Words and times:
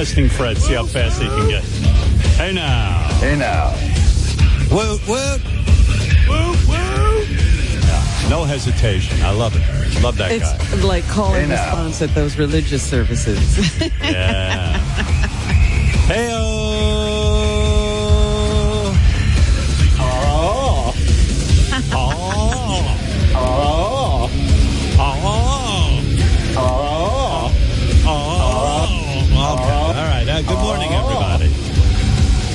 testing 0.00 0.30
Fred, 0.30 0.56
see 0.56 0.72
how 0.72 0.86
fast 0.86 1.20
he 1.20 1.28
can 1.28 1.46
get. 1.50 1.62
Hey 2.40 2.54
now. 2.54 3.06
Hey 3.20 3.36
now. 3.36 3.68
Woot, 4.74 4.98
woot. 5.06 5.40
Woot, 6.26 6.56
woot. 6.66 7.28
No 8.30 8.44
hesitation. 8.44 9.20
I 9.22 9.30
love 9.32 9.54
it. 9.56 10.02
Love 10.02 10.16
that 10.16 10.32
It's 10.32 10.50
guy. 10.74 10.76
like 10.88 11.06
call 11.06 11.34
and 11.34 11.50
Hey, 11.50 11.54
now. 11.54 11.64
response 11.66 12.00
at 12.00 12.14
those 12.14 12.38
religious 12.38 12.82
services. 12.82 13.38
Yeah. 14.02 14.69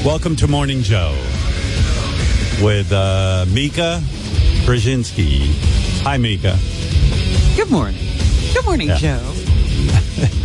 Welcome 0.06 0.36
to 0.38 0.48
Morning 0.48 0.81
Joe 0.84 1.14
with 2.61 2.92
uh, 2.92 3.45
Mika 3.50 4.00
Brzezinski. 4.64 5.48
Hi, 6.03 6.17
Mika. 6.17 6.58
Good 7.56 7.72
morning. 7.72 8.00
Good 8.53 8.66
morning, 8.66 8.89
Yeah. 8.89 8.98
Joe. 8.98 9.33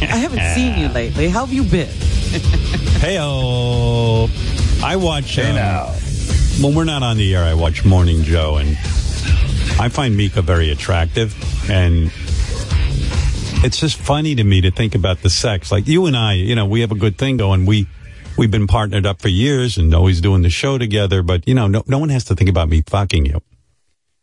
I 0.00 0.16
haven't 0.16 0.54
seen 0.54 0.78
you 0.78 0.88
lately. 0.88 1.28
How 1.28 1.44
have 1.44 1.52
you 1.52 1.64
been? 1.64 1.90
Hey, 3.00 3.16
I 3.16 4.96
watch. 4.96 5.34
Hey 5.34 5.48
um, 5.50 5.54
now. 5.56 5.86
when 6.62 6.74
we're 6.74 6.84
not 6.84 7.02
on 7.02 7.16
the 7.16 7.34
air, 7.34 7.44
I 7.44 7.54
watch 7.54 7.82
Morning 7.84 8.22
Joe, 8.24 8.56
and 8.56 8.70
I 9.80 9.88
find 9.90 10.14
Mika 10.18 10.42
very 10.42 10.70
attractive, 10.70 11.34
and 11.70 12.10
it's 13.64 13.80
just 13.80 13.96
funny 13.96 14.34
to 14.34 14.44
me 14.44 14.60
to 14.60 14.70
think 14.70 14.94
about 14.94 15.22
the 15.22 15.30
sex. 15.30 15.72
Like 15.72 15.88
you 15.88 16.04
and 16.06 16.14
I, 16.16 16.34
you 16.34 16.54
know, 16.54 16.66
we 16.66 16.82
have 16.82 16.92
a 16.92 16.94
good 16.94 17.16
thing 17.16 17.38
going. 17.38 17.64
We 17.64 17.86
we've 18.36 18.50
been 18.50 18.66
partnered 18.66 19.06
up 19.06 19.20
for 19.20 19.28
years 19.28 19.76
and 19.78 19.94
always 19.94 20.20
doing 20.20 20.42
the 20.42 20.50
show 20.50 20.78
together, 20.78 21.22
but 21.22 21.46
you 21.48 21.54
know, 21.54 21.66
no, 21.66 21.82
no 21.86 21.98
one 21.98 22.08
has 22.10 22.24
to 22.26 22.34
think 22.34 22.50
about 22.50 22.68
me 22.68 22.82
fucking 22.86 23.26
you. 23.26 23.40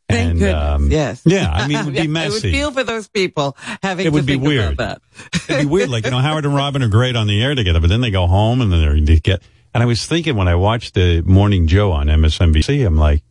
Thank 0.10 0.30
And, 0.32 0.40
goodness. 0.40 0.64
um, 0.64 0.92
yes. 0.92 1.22
Yeah, 1.26 1.52
I 1.52 1.68
mean, 1.68 1.78
it 1.80 1.86
would 1.86 1.94
be 1.96 2.08
messy. 2.08 2.28
I 2.28 2.32
would 2.32 2.42
feel 2.42 2.72
for 2.72 2.84
those 2.86 3.08
people 3.10 3.58
having 3.84 4.06
It 4.06 4.10
to 4.10 4.14
would 4.14 4.26
be 4.26 4.38
weird. 4.38 4.74
about 4.74 5.02
that. 5.34 5.42
It'd 5.50 5.62
be 5.64 5.66
weird. 5.66 5.90
Like, 5.90 6.06
you 6.06 6.12
know, 6.12 6.20
Howard 6.20 6.46
and 6.46 6.56
Robin 6.56 6.82
are 6.82 6.88
great 6.88 7.16
on 7.18 7.28
the 7.28 7.44
air 7.44 7.56
together, 7.56 7.82
but 7.82 7.90
then 7.90 8.00
they 8.00 8.10
go 8.12 8.26
home 8.26 8.62
and 8.62 8.72
then 8.72 8.80
they're, 8.80 9.00
they 9.02 9.20
get, 9.20 9.42
and 9.74 9.84
I 9.84 9.86
was 9.86 10.06
thinking 10.06 10.38
when 10.38 10.48
I 10.48 10.56
watched 10.56 10.94
the 10.94 11.22
Morning 11.24 11.68
Joe 11.68 11.92
on 11.92 12.08
MSNBC, 12.08 12.88
I'm 12.88 12.96
like, 12.96 13.22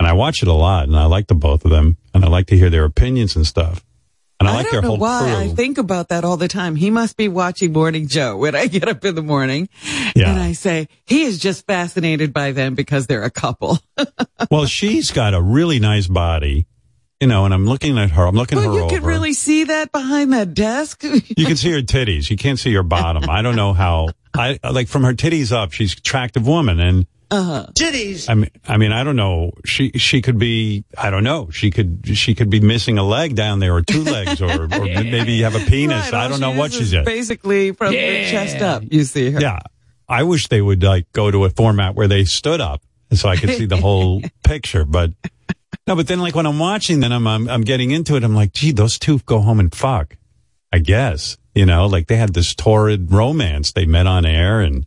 and 0.00 0.08
I 0.08 0.12
watch 0.12 0.42
it 0.42 0.48
a 0.48 0.52
lot 0.52 0.88
and 0.88 0.96
I 0.96 1.04
like 1.06 1.28
the 1.28 1.34
both 1.36 1.64
of 1.64 1.70
them 1.70 1.96
and 2.12 2.24
I 2.24 2.28
like 2.28 2.48
to 2.48 2.56
hear 2.56 2.68
their 2.68 2.84
opinions 2.84 3.36
and 3.36 3.46
stuff. 3.46 3.84
And 4.38 4.48
I, 4.48 4.54
like 4.54 4.64
don't 4.64 4.72
their 4.72 4.82
know 4.82 4.88
whole 4.88 4.98
why 4.98 5.20
crew. 5.20 5.36
I 5.36 5.48
think 5.48 5.78
about 5.78 6.08
that 6.08 6.24
all 6.24 6.36
the 6.36 6.48
time. 6.48 6.76
He 6.76 6.90
must 6.90 7.16
be 7.16 7.28
watching 7.28 7.72
Morning 7.72 8.06
Joe 8.06 8.36
when 8.36 8.54
I 8.54 8.66
get 8.66 8.86
up 8.86 9.04
in 9.04 9.14
the 9.14 9.22
morning. 9.22 9.68
Yeah. 10.14 10.30
And 10.30 10.38
I 10.38 10.52
say, 10.52 10.88
he 11.06 11.22
is 11.22 11.38
just 11.38 11.66
fascinated 11.66 12.32
by 12.34 12.52
them 12.52 12.74
because 12.74 13.06
they're 13.06 13.24
a 13.24 13.30
couple. 13.30 13.78
well, 14.50 14.66
she's 14.66 15.10
got 15.10 15.32
a 15.32 15.40
really 15.40 15.78
nice 15.78 16.06
body, 16.06 16.66
you 17.18 17.28
know, 17.28 17.46
and 17.46 17.54
I'm 17.54 17.64
looking 17.64 17.96
at 17.96 18.10
her. 18.10 18.26
I'm 18.26 18.34
looking 18.34 18.58
well, 18.58 18.68
her 18.68 18.74
you 18.74 18.84
over. 18.84 18.94
can 18.96 19.04
really 19.04 19.32
see 19.32 19.64
that 19.64 19.90
behind 19.90 20.34
that 20.34 20.52
desk. 20.52 21.02
you 21.02 21.46
can 21.46 21.56
see 21.56 21.72
her 21.72 21.80
titties. 21.80 22.28
You 22.28 22.36
can't 22.36 22.58
see 22.58 22.74
her 22.74 22.82
bottom. 22.82 23.30
I 23.30 23.40
don't 23.40 23.56
know 23.56 23.72
how. 23.72 24.08
I 24.34 24.58
like 24.70 24.88
from 24.88 25.04
her 25.04 25.14
titties 25.14 25.50
up. 25.50 25.72
She's 25.72 25.92
an 25.92 25.98
attractive 26.00 26.46
woman, 26.46 26.78
and 26.78 27.06
Uh-huh. 27.30 27.66
Titties. 27.74 28.30
I 28.30 28.34
mean, 28.34 28.50
I 28.66 28.76
mean, 28.76 28.92
I 28.92 29.02
don't 29.02 29.16
know. 29.16 29.52
She 29.64 29.90
she 29.92 30.22
could 30.22 30.38
be. 30.38 30.84
I 30.96 31.10
don't 31.10 31.24
know. 31.24 31.50
She 31.50 31.70
could 31.70 32.02
she 32.16 32.34
could 32.34 32.50
be 32.50 32.60
missing 32.60 32.98
a 32.98 33.02
leg 33.02 33.34
down 33.34 33.58
there, 33.58 33.74
or 33.74 33.82
two 33.82 34.04
legs, 34.04 34.40
or, 34.40 34.64
or 34.64 34.68
maybe 34.68 35.42
have 35.42 35.56
a 35.56 35.60
penis. 35.60 36.12
Right, 36.12 36.24
I 36.26 36.28
don't 36.28 36.40
know 36.40 36.52
what 36.52 36.72
she's 36.72 36.94
at. 36.94 37.04
Basically, 37.04 37.72
from 37.72 37.92
the 37.92 38.26
chest 38.30 38.62
up, 38.62 38.84
you 38.90 39.04
see 39.04 39.30
her. 39.32 39.40
Yeah, 39.40 39.58
I 40.08 40.22
wish 40.22 40.48
they 40.48 40.62
would 40.62 40.82
like 40.82 41.10
go 41.12 41.30
to 41.30 41.44
a 41.44 41.50
format 41.50 41.94
where 41.94 42.08
they 42.08 42.24
stood 42.24 42.60
up 42.60 42.82
so 43.12 43.28
I 43.28 43.36
could 43.36 43.50
see 43.50 43.66
the 43.66 43.76
whole 43.76 44.22
picture. 44.44 44.84
But 44.84 45.10
no, 45.86 45.96
but 45.96 46.06
then 46.06 46.20
like 46.20 46.36
when 46.36 46.46
I'm 46.46 46.60
watching, 46.60 47.00
then 47.00 47.12
I'm, 47.12 47.26
I'm 47.26 47.48
I'm 47.48 47.62
getting 47.62 47.90
into 47.90 48.14
it. 48.16 48.22
I'm 48.22 48.34
like, 48.36 48.52
gee, 48.52 48.70
those 48.70 48.98
two 48.98 49.18
go 49.20 49.40
home 49.40 49.58
and 49.58 49.74
fuck. 49.74 50.16
I 50.72 50.78
guess 50.78 51.36
you 51.56 51.64
know, 51.64 51.86
like 51.86 52.06
they 52.06 52.16
had 52.16 52.34
this 52.34 52.54
torrid 52.54 53.10
romance. 53.10 53.72
They 53.72 53.86
met 53.86 54.06
on 54.06 54.26
air, 54.26 54.60
and 54.60 54.86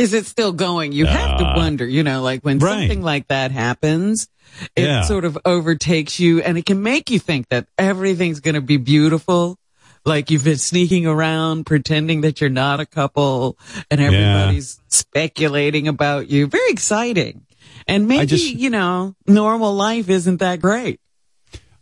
Is 0.00 0.12
it 0.14 0.24
still 0.26 0.52
going? 0.52 0.92
You 0.92 1.04
have 1.06 1.38
to 1.38 1.44
Uh, 1.44 1.56
wonder, 1.56 1.86
you 1.86 2.02
know, 2.02 2.22
like 2.22 2.40
when 2.42 2.58
right. 2.58 2.78
something 2.80 3.02
like 3.02 3.28
that 3.28 3.50
happens, 3.52 4.28
it 4.74 4.84
Yeah. 4.84 5.02
sort 5.02 5.24
of 5.26 5.36
overtakes 5.44 6.18
you 6.18 6.40
and 6.40 6.56
it 6.56 6.64
can 6.64 6.82
make 6.82 7.10
you 7.10 7.18
think 7.18 7.48
that 7.50 7.66
everything's 7.76 8.40
going 8.40 8.54
to 8.54 8.60
be 8.62 8.78
beautiful. 8.78 9.58
Like 10.06 10.30
you've 10.30 10.44
been 10.44 10.56
sneaking 10.56 11.06
around 11.06 11.66
pretending 11.66 12.22
that 12.22 12.40
you're 12.40 12.48
not 12.48 12.80
a 12.80 12.86
couple 12.86 13.58
and 13.90 14.00
everybody's 14.00 14.80
speculating 14.88 15.86
about 15.88 16.30
you. 16.30 16.46
Very 16.46 16.70
exciting. 16.70 17.42
And 17.86 18.08
maybe, 18.08 18.26
just- 18.26 18.46
you 18.54 18.70
know, 18.70 19.14
normal 19.26 19.74
life 19.74 20.08
isn't 20.08 20.38
that 20.38 20.60
great. 20.62 20.98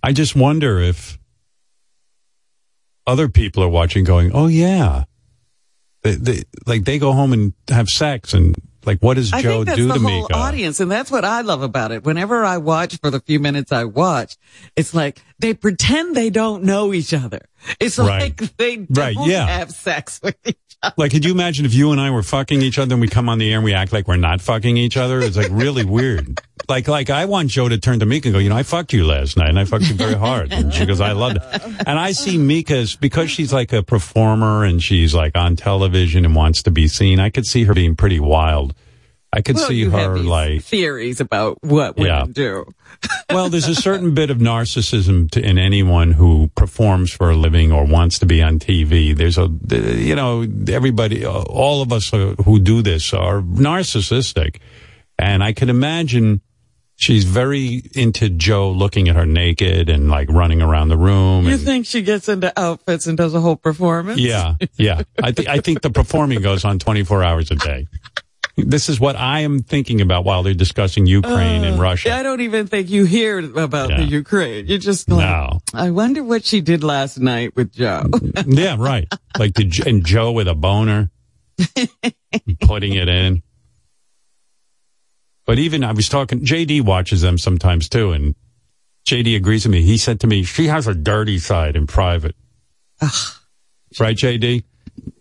I 0.02 0.12
just 0.12 0.34
wonder 0.34 0.80
if 0.80 1.18
other 3.06 3.28
people 3.28 3.62
are 3.62 3.68
watching, 3.68 4.04
going, 4.04 4.32
"Oh 4.34 4.48
yeah." 4.48 5.04
They, 6.02 6.14
they, 6.14 6.42
like 6.66 6.84
they 6.84 6.98
go 6.98 7.12
home 7.12 7.32
and 7.32 7.52
have 7.68 7.88
sex, 7.88 8.32
and 8.32 8.54
like, 8.84 9.00
what 9.00 9.14
does 9.14 9.32
I 9.32 9.42
Joe 9.42 9.64
do 9.64 9.88
the 9.88 9.94
to 9.94 10.00
whole 10.00 10.28
audience, 10.32 10.78
and 10.80 10.90
that's 10.90 11.10
what 11.10 11.24
I 11.24 11.40
love 11.40 11.62
about 11.62 11.90
it. 11.92 12.04
Whenever 12.04 12.44
I 12.44 12.58
watch 12.58 12.98
for 13.00 13.10
the 13.10 13.20
few 13.20 13.40
minutes 13.40 13.72
I 13.72 13.84
watch, 13.84 14.36
it's 14.76 14.94
like 14.94 15.20
they 15.40 15.54
pretend 15.54 16.14
they 16.14 16.30
don't 16.30 16.62
know 16.62 16.92
each 16.94 17.12
other. 17.12 17.40
It's 17.80 17.98
Right. 17.98 18.20
like 18.38 18.56
they 18.56 18.76
don't 18.76 18.96
Right, 18.96 19.16
yeah. 19.26 19.46
have 19.46 19.70
sex 19.72 20.20
with 20.22 20.36
each. 20.46 20.56
Like, 20.96 21.10
could 21.10 21.24
you 21.24 21.32
imagine 21.32 21.66
if 21.66 21.74
you 21.74 21.90
and 21.90 22.00
I 22.00 22.10
were 22.10 22.22
fucking 22.22 22.62
each 22.62 22.78
other 22.78 22.94
and 22.94 23.00
we 23.00 23.08
come 23.08 23.28
on 23.28 23.38
the 23.38 23.50
air 23.50 23.56
and 23.56 23.64
we 23.64 23.74
act 23.74 23.92
like 23.92 24.06
we're 24.06 24.16
not 24.16 24.40
fucking 24.40 24.76
each 24.76 24.96
other? 24.96 25.20
It's 25.20 25.36
like 25.36 25.48
really 25.50 25.84
weird. 25.84 26.40
Like, 26.68 26.86
like 26.86 27.10
I 27.10 27.24
want 27.24 27.50
Joe 27.50 27.68
to 27.68 27.78
turn 27.78 27.98
to 28.00 28.06
Mika 28.06 28.28
and 28.28 28.34
go, 28.34 28.38
you 28.38 28.48
know, 28.48 28.56
I 28.56 28.62
fucked 28.62 28.92
you 28.92 29.04
last 29.04 29.36
night 29.36 29.48
and 29.48 29.58
I 29.58 29.64
fucked 29.64 29.88
you 29.88 29.94
very 29.94 30.14
hard. 30.14 30.52
And 30.52 30.72
she 30.72 30.86
goes, 30.86 31.00
I 31.00 31.12
loved 31.12 31.38
it. 31.38 31.42
And 31.86 31.98
I 31.98 32.12
see 32.12 32.38
Mika's 32.38 32.94
because 32.94 33.30
she's 33.30 33.52
like 33.52 33.72
a 33.72 33.82
performer 33.82 34.64
and 34.64 34.82
she's 34.82 35.14
like 35.14 35.36
on 35.36 35.56
television 35.56 36.24
and 36.24 36.36
wants 36.36 36.62
to 36.64 36.70
be 36.70 36.86
seen. 36.86 37.18
I 37.18 37.30
could 37.30 37.46
see 37.46 37.64
her 37.64 37.74
being 37.74 37.96
pretty 37.96 38.20
wild. 38.20 38.74
I 39.38 39.40
could 39.40 39.54
Well, 39.54 39.68
see 39.68 39.76
you 39.76 39.90
her 39.90 40.18
like, 40.18 40.62
theories 40.64 41.20
about 41.20 41.62
what 41.62 41.96
women 41.96 42.10
Yeah. 42.12 42.26
do. 42.28 42.64
well, 43.30 43.48
there's 43.48 43.68
a 43.68 43.74
certain 43.88 44.12
bit 44.12 44.30
of 44.30 44.38
narcissism 44.38 45.30
to, 45.30 45.40
in 45.40 45.58
anyone 45.58 46.10
who 46.10 46.50
performs 46.56 47.12
for 47.12 47.30
a 47.30 47.36
living 47.36 47.70
or 47.70 47.84
wants 47.84 48.18
to 48.18 48.26
be 48.26 48.42
on 48.42 48.58
TV. 48.58 49.16
There's 49.16 49.38
a, 49.38 49.48
you 49.96 50.16
know, 50.16 50.44
everybody, 50.68 51.24
uh, 51.24 51.30
all 51.30 51.82
of 51.82 51.92
us 51.92 52.10
who 52.10 52.58
do 52.58 52.82
this 52.82 53.14
are 53.14 53.40
narcissistic. 53.42 54.56
And 55.20 55.44
I 55.44 55.52
can 55.52 55.70
imagine 55.70 56.40
she's 56.96 57.22
very 57.22 57.82
into 57.94 58.28
Joe 58.28 58.72
looking 58.72 59.08
at 59.08 59.14
her 59.14 59.24
naked 59.26 59.88
and 59.88 60.08
like 60.08 60.28
running 60.30 60.60
around 60.60 60.88
the 60.88 60.96
room. 60.98 61.44
You 61.46 61.52
and- 61.54 61.60
think 61.60 61.86
she 61.86 62.02
gets 62.02 62.28
into 62.28 62.52
outfits 62.58 63.06
and 63.06 63.16
does 63.16 63.34
a 63.34 63.40
whole 63.40 63.54
performance? 63.54 64.18
yeah, 64.18 64.54
yeah. 64.76 65.02
I 65.22 65.30
think 65.30 65.46
I 65.48 65.58
think 65.60 65.82
the 65.82 65.90
performing 65.90 66.42
goes 66.42 66.64
on 66.64 66.80
24 66.80 67.22
hours 67.22 67.52
a 67.52 67.54
day. 67.54 67.86
This 68.66 68.88
is 68.88 68.98
what 68.98 69.14
I 69.16 69.40
am 69.40 69.60
thinking 69.60 70.00
about 70.00 70.24
while 70.24 70.42
they're 70.42 70.52
discussing 70.52 71.06
Ukraine 71.06 71.62
and 71.64 71.78
uh, 71.78 71.82
Russia. 71.82 72.14
I 72.14 72.22
don't 72.22 72.40
even 72.40 72.66
think 72.66 72.90
you 72.90 73.04
hear 73.04 73.38
about 73.38 73.88
the 73.88 74.04
Ukraine. 74.04 74.66
You're 74.66 74.78
just 74.78 75.08
like, 75.08 75.20
No. 75.20 75.60
I 75.72 75.90
wonder 75.90 76.24
what 76.24 76.44
she 76.44 76.60
did 76.60 76.82
last 76.82 77.18
night 77.18 77.54
with 77.54 77.72
Joe. 77.72 78.04
Yeah, 78.46 78.76
right. 78.78 79.06
Like 79.38 79.54
the 79.54 79.84
and 79.86 80.04
Joe 80.04 80.32
with 80.32 80.48
a 80.48 80.54
boner, 80.54 81.10
putting 82.60 82.94
it 82.94 83.08
in. 83.08 83.42
But 85.46 85.58
even 85.58 85.84
I 85.84 85.92
was 85.92 86.08
talking. 86.08 86.40
JD 86.40 86.82
watches 86.82 87.20
them 87.20 87.38
sometimes 87.38 87.88
too, 87.88 88.12
and 88.12 88.34
JD 89.06 89.36
agrees 89.36 89.64
with 89.64 89.72
me. 89.72 89.82
He 89.82 89.96
said 89.96 90.20
to 90.20 90.26
me, 90.26 90.42
"She 90.44 90.66
has 90.66 90.86
a 90.86 90.94
dirty 90.94 91.38
side 91.38 91.76
in 91.76 91.86
private." 91.86 92.34
right, 94.00 94.16
JD? 94.16 94.64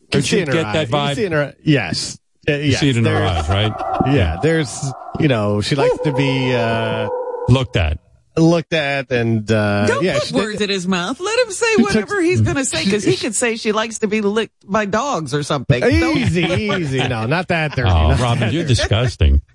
Don't 0.10 0.22
see 0.22 0.40
you 0.40 0.46
get 0.46 0.66
eye- 0.66 0.74
that 0.74 0.88
vibe? 0.90 1.32
her, 1.32 1.56
yes. 1.64 2.18
Uh, 2.50 2.54
You 2.54 2.72
yes, 2.72 2.80
see 2.80 2.90
it 2.90 2.98
in 2.98 3.06
her 3.06 3.12
there's- 3.14 3.44
eyes, 3.44 3.50
right? 3.50 3.74
Yeah, 4.14 4.38
there's, 4.42 4.86
you 5.20 5.28
know, 5.28 5.60
she 5.62 5.76
likes 5.76 5.98
to 6.06 6.14
be 6.14 6.54
uh, 6.56 7.10
Looked 7.50 7.76
at. 7.76 8.00
looked 8.38 8.72
at 8.74 9.12
and, 9.12 9.50
uh, 9.52 9.86
Don't 9.88 10.04
yeah. 10.04 10.14
put 10.20 10.28
she- 10.28 10.36
words 10.36 10.62
in 10.62 10.70
his 10.70 10.88
mouth. 10.88 11.20
Let 11.20 11.40
him 11.46 11.52
say 11.52 11.76
whatever 11.78 12.22
he's 12.22 12.40
going 12.42 12.56
to 12.56 12.64
say 12.66 12.86
because 12.86 13.04
he 13.04 13.18
could 13.24 13.36
say 13.36 13.58
she 13.58 13.72
likes 13.74 14.00
to 14.00 14.08
be 14.08 14.22
licked 14.22 14.70
by 14.70 14.86
dogs 14.86 15.34
or 15.34 15.44
something. 15.44 15.84
Easy, 15.84 16.44
easy. 16.44 17.00
No, 17.08 17.26
not 17.26 17.48
that 17.50 17.76
dirty. 17.76 17.90
Oh, 17.90 18.10
Not 18.10 18.20
Robin, 18.20 18.40
that 18.40 18.54
you're 18.54 18.64
dirty. 18.64 18.76
disgusting. 18.76 19.42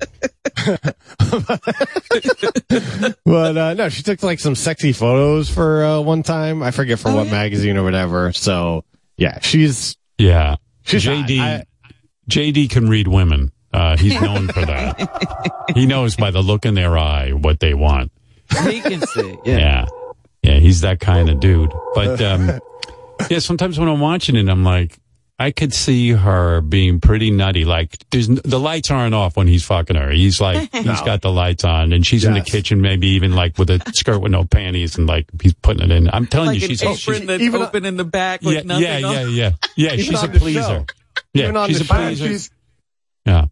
But 3.24 3.56
uh, 3.56 3.74
no, 3.74 3.88
she 3.88 4.02
took 4.02 4.22
like 4.22 4.38
some 4.40 4.54
sexy 4.54 4.92
photos 4.92 5.48
for 5.48 5.84
uh, 5.84 6.00
one 6.00 6.22
time. 6.22 6.62
I 6.62 6.70
forget 6.70 6.98
for 6.98 7.08
Oh, 7.10 7.16
what 7.16 7.26
yeah? 7.26 7.32
magazine 7.32 7.76
or 7.76 7.82
whatever. 7.84 8.32
So 8.32 8.84
yeah, 9.16 9.38
she's 9.40 9.96
Yeah, 10.18 10.56
She's 10.84 11.04
JD. 11.04 11.38
hot. 11.38 11.46
I- 11.48 11.64
JD 12.30 12.70
can 12.70 12.88
read 12.88 13.08
women. 13.08 13.52
Uh, 13.72 13.96
he's 13.96 14.20
known 14.20 14.48
for 14.48 14.64
that. 14.66 15.66
he 15.74 15.86
knows 15.86 16.14
by 16.16 16.30
the 16.30 16.40
look 16.42 16.66
in 16.66 16.74
their 16.74 16.96
eye 16.98 17.30
what 17.30 17.60
they 17.60 17.72
want. 17.74 18.12
he 18.64 18.80
can 18.80 19.00
see. 19.06 19.36
Yeah. 19.44 19.56
Yeah. 19.58 19.86
Yeah, 20.42 20.58
he's 20.58 20.80
that 20.82 20.98
kind 21.00 21.30
of 21.30 21.40
dude. 21.40 21.72
But 21.94 22.20
um 22.20 22.60
yeah, 23.30 23.38
sometimes 23.38 23.78
when 23.78 23.88
I'm 23.88 24.00
watching 24.00 24.36
it, 24.36 24.48
I'm 24.48 24.64
like, 24.64 24.98
I 25.38 25.50
could 25.52 25.72
see 25.72 26.10
her 26.10 26.60
being 26.60 27.00
pretty 27.00 27.30
nutty. 27.30 27.64
Like, 27.64 27.96
there's 28.10 28.28
the 28.28 28.60
lights 28.60 28.90
aren't 28.90 29.14
off 29.14 29.36
when 29.36 29.46
he's 29.46 29.64
fucking 29.64 29.96
her. 29.96 30.10
He's 30.10 30.40
like, 30.40 30.70
he's 30.72 30.84
No. 30.84 31.04
got 31.04 31.22
the 31.22 31.30
lights 31.32 31.64
on, 31.64 31.92
and 31.92 32.04
she's 32.06 32.24
in 32.24 32.34
the 32.34 32.40
kitchen, 32.42 32.80
maybe 32.80 33.08
even 33.08 33.32
like 33.32 33.56
with 33.56 33.70
a 33.70 33.80
skirt 33.94 34.18
with 34.20 34.32
no 34.32 34.44
panties, 34.44 34.98
and 34.98 35.06
like 35.06 35.26
he's 35.40 35.54
putting 35.54 35.82
it 35.84 35.90
in. 35.90 36.10
I'm 36.12 36.26
telling 36.26 36.48
Like 36.48 36.58
you, 36.60 36.64
an 36.64 36.68
she's 36.70 36.82
apron 36.82 36.96
she's 36.96 37.26
that's 37.26 37.42
even- 37.42 37.62
open 37.62 37.84
in 37.86 37.96
the 37.96 38.04
back 38.04 38.42
with 38.42 38.54
yeah, 38.56 38.62
nothing 38.62 38.82
yeah, 38.84 38.96
on. 39.08 39.14
yeah, 39.14 39.22
yeah, 39.24 39.50
yeah. 39.76 39.96
She's 39.96 40.22
a 40.22 40.28
pleaser. 40.28 40.60
show. 40.60 40.86
Yeah, 41.34 41.44
Even 41.44 41.56
on 41.56 41.68
she's 41.68 41.86
the 41.86 41.94
a 41.94 42.16
show, 42.16 42.26
she's 42.26 42.50
yeah. 43.24 43.46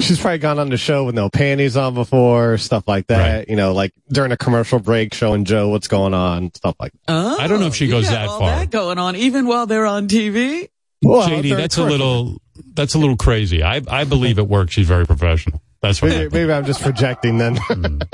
she's 0.00 0.20
probably 0.20 0.38
gone 0.38 0.58
on 0.58 0.68
the 0.68 0.76
show 0.76 1.04
with 1.04 1.14
no 1.14 1.28
panties 1.28 1.76
on 1.76 1.94
before, 1.94 2.58
stuff 2.58 2.86
like 2.86 3.06
that. 3.08 3.38
Right. 3.38 3.48
You 3.48 3.56
know, 3.56 3.72
like 3.72 3.92
during 4.08 4.32
a 4.32 4.36
commercial 4.36 4.78
break, 4.78 5.14
showing 5.14 5.44
Joe 5.44 5.68
what's 5.68 5.88
going 5.88 6.14
on, 6.14 6.52
stuff 6.54 6.76
like 6.78 6.92
that. 6.92 7.00
Oh, 7.08 7.36
I 7.38 7.46
don't 7.46 7.60
know 7.60 7.66
if 7.66 7.74
she 7.74 7.88
oh, 7.88 7.96
goes 7.96 8.04
got 8.04 8.12
that 8.12 8.28
all 8.28 8.40
far. 8.40 8.58
That 8.58 8.70
going 8.70 8.98
on 8.98 9.16
even 9.16 9.46
while 9.46 9.66
they're 9.66 9.86
on 9.86 10.08
TV. 10.08 10.68
Well, 11.02 11.28
JD, 11.28 11.42
during 11.42 11.56
that's 11.56 11.76
a 11.76 11.84
little 11.84 12.40
that's 12.74 12.94
a 12.94 12.98
little 12.98 13.16
crazy. 13.16 13.62
I 13.62 13.82
I 13.88 14.04
believe 14.04 14.38
at 14.38 14.48
work 14.48 14.70
she's 14.70 14.86
very 14.86 15.06
professional. 15.06 15.60
That's 15.82 16.02
what. 16.02 16.10
Maybe, 16.10 16.30
maybe 16.30 16.52
I'm 16.52 16.64
just 16.64 16.82
projecting 16.82 17.38
then. 17.38 17.56
Hmm. 17.60 17.98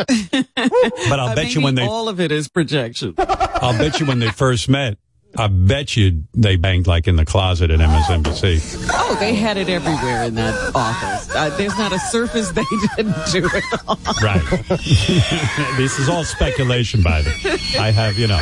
but 1.09 1.21
I'll 1.21 1.35
bet 1.35 1.55
you 1.55 1.63
when 1.63 1.75
they 1.75 1.87
all 1.87 2.09
of 2.09 2.21
it 2.21 2.33
is 2.33 2.49
projection. 2.49 3.15
I'll 3.19 3.79
bet 3.79 4.01
you 4.01 4.07
when 4.07 4.19
they 4.19 4.31
first 4.31 4.69
met, 4.69 4.99
I 5.37 5.47
bet 5.47 5.97
you 5.97 6.25
they 6.35 6.57
banged 6.57 6.87
like 6.87 7.09
in 7.09 7.17
the 7.17 7.25
closet 7.25 7.71
at 7.71 7.81
MSNBC. 7.81 8.89
Oh, 8.93 9.17
they 9.19 9.35
had 9.35 9.57
it 9.57 9.69
everywhere 9.69 10.25
in 10.25 10.35
that 10.35 10.75
office. 10.75 11.35
Uh, 11.35 11.49
there's 11.57 11.77
not 11.79 11.93
a 11.93 11.99
surface 11.99 12.51
they 12.51 12.65
didn't 12.97 13.17
do 13.31 13.49
it 13.53 13.65
on. 13.89 13.99
Right. 14.23 14.43
this 15.77 15.99
is 15.99 16.09
all 16.09 16.25
speculation 16.25 17.03
by 17.03 17.23
them. 17.23 17.35
I 17.79 17.91
have, 17.91 18.19
you 18.19 18.27
know, 18.27 18.41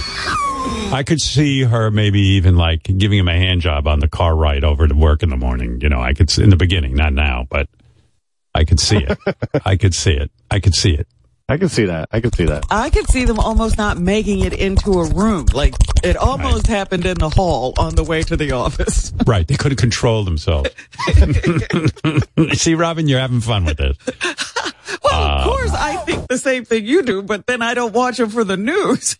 I 0.93 1.05
could 1.07 1.21
see 1.21 1.63
her 1.63 1.91
maybe 1.91 2.21
even 2.21 2.57
like 2.57 2.83
giving 2.83 3.19
him 3.19 3.29
a 3.29 3.37
hand 3.37 3.61
job 3.61 3.87
on 3.87 4.01
the 4.01 4.09
car 4.09 4.35
ride 4.35 4.65
over 4.65 4.89
to 4.89 4.95
work 4.95 5.23
in 5.23 5.29
the 5.31 5.37
morning. 5.37 5.81
You 5.81 5.89
know, 5.89 6.01
I 6.01 6.13
could 6.13 6.37
in 6.39 6.51
the 6.51 6.57
beginning, 6.57 6.95
not 6.95 7.13
now, 7.13 7.47
but 7.49 7.69
I 8.55 8.65
could 8.65 8.81
see 8.81 8.99
it. 8.99 9.17
I 9.65 9.77
could 9.77 9.95
see 9.95 10.13
it. 10.13 10.31
I 10.51 10.59
could 10.59 10.75
see 10.75 10.93
it. 10.95 11.07
I 11.51 11.57
can 11.59 11.69
see 11.69 11.87
that. 11.87 12.09
I 12.13 12.21
can 12.21 12.33
see 12.33 12.45
that. 12.45 12.65
I 12.71 12.91
could 12.91 13.09
see 13.09 13.25
them 13.25 13.41
almost 13.41 13.77
not 13.77 13.99
making 13.99 14.45
it 14.45 14.53
into 14.53 14.93
a 15.01 15.09
room. 15.13 15.47
Like 15.53 15.75
it 16.05 16.17
almost 16.17 16.69
happened 16.69 17.05
in 17.05 17.19
the 17.19 17.29
hall 17.29 17.75
on 17.77 17.97
the 17.97 18.05
way 18.05 18.23
to 18.23 18.37
the 18.37 18.53
office. 18.53 19.13
Right. 19.27 19.47
They 19.47 19.57
couldn't 19.57 19.79
control 19.79 20.25
themselves. 20.25 20.71
see, 22.53 22.75
Robin, 22.75 23.07
you're 23.09 23.21
having 23.21 23.41
fun 23.41 23.65
with 23.65 23.77
this. 23.79 23.97
Well, 25.05 25.15
Um, 25.15 25.39
of 25.39 25.45
course, 25.45 25.73
I 25.73 25.97
think 25.99 26.27
the 26.29 26.39
same 26.39 26.65
thing 26.65 26.85
you 26.87 27.03
do, 27.03 27.23
but 27.23 27.47
then 27.47 27.63
I 27.63 27.75
don't 27.75 27.93
watch 27.93 28.17
them 28.17 28.31
for 28.31 28.43
the 28.45 28.57
news. 28.57 29.19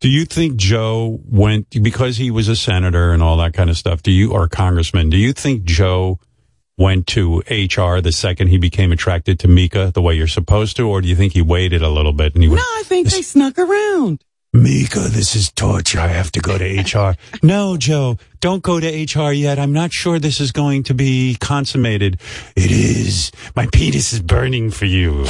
Do 0.00 0.08
you 0.08 0.24
think 0.24 0.56
Joe 0.56 1.20
went 1.24 1.70
because 1.82 2.16
he 2.16 2.30
was 2.30 2.48
a 2.48 2.56
senator 2.56 3.12
and 3.12 3.22
all 3.22 3.36
that 3.38 3.54
kind 3.54 3.70
of 3.70 3.76
stuff? 3.76 4.02
Do 4.02 4.10
you 4.12 4.32
or 4.32 4.48
congressman? 4.48 5.10
Do 5.10 5.16
you 5.16 5.32
think 5.32 5.64
Joe 5.64 6.18
went 6.80 7.06
to 7.08 7.40
HR 7.50 8.00
the 8.00 8.10
second 8.10 8.48
he 8.48 8.56
became 8.56 8.90
attracted 8.90 9.38
to 9.40 9.48
Mika 9.48 9.92
the 9.94 10.00
way 10.00 10.14
you're 10.14 10.26
supposed 10.26 10.76
to, 10.78 10.88
or 10.88 11.02
do 11.02 11.08
you 11.08 11.14
think 11.14 11.34
he 11.34 11.42
waited 11.42 11.82
a 11.82 11.90
little 11.90 12.14
bit 12.14 12.34
and 12.34 12.42
he 12.42 12.48
went? 12.48 12.58
no, 12.58 12.64
I 12.64 12.82
think 12.86 13.08
they 13.08 13.22
snuck 13.22 13.58
around. 13.58 14.24
Mika, 14.52 15.00
this 15.00 15.36
is 15.36 15.52
torture. 15.52 16.00
I 16.00 16.08
have 16.08 16.32
to 16.32 16.40
go 16.40 16.58
to 16.58 16.64
HR. 16.64 17.14
no, 17.42 17.76
Joe, 17.76 18.16
don't 18.40 18.62
go 18.64 18.80
to 18.80 18.86
HR 18.88 19.30
yet. 19.30 19.60
I'm 19.60 19.72
not 19.72 19.92
sure 19.92 20.18
this 20.18 20.40
is 20.40 20.50
going 20.50 20.82
to 20.84 20.94
be 20.94 21.36
consummated. 21.38 22.18
It 22.56 22.70
is. 22.72 23.30
My 23.54 23.68
penis 23.72 24.12
is 24.12 24.20
burning 24.20 24.70
for 24.72 24.86
you. 24.86 25.24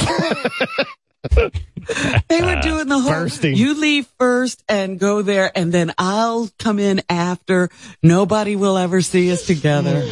They 2.29 2.41
were 2.41 2.61
doing 2.61 2.87
the 2.87 2.99
whole 2.99 3.11
Bursting. 3.11 3.55
you 3.55 3.73
leave 3.79 4.07
first 4.17 4.63
and 4.69 4.99
go 4.99 5.21
there 5.21 5.51
and 5.55 5.71
then 5.71 5.93
I'll 5.97 6.49
come 6.57 6.79
in 6.79 7.01
after. 7.09 7.69
Nobody 8.01 8.55
will 8.55 8.77
ever 8.77 9.01
see 9.01 9.31
us 9.31 9.45
together. 9.45 10.03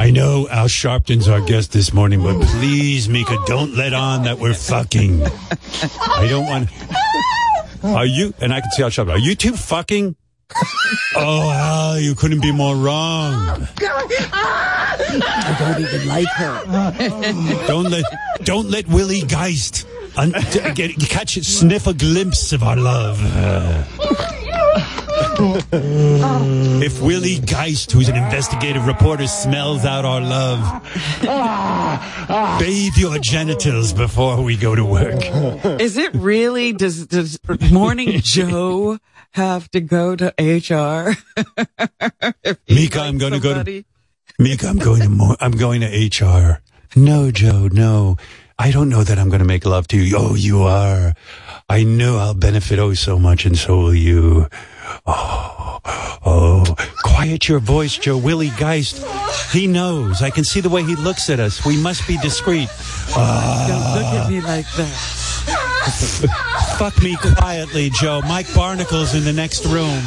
I 0.00 0.10
know 0.10 0.48
Al 0.48 0.66
Sharpton's 0.66 1.28
our 1.28 1.42
guest 1.42 1.72
this 1.72 1.92
morning, 1.92 2.22
but 2.22 2.40
please, 2.40 3.06
Mika, 3.06 3.36
don't 3.46 3.74
let 3.76 3.92
on 3.92 4.22
that 4.22 4.38
we're 4.38 4.54
fucking. 4.54 5.22
I 5.22 6.26
don't 6.26 6.46
want. 6.46 6.70
Are 7.84 8.06
you? 8.06 8.32
And 8.40 8.50
I 8.50 8.62
can 8.62 8.70
see 8.70 8.82
Al 8.82 8.88
Sharpton. 8.88 9.10
Are 9.10 9.18
you 9.18 9.34
two 9.34 9.52
fucking? 9.52 10.16
Oh, 11.16 11.50
Al, 11.52 12.00
you 12.00 12.14
couldn't 12.14 12.40
be 12.40 12.50
more 12.50 12.74
wrong. 12.74 13.68
I 14.32 15.56
don't 15.58 15.82
even 15.82 16.08
like 16.08 16.28
her. 16.28 17.66
Don't 17.66 17.90
let, 17.90 18.04
don't 18.42 18.70
let 18.70 18.88
Willie 18.88 19.20
Geist 19.20 19.86
un, 20.16 20.32
get, 20.74 20.98
catch 20.98 21.34
sniff 21.42 21.86
a 21.86 21.92
glimpse 21.92 22.54
of 22.54 22.62
our 22.62 22.76
love. 22.76 23.20
if 25.72 27.00
Willie 27.00 27.38
Geist, 27.38 27.92
who's 27.92 28.08
an 28.08 28.16
investigative 28.16 28.86
reporter, 28.86 29.26
smells 29.26 29.84
out 29.84 30.04
our 30.04 30.20
love, 30.20 30.60
bathe 32.60 32.96
your 32.96 33.18
genitals 33.18 33.92
before 33.92 34.42
we 34.42 34.56
go 34.56 34.74
to 34.74 34.84
work. 34.84 35.24
Is 35.80 35.96
it 35.96 36.14
really 36.14 36.72
does 36.72 37.06
does 37.06 37.38
Morning 37.70 38.20
Joe 38.22 38.98
have 39.32 39.70
to 39.70 39.80
go 39.80 40.16
to 40.16 40.34
HR? 40.38 41.16
Mika, 42.68 43.00
I'm 43.00 43.18
going 43.18 43.32
to 43.32 43.40
go 43.40 43.62
to? 43.62 43.84
Mika. 44.38 44.68
I'm 44.68 44.78
going 44.78 45.02
to 45.02 45.08
more, 45.08 45.36
I'm 45.40 45.52
going 45.52 45.80
to 45.82 46.24
HR. 46.24 46.62
No, 46.96 47.30
Joe, 47.30 47.68
no. 47.68 48.16
I 48.60 48.72
don't 48.72 48.90
know 48.90 49.02
that 49.02 49.18
I'm 49.18 49.30
going 49.30 49.40
to 49.40 49.46
make 49.46 49.64
love 49.64 49.88
to 49.88 49.96
you. 49.96 50.14
Oh, 50.18 50.34
you 50.34 50.64
are. 50.64 51.14
I 51.70 51.82
know 51.82 52.18
I'll 52.18 52.34
benefit 52.34 52.78
oh 52.78 52.92
so 52.92 53.18
much, 53.18 53.46
and 53.46 53.56
so 53.56 53.78
will 53.78 53.94
you. 53.94 54.48
Oh, 55.06 55.80
oh, 56.26 56.76
quiet 57.02 57.48
your 57.48 57.58
voice, 57.58 57.96
Joe. 57.96 58.18
Willie 58.18 58.52
Geist. 58.58 59.02
He 59.50 59.66
knows. 59.66 60.20
I 60.20 60.28
can 60.28 60.44
see 60.44 60.60
the 60.60 60.68
way 60.68 60.82
he 60.82 60.94
looks 60.94 61.30
at 61.30 61.40
us. 61.40 61.64
We 61.64 61.80
must 61.80 62.06
be 62.06 62.18
discreet. 62.18 62.68
Don't 63.14 63.94
look 63.94 64.12
at 64.12 64.28
me 64.28 64.42
like 64.42 64.70
that. 64.72 66.76
Fuck 66.78 67.02
me 67.02 67.16
quietly, 67.16 67.88
Joe. 67.88 68.20
Mike 68.28 68.54
Barnicle's 68.54 69.14
in 69.14 69.24
the 69.24 69.32
next 69.32 69.64
room. 69.64 70.02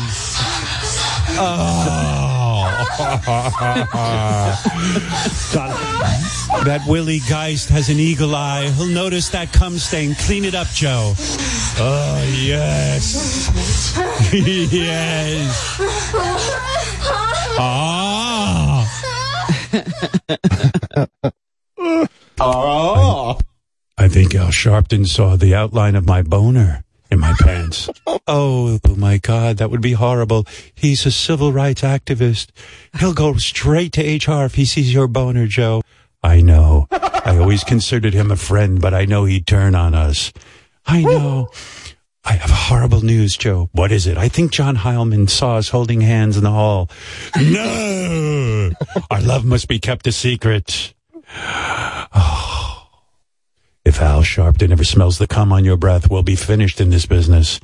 Oh. 1.39 2.32
that 6.63 6.81
Willie 6.87 7.19
Geist 7.29 7.69
has 7.69 7.89
an 7.89 7.99
eagle 7.99 8.35
eye. 8.35 8.69
He'll 8.69 8.87
notice 8.87 9.29
that 9.29 9.53
cum 9.53 9.77
stain. 9.77 10.15
Clean 10.15 10.45
it 10.45 10.55
up, 10.55 10.67
Joe. 10.67 11.13
Oh, 11.17 12.39
yes. 12.41 13.59
yes. 14.33 15.77
Ah. 17.59 18.89
Oh. 22.39 23.37
I 23.97 24.07
think 24.07 24.35
Al 24.35 24.47
Sharpton 24.47 25.07
saw 25.07 25.35
the 25.35 25.55
outline 25.55 25.95
of 25.95 26.05
my 26.05 26.21
boner 26.21 26.83
in 27.13 27.19
my 27.19 27.33
pants. 27.39 27.89
Oh, 28.07 28.19
oh 28.27 28.79
my 28.95 29.19
God, 29.19 29.57
that 29.57 29.69
would 29.69 29.81
be 29.81 29.93
horrible. 29.93 30.45
He's 30.73 31.05
a 31.05 31.11
civil 31.11 31.53
rights 31.53 31.81
activist. 31.81 32.49
He'll 32.99 33.13
go 33.13 33.35
straight 33.35 33.93
to 33.93 34.01
HR 34.01 34.45
if 34.45 34.55
he 34.55 34.65
sees 34.65 34.93
your 34.93 35.07
boner, 35.07 35.47
Joe. 35.47 35.81
I 36.23 36.41
know. 36.41 36.87
I 36.91 37.37
always 37.37 37.63
considered 37.63 38.13
him 38.13 38.31
a 38.31 38.35
friend, 38.35 38.81
but 38.81 38.93
I 38.93 39.05
know 39.05 39.25
he'd 39.25 39.45
turn 39.45 39.75
on 39.75 39.93
us. 39.93 40.33
I 40.85 41.03
know. 41.03 41.49
I 42.25 42.33
have 42.33 42.49
horrible 42.49 43.01
news, 43.01 43.37
Joe. 43.37 43.69
What 43.73 43.91
is 43.91 44.07
it? 44.07 44.17
I 44.17 44.29
think 44.29 44.51
John 44.51 44.77
Heilemann 44.77 45.29
saw 45.29 45.57
us 45.57 45.69
holding 45.69 46.01
hands 46.01 46.37
in 46.37 46.43
the 46.43 46.51
hall. 46.51 46.89
No! 47.39 48.71
Our 49.11 49.21
love 49.21 49.45
must 49.45 49.67
be 49.67 49.79
kept 49.79 50.07
a 50.07 50.11
secret. 50.11 50.93
Oh. 52.15 52.62
If 53.93 54.01
Al 54.01 54.23
Sharpton 54.23 54.71
ever 54.71 54.83
smells 54.83 55.19
the 55.19 55.27
cum 55.27 55.53
on 55.53 55.63
your 55.63 55.77
breath, 55.77 56.09
we'll 56.09 56.23
be 56.23 56.35
finished 56.35 56.81
in 56.81 56.89
this 56.89 57.05
business. 57.05 57.59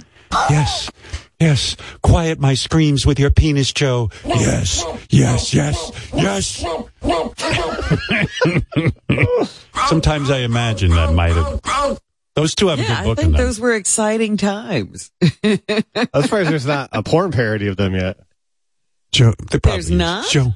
Yes, 0.47 0.91
yes. 1.39 1.75
Quiet 2.03 2.39
my 2.39 2.53
screams 2.53 3.03
with 3.03 3.19
your 3.19 3.31
penis, 3.31 3.73
Joe. 3.73 4.11
Yes, 4.23 4.85
yes, 5.09 5.55
yes, 5.55 5.91
yes. 6.13 6.63
Sometimes 9.87 10.29
I 10.29 10.41
imagine 10.41 10.91
that 10.91 11.13
might 11.15 11.33
have. 11.33 11.99
Those 12.35 12.53
two 12.53 12.67
have 12.67 12.77
a 12.77 12.83
Yeah, 12.83 12.87
good 12.89 12.97
I 12.97 13.03
book 13.05 13.17
in 13.17 13.23
think 13.23 13.37
them. 13.37 13.45
those 13.47 13.59
were 13.59 13.73
exciting 13.73 14.37
times. 14.37 15.09
As 16.13 16.27
far 16.27 16.41
as 16.41 16.49
there's 16.49 16.67
not 16.67 16.91
a 16.93 17.01
porn 17.01 17.31
parody 17.31 17.69
of 17.69 17.75
them 17.77 17.95
yet. 17.95 18.19
Joe, 19.11 19.33
there 19.49 19.59
probably 19.59 19.77
There's 19.77 19.85
is. 19.89 19.97
not? 19.97 20.29
Joe, 20.29 20.53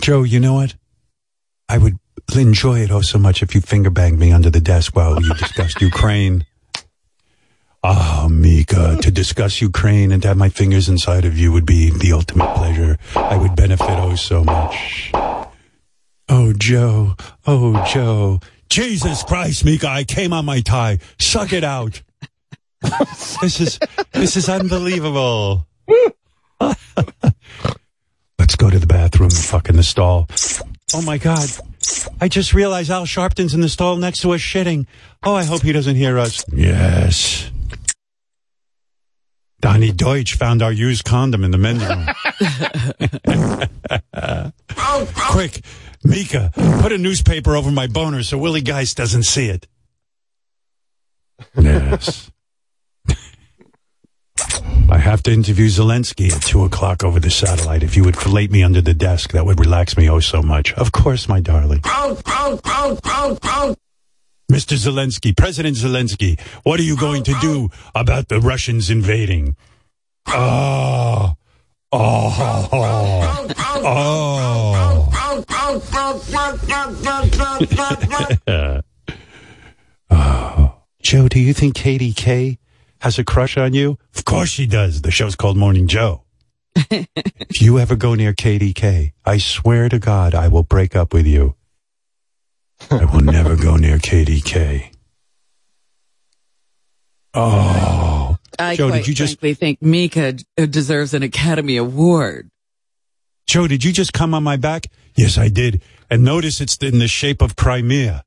Joe, 0.00 0.22
you 0.22 0.40
know 0.40 0.54
what? 0.54 0.74
I 1.68 1.76
would 1.76 1.98
enjoy 2.34 2.80
it 2.80 2.90
oh 2.90 3.00
so 3.00 3.18
much 3.18 3.42
if 3.42 3.54
you 3.54 3.60
finger 3.60 3.90
banged 3.90 4.18
me 4.18 4.32
under 4.32 4.50
the 4.50 4.60
desk 4.60 4.96
while 4.96 5.20
you 5.20 5.34
discussed 5.34 5.80
Ukraine. 5.90 6.44
Ah, 7.82 8.28
Mika, 8.30 8.98
to 9.00 9.10
discuss 9.10 9.62
Ukraine 9.62 10.12
and 10.12 10.20
to 10.22 10.28
have 10.28 10.36
my 10.36 10.50
fingers 10.50 10.88
inside 10.88 11.24
of 11.24 11.38
you 11.38 11.50
would 11.50 11.64
be 11.64 11.88
the 11.90 12.12
ultimate 12.12 12.54
pleasure. 12.54 12.98
I 13.16 13.38
would 13.38 13.56
benefit 13.56 13.88
oh 13.88 14.16
so 14.16 14.44
much. 14.44 15.10
Oh, 16.28 16.52
Joe. 16.52 17.16
Oh, 17.46 17.84
Joe. 17.90 18.40
Jesus 18.68 19.22
Christ, 19.22 19.64
Mika, 19.64 19.88
I 19.88 20.04
came 20.04 20.32
on 20.34 20.44
my 20.44 20.60
tie. 20.60 20.98
Suck 21.18 21.54
it 21.54 21.64
out. 21.64 22.02
this 23.40 23.60
is, 23.60 23.80
this 24.12 24.36
is 24.36 24.48
unbelievable. 24.48 25.66
Let's 26.60 26.76
go 28.56 28.70
to 28.70 28.78
the 28.78 28.86
bathroom 28.86 29.30
and 29.30 29.38
fuck 29.38 29.70
in 29.70 29.76
the 29.76 29.82
stall. 29.82 30.28
Oh 30.94 31.02
my 31.02 31.18
God. 31.18 31.48
I 32.20 32.28
just 32.28 32.54
realized 32.54 32.90
Al 32.90 33.04
Sharpton's 33.04 33.54
in 33.54 33.60
the 33.60 33.68
stall 33.68 33.96
next 33.96 34.20
to 34.20 34.32
us 34.32 34.40
shitting. 34.40 34.86
Oh, 35.22 35.34
I 35.34 35.44
hope 35.44 35.62
he 35.62 35.72
doesn't 35.72 35.96
hear 35.96 36.18
us. 36.18 36.44
Yes. 36.52 37.50
Donny 39.60 39.92
Deutsch 39.92 40.36
found 40.36 40.62
our 40.62 40.72
used 40.72 41.04
condom 41.04 41.44
in 41.44 41.50
the 41.50 41.58
men's 41.58 41.84
room. 41.84 42.06
Quick, 45.30 45.60
Mika, 46.02 46.50
put 46.80 46.92
a 46.92 46.98
newspaper 46.98 47.56
over 47.56 47.70
my 47.70 47.86
boner 47.86 48.22
so 48.22 48.38
Willie 48.38 48.62
Geist 48.62 48.96
doesn't 48.96 49.24
see 49.24 49.48
it. 49.48 49.66
Yes. 51.58 52.30
Have 55.00 55.22
to 55.24 55.32
interview 55.32 55.66
Zelensky 55.66 56.30
at 56.30 56.40
two 56.42 56.62
o'clock 56.64 57.02
over 57.02 57.18
the 57.18 57.30
satellite. 57.30 57.82
If 57.82 57.96
you 57.96 58.04
would 58.04 58.16
fillet 58.16 58.46
me 58.46 58.62
under 58.62 58.80
the 58.80 58.94
desk, 58.94 59.32
that 59.32 59.44
would 59.44 59.58
relax 59.58 59.96
me 59.96 60.08
oh 60.08 60.20
so 60.20 60.40
much. 60.40 60.72
Of 60.74 60.92
course, 60.92 61.28
my 61.28 61.40
darling. 61.40 61.80
Mr. 61.80 62.22
Zelensky, 64.76 65.36
President 65.36 65.76
Zelensky, 65.76 66.38
what 66.62 66.78
are 66.78 66.84
you 66.84 66.96
going 66.96 67.24
to 67.24 67.34
do 67.40 67.70
about 67.94 68.28
the 68.28 68.38
Russians 68.40 68.88
invading? 68.88 69.56
Oh, 70.28 71.34
oh, 71.90 72.68
oh. 72.70 72.70
oh. 72.72 73.46
Oh. 80.12 80.74
Joe, 81.02 81.26
do 81.26 81.40
you 81.40 81.52
think 81.52 81.74
Katty 81.74 82.12
Kay 82.12 82.59
has 83.00 83.18
a 83.18 83.24
crush 83.24 83.56
on 83.56 83.74
you? 83.74 83.98
Of 84.16 84.24
course 84.24 84.48
she 84.48 84.66
does. 84.66 85.02
The 85.02 85.10
show's 85.10 85.36
called 85.36 85.56
Morning 85.56 85.86
Joe. 85.86 86.22
if 86.74 87.60
you 87.60 87.78
ever 87.78 87.96
go 87.96 88.14
near 88.14 88.32
Katty 88.32 88.72
Kay, 88.72 89.12
I 89.24 89.38
swear 89.38 89.88
to 89.88 89.98
God 89.98 90.34
I 90.34 90.48
will 90.48 90.62
break 90.62 90.94
up 90.94 91.12
with 91.12 91.26
you. 91.26 91.56
I 92.90 93.04
will 93.04 93.20
never 93.20 93.56
go 93.56 93.76
near 93.76 93.98
Katty 93.98 94.40
Kay. 94.40 94.92
Oh. 97.34 98.36
I 98.58 98.76
Joe, 98.76 98.90
did 98.90 99.06
you 99.08 99.14
just 99.14 99.40
frankly 99.40 99.54
think 99.54 99.82
Mika 99.82 100.36
uh, 100.58 100.66
deserves 100.66 101.14
an 101.14 101.22
Academy 101.22 101.76
Award 101.76 102.50
Joe, 103.50 103.66
did 103.66 103.82
you 103.82 103.92
just 103.92 104.12
come 104.12 104.32
on 104.32 104.44
my 104.44 104.56
back? 104.56 104.86
Yes, 105.16 105.36
I 105.36 105.48
did. 105.48 105.82
And 106.08 106.22
notice 106.22 106.60
it's 106.60 106.76
in 106.76 107.00
the 107.00 107.08
shape 107.08 107.42
of 107.42 107.56
Crimea. 107.56 108.22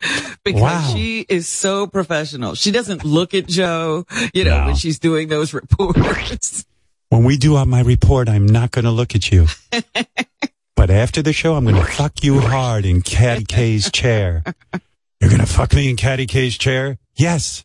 because 0.44 0.60
Wow. 0.60 0.92
she 0.94 1.26
is 1.28 1.48
so 1.48 1.86
professional. 1.86 2.54
She 2.54 2.70
doesn't 2.70 3.04
look 3.04 3.34
at 3.34 3.46
Joe, 3.46 4.06
you 4.34 4.44
know, 4.44 4.60
No. 4.60 4.66
when 4.66 4.76
she's 4.76 4.98
doing 4.98 5.28
those 5.28 5.52
reports. 5.54 6.64
When 7.10 7.24
we 7.24 7.36
do 7.36 7.62
my 7.66 7.80
report, 7.80 8.28
I'm 8.28 8.46
not 8.46 8.70
going 8.70 8.84
to 8.84 8.90
look 8.90 9.14
at 9.14 9.30
you. 9.32 9.46
but 10.76 10.90
after 10.90 11.22
the 11.22 11.32
show, 11.32 11.54
I'm 11.56 11.64
going 11.64 11.76
to 11.76 11.84
fuck 11.84 12.22
you 12.22 12.40
hard 12.40 12.84
in 12.86 13.02
Katty 13.02 13.44
Kay's 13.44 13.90
chair. 13.90 14.42
You're 15.20 15.30
going 15.30 15.40
to 15.40 15.46
fuck 15.46 15.74
me 15.74 15.90
in 15.90 15.96
Katty 15.96 16.26
Kay's 16.26 16.56
chair? 16.56 16.98
Yes. 17.16 17.64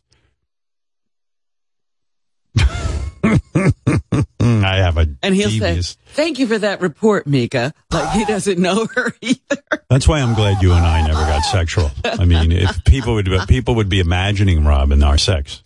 I 4.40 4.76
have 4.78 4.96
a 4.98 5.06
And 5.22 5.34
he'll 5.34 5.48
devious. 5.50 5.88
say, 5.90 5.96
thank 6.14 6.38
you 6.38 6.46
for 6.46 6.58
that 6.58 6.80
report, 6.80 7.26
Mika. 7.26 7.72
Like 7.92 8.10
he 8.12 8.24
doesn't 8.24 8.58
know 8.58 8.86
her 8.94 9.12
either. 9.20 9.62
That's 9.90 10.06
why 10.08 10.20
I'm 10.20 10.34
glad 10.34 10.62
you 10.62 10.72
and 10.72 10.84
I 10.86 11.06
never 11.06 11.20
got 11.20 11.40
sexual. 11.42 11.90
I 12.04 12.24
mean, 12.24 12.52
if 12.52 12.84
people 12.84 13.14
would 13.14 13.28
people 13.48 13.74
would 13.76 13.88
be 13.88 14.00
imagining 14.00 14.64
Rob 14.64 14.92
and 14.92 15.02
our 15.04 15.18
sex. 15.18 15.62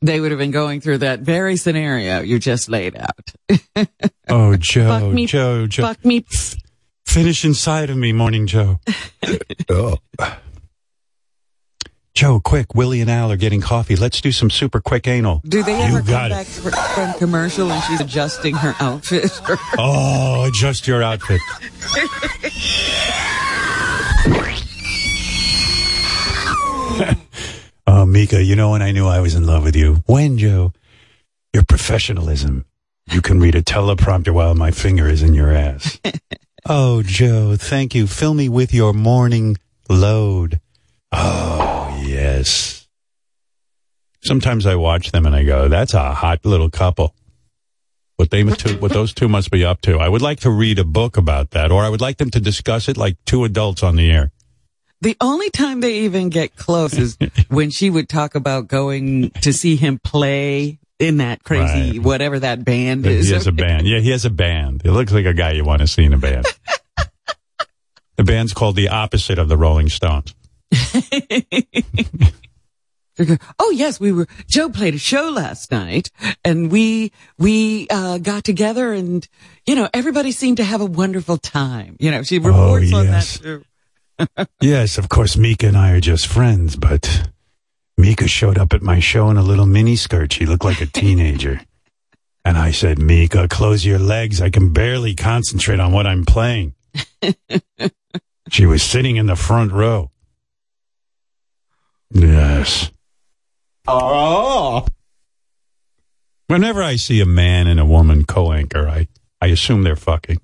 They 0.00 0.18
would 0.20 0.32
have 0.32 0.38
been 0.38 0.50
going 0.50 0.80
through 0.80 0.98
that 0.98 1.20
very 1.20 1.56
scenario 1.56 2.20
you 2.22 2.38
just 2.40 2.68
laid 2.68 2.96
out. 2.96 3.32
Oh, 4.28 4.56
Joe, 4.58 4.88
Fuck 5.00 5.12
me, 5.12 5.26
Joe, 5.26 5.66
Joe, 5.68 5.82
Fuck 5.84 6.04
me. 6.04 6.24
finish 7.06 7.44
inside 7.44 7.88
of 7.88 7.96
me, 7.96 8.12
Morning 8.12 8.46
Joe. 8.48 8.80
oh. 9.70 9.98
Joe, 12.14 12.40
quick! 12.40 12.74
Willie 12.74 13.00
and 13.00 13.10
Al 13.10 13.32
are 13.32 13.36
getting 13.36 13.62
coffee. 13.62 13.96
Let's 13.96 14.20
do 14.20 14.32
some 14.32 14.50
super 14.50 14.80
quick 14.80 15.08
anal. 15.08 15.40
Do 15.46 15.62
they 15.62 15.80
ever 15.80 16.02
got 16.02 16.30
come 16.30 16.30
back 16.30 16.46
fr- 16.46 16.70
from 16.70 17.12
commercial 17.14 17.70
and 17.72 17.82
she's 17.84 18.00
adjusting 18.00 18.54
her 18.54 18.74
outfit? 18.80 19.30
Oh, 19.78 20.44
adjust 20.46 20.86
your 20.86 21.02
outfit. 21.02 21.40
oh, 27.86 28.04
Mika, 28.06 28.42
you 28.42 28.56
know 28.56 28.70
when 28.72 28.82
I 28.82 28.92
knew 28.92 29.06
I 29.06 29.20
was 29.20 29.34
in 29.34 29.46
love 29.46 29.64
with 29.64 29.76
you? 29.76 30.02
When, 30.06 30.36
Joe? 30.38 30.72
Your 31.54 31.62
professionalism. 31.64 32.64
You 33.10 33.20
can 33.22 33.40
read 33.40 33.54
a 33.54 33.62
teleprompter 33.62 34.32
while 34.32 34.54
my 34.54 34.70
finger 34.70 35.06
is 35.08 35.22
in 35.22 35.34
your 35.34 35.52
ass. 35.52 35.98
oh, 36.68 37.02
Joe, 37.02 37.56
thank 37.56 37.94
you. 37.94 38.06
Fill 38.06 38.34
me 38.34 38.48
with 38.48 38.72
your 38.74 38.92
morning 38.92 39.56
load. 39.88 40.60
Oh, 41.12 41.81
yes. 42.22 42.88
Sometimes 44.22 44.66
I 44.66 44.76
watch 44.76 45.10
them 45.10 45.26
and 45.26 45.34
I 45.34 45.42
go, 45.42 45.68
that's 45.68 45.94
a 45.94 46.14
hot 46.14 46.44
little 46.44 46.70
couple. 46.70 47.14
What 48.16 48.30
they 48.30 48.44
two, 48.44 48.76
what 48.78 48.92
those 48.92 49.12
two 49.12 49.28
must 49.28 49.50
be 49.50 49.64
up 49.64 49.80
to. 49.82 49.98
I 49.98 50.08
would 50.08 50.22
like 50.22 50.40
to 50.40 50.50
read 50.50 50.78
a 50.78 50.84
book 50.84 51.16
about 51.16 51.50
that, 51.50 51.72
or 51.72 51.82
I 51.82 51.88
would 51.88 52.00
like 52.00 52.18
them 52.18 52.30
to 52.30 52.40
discuss 52.40 52.88
it 52.88 52.96
like 52.96 53.16
two 53.24 53.42
adults 53.44 53.82
on 53.82 53.96
the 53.96 54.08
air. 54.10 54.30
The 55.00 55.16
only 55.20 55.50
time 55.50 55.80
they 55.80 56.00
even 56.00 56.28
get 56.28 56.54
close 56.54 56.96
is 56.96 57.18
when 57.48 57.70
she 57.70 57.90
would 57.90 58.08
talk 58.08 58.36
about 58.36 58.68
going 58.68 59.30
to 59.40 59.52
see 59.52 59.74
him 59.74 59.98
play 59.98 60.78
in 61.00 61.16
that 61.16 61.42
crazy, 61.42 61.98
Right. 61.98 62.02
whatever 62.02 62.38
that 62.38 62.64
band 62.64 63.04
is. 63.06 63.26
He 63.26 63.34
has 63.34 63.48
a 63.48 63.52
band. 63.52 63.88
Yeah, 63.88 63.98
he 63.98 64.10
has 64.10 64.24
a 64.24 64.30
band. 64.30 64.82
It 64.84 64.92
looks 64.92 65.10
like 65.10 65.26
a 65.26 65.34
guy 65.34 65.52
you 65.52 65.64
want 65.64 65.80
to 65.80 65.88
see 65.88 66.04
in 66.04 66.12
a 66.12 66.18
band. 66.18 66.46
the 68.16 68.22
band's 68.22 68.52
called 68.52 68.76
the 68.76 68.88
opposite 68.88 69.40
of 69.40 69.48
the 69.48 69.56
Rolling 69.56 69.88
Stones. 69.88 70.32
Oh 73.58 73.70
yes, 73.70 74.00
we 74.00 74.10
were, 74.10 74.26
Joe 74.46 74.70
played 74.70 74.94
a 74.94 74.98
show 74.98 75.28
last 75.28 75.70
night 75.70 76.10
and 76.44 76.72
we, 76.72 77.12
we, 77.38 77.86
uh, 77.90 78.16
got 78.18 78.42
together 78.42 78.92
and, 78.92 79.28
you 79.66 79.74
know, 79.74 79.88
everybody 79.92 80.32
seemed 80.32 80.56
to 80.56 80.64
have 80.64 80.80
a 80.80 80.86
wonderful 80.86 81.36
time. 81.36 81.96
You 82.00 82.10
know, 82.10 82.22
she 82.22 82.38
reports 82.38 82.92
on 82.92 83.06
that 83.06 83.24
too. 83.24 83.64
Yes, 84.60 84.98
of 84.98 85.08
course, 85.08 85.36
Mika 85.36 85.66
and 85.66 85.76
I 85.76 85.92
are 85.92 86.00
just 86.00 86.26
friends, 86.26 86.76
but 86.76 87.28
Mika 87.98 88.28
showed 88.28 88.58
up 88.58 88.72
at 88.72 88.82
my 88.82 88.98
show 89.00 89.28
in 89.30 89.36
a 89.36 89.42
little 89.42 89.66
mini 89.66 89.96
skirt. 89.96 90.32
She 90.32 90.46
looked 90.46 90.64
like 90.64 90.80
a 90.80 90.86
teenager. 90.86 91.60
And 92.44 92.56
I 92.56 92.72
said, 92.72 92.98
Mika, 92.98 93.46
close 93.46 93.84
your 93.84 93.98
legs. 93.98 94.40
I 94.40 94.50
can 94.50 94.72
barely 94.72 95.14
concentrate 95.14 95.80
on 95.80 95.92
what 95.92 96.06
I'm 96.06 96.24
playing. 96.24 96.74
she 98.50 98.66
was 98.66 98.82
sitting 98.82 99.16
in 99.16 99.26
the 99.26 99.36
front 99.36 99.72
row. 99.72 100.11
Yes. 102.14 102.90
Oh. 103.86 104.86
Whenever 106.46 106.82
I 106.82 106.96
see 106.96 107.20
a 107.20 107.26
man 107.26 107.66
and 107.66 107.80
a 107.80 107.84
woman 107.84 108.24
co-anchor, 108.24 108.88
I, 108.88 109.08
I 109.40 109.46
assume 109.48 109.82
they're 109.82 109.96
fucking. 109.96 110.38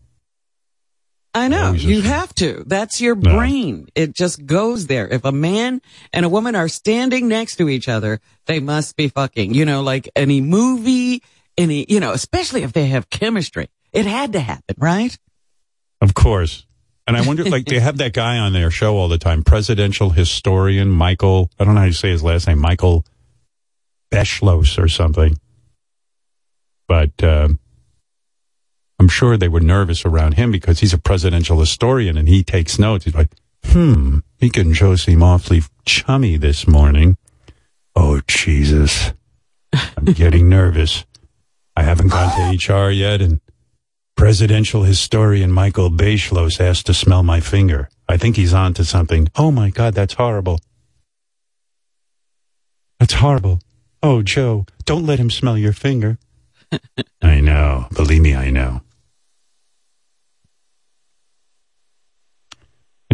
I 1.34 1.48
know. 1.48 1.66
always 1.66 1.84
You 1.84 1.98
assume. 1.98 2.10
have 2.10 2.34
to. 2.36 2.64
That's 2.66 3.00
your 3.00 3.14
No. 3.14 3.36
brain. 3.36 3.88
It 3.94 4.14
just 4.14 4.44
goes 4.46 4.86
there. 4.86 5.06
If 5.06 5.24
a 5.24 5.30
man 5.32 5.82
and 6.12 6.24
a 6.24 6.28
woman 6.28 6.56
are 6.56 6.68
standing 6.68 7.28
next 7.28 7.56
to 7.56 7.68
each 7.68 7.88
other, 7.88 8.20
they 8.46 8.60
must 8.60 8.96
be 8.96 9.08
fucking. 9.08 9.52
You 9.54 9.64
know, 9.66 9.82
like 9.82 10.08
any 10.16 10.40
movie, 10.40 11.22
any, 11.56 11.84
you 11.88 12.00
know, 12.00 12.12
especially 12.12 12.62
if 12.62 12.72
they 12.72 12.86
have 12.86 13.10
chemistry. 13.10 13.68
It 13.92 14.06
had 14.06 14.32
to 14.32 14.40
happen, 14.40 14.74
right? 14.78 15.16
Of 16.00 16.14
course. 16.14 16.66
And 17.08 17.16
I 17.16 17.26
wonder, 17.26 17.44
like, 17.44 17.64
they 17.64 17.80
have 17.80 17.96
that 17.98 18.12
guy 18.12 18.38
on 18.38 18.52
their 18.52 18.70
show 18.70 18.96
all 18.96 19.08
the 19.08 19.18
time, 19.18 19.42
presidential 19.42 20.10
historian 20.10 20.90
Michael, 20.90 21.50
I 21.58 21.64
don't 21.64 21.74
know 21.74 21.80
how 21.80 21.86
you 21.86 21.92
say 21.92 22.10
his 22.10 22.22
last 22.22 22.46
name, 22.46 22.58
Michael 22.58 23.04
Beschloss 24.10 24.78
or 24.82 24.88
something. 24.88 25.38
But 26.86 27.22
um 27.22 27.58
I'm 28.98 29.08
sure 29.08 29.36
they 29.36 29.48
were 29.48 29.60
nervous 29.60 30.04
around 30.04 30.34
him 30.34 30.50
because 30.50 30.80
he's 30.80 30.92
a 30.92 30.98
presidential 30.98 31.60
historian 31.60 32.16
and 32.16 32.28
he 32.28 32.42
takes 32.42 32.78
notes. 32.78 33.04
He's 33.04 33.14
like, 33.14 33.30
hmm, 33.64 34.18
he 34.38 34.50
and 34.56 34.74
Joe 34.74 34.96
seem 34.96 35.22
awfully 35.22 35.62
chummy 35.84 36.36
this 36.36 36.66
morning. 36.66 37.16
Oh, 37.94 38.20
Jesus. 38.26 39.12
I'm 39.72 40.04
getting 40.04 40.48
nervous. 40.48 41.04
I 41.76 41.84
haven't 41.84 42.08
gone 42.08 42.58
to 42.58 42.72
HR 42.72 42.90
yet 42.90 43.22
and 43.22 43.40
Presidential 44.18 44.82
historian 44.82 45.52
Michael 45.52 45.90
Beschloss 45.90 46.60
asked 46.60 46.86
to 46.86 46.92
smell 46.92 47.22
my 47.22 47.38
finger. 47.38 47.88
I 48.08 48.16
think 48.16 48.34
he's 48.34 48.52
on 48.52 48.74
to 48.74 48.84
something. 48.84 49.28
Oh 49.36 49.52
my 49.52 49.70
God, 49.70 49.94
that's 49.94 50.14
horrible. 50.14 50.58
That's 52.98 53.12
horrible. 53.14 53.60
Oh, 54.02 54.22
Joe, 54.22 54.66
don't 54.84 55.06
let 55.06 55.20
him 55.20 55.30
smell 55.30 55.56
your 55.56 55.72
finger. 55.72 56.18
I 57.22 57.38
know. 57.40 57.86
Believe 57.94 58.20
me, 58.22 58.34
I 58.34 58.50
know. 58.50 58.80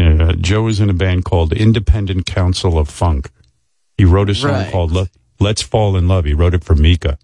Yeah, 0.00 0.28
uh, 0.28 0.32
Joe 0.32 0.66
is 0.68 0.80
in 0.80 0.88
a 0.88 0.94
band 0.94 1.26
called 1.26 1.52
Independent 1.52 2.25
Council 2.25 2.78
of 2.78 2.88
Funk. 2.88 3.30
He 3.99 4.06
wrote 4.06 4.30
a 4.30 4.34
song 4.34 4.52
Right. 4.52 4.73
called 4.73 4.90
Let- 4.90 5.11
Let's 5.38 5.61
Fall 5.61 5.96
in 5.99 6.08
Love. 6.08 6.25
He 6.25 6.32
wrote 6.32 6.54
it 6.54 6.64
for 6.64 6.75
Mika. 6.75 7.18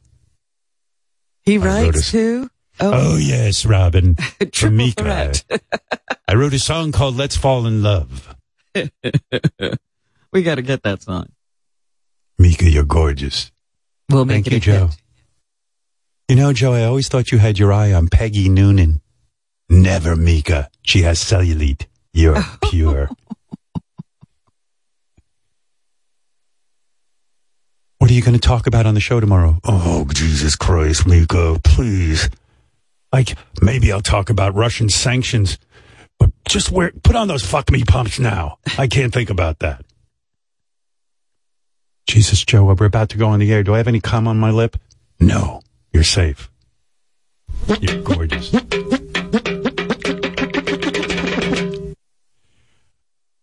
He 1.44 1.56
writes 1.56 2.10
too. 2.10 2.50
Oh. 2.80 3.12
oh, 3.12 3.16
yes, 3.16 3.66
Robin. 3.66 4.14
From 4.38 4.50
Triple 4.50 4.76
Mika. 4.76 5.02
threat. 5.02 5.44
I 6.28 6.34
wrote 6.34 6.54
a 6.54 6.58
song 6.58 6.92
called 6.92 7.16
Let's 7.16 7.37
Fall 7.37 7.66
in 7.66 7.82
Love. 7.82 8.34
we 10.32 10.42
got 10.42 10.54
to 10.56 10.62
get 10.62 10.82
that 10.84 11.02
song. 11.02 11.26
Mika, 12.38 12.70
you're 12.70 12.84
gorgeous. 12.84 13.50
We'll 14.08 14.25
make 14.25 14.44
Thank 14.44 14.46
it 14.49 14.52
you, 14.52 14.56
a 14.56 14.60
Joe. 14.60 14.87
hit. 14.87 14.96
You 16.28 16.37
know, 16.37 16.52
Joe, 16.52 16.72
I 16.72 16.84
always 16.84 17.08
thought 17.08 17.32
you 17.32 17.38
had 17.38 17.58
your 17.58 17.72
eye 17.72 17.92
on 17.92 18.08
Peggy 18.08 18.49
Noonan. 18.49 19.00
Never, 19.68 20.16
Mika. 20.16 20.70
She 20.82 21.02
has 21.02 21.18
cellulite. 21.18 21.87
You're 22.12 22.42
pure. 22.70 23.08
What 27.99 28.10
are 28.10 28.14
you 28.14 28.22
going 28.22 28.34
to 28.34 28.40
talk 28.40 28.66
about 28.66 28.87
on 28.87 28.94
the 28.94 29.00
show 29.00 29.20
tomorrow? 29.20 29.58
Oh, 29.64 30.06
Jesus 30.12 30.56
Christ, 30.56 31.06
Mika, 31.06 31.60
please. 31.62 32.30
Like, 33.12 33.37
maybe 33.61 33.93
I'll 33.93 34.00
talk 34.00 34.31
about 34.31 34.55
Russian 34.55 34.88
sanctions, 34.88 35.59
but 36.19 36.31
just 36.49 36.71
wear, 36.71 36.93
put 37.02 37.17
on 37.17 37.29
those 37.29 37.45
fuck 37.45 37.71
me 37.71 37.85
pumps 37.85 38.19
now. 38.19 38.59
I 38.79 38.87
can't 38.87 39.12
think 39.12 39.31
about 39.31 39.59
that. 39.61 39.85
Jesus, 42.07 42.45
Joe, 42.45 42.64
we're 42.64 42.87
about 42.87 43.11
to 43.11 43.19
go 43.19 43.29
on 43.29 43.40
the 43.40 43.52
air. 43.52 43.62
Do 43.62 43.75
I 43.75 43.79
have 43.79 43.88
any 43.88 44.00
cum 44.00 44.26
on 44.26 44.38
my 44.38 44.50
lip? 44.50 44.76
No, 45.19 45.61
you're 45.93 46.02
safe. 46.02 46.50
You're 47.81 48.02
gorgeous. 48.02 48.52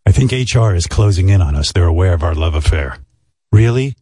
I 0.06 0.12
think 0.12 0.32
HR 0.32 0.74
is 0.74 0.88
closing 0.88 1.30
in 1.30 1.42
on 1.42 1.56
us. 1.56 1.72
They're 1.72 1.86
aware 1.86 2.14
of 2.14 2.24
our 2.24 2.34
love 2.34 2.56
affair. 2.56 2.98
Really? 3.52 3.96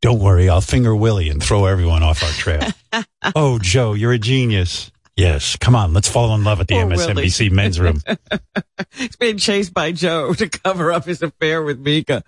Don't 0.00 0.18
worry, 0.18 0.48
I'll 0.48 0.60
finger 0.60 0.96
Willie 0.96 1.28
and 1.28 1.42
throw 1.42 1.66
everyone 1.66 2.02
off 2.02 2.22
our 2.22 2.30
trail. 2.30 2.72
oh, 3.36 3.58
Joe, 3.60 3.92
you're 3.92 4.12
a 4.12 4.18
genius. 4.18 4.90
Yes, 5.16 5.56
come 5.56 5.74
on, 5.74 5.92
let's 5.92 6.08
fall 6.08 6.34
in 6.34 6.42
love 6.42 6.60
at 6.60 6.68
the 6.68 6.74
Poor 6.74 6.86
MSNBC 6.86 7.50
men's 7.50 7.78
room. 7.78 8.00
He's 8.94 9.16
being 9.16 9.36
chased 9.36 9.74
by 9.74 9.92
Joe 9.92 10.32
to 10.34 10.48
cover 10.48 10.90
up 10.90 11.04
his 11.04 11.22
affair 11.22 11.62
with 11.62 11.80
Mika. 11.80 12.24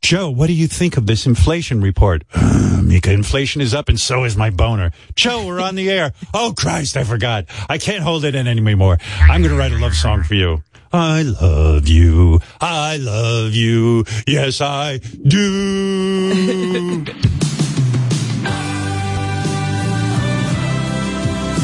Joe, 0.00 0.30
what 0.30 0.46
do 0.48 0.54
you 0.54 0.66
think 0.66 0.96
of 0.96 1.06
this 1.06 1.26
inflation 1.26 1.80
report? 1.80 2.24
Um, 2.82 2.88
Mika, 2.88 3.12
inflation 3.12 3.60
is 3.60 3.74
up 3.74 3.88
and 3.88 4.00
so 4.00 4.24
is 4.24 4.36
my 4.36 4.50
boner. 4.50 4.90
Joe, 5.14 5.46
we're 5.46 5.60
on 5.60 5.76
the 5.76 5.88
air. 5.88 6.12
Oh, 6.34 6.52
Christ, 6.56 6.96
I 6.96 7.04
forgot. 7.04 7.44
I 7.68 7.78
can't 7.78 8.02
hold 8.02 8.24
it 8.24 8.34
in 8.34 8.48
anymore. 8.48 8.98
I'm 9.20 9.42
going 9.42 9.52
to 9.52 9.58
write 9.58 9.70
a 9.70 9.78
love 9.78 9.94
song 9.94 10.24
for 10.24 10.34
you. 10.34 10.64
I 10.92 11.22
love 11.22 11.86
you. 11.86 12.40
I 12.60 12.96
love 12.96 13.52
you. 13.52 14.04
Yes, 14.26 14.60
I 14.60 14.98
do. 14.98 17.04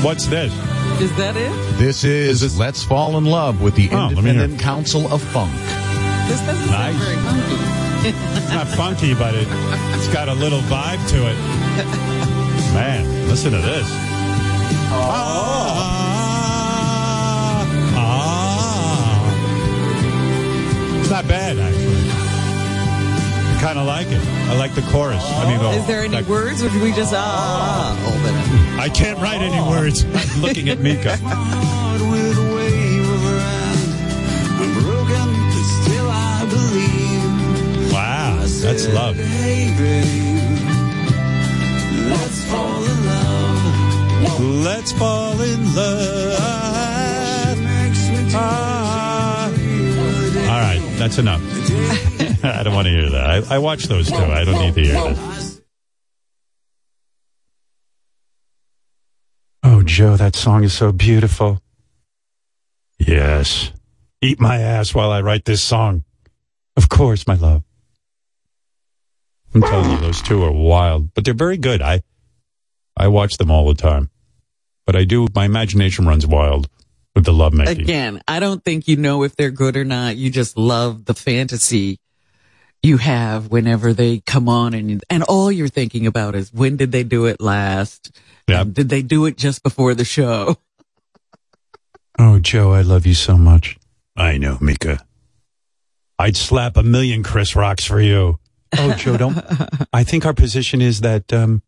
What's 0.02 0.26
this? 0.26 0.52
Is 1.00 1.12
that 1.16 1.37
it? 1.37 1.50
This 1.78 2.04
is, 2.04 2.56
Let's 2.58 2.82
Fall 2.84 3.16
in 3.18 3.24
Love 3.24 3.61
with 3.61 3.74
the 3.74 3.88
Oh, 3.90 3.96
let 3.96 4.11
me 4.16 4.22
hear 4.22 4.30
Independent 4.30 4.61
Council 4.61 5.12
of 5.12 5.20
Funk. 5.22 5.52
This 6.28 6.40
doesn't 6.40 6.70
Nice. 6.70 6.94
sound 6.96 6.98
very 6.98 7.16
funky. 7.16 7.56
It's 8.38 8.50
not 8.52 8.68
funky, 8.68 9.12
but 9.14 9.34
it, 9.34 9.48
it's 9.96 10.08
got 10.12 10.28
a 10.28 10.34
little 10.34 10.61
vibe 10.62 11.04
to 11.08 11.26
it. 11.28 11.37
Man, 12.74 13.28
listen 13.28 13.50
to 13.52 13.58
this. 13.58 13.87
Ah, 14.90 16.06
ah. 17.96 19.34
It's 21.00 21.11
not 21.11 21.26
bad, 21.26 21.58
actually. 21.58 21.88
I 23.58 23.60
kind 23.60 23.78
of 23.80 23.86
like 23.86 24.06
it. 24.06 24.24
I 24.48 24.54
like 24.56 24.72
the 24.76 24.82
chorus. 24.82 25.20
I 25.20 25.44
mean, 25.50 25.58
Is 25.74 25.84
there 25.88 26.02
any 26.04 26.14
like- 26.14 26.28
words, 26.28 26.62
or 26.62 26.68
do 26.70 26.80
we 26.80 26.92
just 26.92 27.12
ah? 27.12 27.90
all 28.06 28.80
I 28.80 28.88
can't 28.88 29.18
write 29.18 29.40
any 29.40 29.60
words. 29.68 30.04
I'm 30.14 30.40
looking 30.42 30.68
at 30.68 30.78
Mika. 30.78 31.16
heart 31.22 32.00
with 32.00 32.38
a 32.38 32.54
wave 32.54 33.08
of 33.10 33.20
her 33.20 33.40
hand. 33.40 33.90
I'm 34.62 34.72
broken, 34.74 35.28
but 35.50 35.66
still 35.82 36.08
I 36.08 36.46
believe. 36.48 37.92
Wow, 37.92 38.38
that's 38.62 38.86
love. 38.94 39.16
Let's 42.06 42.44
fall 42.44 42.84
in 42.84 43.06
love. 43.06 44.40
Let's 44.64 44.92
fall 44.92 45.40
in 45.40 45.74
love. 45.74 47.58
Me 47.58 48.30
Ah. 48.34 49.46
All 49.50 50.60
right, 50.60 50.80
that's 50.96 51.18
enough. 51.18 51.42
I 52.44 52.62
don't 52.62 52.74
want 52.74 52.87
to 52.87 52.92
hear 52.92 53.11
that. 53.11 53.51
I, 53.51 53.57
I 53.57 53.59
watch 53.59 53.85
those 53.85 54.09
too. 54.09 54.16
I 54.16 54.44
don't 54.44 54.61
need 54.61 54.74
to 54.74 54.81
hear 54.83 54.94
that. 54.94 55.61
Oh, 59.62 59.83
Joe, 59.83 60.16
that 60.16 60.37
song 60.37 60.64
is 60.64 60.72
so 60.72 60.92
beautiful. 60.92 61.61
Yes. 62.98 63.72
Eat 64.20 64.40
my 64.40 64.59
ass 64.59 64.94
while 64.94 65.11
I 65.11 65.20
write 65.20 65.44
this 65.44 65.62
song. 65.62 66.05
Of 66.77 66.88
course, 66.88 67.27
my 67.27 67.35
love. 67.35 67.64
I'm 69.55 69.62
telling 69.62 69.90
you, 69.90 69.98
those 69.98 70.22
two 70.22 70.42
are 70.44 70.53
wild, 70.53 71.14
but 71.14 71.24
they're 71.24 71.35
very 71.35 71.57
good. 71.57 71.83
I, 71.83 72.03
I 72.96 73.09
watch 73.09 73.37
them 73.38 73.51
all 73.51 73.66
the 73.66 73.74
time, 73.74 74.11
but 74.87 74.94
I 74.94 75.05
do. 75.05 75.27
My 75.35 75.44
imagination 75.44 76.07
runs 76.07 76.27
wild 76.27 76.68
with 77.14 77.24
the 77.24 77.33
love 77.33 77.53
making. 77.53 77.81
Again, 77.81 78.20
I 78.29 78.40
don't 78.40 78.62
think 78.62 78.88
you 78.88 78.96
know 78.96 79.22
if 79.22 79.35
they're 79.37 79.51
good 79.51 79.77
or 79.77 79.85
not. 79.85 80.16
You 80.16 80.31
just 80.31 80.57
love 80.57 81.05
the 81.05 81.14
fantasy 81.14 81.98
you 82.82 82.96
have 82.98 83.48
whenever 83.50 83.92
they 83.92 84.20
come 84.20 84.48
on 84.48 84.74
and 84.74 85.02
and 85.10 85.22
all 85.24 85.50
you're 85.50 85.68
thinking 85.68 86.06
about 86.06 86.34
is 86.34 86.52
when 86.52 86.76
did 86.76 86.92
they 86.92 87.02
do 87.04 87.26
it 87.26 87.40
last? 87.40 88.16
Yep. 88.48 88.68
Did 88.72 88.88
they 88.88 89.02
do 89.02 89.26
it 89.26 89.36
just 89.36 89.62
before 89.62 89.94
the 89.94 90.04
show? 90.04 90.56
Oh, 92.20 92.40
Joe, 92.40 92.72
I 92.72 92.80
love 92.80 93.06
you 93.06 93.14
so 93.14 93.36
much. 93.36 93.78
I 94.16 94.38
know, 94.38 94.58
Mika. 94.60 95.06
I'd 96.18 96.36
slap 96.36 96.76
a 96.76 96.82
million 96.82 97.22
Chris 97.22 97.54
Rocks 97.54 97.84
for 97.84 98.00
you. 98.00 98.40
Oh, 98.76 98.92
Joe, 98.94 99.16
don't. 99.16 99.38
I 99.92 100.02
think 100.02 100.26
our 100.26 100.34
position 100.34 100.82
is 100.82 101.00
that 101.02 101.32
um, 101.32 101.62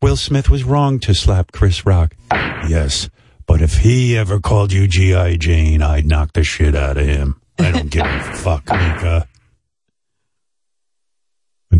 Will 0.00 0.16
Smith 0.16 0.50
was 0.50 0.64
wrong 0.64 0.98
to 1.00 1.14
slap 1.14 1.52
Chris 1.52 1.86
Rock. 1.86 2.16
Yes, 2.32 3.08
but 3.46 3.62
if 3.62 3.78
he 3.78 4.16
ever 4.16 4.40
called 4.40 4.72
you 4.72 4.88
G.I. 4.88 5.36
Jane, 5.36 5.80
I'd 5.80 6.06
knock 6.06 6.32
the 6.32 6.42
shit 6.42 6.74
out 6.74 6.96
of 6.98 7.06
him. 7.06 7.40
I 7.60 7.70
don't 7.70 7.88
give 7.88 8.04
a 8.04 8.32
fuck, 8.34 8.64
Mika. 8.68 9.28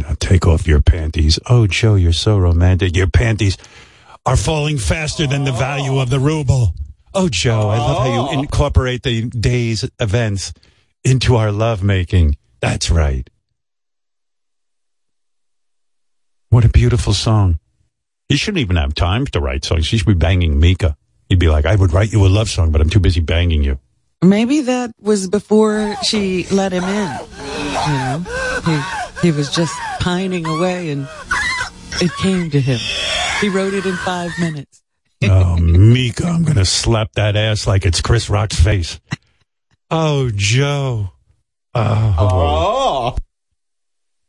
Now 0.03 0.15
take 0.19 0.47
off 0.47 0.67
your 0.67 0.81
panties. 0.81 1.39
Oh, 1.49 1.67
Joe, 1.67 1.95
you're 1.95 2.13
so 2.13 2.39
romantic. 2.39 2.97
Your 2.97 3.07
panties 3.07 3.57
are 4.27 4.37
falling 4.37 4.79
faster 4.79 5.27
than 5.27 5.45
the 5.45 5.53
value 5.53 5.99
of 5.99 6.11
the 6.11 6.19
ruble. 6.19 6.75
Oh, 7.15 7.29
Joe, 7.29 7.69
I 7.69 7.79
love 7.79 7.99
how 7.99 8.13
you 8.13 8.29
oh. 8.29 8.41
incorporate 8.41 9.03
the 9.03 9.29
day's 9.29 9.89
events 10.01 10.53
into 11.05 11.37
our 11.37 11.53
lovemaking. 11.53 12.37
That's 12.61 12.91
right. 12.91 13.29
What 16.49 16.65
a 16.65 16.69
beautiful 16.69 17.13
song. 17.13 17.59
He 18.29 18.37
shouldn't 18.37 18.61
even 18.61 18.77
have 18.77 18.95
time 18.95 19.27
to 19.27 19.41
write 19.41 19.65
songs. 19.65 19.89
He 19.89 19.99
should 19.99 20.07
be 20.07 20.15
banging 20.15 20.59
Mika. 20.59 20.97
He'd 21.29 21.39
be 21.39 21.49
like, 21.49 21.67
I 21.67 21.77
would 21.77 21.93
write 21.93 22.13
you 22.13 22.27
a 22.27 22.29
love 22.29 22.49
song, 22.49 22.73
but 22.73 22.81
I'm 22.81 22.91
too 22.91 23.01
busy 23.01 23.21
banging 23.21 23.63
you. 23.63 23.79
Maybe 24.23 24.63
that 24.63 24.93
was 25.01 25.29
before 25.29 25.97
she 26.03 26.45
let 26.51 26.73
him 26.73 26.85
in. 26.85 27.19
You 27.87 27.93
know, 27.93 28.25
he 28.65 29.03
he 29.23 29.31
was 29.33 29.51
just 29.51 29.75
pining 30.03 30.47
away, 30.47 30.91
and 30.91 31.09
it 32.01 32.13
came 32.15 32.51
to 32.51 32.61
him. 32.61 32.81
He 33.41 33.49
wrote 33.49 33.73
it 33.73 33.87
in 33.87 33.97
five 33.97 34.33
minutes. 34.39 34.81
Oh, 35.25 35.57
Mika, 35.57 36.27
I'm 36.27 36.43
going 36.43 36.57
to 36.57 36.65
slap 36.65 37.13
that 37.13 37.37
ass 37.37 37.65
like 37.65 37.87
it's 37.87 38.01
Chris 38.01 38.29
Rock's 38.29 38.59
face. 38.59 38.99
Oh, 39.89 40.33
Joe. 40.35 41.13
Oh. 41.77 42.17
oh. 42.19 43.17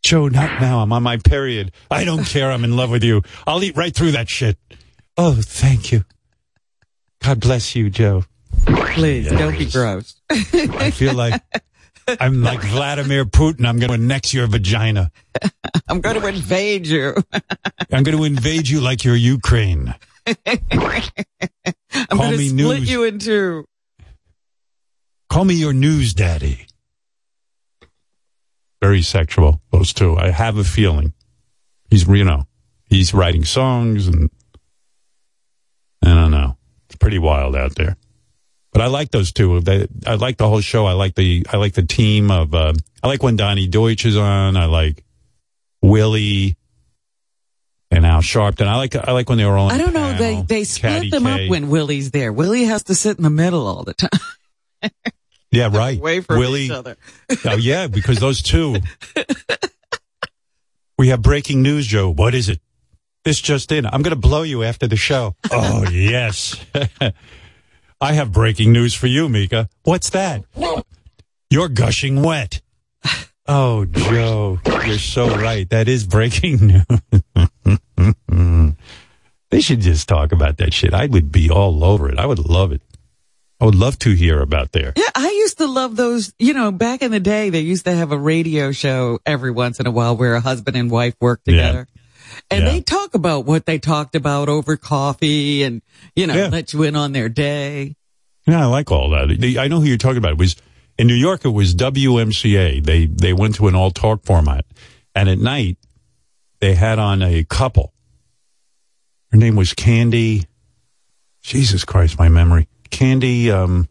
Joe, 0.03 0.27
not 0.27 0.61
now. 0.61 0.81
I'm 0.81 0.93
on 0.93 1.01
my 1.01 1.17
period. 1.17 1.71
I 1.89 2.03
don't 2.03 2.25
care. 2.25 2.51
I'm 2.51 2.63
in 2.63 2.75
love 2.75 2.91
with 2.91 3.03
you. 3.03 3.23
I'll 3.47 3.63
eat 3.63 3.75
right 3.75 3.91
through 3.91 4.11
that 4.11 4.29
shit. 4.29 4.55
Oh, 5.17 5.39
thank 5.41 5.91
you. 5.91 6.05
God 7.23 7.39
bless 7.39 7.75
you, 7.75 7.89
Joe. 7.89 8.25
Please 8.67 9.31
don't 9.31 9.57
be 9.57 9.65
gross. 9.65 10.13
I 10.29 10.91
feel 10.91 11.15
like 11.15 11.41
I'm 12.07 12.41
like 12.41 12.61
Vladimir 12.61 13.25
Putin. 13.25 13.65
I'm 13.65 13.79
going 13.79 13.89
to 13.89 13.93
annex 13.93 14.33
your 14.33 14.47
vagina. 14.47 15.11
I'm 15.87 16.01
going 16.01 16.19
to 16.19 16.27
invade 16.27 16.87
you. 16.87 17.15
I'm 17.91 18.03
going 18.03 18.17
to 18.17 18.23
invade 18.23 18.67
you 18.67 18.81
like 18.81 19.03
you're 19.03 19.15
Ukraine. 19.15 19.95
I'm 20.27 20.59
going 20.67 21.01
to 22.37 22.49
split 22.49 22.53
news. 22.53 22.91
you 22.91 23.03
in 23.03 23.19
two. 23.19 23.65
Call 25.29 25.45
me 25.45 25.55
your 25.55 25.73
news 25.73 26.13
daddy. 26.13 26.67
Very 28.81 29.01
sexual, 29.01 29.61
those 29.71 29.93
two. 29.93 30.17
I 30.17 30.29
have 30.31 30.57
a 30.57 30.63
feeling. 30.63 31.13
He's, 31.89 32.07
you 32.07 32.23
know, 32.23 32.43
he's 32.89 33.13
writing 33.13 33.45
songs 33.45 34.07
and 34.07 34.29
I 36.03 36.13
don't 36.13 36.31
know. 36.31 36.57
It's 36.87 36.97
pretty 36.97 37.19
wild 37.19 37.55
out 37.55 37.75
there. 37.75 37.95
But 38.73 38.81
I 38.81 38.87
like 38.87 39.11
those 39.11 39.31
two. 39.31 39.59
They, 39.61 39.87
I 40.05 40.15
like 40.15 40.37
the 40.37 40.49
whole 40.49 40.61
show. 40.61 40.85
I 40.87 40.93
like 40.93 41.13
the, 41.15 41.45
I 41.51 41.57
like 41.57 41.73
the 41.73 41.83
team 41.85 42.31
of, 42.31 42.53
uh, 42.53 42.73
I 43.03 43.07
like 43.07 43.21
when 43.23 43.35
Donny 43.35 43.67
Deutsch 43.67 44.05
is 44.05 44.17
on. 44.17 44.57
I 44.57 44.65
like 44.65 45.03
Willie 45.81 46.57
and 47.91 48.05
Al 48.05 48.21
Sharpton. 48.21 48.65
I 48.65 48.77
like 48.77 48.95
I 48.95 49.11
like 49.11 49.29
when 49.29 49.37
they 49.37 49.45
were 49.45 49.57
all. 49.57 49.71
I 49.71 49.77
don't 49.77 49.93
know. 49.93 50.13
They 50.13 50.31
panel. 50.31 50.43
they 50.43 50.63
split 50.63 50.91
Caddy 50.93 51.09
them 51.11 51.23
K. 51.25 51.45
up 51.45 51.49
when 51.51 51.69
Willie's 51.69 52.09
there. 52.11 52.33
Willie 52.33 52.63
has 52.63 52.83
to 52.85 52.95
sit 52.95 53.17
in 53.17 53.23
the 53.23 53.29
middle 53.29 53.67
all 53.67 53.83
the 53.83 53.93
time, 53.93 54.09
Yeah, 55.51 55.69
right. 55.71 55.99
away 55.99 56.21
from 56.21 56.39
Willie. 56.39 56.63
each 56.63 56.71
other. 56.71 56.97
Oh 57.45 57.57
yeah, 57.57 57.85
because 57.87 58.19
those 58.19 58.41
two. 58.41 58.77
we 60.97 61.09
have 61.09 61.21
breaking 61.21 61.61
news, 61.61 61.85
Joe. 61.85 62.09
What 62.09 62.33
is 62.33 62.49
it? 62.49 62.59
This 63.25 63.39
just 63.39 63.71
in. 63.71 63.85
I'm 63.85 64.01
going 64.01 64.15
to 64.15 64.19
blow 64.19 64.41
you 64.43 64.63
after 64.63 64.87
the 64.87 64.95
show. 64.97 65.35
Oh 65.51 65.85
yes. 65.91 66.55
I 68.03 68.11
have 68.11 68.33
breaking 68.33 68.73
news 68.73 68.93
for 68.93 69.07
you, 69.07 69.29
Mika. 69.29 69.69
What's 69.83 70.09
that? 70.09 70.43
You're 71.49 71.69
gushing 71.69 72.21
wet. 72.21 72.59
Oh, 73.47 73.85
Joe, 73.85 74.59
you're 74.85 74.97
so 74.97 75.33
right. 75.33 75.69
That 75.69 75.87
is 75.87 76.05
breaking 76.05 76.57
news. 78.27 78.73
they 79.51 79.61
should 79.61 79.79
just 79.79 80.09
talk 80.09 80.33
about 80.33 80.57
that 80.57 80.73
shit. 80.73 80.93
I 80.93 81.05
would 81.05 81.31
be 81.31 81.49
all 81.49 81.81
over 81.85 82.09
it. 82.09 82.19
I 82.19 82.25
would 82.25 82.39
love 82.39 82.73
it. 82.73 82.81
I 83.61 83.65
would 83.65 83.75
love 83.75 83.97
to 83.99 84.11
hear 84.11 84.41
about 84.41 84.73
there. 84.73 84.91
Yeah, 84.97 85.09
I 85.15 85.29
used 85.29 85.59
to 85.59 85.67
love 85.67 85.95
those. 85.95 86.33
You 86.37 86.53
know, 86.53 86.73
back 86.73 87.03
in 87.03 87.11
the 87.11 87.21
day, 87.21 87.51
they 87.51 87.61
used 87.61 87.85
to 87.85 87.93
have 87.93 88.11
a 88.11 88.17
radio 88.17 88.73
show 88.73 89.19
every 89.25 89.51
once 89.51 89.79
in 89.79 89.87
a 89.87 89.91
while 89.91 90.17
where 90.17 90.35
a 90.35 90.41
husband 90.41 90.75
and 90.75 90.91
wife 90.91 91.15
work 91.21 91.41
together. 91.45 91.87
And 92.51 92.63
Yeah. 92.63 92.71
they 92.71 92.81
talk 92.81 93.13
about 93.13 93.45
what 93.45 93.65
they 93.65 93.79
talked 93.79 94.15
about 94.15 94.49
over 94.49 94.77
coffee 94.77 95.63
and, 95.63 95.81
you 96.15 96.27
know, 96.27 96.35
Yeah. 96.35 96.47
let 96.47 96.73
you 96.73 96.83
in 96.83 96.95
on 96.95 97.11
their 97.11 97.29
day. 97.29 97.95
Yeah, 98.47 98.61
I 98.61 98.65
like 98.65 98.91
all 98.91 99.09
that. 99.11 99.57
I 99.59 99.67
know 99.67 99.79
who 99.79 99.85
you're 99.87 99.97
talking 99.97 100.17
about. 100.17 100.33
It 100.33 100.37
was 100.37 100.55
in 100.97 101.07
New 101.07 101.13
York. 101.15 101.45
It 101.45 101.49
was 101.49 101.73
WMCA. 101.73 102.79
They 102.81 103.05
they 103.05 103.33
went 103.33 103.55
to 103.55 103.67
an 103.67 103.75
all 103.75 103.91
talk 103.91 104.23
format, 104.25 104.65
and 105.15 105.29
at 105.29 105.37
night 105.39 105.77
they 106.59 106.75
had 106.75 106.99
on 106.99 107.21
a 107.21 107.43
couple. 107.45 107.93
Her 109.31 109.37
name 109.37 109.55
was 109.55 109.73
Candy. 109.73 110.45
Jesus 111.41 111.83
Christ, 111.85 112.19
my 112.19 112.29
memory. 112.29 112.67
Candy. 112.89 113.49
Um, 113.49 113.87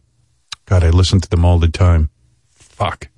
God, 0.65 0.83
I 0.83 0.89
listened 0.91 1.23
to 1.23 1.29
them 1.29 1.43
all 1.45 1.59
the 1.59 1.67
time. 1.67 2.09
Fuck. 2.55 3.09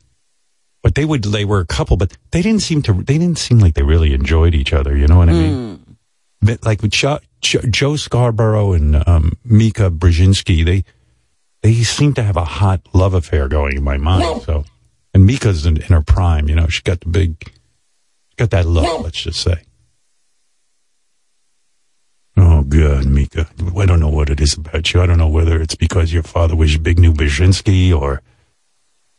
But 0.86 0.94
they 0.94 1.04
would. 1.04 1.24
They 1.24 1.46
were 1.46 1.62
a 1.62 1.66
couple, 1.66 1.98
but 1.98 2.16
they 2.30 2.44
didn't 2.44 2.62
seem 2.62 2.84
to. 2.84 2.94
They 2.94 3.18
didn't 3.18 3.40
seem 3.40 3.58
like 3.58 3.74
they 3.74 3.82
really 3.82 4.14
enjoyed 4.14 4.54
each 4.54 4.72
other. 4.72 4.96
You 4.96 5.08
know 5.08 5.18
what 5.18 5.30
I 5.30 5.34
mean? 5.34 5.98
But 6.44 6.64
like 6.64 6.84
with 6.84 6.92
Jo, 6.92 7.18
Jo, 7.42 7.60
Joe 7.62 7.96
Scarborough 7.96 8.74
and 8.74 8.96
um, 9.08 9.34
Mika 9.44 9.90
Brzezinski, 9.90 10.64
they 10.64 10.84
they 11.64 11.74
seem 11.82 12.14
to 12.14 12.22
have 12.22 12.38
a 12.38 12.46
hot 12.46 12.82
love 12.94 13.16
affair 13.16 13.48
going 13.48 13.78
in 13.78 13.84
my 13.84 13.98
mind. 13.98 14.44
So, 14.44 14.64
and 15.12 15.26
Mika's 15.26 15.66
in, 15.66 15.78
in 15.78 15.88
her 15.88 16.04
prime. 16.04 16.48
You 16.50 16.54
know, 16.54 16.68
she 16.68 16.84
got 16.84 17.00
the 17.00 17.10
big, 17.10 17.52
got 18.38 18.52
that 18.52 18.68
look. 18.68 19.04
Let's 19.04 19.24
just 19.24 19.42
say. 19.42 19.64
Oh 22.38 22.62
God, 22.62 23.08
Mika! 23.08 23.48
I 23.76 23.88
don't 23.88 24.00
know 24.00 24.10
what 24.10 24.30
it 24.30 24.40
is 24.40 24.54
about 24.54 24.94
you. 24.94 25.02
I 25.02 25.08
don't 25.08 25.18
know 25.18 25.30
whether 25.30 25.60
it's 25.60 25.74
because 25.74 26.14
your 26.14 26.22
father 26.22 26.56
was 26.56 26.78
Zbigniew 26.78 27.16
Brzezinski 27.16 27.92
or 27.92 28.22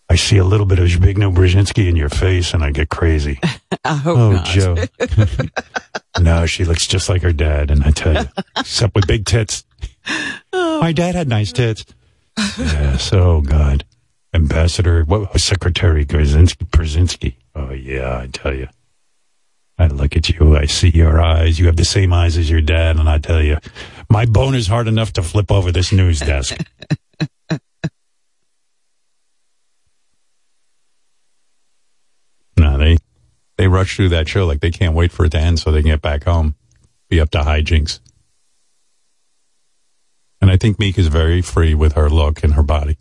I 0.09 0.14
see 0.16 0.37
a 0.37 0.45
little 0.45 0.66
bit 0.66 0.79
of 0.79 0.87
Zbigniew 0.88 1.35
Brzezinski 1.35 1.88
in 1.88 1.97
your 1.97 2.09
face 2.09 2.55
and 2.55 2.62
I 2.62 2.71
get 2.71 2.88
crazy. 2.90 3.40
I 3.85 3.95
hope 3.97 4.19
Oh, 4.19 4.33
not. 4.33 4.47
Joe. 4.47 4.77
no, 6.21 6.47
she 6.47 6.64
looks 6.64 6.87
just 6.87 7.09
like 7.09 7.23
her 7.23 7.33
dad, 7.33 7.71
and 7.71 7.83
I 7.85 7.90
tell 7.90 8.14
you, 8.14 8.29
except 8.57 8.95
with 8.95 9.07
big 9.07 9.25
tits. 9.27 9.64
Oh. 10.53 10.81
My 10.81 10.92
dad 10.92 11.14
had 11.14 11.29
nice 11.29 11.53
tits. 11.53 11.85
Yes, 12.59 13.12
oh 13.12 13.40
God. 13.40 13.85
Ambassador, 14.35 15.03
what 15.05 15.33
was 15.33 15.42
Secretary 15.45 16.05
Brzezinski? 16.05 16.66
Brzezinski. 16.69 17.37
Oh 17.55 17.71
yeah, 17.73 18.19
I 18.19 18.27
tell 18.29 18.55
you. 18.55 18.69
I 19.79 19.87
look 19.88 20.16
at 20.16 20.29
you, 20.31 20.57
I 20.57 20.66
see 20.66 20.88
your 20.90 21.21
eyes. 21.21 21.59
You 21.59 21.66
have 21.66 21.77
the 21.77 21.85
same 21.85 22.12
eyes 22.12 22.37
as 22.37 22.49
your 22.51 22.61
dad, 22.62 22.97
and 22.97 23.09
I 23.09 23.19
tell 23.19 23.42
you, 23.42 23.59
my 24.09 24.25
bone 24.25 24.55
is 24.55 24.66
hard 24.69 24.88
enough 24.88 25.12
to 25.14 25.23
flip 25.23 25.51
over 25.53 25.71
this 25.73 25.92
news 25.92 26.21
desk. 26.21 26.57
no, 32.57 32.79
they 32.79 32.97
they 33.57 33.69
rush 33.69 33.97
through 33.97 34.11
that 34.11 34.29
show 34.29 34.47
like 34.47 34.61
they 34.61 34.71
can't 34.71 34.95
wait 34.95 35.12
for 35.12 35.25
it 35.25 35.31
to 35.31 35.38
end 35.38 35.59
so 35.59 35.71
they 35.71 35.83
can 35.83 35.90
get 35.90 36.03
back 36.03 36.25
home, 36.25 36.55
be 37.09 37.21
up 37.21 37.31
to 37.31 37.38
hijinks. 37.38 38.01
And 40.40 40.51
I 40.51 40.57
think 40.57 40.79
Meek 40.79 40.99
is 40.99 41.09
very 41.09 41.40
free 41.42 41.75
with 41.75 41.95
her 41.95 42.11
look 42.11 42.45
and 42.45 42.55
her 42.55 42.62
body. 42.62 42.99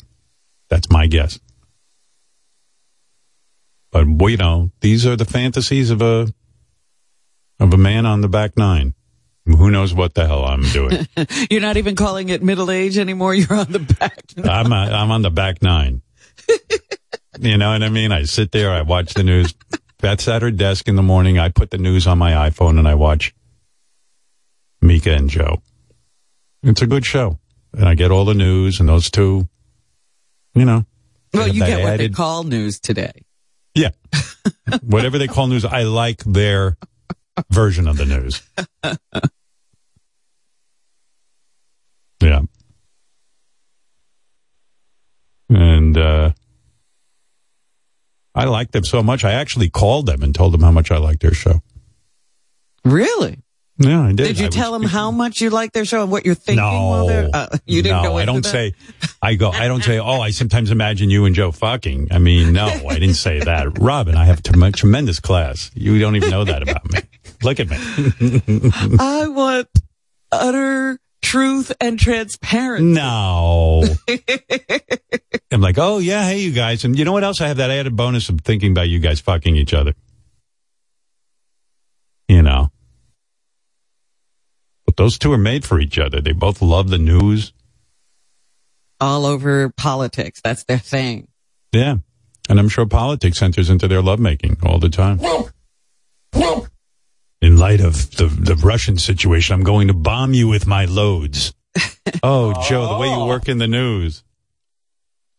That's 0.70 0.90
my 0.90 1.08
guess. 1.08 1.40
But 3.92 4.08
well, 4.08 4.30
you 4.30 4.38
know, 4.38 4.72
these 4.82 5.06
are 5.06 5.16
the 5.16 5.26
fantasies 5.26 5.90
of 5.90 6.02
a 6.02 6.28
of 7.60 7.74
a 7.74 7.78
man 7.78 8.06
on 8.06 8.22
the 8.22 8.28
back 8.28 8.58
nine. 8.58 8.94
Who 9.46 9.70
knows 9.70 9.94
what 9.94 10.16
the 10.16 10.26
hell 10.26 10.44
I'm 10.44 10.64
doing? 10.64 11.08
You're 11.52 11.62
not 11.62 11.78
even 11.78 11.96
calling 11.96 12.30
it 12.30 12.42
middle 12.42 12.72
age 12.72 12.98
anymore. 12.98 13.36
You're 13.36 13.54
on 13.54 13.72
the 13.72 13.80
back. 13.80 14.24
Nine. 14.36 14.50
I'm 14.50 14.72
a, 14.72 14.76
I'm 14.76 15.12
on 15.12 15.22
the 15.22 15.30
back 15.30 15.62
nine. 15.62 16.02
you 17.40 17.58
know 17.58 17.72
what 17.72 17.84
I 17.84 17.90
mean? 17.90 18.12
I 18.12 18.24
sit 18.24 18.52
there, 18.52 18.72
I 18.72 18.82
watch 18.82 19.14
the 19.14 19.24
news. 19.24 19.54
Beth's 20.06 20.28
at 20.28 20.44
her 20.44 20.52
desk 20.52 20.88
in 20.88 20.96
the 20.96 21.02
morning. 21.02 21.40
I 21.40 21.50
put 21.50 21.72
the 21.72 21.80
news 21.80 22.06
on 22.06 22.20
my 22.20 22.48
iPhone 22.48 22.78
and 22.78 22.88
I 22.88 22.94
watch 22.94 23.34
Mika 24.80 25.12
and 25.12 25.28
Joe. 25.28 25.64
It's 26.62 26.84
a 26.84 26.86
good 26.86 27.04
show, 27.04 27.40
and 27.74 27.90
I 27.90 27.96
get 27.96 28.12
all 28.12 28.24
the 28.24 28.36
news. 28.36 28.80
And 28.80 28.88
those 28.88 29.10
two, 29.10 29.50
you 30.54 30.64
know, 30.64 30.86
Well, 31.34 31.48
you 31.48 31.66
get 31.66 31.82
what 31.82 31.98
they 31.98 32.10
call 32.10 32.44
news 32.44 32.80
today. 32.80 33.14
Yeah, 33.74 33.90
whatever 34.84 35.18
they 35.18 35.26
call 35.26 35.48
news, 35.48 35.66
I 35.66 35.82
like 35.86 36.24
their 36.24 36.78
version 37.50 37.88
of 37.88 37.98
the 37.98 38.06
news. 38.06 38.44
Yeah. 42.22 42.42
And 45.50 45.98
uh, 45.98 46.32
I 48.36 48.46
liked 48.46 48.74
them 48.74 48.84
so 48.84 49.02
much. 49.02 49.24
I 49.24 49.32
actually 49.32 49.70
called 49.70 50.06
them 50.08 50.22
and 50.22 50.36
told 50.36 50.54
them 50.54 50.62
how 50.62 50.72
much 50.72 50.92
I 50.92 50.98
liked 50.98 51.22
their 51.22 51.34
show. 51.34 51.62
Really? 52.84 53.40
Yeah, 53.78 54.04
I 54.04 54.08
did. 54.14 54.28
Did 54.28 54.40
you 54.40 54.46
I 54.46 54.50
tell 54.50 54.72
was- 54.72 54.82
them 54.82 54.90
how 54.90 55.12
much 55.12 55.42
you 55.42 55.50
like 55.50 55.74
their 55.74 55.84
show 55.84 56.02
and 56.04 56.10
what 56.12 56.26
you're 56.26 56.34
thinking? 56.36 56.64
No, 56.64 57.30
uh, 57.34 57.48
you 57.66 57.82
didn't 57.82 58.04
no, 58.04 58.10
go 58.10 58.18
I 58.18 58.24
don't 58.26 58.44
that? 58.44 58.50
say. 58.50 58.74
I 59.22 59.36
go. 59.36 59.50
I 59.52 59.68
don't 59.68 59.84
say. 59.84 60.00
Oh, 60.00 60.22
I 60.22 60.32
sometimes 60.32 60.72
imagine 60.72 61.10
you 61.10 61.26
and 61.26 61.36
Joe 61.36 61.52
fucking. 61.52 62.08
I 62.12 62.20
mean, 62.20 62.54
no, 62.54 62.68
I 62.68 62.94
didn't 63.00 63.16
say 63.16 63.40
that. 63.42 63.78
Robin, 63.80 64.16
I 64.16 64.26
have 64.26 64.42
trem- 64.44 64.72
tremendous 64.72 65.20
class. 65.20 65.72
You 65.74 66.00
don't 66.00 66.16
even 66.16 66.30
know 66.30 66.46
that 66.46 66.62
about 66.62 66.90
me. 66.90 67.00
Look 67.44 67.60
at 67.60 67.70
me. 67.70 67.78
I 69.00 69.28
want 69.28 69.68
utter 70.32 70.98
truth 71.26 71.72
and 71.82 72.00
transparency. 72.00 72.86
No. 72.86 73.84
I'm 75.52 75.62
like, 75.62 75.78
oh 75.78 75.98
yeah, 75.98 76.24
hey 76.24 76.40
you 76.40 76.52
guys, 76.52 76.86
and 76.86 76.98
you 76.98 77.04
know 77.04 77.12
what 77.12 77.24
else? 77.24 77.42
I 77.42 77.48
have 77.48 77.58
that 77.58 77.72
added 77.72 77.96
bonus 77.96 78.30
of 78.30 78.42
thinking 78.42 78.72
about 78.72 78.88
you 78.88 79.00
guys 79.00 79.20
fucking 79.20 79.56
each 79.56 79.74
other. 79.74 79.96
You 82.28 82.42
know. 82.42 82.70
But 84.86 84.98
those 84.98 85.18
two 85.18 85.34
are 85.34 85.38
made 85.38 85.66
for 85.66 85.80
each 85.80 85.98
other. 85.98 86.22
They 86.22 86.32
both 86.32 86.62
love 86.62 86.90
the 86.90 87.00
news. 87.00 87.54
All 89.02 89.26
over 89.26 89.70
politics. 89.70 90.42
That's 90.44 90.64
their 90.64 90.78
thing. 90.78 91.28
Yeah. 91.72 91.98
And 92.48 92.60
I'm 92.60 92.70
sure 92.70 92.86
politics 92.86 93.42
enters 93.42 93.70
into 93.70 93.88
their 93.88 94.02
lovemaking 94.02 94.58
all 94.64 94.78
the 94.80 94.90
time. 94.90 95.20
In 97.42 97.58
light 97.58 97.82
of 97.82 98.12
the, 98.16 98.26
the 98.26 98.56
Russian 98.56 98.98
situation, 98.98 99.54
I'm 99.54 99.64
going 99.64 99.88
to 99.88 99.94
bomb 99.94 100.34
you 100.34 100.48
with 100.48 100.66
my 100.66 100.86
loads. 100.86 101.54
Oh, 102.24 102.54
Joe, 102.68 102.94
the 102.94 102.98
way 103.00 103.10
you 103.10 103.26
work 103.26 103.50
in 103.50 103.58
the 103.58 103.68
news. 103.68 104.24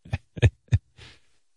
the 0.40 0.50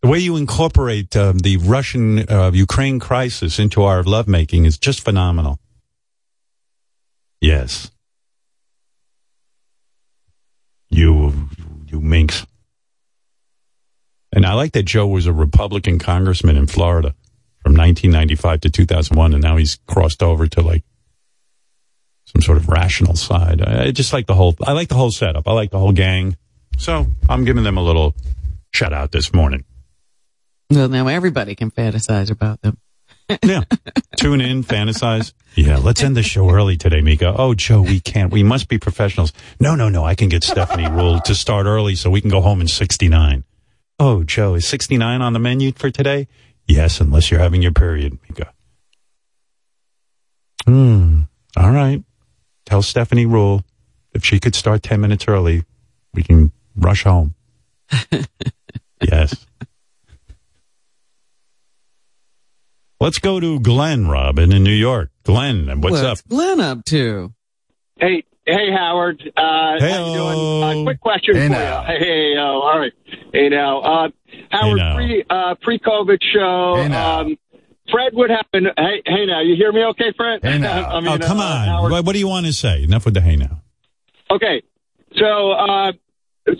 way 0.03 0.19
you 0.19 0.37
incorporate 0.37 1.15
um, 1.17 1.39
the 1.39 1.57
Russian 1.57 2.29
uh, 2.29 2.51
Ukraine 2.53 2.99
crisis 2.99 3.59
into 3.59 3.83
our 3.83 4.03
lovemaking 4.03 4.65
is 4.65 4.77
just 4.77 5.01
phenomenal. 5.01 5.59
Yes. 7.41 7.91
You, 10.89 11.49
you 11.87 11.99
minx. 11.99 12.45
And 14.31 14.45
I 14.45 14.53
like 14.53 14.73
that 14.73 14.83
Joe 14.83 15.07
was 15.07 15.25
a 15.25 15.33
Republican 15.33 15.97
congressman 15.99 16.55
in 16.55 16.67
Florida 16.67 17.15
from 17.69 17.77
1995 17.77 18.61
to 18.61 18.69
2001, 18.71 19.33
and 19.33 19.43
now 19.43 19.55
he's 19.55 19.77
crossed 19.85 20.23
over 20.23 20.47
to 20.47 20.61
like 20.61 20.83
some 22.25 22.41
sort 22.41 22.57
of 22.57 22.67
rational 22.67 23.15
side. 23.15 23.61
I, 23.61 23.83
I 23.83 23.91
just 23.91 24.11
like 24.11 24.25
the 24.25 24.33
whole. 24.33 24.55
I 24.65 24.71
like 24.71 24.87
the 24.87 24.95
whole 24.95 25.11
setup. 25.11 25.47
I 25.47 25.53
like 25.53 25.69
the 25.69 25.77
whole 25.77 25.91
gang. 25.91 26.35
So 26.79 27.05
I'm 27.29 27.45
giving 27.45 27.63
them 27.63 27.77
a 27.77 27.83
little 27.83 28.15
shout 28.71 28.91
out 28.91 29.11
this 29.11 29.33
morning. 29.33 29.65
Well, 30.71 30.89
now 30.89 31.05
everybody 31.07 31.53
can 31.53 31.69
fantasize 31.69 32.31
about 32.31 32.61
them. 32.61 32.79
Yeah, 33.43 33.61
tune 34.17 34.41
in, 34.41 34.63
fantasize. 34.63 35.33
Yeah, 35.53 35.77
let's 35.77 36.01
end 36.01 36.17
the 36.17 36.23
show 36.23 36.49
early 36.49 36.77
today, 36.77 37.01
Mika. 37.01 37.35
Oh, 37.37 37.53
Joe, 37.53 37.83
we 37.83 37.99
can't. 37.99 38.31
We 38.31 38.41
must 38.41 38.67
be 38.67 38.79
professionals. 38.79 39.31
No, 39.59 39.75
no, 39.75 39.87
no. 39.87 40.03
I 40.03 40.15
can 40.15 40.29
get 40.29 40.43
Stephanie 40.43 40.89
ruled 40.89 41.25
to 41.25 41.35
start 41.35 41.67
early 41.67 41.93
so 41.93 42.09
we 42.09 42.21
can 42.21 42.31
go 42.31 42.41
home 42.41 42.61
in 42.61 42.67
69. 42.67 43.43
Oh, 43.99 44.23
Joe, 44.23 44.55
is 44.55 44.65
69 44.65 45.21
on 45.21 45.33
the 45.33 45.39
menu 45.39 45.71
for 45.73 45.91
today? 45.91 46.27
Yes, 46.69 47.01
unless 47.01 47.31
you're 47.31 47.39
having 47.39 47.63
your 47.63 47.71
period, 47.71 48.19
Mika. 48.29 48.53
Hmm. 50.65 51.21
All 51.57 51.71
right. 51.71 52.03
tell 52.65 52.83
Stephanie 52.83 53.25
Ruhle 53.25 53.63
if 54.13 54.23
she 54.23 54.39
could 54.39 54.53
start 54.53 54.83
10 54.83 55.01
minutes 55.01 55.25
early, 55.27 55.63
we 56.13 56.21
can 56.21 56.51
rush 56.75 57.03
home. 57.03 57.33
yes. 59.01 59.47
Let's 63.01 63.17
go 63.17 63.39
to 63.39 63.59
Glenn, 63.61 64.07
Robin, 64.07 64.51
in 64.51 64.63
New 64.63 64.71
York. 64.71 65.09
Glenn, 65.23 65.81
what's 65.81 66.01
up? 66.01 66.19
Glenn 66.27 66.59
up 66.59 66.85
to? 66.85 67.33
Hey, 67.97 68.25
hey, 68.45 68.71
Howard. 68.71 69.23
Uh, 69.35 69.41
how 69.79 70.05
you 70.07 70.13
doing? 70.13 70.63
Uh, 70.63 70.83
quick 70.83 70.99
question 71.01 71.35
Hey 71.35 71.47
for 71.47 71.53
now. 71.53 71.81
you. 71.91 71.97
Hey, 71.97 72.37
uh, 72.37 72.41
all 72.41 72.77
right. 72.79 72.93
Hey 73.33 73.49
now, 73.49 73.79
uh, 73.79 74.09
Howard, 74.51 74.77
now. 74.77 74.95
pre 74.95 75.23
uh, 75.29 75.55
pre 75.61 75.79
COVID 75.79 76.19
show. 76.33 76.75
Hey 76.77 76.89
now. 76.89 77.19
Um, 77.21 77.37
Fred 77.91 78.13
would 78.13 78.29
have 78.29 78.45
been. 78.51 78.65
Hey, 78.77 79.01
hey 79.05 79.25
now, 79.25 79.41
you 79.41 79.55
hear 79.55 79.71
me? 79.71 79.83
Okay, 79.85 80.13
Fred? 80.15 80.41
Hey 80.43 80.57
now. 80.59 80.89
I 80.89 80.99
mean, 80.99 81.21
oh, 81.21 81.25
come 81.25 81.39
uh, 81.39 81.43
on. 81.43 81.67
Howard. 81.67 82.05
What, 82.05 82.13
do 82.13 82.19
you 82.19 82.27
want 82.27 82.45
to 82.45 82.53
say? 82.53 82.83
Enough 82.83 83.05
with 83.05 83.13
the 83.13 83.21
hey 83.21 83.35
now. 83.35 83.61
Okay, 84.31 84.61
so 85.17 85.51
uh, 85.51 85.91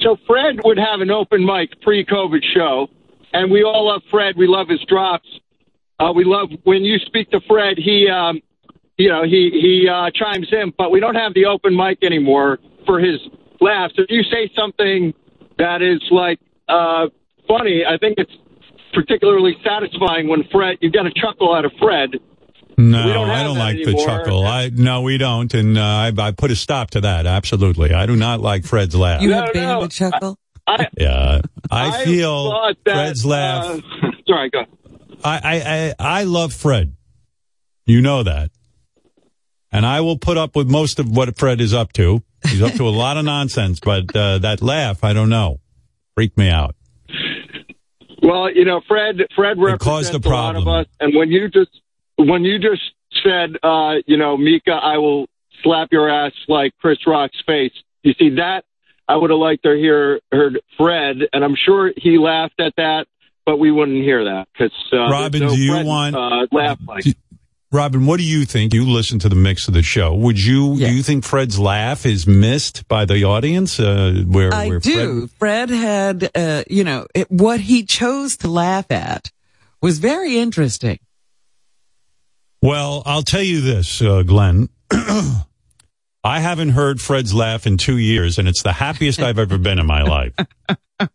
so 0.02 0.18
Fred 0.28 0.60
would 0.64 0.78
have 0.78 1.02
an 1.02 1.12
open 1.12 1.46
mic 1.46 1.82
pre-COVID 1.82 2.42
show, 2.56 2.88
and 3.34 3.52
we 3.52 3.64
all 3.64 3.88
love 3.88 4.02
Fred. 4.10 4.36
We 4.38 4.48
love 4.48 4.70
his 4.70 4.82
drops. 4.88 5.28
Uh, 6.00 6.12
we 6.16 6.24
love 6.24 6.50
when 6.64 6.84
you 6.84 6.98
speak 7.06 7.30
to 7.32 7.42
Fred. 7.48 7.78
He, 7.78 8.08
um, 8.10 8.42
you 8.98 9.10
know, 9.10 9.24
he 9.24 9.52
he 9.52 9.88
uh, 9.88 10.10
chimes 10.12 10.48
in, 10.52 10.74
but 10.78 10.92
we 10.92 11.00
don't 11.00 11.16
have 11.16 11.34
the 11.34 11.46
open 11.46 11.76
mic 11.76 12.04
anymore 12.04 12.58
for 12.86 13.00
his 13.00 13.20
laughs. 13.62 13.94
If 13.98 14.08
you 14.10 14.24
say 14.24 14.50
something 14.56 15.14
that 15.58 15.82
is 15.82 16.02
like 16.10 16.40
uh, 16.68 17.08
funny, 17.50 17.84
I 17.86 17.98
think 17.98 18.16
it's 18.18 18.32
particularly 18.94 19.56
satisfying 19.66 20.30
when 20.30 20.44
Fred. 20.52 20.78
You 20.82 20.90
get 20.90 21.06
a 21.06 21.12
chuckle 21.12 21.54
out 21.54 21.66
of 21.66 21.72
Fred. 21.82 22.12
No, 22.78 23.12
don't 23.12 23.30
I 23.30 23.44
don't 23.44 23.56
that 23.56 23.60
like 23.60 23.84
the 23.84 24.02
chuckle. 24.06 24.46
I 24.46 24.70
no, 24.74 25.02
we 25.02 25.18
don't, 25.18 25.54
and 25.54 25.78
uh, 25.78 25.82
I, 25.82 26.14
I 26.18 26.32
put 26.32 26.50
a 26.50 26.56
stop 26.56 26.92
to 26.92 27.02
that. 27.02 27.26
Absolutely, 27.26 27.94
I 27.94 28.06
do 28.06 28.16
not 28.16 28.40
like 28.40 28.64
Fred's 28.64 28.96
laugh. 28.96 29.22
You 29.22 29.32
No, 29.32 29.42
have 29.42 29.54
banned 29.54 29.68
no, 29.68 29.82
the 29.82 29.90
chuckle? 29.90 30.40
I 30.66 30.88
yeah, 30.98 31.42
I, 31.70 32.06
feel 32.06 32.52
that, 32.52 32.76
Fred's 32.86 33.26
laugh. 33.26 33.66
Uh, 33.66 34.12
sorry, 34.28 34.50
go. 34.50 34.64
I, 35.26 35.40
I, 35.44 35.96
I, 36.00 36.20
I 36.20 36.24
love 36.24 36.54
Fred. 36.54 36.96
You 37.86 38.02
know 38.02 38.24
that. 38.24 38.52
And 39.72 39.86
I 39.86 40.02
will 40.02 40.18
put 40.18 40.38
up 40.38 40.56
with 40.56 40.70
most 40.70 41.00
of 41.00 41.10
what 41.10 41.38
Fred 41.38 41.60
is 41.60 41.74
up 41.74 41.92
to. 41.94 42.24
He's 42.48 42.62
up 42.62 42.74
to 42.74 42.88
a 42.88 42.90
lot 42.90 43.18
of 43.18 43.26
nonsense, 43.26 43.80
but 43.80 44.16
uh, 44.16 44.38
that 44.40 44.62
laugh, 44.62 45.04
I 45.04 45.14
don't 45.14 45.30
know. 45.30 45.60
Freaked 46.16 46.38
me 46.38 46.50
out. 46.50 46.76
Well, 48.30 48.52
you 48.54 48.64
know, 48.66 48.82
Fred. 48.88 49.16
Fred 49.36 49.58
represents 49.58 50.10
a 50.26 50.30
lot 50.30 50.56
of 50.56 50.68
us, 50.68 50.86
and 51.00 51.16
when 51.16 51.30
you 51.32 51.50
just 51.50 51.72
when 52.18 52.44
you 52.44 52.60
just 52.60 52.82
said, 53.24 53.56
uh, 53.64 53.96
you 54.06 54.18
know, 54.18 54.38
Mika, 54.38 54.72
I 54.72 54.98
will 54.98 55.28
slap 55.64 55.90
your 55.92 56.10
ass 56.10 56.34
like 56.48 56.74
Chris 56.80 57.00
Rock's 57.08 57.42
face. 57.46 57.72
You 58.04 58.14
see 58.20 58.36
that? 58.36 58.66
I 59.08 59.16
would 59.16 59.32
have 59.32 59.40
liked 59.40 59.64
to 59.64 59.74
hear 59.76 60.20
heard 60.32 60.62
Fred, 60.78 61.18
and 61.34 61.44
I'm 61.44 61.56
sure 61.56 61.92
he 61.98 62.20
laughed 62.20 62.60
at 62.60 62.74
that, 62.78 63.08
but 63.46 63.58
we 63.58 63.72
wouldn't 63.72 64.04
hear 64.04 64.24
that 64.26 64.48
because 64.54 64.72
uh, 64.94 65.10
Robin, 65.10 65.42
no 65.42 65.50
do 65.50 65.58
you 65.60 65.72
Fred, 65.74 65.86
want- 65.88 66.16
uh, 66.16 66.46
laugh 66.52 66.80
like? 66.88 67.04
Do- 67.06 67.14
Robin, 67.72 68.08
what 68.08 68.18
do 68.18 68.24
you 68.24 68.46
think? 68.46 68.74
You 68.74 68.84
listen 68.90 69.20
to 69.20 69.30
the 69.30 69.36
mix 69.36 69.68
of 69.68 69.76
the 69.76 69.84
show. 69.84 70.14
Would 70.16 70.44
you, 70.44 70.74
Yeah. 70.74 70.88
do 70.88 70.94
you 70.96 71.04
think 71.04 71.24
Fred's 71.24 71.60
laugh 71.60 72.04
is 72.06 72.26
missed 72.26 72.88
by 72.88 73.06
the 73.06 73.24
audience? 73.26 73.80
Uh, 73.80 74.24
where, 74.28 74.52
I 74.54 74.68
where 74.70 74.80
do. 74.80 75.28
Fred, 75.38 75.70
had, 75.70 76.32
uh, 76.34 76.64
you 76.68 76.84
know, 76.84 77.06
it, 77.14 77.30
what 77.30 77.60
he 77.60 77.84
chose 77.84 78.38
to 78.38 78.48
laugh 78.48 78.90
at 78.90 79.32
was 79.82 80.00
very 80.00 80.40
interesting. 80.40 80.98
Well, 82.62 83.04
I'll 83.06 83.22
tell 83.22 83.44
you 83.44 83.62
this, 83.62 84.02
uh, 84.02 84.24
Glenn. 84.24 84.70
I 84.92 86.40
haven't 86.42 86.70
heard 86.70 87.00
Fred's 87.00 87.34
laugh 87.36 87.66
in 87.68 87.78
two 87.78 87.98
years, 87.98 88.38
and 88.40 88.48
it's 88.48 88.64
the 88.64 88.74
happiest 88.74 89.20
I've 89.22 89.40
ever 89.40 89.58
been 89.60 89.78
in 89.80 89.86
my 89.86 90.02
life. 90.02 90.34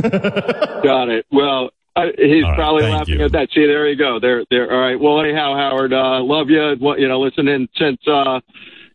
Got 0.00 1.08
it. 1.10 1.26
Well, 1.30 1.70
uh, 1.94 2.06
he's 2.16 2.44
All 2.44 2.50
right, 2.50 2.56
probably 2.56 2.82
laughing 2.84 3.18
you. 3.18 3.24
at 3.24 3.32
that. 3.32 3.48
See, 3.54 3.66
there 3.66 3.88
you 3.88 3.96
go. 3.96 4.18
There, 4.18 4.44
there. 4.50 4.72
All 4.72 4.80
right. 4.80 4.98
Well, 4.98 5.20
anyhow, 5.20 5.54
Howard, 5.54 5.92
uh, 5.92 6.22
love 6.22 6.48
you. 6.48 6.76
What 6.78 6.98
you 6.98 7.08
know, 7.08 7.20
listening 7.20 7.68
since 7.76 7.98
uh, 8.06 8.40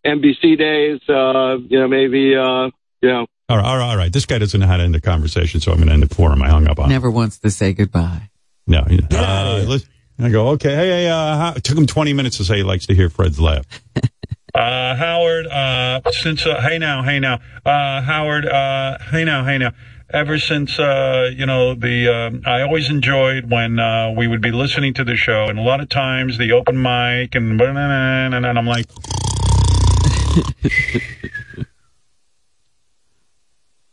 NBC 0.05 0.57
days. 0.57 0.99
Uh, 1.07 1.57
you 1.67 1.79
know, 1.79 1.87
maybe 1.87 2.35
uh, 2.35 2.69
you 3.01 3.09
know. 3.09 3.27
All 3.49 3.57
right, 3.57 3.65
all 3.65 3.77
right, 3.77 3.89
all 3.89 3.97
right. 3.97 4.11
This 4.11 4.25
guy 4.25 4.39
doesn't 4.39 4.59
know 4.59 4.67
how 4.67 4.77
to 4.77 4.83
end 4.83 4.95
a 4.95 5.01
conversation, 5.01 5.61
so 5.61 5.71
I'm 5.71 5.77
going 5.77 5.87
to 5.87 5.93
end 5.93 6.03
it 6.03 6.13
for 6.13 6.33
him. 6.33 6.41
I 6.41 6.49
hung 6.49 6.67
up 6.67 6.79
on 6.79 6.85
him. 6.85 6.91
Never 6.91 7.09
wants 7.09 7.39
to 7.39 7.49
say 7.49 7.71
goodbye. 7.71 8.29
No. 8.65 8.79
Uh, 9.11 9.63
listen, 9.65 9.89
I 10.19 10.29
go, 10.29 10.49
okay, 10.49 10.75
hey, 10.75 10.87
hey, 10.87 11.07
uh, 11.09 11.37
how, 11.37 11.53
it 11.55 11.63
took 11.63 11.77
him 11.77 11.85
20 11.85 12.11
minutes 12.13 12.37
to 12.37 12.43
say 12.43 12.57
he 12.57 12.63
likes 12.63 12.87
to 12.87 12.95
hear 12.95 13.09
Fred's 13.09 13.39
laugh. 13.39 13.65
uh, 14.55 14.95
Howard, 14.95 15.47
uh, 15.47 16.01
since, 16.11 16.45
uh, 16.45 16.59
hey 16.59 16.77
now, 16.77 17.03
hey 17.03 17.19
now, 17.19 17.39
uh, 17.65 18.01
Howard, 18.01 18.45
uh, 18.45 18.97
hey 19.11 19.23
now, 19.23 19.45
hey 19.45 19.59
now. 19.59 19.71
Ever 20.09 20.39
since, 20.39 20.79
uh, 20.79 21.31
you 21.35 21.45
know, 21.45 21.75
the, 21.75 22.07
um, 22.07 22.41
I 22.45 22.61
always 22.61 22.89
enjoyed 22.89 23.51
when, 23.51 23.77
uh, 23.77 24.13
we 24.15 24.25
would 24.27 24.41
be 24.41 24.51
listening 24.51 24.93
to 24.95 25.03
the 25.03 25.17
show 25.17 25.47
and 25.49 25.59
a 25.59 25.61
lot 25.61 25.81
of 25.81 25.89
times 25.89 26.37
the 26.37 26.53
open 26.53 26.81
mic 26.81 27.35
and, 27.35 27.61
and 27.61 28.45
I'm 28.45 28.65
like, 28.65 28.85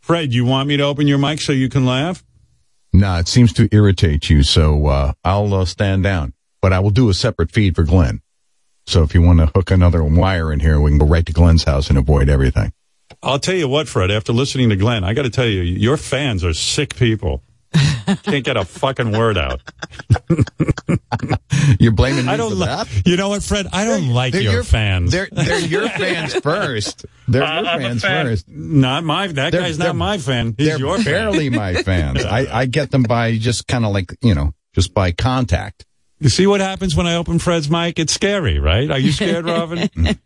Fred, 0.01 0.33
you 0.35 0.45
want 0.45 0.69
me 0.69 0.77
to 0.77 0.83
open 0.83 1.09
your 1.09 1.17
mic 1.17 1.41
so 1.41 1.53
you 1.53 1.71
can 1.71 1.87
laugh? 1.87 2.23
Nah, 2.93 3.21
it 3.21 3.27
seems 3.27 3.55
to 3.55 3.71
irritate 3.73 4.29
you, 4.29 4.43
so 4.43 4.87
uh, 4.87 5.15
I'll 5.25 5.55
uh, 5.55 5.65
stand 5.65 6.03
down. 6.03 6.35
But 6.61 6.75
I 6.75 6.81
will 6.81 6.91
do 6.91 7.09
a 7.09 7.15
separate 7.15 7.51
feed 7.51 7.75
for 7.75 7.85
Glenn. 7.85 8.21
So 8.87 9.03
if 9.03 9.15
you 9.15 9.23
want 9.23 9.39
to 9.39 9.47
hook 9.47 9.71
another 9.71 10.05
wire 10.05 10.53
in 10.53 10.61
here, 10.61 10.79
we 10.79 10.91
can 10.91 10.99
go 10.99 11.07
right 11.07 11.25
to 11.25 11.33
Glenn's 11.33 11.65
house 11.65 11.89
and 11.89 11.97
avoid 11.97 12.29
everything. 12.29 12.74
I'll 13.25 13.39
tell 13.39 13.55
you 13.55 13.69
what, 13.69 13.89
Fred, 13.89 14.11
after 14.11 14.33
listening 14.33 14.69
to 14.71 14.77
Glenn, 14.77 15.03
I 15.05 15.15
got 15.15 15.23
to 15.23 15.31
tell 15.31 15.47
you, 15.47 15.63
your 15.63 15.97
fans 15.97 16.45
are 16.45 16.53
sick 16.55 16.95
people. 16.97 17.43
Can't 18.23 18.45
get 18.45 18.57
a 18.57 18.65
fucking 18.65 19.13
word 19.13 19.39
out. 19.39 19.61
You're 21.81 21.93
blaming 21.93 22.27
me 22.27 22.33
I 22.33 22.37
don't 22.37 22.51
for 22.51 22.57
like, 22.57 22.87
that? 22.89 23.03
you 23.07 23.17
know 23.17 23.31
what, 23.31 23.43
Fred? 23.43 23.67
I 23.73 23.85
don't 23.85 24.09
like 24.11 24.33
They're 24.33 24.43
your, 24.43 24.63
fans. 24.65 25.11
They're, 25.11 25.29
they're 25.33 25.59
your 25.61 25.89
fans 25.89 26.35
first. 26.43 27.07
They're 27.27 27.43
Uh, 27.43 27.63
your 27.63 27.71
I'm 27.71 27.81
fans 27.81 28.03
fan. 28.03 28.27
first. 28.27 28.49
Not 28.49 29.05
my, 29.05 29.27
that 29.29 29.53
They're- 29.53 29.61
guy's 29.63 29.79
not 29.79 29.97
my 29.97 30.19
fan. 30.19 30.55
He's 30.59 30.69
They're 30.69 30.79
your 30.79 30.97
fan. 30.97 31.05
barely 31.05 31.51
my 31.51 31.75
fans. 31.83 32.25
I, 32.27 32.47
I 32.61 32.67
get 32.67 32.91
them 32.91 33.03
by 33.05 33.39
just 33.39 33.67
kind 33.67 33.85
of 33.85 33.93
like, 33.93 34.15
you 34.21 34.35
know, 34.35 34.53
just 34.75 34.93
by 34.95 35.13
contact. 35.13 35.87
You 36.21 36.29
see 36.29 36.47
what 36.47 36.61
happens 36.61 36.95
when 36.97 37.07
I 37.07 37.17
open 37.17 37.39
Fred's 37.39 37.69
mic? 37.69 37.99
It's 37.99 38.13
scary, 38.15 38.59
right? 38.59 38.91
Are 38.91 38.99
you 38.99 39.13
scared, 39.13 39.45
Robin? 39.45 39.89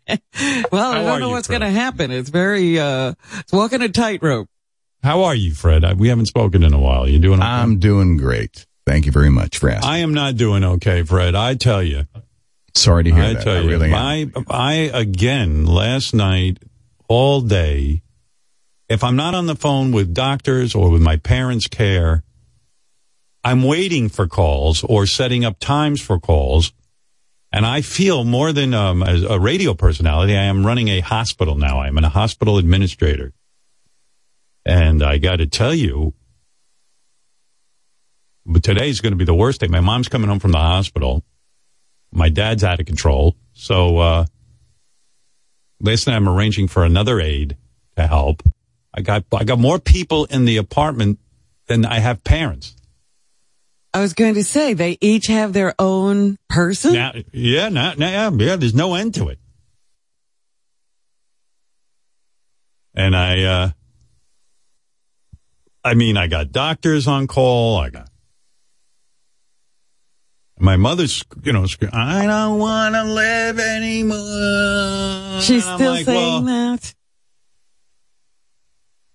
Well, 0.71 0.91
I 0.91 0.95
How 0.95 1.01
are 1.01 1.03
don't 1.03 1.19
know 1.19 1.27
you, 1.27 1.33
what's 1.33 1.47
going 1.47 1.61
to 1.61 1.69
happen. 1.69 2.11
It's 2.11 2.29
very, 2.29 2.79
uh, 2.79 3.13
it's 3.39 3.51
walking 3.51 3.81
a 3.81 3.89
tightrope. 3.89 4.47
How 5.03 5.23
are 5.23 5.35
you, 5.35 5.53
Fred? 5.53 5.83
I, 5.83 5.93
we 5.93 6.07
haven't 6.09 6.27
spoken 6.27 6.63
in 6.63 6.73
a 6.73 6.79
while. 6.79 7.07
You 7.09 7.19
doing 7.19 7.39
okay? 7.39 7.47
I'm 7.47 7.79
doing 7.79 8.15
great. 8.17 8.65
Thank 8.85 9.05
you 9.05 9.11
very 9.11 9.29
much 9.29 9.57
for 9.57 9.69
asking. 9.69 9.89
I 9.89 9.97
am 9.99 10.13
not 10.13 10.35
doing 10.37 10.63
okay, 10.63 11.03
Fred. 11.03 11.35
I 11.35 11.55
tell 11.55 11.83
you. 11.83 12.05
Sorry 12.75 13.03
to 13.03 13.11
hear 13.11 13.23
I 13.23 13.33
that. 13.33 13.43
tell 13.43 13.57
I 13.57 13.59
you, 13.61 13.69
really 13.69 13.91
am. 13.91 14.31
my, 14.35 14.43
I 14.49 14.73
again 14.93 15.65
last 15.65 16.13
night, 16.13 16.59
all 17.07 17.41
day. 17.41 18.01
If 18.87 19.03
I'm 19.03 19.15
not 19.15 19.35
on 19.35 19.45
the 19.45 19.55
phone 19.55 19.91
with 19.91 20.13
doctors 20.13 20.73
or 20.73 20.89
with 20.89 21.01
my 21.01 21.17
parents' 21.17 21.67
care, 21.67 22.23
I'm 23.43 23.63
waiting 23.63 24.09
for 24.09 24.27
calls 24.27 24.83
or 24.83 25.05
setting 25.05 25.45
up 25.45 25.59
times 25.59 26.01
for 26.01 26.19
calls. 26.19 26.73
And 27.51 27.65
I 27.65 27.81
feel 27.81 28.23
more 28.25 28.53
than 28.53 28.73
um, 28.73 29.01
a 29.01 29.39
radio 29.39 29.73
personality, 29.73 30.37
I 30.37 30.43
am 30.43 30.65
running 30.65 30.89
a 30.89 30.99
hospital 30.99 31.55
now. 31.55 31.81
I'm 31.81 31.97
a 31.97 32.09
hospital 32.09 32.57
administrator. 32.57 33.33
And 34.65 35.01
I 35.01 35.17
got 35.17 35.37
to 35.37 35.47
tell 35.47 35.73
you, 35.73 36.13
but 38.45 38.61
today's 38.61 39.01
going 39.01 39.13
to 39.13 39.17
be 39.17 39.25
the 39.25 39.33
worst 39.33 39.61
day. 39.61 39.67
My 39.67 39.79
mom's 39.79 40.09
coming 40.09 40.29
home 40.29 40.39
from 40.39 40.51
the 40.51 40.59
hospital. 40.59 41.23
My 42.11 42.29
dad's 42.29 42.63
out 42.63 42.79
of 42.79 42.85
control. 42.85 43.35
So, 43.53 43.97
uh, 43.97 44.25
last 45.79 46.07
night 46.07 46.15
I'm 46.15 46.29
arranging 46.29 46.67
for 46.67 46.83
another 46.83 47.19
aide 47.19 47.57
to 47.95 48.05
help. 48.05 48.43
I 48.93 49.01
got, 49.01 49.25
I 49.33 49.43
got 49.43 49.59
more 49.59 49.79
people 49.79 50.25
in 50.25 50.45
the 50.45 50.57
apartment 50.57 51.19
than 51.67 51.85
I 51.85 51.99
have 51.99 52.23
parents. 52.23 52.75
I 53.93 54.01
was 54.01 54.13
going 54.13 54.35
to 54.35 54.43
say 54.43 54.73
they 54.73 54.97
each 55.01 55.27
have 55.27 55.53
their 55.53 55.73
own 55.79 56.37
person. 56.47 56.93
Now, 56.93 57.13
yeah, 57.33 57.69
now, 57.69 57.93
now, 57.97 58.09
yeah, 58.09 58.45
yeah, 58.45 58.55
there's 58.55 58.75
no 58.75 58.93
end 58.93 59.15
to 59.15 59.29
it. 59.29 59.39
And 62.93 63.15
I, 63.15 63.43
uh, 63.43 63.69
I 65.83 65.93
mean, 65.93 66.17
I 66.17 66.27
got 66.27 66.51
doctors 66.51 67.07
on 67.07 67.27
call. 67.27 67.77
I 67.77 67.89
got 67.89 68.09
my 70.59 70.75
mother's, 70.75 71.23
you 71.43 71.53
know, 71.53 71.65
I 71.93 72.25
don't 72.25 72.59
want 72.59 72.93
to 72.93 73.03
live 73.05 73.59
anymore. 73.59 75.41
She's 75.41 75.63
still 75.63 75.93
like, 75.93 76.05
saying 76.05 76.45
well, 76.45 76.75
that, 76.77 76.95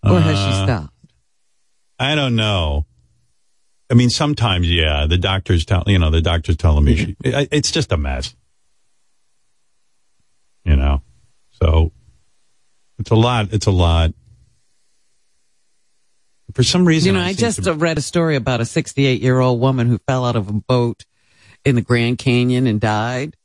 or 0.03 0.21
has 0.21 0.39
she 0.39 0.45
uh, 0.45 0.65
stopped? 0.65 0.95
I 1.99 2.15
don't 2.15 2.35
know. 2.35 2.87
I 3.90 3.94
mean, 3.94 4.11
sometimes, 4.11 4.70
yeah, 4.70 5.07
the 5.09 5.18
doctors 5.18 5.64
tell, 5.64 5.85
you 5.87 5.99
know, 5.99 6.11
the 6.11 6.23
doctor's 6.23 6.57
telling 6.57 6.85
me 6.85 6.97
she, 6.97 7.16
it- 7.25 7.49
it's 7.53 7.70
just 7.70 7.92
a 7.92 7.97
mess. 7.97 8.35
You 10.64 10.77
know, 10.77 11.03
So 11.61 11.92
it's 12.99 13.11
a 13.11 13.14
lot. 13.14 13.53
It's 13.53 13.66
a 13.66 13.70
lot. 13.70 14.12
For 16.55 16.62
some 16.62 16.87
reason, 16.87 17.09
You 17.14 17.18
know, 17.20 17.25
I 17.27 17.33
just 17.35 17.64
to- 17.64 17.75
read 17.75 17.99
a 17.99 18.03
story 18.03 18.37
about 18.37 18.61
a 18.61 18.64
68 18.64 19.20
year 19.20 19.40
old 19.40 19.61
woman 19.61 19.87
who 19.88 19.99
fell 20.07 20.25
out 20.25 20.37
of 20.37 20.49
a 20.49 20.53
boat 20.53 21.05
in 21.64 21.75
the 21.75 21.83
Grand 21.83 22.18
Canyon 22.18 22.66
and 22.66 22.81
died. 22.81 23.37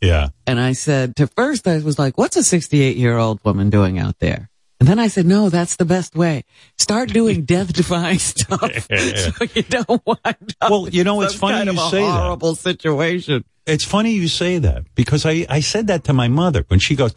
yeah. 0.00 0.28
And 0.46 0.58
I 0.60 0.72
said, 0.72 1.16
to 1.16 1.26
first 1.28 1.66
I 1.68 1.78
was 1.78 1.98
like, 1.98 2.16
what's 2.18 2.36
a 2.36 2.42
68 2.44 2.96
year 2.96 3.16
old 3.16 3.40
woman 3.44 3.70
doing 3.70 3.98
out 3.98 4.18
there? 4.18 4.50
And 4.78 4.88
then 4.88 4.98
I 4.98 5.08
said, 5.08 5.24
no, 5.26 5.48
that's 5.48 5.76
the 5.76 5.84
best 5.86 6.14
way. 6.14 6.44
Start 6.76 7.08
doing 7.10 7.44
death 7.46 7.72
defying 7.72 8.18
stuff 8.18 8.60
so 8.90 9.44
you 9.54 9.62
don't 9.62 10.02
wind 10.06 10.54
up 10.60 10.70
Well, 10.70 10.88
you 10.88 11.02
know, 11.02 11.22
it's 11.22 11.34
funny 11.34 11.54
kind 11.54 11.66
you 11.66 11.80
of 11.80 11.86
a 11.86 11.90
say 11.90 12.02
that. 12.02 12.20
horrible 12.20 12.54
situation. 12.54 13.44
It's 13.66 13.84
funny 13.84 14.12
you 14.12 14.28
say 14.28 14.58
that 14.58 14.84
because 14.94 15.24
I, 15.24 15.46
I 15.48 15.60
said 15.60 15.86
that 15.88 16.04
to 16.04 16.12
my 16.12 16.28
mother 16.28 16.64
when 16.68 16.78
she 16.78 16.94
goes, 16.94 17.14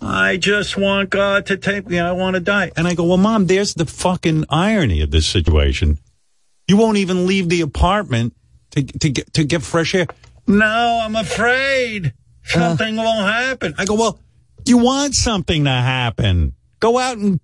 I 0.00 0.36
just 0.36 0.76
want 0.76 1.10
God 1.10 1.46
to 1.46 1.56
take 1.56 1.86
me. 1.86 1.98
I 1.98 2.12
want 2.12 2.34
to 2.34 2.40
die. 2.40 2.72
And 2.76 2.86
I 2.86 2.94
go, 2.94 3.04
well, 3.04 3.16
mom, 3.16 3.46
there's 3.46 3.74
the 3.74 3.86
fucking 3.86 4.44
irony 4.50 5.00
of 5.00 5.10
this 5.10 5.26
situation. 5.26 5.98
You 6.68 6.76
won't 6.76 6.98
even 6.98 7.26
leave 7.26 7.48
the 7.48 7.60
apartment 7.62 8.34
to, 8.72 8.82
to 8.82 9.08
get, 9.10 9.32
to 9.34 9.44
get 9.44 9.62
fresh 9.62 9.94
air. 9.94 10.06
No, 10.46 11.00
I'm 11.02 11.16
afraid 11.16 12.06
uh. 12.08 12.10
something 12.44 12.96
will 12.96 13.22
happen. 13.24 13.74
I 13.78 13.84
go, 13.84 13.94
well, 13.94 14.18
you 14.66 14.78
want 14.78 15.14
something 15.14 15.64
to 15.64 15.70
happen. 15.70 16.55
Go 16.80 16.98
out 16.98 17.16
and 17.18 17.40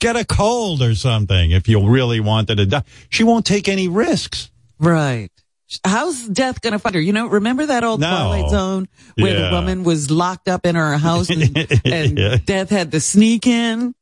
get 0.00 0.16
a 0.16 0.24
cold 0.24 0.82
or 0.82 0.94
something 0.94 1.50
if 1.52 1.68
you 1.68 1.86
really 1.88 2.20
wanted 2.20 2.56
to 2.56 2.66
die. 2.66 2.82
She 3.08 3.24
won't 3.24 3.46
take 3.46 3.68
any 3.68 3.88
risks. 3.88 4.50
Right. 4.78 5.30
How's 5.84 6.28
death 6.28 6.60
going 6.60 6.72
to 6.74 6.78
find 6.78 6.94
her? 6.94 7.00
You 7.00 7.12
know, 7.12 7.26
remember 7.26 7.66
that 7.66 7.84
old 7.84 8.00
No. 8.00 8.08
Twilight 8.10 8.50
Zone 8.50 8.88
where 9.16 9.32
Yeah. 9.34 9.48
the 9.48 9.56
woman 9.56 9.82
was 9.82 10.10
locked 10.10 10.46
up 10.48 10.66
in 10.66 10.74
her 10.76 10.96
house 10.98 11.30
and, 11.30 11.42
and 11.84 12.18
Yeah. 12.18 12.36
death 12.44 12.70
had 12.70 12.92
to 12.92 13.00
sneak 13.00 13.46
in? 13.46 13.94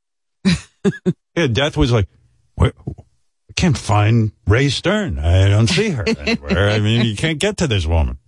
Yeah, 1.36 1.46
Death 1.46 1.76
was 1.78 1.90
like, 1.92 2.08
I 2.60 2.72
can't 3.56 3.78
find 3.78 4.32
Ray 4.46 4.68
Stern. 4.68 5.18
I 5.18 5.48
don't 5.48 5.66
see 5.68 5.90
her 5.90 6.04
anywhere. 6.06 6.68
I 6.70 6.78
mean, 6.80 7.06
you 7.06 7.16
can't 7.16 7.38
get 7.38 7.58
to 7.58 7.66
this 7.66 7.86
woman. 7.86 8.18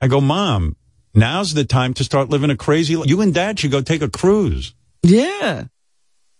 I 0.00 0.06
go, 0.08 0.20
Mom, 0.20 0.76
now's 1.14 1.52
the 1.52 1.64
time 1.64 1.92
to 1.94 2.04
start 2.04 2.30
living 2.30 2.48
a 2.50 2.56
crazy 2.56 2.96
life. 2.96 3.08
You 3.08 3.20
and 3.20 3.34
Dad 3.34 3.58
should 3.58 3.72
go 3.72 3.82
take 3.82 4.00
a 4.02 4.08
cruise. 4.08 4.72
Yeah. 5.02 5.64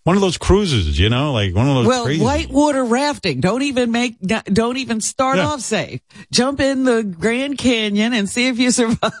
One 0.05 0.15
of 0.15 0.21
those 0.21 0.37
cruises, 0.37 0.97
you 0.97 1.09
know, 1.09 1.33
like 1.33 1.53
one 1.53 1.67
of 1.67 1.75
those 1.75 1.87
Well, 1.87 2.05
crazy. 2.05 2.23
whitewater 2.23 2.83
rafting. 2.83 3.41
Don't 3.41 3.61
even 3.61 3.91
make, 3.91 4.15
don't 4.21 4.77
even 4.77 5.01
start 5.01 5.37
Yeah. 5.37 5.47
off 5.49 5.61
safe. 5.61 5.99
Jump 6.31 6.59
in 6.61 6.83
the 6.83 7.03
Grand 7.03 7.57
Canyon 7.57 8.13
and 8.13 8.27
see 8.27 8.47
if 8.47 8.57
you 8.57 8.71
survive. 8.71 9.11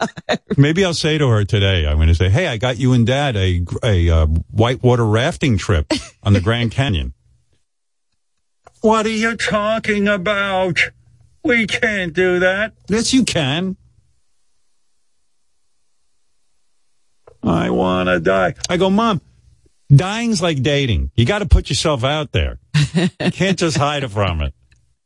Maybe 0.57 0.83
I'll 0.83 0.93
say 0.95 1.17
to 1.17 1.27
her 1.27 1.43
today, 1.45 1.85
I'm 1.85 1.97
going 1.97 2.07
to 2.07 2.15
say, 2.15 2.29
Hey, 2.29 2.47
I 2.47 2.57
got 2.57 2.79
you 2.79 2.93
and 2.93 3.05
Dad 3.05 3.35
a, 3.35 3.63
a 3.83 4.09
uh, 4.09 4.25
whitewater 4.51 5.05
rafting 5.05 5.57
trip 5.57 5.91
on 6.23 6.33
the 6.33 6.41
Grand 6.41 6.71
Canyon. 6.71 7.13
what 8.81 9.05
are 9.05 9.09
you 9.09 9.35
talking 9.35 10.07
about? 10.07 10.79
We 11.43 11.67
can't 11.67 12.13
do 12.13 12.39
that. 12.39 12.73
Yes, 12.87 13.13
you 13.13 13.25
can. 13.25 13.75
I 17.43 17.69
want 17.69 18.07
to 18.09 18.19
die. 18.19 18.55
I 18.69 18.77
go, 18.77 18.89
Mom, 18.89 19.21
dying's 19.93 20.41
like 20.41 20.61
dating. 20.63 21.11
You 21.15 21.25
got 21.25 21.39
to 21.39 21.45
put 21.47 21.69
yourself 21.69 22.03
out 22.03 22.31
there. 22.31 22.59
You 22.95 23.31
can't 23.31 23.57
just 23.57 23.77
hide 23.85 24.09
from 24.11 24.41
it. 24.41 24.53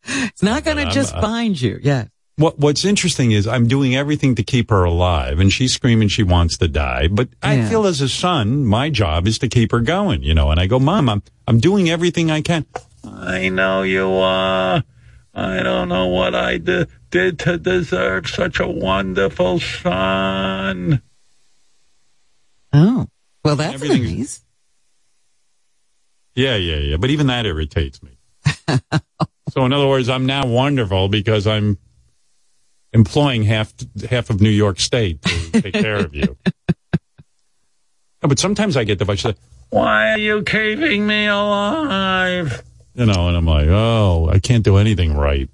It's 0.06 0.43
not 0.43 0.63
going 0.63 0.78
to 0.78 0.86
just 0.91 1.13
uh, 1.15 1.22
find 1.22 1.60
you. 1.60 1.80
Yeah. 1.82 2.06
What 2.36 2.58
What's 2.60 2.84
interesting 2.84 3.32
is 3.32 3.48
I'm 3.48 3.67
doing 3.67 3.96
everything 3.96 4.34
to 4.36 4.43
keep 4.43 4.72
her 4.72 4.84
alive, 4.84 5.39
and 5.39 5.54
she's 5.54 5.72
screaming 5.74 6.08
she 6.08 6.24
wants 6.24 6.58
to 6.58 6.67
die. 6.67 7.08
But 7.08 7.30
I 7.43 7.56
Yeah. 7.56 7.69
feel 7.69 7.86
as 7.86 8.02
a 8.02 8.10
son, 8.10 8.65
my 8.65 8.89
job 8.89 9.28
is 9.28 9.38
to 9.39 9.48
keep 9.48 9.72
her 9.72 9.80
going, 9.82 10.24
you 10.24 10.34
know. 10.34 10.50
And 10.50 10.60
I 10.60 10.65
go, 10.67 10.80
Mom, 10.80 11.10
I'm 11.10 11.22
I'm 11.48 11.60
doing 11.60 11.89
everything 11.91 12.32
I 12.32 12.41
can. 12.41 12.65
I 13.04 13.50
know 13.50 13.84
you 13.84 14.10
are. 14.12 14.84
I 15.36 15.63
don't 15.63 15.89
know 15.89 16.08
what 16.08 16.34
I 16.36 16.58
d- 16.58 16.86
did 17.12 17.38
to 17.39 17.58
deserve 17.58 18.28
such 18.28 18.60
a 18.60 18.67
wonderful 18.67 19.60
son. 19.60 21.02
Oh, 22.72 23.08
well, 23.43 23.56
that's 23.56 23.82
nice. 23.84 24.42
Yeah, 26.36 26.56
yeah, 26.56 26.78
yeah. 26.78 26.98
But 26.98 27.10
even 27.10 27.28
that 27.28 27.46
irritates 27.46 28.02
me. 28.02 28.17
so 29.50 29.65
in 29.65 29.74
other 29.74 29.88
words, 29.88 30.10
I'm 30.10 30.26
now 30.26 30.46
wonderful 30.46 31.08
because 31.08 31.46
I'm 31.48 31.78
employing 32.91 33.43
half 33.43 33.74
half 34.10 34.30
of 34.30 34.41
New 34.41 34.50
York 34.50 34.80
State 34.80 35.22
to 35.22 35.62
take 35.62 35.74
care 35.74 35.98
of 35.98 36.15
you. 36.15 36.38
No, 38.24 38.30
but 38.30 38.39
sometimes 38.39 38.78
I 38.78 38.86
get 38.86 39.00
the 39.00 39.12
of, 39.26 39.36
why 39.69 40.12
are 40.12 40.17
you 40.17 40.43
keeping 40.43 41.06
me 41.06 41.26
alive? 41.26 42.63
You 42.96 43.06
know, 43.06 43.28
and 43.28 43.36
I'm 43.36 43.46
like, 43.46 43.67
oh, 43.67 44.30
I 44.32 44.39
can't 44.39 44.63
do 44.63 44.78
anything 44.78 45.13
right. 45.13 45.50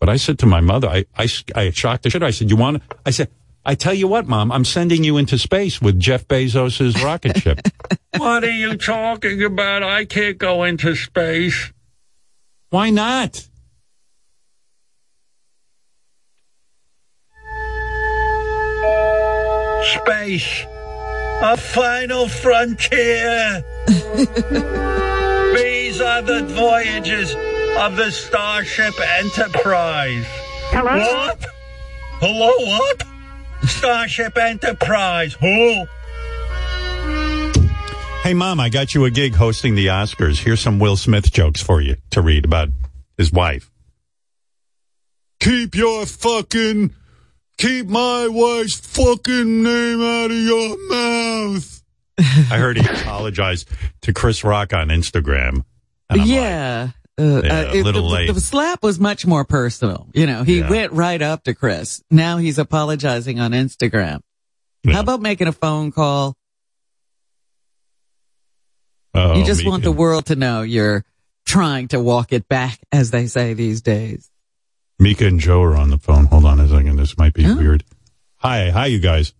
But 0.00 0.08
I 0.08 0.16
said 0.16 0.38
to 0.38 0.46
my 0.46 0.62
mother, 0.62 0.88
I, 0.88 1.04
I, 1.18 1.28
I 1.54 1.70
shocked 1.70 2.04
the 2.04 2.08
shit. 2.10 2.22
I 2.22 2.30
said, 2.30 2.48
you 2.48 2.56
want, 2.56 2.82
I 3.04 3.10
said, 3.10 3.28
I 3.68 3.74
tell 3.74 3.92
you 3.92 4.08
what, 4.08 4.26
mom, 4.26 4.50
I'm 4.50 4.64
sending 4.64 5.04
you 5.04 5.18
into 5.18 5.36
space 5.36 5.78
with 5.78 6.00
Jeff 6.00 6.26
Bezos' 6.26 7.04
rocket 7.04 7.36
ship. 7.36 7.60
what 8.16 8.42
are 8.42 8.50
you 8.50 8.78
talking 8.78 9.42
about? 9.42 9.82
I 9.82 10.06
can't 10.06 10.38
go 10.38 10.64
into 10.64 10.96
space. 10.96 11.70
Why 12.70 12.88
not? 12.88 13.46
Space, 19.84 20.64
a 21.42 21.58
final 21.58 22.26
frontier. 22.26 23.62
These 23.86 24.00
are 26.00 26.22
the 26.22 26.42
voyages 26.54 27.34
of 27.76 27.98
the 27.98 28.10
Starship 28.12 28.98
Enterprise. 28.98 30.24
Hello? 30.70 30.98
What? 30.98 31.44
Hello, 32.20 32.50
what? 32.66 33.04
Starship 33.68 34.36
Enterprise. 34.36 35.34
Who? 35.34 35.86
Hey, 38.22 38.34
Mom, 38.34 38.60
I 38.60 38.68
got 38.68 38.94
you 38.94 39.04
a 39.04 39.10
gig 39.10 39.34
hosting 39.34 39.74
the 39.74 39.86
Oscars. 39.86 40.42
Here's 40.42 40.60
some 40.60 40.78
Will 40.78 40.96
Smith 40.96 41.32
jokes 41.32 41.62
for 41.62 41.80
you 41.80 41.96
to 42.10 42.20
read 42.20 42.44
about 42.44 42.68
his 43.16 43.32
wife. 43.32 43.70
Keep 45.40 45.76
your 45.76 46.04
fucking, 46.04 46.94
keep 47.56 47.86
my 47.86 48.28
wife's 48.28 48.74
fucking 48.80 49.62
name 49.62 50.02
out 50.02 50.30
of 50.30 50.36
your 50.36 50.88
mouth. 50.90 51.82
I 52.18 52.58
heard 52.58 52.76
he 52.76 52.86
apologized 52.86 53.68
to 54.02 54.12
Chris 54.12 54.42
Rock 54.42 54.72
on 54.72 54.88
Instagram. 54.88 55.48
And 55.48 55.64
I'm 56.10 56.18
like, 56.18 56.28
yeah. 56.28 56.88
Uh, 57.18 57.42
Yeah, 57.44 57.52
uh, 57.60 57.72
a 57.74 57.82
little 57.82 58.02
the, 58.02 58.08
late. 58.08 58.32
The 58.32 58.40
slap 58.40 58.82
was 58.82 59.00
much 59.00 59.26
more 59.26 59.44
personal. 59.44 60.06
You 60.14 60.26
know, 60.26 60.42
he 60.44 60.60
Yeah. 60.60 60.70
went 60.70 60.92
right 60.92 61.20
up 61.20 61.44
to 61.44 61.54
Chris. 61.54 62.02
Now 62.10 62.36
he's 62.38 62.58
apologizing 62.58 63.40
on 63.40 63.50
Instagram. 63.52 64.20
Yeah. 64.84 64.94
How 64.94 65.00
about 65.00 65.20
making 65.20 65.48
a 65.48 65.52
phone 65.52 65.90
call? 65.92 66.36
oh, 69.14 69.36
you 69.38 69.44
just 69.44 69.66
want 69.66 69.82
the 69.82 69.92
world 69.92 70.26
to 70.26 70.36
know 70.36 70.62
you're 70.62 71.04
trying 71.44 71.88
to 71.88 72.00
walk 72.00 72.32
it 72.32 72.48
back, 72.48 72.78
as 72.92 73.10
they 73.10 73.26
say 73.26 73.54
these 73.54 73.80
days. 73.80 74.30
Mika 74.98 75.26
and 75.26 75.40
Joe 75.40 75.62
are 75.62 75.76
on 75.76 75.90
the 75.90 75.98
phone. 75.98 76.26
Hold 76.26 76.44
on 76.44 76.60
a 76.60 76.68
second. 76.68 76.96
This 76.96 77.16
might 77.18 77.34
be 77.34 77.46
Oh. 77.46 77.56
weird. 77.56 77.84
Hi, 78.36 78.70
hi, 78.70 78.86
you 78.86 78.98
guys. 79.00 79.32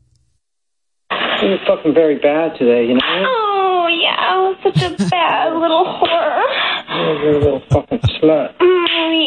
It 1.11 1.45
was 1.47 1.61
fucking 1.69 1.95
very 1.95 2.19
bad 2.19 2.59
today, 2.59 2.87
you 2.89 2.95
know? 2.95 3.01
Oh, 3.05 3.87
yeah, 3.87 4.53
such 4.63 4.83
a 4.83 5.09
bad 5.11 5.53
little 5.55 5.85
whore. 6.03 6.78
Oh, 7.01 7.15
you're 7.23 7.37
a 7.37 7.39
little 7.39 7.63
fucking 7.71 8.01
slut. 8.19 8.55
Oh, 8.59 8.77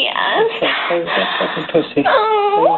yes. 0.03 0.59
Play 0.89 1.03
that 1.05 1.29
fucking 1.39 1.65
pussy. 1.71 2.03
Oh, 2.05 2.77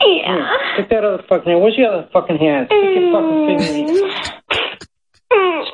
Here, 0.00 0.22
yeah. 0.24 0.32
Mm, 0.32 0.74
stick 0.74 0.88
that 0.88 1.04
other 1.04 1.22
fucking 1.28 1.50
hand. 1.52 1.60
Where's 1.62 1.76
your 1.76 1.92
other 1.92 2.08
fucking 2.12 2.38
hand? 2.38 2.68
Stick 2.68 2.96
your 2.96 3.12
fucking 3.12 3.36
mm. 3.36 3.46
finger 3.48 3.68
in 3.76 3.86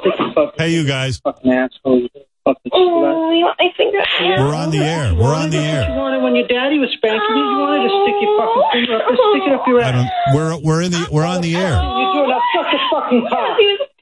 Stick 0.02 0.18
your 0.18 0.32
fucking, 0.34 0.58
Hey, 0.58 0.70
you 0.70 0.84
guys. 0.84 1.20
fucking 1.20 1.52
asshole. 1.52 2.08
Fucking 2.44 2.72
oh, 2.72 2.78
slut. 2.78 3.14
Oh, 3.14 3.30
you 3.30 3.44
want 3.44 3.56
my 3.60 3.70
finger? 3.76 4.02
We're 4.42 4.54
on 4.54 4.70
the 4.70 4.78
air. 4.78 5.14
We're 5.14 5.34
on 5.34 5.50
the 5.50 5.58
air. 5.58 5.86
You 5.86 5.92
air. 5.94 5.98
wanted 5.98 6.22
when 6.22 6.34
your 6.34 6.48
daddy 6.48 6.78
was 6.78 6.90
spanking 6.98 7.22
you, 7.22 7.44
you 7.44 7.58
wanted 7.62 7.86
to 7.86 7.92
stick 8.02 8.16
your 8.18 8.34
fucking 8.34 8.62
oh. 8.66 8.72
finger 8.74 8.94
up 8.98 9.06
and 9.06 9.18
stick 9.30 9.44
it 9.46 9.52
up 9.54 9.66
your 9.68 9.78
I 9.78 9.88
ass. 9.88 9.94
don't. 9.94 10.34
We're 10.34 10.58
we're 10.64 10.82
in 10.82 10.90
the 10.90 11.06
we're 11.12 11.26
on 11.28 11.40
the 11.40 11.54
air. 11.54 11.76
You're 11.76 12.12
doing 12.18 12.30
that 12.34 12.42
such 12.50 12.72
a 12.74 12.80
fucking 12.90 13.22
cock. 13.30 13.58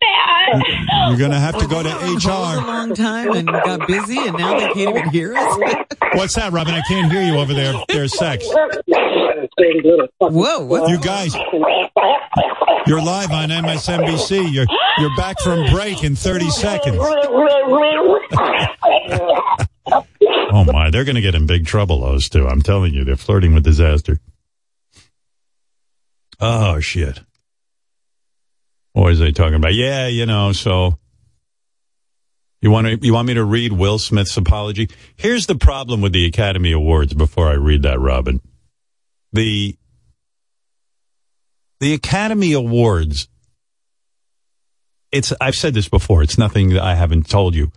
He 0.07 0.53
was 0.53 0.63
bad. 0.89 1.09
You're 1.09 1.19
gonna 1.19 1.41
have 1.41 1.59
to 1.59 1.67
go 1.67 1.83
to 1.83 1.89
HR. 1.89 2.31
A 2.31 2.67
long 2.67 2.95
time 2.95 3.33
and 3.33 3.47
got 3.47 3.87
busy 3.87 4.19
and 4.19 4.37
now 4.39 4.59
they 4.59 4.73
can't 4.73 4.97
even 4.97 5.09
hear 5.11 5.37
us. 5.37 5.59
What's 6.15 6.35
that, 6.35 6.53
Robin? 6.53 6.75
I 6.75 6.81
can't 6.89 7.13
hear 7.13 7.23
you 7.23 7.37
over 7.39 7.53
there. 7.53 7.75
There's 7.89 8.17
sex. 8.17 8.49
Dirty 8.49 9.81
little 9.85 10.09
fucking 10.19 10.37
Whoa, 10.37 10.65
what's 10.65 10.91
You 10.91 10.99
guys, 10.99 11.35
you're 12.87 13.03
live 13.03 13.31
on 13.33 13.49
MSNBC. 13.49 14.53
You're 14.53 14.67
you're 14.99 15.17
back 15.17 15.39
from 15.41 15.67
break 15.73 16.05
in 16.05 16.17
30 16.17 16.51
seconds. 16.51 16.99
Oh 20.49 20.65
my, 20.65 20.91
they're 20.91 21.05
gonna 21.05 21.21
get 21.21 21.35
in 21.35 21.47
big 21.47 21.67
trouble. 21.67 22.01
Those 22.01 22.29
two. 22.31 22.47
I'm 22.49 22.63
telling 22.63 22.95
you, 22.95 23.05
they're 23.05 23.17
flirting 23.17 23.55
with 23.55 23.65
disaster. 23.65 24.19
Oh 26.41 26.81
shit. 26.81 27.21
What 28.97 29.09
was 29.09 29.19
they 29.19 29.31
talking 29.31 29.57
about? 29.57 29.75
Yeah, 29.75 30.07
you 30.07 30.25
know, 30.25 30.53
so 30.53 30.99
you 32.63 32.71
want 32.71 32.87
to 32.87 32.99
you 33.07 33.13
want 33.13 33.29
me 33.29 33.35
to 33.35 33.45
read 33.45 33.73
Will 33.73 33.99
Smith's 33.99 34.35
apology? 34.39 34.89
Here's 35.17 35.45
the 35.45 35.55
problem 35.55 36.01
with 36.01 36.15
the 36.15 36.25
Academy 36.25 36.73
Awards 36.73 37.13
before 37.13 37.47
I 37.47 37.57
read 37.57 37.83
that, 37.83 38.01
Robin. 38.01 38.41
The 39.35 39.77
the 41.79 41.93
Academy 41.93 42.55
Awards 42.55 43.29
it's 45.13 45.31
I've 45.43 45.57
said 45.57 45.75
this 45.75 45.91
before, 45.91 46.23
it's 46.23 46.39
nothing 46.39 46.71
that 46.71 46.83
I 46.83 46.95
haven't 46.95 47.29
told 47.29 47.55
you. 47.55 47.73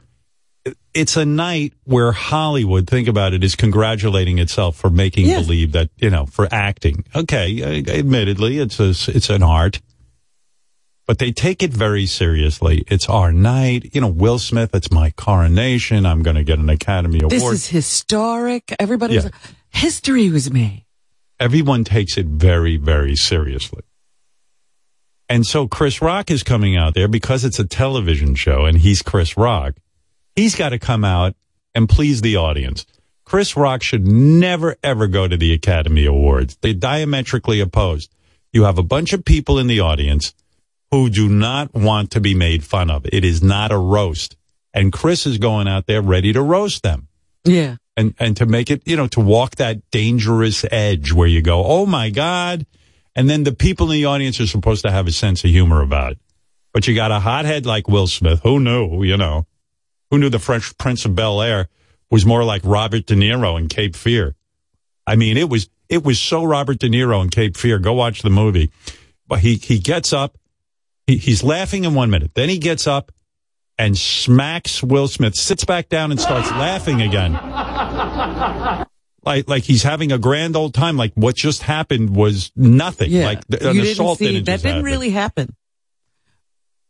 It's 0.94 1.18
a 1.18 1.26
night 1.26 1.74
where 1.84 2.14
Hollywood, 2.14 2.88
think 2.88 3.10
about 3.10 3.34
it, 3.34 3.44
is 3.44 3.58
congratulating 3.58 4.40
itself 4.40 4.78
for 4.78 4.90
making 4.90 5.26
believe 5.26 5.74
that, 5.74 5.90
you 5.98 6.12
know, 6.12 6.28
for 6.28 6.48
acting. 6.50 7.04
Okay, 7.14 7.84
admittedly, 7.90 8.60
it's 8.60 8.80
a, 8.80 8.92
it's 9.14 9.30
an 9.30 9.44
art 9.44 9.82
but 11.10 11.18
they 11.18 11.32
take 11.32 11.64
it 11.64 11.74
very 11.74 12.06
seriously. 12.06 12.84
It's 12.86 13.10
our 13.10 13.32
night. 13.32 13.96
You 13.96 14.02
know, 14.02 14.10
Will 14.10 14.38
Smith, 14.38 14.76
it's 14.76 14.92
my 14.92 15.10
coronation. 15.10 16.06
I'm 16.06 16.22
going 16.22 16.36
to 16.36 16.44
get 16.44 16.60
an 16.60 16.70
Academy 16.70 17.18
Award. 17.18 17.32
This 17.32 17.52
is 17.52 17.68
historic. 17.68 18.76
Everybody 18.80 19.16
Yeah. 19.16 19.30
history 19.72 20.30
was 20.30 20.52
made. 20.52 20.86
Everyone 21.40 21.84
takes 21.84 22.16
it 22.20 22.28
very, 22.28 22.78
very 22.78 23.16
seriously. 23.16 23.82
And 25.28 25.48
so 25.48 25.68
Chris 25.68 26.00
Rock 26.00 26.30
is 26.30 26.44
coming 26.44 26.78
out 26.78 26.94
there 26.94 27.08
because 27.08 27.44
it's 27.44 27.58
a 27.58 27.66
television 27.66 28.36
show 28.36 28.66
and 28.66 28.78
he's 28.78 29.02
Chris 29.02 29.36
Rock. 29.36 29.78
He's 30.36 30.54
got 30.54 30.70
to 30.70 30.78
come 30.78 31.04
out 31.04 31.36
and 31.74 31.90
please 31.90 32.22
the 32.22 32.36
audience. 32.36 32.86
Chris 33.26 33.58
Rock 33.58 33.82
should 33.82 34.06
never, 34.06 34.76
ever 34.84 35.08
go 35.08 35.28
to 35.28 35.38
the 35.38 35.54
Academy 35.54 36.06
Awards. 36.06 36.56
They're 36.62 36.74
diametrically 36.76 37.62
opposed. 37.62 38.14
You 38.54 38.66
have 38.66 38.78
a 38.78 38.84
bunch 38.84 39.12
of 39.12 39.26
people 39.26 39.58
in 39.58 39.66
the 39.66 39.80
audience 39.80 40.36
who 40.92 41.10
do 41.10 41.30
not 41.30 41.74
want 41.74 42.12
to 42.12 42.20
be 42.20 42.34
made 42.34 42.64
fun 42.64 42.90
of. 42.90 43.06
It 43.06 43.24
is 43.24 43.44
not 43.44 43.72
a 43.72 43.78
roast. 43.78 44.36
And 44.74 44.92
Chris 44.92 45.26
is 45.26 45.38
going 45.38 45.68
out 45.68 45.86
there 45.88 46.02
ready 46.02 46.34
to 46.34 46.42
roast 46.42 46.84
them 46.84 47.08
Yeah. 47.46 47.78
and 47.98 48.14
and 48.20 48.38
to 48.38 48.46
make 48.46 48.70
it 48.72 48.82
you 48.86 48.96
know 48.96 49.08
to 49.08 49.20
walk 49.20 49.56
that 49.56 49.82
dangerous 49.92 50.64
edge 50.72 51.12
where 51.12 51.28
you 51.28 51.42
go 51.42 51.64
oh 51.66 51.86
my 51.86 52.10
god 52.12 52.66
and 53.16 53.30
then 53.30 53.44
the 53.44 53.52
people 53.54 53.88
in 53.92 53.98
the 53.98 54.06
audience 54.06 54.40
are 54.40 54.48
supposed 54.48 54.84
to 54.84 54.92
have 54.92 55.08
a 55.08 55.12
sense 55.12 55.44
of 55.44 55.50
humor 55.50 55.82
about 55.82 56.14
it 56.14 56.20
but 56.72 56.88
you 56.88 56.94
got 56.96 57.12
a 57.12 57.20
hothead 57.20 57.66
like 57.66 57.88
will 57.88 58.08
smith 58.08 58.40
who 58.44 58.60
knew 58.60 59.04
you 59.04 59.18
know 59.18 59.46
who 60.12 60.18
knew 60.20 60.30
the 60.30 60.40
fresh 60.40 60.72
prince 60.78 61.04
of 61.06 61.16
bel 61.16 61.42
air 61.42 61.68
was 62.12 62.26
more 62.26 62.44
like 62.44 62.62
robert 62.64 63.06
de 63.08 63.16
niro 63.16 63.58
in 63.60 63.68
cape 63.68 63.96
fear 63.96 64.36
i 65.08 65.16
mean 65.16 65.36
it 65.36 65.50
was 65.50 65.68
it 65.90 66.04
was 66.04 66.20
so 66.20 66.44
robert 66.44 66.78
de 66.80 66.88
niro 66.90 67.22
in 67.24 67.30
cape 67.30 67.58
fear 67.58 67.80
go 67.80 67.94
watch 67.94 68.22
the 68.22 68.30
movie 68.30 68.70
but 69.28 69.40
he 69.40 69.56
he 69.56 69.80
gets 69.80 70.14
up 70.14 70.38
he, 71.10 71.18
he's 71.18 71.44
laughing 71.44 71.84
in 71.84 71.94
one 71.94 72.10
minute 72.10 72.32
then 72.36 72.50
he 72.50 72.58
gets 72.58 72.88
up 72.88 73.12
and 73.80 73.98
smacks 73.98 74.84
Will 74.84 75.08
Smith, 75.08 75.36
sits 75.36 75.64
back 75.64 75.88
down 75.90 76.12
and 76.12 76.20
starts 76.20 76.52
laughing 76.52 77.02
again. 77.02 77.32
Like, 79.24 79.48
like 79.48 79.64
he's 79.64 79.84
having 79.84 80.12
a 80.12 80.18
grand 80.18 80.56
old 80.56 80.74
time. 80.74 80.98
Like 80.98 81.14
what 81.16 81.36
just 81.36 81.62
happened 81.62 82.16
was 82.16 82.52
nothing. 82.56 83.10
Yeah. 83.10 83.26
Like 83.26 83.48
th- 83.48 83.64
an 83.64 83.76
you 83.76 83.82
didn't 83.82 83.94
assault 83.94 84.20
see, 84.20 84.34
didn't 84.34 84.46
that 84.46 84.58
didn't 84.58 84.72
happen. 84.72 84.84
really 84.86 85.10
happen. 85.10 85.56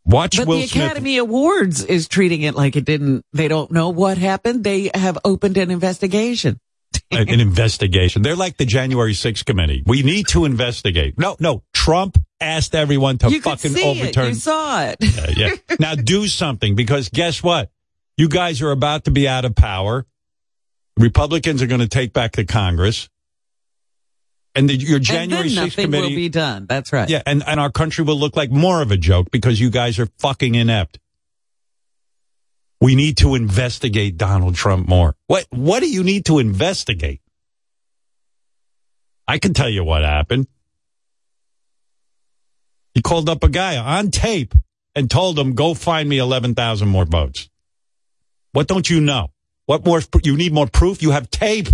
Watch 0.05 0.38
But 0.38 0.47
Will 0.47 0.59
the 0.59 0.67
Smith. 0.67 0.84
Academy 0.84 1.17
Awards 1.17 1.84
is 1.84 2.07
treating 2.07 2.41
it 2.41 2.55
like 2.55 2.76
it 2.76 2.86
didn't. 2.86 3.24
They 3.34 3.47
don't 3.47 3.72
know 3.72 3.89
what 3.89 4.17
happened. 4.17 4.63
They 4.63 4.89
have 4.93 5.20
opened 5.24 5.57
an 5.57 5.70
investigation. 5.70 6.59
an 7.11 7.30
an 7.30 7.39
investigation. 7.39 8.24
They're 8.24 8.36
like 8.36 8.57
the 8.57 8.65
January 8.65 9.13
6th 9.13 9.45
committee. 9.45 9.84
We 9.86 10.01
need 10.01 10.28
to 10.30 10.45
investigate. 10.45 11.20
No, 11.20 11.36
no. 11.39 11.63
Trump 11.74 12.17
asked 12.41 12.75
everyone 12.75 13.17
to 13.19 13.29
you 13.29 13.41
fucking 13.41 13.71
see 13.71 13.81
it. 13.81 14.01
overturn. 14.01 14.27
You 14.29 14.33
saw 14.35 14.83
it. 14.83 14.97
Uh, 15.19 15.31
yeah. 15.35 15.55
Now 15.79 15.95
do 15.95 16.27
something 16.27 16.75
because 16.75 17.09
guess 17.09 17.43
what? 17.43 17.69
You 18.17 18.29
guys 18.29 18.61
are 18.61 18.71
about 18.71 19.05
to 19.05 19.11
be 19.11 19.27
out 19.27 19.45
of 19.45 19.55
power. 19.55 20.05
Republicans 20.97 21.61
are 21.61 21.67
going 21.67 21.81
to 21.81 21.87
take 21.87 22.13
back 22.13 22.33
the 22.33 22.45
Congress. 22.45 23.09
And 24.55 24.69
the, 24.69 24.75
your 24.75 24.99
January 24.99 25.47
and 25.47 25.57
then 25.57 25.65
6th 25.65 25.69
nothing 25.69 25.85
committee. 25.85 26.03
will 26.03 26.15
be 26.15 26.29
done. 26.29 26.65
That's 26.67 26.91
right. 26.91 27.09
yeah, 27.09 27.21
and, 27.25 27.43
and 27.45 27.59
our 27.59 27.71
country 27.71 28.03
will 28.03 28.17
look 28.17 28.35
like 28.35 28.51
more 28.51 28.81
of 28.81 28.91
a 28.91 28.97
joke 28.97 29.31
because 29.31 29.59
you 29.59 29.69
guys 29.69 29.99
are 29.99 30.07
fucking 30.17 30.55
inept. 30.55 30.99
We 32.81 32.95
need 32.95 33.17
to 33.17 33.35
investigate 33.35 34.17
Donald 34.17 34.55
Trump 34.55 34.87
more. 34.87 35.15
What 35.27 35.45
what 35.49 35.81
do 35.81 35.89
you 35.89 36.03
need 36.03 36.25
to 36.25 36.39
investigate? 36.39 37.21
I 39.27 39.37
can 39.37 39.53
tell 39.53 39.69
you 39.69 39.83
what 39.83 40.03
happened. 40.03 40.47
He 42.99 43.01
called 43.01 43.29
up 43.29 43.45
a 43.45 43.49
guy 43.49 43.77
on 43.77 44.11
tape 44.11 44.53
and 44.93 45.09
told 45.09 45.39
him, 45.39 45.55
"Go 45.55 45.73
find 45.73 46.09
me 46.09 46.17
11,000 46.17 46.89
more 46.89 47.05
votes." 47.05 47.47
What 48.51 48.67
don't 48.67 48.89
you 48.89 48.99
know? 48.99 49.31
What 49.67 49.85
more 49.85 50.01
you 50.21 50.35
need 50.35 50.51
more 50.51 50.67
proof? 50.67 51.01
You 51.01 51.11
have 51.11 51.31
tape. 51.31 51.69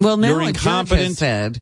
Well, 0.00 0.18
now 0.18 0.28
You're 0.28 0.42
a 0.42 0.44
judge 0.48 0.56
has 0.56 0.66
incompetent. 0.66 1.16
said, 1.16 1.58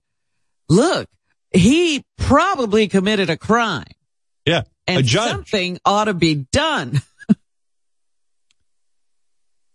look, 0.68 1.06
he 1.54 2.02
probably 2.18 2.88
committed 2.88 3.30
a 3.30 3.36
crime 3.36 3.84
Yeah. 4.44 4.62
and 4.88 5.06
judge. 5.06 5.30
something 5.30 5.78
ought 5.84 6.06
to 6.06 6.14
be 6.14 6.34
done. 6.50 7.00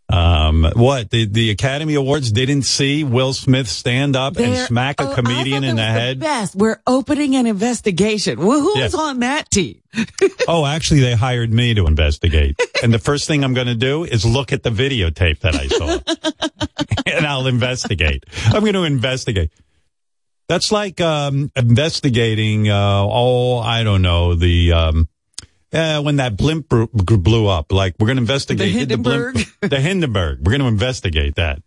Um, 0.10 0.66
what 0.76 1.10
the 1.10 1.26
the 1.26 1.50
Academy 1.50 1.96
Awards 1.96 2.32
didn't 2.32 2.62
see 2.62 3.04
Will 3.04 3.34
Smith 3.34 3.68
stand 3.68 4.16
up 4.16 4.38
and 4.38 4.54
They're- 4.54 4.66
smack 4.66 5.02
a 5.02 5.10
oh, 5.12 5.14
comedian 5.16 5.66
in 5.66 5.76
the 5.76 5.82
was 5.82 5.92
head? 5.92 6.20
best. 6.22 6.56
We're 6.56 6.82
opening 6.88 7.36
an 7.36 7.46
investigation. 7.46 8.40
Well, 8.40 8.62
who's 8.62 8.94
Yeah. 8.94 9.00
on 9.00 9.20
that 9.20 9.52
team? 9.52 9.82
oh, 10.48 10.66
actually, 10.66 11.02
they 11.02 11.14
hired 11.16 11.52
me 11.52 11.74
to 11.74 11.88
investigate, 11.88 12.58
and 12.82 12.94
the 12.94 13.00
first 13.00 13.28
thing 13.28 13.44
I'm 13.44 13.54
going 13.54 13.68
to 13.68 13.76
do 13.76 14.06
is 14.06 14.24
look 14.26 14.54
at 14.54 14.64
the 14.64 14.70
videotape 14.70 15.40
that 15.40 15.56
I 15.56 15.68
saw, 15.68 16.00
and 17.06 17.26
I'll 17.28 17.48
investigate. 17.48 18.24
I'm 18.46 18.62
going 18.62 18.74
to 18.74 18.84
investigate. 18.84 19.52
That's 20.48 20.72
like 20.72 21.02
um, 21.02 21.52
investigating. 21.58 22.70
Uh, 22.70 23.02
oh, 23.04 23.58
I 23.58 23.84
don't 23.84 24.02
know 24.02 24.36
the. 24.36 24.72
Um, 24.72 25.10
uh, 25.74 26.02
when 26.02 26.16
that 26.18 26.38
blimp 26.38 26.68
blew 26.70 27.48
up, 27.48 27.72
like 27.72 27.96
we're 28.00 28.08
going 28.08 28.18
to 28.18 28.22
investigate 28.24 28.74
The 28.74 28.86
did 28.86 29.04
blimp- 29.04 29.36
Hindenburg? 29.38 29.48
the 29.70 29.80
Hindenburg. 29.80 30.40
We're 30.46 30.52
going 30.52 30.62
to 30.62 30.68
investigate 30.68 31.36
that. 31.36 31.62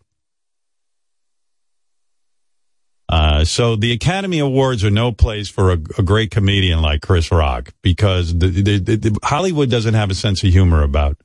Uh, 3.08 3.44
so 3.44 3.74
the 3.74 3.90
Academy 3.92 4.38
Awards 4.38 4.84
are 4.84 4.90
no 4.90 5.10
place 5.10 5.48
for 5.48 5.72
a, 5.72 5.78
a 5.98 6.02
great 6.02 6.30
comedian 6.30 6.80
like 6.80 7.02
Chris 7.02 7.32
Rock 7.32 7.74
because 7.82 8.38
the, 8.38 8.46
the, 8.48 8.78
the, 8.78 8.96
the- 8.96 9.18
Hollywood 9.24 9.68
doesn't 9.68 9.94
have 9.94 10.10
a 10.10 10.14
sense 10.14 10.44
of 10.44 10.50
humor 10.52 10.82
about 10.84 11.16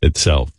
itself. 0.00 0.50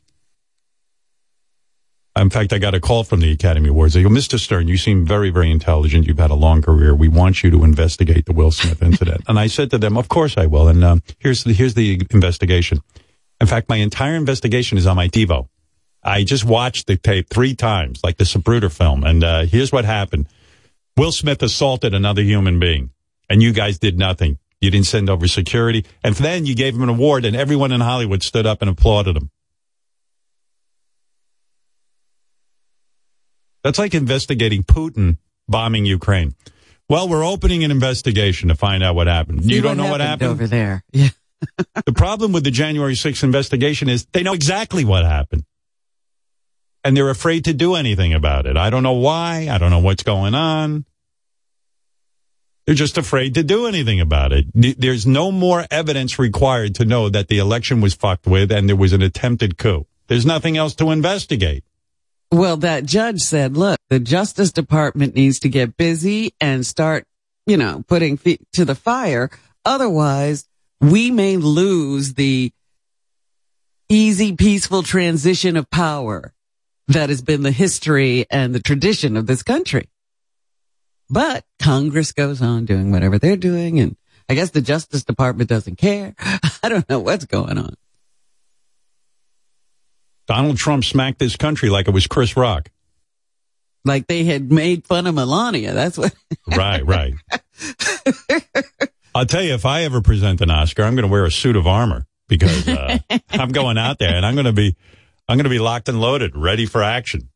In 2.16 2.30
fact, 2.30 2.52
I 2.52 2.58
got 2.58 2.76
a 2.76 2.82
call 2.82 3.06
from 3.06 3.22
the 3.22 3.32
Academy 3.32 3.70
Awards. 3.70 3.94
They 3.94 4.04
go, 4.04 4.10
Mr. 4.10 4.38
Stern, 4.38 4.68
you 4.68 4.78
seem 4.78 5.06
very, 5.06 5.30
very 5.30 5.50
intelligent. 5.50 6.08
You've 6.08 6.20
had 6.20 6.32
a 6.32 6.36
long 6.36 6.62
career. 6.62 6.94
We 6.94 7.08
want 7.08 7.42
you 7.42 7.50
to 7.52 7.64
investigate 7.64 8.26
the 8.26 8.34
Will 8.34 8.52
Smith 8.52 8.84
incident. 8.84 9.24
and 9.28 9.40
I 9.40 9.48
said 9.48 9.72
to 9.72 9.78
them, 9.78 9.98
of 9.98 10.10
course 10.10 10.38
I 10.38 10.46
will. 10.46 10.68
And 10.68 10.84
um, 10.84 11.04
here's 11.20 11.46
the, 11.46 11.54
here's 11.54 11.74
the 11.74 12.02
investigation. 12.12 12.82
In 13.40 13.48
fact, 13.48 13.70
my 13.70 13.78
entire 13.78 14.16
investigation 14.16 14.78
is 14.78 14.86
on 14.86 14.98
my 14.98 15.08
TiVo. 15.08 15.48
I 16.04 16.24
just 16.24 16.44
watched 16.44 16.88
the 16.88 16.98
tape 16.98 17.30
three 17.30 17.56
times, 17.56 18.02
like 18.04 18.18
the 18.18 18.24
Zapruder 18.26 18.72
film. 18.72 19.04
And 19.04 19.24
uh, 19.24 19.46
here's 19.46 19.72
what 19.72 19.86
happened. 19.86 20.28
Will 20.98 21.12
Smith 21.12 21.42
assaulted 21.42 21.94
another 21.94 22.22
human 22.22 22.60
being, 22.60 22.90
and 23.30 23.42
you 23.42 23.54
guys 23.54 23.80
did 23.80 23.98
nothing. 23.98 24.38
You 24.60 24.70
didn't 24.70 24.88
send 24.88 25.10
over 25.10 25.28
security. 25.28 25.86
And 26.04 26.16
then 26.16 26.46
you 26.46 26.56
gave 26.56 26.76
him 26.76 26.84
an 26.84 26.90
award, 26.90 27.24
and 27.24 27.36
everyone 27.36 27.72
in 27.72 27.82
Hollywood 27.82 28.22
stood 28.22 28.46
up 28.46 28.62
and 28.62 28.70
applauded 28.70 29.16
him. 29.16 29.32
That's 33.64 33.80
like 33.80 33.94
investigating 33.94 34.64
Putin 34.64 35.18
bombing 35.48 35.86
Ukraine. 35.86 36.36
Well, 36.90 37.08
we're 37.08 37.26
opening 37.26 37.64
an 37.64 37.72
investigation 37.72 38.50
to 38.50 38.56
find 38.56 38.84
out 38.84 38.96
what 38.96 39.08
happened. 39.08 39.46
See 39.46 39.54
you 39.54 39.62
don't 39.62 39.78
know 39.78 39.90
what 39.90 40.02
happened? 40.02 40.32
over 40.32 40.48
there. 40.48 40.84
Yeah. 40.94 41.10
The 41.88 41.94
problem 41.94 42.34
with 42.34 42.44
the 42.44 42.52
January 42.52 42.94
6th 42.94 43.24
investigation 43.24 43.90
is 43.90 44.06
they 44.12 44.22
know 44.22 44.34
exactly 44.34 44.86
what 44.86 45.04
happened. 45.04 45.44
And 46.84 46.96
they're 46.96 47.10
afraid 47.10 47.46
to 47.46 47.54
do 47.54 47.74
anything 47.74 48.14
about 48.14 48.46
it. 48.46 48.58
I 48.58 48.70
don't 48.70 48.84
know 48.84 48.94
why. 48.94 49.48
I 49.50 49.58
don't 49.58 49.72
know 49.72 49.80
what's 49.80 50.04
going 50.04 50.36
on. 50.36 50.86
They're 52.66 52.76
just 52.76 53.00
afraid 53.00 53.34
to 53.36 53.44
do 53.44 53.66
anything 53.66 54.02
about 54.02 54.34
it. 54.34 54.46
There's 54.54 55.08
no 55.08 55.32
more 55.32 55.66
evidence 55.72 56.20
required 56.20 56.76
to 56.76 56.86
know 56.86 57.10
that 57.10 57.28
the 57.28 57.40
election 57.40 57.82
was 57.82 57.96
fucked 57.96 58.28
with 58.28 58.52
and 58.52 58.70
there 58.70 58.76
was 58.76 58.94
an 58.94 59.02
attempted 59.02 59.58
coup. 59.58 59.88
There's 60.08 60.28
nothing 60.28 60.58
else 60.58 60.76
to 60.76 60.92
investigate. 60.92 61.64
Well, 62.32 62.58
that 62.58 62.86
judge 62.86 63.20
said, 63.20 63.58
look, 63.58 63.78
the 63.90 64.00
Justice 64.00 64.52
Department 64.54 65.16
needs 65.16 65.40
to 65.40 65.50
get 65.50 65.76
busy 65.76 66.34
and 66.40 66.66
start, 66.66 67.06
you 67.46 67.58
know, 67.58 67.84
putting 67.88 68.16
feet 68.16 68.42
to 68.54 68.64
the 68.64 68.76
fire. 68.76 69.30
Otherwise, 69.66 70.48
we 70.80 71.12
may 71.12 71.36
lose 71.36 72.14
the 72.14 72.52
easy, 73.90 74.34
peaceful 74.34 74.82
transition 74.82 75.58
of 75.58 75.70
power 75.70 76.34
that 76.88 77.10
has 77.10 77.22
been 77.22 77.44
the 77.44 77.52
history 77.52 78.26
and 78.32 78.56
the 78.56 78.62
tradition 78.62 79.18
of 79.18 79.28
this 79.28 79.44
country. 79.44 79.90
But 81.10 81.44
Congress 81.60 82.14
goes 82.14 82.42
on 82.42 82.64
doing 82.64 82.92
whatever 82.92 83.20
they're 83.20 83.36
doing. 83.36 83.80
And 83.80 83.98
I 84.30 84.36
guess 84.36 84.52
the 84.52 84.62
Justice 84.62 85.04
Department 85.04 85.50
doesn't 85.50 85.76
care. 85.78 86.16
I 86.64 86.70
don't 86.70 86.88
know 86.90 87.00
what's 87.00 87.26
going 87.26 87.58
on. 87.58 87.76
Donald 90.32 90.56
Trump 90.56 90.86
smacked 90.86 91.20
this 91.20 91.36
country 91.36 91.68
like 91.70 91.90
it 91.90 91.92
was 91.92 92.08
Chris 92.08 92.38
Rock. 92.38 92.70
Like 93.84 94.08
they 94.08 94.24
had 94.24 94.50
made 94.50 94.88
fun 94.88 95.06
of 95.06 95.14
Melania. 95.14 95.74
That's 95.74 95.98
what. 95.98 96.16
Right, 96.48 96.86
right. 96.86 97.14
I'll 99.14 99.26
tell 99.26 99.44
you, 99.44 99.54
if 99.54 99.66
I 99.66 99.84
ever 99.84 100.02
present 100.02 100.40
an 100.40 100.50
Oscar, 100.50 100.84
I'm 100.84 100.96
going 100.96 101.06
to 101.06 101.12
wear 101.12 101.26
a 101.26 101.32
suit 101.32 101.58
of 101.58 101.68
armor 101.68 102.06
because 102.30 102.66
uh, 102.66 103.00
I'm 103.32 103.50
going 103.50 103.78
out 103.78 104.00
there 104.00 104.16
and 104.16 104.26
I'm 104.26 104.36
going 104.36 104.46
to 104.46 104.54
be, 104.54 104.78
I'm 105.28 105.36
going 105.36 105.44
to 105.44 105.50
be 105.50 105.60
locked 105.60 105.90
and 105.90 106.00
loaded, 106.00 106.34
ready 106.34 106.66
for 106.66 106.82
action. 106.82 107.28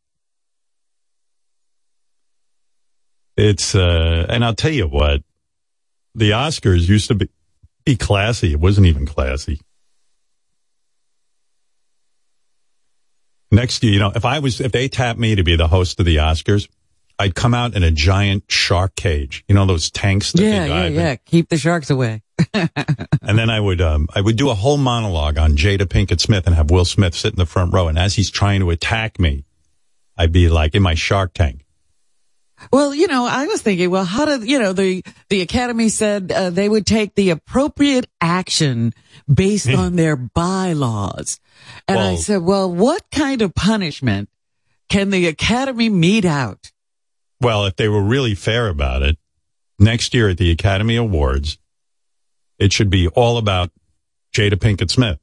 It's, 3.36 3.76
uh, 3.76 4.26
and 4.30 4.46
I'll 4.46 4.56
tell 4.56 4.72
you 4.72 4.88
what, 4.88 5.22
the 6.14 6.32
Oscars 6.32 6.88
used 6.88 7.10
to 7.10 7.16
be, 7.16 7.30
be 7.84 7.98
classy. 7.98 8.54
It 8.54 8.60
wasn't 8.62 8.88
even 8.88 9.06
classy. 9.06 9.60
Next 13.52 13.84
year, 13.84 13.94
you 13.94 14.00
know, 14.00 14.12
if 14.16 14.26
I 14.26 14.40
was, 14.40 14.60
if 14.60 14.72
they 14.72 14.88
tapped 14.88 15.20
me 15.20 15.36
to 15.36 15.44
be 15.44 15.56
the 15.56 15.68
host 15.68 16.00
of 16.00 16.06
the 16.06 16.18
Oscars, 16.18 16.68
I'd 17.18 17.36
come 17.36 17.54
out 17.54 17.76
in 17.76 17.84
a 17.84 17.92
giant 17.92 18.44
shark 18.50 18.96
cage. 18.96 19.44
You 19.48 19.56
know, 19.56 19.66
those 19.66 19.90
tanks 19.92 20.32
that 20.34 20.42
Yeah, 20.44 20.64
they 20.64 20.70
yeah, 20.70 20.84
in? 20.86 20.94
yeah. 20.94 21.16
Keep 21.26 21.50
the 21.50 21.58
sharks 21.58 21.90
away. 21.90 22.22
And 23.28 23.40
then 23.40 23.50
I 23.50 23.60
would, 23.60 23.82
um, 23.82 24.08
I 24.14 24.22
would 24.22 24.36
do 24.36 24.52
a 24.52 24.54
whole 24.54 24.78
monologue 24.78 25.40
on 25.40 25.56
Jada 25.58 25.86
Pinkett 25.88 26.20
Smith 26.20 26.46
and 26.46 26.56
have 26.56 26.70
Will 26.70 26.86
Smith 26.86 27.16
sit 27.16 27.34
in 27.34 27.38
the 27.40 27.46
front 27.48 27.74
row. 27.74 27.88
And 27.88 27.98
as 27.98 28.14
he's 28.14 28.30
trying 28.30 28.60
to 28.60 28.70
attack 28.70 29.20
me, 29.20 29.46
I'd 30.16 30.32
be 30.32 30.48
like 30.48 30.76
in 30.76 30.84
my 30.84 30.94
shark 30.94 31.34
tank. 31.34 31.66
Well, 32.72 32.94
you 32.94 33.08
know, 33.08 33.26
I 33.26 33.48
was 33.48 33.62
thinking, 33.64 33.90
well, 33.90 34.06
how 34.06 34.26
did, 34.26 34.48
you 34.48 34.60
know, 34.60 34.74
the, 34.74 35.04
the 35.30 35.42
Academy 35.42 35.90
said 35.90 36.32
uh, 36.32 36.52
they 36.52 36.70
would 36.70 36.86
take 36.86 37.16
the 37.16 37.32
appropriate 37.32 38.06
action 38.22 38.94
based 39.34 39.70
on 39.74 39.96
their 39.96 40.16
bylaws. 40.16 41.40
And 41.88 42.00
I 42.00 42.16
said, 42.16 42.42
well, 42.42 42.72
what 42.72 43.04
kind 43.12 43.42
of 43.42 43.54
punishment 43.54 44.30
can 44.90 45.10
the 45.10 45.28
Academy 45.28 45.90
mete 45.90 46.26
out? 46.26 46.72
Well, 47.42 47.66
if 47.66 47.76
they 47.76 47.88
were 47.88 48.02
really 48.02 48.36
fair 48.36 48.68
about 48.68 49.02
it, 49.04 49.18
next 49.78 50.14
year 50.14 50.30
at 50.30 50.38
the 50.38 50.52
Academy 50.52 50.96
Awards, 50.96 51.58
it 52.58 52.74
should 52.74 52.90
be 52.90 53.08
all 53.10 53.38
about 53.38 53.72
Jada 54.34 54.54
Pinkett 54.54 54.90
Smith. 54.90 55.20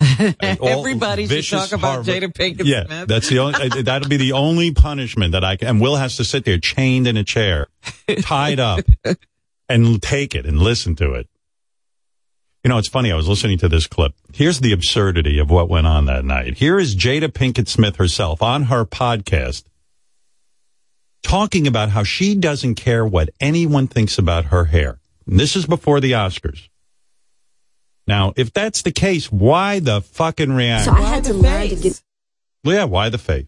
Everybody 0.40 1.26
should 1.26 1.58
talk 1.58 1.72
about 1.72 2.04
Harvard- 2.04 2.22
Jada 2.22 2.32
Pinkett 2.32 2.64
yeah, 2.64 2.86
Smith. 2.86 3.08
that's 3.08 3.28
the 3.28 3.38
only. 3.38 3.54
uh, 3.54 3.82
that'll 3.82 4.08
be 4.08 4.16
the 4.16 4.32
only 4.32 4.72
punishment 4.72 5.32
that 5.32 5.44
I 5.44 5.56
can. 5.56 5.68
And 5.68 5.80
Will 5.80 5.96
has 5.96 6.16
to 6.16 6.24
sit 6.24 6.44
there 6.44 6.58
chained 6.58 7.06
in 7.06 7.16
a 7.16 7.24
chair, 7.24 7.68
tied 8.22 8.58
up, 8.58 8.80
and 9.68 10.02
take 10.02 10.34
it 10.34 10.44
and 10.44 10.58
listen 10.58 10.96
to 10.96 11.12
it. 11.12 11.28
You 12.64 12.68
know, 12.68 12.78
it's 12.78 12.88
funny. 12.88 13.10
I 13.10 13.16
was 13.16 13.28
listening 13.28 13.58
to 13.58 13.68
this 13.68 13.88
clip. 13.88 14.14
Here's 14.32 14.60
the 14.60 14.72
absurdity 14.72 15.40
of 15.40 15.50
what 15.50 15.68
went 15.68 15.86
on 15.86 16.04
that 16.04 16.24
night. 16.24 16.58
Here 16.58 16.78
is 16.78 16.94
Jada 16.94 17.28
Pinkett 17.28 17.66
Smith 17.66 17.96
herself 17.96 18.40
on 18.40 18.64
her 18.64 18.84
podcast 18.84 19.64
talking 21.22 21.66
about 21.66 21.90
how 21.90 22.04
she 22.04 22.34
doesn't 22.34 22.76
care 22.76 23.04
what 23.04 23.30
anyone 23.40 23.88
thinks 23.88 24.16
about 24.16 24.46
her 24.46 24.66
hair. 24.66 25.00
And 25.26 25.40
this 25.40 25.56
is 25.56 25.66
before 25.66 26.00
the 26.00 26.12
Oscars. 26.12 26.68
Now, 28.06 28.32
if 28.36 28.52
that's 28.52 28.82
the 28.82 28.92
case, 28.92 29.30
why 29.30 29.80
the 29.80 30.00
fucking 30.00 30.52
reaction? 30.52 30.94
So? 30.94 31.00
I 31.00 31.04
had 31.04 31.24
to 31.24 31.34
learn 31.34 31.68
to 31.68 31.76
get. 31.76 32.02
yeah, 32.64 32.84
why 32.84 33.08
the 33.08 33.18
face? 33.18 33.46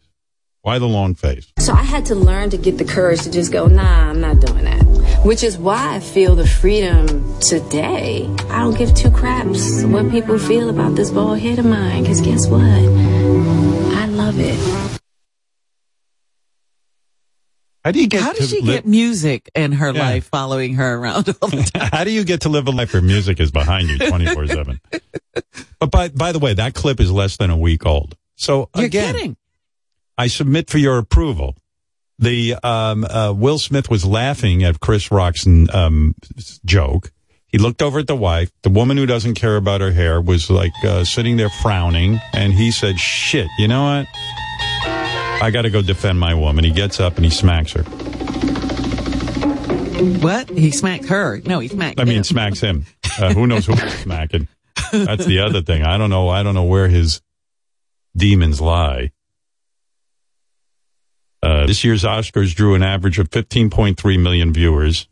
Why 0.62 0.78
the 0.78 0.86
long 0.86 1.14
face? 1.14 1.52
So 1.58 1.72
I 1.72 1.82
had 1.82 2.06
to 2.06 2.14
learn 2.14 2.50
to 2.50 2.56
get 2.56 2.78
the 2.78 2.84
courage 2.84 3.22
to 3.22 3.30
just 3.30 3.52
go, 3.52 3.66
nah, 3.66 4.10
I'm 4.10 4.20
not 4.20 4.40
doing 4.40 4.64
that. 4.64 4.93
Which 5.24 5.42
is 5.42 5.56
why 5.56 5.94
I 5.96 6.00
feel 6.00 6.34
the 6.34 6.46
freedom 6.46 7.38
today. 7.40 8.26
I 8.50 8.58
don't 8.60 8.76
give 8.76 8.94
two 8.94 9.10
craps 9.10 9.82
what 9.84 10.10
people 10.10 10.38
feel 10.38 10.68
about 10.68 10.96
this 10.96 11.10
bald 11.10 11.38
head 11.38 11.58
of 11.58 11.64
mine. 11.64 12.02
Because 12.02 12.20
guess 12.20 12.46
what? 12.46 12.60
I 12.60 14.04
love 14.06 14.38
it. 14.38 15.00
How 17.84 17.90
do 17.92 18.00
you 18.00 18.06
get 18.06 18.22
How 18.22 18.32
to 18.32 18.38
does 18.38 18.50
she 18.50 18.60
li- 18.60 18.72
get 18.74 18.86
music 18.86 19.50
in 19.54 19.72
her 19.72 19.92
Yeah. 19.92 20.00
life 20.02 20.26
following 20.26 20.74
her 20.74 20.94
around 20.96 21.34
all 21.40 21.48
the 21.48 21.62
time? 21.74 21.88
How 21.92 22.04
do 22.04 22.10
you 22.10 22.24
get 22.24 22.42
to 22.42 22.50
live 22.50 22.66
a 22.66 22.70
life 22.70 22.92
where 22.92 23.02
music 23.02 23.40
is 23.40 23.50
behind 23.50 23.88
you 23.88 23.98
24 23.98 24.46
7? 24.46 24.80
But 25.80 25.90
by, 25.90 26.08
by 26.08 26.32
the 26.32 26.38
way, 26.38 26.54
that 26.54 26.74
clip 26.74 27.00
is 27.00 27.10
less 27.10 27.36
than 27.36 27.50
a 27.50 27.56
week 27.58 27.84
old. 27.84 28.16
So 28.36 28.68
You're 28.76 28.86
again, 28.86 29.14
kidding. 29.14 29.36
I 30.16 30.28
submit 30.28 30.70
for 30.70 30.78
your 30.78 30.96
approval. 30.98 31.56
The 32.24 32.54
um, 32.62 33.04
uh, 33.04 33.34
Will 33.36 33.58
Smith 33.58 33.90
was 33.90 34.06
laughing 34.06 34.64
at 34.64 34.80
Chris 34.80 35.10
Rock's 35.10 35.46
um, 35.46 36.14
joke. 36.64 37.12
He 37.46 37.58
looked 37.58 37.82
over 37.82 37.98
at 37.98 38.06
the 38.06 38.16
wife. 38.16 38.50
The 38.62 38.70
woman 38.70 38.96
who 38.96 39.04
doesn't 39.04 39.34
care 39.34 39.56
about 39.56 39.82
her 39.82 39.92
hair 39.92 40.22
was 40.22 40.48
like 40.48 40.72
uh, 40.82 41.04
sitting 41.04 41.36
there 41.36 41.50
frowning, 41.50 42.18
and 42.32 42.54
he 42.54 42.70
said, 42.70 42.98
"Shit, 42.98 43.46
you 43.58 43.68
know 43.68 43.84
what? 43.84 44.06
I 45.42 45.50
got 45.52 45.62
to 45.62 45.70
go 45.70 45.82
defend 45.82 46.18
my 46.18 46.32
woman." 46.32 46.64
He 46.64 46.70
gets 46.70 46.98
up 46.98 47.16
and 47.16 47.26
he 47.26 47.30
smacks 47.30 47.72
her. 47.72 47.82
What? 50.22 50.48
He 50.48 50.70
smacked 50.70 51.04
her. 51.06 51.42
No, 51.44 51.60
he 51.60 51.68
smacked 51.68 52.00
I 52.00 52.04
mean, 52.04 52.24
smacks 52.24 52.60
him. 52.60 52.86
Uh, 53.18 53.34
who 53.34 53.46
knows 53.46 53.66
who 53.66 53.74
he's 53.74 53.98
smacking? 53.98 54.48
That's 54.92 55.26
the 55.26 55.40
other 55.40 55.60
thing. 55.60 55.82
I 55.82 55.98
don't 55.98 56.10
know. 56.10 56.30
I 56.30 56.42
don't 56.42 56.54
know 56.54 56.64
where 56.64 56.88
his 56.88 57.20
demons 58.16 58.62
lie. 58.62 59.12
Uh, 61.44 61.66
this 61.66 61.84
year's 61.84 62.04
Oscars 62.04 62.54
drew 62.54 62.74
an 62.74 62.82
average 62.82 63.18
of 63.18 63.28
15.3 63.30 64.22
million 64.22 64.52
viewers. 64.52 65.06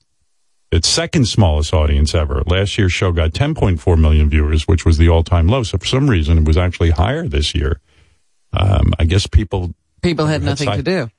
Its 0.70 0.88
second 0.88 1.26
smallest 1.28 1.74
audience 1.74 2.14
ever. 2.14 2.42
Last 2.46 2.78
year's 2.78 2.92
show 2.94 3.12
got 3.12 3.32
10.4 3.32 4.00
million 4.00 4.30
viewers, 4.30 4.66
which 4.66 4.86
was 4.86 4.96
the 4.96 5.10
all-time 5.10 5.46
low. 5.46 5.62
So 5.62 5.76
for 5.76 5.84
some 5.84 6.08
reason, 6.08 6.38
it 6.38 6.44
was 6.46 6.56
actually 6.56 6.90
higher 6.90 7.28
this 7.28 7.54
year. 7.54 7.80
Um, 8.54 8.94
I 8.98 9.04
guess 9.04 9.26
people. 9.26 9.74
People 10.00 10.24
had 10.24 10.40
That's 10.40 10.62
nothing 10.62 10.82
to 10.82 10.82
do. 10.82 11.10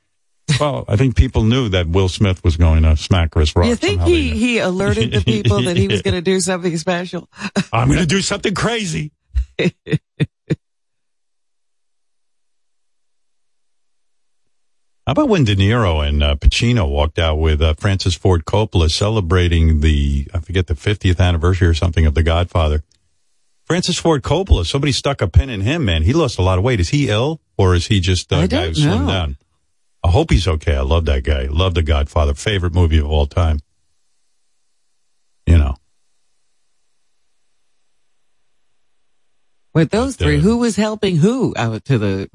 Well, 0.59 0.85
I 0.87 0.95
think 0.95 1.15
people 1.15 1.43
knew 1.43 1.69
that 1.69 1.87
Will 1.87 2.09
Smith 2.09 2.43
was 2.43 2.57
going 2.57 2.81
to 2.83 2.97
smack 2.97 3.31
Chris 3.31 3.55
Rock. 3.55 3.67
You 3.67 3.75
think 3.75 4.01
Somehow 4.01 4.07
he, 4.07 4.31
he 4.31 4.57
alerted 4.57 5.11
the 5.11 5.21
people 5.25 5.61
that 5.61 5.77
he 5.77 5.87
was 5.87 6.01
going 6.01 6.15
to 6.15 6.21
do 6.21 6.39
something 6.39 6.75
special? 6.77 7.29
I'm 7.71 7.87
going 7.87 7.99
to 7.99 8.07
do 8.07 8.21
something 8.21 8.55
crazy. 8.55 9.11
How 15.05 15.11
about 15.11 15.27
when 15.27 15.43
De 15.43 15.53
Niro 15.53 16.07
and 16.07 16.23
uh, 16.23 16.35
Pacino 16.35 16.89
walked 16.89 17.19
out 17.19 17.35
with 17.35 17.61
uh, 17.61 17.73
Francis 17.73 18.15
Ford 18.15 18.45
Coppola 18.45 18.89
celebrating 18.89 19.81
the, 19.81 20.29
I 20.33 20.39
forget, 20.39 20.67
the 20.67 20.75
50th 20.75 21.19
anniversary 21.19 21.67
or 21.67 21.73
something 21.73 22.05
of 22.05 22.13
The 22.13 22.23
Godfather? 22.23 22.83
Francis 23.65 23.97
Ford 23.97 24.23
Coppola, 24.23 24.65
somebody 24.65 24.93
stuck 24.93 25.21
a 25.21 25.27
pin 25.27 25.49
in 25.49 25.61
him, 25.61 25.83
man. 25.83 26.03
He 26.03 26.13
lost 26.13 26.39
a 26.39 26.41
lot 26.41 26.57
of 26.57 26.63
weight. 26.63 26.79
Is 26.79 26.89
he 26.89 27.09
ill 27.09 27.41
or 27.57 27.75
is 27.75 27.87
he 27.87 27.99
just 27.99 28.31
uh, 28.31 28.37
I 28.37 28.47
guy 28.47 28.67
who 28.67 28.73
slimmed 28.73 29.07
down? 29.07 29.37
I 30.05 30.09
hope 30.09 30.31
he's 30.31 30.47
okay. 30.47 30.75
I 30.75 30.81
love 30.81 31.05
that 31.05 31.23
guy. 31.23 31.47
Love 31.49 31.73
The 31.73 31.83
Godfather. 31.83 32.33
Favorite 32.33 32.73
movie 32.73 32.99
of 32.99 33.09
all 33.09 33.25
time. 33.25 33.59
You 35.45 35.57
know. 35.57 35.75
With 39.73 39.89
those 39.89 40.15
But, 40.17 40.23
uh, 40.23 40.27
three, 40.27 40.39
who 40.39 40.57
was 40.57 40.75
helping 40.75 41.17
who 41.17 41.53
out 41.57 41.83
to 41.85 41.97
the? 41.97 42.29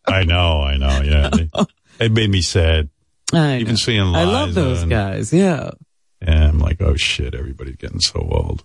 I 0.06 0.24
know, 0.24 0.60
I 0.62 0.76
know, 0.76 1.00
yeah. 1.02 1.30
It, 1.98 2.06
it 2.06 2.12
made 2.12 2.30
me 2.30 2.42
sad. 2.42 2.90
I, 3.32 3.56
Even 3.56 3.72
know. 3.72 3.76
seeing 3.76 4.02
I 4.14 4.24
love 4.24 4.54
those 4.54 4.82
and- 4.82 4.90
guys. 4.90 5.32
Yeah. 5.32 5.70
And 6.20 6.44
I'm 6.44 6.58
like, 6.58 6.80
oh 6.82 6.96
shit, 6.96 7.34
everybody's 7.34 7.76
getting 7.76 8.00
so 8.00 8.20
old. 8.20 8.64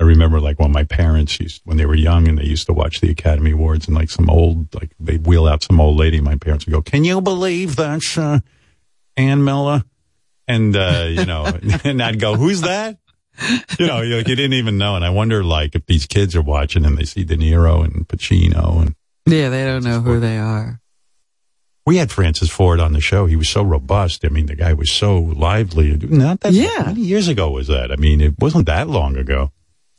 I 0.00 0.04
remember 0.04 0.40
like 0.40 0.58
when 0.58 0.72
my 0.72 0.84
parents 0.84 1.38
used, 1.38 1.62
when 1.64 1.76
they 1.76 1.86
were 1.86 1.94
young 1.94 2.26
and 2.28 2.36
they 2.38 2.44
used 2.44 2.66
to 2.66 2.72
watch 2.72 3.00
the 3.00 3.10
Academy 3.10 3.52
Awards 3.52 3.86
and 3.86 3.96
like 3.96 4.10
some 4.10 4.28
old, 4.28 4.74
like 4.74 4.90
they'd 4.98 5.24
wheel 5.26 5.46
out 5.46 5.62
some 5.62 5.80
old 5.80 5.96
lady. 5.96 6.20
My 6.20 6.36
parents 6.36 6.66
would 6.66 6.72
go, 6.72 6.82
can 6.82 7.04
you 7.04 7.20
believe 7.20 7.76
that's, 7.76 8.18
uh, 8.18 8.40
Ann 9.16 9.44
Miller? 9.44 9.84
And, 10.48 10.74
uh, 10.76 11.06
you 11.08 11.24
know, 11.24 11.46
and 11.84 12.02
I'd 12.02 12.18
go, 12.18 12.34
who's 12.34 12.62
that? 12.62 12.98
You 13.78 13.86
know, 13.86 14.02
you, 14.02 14.16
like, 14.16 14.28
you 14.28 14.36
didn't 14.36 14.54
even 14.54 14.78
know. 14.78 14.94
And 14.94 15.04
I 15.04 15.10
wonder 15.10 15.42
like 15.42 15.74
if 15.74 15.86
these 15.86 16.06
kids 16.06 16.36
are 16.36 16.42
watching 16.42 16.84
and 16.84 16.96
they 16.96 17.04
see 17.04 17.24
De 17.24 17.36
Niro 17.36 17.84
and 17.84 18.06
Pacino 18.06 18.80
and 18.80 18.94
Yeah, 19.26 19.48
they 19.48 19.64
don't 19.64 19.84
know 19.84 20.00
who 20.00 20.20
they 20.20 20.38
are. 20.38 20.80
we 21.86 21.96
had 21.96 22.12
Francis 22.12 22.50
Ford 22.50 22.78
on 22.78 22.92
the 22.92 23.00
show. 23.00 23.26
He 23.26 23.36
was 23.36 23.48
so 23.48 23.62
robust. 23.62 24.24
I 24.24 24.28
mean, 24.28 24.46
the 24.46 24.54
guy 24.54 24.72
was 24.72 24.92
so 24.92 25.18
lively. 25.18 25.96
Not 25.96 26.40
that 26.40 26.52
Yeah. 26.52 26.82
How 26.82 26.86
many 26.86 27.00
years 27.00 27.28
ago 27.28 27.50
was 27.50 27.68
that? 27.68 27.90
I 27.90 27.96
mean, 27.96 28.20
it 28.20 28.34
wasn't 28.38 28.66
that 28.66 28.88
long 28.88 29.16
ago. 29.16 29.50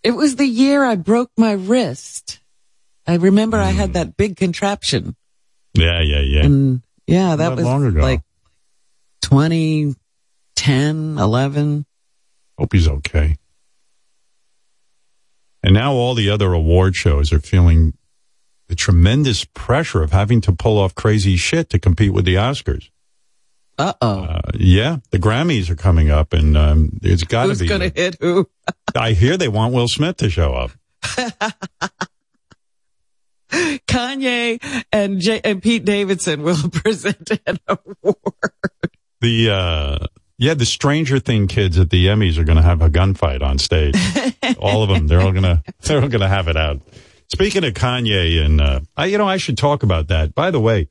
It 0.03 0.11
was 0.11 0.35
the 0.35 0.45
year 0.45 0.83
I 0.83 0.95
broke 0.95 1.31
my 1.37 1.53
wrist. 1.53 2.39
I 3.07 3.15
remember 3.15 3.57
I 3.57 3.71
had 3.71 3.89
hmm. 3.89 3.93
that 3.93 4.15
big 4.15 4.37
contraption. 4.37 5.15
Yeah, 5.73 6.01
yeah, 6.01 6.21
yeah. 6.21 6.45
And 6.45 6.83
yeah, 7.07 7.35
that 7.35 7.49
Not 7.49 7.57
was 7.57 7.65
long 7.65 7.85
ago. 7.85 8.01
like 8.01 8.21
2010, 9.21 11.17
11. 11.17 11.85
Hope 12.63 12.71
he's 12.71 12.87
okay. 12.87 13.35
And 15.61 15.73
now 15.73 15.91
all 15.95 16.13
the 16.15 16.29
other 16.29 16.53
award 16.53 16.95
shows 16.95 17.33
are 17.33 17.41
feeling 17.41 17.91
the 18.69 18.75
tremendous 18.75 19.43
pressure 19.43 20.01
of 20.01 20.13
having 20.13 20.39
to 20.39 20.53
pull 20.53 20.79
off 20.79 20.95
crazy 20.95 21.35
shit 21.35 21.69
to 21.71 21.77
compete 21.79 22.13
with 22.13 22.23
the 22.23 22.35
Oscars. 22.35 22.89
Uh 23.77 23.91
oh. 24.01 24.23
Uh, 24.23 24.41
yeah, 24.53 24.99
the 25.11 25.19
Grammys 25.19 25.69
are 25.69 25.75
coming 25.75 26.09
up, 26.09 26.31
and 26.31 26.55
um, 26.55 26.91
it's 27.01 27.25
got 27.25 27.43
to 27.43 27.49
Who's 27.49 27.59
be. 27.59 27.67
going 27.67 27.81
to 27.81 27.91
hit 27.93 28.15
who? 28.21 28.49
I 28.95 29.11
hear 29.11 29.35
they 29.35 29.49
want 29.49 29.73
Will 29.73 29.89
Smith 29.89 30.15
to 30.17 30.29
show 30.29 30.53
up. 30.53 30.71
Kanye 33.51 34.85
and 34.93 35.19
J- 35.19 35.41
and 35.43 35.61
Pete 35.61 35.83
Davidson 35.83 36.43
will 36.43 36.69
present 36.71 37.29
an 37.45 37.57
award. 37.67 38.15
The 39.19 39.49
uh, 39.51 40.07
yeah, 40.43 40.53
the 40.55 40.65
Stranger 40.65 41.19
Thing 41.19 41.47
kids 41.47 41.79
at 41.79 41.89
the 41.89 42.07
Emmys 42.07 42.37
are 42.37 42.43
going 42.43 42.57
to 42.57 42.61
have 42.61 42.81
a 42.81 42.89
gunfight 42.89 43.41
on 43.41 43.57
stage. 43.57 43.95
all 44.59 44.83
of 44.83 44.89
them. 44.89 45.07
They're 45.07 45.21
all 45.21 45.31
going 45.31 45.43
to 45.43 45.63
they're 45.81 46.01
all 46.01 46.09
going 46.09 46.19
to 46.21 46.27
have 46.27 46.49
it 46.49 46.57
out. 46.57 46.81
Speaking 47.29 47.63
of 47.63 47.73
Kanye, 47.73 48.45
and 48.45 48.59
uh, 48.59 48.81
I, 48.97 49.05
you 49.05 49.17
know, 49.17 49.27
I 49.27 49.37
should 49.37 49.57
talk 49.57 49.83
about 49.83 50.09
that. 50.09 50.35
By 50.35 50.51
the 50.51 50.59
way, 50.59 50.89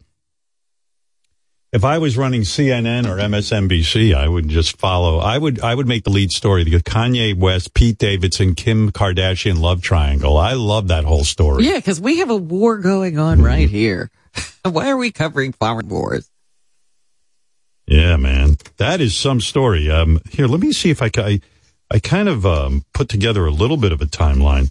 if 1.70 1.84
I 1.84 1.98
was 1.98 2.16
running 2.16 2.42
CNN 2.42 3.07
or 3.07 3.18
MSNBC, 3.18 4.14
I 4.14 4.26
would 4.26 4.48
just 4.48 4.78
follow. 4.78 5.18
I 5.18 5.36
would 5.36 5.61
I 5.61 5.74
would 5.74 5.86
make 5.86 6.05
the 6.05 6.11
lead 6.11 6.30
story 6.30 6.64
the 6.64 6.70
Kanye 6.80 7.36
West, 7.36 7.74
Pete 7.74 7.98
Davidson, 7.98 8.55
Kim 8.55 8.90
Kardashian 8.90 9.61
love 9.61 9.82
triangle. 9.82 10.38
I 10.38 10.55
love 10.55 10.88
that 10.88 11.05
whole 11.05 11.24
story. 11.24 11.64
Yeah, 11.66 11.76
because 11.76 12.00
we 12.00 12.18
have 12.20 12.30
a 12.30 12.36
war 12.36 12.78
going 12.78 13.18
on 13.18 13.42
right 13.42 13.68
here. 13.68 14.11
Why 14.64 14.88
are 14.88 14.96
we 14.96 15.12
covering 15.12 15.53
foreign 15.53 15.90
wars? 15.90 16.30
Yeah, 17.87 18.16
man, 18.16 18.57
that 18.76 19.01
is 19.01 19.14
some 19.16 19.41
story. 19.41 19.91
Um, 19.91 20.20
here, 20.30 20.47
let 20.47 20.61
me 20.61 20.72
see 20.72 20.91
if 20.91 21.03
I 21.03 21.09
ca- 21.09 21.24
I, 21.26 21.41
I 21.91 21.99
kind 21.99 22.28
of 22.28 22.47
um, 22.47 22.85
put 22.95 23.09
together 23.09 23.45
a 23.45 23.51
little 23.51 23.76
bit 23.76 23.93
of 23.93 24.01
a 24.01 24.07
timeline. 24.07 24.70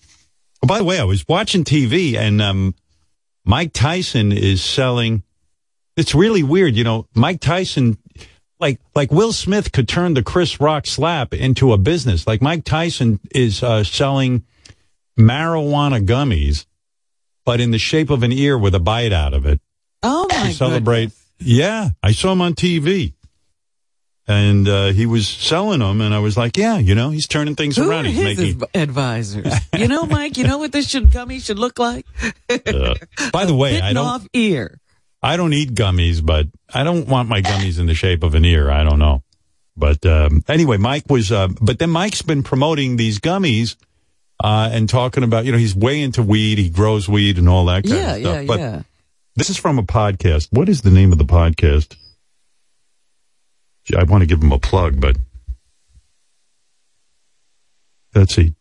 Oh, 0.63 0.67
by 0.67 0.77
the 0.77 0.83
way, 0.83 0.99
I 0.99 1.03
was 1.03 1.27
watching 1.27 1.63
TV 1.63 2.15
and 2.15 2.41
um, 2.41 2.73
Mike 3.45 3.73
Tyson 3.73 4.31
is 4.31 4.63
selling. 4.63 5.23
It's 5.97 6.15
really 6.15 6.41
weird, 6.41 6.75
you 6.75 6.83
know. 6.83 7.05
Mike 7.13 7.41
Tyson, 7.41 7.97
like 8.59 8.79
like 8.95 9.11
Will 9.11 9.33
Smith, 9.33 9.71
could 9.73 9.89
turn 9.89 10.13
the 10.13 10.23
Chris 10.23 10.59
Rock 10.61 10.87
slap 10.87 11.33
into 11.33 11.73
a 11.73 11.77
business. 11.77 12.25
Like 12.25 12.41
Mike 12.41 12.63
Tyson 12.63 13.19
is 13.35 13.61
uh, 13.61 13.83
selling 13.83 14.45
marijuana 15.19 16.05
gummies, 16.05 16.65
but 17.45 17.59
in 17.59 17.71
the 17.71 17.77
shape 17.77 18.09
of 18.09 18.23
an 18.23 18.31
ear 18.31 18.57
with 18.57 18.73
a 18.73 18.79
bite 18.79 19.11
out 19.13 19.33
of 19.33 19.45
it 19.45 19.59
Oh 20.01 20.27
my 20.31 20.47
to 20.47 20.53
celebrate. 20.53 21.05
goodness. 21.07 21.20
Yeah, 21.41 21.89
I 22.03 22.11
saw 22.11 22.31
him 22.31 22.41
on 22.41 22.53
TV, 22.55 23.13
and 24.27 24.67
uh, 24.67 24.87
he 24.87 25.05
was 25.05 25.27
selling 25.27 25.79
them, 25.79 25.99
and 26.01 26.13
I 26.13 26.19
was 26.19 26.37
like, 26.37 26.55
yeah, 26.57 26.77
you 26.77 26.95
know, 26.95 27.09
he's 27.09 27.27
turning 27.27 27.55
things 27.55 27.75
Who 27.77 27.89
around. 27.89 28.05
are 28.05 28.09
He's 28.09 28.17
his 28.17 28.37
making. 28.37 28.61
adv- 28.63 28.69
advisors? 28.75 29.53
you 29.77 29.87
know, 29.87 30.05
Mike. 30.07 30.37
You 30.37 30.45
know 30.45 30.57
what 30.57 30.71
this 30.71 30.89
should 30.89 31.11
gummy 31.11 31.39
should 31.39 31.59
look 31.59 31.79
like? 31.79 32.05
Uh, 32.49 32.95
by 33.31 33.45
the 33.45 33.55
way, 33.55 33.81
I 33.81 33.93
don't. 33.93 34.05
off 34.05 34.27
ear. 34.33 34.79
I 35.23 35.37
don't 35.37 35.53
eat 35.53 35.73
gummies, 35.75 36.25
but 36.25 36.47
I 36.73 36.83
don't 36.83 37.07
want 37.07 37.29
my 37.29 37.41
gummies 37.41 37.79
in 37.79 37.85
the 37.85 37.93
shape 37.93 38.23
of 38.23 38.33
an 38.35 38.43
ear. 38.45 38.71
I 38.71 38.83
don't 38.83 38.97
know. 38.99 39.23
But 39.77 40.05
um, 40.05 40.43
anyway, 40.47 40.77
Mike 40.77 41.03
was. 41.09 41.31
Uh, 41.31 41.47
but 41.61 41.79
then 41.79 41.89
Mike's 41.91 42.21
been 42.21 42.43
promoting 42.43 42.97
these 42.97 43.19
gummies. 43.19 43.75
Uh, 44.43 44.67
and 44.73 44.89
talking 44.89 45.21
about, 45.23 45.45
you 45.45 45.51
know, 45.51 45.57
he's 45.59 45.75
way 45.75 46.01
into 46.01 46.23
weed. 46.23 46.57
He 46.57 46.67
grows 46.71 47.07
weed 47.07 47.37
and 47.37 47.47
all 47.47 47.65
that 47.65 47.83
kind 47.83 47.95
Yeah, 47.95 48.15
of 48.15 48.21
stuff. 48.21 48.35
yeah, 48.41 48.43
but 48.47 48.59
yeah. 48.59 48.81
This 49.35 49.49
is 49.49 49.57
from 49.57 49.79
a 49.79 49.83
podcast. 49.83 50.49
What 50.51 50.69
is 50.69 50.81
the 50.81 50.91
name 50.91 51.11
of 51.11 51.17
the 51.17 51.25
podcast? 51.25 51.95
I 53.97 54.03
want 54.03 54.21
to 54.21 54.27
give 54.27 54.41
him 54.41 54.51
a 54.51 54.59
plug, 54.59 54.99
but 55.01 55.17
let's 58.13 58.35
see. 58.35 58.53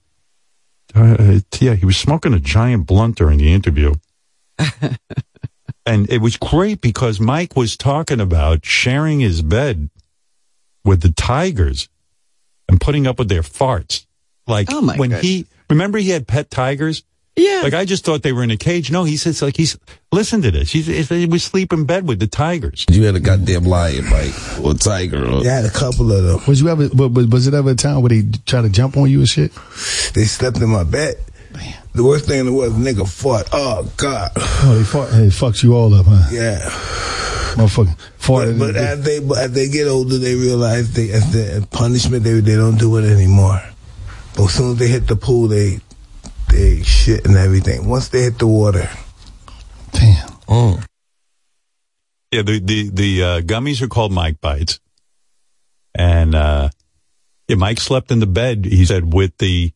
Uh, 0.94 1.40
yeah, 1.60 1.74
he 1.74 1.86
was 1.86 1.96
smoking 1.96 2.34
a 2.34 2.40
giant 2.40 2.86
blunt 2.86 3.16
during 3.16 3.38
the 3.38 3.52
interview. 3.52 3.94
and 5.86 6.10
it 6.10 6.20
was 6.20 6.36
great 6.36 6.80
because 6.80 7.20
Mike 7.20 7.56
was 7.56 7.76
talking 7.76 8.20
about 8.20 8.64
sharing 8.64 9.20
his 9.20 9.42
bed 9.42 9.90
with 10.84 11.02
the 11.02 11.12
tigers 11.12 11.88
and 12.68 12.80
putting 12.80 13.06
up 13.06 13.18
with 13.18 13.28
their 13.28 13.42
farts. 13.42 14.06
Like 14.46 14.68
Oh, 14.72 14.80
my 14.80 14.96
when 14.96 15.10
goodness. 15.10 15.22
he, 15.26 15.46
remember 15.68 15.98
he 15.98 16.10
had 16.10 16.26
pet 16.26 16.50
tigers? 16.50 17.04
Yeah. 17.40 17.60
Like 17.62 17.74
I 17.74 17.84
just 17.84 18.04
thought 18.04 18.22
they 18.22 18.32
were 18.32 18.42
in 18.42 18.50
a 18.50 18.56
cage. 18.56 18.90
No, 18.90 19.04
he 19.04 19.16
says 19.16 19.40
like 19.42 19.56
he's 19.56 19.78
listen 20.12 20.42
to 20.42 20.50
this. 20.50 20.70
He's 20.72 20.86
he 21.08 21.26
was 21.26 21.42
sleep 21.42 21.72
in 21.72 21.84
bed 21.84 22.06
with 22.06 22.18
the 22.20 22.26
tigers. 22.26 22.84
You 22.90 23.04
had 23.04 23.14
a 23.16 23.20
goddamn 23.20 23.64
lion, 23.64 24.04
Mike, 24.10 24.34
or 24.62 24.74
tiger. 24.74 25.24
Or, 25.26 25.42
Yeah, 25.42 25.52
I 25.52 25.56
had 25.56 25.64
a 25.64 25.70
couple 25.70 26.12
of 26.12 26.22
them. 26.24 26.40
Was 26.46 26.60
you 26.60 26.68
ever? 26.68 26.88
wa- 26.92 27.06
wa- 27.06 27.26
Was 27.30 27.46
it 27.46 27.54
ever 27.54 27.70
a 27.70 27.74
time 27.74 28.02
where 28.02 28.10
they 28.10 28.22
try 28.46 28.62
to 28.62 28.68
jump 28.68 28.96
on 28.96 29.10
you 29.10 29.20
and 29.20 29.28
shit? 29.28 29.52
They 30.14 30.24
slept 30.24 30.58
in 30.58 30.68
my 30.68 30.84
bed. 30.84 31.16
The 31.94 32.04
worst 32.04 32.26
thing 32.26 32.38
in 32.40 32.46
the 32.46 32.52
world, 32.52 32.74
nigga 32.74 33.08
fought. 33.08 33.48
Oh 33.52 33.90
God, 33.96 34.30
Oh, 34.36 34.74
they 34.78 34.84
fought. 34.84 35.10
Hey, 35.10 35.26
fucks 35.28 35.62
you 35.64 35.74
all 35.74 35.92
up, 35.94 36.06
huh? 36.08 36.28
yeah. 36.30 36.60
Motherfucker. 37.56 37.98
Fought. 38.18 38.46
But, 38.46 38.58
but 38.58 38.76
as 38.76 39.02
they 39.04 39.18
but 39.18 39.38
as 39.38 39.52
they 39.52 39.68
get 39.68 39.88
older, 39.88 40.18
they 40.18 40.34
realize 40.36 40.92
they 40.92 41.10
as 41.10 41.32
the 41.32 41.66
punishment 41.72 42.22
they 42.22 42.38
they 42.40 42.54
don't 42.54 42.78
do 42.78 42.96
it 42.98 43.04
anymore. 43.10 43.60
But 44.36 44.44
as 44.44 44.54
soon 44.54 44.72
as 44.72 44.76
they 44.78 44.86
hit 44.86 45.08
the 45.08 45.16
pool, 45.16 45.48
they 45.48 45.80
they 46.50 46.82
shit 46.82 47.24
and 47.26 47.36
everything. 47.36 47.88
Once 47.88 48.08
they 48.08 48.22
hit 48.22 48.38
the 48.38 48.46
water, 48.46 48.88
Damn. 49.92 50.28
Mm. 50.48 50.84
Yeah, 52.32 52.42
the 52.42 52.60
the 52.60 52.90
the 52.90 53.22
uh, 53.22 53.40
gummies 53.40 53.82
are 53.82 53.88
called 53.88 54.12
Mike 54.12 54.40
Bites, 54.40 54.78
and 55.94 56.34
uh, 56.34 56.68
yeah, 57.48 57.56
Mike 57.56 57.80
slept 57.80 58.10
in 58.12 58.20
the 58.20 58.26
bed. 58.26 58.64
He 58.64 58.84
said 58.84 59.12
with 59.12 59.36
the 59.38 59.72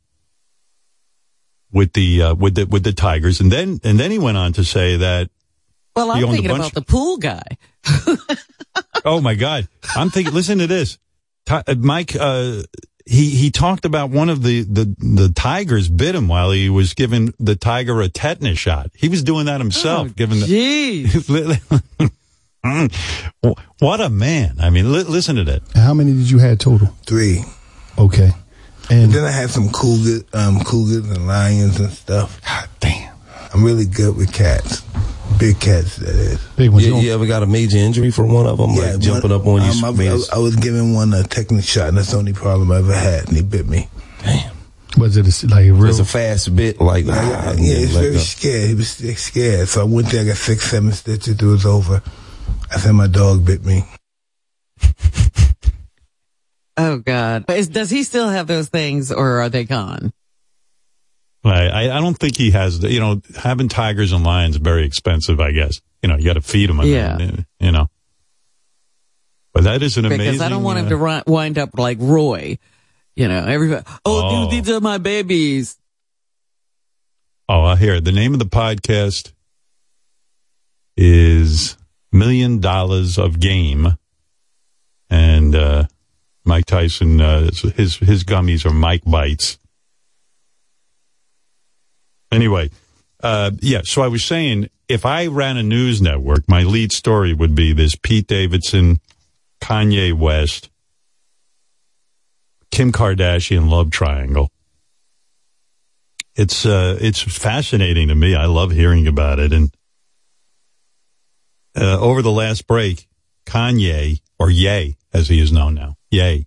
with 1.73 1.93
the 1.95 2.23
uh, 2.23 2.35
with 2.35 2.55
the 2.55 2.65
with 2.67 2.85
the 2.85 2.93
tigers, 2.93 3.41
and 3.41 3.51
then 3.51 3.81
and 3.83 3.99
then 3.99 4.11
he 4.13 4.19
went 4.19 4.37
on 4.37 4.53
to 4.55 4.65
say 4.65 4.97
that 4.99 5.31
well, 5.97 6.13
he 6.13 6.21
I'm 6.23 6.25
owned 6.29 6.33
a 6.35 6.37
thinking 6.43 6.51
bunch- 6.51 6.73
about 6.73 6.75
the 6.75 6.83
pool 6.83 7.17
guy. 7.19 7.43
Oh 9.07 9.21
my 9.21 9.35
God! 9.35 9.69
I'm 9.95 10.09
thinking. 10.09 10.33
listen 10.33 10.59
to 10.61 10.67
this, 10.67 10.99
Ti- 11.45 11.61
uh, 11.67 11.75
Mike. 11.77 12.17
He 13.07 13.31
he 13.31 13.51
talked 13.51 13.85
about 13.85 14.09
one 14.11 14.31
of 14.31 14.43
the, 14.43 14.63
the 14.63 14.85
the 14.99 15.29
tigers 15.35 15.89
bit 15.89 16.15
him 16.15 16.27
while 16.27 16.51
he 16.51 16.71
was 16.71 16.95
giving 16.95 17.35
the 17.39 17.55
tiger 17.55 18.01
a 18.01 18.09
tetanus 18.09 18.59
shot. 18.59 18.91
He 18.95 19.09
was 19.11 19.23
doing 19.23 19.45
that 19.47 19.61
himself, 19.61 20.09
Oh, 20.09 20.13
giving 20.17 20.41
the. 20.41 20.47
Jeez. 20.47 22.11
Mm. 22.65 22.91
what 23.81 24.01
a 24.01 24.09
man! 24.09 24.57
I 24.59 24.71
mean, 24.71 24.91
li- 24.91 25.03
listen 25.03 25.37
to 25.37 25.45
that. 25.45 25.61
How 25.75 25.93
many 25.93 26.13
did 26.15 26.31
you 26.31 26.39
have 26.39 26.57
total? 26.59 26.89
three. 27.07 27.45
Okay. 27.99 28.31
And 28.89 29.13
Then 29.13 29.23
I 29.25 29.31
had 29.31 29.51
some 29.51 29.69
cougars, 29.69 30.25
um, 30.33 30.61
cougars 30.61 31.07
and 31.11 31.27
lions 31.27 31.79
and 31.79 31.91
stuff. 31.93 32.41
God 32.43 32.69
damn, 32.81 33.15
I'm 33.53 33.63
really 33.65 33.85
good 33.85 34.17
with 34.17 34.33
cats, 34.33 34.83
big 35.39 35.61
cats. 35.61 35.97
That 35.97 36.09
is. 36.15 36.41
big 36.57 36.71
ones. 36.71 36.87
You, 36.87 36.97
You 36.97 37.03
you 37.03 37.13
ever 37.15 37.27
got 37.27 37.43
a 37.43 37.47
major 37.47 37.77
injury 37.79 38.11
from 38.11 38.33
one 38.33 38.47
of 38.47 38.59
them, 38.59 38.71
like 38.77 38.93
one- 38.93 39.01
jumping 39.01 39.33
up 39.33 39.47
on 39.47 39.63
you? 39.63 39.85
um, 39.87 40.01
I, 40.01 40.05
I, 40.09 40.19
I 40.37 40.39
was 40.39 40.57
giving 40.57 40.95
one 40.95 41.13
a 41.15 41.23
tetanus 41.23 41.67
shot, 41.67 41.89
and 41.89 41.99
that's 41.99 42.11
the 42.13 42.17
only 42.19 42.33
problem 42.33 42.71
I 42.73 42.79
ever 42.79 42.95
had, 42.95 43.29
and 43.29 43.37
he 43.37 43.43
bit 43.43 43.67
me. 43.67 43.89
Damn. 44.23 44.53
was 44.97 45.17
it 45.17 45.27
a, 45.43 45.47
like 45.49 45.67
a 45.67 45.71
real? 45.73 45.91
It's 45.91 45.99
a 45.99 46.05
fast 46.05 46.55
bit, 46.55 46.81
like, 46.81 47.05
Yeah, 47.07 47.13
ah, 47.17 47.51
and 47.51 47.61
yeah, 47.61 47.73
then 47.75 47.81
he's 47.83 47.95
let 47.95 48.01
very 48.03 48.13
go. 48.15 48.19
scared. 48.21 48.69
He 48.69 48.75
was 48.75 48.89
scared. 49.19 49.69
So 49.69 49.81
I 49.81 49.85
went 49.85 50.09
there, 50.11 50.23
I 50.23 50.27
got 50.29 50.37
six, 50.37 50.71
seven 50.71 50.93
stitches. 50.93 51.29
It 51.35 51.43
was 51.43 51.67
over. 51.67 52.03
I 52.71 52.79
said 52.79 52.93
my 52.93 53.07
dog 53.07 53.45
bit 53.45 53.65
me. 53.65 53.85
Oh 56.77 56.99
God. 56.99 57.49
Is, 57.51 57.69
does 57.69 57.91
he 57.91 58.03
still 58.03 58.29
have 58.29 58.47
those 58.47 58.69
things, 58.69 59.13
or 59.13 59.41
are 59.43 59.49
they 59.49 59.65
gone? 59.65 60.13
I, 61.45 61.67
I 61.69 61.97
I 61.99 62.01
don't 62.01 62.15
think 62.19 62.37
he 62.37 62.51
has. 62.53 62.81
the- 62.81 62.91
You 62.91 63.01
know, 63.01 63.21
having 63.37 63.69
tigers 63.69 64.13
and 64.13 64.25
lions 64.25 64.57
very 64.57 64.85
expensive. 64.87 65.41
I 65.41 65.53
guess 65.53 65.81
you 66.03 66.09
know 66.09 66.17
you 66.17 66.25
got 66.25 66.35
to 66.35 66.41
feed 66.41 66.71
them. 66.71 66.81
Yeah. 66.83 67.19
you 67.61 67.73
know. 67.73 67.89
But 69.53 69.65
that 69.65 69.83
is 69.83 69.97
an 69.99 70.05
amazing. 70.07 70.27
Because 70.27 70.41
I 70.41 70.49
don't 70.49 70.63
want 70.65 70.79
him 70.81 70.87
uh, 70.87 70.89
to 70.91 70.97
ri- 70.97 71.23
wind 71.27 71.59
up 71.59 71.71
like 71.79 71.99
Roy. 72.01 72.59
You 73.15 73.29
know, 73.29 73.45
everybody. 73.47 73.85
Oh, 74.05 74.23
Oh. 74.47 74.51
dude, 74.51 74.65
these 74.65 74.75
are 74.75 74.81
my 74.81 74.99
babies. 74.99 75.77
Oh, 77.49 77.63
I 77.63 77.77
hear 77.77 77.95
it. 77.97 78.05
The 78.05 78.11
name 78.13 78.33
of 78.33 78.39
the 78.41 78.47
podcast 78.47 79.31
is 80.97 81.77
Million 82.13 82.61
Dollars 82.61 83.19
of 83.19 83.39
Game, 83.41 83.97
and 85.11 85.55
uh, 85.55 85.85
Mike 86.45 86.65
Tyson. 86.67 87.21
Uh, 87.21 87.51
his 87.77 87.97
his 87.99 88.25
gummies 88.25 88.65
are 88.67 88.73
Mike 88.73 89.03
Bites. 89.05 89.59
Anyway, 92.35 92.71
uh, 93.23 93.53
yeah. 93.61 93.83
So 93.85 94.03
I 94.03 94.09
was 94.09 94.25
saying, 94.25 94.69
if 94.89 95.07
I 95.07 95.27
ran 95.27 95.57
a 95.57 95.63
news 95.63 96.03
network, 96.03 96.49
my 96.49 96.63
lead 96.63 96.93
story 96.93 97.33
would 97.33 97.55
be 97.55 97.73
this: 97.73 97.97
Pete 97.97 98.27
Davidson, 98.27 99.01
Kanye 99.63 100.13
West, 100.13 100.71
Kim 102.71 102.93
Kardashian 102.93 103.71
love 103.71 103.91
triangle 103.91 104.51
it's 106.37 106.67
uh, 106.67 106.99
it's 107.01 107.21
fascinating 107.21 108.09
to 108.09 108.15
me. 108.15 108.35
I 108.35 108.47
love 108.47 108.73
hearing 108.73 109.07
about 109.07 109.39
it. 109.39 109.53
And 109.53 109.75
uh, 111.77 111.99
over 112.01 112.23
the 112.23 112.33
last 112.33 112.67
break, 112.67 113.09
Kanye 113.47 114.21
or 114.39 114.51
Ye, 114.51 114.97
as 115.13 115.29
he 115.29 115.41
is 115.41 115.53
known 115.53 115.75
now, 115.75 115.97
Ye, 116.11 116.47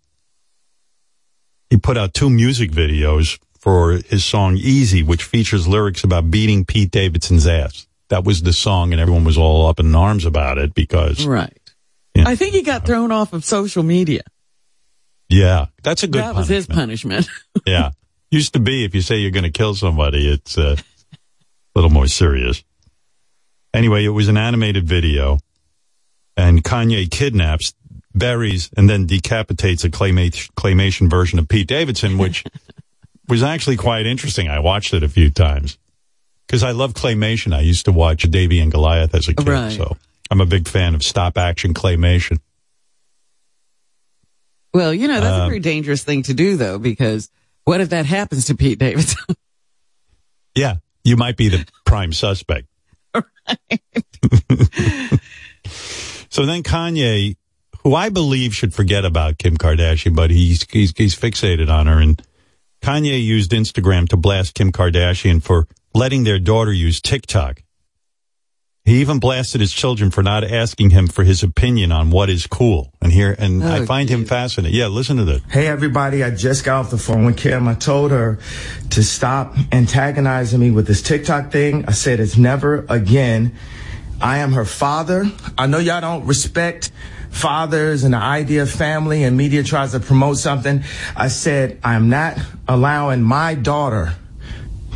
he 1.70 1.78
put 1.78 1.98
out 1.98 2.14
two 2.14 2.30
music 2.30 2.72
videos 2.72 3.40
for 3.68 4.00
his 4.08 4.24
song 4.24 4.56
"Easy," 4.56 5.04
which 5.04 5.26
features 5.26 5.68
lyrics 5.68 6.06
about 6.06 6.32
beating 6.32 6.64
Pete 6.64 6.90
Davidson's 6.90 7.46
ass. 7.46 7.86
That 8.08 8.24
was 8.24 8.42
the 8.42 8.54
song, 8.54 8.94
and 8.94 9.02
everyone 9.02 9.26
was 9.26 9.38
all 9.38 9.68
up 9.68 9.82
in 9.82 9.94
arms 9.94 10.24
about 10.24 10.58
it 10.58 10.74
because 10.74 11.26
Right. 11.26 11.52
I 12.16 12.38
think 12.38 12.54
he 12.54 12.62
got 12.62 12.86
thrown 12.86 13.12
off 13.12 13.34
of 13.34 13.44
social 13.44 13.84
media. 13.84 14.22
Yeah, 15.28 15.66
that's 15.84 16.04
a 16.04 16.08
good. 16.08 16.22
that 16.22 16.34
was 16.34 16.48
his 16.48 16.66
punishment. 16.66 17.28
punishment. 17.28 17.66
yeah, 17.68 17.92
used 18.32 18.54
to 18.54 18.62
be 18.62 18.86
if 18.86 18.96
you 18.96 19.02
say 19.02 19.18
you're 19.18 19.32
going 19.32 19.44
to 19.44 19.52
kill 19.52 19.76
somebody, 19.76 20.32
it's 20.32 20.58
uh, 20.58 20.78
a 20.78 21.18
little 21.76 21.92
more 21.92 22.08
serious. 22.08 22.64
Anyway, 23.74 24.06
it 24.06 24.10
was 24.16 24.30
an 24.30 24.38
animated 24.38 24.88
video, 24.88 25.40
and 26.38 26.64
Kanye 26.64 27.12
kidnaps, 27.12 27.74
buries, 28.16 28.70
and 28.78 28.90
then 28.90 29.08
decapitates 29.08 29.84
a 29.84 29.90
claymation 29.90 31.10
version 31.10 31.38
of 31.38 31.50
Pete 31.50 31.68
Davidson, 31.68 32.18
which 32.18 32.46
was 33.28 33.44
actually 33.44 33.78
quite 33.78 34.06
interesting. 34.06 34.48
I 34.48 34.60
watched 34.60 34.94
it 34.94 35.04
a 35.04 35.10
few 35.10 35.30
times 35.30 35.78
because 36.48 36.64
I 36.64 36.72
love 36.72 36.94
claymation. 36.94 37.54
I 37.54 37.62
used 37.62 37.86
to 37.86 37.92
watch 37.92 38.24
Davey 38.24 38.60
and 38.60 38.72
Goliath 38.72 39.14
as 39.16 39.28
a 39.28 39.34
kid, 39.34 39.48
Right. 39.48 39.72
so 39.72 39.98
I'm 40.32 40.42
a 40.42 40.46
big 40.46 40.68
fan 40.68 40.96
of 40.96 41.04
stop 41.04 41.38
action 41.38 41.74
claymation. 41.74 42.40
well, 44.74 44.94
you 44.94 45.08
know, 45.08 45.20
that's 45.22 45.38
a 45.40 45.44
Um, 45.44 45.50
very 45.50 45.60
dangerous 45.60 46.04
thing 46.04 46.24
to 46.24 46.34
do 46.34 46.56
though, 46.58 46.78
because 46.80 47.30
what 47.64 47.82
if 47.82 47.90
that 47.90 48.06
happens 48.06 48.46
to 48.46 48.56
Pete 48.56 48.80
Davidson? 48.80 49.18
Yeah, 50.56 50.78
you 51.04 51.18
might 51.18 51.38
be 51.38 51.50
the 51.50 51.68
prime 51.86 52.12
suspect. 52.14 52.66
so 56.30 56.46
then 56.46 56.64
Kanye, 56.64 57.36
who 57.84 57.94
I 57.96 58.10
believe 58.10 58.56
should 58.56 58.74
forget 58.74 59.06
about 59.06 59.38
Kim 59.38 59.56
Kardashian, 59.58 60.16
but 60.16 60.32
he's 60.32 60.66
he's 60.70 60.94
he's 60.98 61.16
fixated 61.16 61.70
on 61.72 61.86
her, 61.88 62.00
and 62.00 62.22
Kanye 62.88 63.22
used 63.22 63.52
Instagram 63.52 64.08
to 64.08 64.16
blast 64.16 64.54
Kim 64.54 64.72
Kardashian 64.72 65.44
for 65.44 65.68
letting 65.94 66.24
their 66.24 66.40
daughter 66.40 66.72
use 66.72 67.02
TikTok. 67.02 67.62
He 68.86 69.02
even 69.02 69.20
blasted 69.20 69.60
his 69.60 69.74
children 69.74 70.10
for 70.10 70.24
not 70.24 70.46
asking 70.46 70.92
him 70.92 71.08
for 71.08 71.26
his 71.26 71.44
opinion 71.44 71.92
on 71.92 72.12
what 72.12 72.30
is 72.30 72.48
cool. 72.48 72.94
And 73.02 73.12
here, 73.12 73.36
and 73.38 73.62
I 73.62 73.80
Oh, 73.80 73.86
find 73.86 74.08
him 74.08 74.24
fascinating. 74.24 74.80
Yeah, 74.80 74.88
listen 74.88 75.18
to 75.18 75.26
this. 75.26 75.42
Hey 75.50 75.68
everybody, 75.68 76.24
I 76.24 76.30
just 76.30 76.64
got 76.64 76.80
off 76.80 76.90
the 76.90 76.98
phone 76.98 77.26
with 77.26 77.36
Kim. 77.36 77.68
I 77.68 77.74
told 77.74 78.12
her 78.12 78.40
to 78.92 79.04
stop 79.04 79.58
antagonizing 79.74 80.62
me 80.62 80.72
with 80.72 80.88
this 80.88 81.02
TikTok 81.02 81.52
thing. 81.52 81.84
I 81.90 81.92
said 81.92 82.22
it's 82.22 82.38
never 82.38 82.86
again. 82.88 83.54
I 84.22 84.38
am 84.38 84.54
her 84.54 84.64
father. 84.64 85.26
I 85.58 85.68
know 85.68 85.80
y'all 85.80 86.00
don't 86.00 86.26
respect 86.26 86.92
fathers 87.30 88.04
and 88.04 88.14
the 88.14 88.18
idea 88.18 88.64
of 88.64 88.70
family 88.70 89.24
and 89.24 89.38
media 89.38 89.64
tries 89.64 89.92
to 89.92 90.00
promote 90.00 90.38
something. 90.38 90.84
I 91.16 91.28
said 91.28 91.80
I'm 91.84 92.10
not 92.10 92.38
allowing 92.68 93.22
my 93.22 93.56
daughter 93.56 94.14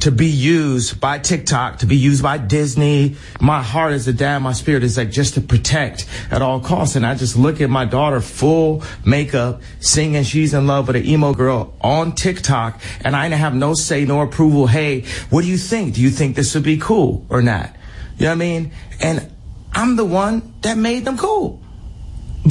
to 0.01 0.11
be 0.11 0.27
used 0.27 0.99
by 0.99 1.19
TikTok, 1.19 1.77
to 1.79 1.85
be 1.85 1.95
used 1.95 2.23
by 2.23 2.39
Disney. 2.39 3.15
My 3.39 3.61
heart 3.61 3.93
is 3.93 4.07
a 4.07 4.13
dad, 4.13 4.39
my 4.39 4.53
spirit 4.53 4.83
is 4.83 4.97
like 4.97 5.11
just 5.11 5.35
to 5.35 5.41
protect 5.41 6.07
at 6.31 6.41
all 6.41 6.59
costs. 6.59 6.95
And 6.95 7.05
I 7.05 7.13
just 7.13 7.37
look 7.37 7.61
at 7.61 7.69
my 7.69 7.85
daughter 7.85 8.19
full 8.19 8.83
makeup, 9.05 9.61
singing 9.79 10.23
She's 10.23 10.55
in 10.55 10.65
Love 10.65 10.87
with 10.87 10.95
an 10.95 11.05
emo 11.05 11.33
girl 11.35 11.75
on 11.81 12.13
TikTok, 12.13 12.81
and 13.01 13.15
I 13.15 13.29
didn't 13.29 13.41
have 13.41 13.53
no 13.53 13.75
say 13.75 14.03
nor 14.05 14.23
approval. 14.23 14.65
Hey, 14.65 15.01
what 15.29 15.43
do 15.43 15.47
you 15.47 15.57
think? 15.57 15.93
Do 15.93 16.01
you 16.01 16.09
think 16.09 16.35
this 16.35 16.55
would 16.55 16.63
be 16.63 16.77
cool 16.77 17.23
or 17.29 17.43
not? 17.43 17.75
You 18.17 18.25
know 18.25 18.31
what 18.31 18.35
I 18.35 18.35
mean? 18.35 18.71
And 19.01 19.31
I'm 19.71 19.97
the 19.97 20.05
one 20.05 20.53
that 20.61 20.77
made 20.77 21.05
them 21.05 21.17
cool. 21.17 21.61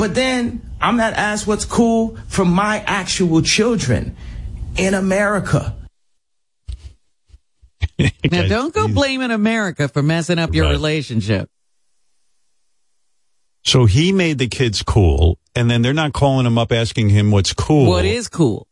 But 0.01 0.14
then 0.14 0.62
I'm 0.80 0.96
not 0.96 1.12
asked 1.12 1.46
what's 1.46 1.66
cool 1.66 2.16
for 2.26 2.46
my 2.46 2.78
actual 2.86 3.42
children 3.42 4.16
in 4.78 4.94
America. 4.94 5.76
now, 7.98 8.48
don't 8.48 8.72
go 8.72 8.88
blaming 8.88 9.30
America 9.30 9.88
for 9.88 10.03
messing 10.03 10.38
up 10.38 10.55
your 10.55 10.64
Right. 10.64 10.70
relationship. 10.72 11.51
So 13.62 13.84
he 13.84 14.11
made 14.11 14.38
the 14.38 14.48
kids 14.48 14.82
cool, 14.82 15.38
and 15.55 15.70
then 15.70 15.82
they're 15.82 15.92
not 15.92 16.14
calling 16.14 16.46
him 16.46 16.57
up 16.57 16.72
asking 16.72 17.11
him 17.11 17.30
what's 17.30 17.53
cool. 17.53 17.90
What 17.90 18.07
is 18.07 18.26
cool? 18.26 18.66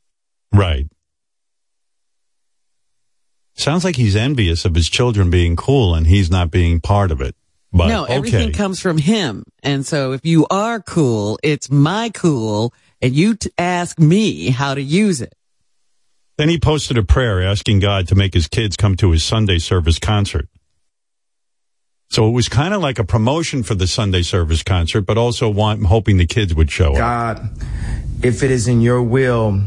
Right. 0.51 0.87
Sounds 3.53 3.85
like 3.85 3.97
he's 3.97 4.17
envious 4.17 4.65
of 4.65 4.75
his 4.75 4.89
children 4.89 5.29
being 5.29 5.57
cool 5.57 5.95
and 5.95 6.07
he's 6.07 6.31
not 6.31 6.51
being 6.51 6.81
part 6.81 7.11
of 7.11 7.21
it. 7.21 7.37
But 7.73 7.89
no, 7.89 8.05
everything 8.05 8.49
okay. 8.49 8.53
comes 8.53 8.81
from 8.81 8.99
him. 8.99 9.45
And 9.63 9.87
so 9.87 10.13
if 10.13 10.25
you 10.25 10.47
are 10.51 10.81
cool, 10.81 11.39
it's 11.43 11.71
my 11.71 12.11
cool, 12.11 12.73
and 13.03 13.15
you 13.15 13.37
t- 13.37 13.51
ask 13.59 13.99
me 13.99 14.49
how 14.51 14.75
to 14.75 14.81
use 14.81 15.21
it. 15.21 15.35
Then 16.39 16.49
he 16.49 16.59
posted 16.59 16.97
a 16.97 17.03
prayer 17.03 17.43
asking 17.43 17.81
God 17.81 18.09
to 18.09 18.15
make 18.15 18.33
his 18.33 18.49
kids 18.49 18.77
come 18.77 18.97
to 18.97 19.11
his 19.11 19.25
Sunday 19.25 19.59
service 19.59 19.99
concert. 19.99 20.49
So 22.11 22.27
it 22.27 22.31
was 22.31 22.49
kind 22.49 22.73
of 22.73 22.81
like 22.81 22.99
a 22.99 23.05
promotion 23.05 23.63
for 23.63 23.75
the 23.75 23.87
Sunday 23.87 24.23
service 24.23 24.63
concert, 24.63 25.03
but 25.03 25.19
also 25.19 25.51
want, 25.51 25.85
hoping 25.85 26.17
the 26.17 26.27
kids 26.27 26.55
would 26.55 26.71
show 26.71 26.93
up. 26.93 26.97
God, 26.97 27.51
if 28.23 28.43
it 28.43 28.51
is 28.51 28.67
in 28.67 28.81
your 28.81 29.03
will, 29.03 29.61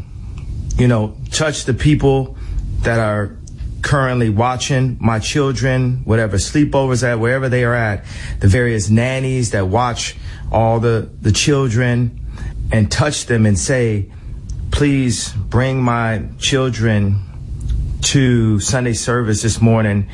you 0.78 0.88
know, 0.88 1.16
touch 1.32 1.66
the 1.66 1.74
people 1.74 2.36
that 2.82 2.99
are 2.99 3.38
currently 3.82 4.30
watching 4.30 4.98
my 5.00 5.20
children, 5.20 6.02
whatever 6.04 6.38
sleepovers 6.38 7.04
at, 7.04 7.20
wherever 7.20 7.50
they 7.50 7.64
are 7.64 7.74
at, 7.74 8.06
the 8.40 8.48
various 8.48 8.90
nannies 8.90 9.52
that 9.52 9.68
watch 9.68 10.16
all 10.52 10.80
the, 10.80 11.10
the 11.22 11.32
children 11.32 12.20
and 12.72 12.92
touch 12.92 13.26
them 13.26 13.46
and 13.46 13.58
say, 13.58 14.10
please 14.72 15.32
bring 15.34 15.82
my 15.82 16.24
children 16.40 17.22
to 18.02 18.60
Sunday 18.60 18.94
service 18.94 19.42
this 19.42 19.62
morning 19.62 20.10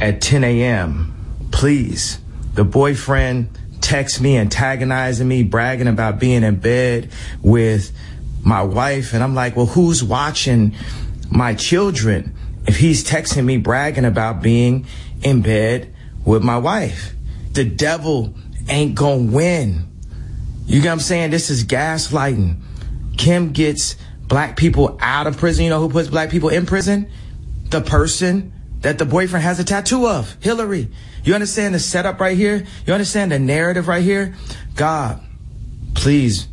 at 0.00 0.20
10 0.20 0.44
a.m. 0.44 1.12
Please. 1.50 2.20
The 2.54 2.64
boyfriend 2.64 3.58
texts 3.80 4.20
me, 4.20 4.38
antagonizing 4.38 5.28
me, 5.28 5.42
bragging 5.42 5.88
about 5.88 6.18
being 6.18 6.42
in 6.42 6.56
bed 6.56 7.10
with 7.42 7.92
my 8.42 8.62
wife. 8.62 9.12
And 9.12 9.22
I'm 9.22 9.34
like, 9.34 9.56
well, 9.56 9.66
who's 9.66 10.02
watching 10.02 10.74
my 11.30 11.54
children 11.54 12.34
if 12.66 12.76
he's 12.78 13.04
texting 13.04 13.44
me, 13.44 13.56
bragging 13.56 14.04
about 14.04 14.42
being 14.42 14.86
in 15.22 15.42
bed 15.42 15.94
with 16.24 16.42
my 16.42 16.58
wife? 16.58 17.14
The 17.52 17.64
devil 17.64 18.34
ain't 18.68 18.94
gonna 18.94 19.32
win. 19.32 19.86
You 20.66 20.80
get 20.80 20.88
what 20.88 20.92
I'm 20.92 21.00
saying? 21.00 21.30
This 21.30 21.48
is 21.48 21.64
gaslighting. 21.64 22.60
Kim 23.16 23.52
gets 23.52 23.96
black 24.26 24.56
people 24.56 24.98
out 25.00 25.26
of 25.26 25.38
prison. 25.38 25.64
You 25.64 25.70
know 25.70 25.80
who 25.80 25.88
puts 25.88 26.08
black 26.08 26.30
people 26.30 26.48
in 26.48 26.66
prison? 26.66 27.08
The 27.70 27.80
person 27.80 28.52
that 28.80 28.98
the 28.98 29.04
boyfriend 29.04 29.44
has 29.44 29.58
a 29.58 29.64
tattoo 29.64 30.06
of, 30.06 30.36
Hillary. 30.40 30.88
You 31.24 31.34
understand 31.34 31.74
the 31.74 31.80
setup 31.80 32.20
right 32.20 32.36
here? 32.36 32.66
You 32.86 32.92
understand 32.92 33.32
the 33.32 33.38
narrative 33.38 33.88
right 33.88 34.02
here? 34.02 34.34
God, 34.74 35.20
please 35.94 36.46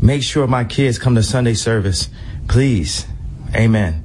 make 0.00 0.22
sure 0.22 0.46
my 0.46 0.64
kids 0.64 0.98
come 0.98 1.14
to 1.14 1.22
Sunday 1.22 1.54
service. 1.54 2.08
Please. 2.48 3.06
Amen. 3.54 4.01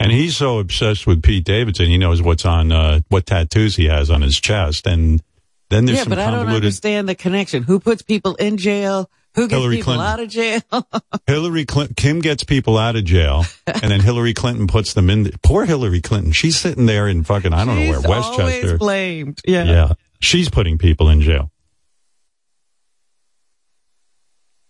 And 0.00 0.10
he's 0.12 0.36
so 0.36 0.58
obsessed 0.58 1.06
with 1.06 1.22
Pete 1.22 1.44
Davidson, 1.44 1.86
he 1.86 1.98
knows 1.98 2.20
what's 2.20 2.44
on, 2.44 2.72
uh, 2.72 3.00
what 3.08 3.26
tattoos 3.26 3.76
he 3.76 3.86
has 3.86 4.10
on 4.10 4.22
his 4.22 4.38
chest. 4.38 4.86
And 4.86 5.22
then 5.70 5.86
there's 5.86 5.98
yeah, 5.98 6.04
some 6.04 6.10
but 6.10 6.18
I 6.18 6.30
don't 6.30 6.48
understand 6.48 7.08
the 7.08 7.14
connection. 7.14 7.62
Who 7.62 7.80
puts 7.80 8.02
people 8.02 8.34
in 8.34 8.56
jail? 8.56 9.08
Who 9.34 9.48
gets 9.48 9.52
Hillary 9.58 9.76
people 9.76 9.94
Clinton. 9.94 10.06
out 10.06 10.20
of 10.20 10.28
jail? 10.28 10.60
Hillary 11.26 11.64
Clinton, 11.64 11.94
Kim 11.96 12.20
gets 12.20 12.44
people 12.44 12.78
out 12.78 12.94
of 12.94 13.04
jail, 13.04 13.44
and 13.66 13.90
then 13.90 14.00
Hillary 14.00 14.32
Clinton 14.34 14.68
puts 14.68 14.94
them 14.94 15.10
in. 15.10 15.30
Poor 15.42 15.64
Hillary 15.64 16.00
Clinton. 16.00 16.30
She's 16.32 16.56
sitting 16.56 16.86
there 16.86 17.08
in 17.08 17.24
fucking, 17.24 17.52
I 17.52 17.64
don't 17.64 17.74
know 17.76 17.82
She's 17.82 18.06
where, 18.06 18.16
always 18.16 18.36
Westchester. 18.38 18.78
blamed. 18.78 19.40
Yeah. 19.44 19.64
Yeah. 19.64 19.92
She's 20.20 20.48
putting 20.48 20.78
people 20.78 21.08
in 21.08 21.20
jail. 21.20 21.50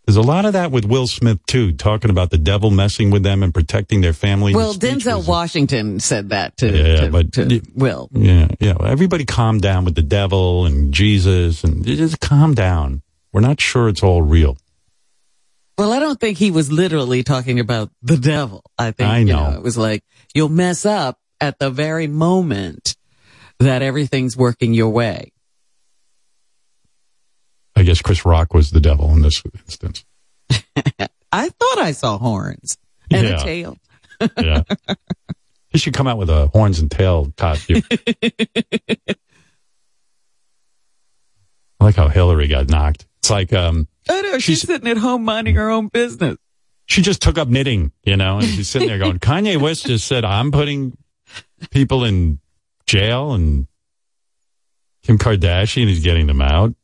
There's 0.06 0.16
a 0.16 0.22
lot 0.22 0.44
of 0.44 0.52
that 0.52 0.70
with 0.70 0.84
Will 0.84 1.06
Smith 1.06 1.44
too, 1.46 1.72
talking 1.72 2.10
about 2.10 2.30
the 2.30 2.36
devil 2.36 2.70
messing 2.70 3.10
with 3.10 3.22
them 3.22 3.42
and 3.42 3.54
protecting 3.54 4.02
their 4.02 4.12
family. 4.12 4.54
Well, 4.54 4.74
speech 4.74 4.96
Denzel 4.96 5.16
was- 5.18 5.26
Washington 5.28 5.98
said 5.98 6.28
that 6.28 6.58
to, 6.58 6.66
Yeah, 6.70 7.00
to, 7.00 7.10
but- 7.10 7.32
to 7.32 7.62
Will. 7.74 8.10
Yeah, 8.12 8.48
yeah. 8.60 8.74
Everybody 8.80 9.24
calm 9.24 9.60
down 9.60 9.86
with 9.86 9.94
the 9.94 10.02
devil 10.02 10.66
and 10.66 10.92
Jesus 10.92 11.64
and 11.64 11.84
just 11.86 12.20
calm 12.20 12.54
down. 12.54 13.00
We're 13.32 13.40
not 13.40 13.60
sure 13.60 13.88
it's 13.88 14.02
all 14.02 14.20
real. 14.20 14.58
Well, 15.78 15.92
I 15.92 15.98
don't 15.98 16.20
think 16.20 16.38
he 16.38 16.50
was 16.50 16.70
literally 16.70 17.22
talking 17.24 17.58
about 17.58 17.90
the 18.02 18.16
devil. 18.16 18.62
I 18.78 18.92
think 18.92 19.08
I 19.10 19.18
you 19.20 19.24
know. 19.24 19.52
it 19.56 19.62
was 19.62 19.76
like 19.76 20.04
you'll 20.34 20.48
mess 20.50 20.86
up 20.86 21.18
at 21.40 21.58
the 21.58 21.70
very 21.70 22.06
moment 22.06 22.94
that 23.58 23.82
everything's 23.82 24.36
working 24.36 24.72
your 24.74 24.90
way. 24.90 25.32
I 27.76 27.82
guess 27.82 28.00
Chris 28.02 28.24
Rock 28.24 28.54
was 28.54 28.70
the 28.70 28.80
devil 28.80 29.10
in 29.12 29.22
this 29.22 29.42
instance. 29.66 30.04
I 31.32 31.48
thought 31.48 31.78
I 31.78 31.92
saw 31.92 32.18
horns 32.18 32.78
and 33.10 33.26
Yeah. 33.26 33.40
a 33.40 33.44
tail. 33.44 33.76
Yeah. 34.38 34.62
he 35.70 35.78
should 35.78 35.94
come 35.94 36.06
out 36.06 36.18
with 36.18 36.30
a 36.30 36.46
horns 36.48 36.78
and 36.78 36.90
tail 36.90 37.32
costume. 37.36 37.82
I 41.80 41.84
like 41.84 41.96
how 41.96 42.08
Hillary 42.08 42.48
got 42.48 42.68
knocked. 42.68 43.06
It's 43.18 43.30
like 43.30 43.52
um 43.52 43.88
I 44.08 44.20
know 44.22 44.38
she's, 44.38 44.60
sitting 44.62 44.88
at 44.88 44.98
home 44.98 45.24
minding 45.24 45.54
her 45.56 45.70
own 45.70 45.88
business. 45.88 46.36
she 46.86 47.00
just 47.02 47.22
took 47.22 47.38
up 47.38 47.48
knitting, 47.48 47.90
you 48.04 48.16
know, 48.16 48.38
and 48.38 48.46
she's 48.46 48.68
sitting 48.68 48.88
there 48.88 48.98
going, 48.98 49.18
Kanye 49.18 49.58
West 49.60 49.86
just 49.86 50.06
said 50.06 50.24
I'm 50.24 50.52
putting 50.52 50.96
people 51.70 52.04
in 52.04 52.38
jail 52.86 53.32
and 53.32 53.66
Kim 55.02 55.18
Kardashian 55.18 55.90
is 55.90 56.00
getting 56.00 56.26
them 56.26 56.40
out. 56.42 56.74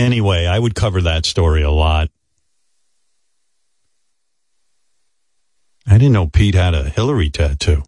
Anyway, 0.00 0.46
I 0.46 0.58
would 0.58 0.74
cover 0.74 1.02
that 1.02 1.26
story 1.26 1.62
a 1.62 1.70
lot. 1.70 2.08
I 5.86 5.98
didn't 5.98 6.12
know 6.12 6.26
Pete 6.26 6.54
had 6.54 6.74
a 6.74 6.88
Hillary 6.88 7.28
tattoo. 7.28 7.82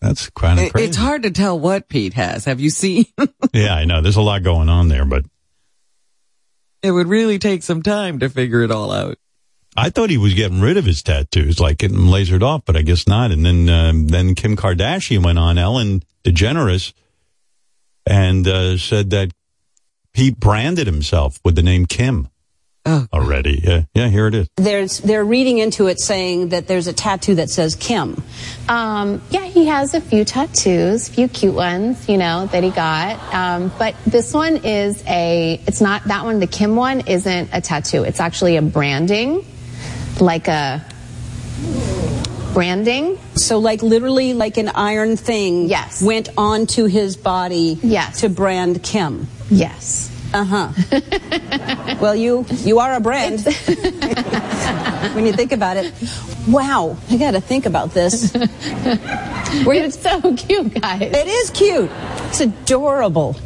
That's 0.00 0.30
kind 0.30 0.60
of 0.60 0.72
crazy. 0.72 0.88
it's 0.88 0.96
hard 0.96 1.24
to 1.24 1.30
tell 1.32 1.58
what 1.58 1.88
Pete 1.88 2.14
has. 2.14 2.44
Have 2.44 2.60
you 2.60 2.70
seen? 2.70 3.06
yeah, 3.52 3.74
I 3.74 3.86
know. 3.86 4.02
There's 4.02 4.16
a 4.16 4.22
lot 4.22 4.44
going 4.44 4.68
on 4.68 4.86
there, 4.86 5.04
but 5.04 5.24
it 6.82 6.92
would 6.92 7.08
really 7.08 7.40
take 7.40 7.64
some 7.64 7.82
time 7.82 8.20
to 8.20 8.28
figure 8.28 8.62
it 8.62 8.70
all 8.70 8.92
out. 8.92 9.18
I 9.76 9.90
thought 9.90 10.10
he 10.10 10.18
was 10.18 10.34
getting 10.34 10.60
rid 10.60 10.76
of 10.76 10.84
his 10.84 11.02
tattoos, 11.02 11.58
like 11.58 11.78
getting 11.78 11.96
them 11.96 12.06
lasered 12.06 12.42
off, 12.42 12.62
but 12.64 12.76
I 12.76 12.82
guess 12.82 13.08
not. 13.08 13.32
And 13.32 13.44
then, 13.44 13.68
um, 13.68 14.06
then 14.06 14.36
Kim 14.36 14.56
Kardashian 14.56 15.24
went 15.24 15.38
on 15.38 15.58
Ellen 15.58 16.02
DeGeneres 16.24 16.92
and 18.06 18.46
uh, 18.46 18.78
said 18.78 19.10
that 19.10 19.32
he 20.16 20.30
branded 20.30 20.86
himself 20.86 21.38
with 21.44 21.54
the 21.54 21.62
name 21.62 21.86
Kim 21.86 22.28
already. 23.12 23.60
Yeah, 23.64 23.82
yeah. 23.94 24.08
Here 24.08 24.28
it 24.28 24.34
is. 24.34 24.48
There's, 24.56 24.98
they're 25.00 25.24
reading 25.24 25.58
into 25.58 25.88
it 25.88 25.98
saying 26.00 26.50
that 26.50 26.68
there's 26.68 26.86
a 26.86 26.92
tattoo 26.92 27.34
that 27.34 27.50
says 27.50 27.74
Kim. 27.74 28.22
Um, 28.68 29.20
yeah, 29.30 29.44
he 29.44 29.66
has 29.66 29.92
a 29.94 30.00
few 30.00 30.24
tattoos, 30.24 31.08
a 31.08 31.12
few 31.12 31.26
cute 31.28 31.54
ones, 31.54 32.08
you 32.08 32.16
know, 32.16 32.46
that 32.46 32.62
he 32.62 32.70
got. 32.70 33.18
Um, 33.34 33.72
but 33.76 33.96
this 34.06 34.32
one 34.32 34.58
is 34.58 35.02
a, 35.06 35.60
it's 35.66 35.80
not, 35.80 36.04
that 36.04 36.24
one, 36.24 36.38
the 36.38 36.46
Kim 36.46 36.76
one 36.76 37.00
isn't 37.08 37.50
a 37.52 37.60
tattoo. 37.60 38.04
It's 38.04 38.20
actually 38.20 38.56
a 38.56 38.62
branding, 38.62 39.44
like 40.20 40.46
a 40.46 40.84
branding. 42.54 43.18
So, 43.34 43.58
like 43.58 43.82
literally, 43.82 44.32
like 44.32 44.56
an 44.56 44.68
iron 44.68 45.16
thing 45.16 45.68
Yes. 45.68 46.02
went 46.02 46.28
onto 46.38 46.84
his 46.86 47.16
body 47.16 47.78
Yes. 47.82 48.20
to 48.20 48.28
brand 48.28 48.82
Kim. 48.82 49.26
Yes. 49.50 50.10
Uh 50.34 50.44
huh. 50.44 51.96
well, 52.00 52.16
you 52.16 52.44
you 52.64 52.78
are 52.80 52.94
a 52.94 53.00
brand 53.00 53.40
when 55.14 55.24
you 55.24 55.32
think 55.32 55.52
about 55.52 55.76
it. 55.76 55.94
Wow, 56.48 56.96
I 57.10 57.16
got 57.16 57.30
to 57.32 57.40
think 57.40 57.64
about 57.66 57.92
this. 57.94 58.32
We're 59.64 59.84
It's 59.84 59.98
so 60.00 60.34
cute, 60.34 60.80
guys. 60.80 61.00
It 61.02 61.26
is 61.28 61.50
cute. 61.50 61.90
It's 62.28 62.40
adorable. 62.40 63.36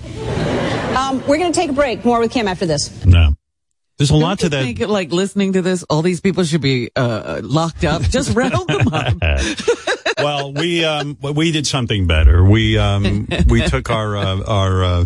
Um, 0.96 1.20
we're 1.26 1.38
going 1.38 1.52
to 1.52 1.58
take 1.58 1.70
a 1.70 1.74
break. 1.74 2.04
More 2.04 2.18
with 2.18 2.32
Kim 2.32 2.48
after 2.48 2.66
this. 2.66 3.04
No. 3.04 3.34
There's 3.98 4.10
a 4.10 4.16
lot 4.16 4.38
to 4.40 4.46
I 4.46 4.48
that. 4.48 4.62
think 4.64 4.80
like 4.80 5.12
listening 5.12 5.52
to 5.52 5.62
this, 5.62 5.82
all 5.84 6.00
these 6.00 6.20
people 6.22 6.44
should 6.44 6.62
be 6.62 6.90
uh, 6.96 7.40
locked 7.44 7.84
up. 7.84 8.00
Just 8.02 8.34
round 8.34 8.66
them 8.66 8.88
up. 8.88 9.14
well, 10.18 10.52
we 10.54 10.84
um 10.86 11.18
we 11.20 11.52
did 11.52 11.66
something 11.66 12.06
better. 12.06 12.42
We 12.42 12.78
um 12.78 13.28
we 13.46 13.60
took 13.66 13.90
our 13.90 14.16
uh, 14.16 14.42
our 14.46 14.84
uh, 14.84 15.04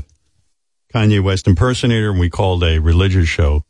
Kanye 0.95 1.21
West 1.21 1.49
impersonator 1.49 2.11
and 2.11 2.21
we 2.21 2.31
called 2.31 2.63
a 2.63 2.79
religious 2.79 3.27
show 3.27 3.65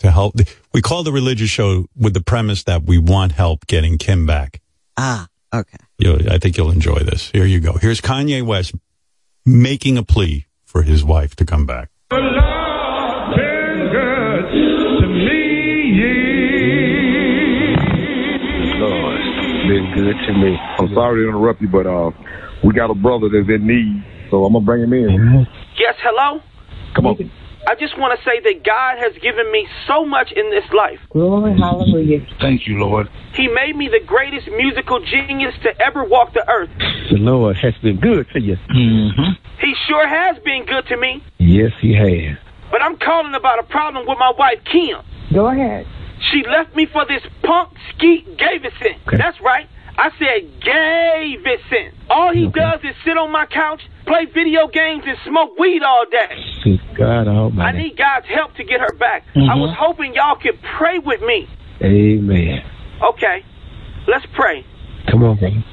to 0.00 0.10
help. 0.10 0.34
We 0.74 0.82
called 0.82 1.06
the 1.06 1.12
religious 1.12 1.48
show 1.48 1.86
with 1.96 2.12
the 2.12 2.20
premise 2.20 2.64
that 2.64 2.82
we 2.82 2.98
want 2.98 3.32
help 3.32 3.66
getting 3.66 3.96
Kim 3.96 4.26
back. 4.26 4.60
Ah, 4.98 5.28
okay. 5.54 5.78
You, 5.98 6.18
I 6.30 6.36
think 6.36 6.58
you'll 6.58 6.70
enjoy 6.70 6.98
this. 6.98 7.30
Here 7.30 7.46
you 7.46 7.60
go. 7.60 7.72
Here's 7.72 8.02
Kanye 8.02 8.42
West 8.44 8.74
making 9.46 9.96
a 9.96 10.02
plea 10.02 10.46
for 10.66 10.82
his 10.82 11.02
wife 11.02 11.34
to 11.36 11.46
come 11.46 11.64
back. 11.64 11.88
Lord, 18.80 19.20
been 19.66 19.92
good 19.94 20.16
to 20.26 20.32
me. 20.34 20.56
I'm 20.78 20.94
sorry 20.94 21.24
to 21.24 21.28
interrupt 21.30 21.62
you, 21.62 21.68
but 21.68 21.86
uh, 21.86 22.10
we 22.62 22.74
got 22.74 22.90
a 22.90 22.94
brother 22.94 23.28
that's 23.32 23.48
in 23.48 23.66
need, 23.66 24.04
so 24.30 24.44
I'm 24.44 24.52
gonna 24.52 24.64
bring 24.64 24.82
him 24.82 24.92
in. 24.92 25.46
Yes, 25.78 25.94
hello? 26.02 26.42
Come 26.94 27.06
on. 27.06 27.30
I 27.68 27.74
just 27.74 27.98
want 27.98 28.18
to 28.18 28.24
say 28.24 28.40
that 28.40 28.64
God 28.64 28.96
has 28.96 29.12
given 29.20 29.52
me 29.52 29.68
so 29.86 30.06
much 30.06 30.32
in 30.32 30.48
this 30.50 30.64
life. 30.72 31.00
Glory, 31.10 31.52
hallelujah. 31.58 32.26
Thank 32.40 32.66
you, 32.66 32.78
Lord. 32.78 33.10
He 33.34 33.46
made 33.48 33.76
me 33.76 33.88
the 33.88 34.00
greatest 34.06 34.48
musical 34.48 35.04
genius 35.04 35.54
to 35.64 35.78
ever 35.78 36.02
walk 36.02 36.32
the 36.32 36.48
earth. 36.48 36.70
The 37.10 37.18
Lord 37.18 37.56
has 37.58 37.74
been 37.82 38.00
good 38.00 38.26
to 38.32 38.40
you. 38.40 38.56
Mm-hmm. 38.56 39.32
He 39.60 39.74
sure 39.86 40.08
has 40.08 40.42
been 40.44 40.64
good 40.64 40.86
to 40.86 40.96
me. 40.96 41.22
Yes, 41.38 41.72
He 41.80 41.92
has. 41.94 42.38
But 42.70 42.82
I'm 42.82 42.96
calling 42.96 43.34
about 43.34 43.58
a 43.58 43.64
problem 43.64 44.06
with 44.06 44.18
my 44.18 44.32
wife, 44.38 44.60
Kim. 44.64 44.98
Go 45.34 45.48
ahead. 45.48 45.86
She 46.32 46.44
left 46.48 46.74
me 46.74 46.86
for 46.86 47.04
this 47.06 47.22
punk 47.42 47.72
Skeet 47.94 48.38
Gavison. 48.38 48.96
That's 49.16 49.40
right. 49.40 49.68
I 49.98 50.10
said 50.14 50.62
Gavison. 50.62 51.90
All 52.08 52.32
he 52.32 52.46
does 52.46 52.78
is 52.84 52.94
sit 53.04 53.18
on 53.18 53.32
my 53.32 53.46
couch, 53.46 53.82
play 54.06 54.26
video 54.32 54.68
games, 54.68 55.02
and 55.04 55.18
smoke 55.26 55.58
weed 55.58 55.82
all 55.82 56.04
day. 56.08 56.38
Good 56.62 56.80
God 56.96 57.26
I 57.26 57.34
Almighty. 57.34 57.78
need 57.78 57.98
God's 57.98 58.26
help 58.32 58.54
to 58.54 58.64
get 58.64 58.80
her 58.80 58.94
back. 58.96 59.24
I 59.34 59.38
mm-hmm. 59.38 59.58
was 59.58 59.74
hoping 59.76 60.14
y'all 60.14 60.38
could 60.40 60.62
pray 60.78 61.00
with 61.00 61.20
me. 61.20 61.48
Amen. 61.82 62.62
Okay, 63.02 63.42
let's 64.06 64.24
pray. 64.34 64.64
Come 65.10 65.24
on, 65.24 65.36
brother. 65.36 65.64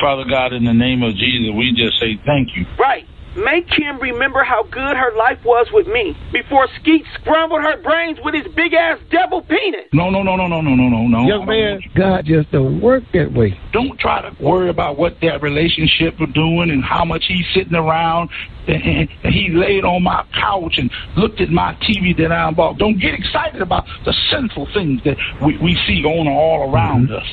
Father 0.00 0.24
God, 0.28 0.54
in 0.54 0.64
the 0.64 0.72
name 0.72 1.02
of 1.02 1.14
Jesus, 1.14 1.52
we 1.54 1.72
just 1.76 2.00
say 2.00 2.16
thank 2.24 2.56
you. 2.56 2.64
Right. 2.78 3.04
Make 3.36 3.68
Kim 3.68 3.98
remember 3.98 4.44
how 4.44 4.62
good 4.64 4.96
her 4.96 5.12
life 5.16 5.38
was 5.44 5.66
with 5.72 5.88
me 5.88 6.16
before 6.32 6.68
Skeet 6.80 7.04
scrambled 7.14 7.62
her 7.62 7.82
brains 7.82 8.18
with 8.24 8.34
his 8.34 8.46
big 8.54 8.74
ass 8.74 8.98
devil 9.10 9.42
penis. 9.42 9.86
No, 9.92 10.08
no, 10.08 10.22
no, 10.22 10.36
no, 10.36 10.46
no, 10.46 10.60
no, 10.60 10.74
no, 10.74 10.88
no, 10.88 11.06
no. 11.08 11.26
Young 11.26 11.46
man, 11.46 11.80
God 11.96 12.26
just 12.26 12.52
don't 12.52 12.80
work 12.80 13.02
that 13.12 13.32
way. 13.32 13.58
Don't 13.72 13.98
try 13.98 14.22
to 14.22 14.42
worry 14.42 14.68
about 14.68 14.98
what 14.98 15.20
that 15.22 15.42
relationship 15.42 16.20
was 16.20 16.30
doing 16.32 16.70
and 16.70 16.84
how 16.84 17.04
much 17.04 17.24
he's 17.26 17.46
sitting 17.54 17.74
around. 17.74 18.30
And 18.68 19.08
and 19.24 19.34
he 19.34 19.50
laid 19.50 19.84
on 19.84 20.04
my 20.04 20.24
couch 20.32 20.78
and 20.78 20.90
looked 21.16 21.40
at 21.40 21.50
my 21.50 21.74
TV 21.82 22.16
that 22.18 22.30
I 22.30 22.50
bought. 22.52 22.78
Don't 22.78 22.98
get 22.98 23.14
excited 23.14 23.60
about 23.60 23.84
the 24.04 24.14
sinful 24.30 24.68
things 24.72 25.02
that 25.04 25.16
we, 25.44 25.58
we 25.58 25.76
see 25.86 26.02
going 26.02 26.28
all 26.28 26.70
around 26.72 27.08
mm-hmm. 27.08 27.16
us. 27.16 27.26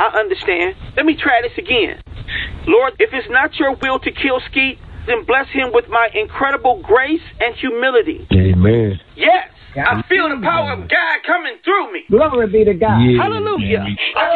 I 0.00 0.18
understand. 0.18 0.76
Let 0.96 1.06
me 1.06 1.16
try 1.16 1.42
this 1.42 1.58
again. 1.58 2.02
Lord, 2.66 2.94
if 2.98 3.12
it's 3.12 3.28
not 3.30 3.58
your 3.58 3.74
will 3.74 3.98
to 3.98 4.12
kill 4.12 4.40
Skeet, 4.50 4.78
then 5.06 5.24
bless 5.24 5.48
him 5.48 5.70
with 5.72 5.88
my 5.88 6.08
incredible 6.14 6.82
grace 6.82 7.22
and 7.40 7.54
humility. 7.56 8.26
Amen. 8.32 9.00
Yes, 9.16 9.48
I 9.76 10.02
feel 10.08 10.28
the 10.28 10.42
power 10.42 10.72
of 10.74 10.88
God 10.88 11.16
coming 11.26 11.56
through 11.64 11.92
me. 11.92 12.02
Glory 12.10 12.48
be 12.50 12.64
to 12.64 12.74
God. 12.74 12.98
Yeah. 12.98 13.22
Hallelujah. 13.22 13.86
Thank 13.86 14.34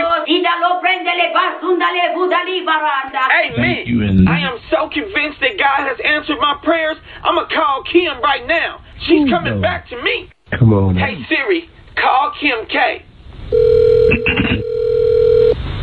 Amen. 3.51 4.29
I 4.29 4.41
am 4.47 4.59
so 4.71 4.89
convinced 4.89 5.41
that 5.43 5.59
God 5.59 5.89
has 5.91 5.99
answered 6.05 6.39
my 6.41 6.55
prayers. 6.63 6.97
I'm 7.23 7.35
going 7.35 7.49
to 7.49 7.55
call 7.55 7.83
Kim 7.91 8.21
right 8.23 8.47
now. 8.47 8.81
She's 9.07 9.29
coming 9.29 9.61
back 9.61 9.89
to 9.91 10.01
me. 10.03 10.31
Come 10.59 10.73
on. 10.73 10.97
Hey, 10.97 11.19
Siri, 11.29 11.69
call 11.97 12.33
Kim 12.39 12.67
K. 12.71 13.03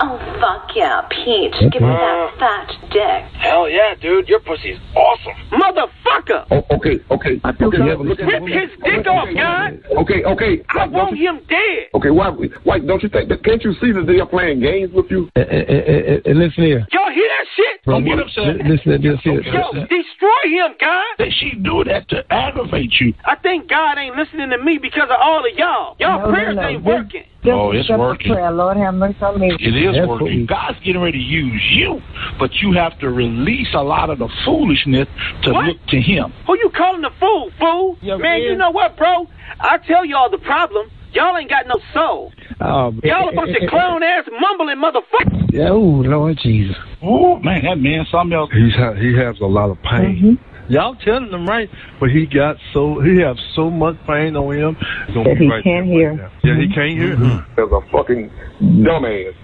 Oh, 0.04 0.18
fuck 0.42 0.76
yeah, 0.76 1.02
Pete. 1.12 1.54
Give 1.72 1.82
me 1.82 1.88
that 1.94 2.34
fat 2.40 2.68
dick. 2.90 3.22
Hell 3.40 3.70
yeah, 3.70 3.94
dude. 4.02 4.28
Your 4.28 4.40
pussy's 4.40 4.80
awesome. 4.96 5.38
Motherfucker. 5.54 6.46
Oh, 6.50 6.64
okay, 6.78 6.98
okay. 7.12 7.40
Okay, 7.44 7.78
have 7.86 8.00
a 8.00 8.04
look 8.04 8.20
at 8.20 8.26
Rip 8.26 8.44
his 8.50 8.70
dick 8.84 9.06
off, 9.06 9.30
God. 9.36 9.78
Okay, 10.02 10.24
okay. 10.26 10.64
I 10.70 10.88
want 10.88 11.18
him 11.18 11.42
dead. 11.48 11.94
Okay, 11.94 12.10
why, 12.10 12.30
why 12.64 12.80
don't 12.80 13.04
you 13.04 13.10
think 13.10 13.30
that? 13.30 13.44
Can't 13.44 13.64
you 13.64 13.74
see 13.80 13.92
that 13.92 14.08
they 14.08 14.20
are 14.20 14.26
playing 14.26 14.62
games 14.62 14.92
with 14.92 15.06
you? 15.12 15.30
And, 15.36 16.38
listen 16.38 16.64
here. 16.64 16.88
Y'all 16.92 17.12
hear 17.14 17.28
that 17.30 17.46
shit? 17.56 17.82
Don't 17.86 18.04
get 18.04 18.18
upset. 18.20 18.58
Listen 18.66 18.92
to 18.94 18.98
this 18.98 19.22
here. 19.24 19.42
Yo, 19.44 19.72
destroy 19.86 20.42
him, 20.50 20.74
God. 20.80 21.14
That 21.20 21.30
she 21.40 21.52
do 21.62 21.84
that 21.86 22.10
to 22.10 22.24
aggravate 22.34 22.94
you. 23.00 23.14
I 23.26 23.36
think 23.36 23.70
God 23.70 24.00
ain't 24.00 24.16
listening 24.16 24.50
to 24.50 24.58
me 24.58 24.80
because 24.82 25.10
of 25.12 25.18
all 25.22 25.46
of 25.46 25.54
y'all. 25.58 25.96
Y'all 26.00 26.20
No, 26.22 26.26
no, 26.26 26.34
prayers 26.34 26.56
no. 26.56 26.68
ain't 26.68 26.84
Just- 26.84 26.88
working. 26.88 27.24
Just 27.44 27.54
Oh, 27.54 27.72
it's 27.72 27.90
working. 27.90 28.34
Prayer. 28.34 28.52
Lord 28.52 28.78
have 28.78 28.94
mercy 28.94 29.18
on 29.22 29.40
me. 29.40 29.52
It 29.60 29.76
is 29.76 29.96
That's 29.96 30.08
working. 30.08 30.46
God's 30.46 30.78
getting 30.86 31.02
ready 31.02 31.18
to 31.18 31.24
use 31.24 31.62
you, 31.72 32.00
but 32.38 32.54
you 32.62 32.72
have 32.74 32.98
to 33.00 33.10
release 33.10 33.70
a 33.74 33.82
lot 33.82 34.10
of 34.12 34.20
the 34.20 34.30
foolishness 34.46 35.08
to 35.44 35.52
What? 35.52 35.66
look 35.66 35.78
to 35.88 36.00
Him. 36.00 36.32
Who 36.46 36.56
you 36.58 36.70
calling 36.76 37.04
a 37.04 37.10
fool, 37.20 37.52
fool? 37.60 37.98
man, 38.04 38.42
you 38.44 38.56
know 38.56 38.70
what, 38.70 38.96
bro? 38.96 39.28
I 39.60 39.78
tell 39.88 40.06
y'all 40.06 40.30
the 40.30 40.38
problem. 40.38 40.88
Y'all 41.14 41.36
ain't 41.36 41.50
got 41.50 41.68
no 41.68 41.76
soul. 41.94 42.32
Um, 42.62 43.02
Y'all 43.04 43.28
a 43.30 43.34
bunch 43.34 43.58
of 43.60 43.70
clown 43.70 44.02
ass 44.04 44.24
mumbling 44.40 44.78
motherfuckers. 44.78 45.68
Oh, 45.68 45.80
Lord 46.08 46.38
Jesus. 46.42 46.78
Oh 47.02 47.38
man, 47.40 47.64
that 47.66 47.80
man, 47.80 48.06
something 48.10 48.38
else. 48.38 48.50
He's 48.54 48.74
ha- 48.76 48.94
he 48.94 49.14
has 49.18 49.38
a 49.42 49.46
lot 49.46 49.70
of 49.72 49.82
pain. 49.82 50.40
Y'all 50.72 50.96
telling 50.96 51.30
him 51.32 51.46
right, 51.46 51.70
but 52.00 52.10
he 52.12 52.26
got 52.26 52.56
so 52.72 53.00
he 53.02 53.18
have 53.18 53.36
so 53.56 53.70
much 53.70 53.98
pain 54.08 54.38
on 54.38 54.56
him. 54.56 54.78
It's 54.80 55.14
gonna 55.14 55.28
That 55.30 55.38
be 55.38 55.46
he 55.46 55.52
right 55.52 55.64
can't 55.66 55.86
hear. 55.86 56.10
right 56.12 56.18
now. 56.18 56.32
Yeah, 56.46 56.56
he 56.58 56.68
can't 56.74 56.92
hear. 56.98 57.16
Mm-hmm. 57.18 57.56
There's 57.56 57.72
a 57.74 57.82
fucking 57.92 58.32
dumbass. 58.62 59.36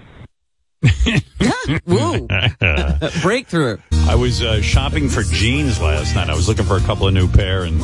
Woo. 1.84 3.20
Breakthrough. 3.22 3.76
I 4.08 4.14
was 4.14 4.42
uh, 4.42 4.62
shopping 4.62 5.10
for 5.10 5.22
jeans 5.22 5.78
last 5.82 6.14
night. 6.14 6.30
I 6.30 6.34
was 6.34 6.48
looking 6.48 6.64
for 6.64 6.78
a 6.78 6.80
couple 6.80 7.06
of 7.06 7.12
new 7.12 7.28
pair, 7.28 7.64
and 7.64 7.78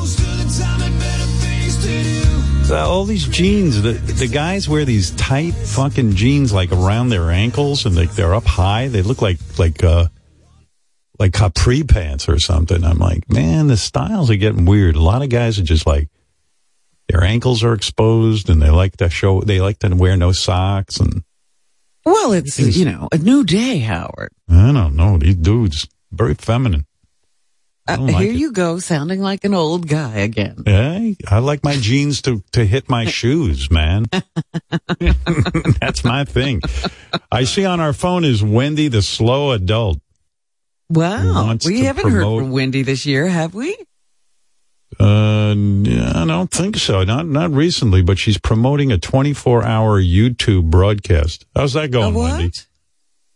uh, 2.71 2.89
all 2.89 3.05
these 3.05 3.27
jeans. 3.29 3.83
The 3.83 3.93
the 3.93 4.27
guys 4.29 4.69
wear 4.71 4.87
these 4.87 5.11
tight 5.13 5.53
fucking 5.53 6.15
jeans 6.15 6.51
like 6.53 6.73
around 6.73 7.11
their 7.11 7.31
ankles, 7.31 7.85
and 7.85 7.95
they, 7.95 8.07
they're 8.07 8.35
up 8.35 8.45
high. 8.47 8.89
They 8.89 9.03
look 9.03 9.21
like 9.21 9.39
like 9.59 9.85
uh 9.85 10.07
like 11.19 11.33
capri 11.33 11.83
pants 11.83 12.29
or 12.29 12.39
something. 12.39 12.85
I'm 12.85 12.99
like, 12.99 13.31
man, 13.31 13.69
the 13.69 13.77
styles 13.77 14.31
are 14.31 14.37
getting 14.37 14.65
weird. 14.65 14.97
A 14.97 15.01
lot 15.01 15.23
of 15.23 15.29
guys 15.29 15.59
are 15.59 15.65
just 15.65 15.87
like 15.87 16.09
their 17.09 17.23
ankles 17.23 17.63
are 17.63 17.75
exposed 17.75 18.49
and 18.51 18.61
they 18.61 18.71
like 18.71 18.97
to 18.99 19.11
show 19.11 19.41
they 19.41 19.61
like 19.61 19.79
to 19.81 19.95
wear 19.95 20.17
no 20.17 20.33
socks 20.33 20.99
and 20.99 21.23
Well, 22.05 22.33
it's, 22.33 22.59
you 22.59 22.85
know, 22.85 23.09
a 23.13 23.19
new 23.19 23.45
day, 23.45 23.79
Howard. 23.79 24.33
I 24.49 24.73
don't 24.73 24.97
know 24.97 25.19
these 25.19 25.37
dudes 25.37 25.87
very 26.15 26.35
feminine. 26.35 26.87
Uh, 27.87 27.99
like 28.01 28.17
here 28.17 28.33
it. 28.33 28.37
you 28.37 28.51
go, 28.51 28.79
sounding 28.79 29.21
like 29.21 29.45
an 29.45 29.53
old 29.53 29.87
guy 29.87 30.17
again. 30.21 30.63
Hey, 30.65 31.17
I 31.29 31.41
like 31.41 31.63
my 31.63 31.77
jeans 31.77 32.23
to, 32.23 32.43
to 32.53 32.65
hit 32.65 32.89
my 32.89 33.05
shoes, 33.19 33.71
man. 33.71 34.07
That's 35.81 36.03
my 36.03 36.25
thing. 36.25 36.63
I 37.31 37.45
see 37.45 37.67
on 37.67 37.81
our 37.81 37.93
phone 37.93 38.25
is 38.25 38.43
Wendy 38.43 38.89
the 38.89 39.03
slow 39.03 39.53
adult. 39.53 39.99
Wow. 40.95 41.57
We 41.67 41.81
haven't 41.81 42.11
heard 42.11 42.23
from 42.23 42.51
Wendy 42.51 42.83
this 42.83 43.05
year, 43.05 43.27
have 43.27 43.55
we? 43.55 43.77
Uh, 45.01 45.55
yeah, 45.57 46.13
I 46.15 46.25
don't 46.25 46.51
think 46.51 46.77
so. 46.77 47.03
Not 47.03 47.27
not 47.27 47.51
recently, 47.51 48.03
but 48.03 48.19
she's 48.19 48.39
promoting 48.39 48.93
a 48.93 48.99
24 48.99 49.65
hour 49.65 50.01
YouTube 50.01 50.71
broadcast. 50.71 51.47
How's 51.55 51.73
that 51.73 51.91
going, 51.91 52.15
Wendy? 52.15 52.53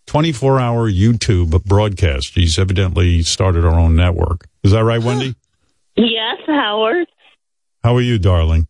24 0.07 0.61
hour 0.61 0.91
YouTube 0.91 1.65
broadcast. 1.65 2.33
She's 2.33 2.59
evidently 2.59 3.23
started 3.23 3.65
her 3.65 3.71
own 3.71 3.97
network. 3.97 4.47
Is 4.63 4.73
that 4.73 4.85
right, 4.85 5.03
Wendy? 5.03 5.35
Yes, 6.01 6.37
Howard. 6.47 7.09
How 7.83 7.97
are 7.97 8.01
you, 8.01 8.21
darling? 8.21 8.69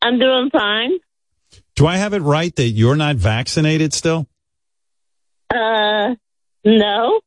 I'm 0.00 0.20
doing 0.20 0.50
fine. 0.50 1.00
Do 1.74 1.88
I 1.88 1.96
have 1.96 2.14
it 2.14 2.20
right 2.22 2.54
that 2.54 2.68
you're 2.68 2.94
not 2.94 3.16
vaccinated 3.16 3.92
still? 3.92 4.28
Uh, 5.52 6.14
no, 6.64 7.20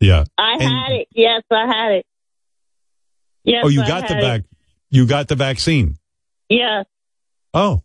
Yeah. 0.00 0.24
I 0.36 0.52
And- 0.54 0.62
had 0.62 0.92
it. 0.92 1.08
Yes, 1.14 1.42
I 1.50 1.66
had 1.66 1.92
it. 1.92 2.06
Yes, 3.44 3.62
oh, 3.64 3.68
you 3.68 3.82
I 3.82 3.88
got 3.88 4.08
the 4.08 4.14
had 4.14 4.22
vac. 4.22 4.40
it. 4.40 4.46
You 4.90 5.06
got 5.06 5.28
the 5.28 5.34
vaccine. 5.36 5.96
Yes, 6.48 6.86
Oh, 7.54 7.82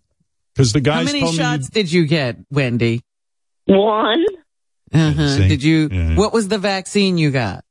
because 0.54 0.74
the 0.74 0.80
guys 0.82 1.00
How 1.00 1.04
many 1.04 1.22
told 1.22 1.36
shots 1.36 1.70
did 1.70 1.92
you 1.92 2.06
get, 2.06 2.38
Wendy? 2.52 3.02
one. 3.66 4.24
Uh-huh. 4.94 5.38
Did 5.38 5.64
you, 5.64 5.90
Yeah. 5.92 6.16
what 6.16 6.34
was 6.34 6.48
the 6.50 6.58
vaccine 6.60 7.18
you 7.18 7.32
got? 7.32 7.64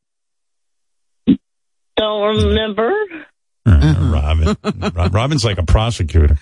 Don't 1.96 2.36
remember. 2.46 2.90
me, 3.66 3.72
uh, 3.72 4.10
Robin. 4.12 4.56
Robin's 5.12 5.44
like 5.44 5.58
a 5.58 5.64
prosecutor. 5.66 6.38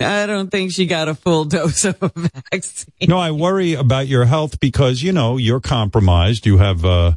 I 0.00 0.26
don't 0.26 0.50
think 0.50 0.70
she 0.72 0.86
got 0.86 1.08
a 1.08 1.14
full 1.14 1.44
dose 1.44 1.84
of 1.84 1.96
a 2.02 2.08
vaccine. 2.52 3.08
No, 3.08 3.18
I 3.18 3.32
worry 3.32 3.74
about 3.74 4.06
your 4.06 4.24
health 4.24 4.60
because 4.60 5.02
you 5.02 5.12
know 5.12 5.36
you're 5.36 5.60
compromised. 5.60 6.46
You 6.46 6.58
have 6.58 6.84
uh, 6.84 7.12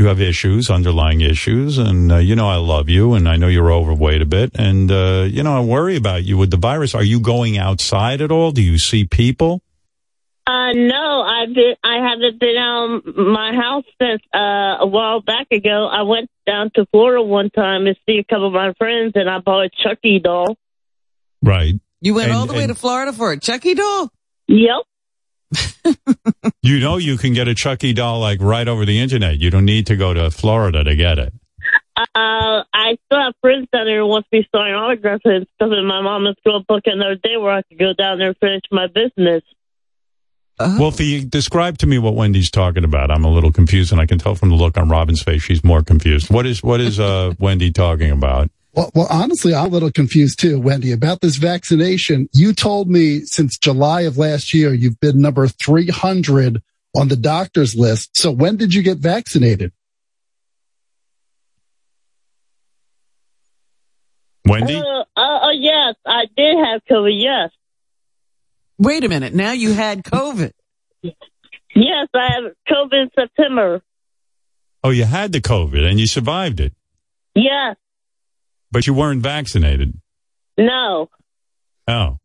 you 0.00 0.06
have 0.06 0.18
issues, 0.18 0.70
underlying 0.70 1.20
issues, 1.20 1.76
and 1.76 2.10
uh, 2.10 2.16
you 2.16 2.34
know 2.34 2.48
I 2.48 2.56
love 2.56 2.88
you, 2.88 3.12
and 3.12 3.28
I 3.28 3.36
know 3.36 3.48
you're 3.48 3.70
overweight 3.70 4.22
a 4.22 4.24
bit, 4.24 4.52
and 4.58 4.90
uh, 4.90 5.26
you 5.28 5.42
know 5.42 5.54
I 5.54 5.60
worry 5.60 5.96
about 5.96 6.24
you 6.24 6.38
with 6.38 6.50
the 6.50 6.56
virus. 6.56 6.94
Are 6.94 7.02
you 7.02 7.20
going 7.20 7.58
outside 7.58 8.22
at 8.22 8.30
all? 8.30 8.50
Do 8.50 8.62
you 8.62 8.78
see 8.78 9.04
people? 9.04 9.60
Uh, 10.46 10.72
no, 10.72 11.20
I've 11.20 11.54
been, 11.54 11.74
I 11.84 11.96
haven't 12.08 12.40
been 12.40 12.56
out 12.56 13.02
my 13.14 13.54
house 13.54 13.84
since, 14.00 14.22
uh, 14.34 14.78
a 14.80 14.86
while 14.86 15.20
back 15.20 15.46
ago. 15.52 15.86
I 15.86 16.02
went 16.02 16.30
down 16.46 16.70
to 16.76 16.86
Florida 16.86 17.22
one 17.22 17.50
time 17.50 17.84
to 17.84 17.94
see 18.06 18.18
a 18.18 18.24
couple 18.24 18.46
of 18.48 18.52
my 18.54 18.72
friends 18.78 19.12
and 19.16 19.28
I 19.30 19.38
bought 19.38 19.66
a 19.66 19.70
Chucky 19.84 20.18
doll. 20.18 20.56
Right. 21.42 21.74
You 22.00 22.14
went 22.14 22.30
And- 22.30 22.38
all 22.38 22.46
the 22.46 22.54
way 22.54 22.66
to 22.66 22.74
Florida 22.74 23.12
for 23.12 23.30
a 23.30 23.38
Chucky 23.38 23.74
doll? 23.74 24.10
Yep. 24.48 24.82
You 26.62 26.78
know 26.78 26.98
you 26.98 27.16
can 27.16 27.32
get 27.32 27.48
a 27.48 27.54
Chucky 27.54 27.94
doll 27.94 28.20
like 28.20 28.40
right 28.40 28.68
over 28.68 28.84
the 28.84 29.00
internet. 29.00 29.38
You 29.38 29.50
don't 29.50 29.64
need 29.64 29.86
to 29.86 29.96
go 29.96 30.12
to 30.12 30.30
Florida 30.30 30.84
to 30.84 30.94
get 30.94 31.18
it. 31.18 31.32
Uh, 31.96 32.64
I 32.72 32.96
still 33.06 33.20
have 33.20 33.34
friends 33.40 33.66
down 33.72 33.86
there 33.86 34.00
who 34.00 34.06
wants 34.06 34.28
me 34.30 34.42
to 34.42 34.48
sign 34.54 34.72
autographs 34.72 35.22
and 35.24 35.46
stuff, 35.54 35.70
and 35.72 35.88
my 35.88 36.02
mom 36.02 36.26
is 36.26 36.36
going 36.44 36.60
to 36.60 36.64
book 36.66 36.82
another 36.84 37.16
day 37.16 37.36
where 37.38 37.52
I 37.52 37.62
could 37.62 37.78
go 37.78 37.92
down 37.94 38.18
there 38.18 38.28
and 38.28 38.36
finish 38.38 38.62
my 38.70 38.86
business. 38.86 39.42
Well, 40.58 40.88
if 40.88 41.00
you 41.00 41.24
describe 41.24 41.78
to 41.78 41.86
me 41.86 41.98
what 41.98 42.14
Wendy's 42.14 42.50
talking 42.50 42.84
about, 42.84 43.10
I'm 43.10 43.24
a 43.24 43.30
little 43.30 43.52
confused, 43.52 43.92
and 43.92 44.00
I 44.00 44.04
can 44.04 44.18
tell 44.18 44.34
from 44.34 44.50
the 44.50 44.56
look 44.56 44.76
on 44.76 44.90
Robin's 44.90 45.22
face 45.22 45.42
she's 45.42 45.64
more 45.64 45.82
confused. 45.82 46.30
What 46.30 46.44
is 46.44 46.62
what 46.62 46.80
is 46.80 47.00
uh, 47.00 47.32
Wendy 47.38 47.72
talking 47.72 48.10
about? 48.10 48.50
Well, 48.72 48.90
well, 48.94 49.08
honestly, 49.10 49.54
I'm 49.54 49.66
a 49.66 49.68
little 49.68 49.90
confused 49.90 50.38
too, 50.38 50.60
Wendy, 50.60 50.92
about 50.92 51.20
this 51.20 51.36
vaccination. 51.36 52.28
You 52.32 52.52
told 52.52 52.88
me 52.88 53.20
since 53.20 53.58
July 53.58 54.02
of 54.02 54.16
last 54.16 54.54
year, 54.54 54.72
you've 54.72 55.00
been 55.00 55.20
number 55.20 55.48
300 55.48 56.62
on 56.96 57.08
the 57.08 57.16
doctor's 57.16 57.74
list. 57.74 58.16
So 58.16 58.30
when 58.30 58.56
did 58.56 58.72
you 58.72 58.82
get 58.82 58.98
vaccinated? 58.98 59.72
Wendy? 64.46 64.76
Uh, 64.76 64.80
uh, 64.80 65.04
oh, 65.16 65.52
yes, 65.52 65.96
I 66.06 66.26
did 66.36 66.56
have 66.64 66.82
COVID, 66.90 67.20
yes. 67.20 67.50
Wait 68.78 69.04
a 69.04 69.08
minute. 69.08 69.34
Now 69.34 69.52
you 69.52 69.72
had 69.72 70.02
COVID. 70.04 70.52
Yes, 71.02 72.08
I 72.14 72.32
had 72.32 72.52
COVID 72.68 73.02
in 73.02 73.10
September. 73.14 73.82
Oh, 74.82 74.90
you 74.90 75.04
had 75.04 75.32
the 75.32 75.40
COVID 75.40 75.88
and 75.88 76.00
you 76.00 76.06
survived 76.06 76.60
it, 76.60 76.72
Yes, 77.34 77.76
but 78.72 78.86
you 78.86 78.94
weren't 78.94 79.22
vaccinated. 79.22 79.94
no. 80.58 81.08
Oh. 81.88 82.18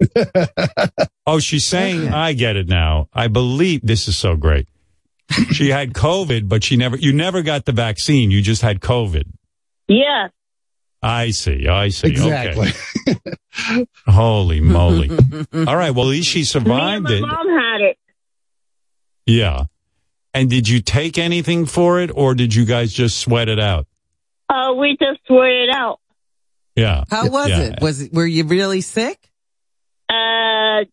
oh, 1.26 1.39
she's 1.39 1.66
saying, 1.66 2.10
I 2.10 2.34
get 2.34 2.56
it 2.56 2.68
now. 2.68 3.10
I 3.12 3.28
believe 3.30 3.82
this 3.84 4.08
is 4.08 4.16
so 4.16 4.36
great. 4.36 4.68
She 5.54 5.70
had 5.70 5.93
COVID, 5.93 6.48
but 6.48 6.64
she 6.64 6.78
never, 6.78 6.98
you 6.98 7.12
never 7.14 7.41
got 7.41 7.66
the 7.66 7.72
vaccine. 7.72 8.30
You 8.30 8.43
just 8.43 8.62
had 8.62 8.80
COVID. 8.80 9.24
Yeah. 9.88 10.28
I 11.02 11.32
see. 11.32 11.68
I 11.68 11.89
see. 11.89 12.10
Exactly. 12.10 12.70
Okay. 13.08 13.88
Holy 14.08 14.60
moly. 14.62 15.10
All 15.10 15.76
right. 15.76 15.91
Well, 15.91 16.06
at 16.06 16.10
least 16.10 16.30
she 16.30 16.39
Me 16.39 16.41
and 16.41 16.48
survived 16.48 17.04
my 17.06 17.14
it. 17.14 17.22
mom 17.22 17.48
had 17.50 17.82
it. 17.82 17.98
Yeah. 19.26 19.64
And 20.36 20.48
did 20.48 20.68
you 20.70 20.80
take 20.82 21.18
anything 21.18 21.66
for 21.66 22.02
it 22.02 22.12
or 22.14 22.36
did 22.36 22.54
you 22.54 22.66
guys 22.66 22.93
just 22.93 23.18
sweat 23.18 23.50
it 23.50 23.60
out? 23.60 23.88
Uh, 24.48 24.74
we 24.78 24.96
just 25.02 25.22
sweat 25.26 25.50
it 25.52 25.70
out. 25.74 26.00
Yeah. 26.76 27.03
How 27.09 27.30
was 27.30 27.49
Yeah. 27.49 27.59
it? 27.61 27.82
Was 27.82 28.01
it, 28.01 28.13
were 28.13 28.26
you 28.26 28.43
really 28.45 28.82
sick? 28.82 29.17
Uh, 30.09 30.86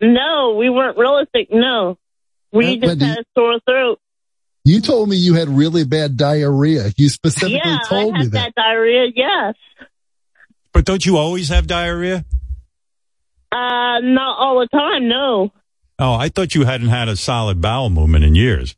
no, 0.00 0.56
we 0.58 0.70
weren't 0.70 0.96
really 0.96 1.24
sick. 1.34 1.48
No, 1.50 1.98
we 2.52 2.66
Uh, 2.66 2.74
just 2.76 2.86
Wendy? 2.86 3.04
had 3.04 3.18
a 3.18 3.24
sore 3.36 3.60
throat. 3.68 4.00
You 4.64 4.80
told 4.80 5.08
me 5.08 5.16
you 5.16 5.34
had 5.34 5.48
really 5.48 5.84
bad 5.84 6.16
diarrhea. 6.16 6.90
You 6.96 7.08
specifically 7.08 7.60
yeah, 7.64 7.78
told 7.88 8.14
I 8.14 8.18
me 8.18 8.24
had 8.24 8.32
that. 8.32 8.52
that 8.56 8.62
diarrhea. 8.62 9.06
Yes. 9.14 9.54
But 10.72 10.84
don't 10.84 11.04
you 11.04 11.16
always 11.16 11.48
have 11.48 11.66
diarrhea? 11.66 12.24
Uh, 13.50 14.00
not 14.02 14.36
all 14.38 14.60
the 14.60 14.68
time. 14.68 15.08
No, 15.08 15.52
Oh, 16.00 16.12
I 16.14 16.28
thought 16.28 16.54
you 16.54 16.64
hadn't 16.64 16.88
had 16.90 17.08
a 17.08 17.16
solid 17.16 17.60
bowel 17.60 17.90
movement 17.90 18.24
in 18.24 18.34
years. 18.36 18.76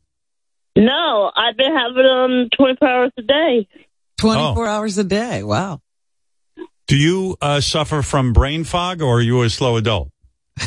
no, 0.75 1.31
I've 1.35 1.55
been 1.57 1.75
having 1.75 2.03
them 2.03 2.49
24 2.57 2.87
hours 2.87 3.11
a 3.17 3.21
day. 3.21 3.67
24 4.17 4.67
hours 4.67 4.97
a 4.97 5.03
day. 5.03 5.43
Wow. 5.43 5.81
Do 6.91 6.97
you 6.97 7.37
uh, 7.39 7.61
suffer 7.61 8.01
from 8.01 8.33
brain 8.33 8.65
fog 8.65 9.01
or 9.01 9.19
are 9.19 9.21
you 9.21 9.43
a 9.43 9.49
slow 9.49 9.77
adult? 9.77 10.09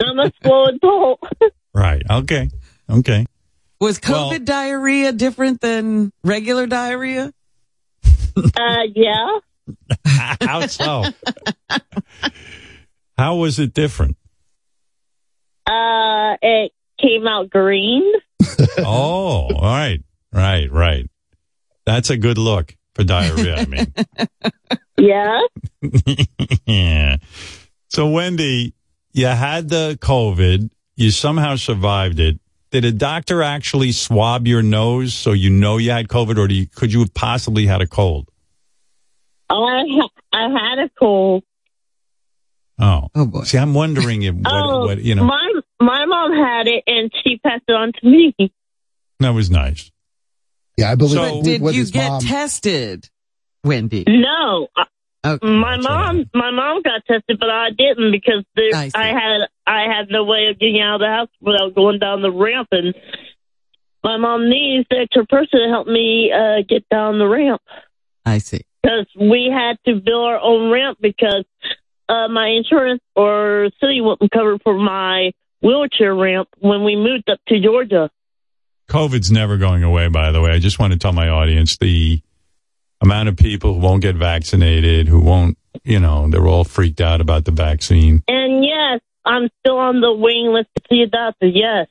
I'm 0.00 0.18
a 0.18 0.32
slow 0.42 0.64
adult. 0.64 1.20
Right. 1.72 2.02
Okay. 2.10 2.50
Okay. 2.90 3.26
Was 3.80 4.00
COVID 4.00 4.10
Well- 4.10 4.38
diarrhea 4.40 5.12
different 5.12 5.60
than 5.60 6.12
regular 6.24 6.66
diarrhea? 6.66 7.32
uh, 8.36 8.76
yeah. 8.92 9.38
How 10.40 10.66
so? 10.66 11.04
How 13.16 13.36
was 13.36 13.60
it 13.60 13.72
different? 13.72 14.16
Uh, 15.64 16.34
it 16.42 16.72
came 17.00 17.28
out 17.28 17.50
green. 17.50 18.02
Oh, 18.78 19.46
all 19.54 19.62
right. 19.62 20.02
Right, 20.32 20.72
right. 20.72 21.08
That's 21.86 22.10
a 22.10 22.16
good 22.16 22.38
look 22.38 22.74
for 22.96 23.04
diarrhea, 23.04 23.58
I 23.58 23.66
mean. 23.66 23.94
Yeah. 24.98 25.40
yeah. 26.66 27.16
So, 27.88 28.08
Wendy, 28.10 28.74
you 29.12 29.26
had 29.26 29.68
the 29.68 29.96
COVID. 30.00 30.70
You 30.96 31.10
somehow 31.10 31.56
survived 31.56 32.18
it. 32.20 32.40
Did 32.70 32.84
a 32.84 32.92
doctor 32.92 33.42
actually 33.42 33.92
swab 33.92 34.46
your 34.46 34.62
nose 34.62 35.14
so 35.14 35.32
you 35.32 35.48
know 35.50 35.78
you 35.78 35.90
had 35.90 36.08
COVID, 36.08 36.36
or 36.36 36.48
do 36.48 36.54
you, 36.54 36.66
could 36.66 36.92
you 36.92 36.98
have 37.00 37.14
possibly 37.14 37.66
had 37.66 37.80
a 37.80 37.86
cold? 37.86 38.28
Oh, 39.48 39.64
I 39.64 39.84
ha- 39.88 40.10
I 40.32 40.42
had 40.50 40.78
a 40.78 40.90
cold. 40.98 41.44
Oh, 42.78 43.08
oh 43.14 43.26
boy. 43.26 43.44
See, 43.44 43.56
I'm 43.58 43.72
wondering 43.74 44.22
if 44.22 44.34
what, 44.34 44.46
oh, 44.52 44.84
what 44.86 44.98
you 45.02 45.14
know. 45.14 45.24
my 45.24 45.52
my 45.80 46.04
mom 46.04 46.32
had 46.32 46.66
it 46.68 46.84
and 46.86 47.10
she 47.24 47.38
passed 47.38 47.64
it 47.66 47.74
on 47.74 47.92
to 47.92 48.06
me. 48.06 48.34
that 49.20 49.30
was 49.30 49.50
nice. 49.50 49.90
Yeah, 50.76 50.92
I 50.92 50.94
believe. 50.94 51.14
So- 51.14 51.22
I 51.22 51.58
But 51.58 51.72
did 51.72 51.74
you 51.74 51.86
get 51.86 52.08
mom. 52.10 52.20
tested, 52.20 53.08
Wendy? 53.64 54.04
No, 54.08 54.68
Okay. 55.26 55.44
my 55.46 55.76
mom 55.76 56.24
my 56.32 56.50
mom 56.52 56.80
got 56.82 57.04
tested, 57.06 57.38
but 57.40 57.50
I 57.50 57.70
didn't 57.70 58.12
because 58.12 58.44
there, 58.54 58.74
I. 58.74 58.90
I 58.94 59.06
had 59.08 59.48
I 59.66 59.82
had 59.92 60.08
no 60.10 60.24
way 60.24 60.46
of 60.50 60.58
getting 60.58 60.80
out 60.80 60.96
of 60.96 61.00
the 61.00 61.08
house 61.08 61.28
without 61.40 61.74
going 61.74 61.98
down 61.98 62.22
the 62.22 62.30
ramp, 62.30 62.68
and 62.70 62.94
my 64.04 64.16
mom 64.16 64.48
needs 64.48 64.86
the 64.88 64.98
extra 64.98 65.26
person 65.26 65.60
to 65.60 65.68
help 65.68 65.86
me 65.88 66.32
uh, 66.32 66.62
get 66.68 66.88
down 66.88 67.18
the 67.18 67.26
ramp 67.26 67.60
I 68.24 68.38
see. 68.38 68.60
because 68.82 69.06
we 69.20 69.50
had 69.52 69.76
to 69.86 70.00
build 70.00 70.24
our 70.24 70.38
own 70.38 70.70
ramp 70.70 70.98
because 71.00 71.44
uh, 72.08 72.28
my 72.28 72.46
insurance 72.48 73.02
or 73.16 73.70
city 73.80 74.00
wouldn't 74.00 74.30
cover 74.30 74.58
for 74.62 74.78
my 74.78 75.32
wheelchair 75.60 76.14
ramp 76.14 76.48
when 76.58 76.84
we 76.84 76.94
moved 76.94 77.28
up 77.28 77.40
to 77.48 77.60
Georgia. 77.60 78.08
COVID's 78.88 79.30
never 79.32 79.56
going 79.58 79.82
away, 79.82 80.08
by 80.08 80.30
the 80.30 80.40
way. 80.40 80.52
I 80.52 80.58
just 80.60 80.78
want 80.78 80.92
to 80.92 80.98
tell 80.98 81.12
my 81.12 81.28
audience 81.28 81.76
the 81.76 82.22
amount 83.00 83.28
of 83.28 83.36
people 83.36 83.74
who 83.74 83.80
won't 83.80 84.02
get 84.02 84.16
vaccinated, 84.16 85.08
who 85.08 85.20
won't, 85.20 85.56
you 85.84 86.00
know, 86.00 86.28
they're 86.28 86.46
all 86.46 86.64
freaked 86.64 87.00
out 87.00 87.20
about 87.20 87.44
the 87.44 87.52
vaccine. 87.52 88.22
And 88.28 88.64
yes, 88.64 89.00
I'm 89.24 89.48
still 89.60 89.78
on 89.78 90.00
the 90.00 90.12
waiting 90.12 90.52
list 90.52 90.68
to 90.76 90.82
see 90.90 91.02
a 91.02 91.06
doctor. 91.06 91.46
Yes. 91.46 91.86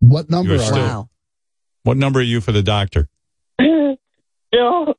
What 0.00 0.30
number 0.30 0.52
You're 0.54 0.62
are 0.62 0.66
still- 0.66 0.86
you? 0.86 1.08
What 1.84 1.96
number 1.96 2.20
are 2.20 2.22
you 2.22 2.40
for 2.40 2.52
the 2.52 2.62
doctor? 2.62 3.08
still 3.60 4.94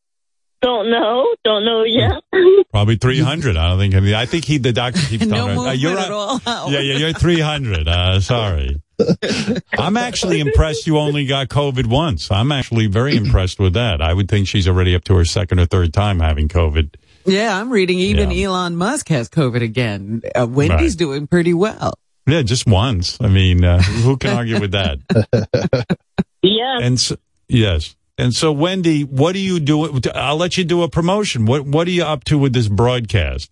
don't 0.62 0.92
know. 0.92 1.36
Don't 1.44 1.64
know 1.66 1.84
yet. 1.84 2.22
Probably 2.72 2.98
300. 2.98 3.56
I 3.56 3.70
don't 3.70 3.80
think, 3.80 3.96
I 3.96 4.00
mean, 4.02 4.14
I 4.16 4.26
think 4.26 4.44
he, 4.46 4.58
the 4.58 4.74
doctor 4.74 5.00
keeps 5.00 5.26
No 5.28 5.36
telling 5.36 5.56
me, 5.56 5.68
uh, 5.70 5.72
you're 5.74 5.98
at 5.98 6.12
on- 6.12 6.42
all. 6.46 6.72
Yeah, 6.72 6.80
yeah, 6.80 6.98
you're 6.98 7.14
300. 7.14 7.88
Uh, 7.88 8.20
sorry. 8.20 8.82
I'm 9.78 9.98
actually 9.98 10.40
impressed 10.40 10.88
you 10.88 10.98
only 10.98 11.26
got 11.26 11.48
COVID 11.50 11.86
once. 11.88 12.30
I'm 12.32 12.52
actually 12.52 12.88
very 12.88 13.16
impressed 13.16 13.60
with 13.60 13.74
that. 13.74 14.02
I 14.02 14.14
would 14.14 14.28
think 14.30 14.48
she's 14.48 14.68
already 14.68 14.96
up 14.96 15.04
to 15.06 15.16
her 15.16 15.26
second 15.26 15.60
or 15.60 15.66
third 15.66 15.94
time 15.94 16.20
having 16.20 16.48
COVID. 16.48 16.96
Yeah, 17.26 17.60
I'm 17.60 17.70
reading 17.70 18.00
even 18.00 18.32
Elon 18.32 18.76
Musk 18.76 19.10
has 19.10 19.30
COVID 19.30 19.62
again. 19.62 20.22
Uh, 20.36 20.48
Wendy's 20.50 20.94
Right. 20.94 20.98
doing 21.00 21.28
pretty 21.28 21.54
well. 21.54 21.94
Yeah, 22.28 22.42
just 22.44 22.66
once. 22.68 23.18
I 23.22 23.28
mean, 23.28 23.64
uh, 23.64 23.82
who 23.82 24.18
can 24.18 24.36
argue 24.36 24.60
with 24.60 24.72
that? 24.72 25.00
Yeah. 26.42 26.78
And 26.82 26.98
so, 26.98 27.18
yes. 27.50 27.98
And 28.18 28.34
so, 28.34 28.54
Wendy, 28.54 29.04
what 29.04 29.34
do 29.34 29.40
you 29.40 29.60
do? 29.60 30.00
I'll 30.16 30.38
let 30.38 30.58
you 30.58 30.64
do 30.64 30.84
a 30.84 30.90
promotion. 30.90 31.46
What 31.46 31.66
What 31.66 31.86
are 31.88 31.92
you 31.92 32.04
up 32.06 32.24
to 32.26 32.38
with 32.38 32.54
this 32.54 32.70
broadcast? 32.70 33.52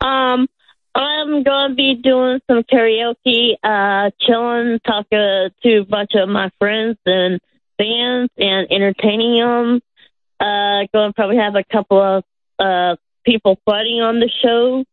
Um, 0.00 0.46
I'm 0.96 1.42
going 1.42 1.70
to 1.70 1.74
be 1.76 1.94
doing 2.02 2.40
some 2.50 2.62
karaoke, 2.62 3.52
uh, 3.62 4.10
chilling, 4.20 4.80
talking 4.86 5.48
to 5.62 5.78
a 5.80 5.84
bunch 5.84 6.12
of 6.14 6.28
my 6.28 6.50
friends 6.58 6.96
and 7.04 7.38
fans 7.76 8.30
and 8.38 8.66
entertaining 8.70 9.34
them. 9.36 9.80
Uh, 10.40 10.86
going 10.92 11.10
to 11.10 11.12
probably 11.14 11.36
have 11.36 11.54
a 11.54 11.64
couple 11.70 12.00
of, 12.00 12.24
uh, 12.58 12.96
people 13.26 13.58
fighting 13.66 14.00
on 14.00 14.20
the 14.20 14.30
show. 14.42 14.84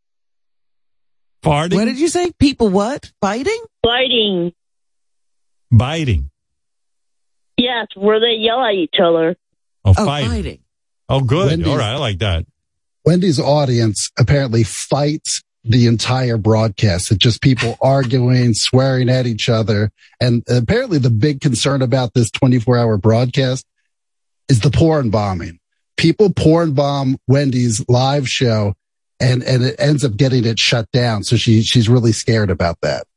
Farting? 1.42 1.76
What 1.76 1.86
did 1.86 2.00
you 2.00 2.08
say? 2.10 2.32
People 2.40 2.70
what? 2.70 3.12
Fighting? 3.22 3.64
Fighting. 3.84 4.52
Biting. 5.72 6.30
Yes, 7.58 7.88
where 7.96 8.20
they 8.20 8.38
yell 8.40 8.62
at 8.64 8.74
each 8.74 8.96
other. 9.02 9.36
Oh, 9.86 9.94
fighting. 9.94 10.60
Oh, 11.10 11.22
good. 11.22 11.48
Wendy's- 11.48 11.68
All 11.68 11.78
right, 11.78 11.94
I 11.94 11.98
like 11.98 12.20
that. 12.20 12.46
Wendy's 13.06 13.40
audience 13.40 14.10
apparently 14.18 14.64
fights 14.64 15.42
the 15.64 15.88
entire 15.88 16.38
broadcast. 16.38 17.12
It's 17.12 17.24
just 17.24 17.42
people 17.42 17.78
arguing, 17.82 18.54
swearing 18.54 19.10
at 19.10 19.26
each 19.26 19.50
other. 19.50 19.92
And 20.20 20.44
apparently 20.50 20.98
the 20.98 21.10
big 21.10 21.42
concern 21.42 21.82
about 21.82 22.14
this 22.14 22.30
24 22.32 22.78
hour 22.78 22.98
broadcast 22.98 23.66
is 24.50 24.60
the 24.60 24.72
porn 24.72 25.10
bombing. 25.10 25.60
People 25.96 26.34
porn 26.34 26.74
bomb 26.74 27.18
Wendy's 27.28 27.84
live 27.88 28.28
show 28.28 28.74
and, 29.20 29.44
and 29.44 29.64
it 29.64 29.76
ends 29.80 30.04
up 30.04 30.18
getting 30.18 30.46
it 30.46 30.60
shut 30.60 30.92
down. 30.92 31.24
So 31.24 31.38
she, 31.38 31.62
she's 31.62 31.88
really 31.88 32.12
scared 32.12 32.50
about 32.50 32.82
that. 32.82 33.08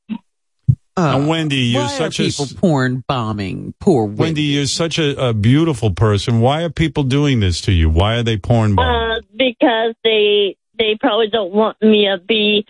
and 0.97 1.27
Wendy, 1.27 1.57
you're 1.57 1.83
Why 1.83 1.89
such 1.89 2.21
are 2.21 2.25
a 2.25 2.55
porn 2.55 3.03
bombing? 3.09 3.75
Poor 3.81 4.05
Wendy. 4.05 4.23
Wendy, 4.23 4.43
you're 4.43 4.67
such 4.67 4.99
a, 4.99 5.29
a 5.29 5.35
beautiful 5.35 5.91
person. 5.91 6.41
Why 6.41 6.63
are 6.63 6.71
people 6.71 7.03
doing 7.03 7.41
this 7.41 7.61
to 7.63 7.73
you? 7.73 7.91
Why 7.91 8.17
are 8.17 8.23
they 8.23 8.37
porn 8.37 8.77
bombing? 8.77 9.11
Uh, 9.11 9.21
because 9.37 9.95
they 10.05 10.57
they 10.79 10.97
probably 11.01 11.29
don't 11.29 11.53
want 11.53 11.77
me 11.83 12.07
to 12.07 12.19
be 12.19 12.67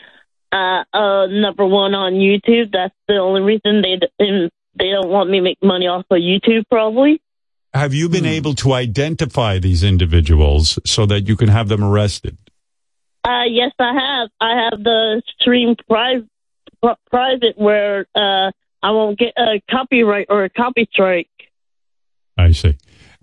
uh, 0.53 0.85
uh 0.93 1.27
number 1.27 1.67
one 1.67 1.95
on 1.95 2.15
YouTube. 2.15 2.73
That's 2.73 2.95
the 3.09 3.17
only 3.17 3.43
reason 3.43 3.83
they 3.83 3.99
they 4.79 4.91
don't 4.91 5.09
want 5.09 5.31
me 5.31 5.39
to 5.39 5.43
make 5.43 5.59
money 5.63 5.87
off 5.87 6.05
of 6.11 6.19
YouTube. 6.19 6.65
Probably. 6.71 7.21
have 7.75 7.93
you 7.93 8.07
Hmm. 8.07 8.13
been 8.13 8.27
able 8.27 8.55
to 8.55 8.73
identify 8.73 9.59
these 9.59 9.83
individuals 9.83 10.79
so 10.87 11.05
that 11.07 11.29
you 11.29 11.37
can 11.37 11.49
have 11.49 11.69
them 11.69 11.83
arrested? 11.85 12.37
Uh, 13.25 13.45
yes, 13.49 13.73
I 13.79 13.93
have. 13.93 14.29
I 14.41 14.53
have 14.71 14.83
the 14.83 15.21
stream 15.39 15.75
private 15.89 16.29
private 17.11 17.59
where 17.59 18.07
uh 18.15 18.51
I 18.83 18.91
won't 18.93 19.19
get 19.19 19.33
a 19.37 19.61
copyright 19.71 20.27
or 20.29 20.45
a 20.45 20.51
copy 20.51 20.87
strike. 20.93 21.29
I 22.39 22.53
see. 22.53 22.77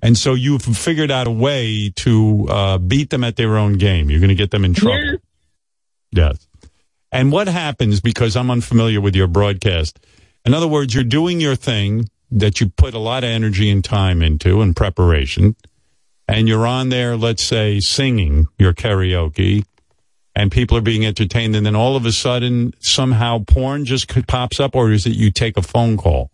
And 0.03 0.17
so 0.17 0.33
you've 0.33 0.63
figured 0.63 1.11
out 1.11 1.27
a 1.27 1.31
way 1.31 1.89
to 1.95 2.47
uh, 2.49 2.77
beat 2.77 3.09
them 3.09 3.23
at 3.23 3.37
their 3.37 3.57
own 3.57 3.77
game. 3.77 4.09
You're 4.09 4.19
going 4.19 4.27
to 4.27 4.35
get 4.35 4.51
them 4.51 4.65
in 4.65 4.73
trouble. 4.73 5.19
Yes. 6.11 6.45
And 7.09 7.31
what 7.31 7.47
happens 7.47 8.01
because 8.01 8.35
I'm 8.35 8.51
unfamiliar 8.51 8.99
with 8.99 9.15
your 9.15 9.27
broadcast? 9.27 10.05
In 10.43 10.53
other 10.53 10.67
words, 10.67 10.93
you're 10.93 11.05
doing 11.05 11.39
your 11.39 11.55
thing 11.55 12.09
that 12.31 12.59
you 12.59 12.67
put 12.67 12.93
a 12.93 12.99
lot 12.99 13.23
of 13.23 13.30
energy 13.30 13.69
and 13.69 13.81
time 13.81 14.21
into 14.21 14.61
and 14.61 14.75
preparation, 14.75 15.55
and 16.27 16.49
you're 16.49 16.67
on 16.67 16.89
there, 16.89 17.15
let's 17.15 17.43
say, 17.43 17.80
singing 17.80 18.47
your 18.59 18.73
karaoke, 18.73 19.63
and 20.35 20.51
people 20.51 20.77
are 20.77 20.81
being 20.81 21.05
entertained, 21.05 21.55
and 21.55 21.65
then 21.65 21.75
all 21.75 21.95
of 21.95 22.05
a 22.05 22.11
sudden, 22.11 22.73
somehow 22.81 23.39
porn 23.45 23.85
just 23.85 24.09
pops 24.27 24.59
up, 24.59 24.75
or 24.75 24.91
is 24.91 25.05
it 25.05 25.13
you 25.13 25.31
take 25.31 25.55
a 25.55 25.61
phone 25.61 25.95
call? 25.95 26.30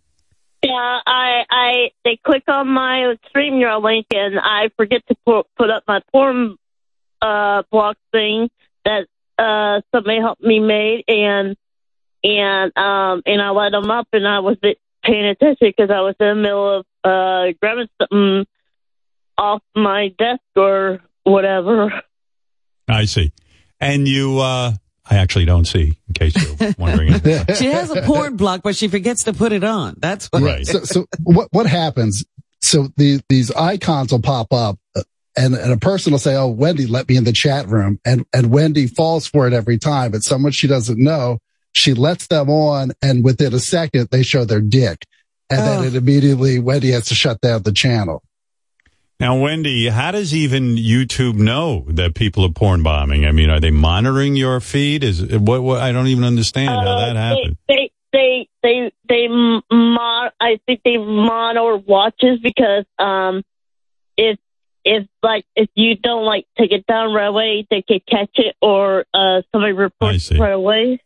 Yeah, 0.62 1.00
I 1.06 1.44
I 1.48 1.90
they 2.04 2.18
click 2.24 2.44
on 2.48 2.68
my 2.68 3.14
StreamYard 3.34 3.82
link 3.82 4.06
and 4.14 4.38
I 4.38 4.70
forget 4.76 5.02
to 5.08 5.16
put 5.24 5.46
put 5.56 5.70
up 5.70 5.84
my 5.88 6.00
porn 6.12 6.56
uh 7.22 7.62
block 7.70 7.96
thing 8.12 8.50
that 8.84 9.06
uh 9.38 9.80
somebody 9.94 10.20
helped 10.20 10.42
me 10.42 10.60
made 10.60 11.04
and 11.08 11.56
and 12.22 12.76
um 12.76 13.22
and 13.24 13.40
I 13.40 13.50
let 13.50 13.72
them 13.72 13.90
up 13.90 14.08
and 14.12 14.28
I 14.28 14.40
was 14.40 14.58
paying 15.02 15.24
attention 15.24 15.56
because 15.76 15.90
I 15.90 16.00
was 16.02 16.14
in 16.20 16.26
the 16.26 16.34
middle 16.34 16.78
of 16.80 16.86
uh 17.04 17.52
grabbing 17.60 17.88
something 17.98 18.46
off 19.38 19.62
my 19.74 20.08
desk 20.18 20.42
or 20.56 21.00
whatever. 21.24 22.02
I 22.86 23.06
see. 23.06 23.32
And 23.80 24.06
you, 24.06 24.40
uh, 24.40 24.72
I 25.10 25.16
actually 25.16 25.44
don't 25.44 25.64
see, 25.66 25.98
in 26.08 26.14
case 26.14 26.34
you're 26.60 26.74
wondering. 26.78 27.12
she 27.56 27.66
has 27.66 27.90
a 27.90 28.02
porn 28.02 28.36
block, 28.36 28.62
but 28.62 28.76
she 28.76 28.86
forgets 28.88 29.24
to 29.24 29.32
put 29.32 29.50
it 29.52 29.64
on. 29.64 29.96
That's 29.98 30.26
what. 30.28 30.42
Right. 30.42 30.66
So, 30.66 30.80
so 30.84 31.06
what, 31.24 31.48
what 31.50 31.66
happens? 31.66 32.24
So 32.60 32.88
the, 32.96 33.20
these 33.28 33.50
icons 33.50 34.12
will 34.12 34.22
pop 34.22 34.52
up 34.52 34.78
uh, 34.94 35.02
and, 35.36 35.54
and 35.54 35.72
a 35.72 35.76
person 35.78 36.12
will 36.12 36.18
say, 36.20 36.36
Oh, 36.36 36.48
Wendy, 36.48 36.86
let 36.86 37.08
me 37.08 37.16
in 37.16 37.24
the 37.24 37.32
chat 37.32 37.66
room. 37.68 37.98
And, 38.04 38.24
and 38.32 38.50
Wendy 38.52 38.86
falls 38.86 39.26
for 39.26 39.46
it 39.46 39.52
every 39.52 39.78
time, 39.78 40.10
but 40.12 40.22
someone 40.22 40.52
she 40.52 40.66
doesn't 40.66 40.98
know, 41.02 41.38
she 41.72 41.94
lets 41.94 42.26
them 42.28 42.48
on 42.50 42.92
and 43.02 43.24
within 43.24 43.52
a 43.54 43.58
second 43.60 44.08
they 44.10 44.22
show 44.22 44.44
their 44.44 44.60
dick. 44.60 45.06
And 45.48 45.60
Oh. 45.60 45.64
then 45.64 45.84
it 45.84 45.94
immediately, 45.96 46.58
Wendy 46.60 46.90
has 46.92 47.06
to 47.06 47.14
shut 47.14 47.40
down 47.40 47.62
the 47.62 47.72
channel. 47.72 48.22
Now, 49.20 49.36
Wendy, 49.36 49.88
how 49.88 50.12
does 50.12 50.34
even 50.34 50.76
YouTube 50.76 51.34
know 51.34 51.84
that 51.88 52.14
people 52.14 52.42
are 52.46 52.52
porn 52.52 52.82
bombing? 52.82 53.26
I 53.26 53.32
mean, 53.32 53.50
are 53.50 53.60
they 53.60 53.70
monitoring 53.70 54.34
your 54.34 54.58
feed? 54.60 55.04
Is 55.04 55.22
what? 55.22 55.62
what 55.62 55.82
I 55.82 55.92
don't 55.92 56.06
even 56.06 56.24
understand 56.24 56.70
how 56.70 56.96
that 56.96 57.16
happened. 57.16 57.58
They 57.68 57.90
they 58.12 58.48
they 58.62 58.92
they 59.06 59.28
mod. 59.28 60.32
I 60.40 60.58
think 60.64 60.80
they 60.86 60.96
monitor 60.96 61.76
watches 61.76 62.38
because 62.42 62.86
um, 62.98 63.42
if 64.16 64.38
if 64.86 65.06
like 65.22 65.44
if 65.54 65.68
you 65.74 65.96
don't 65.96 66.24
like 66.24 66.46
take 66.56 66.72
it 66.72 66.86
down 66.86 67.12
right 67.12 67.26
away, 67.26 67.66
they 67.70 67.82
can 67.82 68.00
catch 68.10 68.30
it 68.36 68.56
or 68.62 69.04
uh 69.12 69.42
somebody 69.52 69.74
reports 69.74 70.32
right 70.32 70.52
away. 70.52 70.98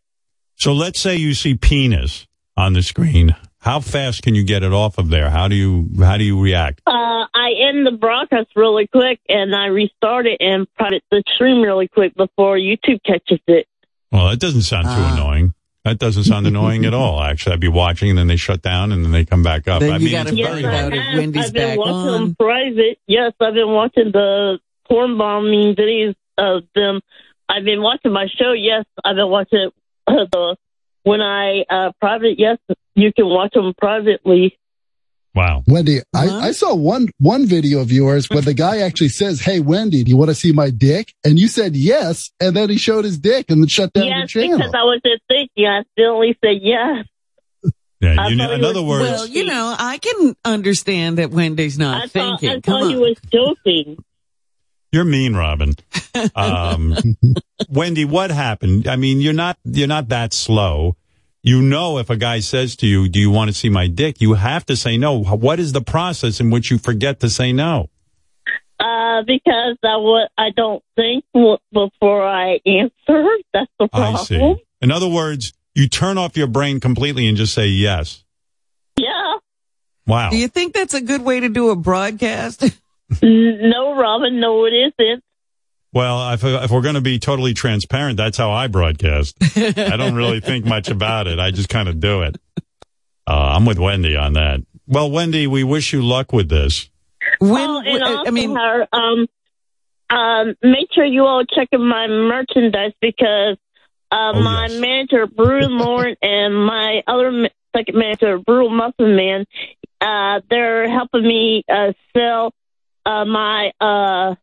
So 0.55 0.71
let's 0.71 1.01
say 1.01 1.17
you 1.17 1.33
see 1.33 1.55
penis 1.55 2.27
on 2.55 2.71
the 2.71 2.81
screen. 2.81 3.35
How 3.65 3.79
fast 3.79 4.21
can 4.21 4.35
you 4.35 4.43
get 4.43 4.61
it 4.61 4.71
off 4.71 4.99
of 4.99 5.09
there? 5.09 5.31
How 5.31 5.47
do 5.47 5.55
you 5.55 5.89
how 5.99 6.17
do 6.17 6.23
you 6.23 6.39
react? 6.39 6.81
Uh, 6.85 6.91
I 7.33 7.53
end 7.67 7.83
the 7.87 7.97
broadcast 7.99 8.49
really 8.55 8.85
quick 8.85 9.19
and 9.27 9.55
I 9.55 9.65
restart 9.67 10.27
it 10.27 10.37
and 10.39 10.71
private 10.75 11.03
the 11.09 11.23
stream 11.33 11.61
really 11.63 11.87
quick 11.87 12.13
before 12.15 12.57
YouTube 12.57 12.99
catches 13.03 13.39
it. 13.47 13.65
Well, 14.11 14.29
that 14.29 14.39
doesn't 14.39 14.61
sound 14.61 14.85
too 14.85 14.91
Ah. 14.93 15.13
annoying. 15.15 15.55
That 15.83 15.97
doesn't 15.97 16.25
sound 16.25 16.45
annoying 16.45 16.85
at 16.85 16.93
all. 16.93 17.19
Actually, 17.21 17.53
I'd 17.53 17.59
be 17.59 17.67
watching 17.67 18.09
and 18.11 18.19
then 18.19 18.27
they 18.27 18.35
shut 18.37 18.61
down 18.61 18.91
and 18.91 19.03
then 19.03 19.11
they 19.11 19.25
come 19.25 19.41
back 19.41 19.67
up. 19.67 19.79
Then 19.81 19.93
I 19.93 19.97
you 19.97 20.05
mean, 20.05 20.11
gotta 20.13 20.29
it's 20.29 20.41
find 20.47 20.61
very 20.61 20.65
out 20.75 20.93
hard. 20.93 21.17
Wendy's 21.17 21.45
I've 21.47 21.53
been 21.53 21.69
back 21.69 21.77
watching 21.79 21.93
on. 21.95 22.11
them 22.21 22.35
private. 22.35 22.99
Yes, 23.07 23.33
I've 23.39 23.53
been 23.55 23.69
watching 23.71 24.11
the 24.11 24.59
porn 24.87 25.17
bombing 25.17 25.73
videos 25.75 26.13
of 26.37 26.63
them. 26.75 27.01
I've 27.49 27.63
been 27.65 27.81
watching 27.81 28.11
my 28.11 28.27
show. 28.27 28.51
Yes, 28.53 28.85
I've 29.03 29.15
been 29.15 29.29
watching 29.29 29.69
uh, 30.05 30.25
the 30.31 30.55
when 31.03 31.21
I 31.21 31.65
uh 31.69 31.91
private. 31.99 32.37
Yes, 32.39 32.57
you 32.95 33.11
can 33.13 33.27
watch 33.27 33.53
them 33.53 33.73
privately. 33.77 34.57
Wow. 35.33 35.63
Wendy, 35.67 35.99
I, 36.13 36.29
I 36.29 36.51
saw 36.51 36.73
one, 36.73 37.09
one 37.17 37.45
video 37.45 37.81
of 37.81 37.91
yours 37.91 38.29
where 38.29 38.41
the 38.41 38.53
guy 38.53 38.77
actually 38.79 39.09
says, 39.09 39.41
Hey, 39.41 39.59
Wendy, 39.59 40.03
do 40.05 40.09
you 40.09 40.15
want 40.15 40.29
to 40.29 40.35
see 40.35 40.53
my 40.53 40.69
dick? 40.69 41.13
And 41.25 41.37
you 41.37 41.49
said 41.49 41.75
yes. 41.75 42.31
And 42.39 42.55
then 42.55 42.69
he 42.69 42.77
showed 42.77 43.03
his 43.03 43.17
dick 43.19 43.47
and 43.49 43.61
then 43.61 43.67
shut 43.67 43.91
down 43.91 44.05
yes, 44.05 44.31
the 44.33 44.39
channel. 44.41 44.57
because 44.59 44.73
I 44.73 44.83
was 44.83 45.01
just 45.05 45.21
thinking. 45.27 45.65
I 45.67 45.79
accidentally 45.79 46.37
said 46.41 46.61
yes. 46.61 47.05
Yeah, 47.99 48.09
you 48.11 48.15
thought 48.15 48.31
know, 48.37 48.47
he 48.49 48.53
in 48.55 48.63
other 48.63 48.81
was- 48.81 48.89
words, 49.01 49.11
Well, 49.11 49.27
you 49.27 49.43
know, 49.45 49.75
I 49.77 49.97
can 49.97 50.35
understand 50.45 51.17
that 51.17 51.31
Wendy's 51.31 51.77
not 51.77 51.97
I 52.03 52.07
thought, 52.07 52.39
thinking. 52.39 52.49
I 52.49 52.61
Come 52.61 52.81
thought 52.83 52.89
he 52.89 52.95
on. 52.95 53.01
was 53.01 53.17
joking. 53.31 53.97
You're 54.93 55.03
mean, 55.03 55.35
Robin. 55.35 55.73
Um, 56.33 56.95
Wendy, 57.69 58.05
what 58.05 58.31
happened? 58.31 58.87
I 58.87 58.95
mean, 58.95 59.19
you're 59.19 59.33
not 59.33 59.57
you're 59.65 59.85
not 59.87 60.07
that 60.09 60.33
slow. 60.33 60.95
You 61.45 61.61
know, 61.61 61.99
if 61.99 62.09
a 62.09 62.15
guy 62.15 62.39
says 62.39 62.75
to 62.77 62.87
you, 62.87 63.07
"Do 63.07 63.19
you 63.19 63.29
want 63.29 63.49
to 63.49 63.53
see 63.53 63.69
my 63.69 63.85
dick?" 63.85 64.19
You 64.19 64.33
have 64.33 64.65
to 64.65 64.75
say 64.75 64.97
no. 64.97 65.23
What 65.23 65.59
is 65.59 65.73
the 65.73 65.81
process 65.81 66.39
in 66.39 66.49
which 66.49 66.71
you 66.71 66.79
forget 66.79 67.19
to 67.19 67.29
say 67.29 67.53
no? 67.53 67.91
Uh, 68.79 69.21
because 69.27 69.77
I 69.83 69.95
would, 69.95 70.27
I 70.39 70.49
don't 70.55 70.83
think 70.95 71.23
w- 71.35 71.57
before 71.71 72.27
I 72.27 72.59
answer. 72.65 73.27
That's 73.53 73.71
the 73.79 73.87
problem. 73.87 74.15
I 74.15 74.23
see. 74.23 74.55
In 74.81 74.89
other 74.89 75.07
words, 75.07 75.53
you 75.75 75.87
turn 75.87 76.17
off 76.17 76.35
your 76.35 76.47
brain 76.47 76.79
completely 76.79 77.27
and 77.27 77.37
just 77.37 77.53
say 77.53 77.67
yes. 77.67 78.23
Yeah. 78.97 79.35
Wow. 80.07 80.31
Do 80.31 80.37
you 80.37 80.47
think 80.47 80.73
that's 80.73 80.93
a 80.95 81.01
good 81.01 81.21
way 81.21 81.41
to 81.41 81.49
do 81.49 81.69
a 81.69 81.75
broadcast? 81.75 82.63
No, 83.21 83.95
Robin, 83.95 84.39
no, 84.39 84.65
it 84.65 84.73
isn't. 84.73 85.23
Well, 85.95 86.33
if, 86.33 86.43
if 86.43 86.71
we're 86.71 86.81
going 86.81 86.95
to 86.95 87.01
be 87.01 87.19
totally 87.19 87.53
transparent, 87.53 88.17
that's 88.17 88.37
how 88.37 88.51
I 88.51 88.67
broadcast. 88.67 89.37
I 89.55 89.95
don't 89.95 90.15
really 90.15 90.41
think 90.41 90.65
much 90.65 90.89
about 90.89 91.27
it. 91.27 91.39
I 91.39 91.51
just 91.51 91.69
kind 91.69 91.87
of 91.87 92.01
do 92.01 92.23
it. 92.23 92.35
Uh, 93.25 93.53
I'm 93.55 93.65
with 93.65 93.79
Wendy 93.79 94.17
on 94.17 94.33
that. 94.33 94.59
Well, 94.87 95.09
Wendy, 95.09 95.47
we 95.47 95.63
wish 95.63 95.93
you 95.93 96.03
luck 96.03 96.33
with 96.33 96.49
this. 96.49 96.89
oh, 97.69 97.81
and 97.81 98.03
also, 98.03 98.55
her, 98.55 98.87
um, 98.91 99.25
um, 100.09 100.55
make 100.61 100.89
sure 100.93 101.05
you 101.05 101.23
all 101.23 101.45
check 101.45 101.69
in 101.71 101.81
my 101.81 102.07
merchandise 102.07 102.91
because 103.01 103.57
uh, 104.11 104.33
Oh, 104.35 104.41
my 104.41 104.67
manager, 104.67 105.27
Brutal 105.27 105.69
Lauren, 105.69 106.17
and 106.21 106.65
my 106.65 107.03
other 107.07 107.49
second 107.75 107.97
manager, 107.97 108.37
Brutal 108.37 108.69
Muffin 108.69 109.15
Man, 109.15 109.45
uh, 110.01 110.41
they're 110.49 110.89
helping 110.89 111.23
me 111.23 111.63
uh, 111.71 111.93
sell 112.15 112.53
uh, 113.05 113.23
my 113.25 113.71
uh, 113.79 114.35
t- 114.35 114.39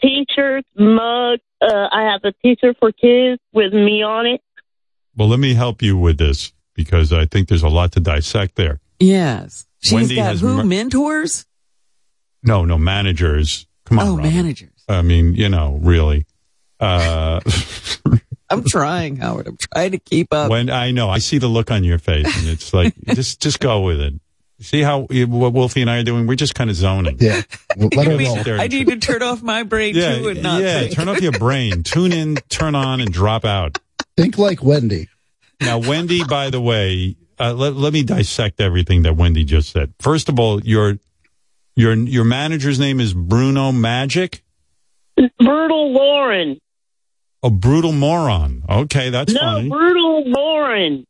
t-shirts, 0.00 0.68
mugs. 0.76 1.42
Uh, 1.60 1.88
I 1.90 2.02
have 2.12 2.20
a 2.24 2.32
t-shirt 2.42 2.76
for 2.78 2.92
kids 2.92 3.40
with 3.52 3.72
me 3.72 4.02
on 4.02 4.26
it. 4.26 4.40
Well, 5.16 5.28
let 5.28 5.40
me 5.40 5.54
help 5.54 5.82
you 5.82 5.96
with 5.98 6.18
this 6.18 6.52
because 6.74 7.12
I 7.12 7.26
think 7.26 7.48
there's 7.48 7.62
a 7.64 7.68
lot 7.68 7.92
to 7.92 8.00
dissect 8.00 8.54
there. 8.56 8.80
yes. 9.00 9.66
She's 9.80 9.92
Wendy 9.92 10.16
got 10.16 10.24
has 10.24 10.40
who? 10.40 10.56
mer- 10.56 10.64
mentors? 10.64 11.46
No, 12.42 12.64
no, 12.64 12.76
managers. 12.78 13.66
Come 13.84 14.00
on. 14.00 14.06
Oh, 14.08 14.16
Robin. 14.16 14.32
managers. 14.32 14.84
I 14.88 15.02
mean, 15.02 15.34
you 15.36 15.48
know, 15.48 15.78
really. 15.80 16.26
Uh, 16.80 17.40
I'm 18.50 18.64
trying, 18.64 19.16
Howard. 19.16 19.46
I'm 19.46 19.56
trying 19.72 19.92
to 19.92 19.98
keep 19.98 20.32
up. 20.32 20.50
when 20.50 20.68
I 20.70 20.90
know, 20.90 21.08
I 21.10 21.18
see 21.18 21.38
the 21.38 21.46
look 21.46 21.70
on 21.70 21.84
your 21.84 21.98
face, 21.98 22.26
and 22.40 22.48
it's 22.48 22.72
like, 22.74 22.92
just, 23.14 23.40
just 23.40 23.60
go 23.60 23.82
with 23.82 24.00
it. 24.00 24.14
See 24.60 24.82
how 24.82 25.02
what 25.02 25.52
Wolfie 25.52 25.82
and 25.82 25.90
I 25.90 25.98
are 25.98 26.02
doing? 26.02 26.26
We're 26.26 26.34
just 26.34 26.54
kind 26.56 26.68
of 26.68 26.74
zoning. 26.74 27.16
Yeah, 27.20 27.42
let 27.76 27.96
I, 27.96 28.04
her 28.04 28.16
mean, 28.16 28.44
roll. 28.44 28.60
I 28.60 28.66
need 28.66 28.88
to 28.88 28.96
turn 28.98 29.22
off 29.22 29.40
my 29.40 29.62
brain 29.62 29.94
Yeah, 29.94 30.18
too 30.18 30.28
and 30.28 30.42
not 30.42 30.60
yeah. 30.62 30.80
think. 30.80 30.94
Turn 30.94 31.08
off 31.08 31.20
your 31.20 31.32
brain. 31.32 31.82
Tune 31.84 32.12
in, 32.12 32.36
turn 32.48 32.74
on, 32.74 33.00
and 33.00 33.12
drop 33.12 33.44
out. 33.44 33.78
Think 34.16 34.36
like 34.36 34.62
Wendy. 34.62 35.08
Now, 35.60 35.78
Wendy, 35.78 36.24
by 36.24 36.50
the 36.50 36.60
way, 36.60 37.16
uh, 37.38 37.52
let, 37.52 37.74
let 37.74 37.92
me 37.92 38.02
dissect 38.02 38.60
everything 38.60 39.02
that 39.02 39.16
Wendy 39.16 39.44
just 39.44 39.70
said. 39.70 39.94
First 40.00 40.28
of 40.28 40.40
all, 40.40 40.60
your 40.60 40.98
your 41.76 41.94
your 41.94 42.24
manager's 42.24 42.80
name 42.80 42.98
is 42.98 43.14
Bruno 43.14 43.70
Magic. 43.70 44.42
Brutal 45.16 45.92
Lauren. 45.92 46.58
A 47.44 47.50
brutal 47.50 47.92
moron. 47.92 48.64
Okay, 48.68 49.10
that's 49.10 49.32
no, 49.32 49.40
funny. 49.40 49.68
Brutal 49.68 50.24
Lauren. 50.26 51.04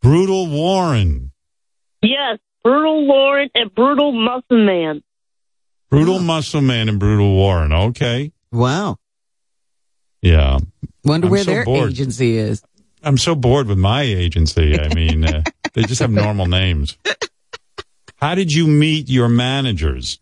Brutal 0.00 0.46
Warren. 0.48 1.32
Yes, 2.04 2.38
Brutal 2.62 3.06
Lauren 3.06 3.50
and 3.54 3.74
Brutal 3.74 4.12
Muscle 4.12 4.64
Man. 4.64 5.02
Brutal 5.90 6.18
Muscle 6.18 6.60
Man 6.60 6.88
and 6.88 6.98
Brutal 6.98 7.34
Warren. 7.34 7.72
Okay. 7.72 8.32
Wow. 8.52 8.98
Yeah. 10.20 10.58
Wonder 11.04 11.26
I'm 11.26 11.30
where 11.30 11.44
so 11.44 11.50
their 11.50 11.64
bored. 11.64 11.90
agency 11.90 12.36
is. 12.36 12.62
I'm 13.02 13.18
so 13.18 13.34
bored 13.34 13.66
with 13.68 13.78
my 13.78 14.02
agency. 14.02 14.78
I 14.78 14.92
mean, 14.94 15.24
uh, 15.24 15.42
they 15.74 15.82
just 15.82 16.00
have 16.00 16.10
normal 16.10 16.46
names. 16.46 16.96
How 18.16 18.34
did 18.34 18.52
you 18.52 18.66
meet 18.66 19.08
your 19.08 19.28
managers? 19.28 20.18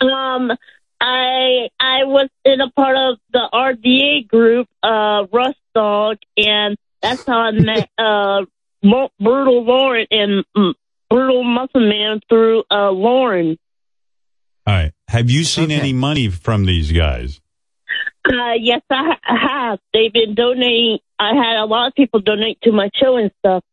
Um, 0.00 0.52
I 1.00 1.68
I 1.80 2.04
was 2.04 2.28
in 2.44 2.60
a 2.60 2.70
part 2.70 2.96
of 2.96 3.18
the 3.32 3.48
RDA 3.52 4.28
group, 4.28 4.68
uh, 4.82 5.26
Rust 5.32 5.58
Dog, 5.74 6.18
and 6.36 6.76
that's 7.02 7.24
how 7.26 7.38
I 7.38 7.50
met 7.50 7.88
uh, 7.98 8.44
Brutal 8.82 9.64
Lauren 9.64 10.06
and 10.10 10.44
mm, 10.56 10.74
Brutal 11.10 11.42
Muffin 11.44 11.88
Man 11.88 12.20
through 12.28 12.64
uh, 12.70 12.90
Lauren. 12.90 13.58
All 14.66 14.74
right. 14.74 14.92
Have 15.08 15.30
you 15.30 15.44
seen 15.44 15.70
any 15.70 15.92
money 15.92 16.28
from 16.28 16.66
these 16.66 16.92
guys? 16.92 17.40
Uh, 18.26 18.52
yes, 18.60 18.82
I, 18.90 19.14
have. 19.24 19.78
They've 19.94 20.12
been 20.12 20.34
donating. 20.34 20.98
I 21.18 21.30
had 21.34 21.56
a 21.62 21.64
lot 21.64 21.88
of 21.88 21.94
people 21.94 22.20
donate 22.20 22.60
to 22.62 22.72
my 22.72 22.90
show 22.94 23.16
and 23.16 23.30
stuff. 23.38 23.64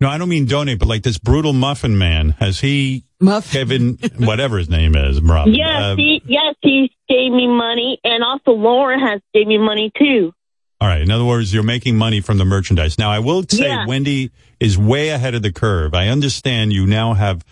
No, 0.00 0.08
I 0.08 0.18
don't 0.18 0.28
mean 0.28 0.46
donate, 0.46 0.80
but 0.80 0.88
like 0.88 1.04
this 1.04 1.18
brutal 1.18 1.52
muffin 1.52 1.96
man, 1.96 2.30
has 2.40 2.58
he 2.58 3.04
muffin. 3.20 3.52
Kevin, 3.52 3.98
whatever 4.26 4.58
his 4.58 4.68
name 4.68 4.96
is, 4.96 5.20
Rob? 5.20 5.46
Yes, 5.46 5.80
uh, 5.80 5.94
he 5.96 6.20
yes 6.26 6.56
he 6.60 6.90
gave 7.08 7.30
me 7.30 7.46
money, 7.46 8.00
and 8.02 8.24
also 8.24 8.50
Lauren 8.50 8.98
has 8.98 9.20
gave 9.32 9.46
me 9.46 9.58
money 9.58 9.92
too. 9.96 10.32
all 10.80 10.88
right. 10.88 11.00
In 11.02 11.12
other 11.12 11.24
words, 11.24 11.54
you're 11.54 11.62
making 11.62 11.96
money 11.96 12.20
from 12.20 12.38
the 12.38 12.44
merchandise. 12.44 12.98
Now, 12.98 13.12
I 13.12 13.20
will 13.20 13.44
say 13.48 13.68
Yeah. 13.68 13.86
Wendy 13.86 14.32
is 14.62 14.78
way 14.78 15.08
ahead 15.08 15.34
of 15.34 15.42
the 15.42 15.52
curve. 15.52 15.92
I 15.92 16.06
understand 16.06 16.72
you 16.72 16.86
now 16.86 17.14
have 17.14 17.44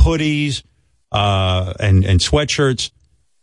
hoodies 0.00 0.62
uh, 1.12 1.74
and 1.78 2.04
and 2.04 2.20
sweatshirts 2.20 2.90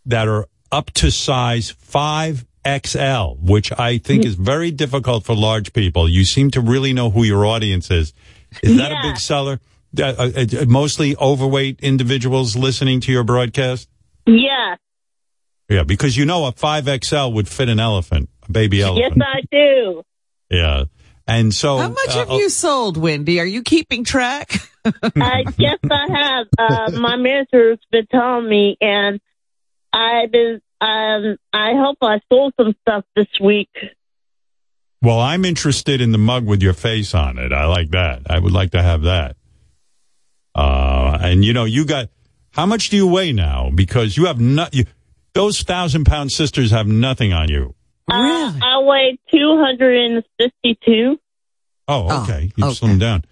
that 0.07 0.27
are 0.27 0.47
up 0.71 0.89
to 0.91 1.11
size 1.11 1.69
five 1.69 2.45
XL, 2.65 3.35
which 3.41 3.71
I 3.77 3.99
think 3.99 4.25
is 4.25 4.35
very 4.35 4.71
difficult 4.71 5.23
for 5.23 5.35
large 5.35 5.71
people. 5.73 6.09
You 6.09 6.25
seem 6.25 6.51
to 6.51 6.61
really 6.61 6.93
know 6.93 7.09
who 7.11 7.23
your 7.23 7.45
audience 7.45 7.91
is. 7.91 8.13
Is 8.63 8.77
that 8.77 8.91
a 8.91 8.99
big 9.03 9.17
seller? 9.17 9.59
Uh, 9.97 10.03
uh, 10.03 10.31
uh, 10.61 10.65
mostly 10.67 11.15
overweight 11.17 11.79
individuals 11.81 12.55
listening 12.55 13.01
to 13.01 13.11
your 13.11 13.23
broadcast. 13.23 13.89
Yeah, 14.25 14.75
Yeah, 15.69 15.83
because 15.83 16.15
you 16.15 16.25
know 16.25 16.45
a 16.45 16.53
5XL 16.53 17.33
would 17.33 17.47
fit 17.47 17.67
an 17.69 17.79
elephant, 17.79 18.29
a 18.47 18.51
baby 18.51 18.81
elephant. 18.81 19.15
yes. 19.17 19.27
I 19.35 19.41
do. 19.51 20.03
Yeah. 20.49 20.83
And 21.31 21.53
so, 21.53 21.77
how 21.77 21.87
much 21.87 22.13
have 22.13 22.29
uh, 22.29 22.35
you 22.35 22.49
sold, 22.49 22.97
Wendy? 22.97 23.39
Are 23.39 23.45
you 23.45 23.63
keeping 23.63 24.03
track? 24.03 24.51
I 24.85 25.43
guess 25.57 25.79
I 25.89 26.07
have. 26.13 26.47
Uh, 26.57 26.99
my 26.99 27.15
mentor's 27.15 27.79
been 27.89 28.05
telling 28.07 28.49
me, 28.49 28.77
and 28.81 29.21
I've 29.93 30.29
been. 30.29 30.61
Um, 30.81 31.37
I 31.53 31.73
hope 31.75 31.99
I 32.01 32.19
sold 32.27 32.53
some 32.59 32.75
stuff 32.81 33.05
this 33.15 33.27
week. 33.39 33.69
Well, 35.01 35.19
I'm 35.19 35.45
interested 35.45 36.01
in 36.01 36.11
the 36.11 36.17
mug 36.17 36.45
with 36.45 36.61
your 36.61 36.73
face 36.73 37.15
on 37.15 37.37
it. 37.37 37.53
I 37.53 37.65
like 37.65 37.91
that. 37.91 38.23
I 38.29 38.37
would 38.37 38.51
like 38.51 38.71
to 38.71 38.81
have 38.81 39.03
that. 39.03 39.37
Uh, 40.53 41.17
and 41.21 41.45
you 41.45 41.53
know, 41.53 41.63
you 41.63 41.85
got 41.85 42.09
how 42.51 42.65
much 42.65 42.89
do 42.89 42.97
you 42.97 43.07
weigh 43.07 43.31
now? 43.31 43.69
Because 43.73 44.17
you 44.17 44.25
have 44.25 44.41
not. 44.41 44.73
You, 44.73 44.83
those 45.33 45.61
thousand 45.61 46.03
pound 46.03 46.33
sisters 46.33 46.71
have 46.71 46.87
nothing 46.87 47.31
on 47.31 47.47
you. 47.47 47.73
Uh, 48.11 48.17
really? 48.17 48.59
Uh, 48.61 48.65
I 48.65 48.79
weigh 48.79 49.17
252. 49.31 51.20
Oh, 51.91 52.07
oh, 52.09 52.23
okay. 52.23 52.51
you 52.55 52.65
okay. 52.65 52.73
slimmed 52.73 52.99
down. 52.99 53.23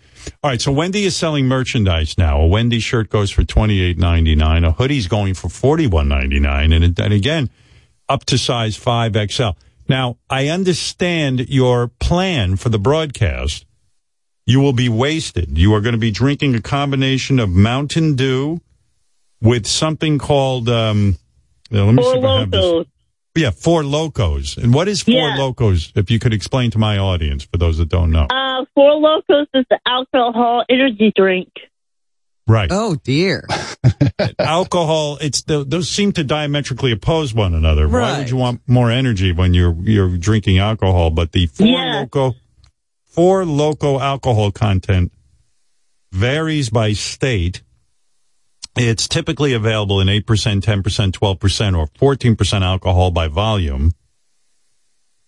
All 0.43 0.49
right. 0.49 0.61
So 0.61 0.71
Wendy 0.71 1.05
is 1.05 1.15
selling 1.15 1.45
merchandise 1.45 2.17
now. 2.17 2.41
A 2.41 2.47
Wendy 2.47 2.79
shirt 2.79 3.09
goes 3.09 3.31
for 3.31 3.43
twenty 3.43 3.81
eight 3.81 3.97
ninety 3.97 4.35
nine. 4.35 4.65
A 4.65 4.71
hoodie's 4.71 5.07
going 5.07 5.33
for 5.33 5.47
forty 5.47 5.87
one 5.87 6.09
ninety 6.09 6.39
nine, 6.39 6.73
and 6.73 6.99
and 6.99 7.13
again, 7.13 7.49
up 8.09 8.25
to 8.25 8.37
size 8.37 8.75
five 8.75 9.15
XL. 9.31 9.51
Now, 9.87 10.17
I 10.29 10.49
understand 10.49 11.49
your 11.49 11.87
plan 11.99 12.57
for 12.57 12.69
the 12.69 12.77
broadcast. 12.77 13.65
You 14.45 14.59
will 14.59 14.73
be 14.73 14.89
wasted. 14.89 15.57
You 15.57 15.73
are 15.73 15.81
going 15.81 15.93
to 15.93 15.99
be 15.99 16.11
drinking 16.11 16.55
a 16.55 16.61
combination 16.61 17.39
of 17.39 17.49
Mountain 17.49 18.15
Dew 18.15 18.59
with 19.41 19.67
something 19.67 20.19
called. 20.19 20.69
Um, 20.69 21.17
let 21.71 21.91
me 21.93 22.03
see 22.03 22.09
if 22.09 22.23
I 22.23 22.39
have 22.41 22.51
this 22.51 22.85
lokos. 23.39 23.41
Yeah, 23.41 23.51
Four 23.51 23.83
Lokos. 23.83 24.57
And 24.57 24.73
what 24.73 24.87
is 24.87 25.01
Four 25.03 25.13
Yeah. 25.13 25.37
Lokos? 25.37 25.91
If 25.95 26.11
you 26.11 26.19
could 26.19 26.33
explain 26.33 26.71
to 26.71 26.77
my 26.77 26.97
audience, 26.97 27.43
for 27.43 27.57
those 27.57 27.77
that 27.77 27.89
don't 27.89 28.11
know. 28.11 28.27
Uh, 28.29 28.65
Four 28.75 28.93
Lokos 28.93 29.47
is 29.53 29.65
the 29.69 29.79
alcohol 29.85 30.63
energy 30.69 31.11
drink. 31.15 31.49
Right. 32.47 32.69
Oh 32.71 32.95
dear. 32.95 33.45
Alcohol. 34.39 35.19
It's 35.21 35.43
the, 35.43 35.63
those 35.63 35.87
seem 35.87 36.13
to 36.13 36.23
diametrically 36.23 36.91
oppose 36.91 37.31
one 37.31 37.53
another. 37.53 37.87
Right. 37.87 38.11
Why 38.13 38.17
would 38.19 38.29
you 38.31 38.37
want 38.37 38.61
more 38.67 38.89
energy 38.89 39.31
when 39.31 39.53
you're 39.53 39.75
you're 39.83 40.17
drinking 40.17 40.57
alcohol? 40.57 41.11
But 41.11 41.31
the 41.31 41.45
four 41.45 41.67
Yeah. 41.67 42.05
loko, 42.05 42.33
four 43.05 43.43
loko 43.43 44.01
alcohol 44.01 44.51
content 44.51 45.11
varies 46.11 46.71
by 46.71 46.93
state. 46.93 47.61
It's 48.81 49.09
typically 49.09 49.53
available 49.53 49.99
in 49.99 50.07
eight 50.07 50.25
percent, 50.25 50.63
ten 50.63 50.81
percent, 50.83 51.13
twelve 51.13 51.39
percent, 51.39 51.75
or 51.75 51.87
fourteen 51.97 52.37
percent 52.37 52.63
alcohol 52.63 53.11
by 53.11 53.27
volume. 53.27 53.91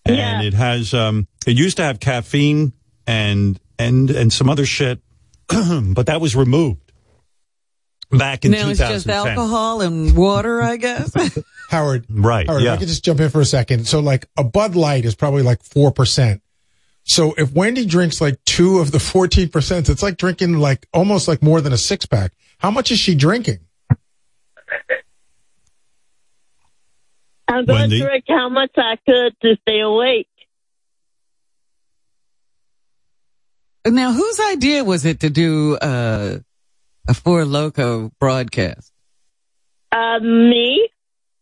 And 0.06 0.44
it 0.44 0.54
has 0.54 0.94
um 0.94 1.28
it 1.46 1.56
used 1.56 1.76
to 1.76 1.84
have 1.84 2.00
caffeine 2.00 2.72
and 3.06 3.60
and 3.78 4.10
and 4.10 4.32
some 4.32 4.48
other 4.48 4.64
shit, 4.64 5.00
but 5.48 6.06
that 6.06 6.20
was 6.20 6.34
removed. 6.34 6.92
back 8.10 8.44
in 8.44 8.52
now 8.52 8.70
it's 8.70 8.78
just 8.78 9.08
alcohol 9.08 9.82
and 9.82 10.16
water, 10.16 10.62
I 10.62 10.76
guess. 10.76 11.14
Howard. 11.68 12.06
Right. 12.08 12.46
Howard, 12.46 12.62
yeah. 12.62 12.72
I 12.72 12.76
could 12.78 12.88
just 12.88 13.04
jump 13.04 13.20
in 13.20 13.30
for 13.30 13.40
a 13.40 13.46
second. 13.46 13.86
So 13.86 14.00
like 14.00 14.26
a 14.36 14.44
Bud 14.44 14.76
Light 14.76 15.04
is 15.04 15.14
probably 15.14 15.42
like 15.42 15.62
4%. 15.62 16.40
So 17.04 17.34
if 17.36 17.52
Wendy 17.52 17.84
drinks 17.84 18.20
like 18.20 18.42
two 18.44 18.78
of 18.78 18.92
the 18.92 18.98
14%, 18.98 19.88
it's 19.88 20.02
like 20.02 20.16
drinking 20.16 20.58
like 20.58 20.86
almost 20.92 21.28
like 21.28 21.42
more 21.42 21.60
than 21.60 21.72
a 21.72 21.78
six 21.78 22.06
pack. 22.06 22.32
How 22.62 22.70
much 22.70 22.92
is 22.92 23.00
she 23.00 23.16
drinking? 23.16 23.58
I'm 27.48 27.66
going 27.66 27.80
Wendy? 27.80 27.98
to 27.98 28.04
drink 28.04 28.24
how 28.28 28.48
much 28.48 28.70
I 28.76 28.96
could 29.04 29.34
to 29.42 29.56
stay 29.62 29.80
awake. 29.80 30.28
now, 33.84 34.12
whose 34.12 34.40
idea 34.52 34.84
was 34.84 35.04
it 35.04 35.20
to 35.20 35.28
do 35.28 35.74
uh, 35.76 36.38
a 37.08 37.14
Four 37.14 37.42
Loko 37.42 38.12
broadcast? 38.20 38.92
Uh, 39.90 40.20
me. 40.20 40.88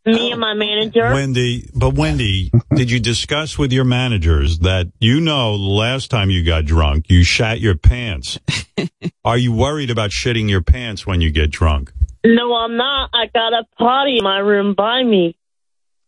Me 0.06 0.32
and 0.32 0.40
my 0.40 0.54
manager. 0.54 1.12
Wendy, 1.12 1.68
but 1.74 1.94
Wendy, 1.94 2.50
did 2.74 2.90
you 2.90 3.00
discuss 3.00 3.58
with 3.58 3.72
your 3.72 3.84
managers 3.84 4.60
that 4.60 4.88
you 5.00 5.20
know 5.20 5.52
the 5.58 5.62
last 5.64 6.10
time 6.10 6.30
you 6.30 6.44
got 6.44 6.64
drunk, 6.64 7.06
you 7.08 7.22
shat 7.24 7.60
your 7.60 7.76
pants? 7.76 8.38
Are 9.24 9.36
you 9.38 9.52
worried 9.52 9.90
about 9.90 10.10
shitting 10.10 10.48
your 10.48 10.62
pants 10.62 11.06
when 11.06 11.20
you 11.20 11.30
get 11.30 11.50
drunk? 11.50 11.92
No, 12.24 12.54
I'm 12.54 12.76
not. 12.76 13.10
I 13.12 13.26
got 13.26 13.52
a 13.52 13.64
potty 13.78 14.18
in 14.18 14.24
my 14.24 14.38
room 14.38 14.74
by 14.74 15.02
me. 15.02 15.36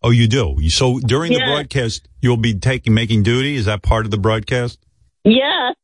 Oh, 0.02 0.10
you 0.10 0.26
do. 0.26 0.56
So 0.68 0.98
during 0.98 1.32
the 1.32 1.38
broadcast, 1.38 2.08
you'll 2.20 2.36
be 2.36 2.54
taking 2.58 2.92
making 2.92 3.22
duty. 3.22 3.54
Is 3.54 3.66
that 3.66 3.82
part 3.82 4.04
of 4.04 4.10
the 4.10 4.18
broadcast? 4.18 4.78
Yes. 5.24 5.76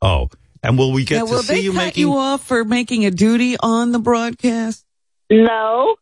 Oh, 0.00 0.30
and 0.62 0.78
will 0.78 0.92
we 0.92 1.04
get 1.04 1.18
Now, 1.18 1.26
to 1.26 1.30
will 1.32 1.42
see 1.42 1.54
they 1.54 1.60
you 1.60 1.72
cut 1.72 1.84
making? 1.84 2.00
you 2.00 2.14
off 2.16 2.44
for 2.46 2.64
making 2.64 3.04
a 3.04 3.10
duty 3.10 3.56
on 3.60 3.92
the 3.92 3.98
broadcast? 3.98 4.84
No. 5.30 5.96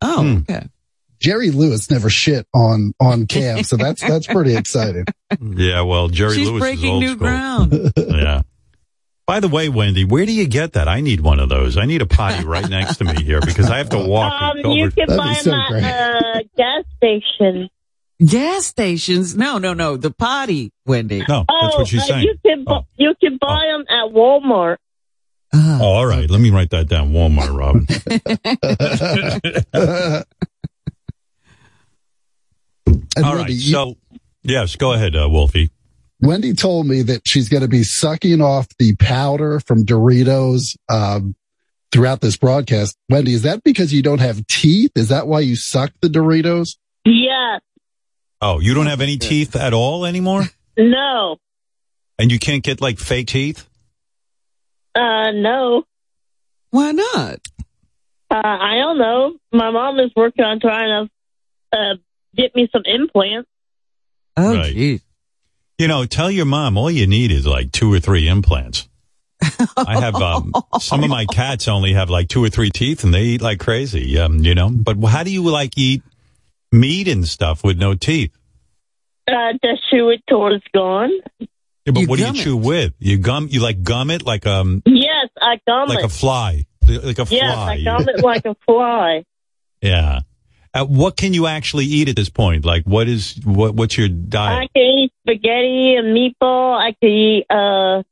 Oh, 0.00 0.22
Hmm. 0.22 0.36
okay. 0.38 0.66
Jerry 1.22 1.50
Lewis 1.50 1.90
never 1.90 2.10
shit 2.10 2.46
on 2.52 2.92
on 3.00 3.26
cam, 3.26 3.62
so 3.64 3.76
that's 3.76 4.00
that's 4.02 4.26
pretty 4.26 4.56
exciting. 4.62 5.04
Yeah, 5.40 5.82
well, 5.82 6.08
Jerry 6.08 6.34
She's 6.34 6.48
Lewis 6.48 6.62
is 6.64 6.68
breaking 6.68 6.90
old 6.90 7.00
new 7.02 7.08
school. 7.10 7.18
ground. 7.18 7.92
yeah. 7.96 8.42
By 9.24 9.38
the 9.38 9.48
way, 9.48 9.68
Wendy, 9.68 10.04
where 10.04 10.26
do 10.26 10.32
you 10.32 10.48
get 10.48 10.72
that? 10.72 10.88
I 10.88 11.00
need 11.00 11.20
one 11.20 11.38
of 11.38 11.48
those. 11.48 11.78
I 11.78 11.84
need 11.86 12.02
a 12.02 12.06
potty 12.06 12.44
right 12.54 12.68
next 12.68 12.96
to 12.98 13.04
me 13.04 13.22
here 13.22 13.40
because 13.40 13.70
I 13.70 13.78
have 13.78 13.90
to 13.90 13.98
walk 13.98 14.32
Um, 14.42 14.56
over. 14.64 14.74
you 14.76 14.90
can 14.90 15.06
buy 15.06 15.38
them 15.42 15.54
at 15.54 16.22
a 16.22 16.44
gas 16.56 16.84
station. 16.96 17.70
Gas 18.24 18.66
stations? 18.66 19.36
No, 19.36 19.58
no, 19.58 19.74
no. 19.74 19.96
The 19.96 20.10
potty, 20.10 20.72
Wendy. 20.86 21.22
No, 21.28 21.44
oh, 21.48 21.82
uh, 21.82 21.84
you 22.18 22.34
can 22.44 22.64
bu- 22.64 22.82
you 22.96 23.14
can 23.20 23.38
buy 23.40 23.66
them 23.70 23.84
at 23.88 24.12
Walmart. 24.12 24.76
Oh, 25.54 25.78
all 25.82 26.06
right. 26.06 26.28
Let 26.30 26.40
me 26.40 26.50
write 26.50 26.70
that 26.70 26.88
down. 26.88 27.12
Walmart, 27.12 27.54
Robin. 27.56 27.86
And 33.16 33.24
all 33.24 33.32
right. 33.34 33.38
Wendy, 33.40 33.54
you- 33.54 33.72
So, 33.72 33.96
yes, 34.42 34.76
go 34.76 34.92
ahead, 34.92 35.14
uh, 35.16 35.28
Wolfie. 35.30 35.70
Wendy 36.20 36.54
told 36.54 36.86
me 36.86 37.02
that 37.02 37.22
she's 37.26 37.48
going 37.48 37.62
to 37.62 37.68
be 37.68 37.82
sucking 37.82 38.40
off 38.40 38.68
the 38.78 38.94
powder 38.96 39.58
from 39.60 39.84
Doritos 39.84 40.76
um, 40.88 41.34
throughout 41.90 42.20
this 42.20 42.36
broadcast. 42.36 42.96
Wendy, 43.08 43.34
is 43.34 43.42
that 43.42 43.64
because 43.64 43.92
you 43.92 44.02
don't 44.02 44.20
have 44.20 44.46
teeth? 44.46 44.92
Is 44.94 45.08
that 45.08 45.26
why 45.26 45.40
you 45.40 45.56
suck 45.56 45.90
the 46.00 46.08
Doritos? 46.08 46.76
Yes. 47.04 47.60
Oh, 48.40 48.60
you 48.60 48.74
don't 48.74 48.86
have 48.86 49.00
any 49.00 49.16
teeth 49.18 49.56
at 49.56 49.72
all 49.74 50.04
anymore? 50.06 50.44
No. 50.78 51.38
And 52.18 52.30
you 52.30 52.38
can't 52.38 52.62
get 52.62 52.80
like 52.80 52.98
fake 52.98 53.26
teeth? 53.26 53.66
Uh, 54.94 55.30
no. 55.32 55.84
Why 56.70 56.92
not? 56.92 57.40
Uh, 58.30 58.40
I 58.42 58.76
don't 58.78 58.98
know. 58.98 59.36
My 59.52 59.70
mom 59.70 59.98
is 59.98 60.10
working 60.16 60.44
on 60.44 60.60
trying 60.60 61.08
to 61.72 61.76
uh, 61.76 61.94
get 62.36 62.54
me 62.54 62.68
some 62.72 62.82
implants. 62.84 63.48
Oh, 64.36 64.56
Right. 64.56 64.72
geez. 64.74 65.00
You 65.78 65.88
know, 65.88 66.04
tell 66.04 66.30
your 66.30 66.44
mom 66.44 66.76
all 66.78 66.90
you 66.90 67.06
need 67.06 67.32
is 67.32 67.46
like 67.46 67.72
two 67.72 67.92
or 67.92 67.98
three 68.00 68.28
implants. 68.28 68.88
I 69.76 70.00
have 70.00 70.14
um, 70.14 70.52
some 70.80 71.02
of 71.02 71.10
my 71.10 71.26
cats 71.26 71.66
only 71.66 71.94
have 71.94 72.08
like 72.10 72.28
two 72.28 72.44
or 72.44 72.48
three 72.48 72.70
teeth, 72.70 73.02
and 73.02 73.12
they 73.12 73.22
eat 73.22 73.42
like 73.42 73.58
crazy. 73.58 74.16
Um, 74.18 74.38
you 74.38 74.54
know, 74.54 74.70
but 74.70 74.96
how 75.04 75.24
do 75.24 75.32
you 75.32 75.42
like 75.44 75.72
eat 75.76 76.02
meat 76.70 77.08
and 77.08 77.26
stuff 77.26 77.64
with 77.64 77.78
no 77.78 77.94
teeth? 77.94 78.30
Uh, 79.28 79.52
just 79.64 79.82
chew 79.90 80.10
it 80.10 80.20
till 80.28 80.46
it's 80.54 80.64
gone. 80.72 81.10
Yeah, 81.40 81.46
but 81.92 82.00
You 82.02 82.06
what 82.06 82.18
do 82.18 82.24
you 82.26 82.30
it. 82.30 82.36
chew 82.36 82.56
with? 82.56 82.92
You 83.00 83.18
gum? 83.18 83.48
You 83.50 83.60
like 83.60 83.82
gum 83.82 84.10
it 84.10 84.24
like 84.24 84.46
um 84.46 84.82
Yes, 84.86 85.28
I 85.40 85.58
gum 85.66 85.88
like 85.88 85.98
it. 86.00 86.04
a 86.04 86.08
fly, 86.08 86.64
like 86.88 87.18
a 87.18 87.26
fly. 87.26 87.36
yes, 87.36 87.56
I 87.56 87.82
gum 87.82 88.08
it 88.08 88.22
like 88.22 88.44
a 88.44 88.54
fly. 88.64 89.24
Yeah. 89.82 90.20
Uh, 90.74 90.86
what 90.86 91.16
can 91.18 91.34
you 91.34 91.46
actually 91.46 91.84
eat 91.84 92.08
at 92.08 92.16
this 92.16 92.30
point? 92.30 92.64
Like, 92.64 92.84
what 92.84 93.06
is 93.08 93.38
what? 93.44 93.74
What's 93.74 93.98
your 93.98 94.08
diet? 94.08 94.62
I 94.74 94.78
can 94.78 94.82
eat 94.98 95.12
spaghetti 95.22 95.96
and 95.96 96.16
meatball. 96.16 96.78
I 96.78 96.92
can 97.00 97.10
eat 97.10 97.46
uh 97.50 98.02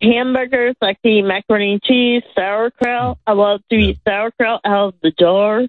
hamburgers. 0.00 0.76
I 0.80 0.94
can 0.94 1.10
eat 1.12 1.22
macaroni 1.22 1.72
and 1.72 1.82
cheese, 1.82 2.22
sauerkraut. 2.34 3.18
I 3.26 3.32
love 3.32 3.60
to 3.70 3.76
eat 3.76 3.98
sauerkraut 4.06 4.60
out 4.64 4.88
of 4.88 4.94
the 5.02 5.10
jar. 5.18 5.62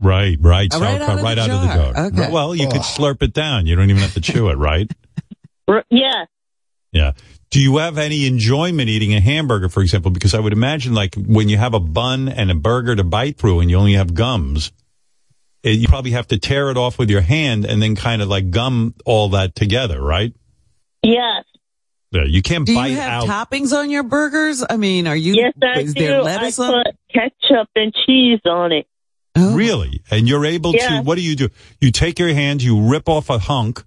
Right, 0.00 0.36
right, 0.40 0.72
Uh, 0.74 0.80
right 0.80 0.98
sauerkraut, 1.00 1.08
out 1.10 1.18
of 1.18 1.22
right 1.24 1.34
the 1.36 1.40
out 1.42 1.50
of 1.50 1.60
the 1.60 1.66
jar. 1.68 1.92
jar. 1.92 2.06
Okay. 2.06 2.32
Well, 2.32 2.54
you 2.56 2.68
could 2.68 2.80
slurp 2.80 3.22
it 3.22 3.32
down. 3.32 3.66
You 3.66 3.76
don't 3.76 3.88
even 3.90 4.02
have 4.02 4.14
to 4.14 4.20
chew 4.20 4.48
it, 4.48 4.54
right? 4.56 4.90
Yeah. 5.90 6.24
Yeah. 6.90 7.12
Do 7.50 7.60
you 7.60 7.76
have 7.76 7.98
any 7.98 8.26
enjoyment 8.26 8.88
eating 8.88 9.14
a 9.14 9.20
hamburger, 9.20 9.68
for 9.68 9.80
example? 9.82 10.10
Because 10.10 10.34
I 10.34 10.40
would 10.40 10.52
imagine, 10.52 10.94
like, 10.94 11.14
when 11.14 11.48
you 11.48 11.56
have 11.58 11.74
a 11.74 11.80
bun 11.80 12.28
and 12.28 12.50
a 12.50 12.54
burger 12.54 12.96
to 12.96 13.04
bite 13.04 13.36
through 13.38 13.60
and 13.60 13.70
you 13.70 13.76
only 13.76 13.92
have 13.92 14.12
gums, 14.14 14.72
it, 15.62 15.78
you 15.78 15.88
probably 15.88 16.12
have 16.12 16.26
to 16.28 16.38
tear 16.38 16.70
it 16.70 16.76
off 16.76 16.98
with 16.98 17.10
your 17.10 17.20
hand 17.20 17.64
and 17.64 17.80
then 17.82 17.94
kind 17.96 18.22
of 18.22 18.28
like 18.28 18.50
gum 18.50 18.94
all 19.04 19.30
that 19.30 19.54
together, 19.54 20.00
right? 20.02 20.32
Yes. 21.02 21.44
Yeah, 22.10 22.24
you 22.24 22.42
can't 22.42 22.66
Do 22.66 22.74
bite 22.74 22.88
you 22.88 22.96
have 22.96 23.28
out. 23.28 23.48
toppings 23.50 23.72
on 23.72 23.88
your 23.90 24.02
burgers? 24.02 24.62
I 24.68 24.76
mean, 24.76 25.06
are 25.06 25.16
you? 25.16 25.34
Yes, 25.34 25.54
I 25.62 25.80
is 25.80 25.94
do. 25.94 26.04
there 26.06 26.22
lettuce 26.22 26.58
I 26.58 26.66
on? 26.68 26.84
put 26.84 26.94
ketchup 27.12 27.68
and 27.74 27.94
cheese 28.06 28.40
on 28.44 28.72
it. 28.72 28.86
Oh. 29.34 29.54
Really? 29.56 30.02
And 30.10 30.28
you're 30.28 30.44
able 30.44 30.74
Yeah. 30.74 30.98
to, 30.98 31.02
what 31.02 31.14
do 31.14 31.22
you 31.22 31.34
do? 31.36 31.48
You 31.80 31.90
take 31.90 32.18
your 32.18 32.28
hand, 32.34 32.62
you 32.62 32.82
rip 32.90 33.08
off 33.08 33.30
a 33.30 33.38
hunk, 33.38 33.82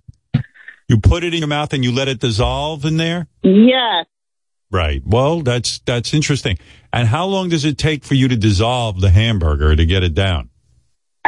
you 0.90 1.00
put 1.00 1.24
it 1.24 1.34
in 1.36 1.40
your 1.40 1.48
mouth 1.48 1.72
and 1.74 1.84
you 1.84 1.92
let 1.92 2.08
it 2.08 2.20
dissolve 2.20 2.84
in 2.84 2.98
there? 2.98 3.28
Yes. 3.44 4.08
Right. 4.72 5.04
Well, 5.06 5.42
that's, 5.42 5.80
that's 5.86 6.12
interesting. 6.16 6.58
And 6.92 7.08
how 7.08 7.28
long 7.28 7.50
does 7.50 7.64
it 7.64 7.78
take 7.78 8.04
for 8.04 8.16
you 8.16 8.28
to 8.28 8.36
dissolve 8.36 9.02
the 9.02 9.12
hamburger 9.12 9.76
to 9.76 9.86
get 9.86 10.04
it 10.04 10.16
down? 10.16 10.50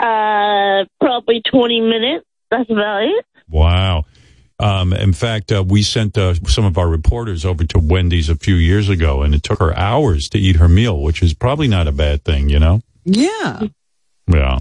Uh, 0.02 0.86
probably 1.02 1.42
20 1.50 1.82
minutes. 1.82 2.26
That's 2.52 2.70
about 2.70 3.04
it. 3.04 3.26
Wow. 3.50 4.06
Um, 4.60 4.94
in 4.94 5.14
fact, 5.14 5.52
uh, 5.52 5.64
we 5.68 5.84
sent 5.84 6.18
uh, 6.18 6.34
some 6.46 6.66
of 6.66 6.78
our 6.78 6.88
reporters 6.88 7.46
over 7.46 7.64
to 7.66 7.80
Wendy's 7.80 8.30
a 8.30 8.36
few 8.36 8.56
years 8.56 8.90
ago, 8.90 9.22
and 9.22 9.36
it 9.36 9.44
took 9.44 9.60
her 9.60 9.76
hours 9.78 10.30
to 10.30 10.40
eat 10.40 10.56
her 10.56 10.68
meal, 10.68 11.00
which 11.02 11.22
is 11.22 11.34
probably 11.34 11.68
not 11.68 11.88
a 11.88 11.92
bad 11.92 12.24
thing, 12.24 12.50
you 12.50 12.60
know? 12.60 12.82
Yeah. 13.06 13.62
Yeah. 14.28 14.60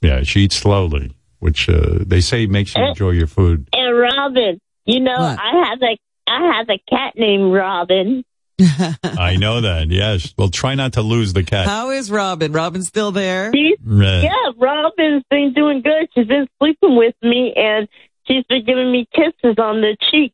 Yeah, 0.00 0.22
she 0.22 0.40
eats 0.40 0.56
slowly, 0.56 1.12
which 1.40 1.68
uh, 1.68 1.98
they 2.00 2.20
say 2.20 2.46
makes 2.46 2.74
you 2.74 2.82
Eh. 2.82 2.88
enjoy 2.88 3.10
your 3.10 3.26
food. 3.26 3.68
And 3.72 3.96
Robin, 3.98 4.60
you 4.84 5.00
know, 5.00 5.16
I 5.16 5.66
have 5.68 5.82
a 5.82 5.96
I 6.26 6.56
have 6.56 6.68
a 6.70 6.78
cat 6.88 7.14
named 7.16 7.52
Robin. 7.52 8.24
I 9.04 9.36
know 9.36 9.60
that, 9.62 9.88
yes. 9.90 10.32
Well, 10.38 10.48
try 10.48 10.74
not 10.74 10.94
to 10.94 11.02
lose 11.02 11.32
the 11.32 11.42
cat. 11.42 11.66
How 11.66 11.90
is 11.90 12.10
Robin? 12.10 12.52
Robin's 12.52 12.88
still 12.88 13.12
there? 13.12 13.50
She's, 13.54 13.78
Right. 13.84 14.22
yeah, 14.22 14.50
Robin's 14.56 15.24
been 15.30 15.52
doing 15.54 15.82
good. 15.82 16.08
She's 16.14 16.26
been 16.26 16.46
sleeping 16.58 16.96
with 16.96 17.14
me, 17.22 17.52
and 17.56 17.88
she's 18.26 18.44
been 18.48 18.64
giving 18.64 18.90
me 18.92 19.06
kisses 19.14 19.56
on 19.58 19.80
the 19.80 19.96
cheek. 20.10 20.32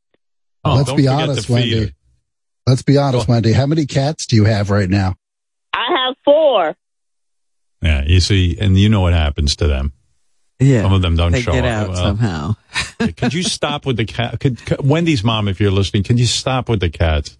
Oh, 0.64 0.74
Let's 0.76 0.88
don't 0.88 0.96
be 0.96 1.09
honest, 1.09 1.48
Wendy. 1.48 1.86
her. 1.86 1.90
Let's 2.66 2.82
be 2.82 2.98
honest, 2.98 3.28
Wendy. 3.28 3.52
How 3.52 3.66
many 3.66 3.86
cats 3.86 4.26
do 4.26 4.36
you 4.36 4.44
have 4.44 4.70
right 4.70 4.88
now? 4.90 5.14
I 5.72 5.86
have 6.06 6.16
four. 6.24 6.76
Yeah, 7.82 8.02
you 8.06 8.20
see, 8.20 8.59
and 8.60 8.76
you 8.76 8.88
know 8.88 9.00
what 9.00 9.12
happens 9.12 9.56
to 9.56 9.68
them. 9.68 9.92
Yeah. 10.59 10.82
Some 10.82 10.92
of 10.92 11.00
them 11.02 11.14
don't 11.16 11.30
They 11.30 11.40
show 11.40 11.52
get 11.52 11.64
up. 11.64 11.90
out 11.90 11.96
somehow. 11.96 12.56
could 13.16 13.32
you 13.32 13.42
stop 13.44 13.86
with 13.86 13.96
the 13.96 14.05
cat? 14.05 14.40
Could, 14.40 14.64
could- 14.66 14.84
Wendy's 14.84 15.22
mom, 15.22 15.46
if 15.46 15.60
you're 15.60 15.70
listening, 15.70 16.02
can 16.02 16.18
you 16.18 16.26
stop 16.26 16.68
with 16.68 16.80
the 16.80 16.90
cats? 16.90 17.38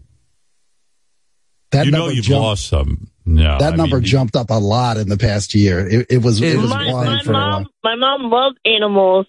That 1.70 1.86
you 1.86 1.93
know 1.93 1.99
number 1.99 2.15
you've 2.15 2.24
jumped- 2.24 2.43
lost 2.43 2.66
some. 2.66 3.09
No, 3.27 3.59
that 3.59 3.74
I 3.74 3.77
number 3.77 3.97
mean, 3.97 4.05
jumped 4.07 4.36
up 4.36 4.49
a 4.49 4.55
lot 4.59 4.97
in 4.97 5.11
the 5.11 5.19
past 5.19 5.55
year. 5.55 5.86
It, 5.86 6.07
it 6.09 6.23
was 6.23 6.40
it 6.40 6.57
was 6.57 6.70
my, 6.70 6.90
my 6.90 7.20
for 7.23 7.32
a 7.32 7.35
while. 7.35 7.51
mom, 7.61 7.66
my 7.85 7.95
mom 7.95 8.31
loves 8.31 8.57
animals. 8.65 9.27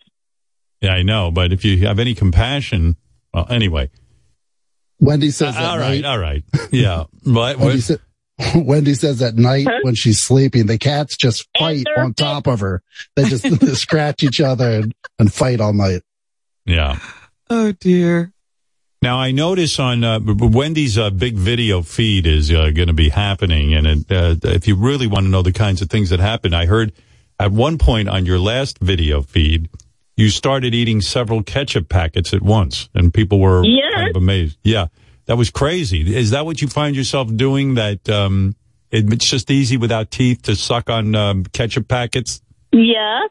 Yeah, 0.80 0.94
I 0.94 1.02
know, 1.03 1.32
but 1.32 1.52
if 1.52 1.66
you 1.66 1.86
have 1.86 1.99
any 1.99 2.16
compassion, 2.16 2.95
well, 3.34 3.45
anyway. 3.49 3.90
Wendy 5.02 5.32
says 5.32 5.56
Uh, 5.56 5.60
at 5.60 5.66
all 5.66 5.78
right, 5.80 6.02
night. 6.02 6.06
all 6.10 6.18
right. 6.18 6.44
Yeah, 6.72 7.06
but 7.26 7.57
Wendy, 7.57 7.82
sa- 7.82 7.95
Wendy 8.56 8.94
says 8.94 9.22
at 9.22 9.36
night 9.36 9.68
when 9.84 9.95
she's 9.95 10.22
sleeping, 10.22 10.66
the 10.68 10.78
cats 10.78 11.18
just 11.18 11.45
fight 11.57 11.86
on 11.98 12.14
top 12.14 12.48
of 12.48 12.61
her. 12.61 12.82
They 13.18 13.26
just 13.26 13.45
scratch 13.76 14.24
each 14.24 14.40
other 14.40 14.70
and, 14.80 14.95
and 15.20 15.34
fight 15.34 15.60
all 15.60 15.74
night. 15.74 16.03
yeah. 16.66 16.99
Oh 17.49 17.72
dear. 17.74 18.32
Now 19.02 19.18
I 19.18 19.32
notice 19.32 19.80
on 19.80 20.04
uh, 20.04 20.20
Wendy's 20.22 20.98
uh, 20.98 21.10
big 21.10 21.36
video 21.38 21.82
feed 21.82 22.28
is 22.28 22.52
uh, 22.52 22.72
going 22.72 22.90
to 22.90 22.94
be 22.94 23.10
happening, 23.10 23.74
and 23.74 23.88
it, 23.88 24.12
uh, 24.12 24.36
if 24.44 24.68
you 24.68 24.76
really 24.76 25.08
want 25.08 25.26
to 25.26 25.30
know 25.30 25.42
the 25.42 25.54
kinds 25.54 25.82
of 25.82 25.90
things 25.90 26.10
that 26.10 26.20
happen, 26.20 26.54
I 26.54 26.66
heard 26.66 26.92
at 27.40 27.52
one 27.52 27.78
point 27.78 28.10
on 28.10 28.26
your 28.26 28.40
last 28.40 28.80
video 28.80 29.22
feed, 29.22 29.70
you 30.18 30.30
started 30.30 30.76
eating 30.76 31.00
several 31.00 31.44
ketchup 31.44 31.88
packets 31.88 32.34
at 32.34 32.42
once, 32.42 32.90
and 32.94 33.14
people 33.14 33.40
were 33.40 33.64
Yes. 33.66 33.94
kind 33.96 34.10
of 34.10 34.16
amazed. 34.22 34.58
Yeah, 34.64 34.88
that 35.28 35.38
was 35.38 35.50
crazy. 35.50 36.14
Is 36.14 36.32
that 36.32 36.46
what 36.46 36.62
you 36.62 36.68
find 36.68 36.94
yourself 36.94 37.34
doing? 37.34 37.76
That 37.76 38.10
um, 38.10 38.54
it, 38.92 39.12
it's 39.14 39.30
just 39.30 39.50
easy 39.50 39.78
without 39.78 40.12
teeth 40.12 40.42
to 40.44 40.58
suck 40.58 40.90
on 40.90 41.16
um, 41.16 41.46
ketchup 41.46 41.88
packets? 41.88 42.42
Yeah. 42.74 43.22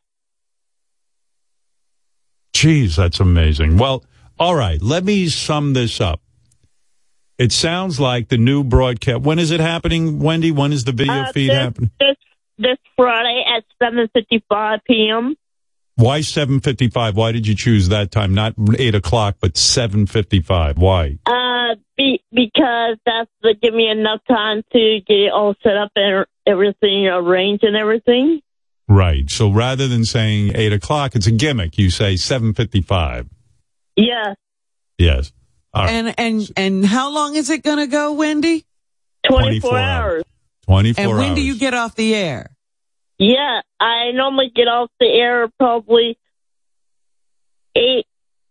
Jeez, 2.55 2.97
that's 2.97 3.21
amazing. 3.21 3.77
Well, 3.77 4.03
all 4.39 4.55
right, 4.55 4.81
let 4.81 5.05
me 5.05 5.29
sum 5.29 5.73
this 5.73 6.01
up. 6.01 6.21
It 7.39 7.53
sounds 7.53 8.01
like 8.01 8.29
the 8.29 8.39
new 8.39 8.65
broadcast. 8.65 9.21
When 9.23 9.39
is 9.39 9.51
it 9.53 9.61
happening, 9.61 10.19
Wendy? 10.19 10.51
When 10.51 10.73
is 10.73 10.85
the 10.85 10.93
video 10.93 11.15
Uh, 11.15 11.33
feed 11.33 11.51
this, 11.51 11.57
happening? 11.57 11.91
This, 12.01 12.17
this 12.59 12.79
Friday 12.97 13.45
at 13.57 13.65
7.55 13.81 14.79
p.m. 14.87 15.37
Why 15.95 16.21
seven 16.21 16.61
fifty 16.61 16.89
five? 16.89 17.17
Why 17.17 17.33
did 17.33 17.45
you 17.49 17.57
choose 17.57 17.89
that 17.89 18.13
time? 18.13 18.33
Not 18.33 18.55
eight 18.79 18.95
o'clock, 18.95 19.39
but 19.41 19.57
seven 19.57 20.07
fifty 20.07 20.41
five. 20.41 20.79
Why? 20.79 21.19
Uh, 21.27 21.75
be, 21.97 22.23
because 22.33 22.99
that's 23.05 23.29
to 23.43 23.55
give 23.61 23.75
me 23.75 23.91
enough 23.91 24.21
time 24.29 24.63
to 24.73 25.01
get 25.05 25.17
it 25.17 25.33
all 25.33 25.57
set 25.61 25.77
up 25.77 25.91
and 25.97 26.25
everything 26.47 27.09
arranged 27.09 27.65
and 27.65 27.75
everything. 27.77 28.41
Right. 28.87 29.29
So 29.29 29.51
rather 29.51 29.89
than 29.89 30.05
saying 30.05 30.53
eight 30.55 30.73
o'clock, 30.73 31.17
it's 31.17 31.27
a 31.27 31.33
gimmick. 31.33 31.77
You 31.77 31.91
say 31.91 32.15
seven 32.15 32.55
fifty 32.55 32.81
five. 33.99 34.05
Yeah. 34.07 34.35
Yes. 34.99 35.33
All 35.75 35.85
right. 35.85 35.91
And 35.93 36.15
and 36.19 36.53
and 36.57 36.87
how 36.87 37.13
long 37.13 37.35
is 37.37 37.51
it 37.51 37.63
going 37.63 37.79
to 37.79 37.87
go, 37.87 38.13
Wendy? 38.15 38.65
24, 39.29 39.71
24 39.71 39.79
hours. 39.79 40.23
Twenty 40.67 40.93
four 40.93 41.03
And 41.05 41.13
when 41.17 41.29
hours. 41.31 41.35
do 41.37 41.43
you 41.43 41.59
get 41.59 41.75
off 41.75 41.95
the 41.95 42.15
air? 42.15 42.51
Yeah, 43.19 43.61
I 43.81 44.13
normally 44.13 44.51
get 44.55 44.69
off 44.69 44.91
the 45.01 45.07
air 45.07 45.49
probably 45.59 46.17
eight, 47.75 48.07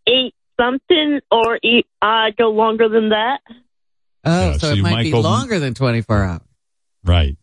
eight 0.07 0.33
something, 0.59 1.19
or 1.31 1.59
eight, 1.63 1.85
I 2.01 2.31
go 2.31 2.49
longer 2.51 2.89
than 2.89 3.09
that. 3.09 3.39
Oh, 4.25 4.47
Yeah, 4.47 4.51
so, 4.53 4.57
so 4.59 4.69
it 4.71 4.77
you 4.77 4.83
might, 4.83 4.91
might 4.91 5.03
be 5.03 5.11
go- 5.11 5.21
longer 5.21 5.59
than 5.59 5.73
24 5.73 6.23
hours. 6.23 6.41
right. 7.03 7.37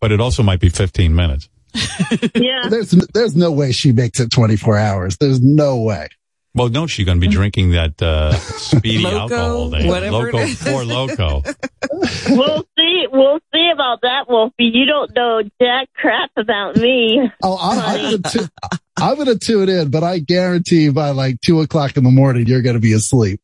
But 0.00 0.12
it 0.12 0.20
also 0.20 0.42
might 0.42 0.60
be 0.60 0.70
fifteen 0.70 1.14
minutes. 1.14 1.48
Yeah. 2.34 2.68
There's 2.70 2.90
there's 3.12 3.36
no 3.36 3.52
way 3.52 3.70
she 3.72 3.92
makes 3.92 4.18
it 4.18 4.30
24 4.30 4.78
hours. 4.78 5.16
There's 5.18 5.42
no 5.42 5.82
way. 5.82 6.08
Well, 6.54 6.68
no, 6.68 6.86
she's 6.88 7.06
going 7.06 7.20
to 7.20 7.26
be 7.26 7.32
drinking 7.32 7.70
that 7.72 8.00
uh, 8.02 8.32
speedy 8.34 9.04
Loko, 9.04 9.20
alcohol. 9.20 9.68
There. 9.70 9.86
whatever 9.86 10.28
it 10.30 10.34
Loko, 10.34 10.44
is. 10.44 10.62
four 10.62 10.82
loko. 10.82 12.36
we'll 12.36 12.64
see. 12.76 13.06
We'll 13.12 13.38
see 13.52 13.70
about 13.72 14.00
that, 14.02 14.28
Wolfie. 14.28 14.64
You 14.64 14.84
don't 14.86 15.14
know 15.14 15.42
jack 15.60 15.88
crap 15.94 16.30
about 16.36 16.76
me. 16.76 17.30
Oh, 17.42 17.56
I'm, 17.60 17.78
I'm 17.78 18.02
gonna 18.20 18.22
tu- 18.30 18.48
I'm 18.96 19.16
gonna 19.16 19.38
tune 19.38 19.68
in, 19.68 19.90
but 19.90 20.02
I 20.02 20.18
guarantee 20.18 20.88
by 20.90 21.10
like 21.10 21.40
two 21.40 21.60
o'clock 21.60 21.96
in 21.96 22.02
the 22.04 22.10
morning 22.10 22.46
you're 22.46 22.62
gonna 22.62 22.80
be 22.80 22.92
asleep. 22.94 23.40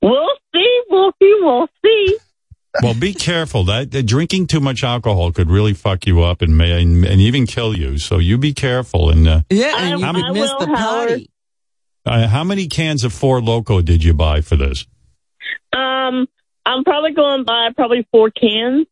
We'll 0.00 0.36
see, 0.54 0.80
Wolfie. 0.88 1.34
We'll 1.40 1.68
see. 1.84 2.18
Well, 2.82 2.94
be 2.94 3.14
careful. 3.14 3.64
That, 3.64 3.90
that 3.92 4.02
drinking 4.04 4.46
too 4.48 4.60
much 4.60 4.84
alcohol 4.84 5.32
could 5.32 5.50
really 5.50 5.72
fuck 5.72 6.06
you 6.06 6.22
up 6.22 6.42
and 6.42 6.56
may 6.58 6.80
and, 6.80 7.04
and 7.04 7.20
even 7.20 7.46
kill 7.46 7.76
you. 7.76 7.98
So 7.98 8.18
you 8.18 8.36
be 8.38 8.52
careful. 8.52 9.10
And 9.10 9.26
uh, 9.26 9.40
Yeah, 9.50 9.74
and 9.78 10.00
you 10.00 10.06
I 10.06 10.12
would 10.12 10.32
miss 10.34 10.50
will, 10.52 10.58
the 10.60 10.66
party. 10.66 11.30
Uh, 12.06 12.28
how 12.28 12.44
many 12.44 12.68
cans 12.68 13.02
of 13.04 13.12
Four 13.12 13.40
Loko 13.40 13.84
did 13.84 14.04
you 14.04 14.14
buy 14.14 14.40
for 14.40 14.56
this? 14.56 14.86
Um, 15.72 16.26
I'm 16.64 16.84
probably 16.84 17.12
going 17.12 17.40
to 17.40 17.44
buy 17.44 17.70
probably 17.74 18.06
four 18.12 18.30
cans. 18.30 18.86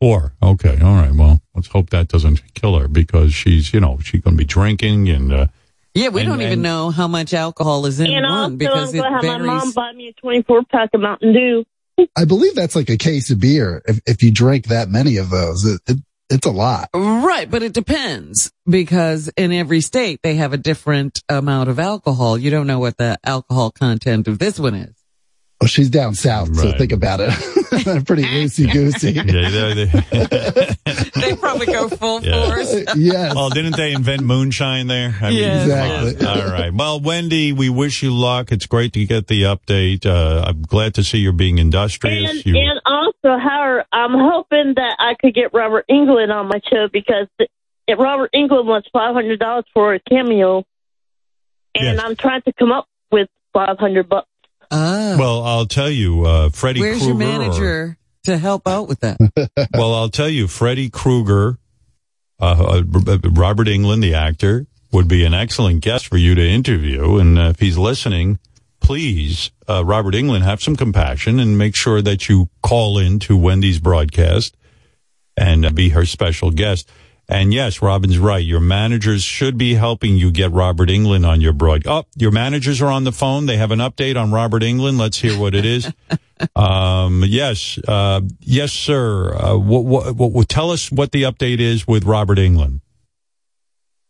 Four. 0.00 0.32
Okay. 0.42 0.78
All 0.80 0.94
right. 0.94 1.12
Well, 1.12 1.40
let's 1.54 1.68
hope 1.68 1.90
that 1.90 2.08
doesn't 2.08 2.42
kill 2.54 2.78
her 2.78 2.88
because 2.88 3.34
she's, 3.34 3.72
you 3.74 3.80
know, 3.80 3.98
she's 4.02 4.20
going 4.22 4.34
to 4.36 4.38
be 4.38 4.44
drinking 4.46 5.08
and. 5.08 5.32
Uh, 5.32 5.46
Yeah, 5.94 6.08
we 6.10 6.20
And- 6.20 6.28
don't 6.30 6.40
even 6.40 6.52
and- 6.54 6.62
know 6.62 6.90
how 6.90 7.08
much 7.08 7.34
alcohol 7.34 7.84
is 7.86 7.98
in 8.00 8.06
and 8.06 8.24
one 8.24 8.32
also, 8.32 8.56
because 8.56 8.90
I'm 8.90 8.94
it 8.94 8.98
going 9.02 9.12
to 9.12 9.28
have 9.28 9.40
my 9.40 9.46
mom 9.46 9.60
varies. 9.60 9.74
buy 9.74 9.92
me 9.92 10.08
a 10.08 10.12
24 10.14 10.62
pack 10.70 10.90
of 10.94 11.00
Mountain 11.00 11.32
Dew. 11.34 11.64
I 12.16 12.24
believe 12.24 12.54
that's 12.54 12.76
like 12.76 12.88
a 12.90 12.96
case 12.96 13.30
of 13.30 13.40
beer. 13.40 13.82
If 13.86 14.00
if 14.06 14.22
you 14.22 14.30
drink 14.30 14.66
that 14.68 14.88
many 14.88 15.16
of 15.16 15.30
those, 15.30 15.64
it, 15.64 15.80
it 15.88 15.96
it's 16.30 16.46
a 16.46 16.50
lot. 16.50 16.90
Right, 16.94 17.50
but 17.50 17.62
it 17.62 17.72
depends 17.72 18.52
because 18.68 19.28
in 19.36 19.52
every 19.52 19.80
state 19.80 20.20
they 20.22 20.34
have 20.34 20.52
a 20.52 20.58
different 20.58 21.22
amount 21.28 21.68
of 21.68 21.78
alcohol. 21.78 22.38
You 22.38 22.50
don't 22.50 22.66
know 22.66 22.78
what 22.78 22.96
the 22.96 23.18
alcohol 23.24 23.70
content 23.70 24.28
of 24.28 24.38
this 24.38 24.58
one 24.58 24.74
is. 24.74 24.94
Well, 25.60 25.68
she's 25.68 25.90
down 25.90 26.14
south, 26.14 26.54
so 26.54 26.72
think 26.72 26.92
about 26.92 27.20
it. 27.20 27.32
Pretty 28.06 28.22
loosey 28.24 28.72
goosey. 28.72 29.12
yeah, 29.14 29.22
they, 29.74 29.84
they, 29.84 30.74
They 31.20 31.36
probably 31.36 31.66
go 31.66 31.88
full 31.88 32.22
Yeah. 32.22 32.46
force. 32.46 32.84
yes. 32.96 33.34
well, 33.34 33.50
didn't 33.50 33.76
they 33.76 33.92
invent 33.92 34.22
moonshine 34.22 34.86
there? 34.86 35.14
I 35.20 35.28
Yes. 35.30 36.12
Exactly. 36.12 36.26
All 36.26 36.50
right. 36.50 36.72
Well, 36.72 37.00
Wendy, 37.00 37.52
we 37.52 37.68
wish 37.68 38.02
you 38.02 38.14
luck. 38.14 38.52
It's 38.52 38.66
great 38.66 38.92
to 38.94 39.04
get 39.04 39.26
the 39.26 39.42
update. 39.42 40.06
Uh, 40.06 40.44
I'm 40.46 40.62
glad 40.62 40.94
to 40.94 41.04
see 41.04 41.18
you're 41.18 41.32
being 41.32 41.58
industrious. 41.58 42.30
And, 42.30 42.46
You- 42.46 42.56
and 42.58 42.80
also, 42.86 43.38
Howard, 43.38 43.84
I'm 43.92 44.12
hoping 44.14 44.74
that 44.76 44.96
I 44.98 45.14
could 45.20 45.34
get 45.34 45.52
Robert 45.52 45.84
Englund 45.90 46.32
on 46.34 46.48
my 46.48 46.60
show 46.70 46.88
because 46.92 47.26
th- 47.38 47.50
if 47.86 47.98
Robert 47.98 48.30
Englund 48.34 48.64
wants 48.66 48.88
$500 48.94 49.64
for 49.74 49.94
a 49.94 50.00
cameo, 50.00 50.64
and 51.74 51.96
Yes. 51.96 52.00
I'm 52.02 52.16
trying 52.16 52.42
to 52.42 52.52
come 52.52 52.72
up 52.72 52.86
with 53.10 53.28
500 53.52 54.08
bucks. 54.08 54.26
Ah, 54.70 55.16
well, 55.18 55.42
I'll 55.42 55.66
tell 55.66 55.90
you, 55.90 56.24
uh, 56.24 56.50
Freddie 56.50 56.80
where's 56.80 56.98
Krueger. 56.98 57.08
your 57.08 57.16
manager 57.16 57.98
to 58.24 58.36
help 58.36 58.66
out 58.66 58.88
with 58.88 59.00
that? 59.00 59.16
well, 59.74 59.94
I'll 59.94 60.10
tell 60.10 60.28
you, 60.28 60.48
Freddy 60.48 60.90
Krueger, 60.90 61.58
uh, 62.40 62.82
uh, 62.82 63.18
Robert 63.30 63.66
Englund, 63.66 64.02
the 64.02 64.14
actor, 64.14 64.66
would 64.92 65.08
be 65.08 65.24
an 65.24 65.34
excellent 65.34 65.82
guest 65.82 66.06
for 66.06 66.16
you 66.16 66.34
to 66.34 66.46
interview. 66.46 67.16
And 67.16 67.38
uh, 67.38 67.42
if 67.50 67.60
he's 67.60 67.78
listening, 67.78 68.38
please, 68.80 69.50
uh, 69.68 69.84
Robert 69.84 70.14
Englund, 70.14 70.42
have 70.42 70.62
some 70.62 70.76
compassion 70.76 71.40
and 71.40 71.58
make 71.58 71.76
sure 71.76 72.00
that 72.02 72.28
you 72.28 72.48
call 72.62 72.98
in 72.98 73.18
to 73.20 73.36
Wendy's 73.36 73.78
broadcast 73.78 74.56
and 75.36 75.64
uh, 75.64 75.70
be 75.70 75.90
her 75.90 76.04
special 76.04 76.50
guest. 76.50 76.90
And 77.30 77.52
yes, 77.52 77.82
Robin's 77.82 78.18
right. 78.18 78.44
Your 78.44 78.60
managers 78.60 79.22
should 79.22 79.58
be 79.58 79.74
helping 79.74 80.16
you 80.16 80.30
get 80.30 80.50
Robert 80.50 80.88
Englund 80.88 81.28
on 81.28 81.42
your 81.42 81.52
broad. 81.52 81.86
Oh, 81.86 82.04
your 82.16 82.30
managers 82.30 82.80
are 82.80 82.90
on 82.90 83.04
the 83.04 83.12
phone. 83.12 83.44
They 83.44 83.58
have 83.58 83.70
an 83.70 83.80
update 83.80 84.20
on 84.20 84.32
Robert 84.32 84.62
Englund. 84.62 84.98
Let's 84.98 85.18
hear 85.18 85.38
what 85.38 85.54
it 85.54 85.66
is. 85.66 85.92
um, 86.56 87.22
yes, 87.26 87.78
uh, 87.86 88.22
yes, 88.40 88.72
sir. 88.72 89.34
Uh, 89.34 89.58
what, 89.58 89.84
what, 89.84 90.16
what, 90.16 90.32
what, 90.32 90.48
tell 90.48 90.70
us 90.70 90.90
what 90.90 91.12
the 91.12 91.24
update 91.24 91.60
is 91.60 91.86
with 91.86 92.04
Robert 92.04 92.38
England. 92.38 92.80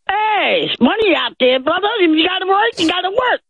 Hey, 0.09 0.69
it's 0.71 0.81
money 0.81 1.17
out 1.17 1.33
there, 1.41 1.59
brother. 1.59 1.89
If 2.01 2.17
you 2.17 2.25
got 2.25 2.39
to 2.39 2.47
work, 2.47 2.79
you 2.79 2.89
got 2.89 3.01
to 3.01 3.11
work. 3.11 3.41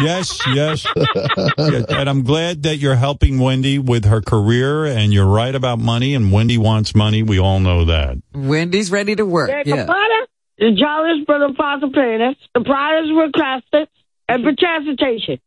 Yes, 0.00 0.40
yes. 0.54 0.86
Yeah, 0.96 1.82
and 1.90 2.08
I'm 2.08 2.22
glad 2.24 2.62
that 2.64 2.76
you're 2.78 2.96
helping 2.96 3.38
Wendy 3.38 3.78
with 3.78 4.04
her 4.06 4.20
career 4.20 4.84
and 4.86 5.12
you're 5.12 5.26
right 5.26 5.54
about 5.54 5.78
money 5.78 6.14
and 6.14 6.32
Wendy 6.32 6.56
wants 6.58 6.94
money. 6.94 7.22
We 7.22 7.38
all 7.38 7.60
know 7.60 7.84
that. 7.84 8.18
Wendy's 8.34 8.90
ready 8.90 9.14
to 9.16 9.24
work. 9.26 9.48
The 9.50 9.62
Yeah. 9.70 9.76
compiler, 9.84 10.26
the 10.58 10.72
jolliest 10.72 11.26
for 11.26 11.38
the 11.38 11.52
fossil 11.56 11.92
planets, 11.92 12.40
the 12.54 12.62
priors 12.62 13.08
were 13.12 13.30
classes, 13.30 13.88
and 14.28 14.42
for 14.42 14.52
transportation. 14.58 15.38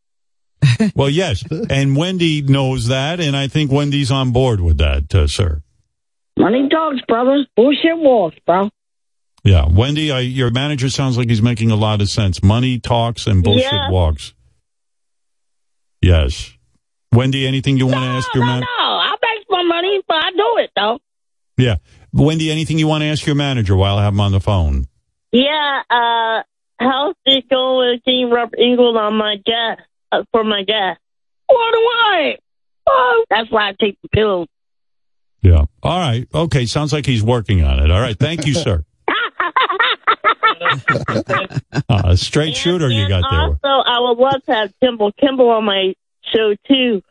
Well, 0.94 1.10
yes. 1.10 1.44
And 1.70 1.96
Wendy 1.96 2.42
knows 2.42 2.88
that. 2.88 3.20
And 3.20 3.36
I 3.36 3.48
think 3.48 3.70
Wendy's 3.72 4.10
on 4.10 4.32
board 4.32 4.60
with 4.60 4.78
that, 4.78 5.14
uh, 5.14 5.26
sir. 5.26 5.62
Money 6.38 6.68
talks, 6.68 7.00
brother. 7.08 7.46
Bullshit 7.56 7.96
walks, 7.96 8.36
bro. 8.46 8.68
Yeah. 9.46 9.66
Wendy, 9.70 10.10
I, 10.10 10.20
your 10.20 10.50
manager 10.50 10.90
sounds 10.90 11.16
like 11.16 11.28
he's 11.28 11.40
making 11.40 11.70
a 11.70 11.76
lot 11.76 12.00
of 12.02 12.08
sense. 12.10 12.42
Money 12.42 12.80
talks 12.80 13.26
and 13.26 13.42
bullshit 13.44 13.64
Yeah. 13.72 13.90
walks. 13.90 14.34
Yes. 16.02 16.52
Wendy, 17.12 17.46
anything 17.46 17.76
you 17.78 17.86
want 17.86 17.98
to 18.04 18.08
ask 18.10 18.34
your 18.34 18.44
manager? 18.44 18.66
No, 18.78 18.84
man? 18.84 18.88
no, 18.88 18.94
I 18.96 19.14
make 19.22 19.46
my 19.48 19.62
money, 19.62 20.00
but 20.06 20.16
I 20.16 20.30
do 20.32 20.56
it, 20.58 20.70
though. 20.76 20.98
Yeah. 21.56 21.76
Wendy, 22.12 22.50
anything 22.50 22.78
you 22.78 22.86
want 22.88 23.02
to 23.02 23.06
ask 23.06 23.24
your 23.26 23.34
manager 23.36 23.76
while 23.76 23.96
I 23.98 24.02
have 24.04 24.12
him 24.12 24.20
on 24.20 24.32
the 24.32 24.40
phone? 24.40 24.86
Yeah, 25.32 25.82
uh, 25.90 26.42
how's 26.80 27.14
it 27.24 27.48
going 27.48 27.92
with 27.94 28.04
getting 28.04 28.30
Robert 28.30 28.58
Englund 28.58 28.96
on 28.98 29.14
my 29.16 29.36
gas, 29.44 29.78
uh, 30.12 30.22
for 30.32 30.44
my 30.44 30.62
gas? 30.64 30.96
What 31.46 31.72
do 31.72 31.78
I? 31.78 32.36
Oh, 32.88 33.24
that's 33.30 33.50
why 33.50 33.68
I 33.68 33.74
take 33.80 33.98
the 34.02 34.08
pills. 34.08 34.48
Yeah. 35.42 35.64
All 35.82 35.98
right. 36.00 36.26
Okay. 36.34 36.66
Sounds 36.66 36.92
like 36.92 37.06
he's 37.06 37.22
working 37.22 37.62
on 37.62 37.78
it. 37.78 37.90
All 37.90 38.00
right. 38.00 38.18
Thank 38.18 38.46
you, 38.46 38.54
sir. 38.54 38.84
Uh, 41.88 42.02
a 42.04 42.16
straight 42.16 42.56
shooter 42.56 42.88
you 42.90 43.08
got 43.08 43.22
there. 43.30 43.40
Also, 43.40 43.58
I 43.88 44.00
would 44.00 44.18
love 44.18 44.42
to 44.46 44.52
have 44.54 44.72
Kimball 44.82 45.12
Kimball 45.12 45.50
on 45.50 45.64
my 45.64 45.94
show 46.34 46.54
too. 46.68 47.02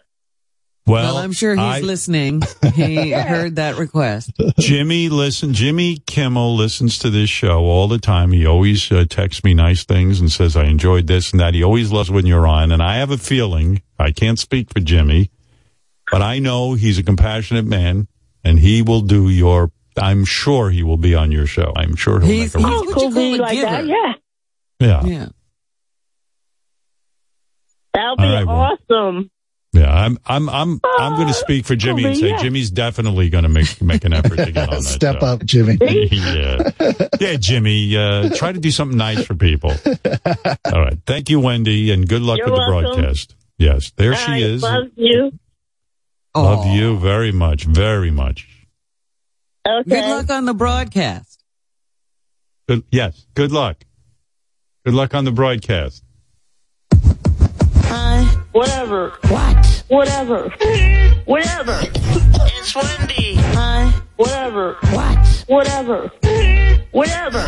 Well, 0.88 1.04
Well, 1.14 1.18
I'm 1.18 1.32
sure 1.32 1.54
he's 1.56 1.62
I- 1.64 1.80
listening. 1.82 2.42
He 2.76 3.12
heard 3.12 3.56
that 3.56 3.78
request. 3.78 4.32
Jimmy, 4.60 5.08
listen, 5.10 5.54
Jimmy 5.54 5.98
Kimmel 6.06 6.56
listens 6.56 7.00
to 7.00 7.10
this 7.10 7.30
show 7.30 7.60
all 7.64 7.88
the 7.88 8.00
time. 8.00 8.32
He 8.34 8.46
always 8.46 8.92
uh, 8.92 9.06
texts 9.10 9.44
me 9.44 9.54
nice 9.54 9.86
things 9.86 10.20
and 10.20 10.30
says, 10.32 10.58
I 10.58 10.66
enjoyed 10.66 11.08
this 11.08 11.32
and 11.32 11.40
that. 11.40 11.54
He 11.54 11.64
always 11.64 11.92
loves 11.92 12.12
when 12.12 12.26
you're 12.26 12.46
on. 12.48 12.72
And 12.74 12.84
I 12.84 12.98
have 12.98 13.12
a 13.12 13.18
feeling, 13.18 13.82
I 13.98 14.12
can't 14.12 14.38
speak 14.38 14.70
for 14.74 14.82
Jimmy, 14.82 15.32
but 16.12 16.22
I 16.22 16.40
know 16.40 16.74
he's 16.74 16.98
a 16.98 17.04
compassionate 17.04 17.66
man 17.66 18.08
and 18.44 18.60
he 18.60 18.82
will 18.82 19.02
do 19.02 19.30
your, 19.30 19.72
I'm 19.98 20.26
sure 20.26 20.70
he 20.70 20.84
will 20.84 20.98
be 20.98 21.16
on 21.16 21.32
your 21.32 21.48
show. 21.48 21.72
I'm 21.76 21.96
sure 21.96 22.20
he'll 22.20 22.30
He's, 22.30 22.56
make 22.56 22.66
he's 22.66 22.74
a 22.74 22.78
what 22.78 22.86
you 22.88 22.94
Cool 22.94 23.04
call 23.04 23.12
be 23.14 23.38
like 23.38 23.54
giver. 23.54 23.72
that, 23.72 23.86
yeah. 23.88 24.14
Yeah. 24.80 25.06
Yeah. 25.06 25.28
That 27.94 28.10
would 28.10 28.18
be 28.18 28.24
All 28.26 28.34
right, 28.34 28.46
well. 28.48 28.78
awesome. 28.90 29.32
Yeah, 29.72 29.94
I'm 29.94 30.18
I'm 30.26 30.48
I'm 30.50 30.80
I'm 31.00 31.16
going 31.16 31.28
to 31.28 31.34
speak 31.34 31.66
for 31.66 31.76
Jimmy 31.76 32.06
and 32.06 32.16
say 32.16 32.30
yeah. 32.30 32.42
Jimmy's 32.42 32.72
definitely 32.72 33.30
going 33.30 33.44
to 33.44 33.50
make 33.50 33.82
make 33.82 34.06
an 34.06 34.14
effort 34.14 34.38
to 34.38 34.52
get 34.54 34.70
on 34.70 34.76
that. 34.76 34.84
Step 34.84 35.20
show. 35.20 35.26
up, 35.26 35.44
Jimmy. 35.44 35.78
yeah, 35.82 36.72
yeah, 37.20 37.36
Jimmy. 37.36 37.96
Uh, 37.98 38.30
try 38.36 38.54
to 38.54 38.60
do 38.60 38.72
something 38.72 38.98
nice 38.98 39.26
for 39.26 39.36
people. 39.36 39.72
All 40.66 40.82
right, 40.82 40.98
thank 41.06 41.30
you, 41.30 41.42
Wendy, 41.42 41.92
and 41.92 42.08
good 42.08 42.22
luck 42.22 42.38
You're 42.38 42.48
with 42.52 42.56
the 42.56 42.72
welcome. 42.72 42.94
broadcast. 43.02 43.36
Yes, 43.58 43.92
there 43.98 44.12
All 44.12 44.18
she 44.18 44.42
is. 44.44 44.64
Love 44.64 44.88
you. 44.96 45.32
Love 46.34 46.66
you 46.68 46.98
very 46.98 47.34
much, 47.34 47.66
very 47.66 48.12
much. 48.12 48.48
Okay. 49.68 49.90
Good 49.90 50.10
luck 50.10 50.30
on 50.30 50.46
the 50.46 50.54
broadcast. 50.54 51.44
Good, 52.68 52.84
yes, 52.92 53.26
good 53.34 53.52
luck. 53.52 53.84
Good 54.86 54.94
luck 54.94 55.16
on 55.16 55.26
the 55.26 55.32
broadcast. 55.32 56.04
Hi. 57.86 58.24
Whatever. 58.52 59.14
What? 59.28 59.84
Whatever. 59.88 60.50
Whatever. 61.26 61.80
It's 61.82 62.76
Wendy. 62.76 63.36
Hi. 63.36 63.92
Whatever. 64.18 64.78
What? 64.92 65.46
Whatever. 65.48 66.12
Whatever. 66.92 67.46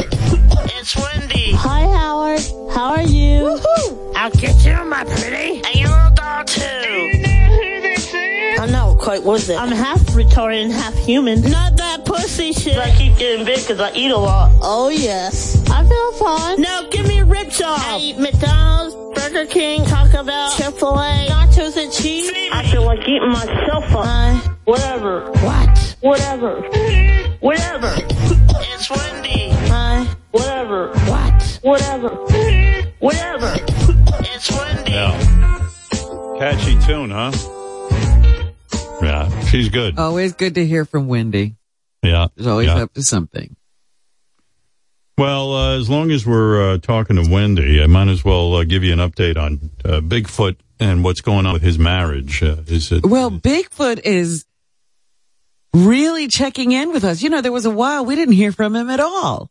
It's 0.80 0.96
Wendy. 0.96 1.52
Hi, 1.52 1.82
Howard. 1.82 2.42
How 2.74 2.96
are 2.96 3.04
you? 3.04 3.44
Woohoo! 3.44 4.14
I'll 4.16 4.32
get 4.32 4.66
you, 4.66 4.84
my 4.86 5.04
pretty. 5.04 5.62
And 5.64 5.76
your 5.76 5.90
little 5.90 6.16
dog, 6.16 6.48
too. 6.48 7.27
I 8.60 8.66
know, 8.66 8.96
quite 9.00 9.24
was 9.24 9.50
it? 9.50 9.60
I'm 9.60 9.72
half 9.72 10.00
retarded 10.16 10.64
and 10.64 10.72
half 10.72 10.96
human. 10.96 11.42
Not 11.42 11.78
that 11.78 12.06
pussy 12.06 12.54
shit. 12.54 12.78
I 12.78 12.90
keep 12.96 13.16
getting 13.18 13.46
big 13.46 13.60
because 13.60 13.80
I 13.80 13.92
eat 13.94 14.10
a 14.10 14.18
lot. 14.18 14.52
Oh, 14.62 14.90
yes. 14.90 15.64
I 15.70 15.88
feel 15.88 16.12
fine. 16.14 16.62
Now 16.62 16.88
give 16.90 17.08
me 17.08 17.22
ribs 17.22 17.62
off. 17.62 17.80
I 17.86 18.00
eat 18.00 18.18
McDonald's, 18.18 18.96
Burger 19.20 19.46
King, 19.46 19.86
Taco 19.86 20.24
Bell, 20.24 20.52
Chick-fil-A, 20.56 21.28
nachos 21.30 21.78
and 21.78 21.92
cheese. 21.92 22.32
I 22.52 22.66
feel 22.68 22.84
like 22.84 23.00
eating 23.08 23.30
myself 23.30 23.86
up. 23.94 24.58
whatever. 24.66 25.30
What? 25.42 25.96
Whatever. 26.02 26.62
Whatever. 27.40 27.94
It's 27.96 28.90
Wendy. 28.90 29.50
Hi. 29.70 30.08
Whatever. 30.32 30.90
What? 31.06 31.60
Whatever. 31.62 32.10
Whatever. 33.00 33.56
It's 34.34 34.52
Wendy. 34.52 34.92
Yeah, 34.92 35.70
catchy 36.40 36.78
tune, 36.80 37.12
huh? 37.12 37.32
Yeah, 39.08 39.40
she's 39.46 39.70
good. 39.70 39.98
Always 39.98 40.34
good 40.34 40.56
to 40.56 40.66
hear 40.66 40.84
from 40.84 41.08
Wendy. 41.08 41.56
Yeah, 42.04 42.28
She's 42.38 42.46
always 42.46 42.68
yeah. 42.68 42.84
up 42.84 42.94
to 42.94 43.02
something. 43.02 43.56
Well, 45.18 45.54
uh, 45.54 45.78
as 45.78 45.90
long 45.90 46.12
as 46.12 46.26
we're 46.26 46.74
uh, 46.74 46.78
talking 46.78 47.16
to 47.16 47.28
Wendy, 47.32 47.82
I 47.82 47.88
might 47.88 48.10
as 48.10 48.26
well 48.26 48.54
uh, 48.56 48.64
give 48.66 48.84
you 48.84 48.92
an 48.92 49.00
update 49.00 49.38
on 49.38 49.72
uh, 49.86 50.02
Bigfoot 50.02 50.58
and 50.80 51.04
what's 51.06 51.22
going 51.22 51.46
on 51.46 51.54
with 51.54 51.62
his 51.62 51.80
marriage. 51.80 52.44
Uh, 52.44 52.58
is 52.68 52.92
it? 52.92 53.06
Well, 53.06 53.32
Bigfoot 53.32 54.02
is 54.04 54.46
really 55.74 56.28
checking 56.28 56.74
in 56.74 56.92
with 56.92 57.04
us. 57.04 57.24
You 57.24 57.30
know, 57.30 57.42
there 57.42 57.52
was 57.52 57.66
a 57.66 57.72
while 57.72 58.06
we 58.06 58.16
didn't 58.16 58.36
hear 58.36 58.52
from 58.52 58.76
him 58.76 58.90
at 58.90 59.00
all. 59.00 59.50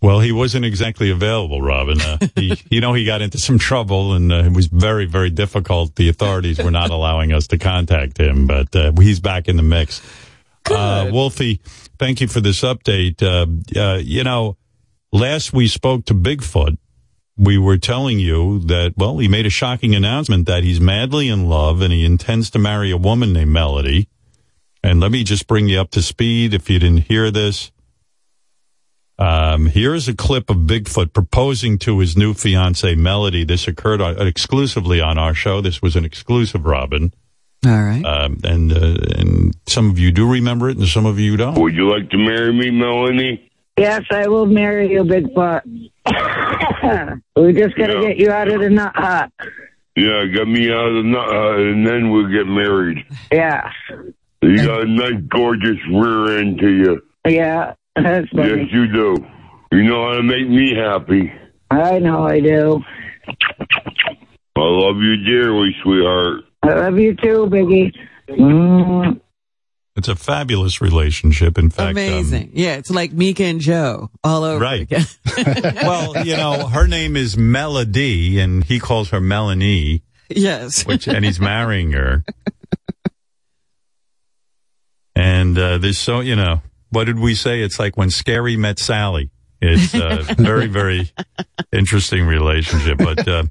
Well, 0.00 0.20
he 0.20 0.30
wasn't 0.30 0.64
exactly 0.64 1.10
available, 1.10 1.60
Robin. 1.60 2.00
Uh, 2.00 2.18
he, 2.36 2.60
you 2.70 2.80
know, 2.80 2.92
he 2.92 3.04
got 3.04 3.20
into 3.20 3.38
some 3.38 3.58
trouble, 3.58 4.12
and 4.12 4.32
uh, 4.32 4.44
it 4.44 4.52
was 4.52 4.66
very, 4.66 5.06
very 5.06 5.30
difficult. 5.30 5.96
The 5.96 6.08
authorities 6.08 6.58
were 6.58 6.70
not 6.70 6.90
allowing 6.90 7.32
us 7.32 7.48
to 7.48 7.58
contact 7.58 8.18
him, 8.18 8.46
but 8.46 8.74
uh, 8.76 8.92
he's 9.00 9.18
back 9.18 9.48
in 9.48 9.56
the 9.56 9.62
mix. 9.62 10.00
Uh, 10.70 11.08
Wolfie, 11.10 11.60
thank 11.98 12.20
you 12.20 12.28
for 12.28 12.40
this 12.40 12.60
update. 12.60 13.22
Uh, 13.22 13.80
uh, 13.80 13.96
you 13.96 14.22
know, 14.22 14.56
last 15.12 15.52
we 15.52 15.66
spoke 15.66 16.04
to 16.06 16.14
Bigfoot, 16.14 16.76
we 17.36 17.56
were 17.56 17.78
telling 17.78 18.18
you 18.18 18.58
that, 18.60 18.94
well, 18.96 19.18
he 19.18 19.28
made 19.28 19.46
a 19.46 19.50
shocking 19.50 19.94
announcement 19.94 20.46
that 20.46 20.64
he's 20.64 20.80
madly 20.80 21.28
in 21.28 21.48
love 21.48 21.80
and 21.80 21.92
he 21.92 22.04
intends 22.04 22.50
to 22.50 22.58
marry 22.58 22.90
a 22.90 22.96
woman 22.96 23.32
named 23.32 23.52
Melody. 23.52 24.08
And 24.82 25.00
let 25.00 25.10
me 25.10 25.24
just 25.24 25.46
bring 25.46 25.68
you 25.68 25.80
up 25.80 25.90
to 25.92 26.02
speed 26.02 26.52
if 26.52 26.68
you 26.68 26.78
didn't 26.78 27.04
hear 27.04 27.30
this. 27.30 27.70
Um, 29.18 29.66
here's 29.66 30.06
a 30.08 30.14
clip 30.14 30.48
of 30.48 30.58
Bigfoot 30.58 31.12
proposing 31.12 31.78
to 31.78 31.98
his 31.98 32.16
new 32.16 32.34
fiancee 32.34 32.94
Melody. 32.94 33.44
This 33.44 33.66
occurred 33.66 34.00
on, 34.00 34.24
exclusively 34.26 35.00
on 35.00 35.18
our 35.18 35.34
show. 35.34 35.60
This 35.60 35.82
was 35.82 35.96
an 35.96 36.04
exclusive, 36.04 36.64
Robin. 36.64 37.12
All 37.66 37.82
right. 37.82 38.04
Um, 38.04 38.38
and 38.44 38.72
uh, 38.72 38.96
and 39.16 39.56
some 39.66 39.90
of 39.90 39.98
you 39.98 40.12
do 40.12 40.30
remember 40.30 40.70
it, 40.70 40.76
and 40.78 40.86
some 40.86 41.06
of 41.06 41.18
you 41.18 41.36
don't. 41.36 41.58
Would 41.58 41.74
you 41.74 41.90
like 41.90 42.08
to 42.10 42.16
marry 42.16 42.52
me, 42.52 42.70
Melanie? 42.70 43.50
Yes, 43.76 44.02
I 44.10 44.28
will 44.28 44.46
marry 44.46 44.92
you, 44.92 45.02
Bigfoot. 45.02 45.62
we 47.36 47.52
just 47.52 47.76
got 47.76 47.88
to 47.88 47.94
Yeah. 47.94 48.08
get 48.08 48.16
you 48.18 48.30
out 48.30 48.48
of 48.48 48.60
the 48.60 48.70
nut 48.70 48.92
hut. 48.94 49.32
Yeah, 49.96 50.24
get 50.32 50.46
me 50.46 50.70
out 50.70 50.86
of 50.88 50.94
the 50.94 51.02
nut 51.02 51.26
hut, 51.28 51.58
and 51.60 51.84
then 51.86 52.10
we'll 52.10 52.28
get 52.28 52.46
married. 52.46 52.98
Yeah. 53.32 53.68
You 54.42 54.56
got 54.64 54.82
a 54.82 54.86
nice, 54.86 55.20
gorgeous 55.28 55.76
rear 55.92 56.38
end 56.38 56.58
to 56.60 56.68
you. 56.70 57.02
Yeah, 57.26 57.74
that's 58.02 58.26
Yes, 58.32 58.68
you 58.72 58.86
do. 58.92 59.16
You 59.72 59.82
know 59.84 60.08
how 60.08 60.16
to 60.16 60.22
make 60.22 60.48
me 60.48 60.74
happy. 60.74 61.32
I 61.70 61.98
know 61.98 62.26
I 62.26 62.40
do. 62.40 62.80
I 64.56 64.60
love 64.60 64.96
you 64.96 65.16
dearly, 65.24 65.70
sweetheart. 65.82 66.40
I 66.62 66.74
love 66.74 66.98
you 66.98 67.14
too, 67.14 67.46
Biggie. 67.50 67.94
Mm. 68.30 69.20
It's 69.96 70.08
a 70.08 70.16
fabulous 70.16 70.80
relationship. 70.80 71.58
In 71.58 71.70
fact, 71.70 71.96
um, 71.98 72.02
Amazing. 72.04 72.50
yeah, 72.54 72.76
it's 72.76 72.90
like 72.90 73.12
Mika 73.12 73.44
and 73.44 73.60
Joe 73.60 74.10
all 74.24 74.44
over 74.44 74.62
Right. 74.62 74.82
again. 74.82 75.04
well, 75.82 76.24
you 76.24 76.36
know, 76.36 76.66
her 76.68 76.86
name 76.86 77.16
is 77.16 77.36
Melody, 77.36 78.38
and 78.40 78.64
he 78.64 78.78
calls 78.80 79.10
her 79.10 79.20
Melanie, 79.20 80.02
yes. 80.28 80.82
which 80.86 81.08
and 81.08 81.24
he's 81.24 81.40
marrying 81.40 81.92
her. 81.92 82.24
And 85.14 85.58
uh, 85.58 85.78
there's 85.78 85.98
so 85.98 86.20
you 86.20 86.36
know, 86.36 86.62
what 86.90 87.04
did 87.04 87.18
we 87.18 87.34
say? 87.34 87.60
It's 87.60 87.78
like 87.78 87.96
when 87.96 88.10
Scary 88.10 88.56
met 88.56 88.78
Sally. 88.78 89.30
It's 89.60 89.94
a 89.94 90.34
very, 90.38 90.66
very 90.66 91.10
interesting 91.72 92.26
relationship. 92.26 92.98
But 92.98 93.26
uh, 93.26 93.44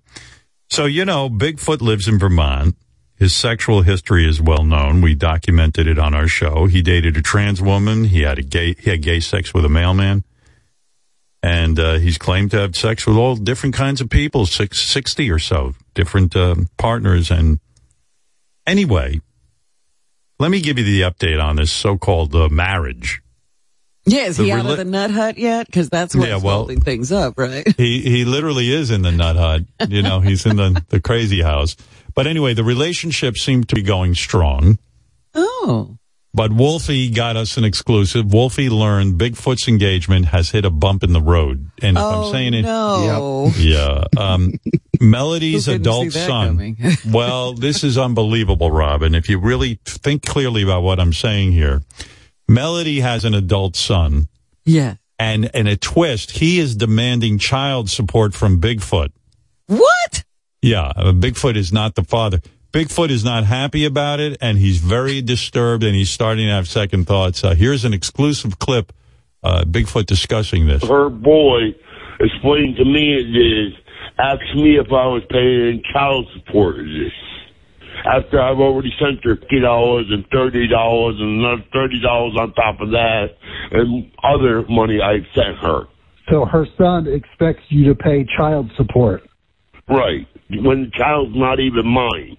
so 0.69 0.85
you 0.85 1.05
know, 1.05 1.29
Bigfoot 1.29 1.81
lives 1.81 2.07
in 2.07 2.19
Vermont. 2.19 2.75
His 3.15 3.35
sexual 3.35 3.81
history 3.81 4.29
is 4.29 4.39
well 4.39 4.63
known. 4.63 5.01
We 5.01 5.15
documented 5.15 5.87
it 5.87 5.97
on 5.97 6.13
our 6.13 6.27
show. 6.27 6.67
He 6.67 6.83
dated 6.83 7.17
a 7.17 7.21
trans 7.21 7.61
woman. 7.61 8.05
He 8.05 8.21
had 8.21 8.37
a 8.37 8.43
gay 8.43 8.73
he 8.73 8.91
had 8.91 9.01
gay 9.01 9.19
sex 9.19 9.53
with 9.53 9.65
a 9.65 9.69
mailman. 9.69 10.23
And 11.43 11.79
uh, 11.79 11.93
he's 11.95 12.17
claimed 12.17 12.51
to 12.51 12.59
have 12.59 12.75
sex 12.75 13.05
with 13.05 13.15
all 13.15 13.35
different 13.35 13.75
kinds 13.75 14.01
of 14.01 14.09
people, 14.09 14.45
six, 14.45 14.81
60 14.81 15.29
or 15.31 15.39
so 15.39 15.75
different 15.93 16.35
um, 16.35 16.67
partners. 16.77 17.31
And 17.31 17.59
anyway, 18.65 19.21
let 20.39 20.51
me 20.51 20.61
give 20.61 20.77
you 20.77 20.83
the 20.83 21.01
update 21.01 21.41
on 21.41 21.55
this 21.55 21.71
so-called 21.71 22.35
uh, 22.35 22.49
marriage. 22.49 23.21
Yeah, 24.07 24.25
is 24.27 24.37
The 24.37 24.45
he 24.45 24.51
out 24.51 24.65
of 24.65 24.77
the 24.77 24.85
nut 24.85 25.11
hut 25.11 25.37
yet? 25.37 25.65
Because 25.67 25.89
that's 25.89 26.15
what's 26.15 26.27
Yeah, 26.27 26.37
well- 26.37 26.57
holding 26.59 26.79
things 26.81 27.11
up, 27.11 27.33
right? 27.37 27.67
He 27.77 28.01
he 28.01 28.25
literally 28.25 28.71
is 28.71 28.89
in 28.89 29.01
the 29.01 29.11
nut 29.11 29.35
hut. 29.35 29.63
You 29.89 30.01
know, 30.01 30.21
he's 30.21 30.45
in 30.45 30.55
the 30.55 30.83
the 30.89 30.99
crazy 30.99 31.41
house. 31.41 31.75
But 32.15 32.25
anyway, 32.25 32.53
the 32.53 32.63
relationship 32.63 33.37
seemed 33.37 33.69
to 33.69 33.75
be 33.75 33.83
going 33.83 34.15
strong. 34.15 34.79
Oh. 35.35 35.97
But 36.33 36.51
Wolfie 36.51 37.09
got 37.09 37.35
us 37.35 37.57
an 37.57 37.63
exclusive. 37.63 38.31
Wolfie 38.31 38.69
learned 38.69 39.19
Bigfoot's 39.19 39.67
engagement 39.67 40.27
has 40.27 40.51
hit 40.51 40.65
a 40.65 40.69
bump 40.69 41.03
in 41.03 41.11
the 41.13 41.21
road. 41.21 41.69
And 41.81 41.97
if 41.97 42.03
oh, 42.03 42.25
I'm 42.25 42.31
saying 42.31 42.53
it, 42.53 42.61
no. 42.61 43.51
yeah. 43.57 44.03
Um, 44.15 44.53
Melody's 45.01 45.67
adult 45.67 46.11
son. 46.11 46.75
well, 47.07 47.53
this 47.53 47.83
is 47.83 47.97
unbelievable, 47.97 48.71
Robin. 48.71 49.15
If 49.15 49.29
you 49.29 49.39
really 49.39 49.79
think 49.85 50.25
clearly 50.25 50.63
about 50.63 50.81
what 50.83 50.99
I'm 50.99 51.13
saying 51.13 51.51
here, 51.53 51.83
Melody 52.47 53.01
has 53.01 53.25
an 53.25 53.33
adult 53.33 53.75
son. 53.75 54.27
Yeah. 54.65 54.95
And 55.19 55.45
in 55.53 55.67
a 55.67 55.75
twist, 55.75 56.31
he 56.31 56.59
is 56.59 56.75
demanding 56.75 57.39
child 57.39 57.89
support 57.89 58.33
from 58.33 58.61
Bigfoot. 58.61 59.11
What? 59.65 60.23
Yeah, 60.61 60.91
uh, 60.95 61.11
Bigfoot 61.11 61.55
is 61.55 61.73
not 61.73 61.95
the 61.95 62.03
father. 62.03 62.39
Bigfoot 62.71 63.09
is 63.09 63.23
not 63.23 63.43
happy 63.45 63.85
about 63.85 64.19
it, 64.19 64.37
and 64.41 64.57
he's 64.57 64.77
very 64.77 65.21
disturbed, 65.21 65.83
and 65.83 65.95
he's 65.95 66.09
starting 66.09 66.45
to 66.45 66.51
have 66.51 66.67
second 66.67 67.05
thoughts. 67.05 67.43
Uh, 67.43 67.55
here's 67.55 67.85
an 67.85 67.93
exclusive 67.93 68.59
clip, 68.59 68.93
uh, 69.43 69.63
Bigfoot 69.63 70.05
discussing 70.05 70.67
this. 70.67 70.83
Her 70.83 71.09
boy 71.09 71.73
explained 72.19 72.75
to 72.77 72.85
me 72.85 73.15
it 73.15 73.35
is, 73.35 73.73
asked 74.19 74.55
me 74.55 74.77
if 74.77 74.87
I 74.87 75.07
was 75.07 75.23
paying 75.29 75.81
child 75.93 76.27
support 76.35 76.75
for 76.75 76.83
this. 76.83 77.13
After 78.05 78.41
I've 78.41 78.59
already 78.59 78.93
sent 78.99 79.23
her 79.23 79.35
fifty 79.35 79.59
dollars 79.59 80.05
and 80.09 80.25
thirty 80.31 80.67
dollars 80.67 81.15
and 81.19 81.39
another 81.43 81.63
thirty 81.73 81.99
dollars 82.01 82.35
on 82.39 82.53
top 82.53 82.81
of 82.81 82.91
that 82.91 83.27
and 83.71 84.11
other 84.23 84.65
money 84.69 85.01
I've 85.01 85.25
sent 85.33 85.57
her. 85.57 85.83
So 86.29 86.45
her 86.45 86.65
son 86.77 87.07
expects 87.07 87.63
you 87.69 87.85
to 87.85 87.95
pay 87.95 88.25
child 88.37 88.71
support. 88.75 89.23
Right. 89.87 90.27
When 90.49 90.83
the 90.83 90.91
child's 90.97 91.35
not 91.35 91.59
even 91.59 91.87
mine. 91.87 92.37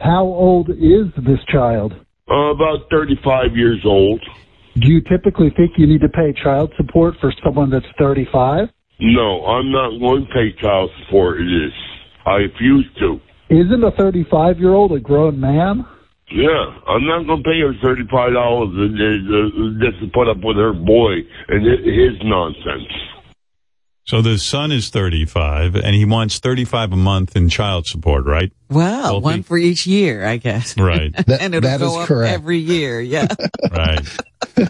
How 0.00 0.24
old 0.24 0.70
is 0.70 1.08
this 1.16 1.40
child? 1.48 1.94
Uh, 2.30 2.52
about 2.52 2.88
35 2.90 3.56
years 3.56 3.80
old. 3.84 4.20
Do 4.78 4.88
you 4.88 5.00
typically 5.00 5.50
think 5.56 5.72
you 5.76 5.86
need 5.86 6.00
to 6.02 6.08
pay 6.08 6.32
child 6.32 6.72
support 6.76 7.14
for 7.20 7.32
someone 7.42 7.70
that's 7.70 7.86
35? 7.98 8.68
No, 9.00 9.44
I'm 9.46 9.72
not 9.72 9.98
going 9.98 10.26
to 10.26 10.32
pay 10.32 10.52
child 10.60 10.90
support 11.04 11.40
in 11.40 11.46
this. 11.46 11.72
I 12.26 12.34
refuse 12.36 12.86
to. 13.00 13.20
Isn't 13.50 13.82
a 13.82 13.90
35 13.90 14.58
year 14.58 14.72
old 14.74 14.92
a 14.92 15.00
grown 15.00 15.40
man? 15.40 15.84
Yeah, 16.32 16.46
I'm 16.86 17.04
not 17.06 17.26
going 17.26 17.42
to 17.42 17.48
pay 17.48 17.58
her 17.60 17.74
thirty-five 17.82 18.32
dollars 18.32 18.70
just 19.82 20.00
to 20.00 20.06
put 20.14 20.28
up 20.28 20.36
with 20.44 20.56
her 20.56 20.72
boy 20.72 21.14
and 21.48 21.66
hi- 21.66 21.82
his 21.82 22.22
nonsense. 22.22 22.86
So 24.04 24.22
the 24.22 24.38
son 24.38 24.70
is 24.72 24.90
35 24.90 25.76
and 25.76 25.94
he 25.94 26.04
wants 26.04 26.38
35 26.38 26.92
a 26.92 26.96
month 26.96 27.36
in 27.36 27.48
child 27.48 27.86
support, 27.86 28.26
right? 28.26 28.52
Wow, 28.68 29.12
Wolfie? 29.12 29.24
one 29.24 29.42
for 29.42 29.58
each 29.58 29.86
year, 29.86 30.24
I 30.26 30.36
guess. 30.36 30.76
Right. 30.76 31.12
and 31.40 31.54
it'll 31.54 31.78
go 31.78 32.00
up 32.00 32.10
every 32.10 32.58
year. 32.58 33.00
Yeah. 33.00 33.26
Right. 33.70 34.18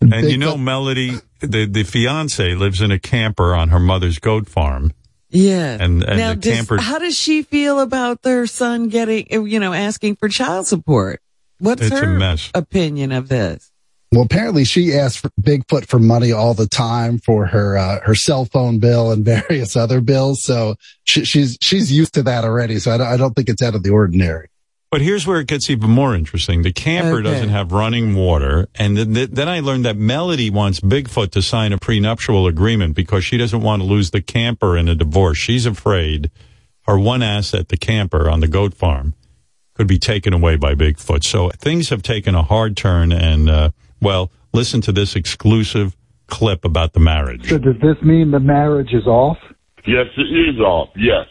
and 0.00 0.30
you 0.30 0.38
know, 0.38 0.56
Melody, 0.56 1.18
the, 1.40 1.66
the 1.66 1.82
fiance 1.82 2.54
lives 2.54 2.80
in 2.80 2.90
a 2.90 2.98
camper 2.98 3.54
on 3.54 3.68
her 3.68 3.80
mother's 3.80 4.18
goat 4.18 4.48
farm. 4.48 4.92
Yeah. 5.36 5.76
And, 5.80 6.02
and 6.02 6.18
now, 6.18 6.30
the 6.30 6.36
does- 6.36 6.54
camper, 6.54 6.78
how 6.80 6.98
does 6.98 7.16
she 7.16 7.42
feel 7.42 7.80
about 7.80 8.22
their 8.22 8.46
son 8.46 8.88
getting, 8.88 9.26
you 9.46 9.60
know, 9.60 9.72
asking 9.72 10.16
for 10.16 10.28
child 10.28 10.66
support? 10.66 11.20
What's 11.58 11.82
It's 11.82 11.98
her 11.98 12.18
mess. 12.18 12.50
opinion 12.54 13.12
of 13.12 13.28
this? 13.28 13.70
Well, 14.12 14.22
apparently 14.24 14.64
she 14.64 14.94
asked 14.94 15.18
for 15.18 15.30
Bigfoot 15.40 15.86
for 15.86 15.98
money 15.98 16.30
all 16.32 16.54
the 16.54 16.68
time 16.68 17.18
for 17.18 17.46
her 17.46 17.76
uh, 17.76 18.00
her 18.02 18.14
cell 18.14 18.44
phone 18.44 18.78
bill 18.78 19.10
and 19.10 19.24
various 19.24 19.74
other 19.76 20.00
bills. 20.00 20.42
So 20.42 20.76
she, 21.04 21.24
she's 21.24 21.58
she's 21.60 21.90
used 21.92 22.14
to 22.14 22.22
that 22.22 22.44
already. 22.44 22.78
So 22.78 22.92
I 22.92 22.98
don't, 22.98 23.06
I 23.06 23.16
don't 23.16 23.34
think 23.34 23.48
it's 23.48 23.62
out 23.62 23.74
of 23.74 23.82
the 23.82 23.90
ordinary. 23.90 24.48
But 24.90 25.00
here's 25.00 25.26
where 25.26 25.40
it 25.40 25.48
gets 25.48 25.68
even 25.68 25.90
more 25.90 26.14
interesting. 26.14 26.62
The 26.62 26.72
camper 26.72 27.18
Okay. 27.18 27.24
doesn't 27.24 27.48
have 27.48 27.72
running 27.72 28.14
water. 28.14 28.68
And 28.76 28.96
then, 28.96 29.28
then 29.32 29.48
I 29.48 29.60
learned 29.60 29.84
that 29.84 29.96
Melody 29.96 30.48
wants 30.48 30.80
Bigfoot 30.80 31.32
to 31.32 31.42
sign 31.42 31.72
a 31.72 31.78
prenuptial 31.78 32.46
agreement 32.46 32.94
because 32.94 33.24
she 33.24 33.36
doesn't 33.36 33.60
want 33.60 33.82
to 33.82 33.86
lose 33.88 34.10
the 34.12 34.22
camper 34.22 34.76
in 34.76 34.88
a 34.88 34.94
divorce. 34.94 35.38
She's 35.38 35.66
afraid 35.66 36.30
her 36.86 36.96
one 36.98 37.20
asset, 37.22 37.68
the 37.68 37.76
camper 37.76 38.30
on 38.30 38.38
the 38.40 38.46
goat 38.46 38.74
farm, 38.74 39.14
could 39.74 39.88
be 39.88 39.98
taken 39.98 40.32
away 40.32 40.54
by 40.56 40.74
Bigfoot. 40.76 41.24
So 41.24 41.50
things 41.50 41.88
have 41.88 42.02
taken 42.02 42.36
a 42.36 42.42
hard 42.44 42.76
turn. 42.76 43.10
And, 43.10 43.50
uh, 43.50 43.70
well, 44.00 44.30
listen 44.52 44.80
to 44.82 44.92
this 44.92 45.16
exclusive 45.16 45.96
clip 46.28 46.64
about 46.64 46.92
the 46.92 47.00
marriage. 47.00 47.48
So 47.48 47.58
does 47.58 47.74
this 47.82 48.00
mean 48.02 48.30
the 48.30 48.40
marriage 48.40 48.92
is 48.92 49.06
off? 49.06 49.38
Yes, 49.84 50.06
it 50.16 50.22
is 50.54 50.60
off. 50.60 50.90
Yes. 50.96 51.26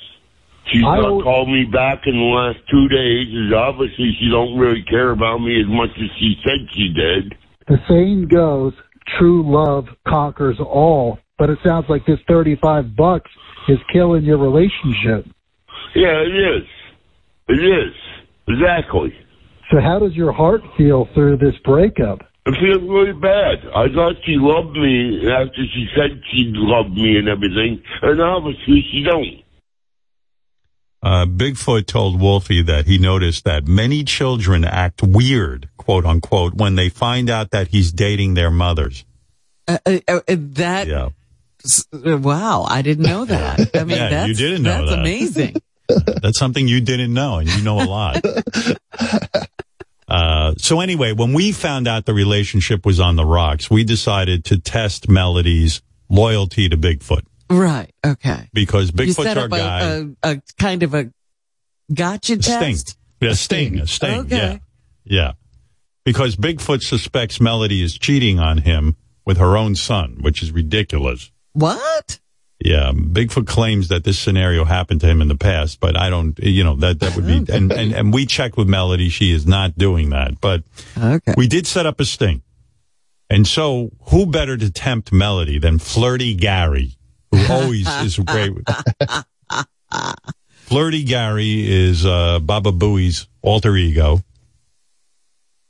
She's 0.72 0.84
I 0.84 0.98
not 0.98 1.24
called 1.24 1.50
me 1.50 1.66
back 1.66 2.02
in 2.06 2.14
the 2.14 2.32
last 2.34 2.60
two 2.70 2.88
days. 2.88 3.28
And 3.30 3.54
obviously, 3.54 4.16
she 4.20 4.30
don't 4.30 4.58
really 4.58 4.84
care 4.90 5.12
about 5.12 5.40
me 5.40 5.60
as 5.62 5.68
much 5.68 5.92
as 5.98 6.10
she 6.20 6.36
said 6.44 6.68
she 6.74 6.94
did. 6.94 7.36
The 7.68 7.78
saying 7.88 8.28
goes, 8.28 8.74
true 9.18 9.44
love 9.46 9.86
conquers 10.08 10.58
all. 10.60 11.20
But 11.38 11.50
it 11.50 11.60
sounds 11.66 11.86
like 11.90 12.06
this 12.06 12.20
35 12.28 12.96
bucks 12.96 13.30
is 13.68 13.78
killing 13.92 14.24
your 14.24 14.38
relationship. 14.38 15.26
Yeah, 15.94 16.22
it 16.22 16.34
is. 16.34 16.68
It 17.50 17.64
is. 17.64 17.94
Exactly. 18.48 19.14
So 19.72 19.82
how 19.82 20.00
does 20.00 20.14
your 20.14 20.32
heart 20.32 20.62
feel 20.78 21.08
through 21.14 21.38
this 21.38 21.56
breakup? 21.64 22.20
It 22.46 22.54
feels 22.62 22.88
really 22.88 23.14
bad. 23.14 23.66
I 23.74 23.90
thought 23.90 24.14
she 24.24 24.38
loved 24.38 24.78
me 24.78 25.26
after 25.32 25.66
she 25.74 25.88
said 25.98 26.22
she 26.32 26.54
loved 26.54 26.94
me 26.94 27.18
and 27.18 27.28
everything, 27.28 27.82
and 28.04 28.22
obviously 28.22 28.86
she 28.92 29.04
don't. 29.04 29.42
Uh, 31.06 31.26
Bigfoot 31.28 31.86
told 31.86 32.20
Wolfie 32.20 32.64
that 32.64 32.88
he 32.88 32.98
noticed 32.98 33.44
that 33.44 33.68
many 33.68 34.04
children 34.04 34.66
act 34.66 35.04
weird, 35.04 35.70
quote 35.78 36.04
unquote, 36.04 36.56
when 36.56 36.74
they 36.76 36.90
find 36.90 37.30
out 37.30 37.52
that 37.52 37.68
he's 37.68 37.92
dating 37.92 38.34
their 38.34 38.50
mothers. 38.50 39.06
Uh, 39.68 39.78
uh, 39.86 40.00
uh, 40.08 40.20
that, 40.28 40.88
Yeah. 40.88 41.10
uh, 41.94 42.18
wow, 42.18 42.64
I 42.68 42.82
didn't 42.82 43.06
know 43.06 43.24
that. 43.26 43.70
I 43.76 43.84
mean, 43.84 43.98
Yeah, 43.98 44.10
that's, 44.10 44.30
you 44.30 44.36
didn't 44.36 44.64
know 44.64 44.80
that's 44.80 44.90
that. 44.90 45.00
amazing. 45.00 45.56
That's 46.24 46.40
something 46.40 46.68
you 46.68 46.82
didn't 46.82 47.14
know, 47.14 47.38
and 47.38 47.48
you 47.48 47.62
know 47.64 47.80
a 47.80 47.86
lot. 47.86 48.26
Uh, 50.08 50.54
so 50.58 50.82
anyway, 50.82 51.12
when 51.14 51.34
we 51.34 51.52
found 51.52 51.88
out 51.88 52.06
the 52.06 52.14
relationship 52.14 52.86
was 52.86 53.00
on 53.00 53.16
the 53.16 53.26
rocks, 53.26 53.72
we 53.72 53.84
decided 53.84 54.46
to 54.46 54.60
test 54.60 55.10
Melody's 55.10 55.82
loyalty 56.10 56.70
to 56.70 56.78
Bigfoot 56.78 57.24
Right. 57.50 57.94
Okay. 58.06 58.50
because 58.54 58.88
you 58.88 58.94
Bigfoot's 58.94 59.16
set 59.16 59.38
our 59.38 59.46
up 59.46 59.52
guy. 59.52 59.82
a, 59.82 60.02
a, 60.02 60.32
a 60.32 60.42
kind 60.58 60.84
of 60.84 60.94
a 60.94 61.12
gotcha 61.94 62.42
sting. 62.42 62.60
test. 62.60 62.98
Yeah, 63.22 63.30
a 63.30 63.36
sting, 63.36 63.80
a 63.80 63.88
sting. 63.88 64.20
Okay. 64.22 64.38
Yeah. 64.38 64.58
Yeah. 65.04 65.32
Because 66.04 66.36
Bigfoot 66.36 66.82
suspects 66.82 67.42
Melody 67.42 67.82
is 67.82 67.98
cheating 67.98 68.40
on 68.40 68.60
him 68.60 68.96
with 69.26 69.38
her 69.38 69.58
own 69.58 69.76
son, 69.76 70.18
which 70.22 70.44
is 70.44 70.52
ridiculous. 70.52 71.32
What? 71.54 72.20
Yeah, 72.64 72.92
Bigfoot 72.94 73.48
claims 73.48 73.90
that 73.90 74.04
this 74.04 74.18
scenario 74.18 74.64
happened 74.66 75.02
to 75.02 75.08
him 75.08 75.22
in 75.22 75.28
the 75.28 75.36
past, 75.36 75.80
but 75.80 75.98
I 75.98 76.10
don't, 76.10 76.38
you 76.40 76.64
know, 76.64 76.76
that, 76.78 77.00
that 77.02 77.16
would 77.16 77.28
be, 77.28 77.52
and, 77.52 77.72
and, 77.72 77.94
and 77.94 78.14
we 78.14 78.26
checked 78.26 78.56
with 78.56 78.68
Melody. 78.70 79.10
She 79.10 79.32
is 79.32 79.46
not 79.46 79.78
doing 79.78 80.12
that, 80.12 80.40
but 80.40 80.64
okay. 80.98 81.34
we 81.36 81.48
did 81.48 81.68
set 81.68 81.86
up 81.86 82.00
a 82.00 82.06
sting. 82.06 82.44
And 83.30 83.46
so 83.46 83.92
who 84.06 84.26
better 84.26 84.56
to 84.56 84.72
tempt 84.72 85.12
Melody 85.12 85.60
than 85.60 85.80
Flirty 85.80 86.34
Gary, 86.34 86.98
who 87.36 87.54
always 87.54 87.88
is 88.04 88.18
great 88.20 88.54
Flirty 90.50 91.04
Gary 91.04 91.72
is, 91.72 92.06
uh, 92.06 92.40
Baba 92.40 92.72
Booey's 92.72 93.28
alter 93.42 93.76
ego. 93.76 94.24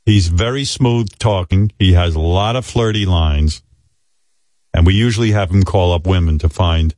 He's 0.05 0.27
very 0.27 0.63
smooth 0.63 1.09
talking. 1.17 1.71
He 1.79 1.93
has 1.93 2.15
a 2.15 2.19
lot 2.19 2.55
of 2.55 2.65
flirty 2.65 3.05
lines. 3.05 3.61
And 4.73 4.85
we 4.85 4.93
usually 4.93 5.31
have 5.31 5.49
him 5.51 5.63
call 5.63 5.93
up 5.93 6.05
women 6.05 6.37
to 6.39 6.49
find 6.49 6.95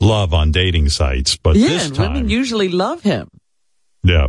love 0.00 0.34
on 0.34 0.52
dating 0.52 0.90
sites. 0.90 1.36
But 1.36 1.56
yeah, 1.56 1.68
this 1.68 1.90
time, 1.90 2.12
women 2.14 2.28
usually 2.28 2.68
love 2.68 3.02
him. 3.02 3.28
yeah. 4.02 4.28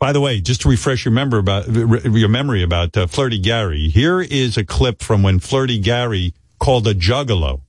By 0.00 0.12
the 0.12 0.20
way, 0.20 0.40
just 0.40 0.60
to 0.60 0.68
refresh 0.68 1.04
your 1.04 1.12
member 1.12 1.38
about 1.38 1.66
your 1.68 2.28
memory 2.28 2.62
about 2.62 2.96
uh, 2.96 3.08
Flirty 3.08 3.38
Gary, 3.40 3.88
here 3.88 4.20
is 4.20 4.56
a 4.56 4.64
clip 4.64 5.02
from 5.02 5.24
when 5.24 5.40
Flirty 5.40 5.78
Gary 5.80 6.34
called 6.60 6.86
a 6.86 6.94
juggalo. 6.94 7.62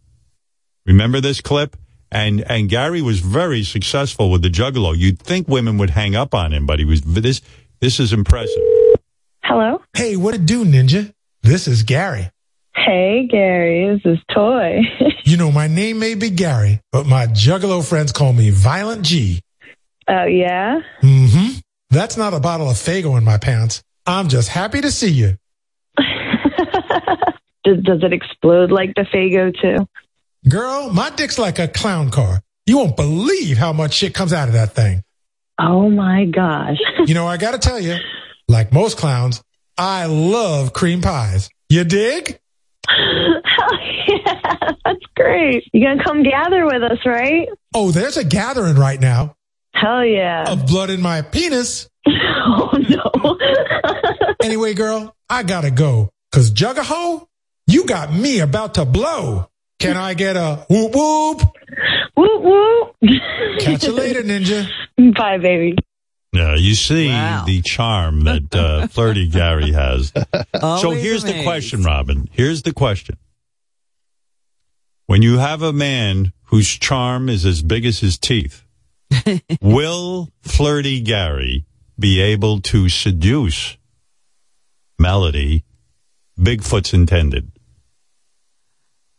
Remember 0.90 1.22
this 1.22 1.40
clip? 1.40 1.78
And 2.12 2.42
and 2.50 2.68
Gary 2.68 3.04
was 3.04 3.20
very 3.20 3.62
successful 3.62 4.32
with 4.32 4.42
the 4.42 4.50
juggalo. 4.50 4.98
You'd 4.98 5.20
think 5.20 5.48
women 5.48 5.78
would 5.78 5.92
hang 5.92 6.16
up 6.16 6.34
on 6.34 6.52
him, 6.52 6.66
but 6.66 6.80
he 6.80 6.86
was 6.86 7.02
this 7.02 7.42
this 7.80 8.00
is 8.00 8.12
impressive. 8.12 8.64
Hello. 9.44 9.84
Hey, 9.94 10.16
what 10.16 10.34
it 10.34 10.48
do, 10.48 10.66
Ninja? 10.66 11.14
This 11.44 11.68
is 11.68 11.84
Gary. 11.84 12.32
Hey, 12.76 13.28
Gary. 13.30 14.00
This 14.04 14.14
is 14.14 14.20
Toy. 14.34 14.80
You 15.26 15.38
know, 15.38 15.52
my 15.52 15.68
name 15.68 16.00
may 16.00 16.16
be 16.16 16.32
Gary, 16.32 16.82
but 16.92 17.06
my 17.06 17.28
juggalo 17.28 17.88
friends 17.88 18.12
call 18.12 18.34
me 18.34 18.50
Violent 18.50 19.04
G. 19.04 19.42
oh, 20.08 20.26
yeah? 20.26 20.80
Mm-hmm. 21.04 21.60
That's 21.92 22.18
not 22.18 22.34
a 22.34 22.40
bottle 22.40 22.68
of 22.68 22.78
Faygo 22.78 23.16
in 23.16 23.24
my 23.24 23.38
pants. 23.38 23.84
I'm 24.08 24.28
just 24.28 24.50
happy 24.50 24.82
to 24.82 24.92
see 24.92 25.12
you. 25.12 25.38
Does, 27.64 27.84
does 27.84 28.02
it 28.02 28.14
explode 28.14 28.72
like 28.72 28.96
the 28.96 29.06
Faygo, 29.14 29.54
too? 29.62 29.86
Girl, 30.48 30.90
my 30.90 31.10
dick's 31.10 31.38
like 31.38 31.60
a 31.60 31.68
clown 31.68 32.12
car. 32.12 32.42
You 32.66 32.78
won't 32.78 32.96
believe 32.96 33.58
how 33.58 33.74
much 33.74 33.94
shit 33.94 34.14
comes 34.14 34.32
out 34.32 34.48
of 34.48 34.54
that 34.54 34.74
thing. 34.74 35.04
Oh, 35.60 35.90
my 35.90 36.26
gosh. 36.26 36.78
You 37.06 37.14
know, 37.16 37.26
I 37.26 37.38
gotta 37.38 37.58
tell 37.58 37.80
you, 37.80 37.96
like 38.48 38.72
most 38.72 38.98
clowns, 38.98 39.42
I 39.78 40.06
love 40.06 40.74
cream 40.74 41.02
pies. 41.02 41.50
You 41.70 41.84
dig? 41.86 42.40
Hell 42.88 43.80
yeah. 44.08 44.72
That's 44.86 45.06
great. 45.16 45.64
You 45.74 45.86
gonna 45.88 46.04
come 46.04 46.24
gather 46.24 46.66
with 46.66 46.84
us, 46.84 47.00
right? 47.06 47.48
Oh, 47.74 47.92
there's 47.92 48.18
a 48.18 48.24
gathering 48.24 48.76
right 48.76 49.00
now 49.00 49.36
Hell 49.74 50.04
yeah. 50.06 50.52
of 50.52 50.68
blood 50.68 50.90
in 50.90 51.02
my 51.02 51.22
penis. 51.22 51.90
oh, 52.08 52.78
no. 52.90 53.38
Anyway, 54.44 54.74
girl, 54.74 55.14
I 55.30 55.44
gotta 55.44 55.70
go. 55.72 56.10
Cause 56.32 56.52
Juggaho, 56.52 57.26
you 57.68 57.86
got 57.86 58.14
me 58.14 58.40
about 58.40 58.76
to 58.76 58.86
blow. 58.86 59.48
Can 59.80 59.96
I 59.96 60.14
get 60.14 60.36
a 60.36 60.66
whoop 60.70 60.94
whoop? 60.94 61.42
whoop, 62.16 62.42
whoop. 62.44 62.96
Catch 63.60 63.86
you 63.86 63.94
later, 63.94 64.24
ninja. 64.24 64.70
Bye, 65.16 65.38
baby. 65.38 65.78
Yeah, 66.34 66.56
you 66.56 66.76
see 66.76 67.08
the 67.08 67.62
charm 67.64 68.22
that 68.26 68.54
uh, 68.54 68.88
Flirty 68.92 69.28
Gary 69.28 69.72
has. 69.72 70.12
so 70.56 70.62
Always 70.62 71.02
here's 71.02 71.24
the 71.24 71.44
question, 71.44 71.84
Robin. 71.84 72.30
Here's 72.32 72.62
the 72.62 72.74
question. 72.74 73.18
When 75.08 75.24
you 75.24 75.40
have 75.40 75.64
a 75.64 75.74
man 75.74 76.34
whose 76.46 76.68
charm 76.68 77.30
is 77.30 77.46
as 77.46 77.64
big 77.64 77.86
as 77.86 78.00
his 78.00 78.20
teeth, 78.20 78.64
will 79.62 80.30
Flirty 80.42 81.02
Gary 81.02 81.66
be 81.98 82.22
able 82.22 82.62
to 82.62 82.90
seduce 82.90 83.78
Melody, 85.00 85.64
Bigfoot's 86.38 86.94
intended? 86.94 87.52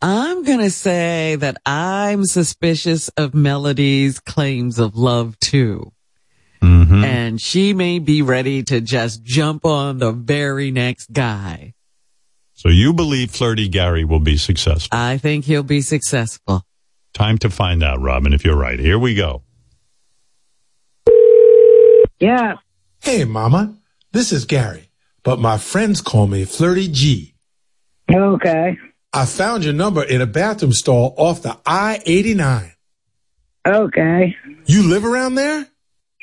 I'm 0.03 0.45
going 0.45 0.61
to 0.61 0.71
say 0.71 1.37
that 1.37 1.59
I'm 1.67 2.25
suspicious 2.25 3.09
of 3.11 3.35
Melody's 3.35 4.19
claims 4.19 4.79
of 4.79 4.97
love 4.97 5.39
too. 5.41 5.93
Mm-hmm. 6.63 7.05
And 7.05 7.41
she 7.41 7.75
may 7.75 7.99
be 7.99 8.23
ready 8.23 8.63
to 8.65 8.81
just 8.81 9.23
jump 9.23 9.65
on 9.65 9.99
the 9.99 10.13
very 10.13 10.71
next 10.71 11.13
guy. 11.13 11.75
So 12.55 12.69
you 12.69 12.93
believe 12.93 13.31
Flirty 13.31 13.69
Gary 13.69 14.05
will 14.05 14.21
be 14.21 14.37
successful? 14.37 14.91
I 14.93 15.19
think 15.19 15.45
he'll 15.45 15.63
be 15.63 15.81
successful. 15.81 16.63
Time 17.15 17.39
to 17.39 17.51
find 17.51 17.83
out, 17.83 18.01
Robin, 18.01 18.33
if 18.33 18.45
you're 18.45 18.57
right. 18.57 18.79
Here 18.79 18.99
we 18.99 19.15
go. 19.15 19.43
Yeah. 22.19 22.57
Hey, 23.03 23.25
Mama. 23.25 23.77
This 24.13 24.33
is 24.33 24.45
Gary, 24.45 24.91
but 25.23 25.39
my 25.39 25.57
friends 25.57 26.01
call 26.01 26.27
me 26.27 26.45
Flirty 26.45 26.89
G. 26.89 27.35
Okay. 28.13 28.77
I 29.13 29.27
found 29.27 29.65
your 29.65 29.73
number 29.75 30.05
in 30.05 30.21
a 30.21 30.27
bathroom 30.27 30.73
stall 30.73 31.15
off 31.17 31.43
the 31.43 31.57
I 31.67 32.01
89. 32.07 32.73
Okay. 33.67 34.37
You 34.67 34.85
live 34.85 35.05
around 35.05 35.35
there? 35.35 35.67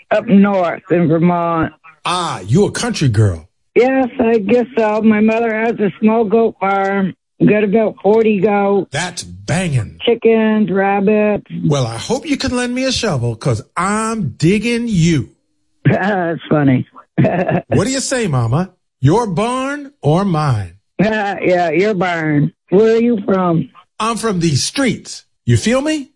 Up 0.10 0.26
north 0.26 0.84
in 0.90 1.10
Vermont. 1.10 1.74
Ah, 2.06 2.40
you 2.40 2.66
a 2.66 2.72
country 2.72 3.10
girl. 3.10 3.50
Yes, 3.76 4.08
I 4.20 4.38
guess 4.40 4.68
so. 4.78 5.02
My 5.02 5.20
mother 5.20 5.54
has 5.54 5.74
a 5.80 5.92
small 6.00 6.24
goat 6.24 6.56
farm. 6.60 7.14
Got 7.46 7.66
about 7.66 7.98
40 8.02 8.40
goats. 8.40 8.90
That's 8.92 9.24
banging. 9.24 10.00
Chickens, 10.04 10.72
rabbits. 10.72 11.46
Well, 11.66 11.86
I 11.86 11.98
hope 11.98 12.26
you 12.26 12.38
can 12.38 12.56
lend 12.56 12.74
me 12.74 12.86
a 12.86 12.92
shovel 12.92 13.36
because 13.36 13.62
I'm 13.76 14.30
digging 14.30 14.88
you. 14.88 15.36
That's 15.86 16.40
funny. 16.50 16.88
what 17.18 17.84
do 17.84 17.92
you 17.92 18.00
say, 18.00 18.28
Mama? 18.28 18.74
Your 19.02 19.28
barn 19.28 19.94
or 20.02 20.24
mine? 20.26 20.80
yeah, 21.00 21.70
your 21.70 21.94
barn. 21.94 22.54
Where 22.70 22.96
are 22.96 23.02
you 23.02 23.20
from? 23.26 23.70
I'm 24.00 24.18
from 24.18 24.40
these 24.40 24.64
streets. 24.64 25.26
You 25.46 25.58
feel 25.58 25.82
me? 25.82 26.12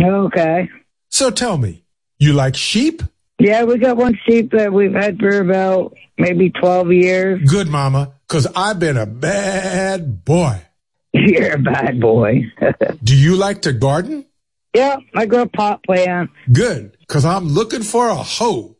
Okay. 0.00 0.68
So 1.08 1.30
tell 1.30 1.56
me, 1.56 1.84
you 2.18 2.32
like 2.32 2.56
sheep? 2.56 3.02
Yeah, 3.38 3.64
we 3.64 3.78
got 3.78 3.96
one 3.96 4.18
sheep 4.26 4.52
that 4.52 4.72
we've 4.72 4.92
had 4.92 5.18
for 5.18 5.40
about 5.40 5.96
maybe 6.18 6.50
12 6.50 6.92
years. 6.92 7.50
Good, 7.50 7.68
Mama, 7.68 8.14
because 8.26 8.46
I've 8.56 8.78
been 8.78 8.96
a 8.96 9.06
bad 9.06 10.24
boy. 10.24 10.62
You're 11.12 11.54
a 11.54 11.58
bad 11.58 12.00
boy. 12.00 12.44
Do 13.02 13.16
you 13.16 13.36
like 13.36 13.62
to 13.62 13.72
garden? 13.72 14.26
yeah, 14.74 14.96
I 15.14 15.26
grow 15.26 15.46
pot 15.46 15.84
plants. 15.84 16.32
Good, 16.52 16.96
because 16.98 17.24
I'm 17.24 17.46
looking 17.48 17.84
for 17.84 18.08
a 18.08 18.16
hoe. 18.16 18.73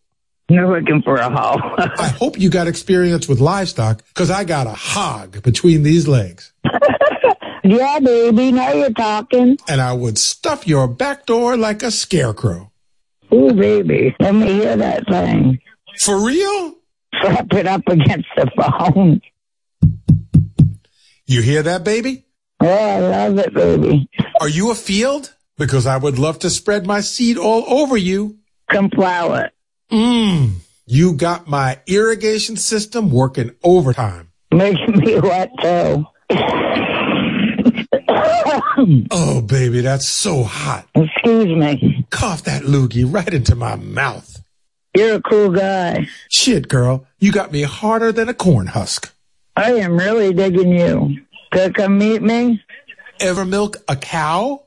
You're 0.48 0.68
looking 0.68 1.02
for 1.02 1.16
a 1.16 1.30
hoe. 1.30 1.58
I 1.98 2.08
hope 2.08 2.38
you 2.38 2.50
got 2.50 2.66
experience 2.66 3.26
with 3.28 3.40
livestock, 3.40 4.04
because 4.08 4.30
I 4.30 4.44
got 4.44 4.66
a 4.66 4.74
hog 4.74 5.42
between 5.42 5.82
these 5.82 6.06
legs. 6.06 6.52
yeah, 7.64 7.98
baby, 7.98 8.52
now 8.52 8.72
you're 8.72 8.90
talking. 8.90 9.56
And 9.68 9.80
I 9.80 9.94
would 9.94 10.18
stuff 10.18 10.66
your 10.66 10.86
back 10.86 11.24
door 11.24 11.56
like 11.56 11.82
a 11.82 11.90
scarecrow. 11.90 12.70
Ooh, 13.32 13.52
baby, 13.52 14.14
let 14.20 14.34
me 14.34 14.52
hear 14.52 14.76
that 14.76 15.06
thing. 15.08 15.58
For 16.00 16.24
real? 16.24 16.74
Slap 17.20 17.52
it 17.54 17.66
up 17.66 17.82
against 17.88 18.28
the 18.36 18.50
phone. 18.56 19.20
You 21.26 21.40
hear 21.40 21.62
that, 21.62 21.84
baby? 21.84 22.26
Oh, 22.60 22.66
I 22.68 22.98
love 22.98 23.38
it, 23.38 23.54
baby. 23.54 24.10
Are 24.40 24.48
you 24.48 24.70
a 24.70 24.74
field? 24.74 25.34
Because 25.56 25.86
I 25.86 25.96
would 25.96 26.18
love 26.18 26.40
to 26.40 26.50
spread 26.50 26.86
my 26.86 27.00
seed 27.00 27.38
all 27.38 27.64
over 27.66 27.96
you. 27.96 28.38
Come 28.70 28.90
plow 28.90 29.32
it. 29.90 29.94
Mmm. 29.94 30.50
You 30.86 31.14
got 31.14 31.48
my 31.48 31.80
irrigation 31.86 32.56
system 32.56 33.10
working 33.10 33.52
overtime. 33.62 34.30
Making 34.52 34.98
me 34.98 35.18
wet 35.18 35.50
too. 35.60 36.04
oh, 39.10 39.40
baby, 39.40 39.80
that's 39.80 40.08
so 40.08 40.44
hot. 40.44 40.86
Excuse 40.94 41.56
me. 41.56 42.06
Cough 42.10 42.44
that 42.44 42.64
loogie 42.64 43.10
right 43.10 43.32
into 43.32 43.54
my 43.54 43.76
mouth. 43.76 44.42
You're 44.94 45.16
a 45.16 45.22
cool 45.22 45.50
guy. 45.50 46.06
Shit, 46.30 46.68
girl, 46.68 47.06
you 47.18 47.32
got 47.32 47.50
me 47.50 47.62
harder 47.62 48.12
than 48.12 48.28
a 48.28 48.34
corn 48.34 48.68
husk. 48.68 49.12
I 49.56 49.72
am 49.74 49.96
really 49.96 50.32
digging 50.32 50.78
you. 50.78 51.18
Could 51.50 51.68
you 51.68 51.72
come 51.72 51.98
meet 51.98 52.22
me? 52.22 52.62
Ever 53.20 53.44
milk 53.44 53.76
a 53.88 53.96
cow? 53.96 54.64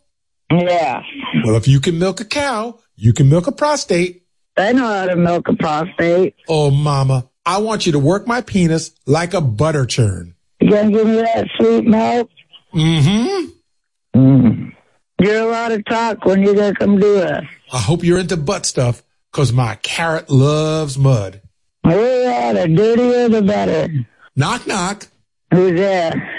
Yeah. 0.51 1.01
Well, 1.45 1.55
if 1.55 1.67
you 1.67 1.79
can 1.79 1.99
milk 1.99 2.21
a 2.21 2.25
cow, 2.25 2.79
you 2.95 3.13
can 3.13 3.29
milk 3.29 3.47
a 3.47 3.51
prostate. 3.51 4.23
I 4.57 4.71
know 4.73 4.87
how 4.87 5.05
to 5.05 5.15
milk 5.15 5.47
a 5.47 5.55
prostate. 5.55 6.35
Oh, 6.47 6.71
mama, 6.71 7.29
I 7.45 7.59
want 7.59 7.85
you 7.85 7.91
to 7.93 7.99
work 7.99 8.27
my 8.27 8.41
penis 8.41 8.91
like 9.05 9.33
a 9.33 9.41
butter 9.41 9.85
churn. 9.85 10.35
You 10.59 10.71
gonna 10.71 10.91
give 10.91 11.07
me 11.07 11.17
that 11.17 11.47
sweet 11.57 11.85
milk? 11.85 12.29
Mm-hmm. 12.73 14.19
Mm. 14.19 14.73
You're 15.21 15.47
a 15.47 15.51
lot 15.51 15.71
of 15.71 15.85
talk 15.85 16.25
when 16.25 16.41
you're 16.41 16.55
gonna 16.55 16.73
come 16.75 16.99
do 16.99 17.19
it. 17.19 17.43
I 17.71 17.79
hope 17.79 18.03
you're 18.03 18.19
into 18.19 18.37
butt 18.37 18.65
stuff, 18.65 19.03
cause 19.31 19.53
my 19.53 19.75
carrot 19.75 20.29
loves 20.29 20.97
mud. 20.97 21.41
Oh 21.83 22.21
yeah, 22.23 22.53
the 22.53 22.67
dirtier 22.67 23.29
the 23.29 23.41
better. 23.41 23.87
Knock, 24.35 24.67
knock. 24.67 25.07
Who's 25.53 25.79
there? 25.79 26.29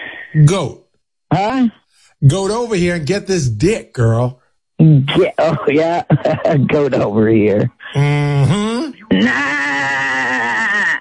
Goat. 0.44 0.88
Huh? 1.32 1.68
Goat 2.26 2.50
over 2.50 2.74
here 2.74 2.96
and 2.96 3.06
get 3.06 3.26
this 3.26 3.48
dick, 3.48 3.92
girl. 3.94 4.40
Yeah, 4.78 5.32
oh 5.38 5.56
yeah, 5.68 6.04
goat 6.68 6.94
over 6.94 7.28
here. 7.28 7.72
Mm-hmm. 7.94 9.18
Nah. 9.18 10.98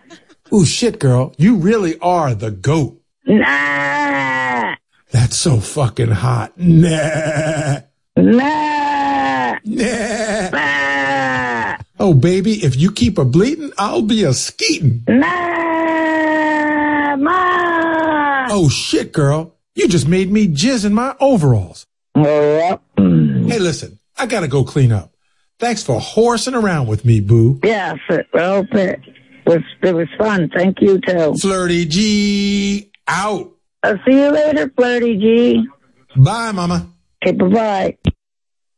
Ooh, 0.53 0.65
shit, 0.65 0.99
girl. 0.99 1.33
You 1.37 1.57
really 1.57 1.99
are 1.99 2.33
the 2.33 2.51
goat. 2.51 3.01
Nah. 3.25 4.75
That's 5.11 5.35
so 5.35 5.59
fucking 5.59 6.11
hot. 6.11 6.57
Nah. 6.57 7.79
Nah. 8.15 9.57
Nah. 9.65 10.49
Nah. 10.49 11.77
Oh, 11.99 12.13
baby, 12.13 12.63
if 12.63 12.75
you 12.77 12.91
keep 12.91 13.17
a 13.17 13.25
bleating, 13.25 13.71
I'll 13.77 14.01
be 14.01 14.23
a 14.23 14.33
skeeting. 14.33 15.03
Nah. 15.07 17.15
Ma. 17.17 18.47
Oh, 18.49 18.69
shit, 18.69 19.11
girl. 19.11 19.55
You 19.75 19.87
just 19.87 20.07
made 20.07 20.31
me 20.31 20.47
jizz 20.47 20.85
in 20.85 20.93
my 20.93 21.15
overalls. 21.19 21.85
Hey, 22.15 23.59
listen, 23.59 23.99
I 24.17 24.25
gotta 24.25 24.47
go 24.47 24.63
clean 24.63 24.91
up. 24.91 25.11
Thanks 25.59 25.83
for 25.83 25.99
horsing 25.99 26.53
around 26.53 26.87
with 26.87 27.03
me, 27.03 27.19
boo. 27.19 27.59
Yes, 27.63 27.97
it, 28.09 28.27
well, 28.31 28.65
it 28.71 28.99
was, 29.45 29.61
it 29.81 29.95
was 29.95 30.07
fun. 30.17 30.49
Thank 30.55 30.81
you, 30.81 30.99
too. 31.01 31.33
Flirty 31.35 31.85
G 31.85 32.91
out. 33.07 33.51
I'll 33.81 33.97
see 34.07 34.13
you 34.21 34.31
later, 34.31 34.71
Flirty 34.75 35.17
G. 35.17 35.67
Bye, 36.15 36.51
mama. 36.51 36.87
Okay, 37.23 37.35
bye-bye. 37.35 37.97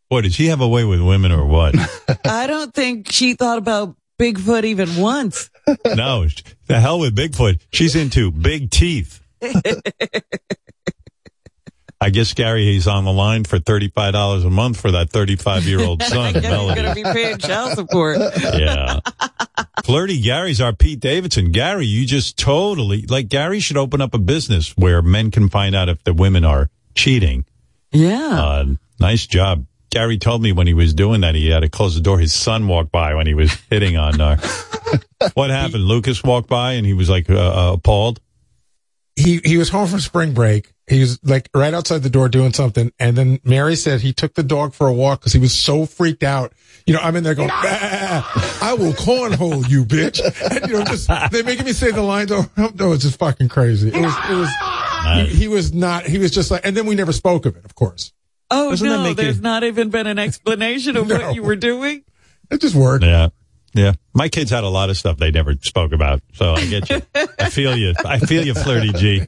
Boy, 0.10 0.22
did 0.22 0.34
she 0.34 0.48
have 0.48 0.62
a 0.62 0.68
way 0.68 0.86
with 0.86 1.02
women 1.02 1.32
or 1.32 1.46
what? 1.46 1.76
I 2.26 2.48
don't 2.48 2.74
think 2.74 3.12
she 3.12 3.34
thought 3.34 3.58
about 3.58 3.96
Bigfoot 4.18 4.64
even 4.64 4.98
once. 4.98 5.50
no, 5.86 6.26
the 6.68 6.80
hell 6.80 7.00
with 7.00 7.16
Bigfoot. 7.16 7.60
She's 7.72 7.96
into 7.96 8.32
big 8.32 8.72
teeth. 8.72 9.22
I 12.02 12.12
guess 12.12 12.34
Gary 12.34 12.64
he's 12.64 12.88
on 12.88 13.04
the 13.04 13.12
line 13.12 13.44
for 13.44 13.60
thirty 13.60 13.90
five 13.90 14.14
dollars 14.14 14.46
a 14.46 14.50
month 14.50 14.80
for 14.80 14.92
that 14.92 15.10
thirty 15.10 15.36
five 15.36 15.66
year 15.66 15.82
old 15.82 16.02
son. 16.04 16.38
I 16.38 16.42
going 16.42 16.84
to 16.84 16.96
be 16.96 17.04
paying 17.04 17.38
child 17.38 17.74
support. 17.74 18.18
yeah. 18.38 19.00
Flirty 19.84 20.22
Gary's 20.22 20.62
our 20.62 20.74
Pete 20.74 21.00
Davidson. 21.00 21.52
Gary, 21.52 21.86
you 21.86 22.06
just 22.06 22.38
totally 22.38 23.02
like 23.04 23.28
Gary 23.28 23.60
should 23.60 23.78
open 23.78 24.00
up 24.00 24.14
a 24.14 24.20
business 24.20 24.78
where 24.78 25.02
men 25.02 25.30
can 25.32 25.50
find 25.50 25.76
out 25.76 25.90
if 25.90 26.04
the 26.04 26.14
women 26.14 26.46
are 26.46 26.70
cheating. 26.96 27.46
Yeah. 27.92 28.42
Uh, 28.42 28.66
nice 29.00 29.26
job. 29.28 29.66
Gary 29.90 30.20
told 30.20 30.42
me 30.42 30.52
when 30.52 30.68
he 30.68 30.74
was 30.74 30.94
doing 30.94 31.22
that, 31.22 31.34
he 31.34 31.50
had 31.50 31.62
to 31.62 31.70
close 31.70 31.96
the 31.96 32.02
door. 32.02 32.20
His 32.20 32.34
son 32.34 32.68
walked 32.68 32.92
by 32.92 33.16
when 33.16 33.26
he 33.26 33.34
was 33.34 33.52
hitting 33.70 33.98
on. 33.98 34.22
Uh, 34.22 34.38
what 35.34 35.50
happened? 35.50 35.84
Lucas 35.84 36.24
walked 36.24 36.48
by 36.48 36.74
and 36.74 36.86
he 36.86 36.94
was 36.94 37.10
like 37.10 37.30
uh, 37.30 37.36
uh, 37.36 37.74
appalled. 37.74 38.20
He 39.20 39.42
he 39.44 39.58
was 39.58 39.70
home 39.70 39.88
from 39.88 40.00
spring 40.00 40.34
break. 40.34 40.74
He 40.88 41.02
was 41.02 41.20
like 41.24 41.50
right 41.54 41.74
outside 41.74 42.04
the 42.04 42.10
door 42.10 42.30
doing 42.30 42.54
something, 42.54 42.92
and 43.00 43.16
then 43.18 43.40
Mary 43.44 43.76
said 43.76 44.02
he 44.02 44.14
took 44.14 44.34
the 44.34 44.44
dog 44.44 44.74
for 44.74 44.88
a 44.88 44.94
walk 44.94 45.20
because 45.20 45.34
he 45.34 45.40
was 45.40 45.54
so 45.58 45.86
freaked 45.86 46.24
out. 46.24 46.54
You 46.88 46.94
know, 46.96 47.02
I'm 47.02 47.16
in 47.16 47.24
there 47.24 47.36
going, 47.36 47.50
"Bah, 47.50 47.60
"I 48.62 48.76
will 48.80 48.94
cornhole 48.94 49.68
you, 49.70 49.86
bitch!" 49.86 50.20
And, 50.50 50.68
you 50.72 50.80
know, 50.80 50.86
just 50.86 51.08
they're 51.32 51.44
making 51.44 51.66
me 51.66 51.74
say 51.74 51.92
the 51.92 52.02
lines 52.02 52.32
over. 52.32 52.50
No, 52.76 52.94
it's 52.94 53.04
just 53.04 53.20
fucking 53.20 53.50
crazy. 53.50 53.90
It 53.90 54.02
was 54.02 54.14
it 54.30 54.34
was. 54.36 54.50
He, 55.30 55.36
he 55.42 55.48
was 55.48 55.74
not. 55.74 56.06
He 56.06 56.18
was 56.18 56.32
just 56.32 56.50
like, 56.50 56.66
and 56.66 56.76
then 56.76 56.86
we 56.86 56.96
never 56.96 57.12
spoke 57.14 57.46
of 57.46 57.56
it. 57.56 57.66
Of 57.66 57.76
course, 57.76 58.14
Oh 58.50 58.72
Doesn't 58.72 58.88
no, 58.88 59.14
there's 59.14 59.38
you- 59.38 59.44
not 59.44 59.64
even 59.64 59.90
been 59.90 60.08
an 60.08 60.18
explanation 60.18 60.98
of 60.98 61.08
No. 61.10 61.18
what 61.20 61.36
you 61.36 61.44
were 61.44 61.56
doing. 61.56 62.04
it 62.50 62.62
just 62.62 62.74
worked. 62.76 63.04
Yeah. 63.04 63.30
Yeah. 63.74 63.94
My 64.14 64.30
kids 64.30 64.50
had 64.52 64.64
a 64.64 64.70
lot 64.70 64.90
of 64.90 64.98
stuff 64.98 65.18
they 65.18 65.32
never 65.32 65.54
spoke 65.62 65.92
about. 65.92 66.22
So 66.34 66.54
I 66.54 66.66
get 66.66 66.90
you. 66.90 67.02
I 67.40 67.50
feel 67.50 67.76
you. 67.78 67.94
I 68.06 68.18
feel 68.20 68.46
you, 68.46 68.54
Flirty 68.56 68.92
G. 68.94 69.28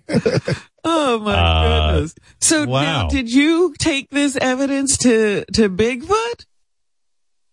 Oh 0.84 1.20
my 1.20 1.34
Uh, 1.36 1.92
goodness. 1.94 2.16
So 2.42 2.66
wow. 2.66 2.82
now 2.82 3.08
did 3.10 3.32
you 3.32 3.74
take 3.78 4.10
this 4.10 4.36
evidence 4.38 4.98
to 5.00 5.46
to 5.54 5.70
Bigfoot? 5.70 6.46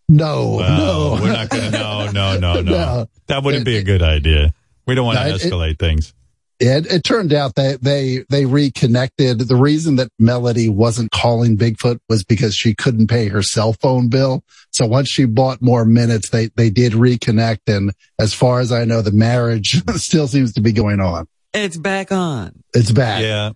No, 0.08 0.54
Well, 0.56 1.16
no. 1.16 1.22
we're 1.22 1.32
not 1.32 1.50
going 1.50 1.70
to. 1.70 1.78
No, 1.78 2.10
no, 2.10 2.38
no, 2.38 2.54
no. 2.62 2.62
No. 2.62 3.08
That 3.26 3.42
wouldn't 3.44 3.66
be 3.66 3.76
a 3.76 3.82
good 3.82 4.02
idea. 4.02 4.54
We 4.86 4.94
don't 4.94 5.04
want 5.04 5.18
to 5.18 5.28
No, 5.28 5.34
it- 5.34 5.40
escalate 5.42 5.78
things. 5.78 6.14
It, 6.60 6.90
it 6.92 7.04
turned 7.04 7.32
out 7.32 7.54
that 7.54 7.82
they 7.82 8.24
they 8.28 8.44
reconnected. 8.44 9.38
The 9.38 9.54
reason 9.56 9.96
that 9.96 10.10
Melody 10.18 10.68
wasn't 10.68 11.12
calling 11.12 11.56
Bigfoot 11.56 12.00
was 12.08 12.24
because 12.24 12.54
she 12.56 12.74
couldn't 12.74 13.06
pay 13.06 13.28
her 13.28 13.42
cell 13.42 13.72
phone 13.74 14.08
bill. 14.08 14.42
So 14.72 14.84
once 14.86 15.08
she 15.08 15.24
bought 15.24 15.62
more 15.62 15.84
minutes, 15.84 16.30
they 16.30 16.48
they 16.56 16.70
did 16.70 16.94
reconnect. 16.94 17.60
And 17.68 17.92
as 18.18 18.34
far 18.34 18.58
as 18.58 18.72
I 18.72 18.84
know, 18.84 19.02
the 19.02 19.12
marriage 19.12 19.82
still 19.96 20.26
seems 20.26 20.52
to 20.54 20.60
be 20.60 20.72
going 20.72 20.98
on. 21.00 21.28
It's 21.54 21.76
back 21.76 22.10
on. 22.12 22.62
It's 22.74 22.90
back. 22.90 23.22
Yeah. 23.22 23.50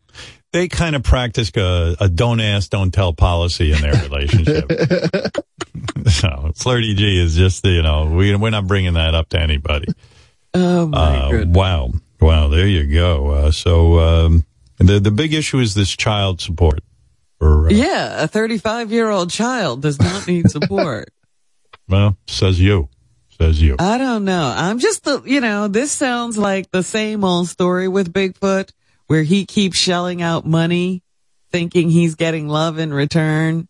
They 0.53 0.69
kind 0.69 0.95
of 0.95 1.03
practice 1.03 1.51
a, 1.57 1.97
a 1.99 2.09
don't 2.09 2.39
ask, 2.41 2.71
don't 2.71 2.91
tell 2.93 3.13
policy 3.15 3.73
in 3.73 3.81
their 3.81 3.95
relationship. 3.95 4.71
so 6.09 6.53
Flirty 6.57 6.95
G 6.95 7.23
is 7.23 7.35
just, 7.35 7.65
you 7.65 7.83
know, 7.83 8.07
we, 8.07 8.35
we're 8.37 8.51
not 8.51 8.67
bringing 8.67 8.95
that 8.95 9.15
up 9.15 9.29
to 9.31 9.41
anybody. 9.41 9.89
Oh 10.55 10.87
my 10.89 10.99
Uh, 10.99 11.31
goodness. 11.31 11.57
wow. 11.57 11.91
Wow. 12.23 12.49
There 12.49 12.67
you 12.67 12.87
go. 12.87 13.29
Uh, 13.31 13.51
so, 13.51 13.99
um, 13.99 14.45
the, 14.79 15.01
the 15.01 15.11
big 15.11 15.33
issue 15.35 15.59
is 15.59 15.75
this 15.75 15.95
child 15.97 16.41
support. 16.41 16.81
For, 17.39 17.67
uh, 17.67 17.71
Yeah, 17.71 18.23
a 18.23 18.29
35 18.29 18.93
year 18.93 19.11
old 19.11 19.31
child 19.31 19.83
does 19.83 19.99
not 19.99 20.27
need 20.27 20.51
support. 20.51 21.09
well, 21.89 22.17
says 22.27 22.61
you. 22.61 22.89
Says 23.39 23.61
you. 23.61 23.77
I 23.79 23.99
don't 23.99 24.25
know. 24.25 24.53
I'm 24.55 24.79
just 24.79 25.05
the, 25.05 25.23
you 25.25 25.41
know, 25.41 25.69
this 25.69 25.93
sounds 25.93 26.39
like 26.39 26.71
the 26.71 26.83
same 26.83 27.25
old 27.25 27.49
story 27.49 27.89
with 27.89 28.13
Bigfoot 28.13 28.71
where 29.07 29.23
he 29.23 29.45
keeps 29.47 29.77
shelling 29.77 30.23
out 30.23 30.47
money 30.47 31.03
thinking 31.51 31.91
he's 31.91 32.15
getting 32.15 32.49
love 32.49 32.79
in 32.79 32.93
return 32.95 33.69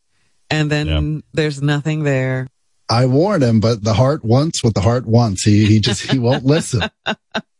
and 0.51 0.70
then 0.70 1.23
there's 1.33 1.62
nothing 1.62 2.05
there. 2.05 2.47
I 2.89 3.07
warned 3.07 3.43
him, 3.43 3.61
but 3.61 3.83
the 3.83 3.95
heart 3.95 4.23
wants 4.23 4.62
what 4.62 4.74
the 4.74 4.83
heart 4.83 5.07
wants. 5.07 5.43
He 5.43 5.65
he 5.65 5.81
just 5.81 6.11
he 6.11 6.19
won't 6.19 6.45
listen. 6.45 6.83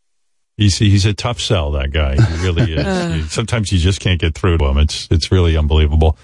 He's 0.56 0.76
he's 0.78 1.06
a 1.06 1.14
tough 1.14 1.40
sell. 1.40 1.72
That 1.72 1.92
guy, 1.92 2.14
he 2.20 2.44
really 2.46 2.74
is. 2.74 3.30
Sometimes 3.32 3.72
you 3.72 3.78
just 3.78 4.00
can't 4.00 4.20
get 4.20 4.34
through 4.34 4.58
to 4.58 4.64
him. 4.66 4.78
It's 4.78 5.08
it's 5.10 5.32
really 5.32 5.56
unbelievable. 5.56 6.16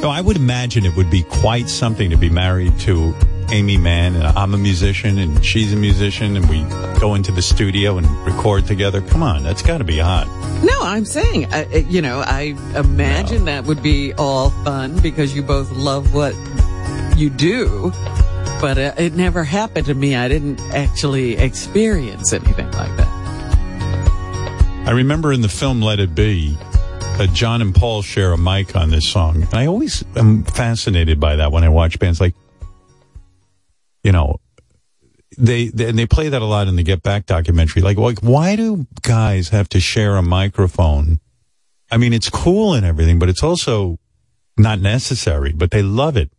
No, 0.00 0.10
I 0.10 0.20
would 0.20 0.36
imagine 0.36 0.86
it 0.86 0.96
would 0.96 1.10
be 1.10 1.24
quite 1.24 1.68
something 1.68 2.10
to 2.10 2.16
be 2.16 2.30
married 2.30 2.78
to 2.80 3.14
Aimee 3.50 3.78
Mann, 3.78 4.14
and 4.14 4.24
I'm 4.24 4.54
a 4.54 4.58
musician, 4.58 5.18
and 5.18 5.44
she's 5.44 5.72
a 5.72 5.76
musician, 5.76 6.36
and 6.36 6.48
we 6.48 6.62
go 7.00 7.14
into 7.16 7.32
the 7.32 7.42
studio 7.42 7.98
and 7.98 8.06
record 8.24 8.64
together. 8.66 9.00
Come 9.02 9.22
on, 9.24 9.42
that's 9.42 9.60
got 9.62 9.78
to 9.78 9.84
be 9.84 9.98
hot. 9.98 10.26
No, 10.62 10.82
I'm 10.82 11.04
saying, 11.04 11.52
I, 11.52 11.64
I- 11.64 11.76
you 11.88 12.00
know, 12.00 12.20
I 12.24 12.54
imagine 12.76 13.46
that 13.46 13.64
would 13.64 13.82
be 13.82 14.12
all 14.14 14.50
fun 14.64 14.98
because 15.00 15.34
you 15.34 15.42
both 15.42 15.70
love 15.72 16.14
what 16.14 16.34
you 17.16 17.28
do, 17.28 17.90
but 18.60 18.78
uh, 18.78 18.92
it 18.98 19.14
never 19.14 19.44
happened 19.44 19.86
to 19.86 19.94
me. 19.94 20.16
I 20.16 20.28
didn't 20.28 20.60
actually 20.74 21.36
experience 21.36 22.32
anything 22.32 22.70
like 22.72 22.96
that. 22.96 23.08
I 24.86 24.92
remember 24.92 25.32
in 25.32 25.42
the 25.42 25.48
film 25.48 25.82
Let 25.82 26.00
It 26.00 26.14
Be, 26.14 26.56
uh, 26.60 27.26
John 27.28 27.60
and 27.60 27.74
Paul 27.74 28.02
share 28.02 28.32
a 28.32 28.38
mic 28.38 28.74
on 28.74 28.90
this 28.90 29.08
song. 29.08 29.42
And 29.42 29.54
I 29.54 29.66
always 29.66 30.04
am 30.16 30.44
fascinated 30.44 31.20
by 31.20 31.36
that 31.36 31.52
when 31.52 31.62
I 31.62 31.68
watch 31.68 31.98
bands 31.98 32.20
like, 32.20 32.34
you 34.02 34.12
know, 34.12 34.36
they, 35.36 35.68
they 35.68 35.88
and 35.90 35.98
they 35.98 36.06
play 36.06 36.30
that 36.30 36.42
a 36.42 36.44
lot 36.46 36.68
in 36.68 36.76
the 36.76 36.82
Get 36.82 37.02
Back 37.02 37.26
documentary. 37.26 37.82
Like, 37.82 37.98
like, 37.98 38.20
why 38.20 38.56
do 38.56 38.86
guys 39.02 39.50
have 39.50 39.68
to 39.70 39.80
share 39.80 40.16
a 40.16 40.22
microphone? 40.22 41.20
I 41.90 41.96
mean, 41.96 42.12
it's 42.12 42.30
cool 42.30 42.74
and 42.74 42.84
everything, 42.84 43.18
but 43.18 43.28
it's 43.28 43.42
also 43.42 43.98
not 44.56 44.80
necessary. 44.80 45.52
But 45.52 45.70
they 45.70 45.82
love 45.82 46.16
it. 46.16 46.30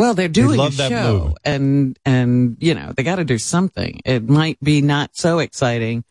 Well, 0.00 0.14
they're 0.14 0.28
doing 0.28 0.58
a 0.58 0.70
show, 0.70 1.36
and 1.44 1.98
and 2.06 2.56
you 2.58 2.74
know 2.74 2.94
they 2.96 3.02
got 3.02 3.16
to 3.16 3.24
do 3.24 3.36
something. 3.36 4.00
It 4.06 4.26
might 4.26 4.58
be 4.62 4.80
not 4.80 5.14
so 5.14 5.40
exciting 5.40 6.04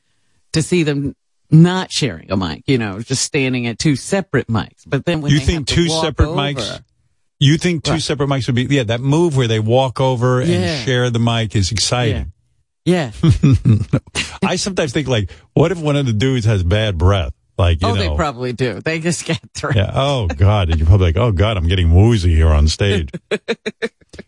to 0.52 0.61
see 0.61 0.84
them 0.84 1.16
not 1.49 1.91
sharing 1.91 2.32
a 2.32 2.38
mic. 2.38 2.66
You 2.68 2.78
know, 2.78 2.99
just 2.99 3.24
standing 3.24 3.66
at 3.66 3.80
two 3.80 3.95
separate 3.95 4.45
mics. 4.45 4.84
But 4.86 5.06
then 5.06 5.22
when 5.22 5.32
you 5.32 5.40
think 5.40 5.66
two 5.68 5.90
separate 5.90 6.28
over- 6.30 6.38
mics? 6.38 6.84
You 7.40 7.57
think 7.57 7.84
two 7.84 7.99
separate 7.99 8.28
mics 8.30 8.45
would 8.45 8.56
be 8.56 8.68
yeah? 8.70 8.84
That 8.84 9.02
move 9.02 9.36
where 9.36 9.48
they 9.48 9.60
walk 9.60 9.99
over 9.99 10.44
Yeah. 10.44 10.56
and 10.56 10.86
share 10.86 11.10
the 11.10 11.18
mic 11.18 11.56
is 11.56 11.72
exciting. 11.72 12.32
Yeah. 12.86 13.11
I 14.44 14.57
sometimes 14.57 14.94
think 14.94 15.07
like, 15.07 15.32
what 15.53 15.72
if 15.72 15.80
one 15.80 15.95
of 15.95 16.06
the 16.06 16.14
dudes 16.14 16.45
has 16.45 16.61
bad 16.64 16.99
breath? 16.99 17.34
Like, 17.60 17.81
you 17.81 17.90
oh, 17.90 17.94
know, 17.94 17.99
they 17.99 18.15
probably 18.15 18.53
do. 18.53 18.80
They 18.80 18.99
just 18.99 19.26
get 19.26 19.41
through. 19.53 19.73
yeah. 19.76 19.91
Oh 19.94 20.27
God, 20.27 20.69
and 20.69 20.80
you're 20.80 20.88
probably 20.88 21.07
like, 21.07 21.18
oh 21.18 21.34
God, 21.34 21.57
I'm 21.57 21.68
getting 21.68 21.94
woozy 21.94 22.34
here 22.34 22.48
on 22.48 22.69
stage. 22.69 23.10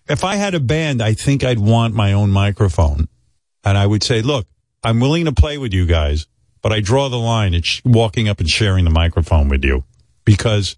if 0.10 0.26
I 0.26 0.36
had 0.36 0.53
a 0.53 0.60
band, 0.60 1.02
I 1.02 1.14
think 1.14 1.44
I'd 1.44 1.58
want 1.58 1.95
my 1.95 2.12
own 2.12 2.30
microphone, 2.30 3.08
and 3.64 3.78
I 3.78 3.88
would 3.88 4.03
say, 4.03 4.22
look, 4.22 4.48
I'm 4.84 4.99
willing 4.99 5.26
to 5.26 5.32
play 5.32 5.58
with 5.58 5.74
you 5.74 5.86
guys, 5.86 6.28
but 6.62 6.74
I 6.74 6.82
draw 6.82 7.08
the 7.08 7.18
line 7.18 7.53
at 7.53 7.66
sh- 7.66 7.82
walking 7.86 8.28
up 8.28 8.41
and 8.41 8.49
sharing 8.49 8.84
the 8.84 8.91
microphone 8.91 9.48
with 9.48 9.64
you 9.64 9.86
because 10.26 10.76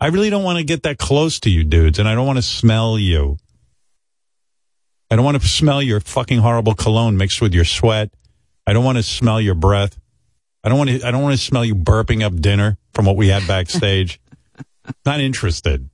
I 0.00 0.06
really 0.06 0.30
don't 0.30 0.44
want 0.44 0.58
to 0.58 0.64
get 0.64 0.84
that 0.84 0.98
close 0.98 1.40
to 1.40 1.50
you 1.50 1.64
dudes, 1.64 1.98
and 1.98 2.08
I 2.08 2.14
don't 2.14 2.26
want 2.26 2.38
to 2.38 2.42
smell 2.42 2.98
you. 2.98 3.36
I 5.10 5.16
don't 5.16 5.24
want 5.24 5.40
to 5.40 5.48
smell 5.48 5.82
your 5.82 5.98
fucking 5.98 6.38
horrible 6.38 6.74
cologne 6.74 7.16
mixed 7.16 7.40
with 7.40 7.52
your 7.52 7.64
sweat. 7.64 8.10
I 8.64 8.72
don't 8.72 8.84
want 8.84 8.98
to 8.98 9.02
smell 9.02 9.40
your 9.40 9.54
breath. 9.54 9.98
I 10.66 10.68
don't 10.68 10.78
want 10.78 10.90
to. 10.90 11.06
I 11.06 11.12
don't 11.12 11.22
want 11.22 11.38
to 11.38 11.40
smell 11.40 11.64
you 11.64 11.76
burping 11.76 12.24
up 12.24 12.34
dinner 12.34 12.76
from 12.92 13.04
what 13.04 13.14
we 13.14 13.28
had 13.28 13.46
backstage. 13.46 14.20
Not 15.06 15.20
interested. 15.20 15.88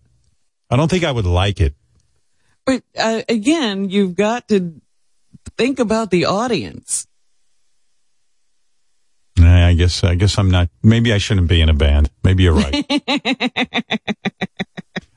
I 0.70 0.76
don't 0.76 0.90
think 0.90 1.04
I 1.04 1.12
would 1.12 1.26
like 1.26 1.60
it. 1.60 1.74
But 2.64 2.82
uh, 2.98 3.20
again, 3.28 3.90
you've 3.90 4.14
got 4.14 4.48
to 4.48 4.80
think 5.58 5.78
about 5.78 6.10
the 6.10 6.24
audience. 6.24 7.06
I 9.38 9.74
guess. 9.74 10.02
I 10.04 10.14
guess 10.14 10.38
I'm 10.38 10.50
not. 10.50 10.70
Maybe 10.82 11.12
I 11.12 11.18
shouldn't 11.18 11.48
be 11.48 11.60
in 11.60 11.68
a 11.68 11.74
band. 11.74 12.10
Maybe 12.24 12.44
you're 12.44 12.54
right. 12.54 12.86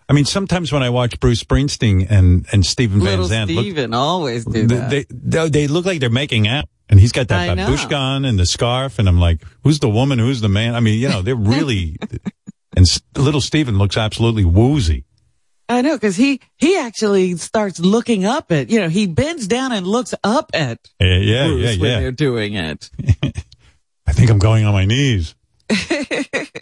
I 0.08 0.14
mean, 0.14 0.26
sometimes 0.26 0.72
when 0.72 0.84
I 0.84 0.92
watch 0.92 1.20
Bruce 1.20 1.44
Springsteen 1.44 2.10
and 2.10 2.46
and 2.52 2.66
Steven 2.66 3.02
Van 3.02 3.24
Zandt, 3.24 3.52
look, 3.52 3.64
Steven 3.64 3.94
always 3.94 4.46
do 4.46 4.68
they, 4.68 4.76
that. 4.76 4.90
they 4.90 5.06
they 5.10 5.50
they 5.50 5.68
look 5.68 5.86
like 5.86 6.00
they're 6.00 6.10
making 6.10 6.48
out, 6.48 6.66
and 6.90 7.00
he's 7.00 7.12
got 7.12 7.28
that 7.30 7.58
babushka 7.58 7.98
on 7.98 8.26
and 8.26 8.38
the 8.38 8.46
scarf, 8.46 9.00
and 9.00 9.08
I'm 9.08 9.20
like, 9.20 9.42
who's 9.64 9.80
the 9.80 9.90
woman? 9.90 10.20
Who's 10.20 10.42
the 10.42 10.50
man? 10.50 10.76
I 10.76 10.80
mean, 10.80 11.00
you 11.00 11.10
know, 11.10 11.22
they're 11.22 11.36
really. 11.56 11.98
and 12.78 12.86
little 13.18 13.42
Steven 13.42 13.78
looks 13.78 13.98
absolutely 13.98 14.46
woozy. 14.46 15.06
I 15.68 15.82
know 15.82 15.96
because 15.96 16.16
he 16.16 16.42
he 16.58 16.78
actually 16.78 17.38
starts 17.38 17.80
looking 17.80 18.26
up 18.26 18.52
at 18.52 18.70
you 18.70 18.80
know 18.80 18.90
he 18.90 19.08
bends 19.08 19.48
down 19.48 19.72
and 19.72 19.88
looks 19.88 20.14
up 20.24 20.52
at 20.54 20.78
Yeah, 21.00 21.18
yeah, 21.18 21.48
Bruce 21.48 21.62
yeah, 21.62 21.82
when 21.82 21.92
yeah. 21.92 22.00
they're 22.02 22.12
doing 22.12 22.54
it. 22.54 22.92
I 24.08 24.14
think 24.14 24.30
I'm 24.30 24.38
going 24.38 24.66
on 24.66 24.74
my 24.74 24.86
knees. 24.86 25.34
if 25.70 26.56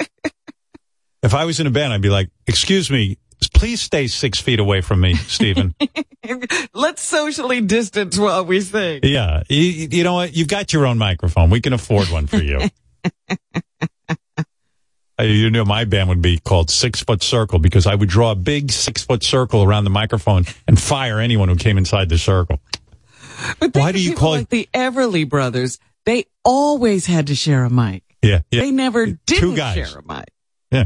I 1.33 1.43
was 1.43 1.59
in 1.59 1.67
a 1.67 1.71
band, 1.71 1.91
I'd 1.91 2.01
be 2.01 2.09
like, 2.09 2.29
excuse 2.47 2.89
me, 2.89 3.17
please 3.47 3.81
stay 3.81 4.07
six 4.07 4.39
feet 4.39 4.59
away 4.59 4.81
from 4.81 5.01
me, 5.01 5.15
Steven. 5.15 5.73
Let's 6.73 7.01
socially 7.01 7.61
distance 7.61 8.17
while 8.17 8.45
we 8.45 8.61
sing. 8.61 9.01
yeah. 9.03 9.43
You, 9.49 9.87
you 9.91 10.03
know 10.03 10.13
what? 10.15 10.35
You've 10.35 10.47
got 10.47 10.73
your 10.73 10.85
own 10.85 10.97
microphone. 10.97 11.49
We 11.49 11.61
can 11.61 11.73
afford 11.73 12.09
one 12.09 12.27
for 12.27 12.37
you. 12.37 12.59
You 15.21 15.51
know, 15.51 15.63
my 15.63 15.85
band 15.85 16.09
would 16.09 16.23
be 16.23 16.39
called 16.39 16.71
Six 16.71 17.01
Foot 17.03 17.21
Circle 17.21 17.59
because 17.59 17.85
I 17.85 17.93
would 17.93 18.09
draw 18.09 18.31
a 18.31 18.35
big 18.35 18.71
six 18.71 19.03
foot 19.03 19.23
circle 19.23 19.63
around 19.63 19.83
the 19.83 19.91
microphone 19.91 20.45
and 20.67 20.77
fire 20.77 21.19
anyone 21.19 21.49
who 21.49 21.55
came 21.55 21.77
inside 21.77 22.09
the 22.09 22.17
circle. 22.17 22.59
But 23.59 23.75
Why 23.75 23.91
do 23.91 24.01
you 24.01 24.15
call 24.15 24.31
like 24.31 24.49
the 24.49 24.67
Everly 24.73 25.29
Brothers? 25.29 25.77
They 26.05 26.25
always 26.43 27.05
had 27.05 27.27
to 27.27 27.35
share 27.35 27.63
a 27.63 27.69
mic. 27.69 28.03
Yeah, 28.23 28.41
yeah. 28.51 28.61
They 28.61 28.71
never 28.71 29.13
Two 29.27 29.55
guys. 29.55 29.75
share 29.75 29.99
a 29.99 30.03
mic. 30.03 30.25
Yeah. 30.71 30.85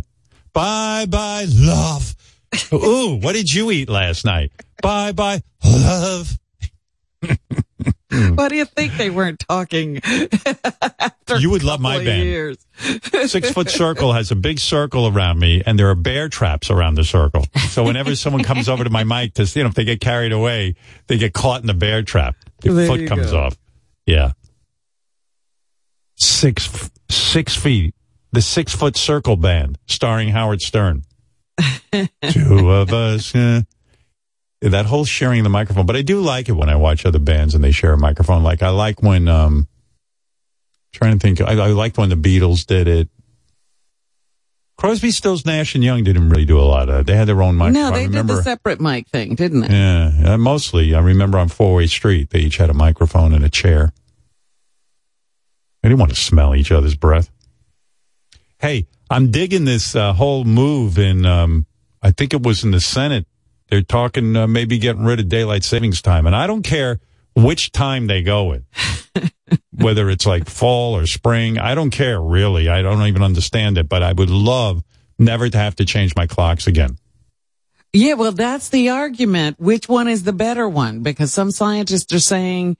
Bye 0.54 1.06
bye 1.10 1.46
love. 1.48 2.14
Ooh, 2.74 3.20
what 3.22 3.34
did 3.34 3.52
you 3.54 3.72
eat 3.72 3.90
last 3.90 4.26
night? 4.26 4.52
Bye 4.82 5.12
bye 5.12 5.42
love. 5.64 6.38
Why 8.10 8.48
do 8.48 8.56
you 8.56 8.66
think 8.66 8.94
they 8.94 9.10
weren't 9.10 9.40
talking? 9.40 10.00
after 11.28 11.40
You 11.40 11.50
would 11.50 11.64
love 11.64 11.80
my 11.80 12.04
band. 12.04 12.24
Years? 12.24 12.58
Six 13.26 13.52
foot 13.52 13.70
circle 13.70 14.14
has 14.14 14.32
a 14.32 14.36
big 14.36 14.60
circle 14.60 15.08
around 15.08 15.40
me, 15.40 15.62
and 15.66 15.78
there 15.78 15.90
are 15.90 15.96
bear 15.96 16.30
traps 16.30 16.70
around 16.70 16.96
the 16.96 17.04
circle. 17.04 17.46
So 17.70 17.84
whenever 17.84 18.16
someone 18.16 18.44
comes 18.44 18.70
over 18.70 18.84
to 18.84 18.90
my 18.90 19.04
mic 19.04 19.34
to, 19.36 19.44
you 19.44 19.64
know, 19.64 19.70
if 19.70 19.76
they 19.76 19.84
get 19.84 20.00
carried 20.00 20.32
away, 20.32 20.76
they 21.08 21.18
get 21.18 21.34
caught 21.34 21.62
in 21.62 21.68
the 21.68 21.74
bear 21.74 22.02
trap. 22.02 22.36
Their 22.62 22.74
There 22.74 22.88
foot 22.88 23.08
comes 23.08 23.32
go. 23.32 23.40
off. 23.40 23.58
Yeah. 24.06 24.32
Six, 26.16 26.90
six 27.10 27.56
feet. 27.56 27.94
The 28.32 28.42
six 28.42 28.74
foot 28.76 28.96
circle 28.96 29.36
band 29.36 29.78
starring 29.88 30.30
Howard 30.30 30.62
Stern. 30.62 31.04
Two 32.32 32.70
of 32.70 32.94
us. 32.94 33.34
uh, 33.36 33.62
that 34.62 34.86
whole 34.86 35.06
sharing 35.06 35.44
the 35.44 35.50
microphone. 35.50 35.86
But 35.86 35.96
I 35.96 36.02
do 36.02 36.22
like 36.22 36.50
it 36.50 36.54
when 36.54 36.70
I 36.70 36.76
watch 36.76 37.06
other 37.06 37.20
bands 37.20 37.56
and 37.56 37.64
they 37.64 37.72
share 37.72 37.94
a 37.94 37.98
microphone. 37.98 38.44
Like 38.44 38.64
I 38.64 38.70
like 38.70 39.02
when, 39.02 39.28
um, 39.28 39.68
trying 40.92 41.14
to 41.14 41.20
think, 41.20 41.42
I, 41.42 41.54
I 41.54 41.68
liked 41.68 41.98
when 41.98 42.10
the 42.10 42.16
Beatles 42.16 42.66
did 42.66 42.88
it. 42.88 43.10
Crosby, 44.78 45.10
Stills, 45.10 45.44
Nash 45.44 45.74
and 45.74 45.84
Young 45.84 46.04
didn't 46.04 46.30
really 46.30 46.46
do 46.46 46.60
a 46.60 46.62
lot 46.62 46.88
of 46.88 46.98
that. 46.98 47.06
They 47.08 47.16
had 47.16 47.28
their 47.28 47.42
own 47.42 47.58
mic. 47.58 47.74
no, 47.74 47.90
they 47.90 48.08
did 48.08 48.28
the 48.28 48.44
separate 48.44 48.80
mic 48.80 49.08
thing, 49.08 49.34
didn't 49.34 49.62
they? 49.62 49.70
Yeah, 49.70 50.34
uh, 50.34 50.38
mostly. 50.38 50.94
I 50.94 51.00
remember 51.00 51.40
on 51.40 51.48
Four 51.50 51.74
Way 51.76 51.88
Street, 51.88 52.30
they 52.30 52.42
each 52.42 52.58
had 52.58 52.70
a 52.70 52.76
microphone 52.76 53.34
and 53.34 53.44
a 53.44 53.50
chair. 53.50 53.92
They 55.82 55.90
didn't 55.90 56.00
want 56.00 56.14
to 56.14 56.22
smell 56.22 56.54
each 56.54 56.72
other's 56.72 56.94
breath. 56.94 57.32
Hey, 58.60 58.86
I'm 59.10 59.32
digging 59.32 59.66
this 59.66 59.96
uh, 59.96 60.14
whole 60.14 60.44
move 60.44 60.98
in. 60.98 61.26
Um, 61.26 61.66
I 62.02 62.12
think 62.12 62.34
it 62.34 62.44
was 62.44 62.64
in 62.64 62.72
the 62.72 62.82
Senate. 62.82 63.26
They're 63.70 63.82
talking 63.82 64.36
uh, 64.36 64.48
maybe 64.48 64.78
getting 64.78 65.04
rid 65.04 65.20
of 65.20 65.30
daylight 65.30 65.64
savings 65.64 66.02
time, 66.02 66.26
and 66.26 66.36
I 66.36 66.48
don't 66.48 66.64
care 66.64 67.00
which 67.36 67.72
time 67.72 68.08
they 68.08 68.24
go 68.24 68.46
with, 68.46 68.64
whether 69.72 70.10
it's 70.10 70.26
like 70.26 70.50
fall 70.50 70.96
or 70.96 71.06
spring. 71.06 71.60
I 71.60 71.76
don't 71.76 71.92
care 71.92 72.22
really. 72.22 72.70
I 72.70 72.82
don't 72.82 73.06
even 73.08 73.24
understand 73.24 73.78
it, 73.78 73.90
but 73.90 74.04
I 74.04 74.14
would 74.14 74.30
love 74.30 74.84
never 75.20 75.50
to 75.50 75.58
have 75.58 75.76
to 75.76 75.86
change 75.86 76.16
my 76.16 76.28
clocks 76.28 76.68
again. 76.68 76.98
Yeah, 77.94 78.14
well, 78.14 78.32
that's 78.32 78.70
the 78.70 78.90
argument. 78.90 79.60
Which 79.60 79.88
one 79.88 80.08
is 80.08 80.24
the 80.24 80.34
better 80.34 80.68
one? 80.68 81.02
Because 81.02 81.34
some 81.34 81.52
scientists 81.52 82.14
are 82.14 82.20
saying 82.20 82.78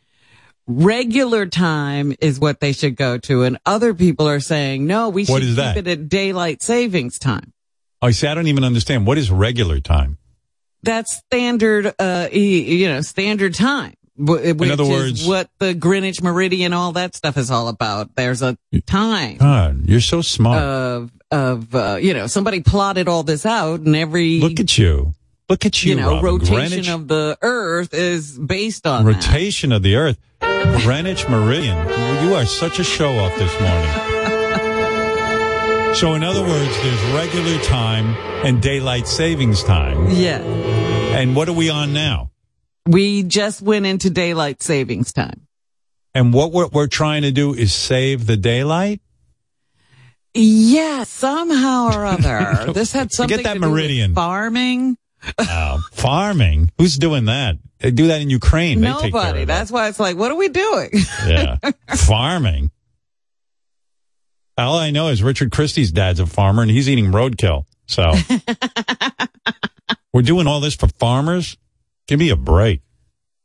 regular 0.68 1.46
time 1.46 2.14
is 2.22 2.40
what 2.40 2.60
they 2.60 2.74
should 2.74 2.96
go 2.96 3.18
to, 3.20 3.44
and 3.44 3.58
other 3.66 3.94
people 3.94 4.28
are 4.28 4.40
saying 4.40 4.86
no, 4.86 5.10
we 5.10 5.26
should 5.26 5.42
keep 5.42 5.56
that? 5.56 5.78
it 5.78 5.88
at 5.88 6.10
daylight 6.10 6.62
savings 6.62 7.18
time. 7.20 7.54
I 8.02 8.12
see. 8.12 8.28
I 8.28 8.36
don't 8.36 8.48
even 8.48 8.64
understand 8.64 9.08
what 9.08 9.18
is 9.18 9.32
regular 9.32 9.80
time. 9.80 10.18
That's 10.84 11.16
standard, 11.16 11.94
uh, 12.00 12.30
you 12.32 12.88
know, 12.88 13.02
standard 13.02 13.56
time. 13.56 13.94
wh- 14.16 14.56
Which 14.56 14.70
other 14.70 14.84
is 14.84 14.90
words- 14.90 15.28
what 15.28 15.50
the 15.60 15.74
Greenwich 15.74 16.22
Meridian, 16.22 16.74
all 16.74 16.92
that 16.94 17.16
stuff 17.16 17.38
is 17.38 17.50
all 17.50 17.68
about. 17.68 18.16
There's 18.16 18.42
a 18.44 18.58
time 18.86 19.38
God, 19.38 19.88
you're 19.90 20.00
so 20.02 20.22
smart. 20.22 20.62
of, 20.62 21.12
of, 21.32 21.74
uh, 21.76 21.98
you 22.02 22.14
know, 22.14 22.28
somebody 22.28 22.62
plotted 22.62 23.08
all 23.08 23.24
this 23.24 23.46
out 23.46 23.80
and 23.82 23.96
every, 23.96 24.40
Look 24.40 24.60
at 24.60 24.78
you. 24.78 25.14
Look 25.50 25.66
at 25.66 25.84
you, 25.84 25.92
you 25.92 25.96
know, 25.96 26.16
Robin. 26.16 26.26
rotation 26.26 26.56
Greenwich, 26.70 26.90
of 26.90 27.08
the 27.08 27.38
earth 27.42 27.94
is 27.94 28.38
based 28.38 28.86
on 28.86 29.06
that. 29.06 29.14
rotation 29.14 29.72
of 29.72 29.82
the 29.82 29.96
Earth. 29.96 30.18
Greenwich 30.42 31.28
Meridian. 31.30 31.78
You 32.24 32.36
are 32.36 32.46
such 32.46 32.80
a 32.80 32.84
show 32.84 33.18
off 33.18 33.34
this 33.38 33.54
morning. 33.62 33.94
So, 35.96 36.14
in 36.16 36.24
other 36.24 36.42
words, 36.42 36.78
there's 36.84 37.04
regular 37.14 37.58
time 37.64 38.08
and 38.46 38.62
daylight 38.62 39.08
savings 39.08 39.64
time. 39.64 40.10
Yeah. 40.12 40.40
And 40.40 41.34
what 41.36 41.48
are 41.48 41.54
we 41.54 41.70
on 41.70 41.94
now? 41.94 42.30
We 42.86 43.24
just 43.24 43.62
went 43.62 43.86
into 43.86 44.10
daylight 44.10 44.62
savings 44.62 45.12
time. 45.14 45.48
And 46.14 46.34
what 46.34 46.52
we're, 46.52 46.68
we're 46.68 46.88
trying 46.88 47.22
to 47.24 47.32
do 47.32 47.54
is 47.54 47.74
save 47.74 48.28
the 48.28 48.38
daylight? 48.38 49.02
Yeah, 50.34 51.04
somehow 51.04 51.88
or 51.94 52.06
other. 52.06 52.72
this 52.74 52.92
had 52.92 53.12
something 53.14 53.38
Forget 53.38 53.46
that 53.46 53.54
to 53.56 53.60
do 53.60 53.66
with 53.66 53.72
meridian. 53.80 54.14
farming. 54.14 54.98
Oh, 55.40 55.82
farming? 55.92 56.72
Who's 56.78 56.98
doing 56.98 57.26
that? 57.26 57.58
They 57.80 57.92
do 57.92 58.08
that 58.08 58.22
in 58.22 58.30
Ukraine. 58.30 58.82
They 58.82 58.88
take 58.88 59.00
care 59.00 59.12
Nobody. 59.12 59.46
That's 59.46 59.72
why 59.72 59.88
it's 59.88 60.00
like, 60.00 60.18
what 60.18 60.32
are 60.32 60.36
we 60.38 60.50
doing? 60.50 60.90
Yeah. 61.26 61.58
farming. 61.96 62.72
All 64.58 64.78
I 64.80 64.90
know 64.90 65.10
is 65.10 65.22
Richard 65.22 65.52
Christie's 65.52 65.92
dad's 65.92 66.20
a 66.20 66.26
farmer 66.26 66.64
and 66.64 66.72
he's 66.72 66.90
eating 66.90 67.12
roadkill. 67.12 67.66
So 67.86 68.12
we're 70.14 70.24
doing 70.24 70.48
all 70.48 70.60
this 70.60 70.76
for 70.76 70.88
farmers? 70.88 71.58
Give 72.08 72.20
me 72.20 72.30
a 72.30 72.36
break. 72.36 72.82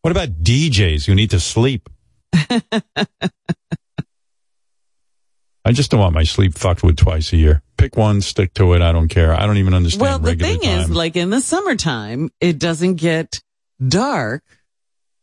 What 0.01 0.11
about 0.11 0.43
DJs 0.43 1.05
who 1.05 1.15
need 1.15 1.31
to 1.31 1.41
sleep? 1.41 1.89
I 5.65 5.73
just 5.73 5.91
don't 5.91 6.01
want 6.01 6.15
my 6.15 6.25
sleep 6.25 6.55
fucked 6.59 6.83
with 6.83 6.97
twice 6.97 7.33
a 7.33 7.37
year. 7.37 7.63
Pick 7.77 7.97
one, 7.97 8.21
stick 8.21 8.53
to 8.55 8.75
it. 8.75 8.83
I 8.83 8.91
don't 8.93 9.09
care. 9.09 9.33
I 9.33 9.47
don't 9.47 9.59
even 9.59 9.75
understand 9.75 10.03
well, 10.03 10.19
the 10.19 10.35
thing 10.35 10.63
is, 10.65 10.91
like 10.91 11.17
in 11.17 11.31
the 11.31 11.41
summertime, 11.41 12.31
it 12.41 12.59
doesn't 12.59 12.97
get 12.97 13.41
dark. 13.87 14.43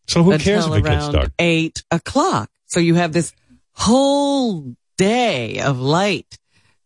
so 0.07 0.23
who 0.23 0.37
cares 0.37 0.65
if 0.65 0.73
it 0.73 0.83
gets 0.83 1.09
dark? 1.09 1.31
Eight 1.39 1.83
o'clock. 1.91 2.49
So 2.67 2.79
you 2.79 2.95
have 2.95 3.11
this 3.13 3.33
whole 3.73 4.75
day 4.97 5.59
of 5.59 5.79
light 5.79 6.37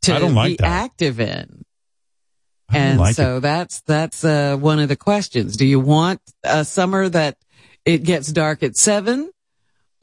to 0.04 0.16
I 0.16 0.20
don't 0.20 0.36
like 0.36 0.50
be 0.52 0.56
that. 0.58 0.66
active 0.68 1.20
in. 1.20 1.64
I 2.70 2.74
don't 2.74 2.82
And 2.82 3.00
like 3.00 3.16
so 3.16 3.40
that's 3.40 3.82
that's 3.82 4.24
uh, 4.24 4.58
one 4.58 4.80
of 4.80 4.90
the 4.90 4.96
questions. 4.96 5.58
Do 5.58 5.66
you 5.66 5.80
want 5.80 6.22
a 6.44 6.64
summer 6.66 7.08
that 7.10 7.38
it 7.86 8.04
gets 8.04 8.32
dark 8.32 8.64
at 8.64 8.78
seven, 8.78 9.30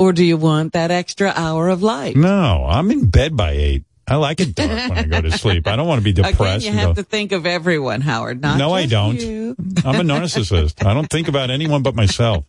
or 0.01 0.15
do 0.15 0.25
you 0.25 0.39
want 0.39 0.73
that 0.73 0.91
extra 0.91 1.31
hour 1.37 1.69
of 1.69 1.83
light? 1.83 2.17
No, 2.17 2.67
I'm 2.67 2.91
in 2.91 3.11
bed 3.11 3.37
by 3.37 3.51
eight. 3.53 3.85
I 4.09 4.17
like 4.17 4.41
it 4.41 4.55
dark 4.55 4.71
when 4.71 4.93
I 4.93 5.03
go 5.05 5.21
to 5.21 5.31
sleep. 5.31 5.69
I 5.69 5.77
don't 5.77 5.87
want 5.87 6.01
to 6.01 6.05
be 6.05 6.13
depressed. 6.23 6.65
Again, 6.65 6.73
you 6.73 6.79
have 6.81 6.97
go, 6.97 7.03
to 7.03 7.03
think 7.03 7.33
of 7.33 7.45
everyone, 7.45 8.01
Howard. 8.01 8.41
Not 8.41 8.59
no, 8.59 8.73
I 8.73 8.87
don't. 8.87 9.21
you. 9.21 9.55
I'm 9.85 10.01
a 10.01 10.13
narcissist. 10.13 10.85
I 10.85 10.95
don't 10.95 11.09
think 11.09 11.29
about 11.29 11.51
anyone 11.51 11.83
but 11.83 11.95
myself. 11.95 12.47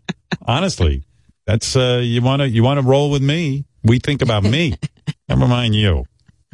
Honestly, 0.48 1.04
that's 1.46 1.76
uh, 1.76 2.00
you 2.02 2.22
want 2.22 2.42
to 2.42 2.48
you 2.48 2.64
want 2.64 2.80
to 2.80 2.88
roll 2.88 3.12
with 3.12 3.22
me. 3.22 3.66
We 3.84 4.00
think 4.00 4.22
about 4.22 4.44
me. 4.44 4.76
Never 5.30 5.46
mind 5.46 5.76
you. 5.76 6.06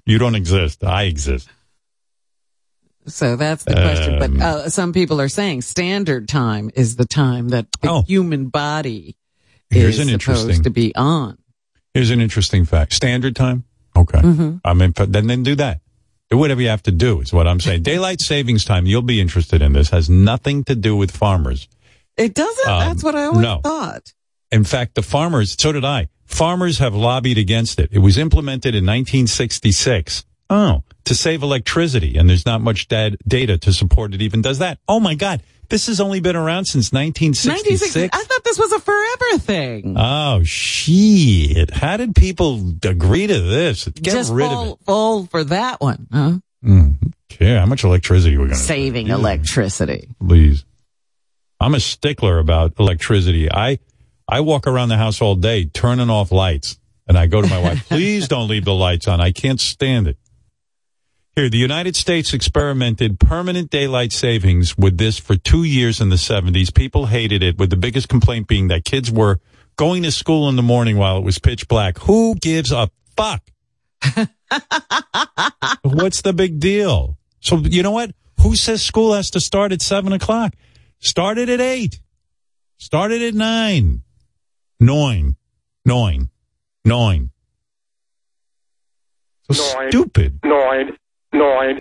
You 0.06 0.18
don't 0.18 0.36
exist. 0.36 0.84
I 0.84 1.04
exist. 1.04 1.48
So 3.06 3.36
that's 3.36 3.64
the 3.64 3.74
question. 3.76 4.22
Um, 4.22 4.34
But 4.34 4.44
uh, 4.44 4.70
some 4.70 4.94
people 4.94 5.22
are 5.22 5.30
saying 5.30 5.62
standard 5.62 6.28
time 6.28 6.72
is 6.74 6.96
the 6.96 7.06
time 7.06 7.50
that 7.50 7.68
the 7.82 8.02
human 8.02 8.48
body 8.50 9.16
Oh. 9.16 9.27
Here's 9.70 10.00
is 10.00 10.08
an 10.08 10.20
supposed 10.20 10.42
interesting- 10.42 10.64
to 10.64 10.70
be 10.70 10.96
on. 10.96 11.38
Here's 11.94 12.10
an 12.12 12.22
interesting 12.22 12.66
fact. 12.66 12.94
Standard 12.94 13.36
time. 13.36 13.64
Okay. 13.96 14.20
Mhm. 14.20 14.62
I 14.64 14.74
mean, 14.74 14.92
but 14.92 15.12
then 15.12 15.28
then 15.28 15.44
do 15.44 15.56
that. 15.56 15.82
Do 16.30 16.38
whatever 16.38 16.62
you 16.62 16.68
have 16.70 16.84
to 16.84 16.92
do. 16.92 17.22
Is 17.22 17.34
what 17.34 17.48
I'm 17.48 17.60
saying. 17.60 17.82
Daylight 17.84 18.22
savings 18.22 18.66
time. 18.66 18.86
You'll 18.86 19.02
be 19.02 19.20
interested 19.20 19.62
in 19.62 19.74
this. 19.74 19.90
Has 19.90 20.10
nothing 20.10 20.64
to 20.66 20.76
do 20.76 20.96
with 20.96 21.10
farmers. 21.12 21.68
It 22.18 22.34
doesn't. 22.34 22.68
Um, 22.68 22.80
that's 22.80 23.04
what 23.04 23.16
I 23.16 23.26
always 23.26 23.42
no. 23.42 23.62
thought. 23.64 24.14
In 24.52 24.64
fact, 24.64 24.96
the 24.96 25.02
farmers, 25.02 25.56
so 25.60 25.72
did 25.72 25.84
I. 25.86 26.10
Farmers 26.26 26.78
have 26.80 26.94
lobbied 26.94 27.38
against 27.38 27.80
it. 27.80 27.90
It 27.92 28.00
was 28.00 28.18
implemented 28.18 28.76
in 28.76 28.86
1966. 28.86 30.24
Oh, 30.50 30.84
to 31.06 31.16
save 31.16 31.44
electricity. 31.44 32.18
And 32.18 32.30
there's 32.30 32.46
not 32.46 32.62
much 32.62 32.88
data 32.88 33.58
to 33.58 33.74
support 33.74 34.14
it 34.14 34.22
even 34.22 34.42
does 34.42 34.60
that. 34.60 34.80
Oh 34.88 35.00
my 35.00 35.16
God. 35.16 35.42
This 35.70 35.88
has 35.88 36.00
only 36.00 36.20
been 36.22 36.36
around 36.38 36.66
since 36.66 36.92
1966. 36.94 37.96
1960. 37.96 38.10
I 38.14 38.24
thought 38.24 38.44
this 38.44 38.58
was 38.58 38.72
a 38.72 38.80
forever 38.80 39.38
thing. 39.40 39.96
Oh 39.98 40.42
shit. 40.44 41.72
How 41.72 41.98
did 41.98 42.16
people 42.16 42.74
agree 42.84 43.28
to 43.28 43.40
this? 43.42 43.86
Get 43.88 44.14
Just 44.14 44.32
rid 44.34 44.48
fall, 44.48 44.64
of 44.64 44.80
it. 44.80 44.86
fall 44.86 45.26
for 45.26 45.44
that 45.46 45.82
one, 45.82 46.08
huh? 46.12 46.38
Mm. 46.64 47.14
Yeah, 47.40 47.60
how 47.60 47.66
much 47.66 47.84
electricity 47.84 48.36
we're 48.38 48.46
going 48.46 48.58
to 48.58 48.64
Saving 48.64 49.08
electricity. 49.08 50.10
please. 50.26 50.66
I'm 51.60 51.76
a 51.76 51.80
stickler 51.80 52.40
about 52.40 52.74
electricity. 52.80 53.52
I 53.52 53.80
I 54.28 54.42
walk 54.42 54.68
around 54.68 54.90
the 54.90 54.98
house 54.98 55.22
all 55.22 55.36
day 55.36 55.66
turning 55.66 56.10
off 56.10 56.32
lights, 56.32 56.78
and 57.08 57.18
I 57.18 57.28
go 57.28 57.42
to 57.42 57.48
my 57.48 57.60
wife, 57.62 57.86
"Please 57.90 58.28
don't 58.28 58.48
leave 58.48 58.66
the 58.66 58.74
lights 58.74 59.08
on. 59.08 59.20
I 59.22 59.32
can't 59.32 59.60
stand 59.60 60.08
it." 60.08 60.18
Here, 61.38 61.50
the 61.50 61.58
United 61.60 61.96
States 61.96 62.34
experimented 62.34 63.20
permanent 63.20 63.70
daylight 63.70 64.12
savings 64.12 64.76
with 64.76 64.98
this 64.98 65.20
for 65.20 65.36
two 65.36 65.64
years 65.64 66.02
in 66.02 66.10
the 66.10 66.16
70s. 66.16 66.74
People 66.74 67.06
hated 67.06 67.44
it, 67.44 67.60
with 67.60 67.70
the 67.70 67.78
biggest 67.78 68.10
complaint 68.10 68.48
being 68.48 68.70
that 68.70 68.86
kids 68.86 69.12
were 69.12 69.40
going 69.76 70.02
to 70.02 70.12
school 70.12 70.50
in 70.50 70.56
the 70.56 70.64
morning 70.64 70.98
while 70.98 71.20
it 71.20 71.24
was 71.24 71.38
pitch 71.38 71.68
black. 71.68 72.00
Who 72.00 72.34
gives 72.34 72.72
a 72.72 72.90
fuck? 73.16 73.44
What's 75.84 76.24
the 76.24 76.34
big 76.34 76.60
deal? 76.60 77.20
So, 77.40 77.58
you 77.58 77.84
know 77.84 77.92
what? 77.92 78.16
Who 78.42 78.56
says 78.56 78.82
school 78.82 79.14
has 79.14 79.30
to 79.30 79.40
start 79.40 79.72
at 79.72 79.84
seven 79.84 80.14
o'clock? 80.14 80.56
Start 80.98 81.38
it 81.38 81.50
at 81.50 81.62
eight. 81.62 82.02
Start 82.80 83.12
it 83.12 83.22
at 83.22 83.36
nine. 83.36 84.02
Nine. 84.80 85.36
Nine. 85.86 86.30
Nine. 86.84 87.30
So 89.52 89.78
Nine. 89.78 89.92
stupid. 89.92 90.40
Nine, 90.44 90.98
nine, 91.38 91.80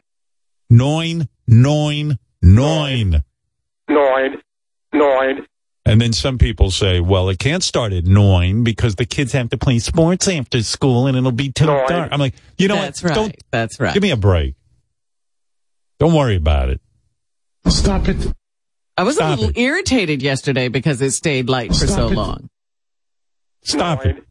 Nine, 0.69 1.29
nine, 1.47 2.19
nine. 2.43 3.25
nine, 3.89 4.43
nine. 4.93 5.47
And 5.85 6.01
then 6.01 6.13
some 6.13 6.39
people 6.39 6.73
say, 6.73 6.99
well, 6.99 7.29
it 7.29 7.39
can't 7.39 7.63
start 7.63 7.93
at 7.93 8.05
nine 8.07 8.65
because 8.65 8.97
the 8.97 9.07
kids 9.07 9.31
have 9.33 9.51
to 9.51 9.57
play 9.59 9.79
sports 9.79 10.27
after 10.27 10.61
school 10.65 11.07
and 11.07 11.17
it'll 11.17 11.31
be 11.31 11.53
too 11.53 11.67
Nine. 11.67 11.89
dark. 11.89 12.09
I'm 12.13 12.19
like, 12.19 12.35
you 12.59 12.67
know 12.67 12.75
That's 12.75 13.03
what? 13.05 13.11
right. 13.11 13.15
Don't 13.15 13.37
That's 13.53 13.79
right. 13.79 13.95
give 13.95 14.03
me 14.03 14.11
a 14.11 14.17
break. 14.17 14.57
Don't 16.01 16.13
worry 16.13 16.35
about 16.37 16.71
it. 16.71 16.81
Stop 17.69 18.09
it. 18.09 18.33
I 18.97 19.05
was 19.05 19.15
Stop 19.17 19.39
a 19.39 19.41
little 19.43 19.51
it. 19.51 19.59
irritated 19.59 20.23
yesterday 20.23 20.67
because 20.69 21.01
it 21.01 21.13
stayed 21.13 21.49
light 21.49 21.69
for 21.71 21.87
so 21.87 22.09
it. 22.09 22.15
long. 22.15 22.51
Stop 23.63 24.05
it. 24.07 24.25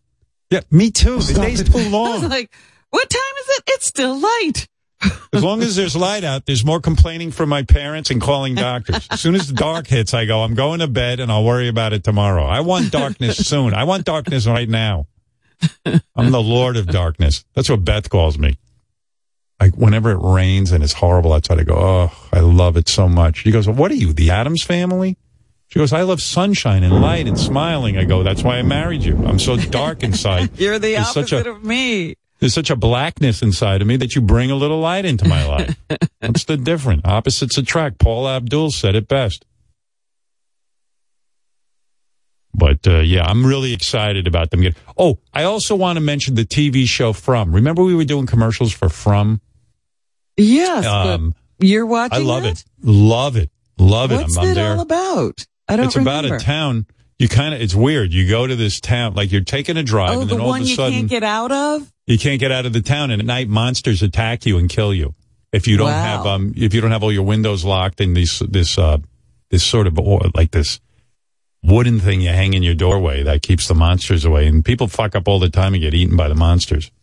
Yeah, 0.49 0.61
me 0.72 0.91
too. 0.91 1.15
The 1.18 1.22
Stop 1.22 1.45
day's 1.45 1.61
it. 1.61 1.72
too 1.72 1.89
long. 1.89 2.07
I 2.07 2.19
was 2.19 2.30
like, 2.30 2.53
what 2.89 3.10
time 3.10 3.22
is 3.39 3.57
it? 3.57 3.64
It's 3.68 3.85
still 3.88 4.19
light. 4.19 4.68
As 5.34 5.44
long 5.44 5.61
as 5.61 5.76
there's 5.76 5.95
light 5.95 6.23
out, 6.23 6.45
there's 6.45 6.64
more 6.65 6.80
complaining 6.80 7.32
from 7.32 7.49
my 7.49 7.64
parents 7.64 8.10
and 8.10 8.22
calling 8.22 8.56
doctors. 8.56 9.07
As 9.11 9.19
soon 9.22 9.36
as 9.36 9.48
the 9.48 9.53
dark 9.53 9.88
hits, 9.88 10.14
I 10.14 10.26
go, 10.26 10.41
I'm 10.41 10.53
going 10.56 10.80
to 10.80 10.88
bed 10.88 11.19
and 11.19 11.32
I'll 11.32 11.44
worry 11.44 11.68
about 11.68 11.94
it 11.94 12.03
tomorrow. 12.03 12.44
I 12.45 12.61
want 12.61 12.91
darkness 12.91 13.38
soon. 13.48 13.73
I 13.73 13.84
want 13.84 14.06
darkness 14.06 14.48
right 14.48 14.69
now. 14.69 15.07
I'm 16.15 16.32
the 16.32 16.41
Lord 16.41 16.77
of 16.77 16.88
darkness. 16.88 17.45
That's 17.53 17.69
what 17.69 17.84
Beth 17.86 18.10
calls 18.10 18.38
me. 18.38 18.57
Like 19.60 19.76
whenever 19.76 20.11
it 20.11 20.18
rains 20.18 20.72
and 20.72 20.84
it's 20.84 20.94
horrible 20.94 21.32
outside, 21.34 21.60
I 21.60 21.64
go, 21.64 21.76
oh, 21.76 22.27
I 22.34 22.40
love 22.41 22.76
it 22.77 22.90
so 22.90 23.07
much. 23.07 23.38
She 23.44 23.52
goes, 23.52 23.68
what 23.68 23.90
are 23.91 23.95
you, 23.95 24.14
the 24.14 24.32
Addams 24.32 24.64
family? 24.64 25.18
She 25.68 25.80
goes, 25.80 25.94
I 25.94 26.02
love 26.03 26.22
sunshine 26.22 26.84
and 26.84 27.02
light 27.02 27.27
and 27.27 27.40
smiling. 27.40 27.98
I 27.98 28.03
go, 28.06 28.22
that's 28.22 28.44
why 28.44 28.57
I 28.57 28.61
married 28.61 29.03
you. 29.03 29.18
I'm 29.26 29.40
so 29.40 29.57
dark 29.57 30.03
inside. 30.03 30.52
You're 30.60 30.77
the 30.77 30.94
There's 30.94 31.07
such 31.11 31.34
opposite 31.34 31.48
a- 31.48 31.52
of 31.52 31.64
me. 31.64 32.15
There's 32.39 32.53
such 32.53 32.69
a 32.69 32.75
blackness 32.75 33.41
inside 33.41 33.81
of 33.81 33.87
me 33.87 33.95
that 33.97 34.13
you 34.15 34.21
bring 34.21 34.51
a 34.51 34.55
little 34.55 34.79
light 34.79 35.05
into 35.05 35.27
my 35.27 35.45
life. 35.47 35.75
What's 36.19 36.43
the 36.43 36.57
difference? 36.57 37.01
Opposites 37.05 37.57
attract. 37.57 37.97
Paula 37.99 38.35
Abdul 38.37 38.71
said 38.71 38.95
it 38.95 39.07
best. 39.07 39.45
But 42.53 42.87
uh, 42.87 42.99
yeah, 42.99 43.23
I'm 43.25 43.45
really 43.45 43.73
excited 43.73 44.27
about 44.27 44.51
them. 44.51 44.63
Oh, 44.97 45.19
I 45.33 45.43
also 45.43 45.75
want 45.75 45.97
to 45.97 46.01
mention 46.01 46.35
the 46.35 46.45
TV 46.45 46.85
show 46.87 47.11
From. 47.13 47.53
Remember 47.53 47.83
we 47.83 47.95
were 47.95 48.05
doing 48.05 48.25
commercials 48.27 48.71
for 48.71 48.87
From? 48.89 49.41
Yes, 50.37 50.85
Um, 50.85 51.33
you're 51.59 51.85
watching 51.85 52.17
I 52.17 52.21
love 52.21 52.45
it? 52.45 52.59
it. 52.59 52.65
Love 52.81 53.35
it. 53.37 53.49
Love 53.77 54.11
it. 54.11 54.15
What's 54.17 54.37
I'm, 54.37 54.43
I'm 54.45 54.51
it 54.51 54.55
there. 54.55 54.73
all 54.73 54.79
about? 54.81 55.45
I 55.67 55.75
don't 55.75 55.83
know. 55.83 55.87
it's 55.87 55.95
remember. 55.97 56.27
about 56.27 56.41
a 56.41 56.43
town. 56.43 56.85
You 57.17 57.29
kind 57.29 57.53
of, 57.53 57.61
it's 57.61 57.73
weird. 57.75 58.11
You 58.11 58.27
go 58.27 58.45
to 58.45 58.55
this 58.55 58.79
town, 58.81 59.13
like 59.13 59.31
you're 59.31 59.41
taking 59.43 59.77
a 59.77 59.83
drive, 59.83 60.17
Oh, 60.17 60.21
and 60.21 60.29
the 60.29 60.35
then 60.35 60.41
all 60.41 60.49
one 60.49 60.61
of 60.63 60.67
a 60.67 60.69
sudden 60.75 60.93
you 60.93 60.99
can't 60.99 61.09
get 61.09 61.23
out 61.23 61.51
of? 61.51 61.91
you 62.07 62.17
can't 62.19 62.39
get 62.39 62.51
out 62.51 62.65
of 62.65 62.73
the 62.73 62.81
town, 62.81 63.09
and 63.11 63.21
at 63.21 63.25
night 63.25 63.47
monsters 63.47 64.03
attack 64.03 64.45
you 64.45 64.57
and 64.57 64.69
kill 64.69 64.93
you 64.93 65.13
if 65.53 65.67
you 65.67 65.77
don't 65.77 65.87
Wow. 65.87 66.03
have 66.03 66.25
um 66.25 66.53
if 66.57 66.73
you 66.73 66.81
don't 66.81 66.91
have 66.91 67.03
all 67.03 67.11
your 67.13 67.23
windows 67.23 67.63
locked 67.63 68.01
and 68.01 68.15
these 68.17 68.39
this 68.39 68.77
uh 68.77 68.97
this 69.49 69.63
sort 69.63 69.87
of 69.87 69.97
or 69.97 70.19
like 70.33 70.51
this 70.51 70.81
wooden 71.65 71.99
thing 71.99 72.21
you 72.21 72.29
hang 72.29 72.53
in 72.53 72.63
your 72.63 72.75
doorway 72.75 73.23
that 73.23 73.41
keeps 73.41 73.67
the 73.67 73.73
monsters 73.75 74.23
away, 74.25 74.47
and 74.47 74.63
people 74.63 74.87
fuck 74.87 75.15
up 75.15 75.27
all 75.27 75.39
the 75.39 75.49
time 75.49 75.73
and 75.73 75.81
get 75.81 75.93
eaten 75.93 76.15
by 76.15 76.27
the 76.29 76.35
monsters. 76.35 76.91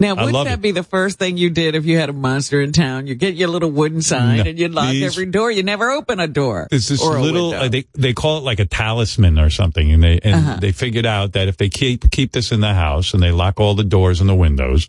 Now, 0.00 0.14
wouldn't 0.16 0.44
that 0.44 0.54
it. 0.58 0.60
be 0.62 0.70
the 0.72 0.82
first 0.82 1.18
thing 1.18 1.36
you 1.36 1.50
did 1.50 1.74
if 1.74 1.84
you 1.84 1.98
had 1.98 2.08
a 2.08 2.12
monster 2.12 2.60
in 2.60 2.72
town? 2.72 3.06
You 3.06 3.14
get 3.14 3.34
your 3.34 3.48
little 3.48 3.70
wooden 3.70 4.00
sign 4.02 4.38
No, 4.38 4.42
and 4.44 4.58
you 4.58 4.68
lock 4.68 4.90
these- 4.90 5.04
every 5.04 5.26
door. 5.26 5.50
You 5.50 5.62
never 5.62 5.90
open 5.90 6.18
a 6.20 6.26
door. 6.26 6.66
It's 6.72 6.88
this 6.88 7.02
little 7.02 7.52
uh, 7.52 7.68
they 7.68 7.84
they 7.94 8.12
call 8.14 8.38
it 8.38 8.44
like 8.44 8.58
a 8.60 8.64
talisman 8.64 9.38
or 9.38 9.50
something, 9.50 9.92
and 9.92 10.02
they 10.02 10.18
and 10.22 10.34
Uh-huh. 10.34 10.56
they 10.60 10.72
figured 10.72 11.06
out 11.06 11.32
that 11.32 11.48
if 11.48 11.56
they 11.58 11.68
keep 11.68 12.10
keep 12.10 12.32
this 12.32 12.50
in 12.50 12.60
the 12.60 12.74
house 12.74 13.12
and 13.14 13.22
they 13.22 13.30
lock 13.30 13.60
all 13.60 13.74
the 13.74 13.84
doors 13.84 14.20
and 14.20 14.28
the 14.28 14.34
windows, 14.34 14.88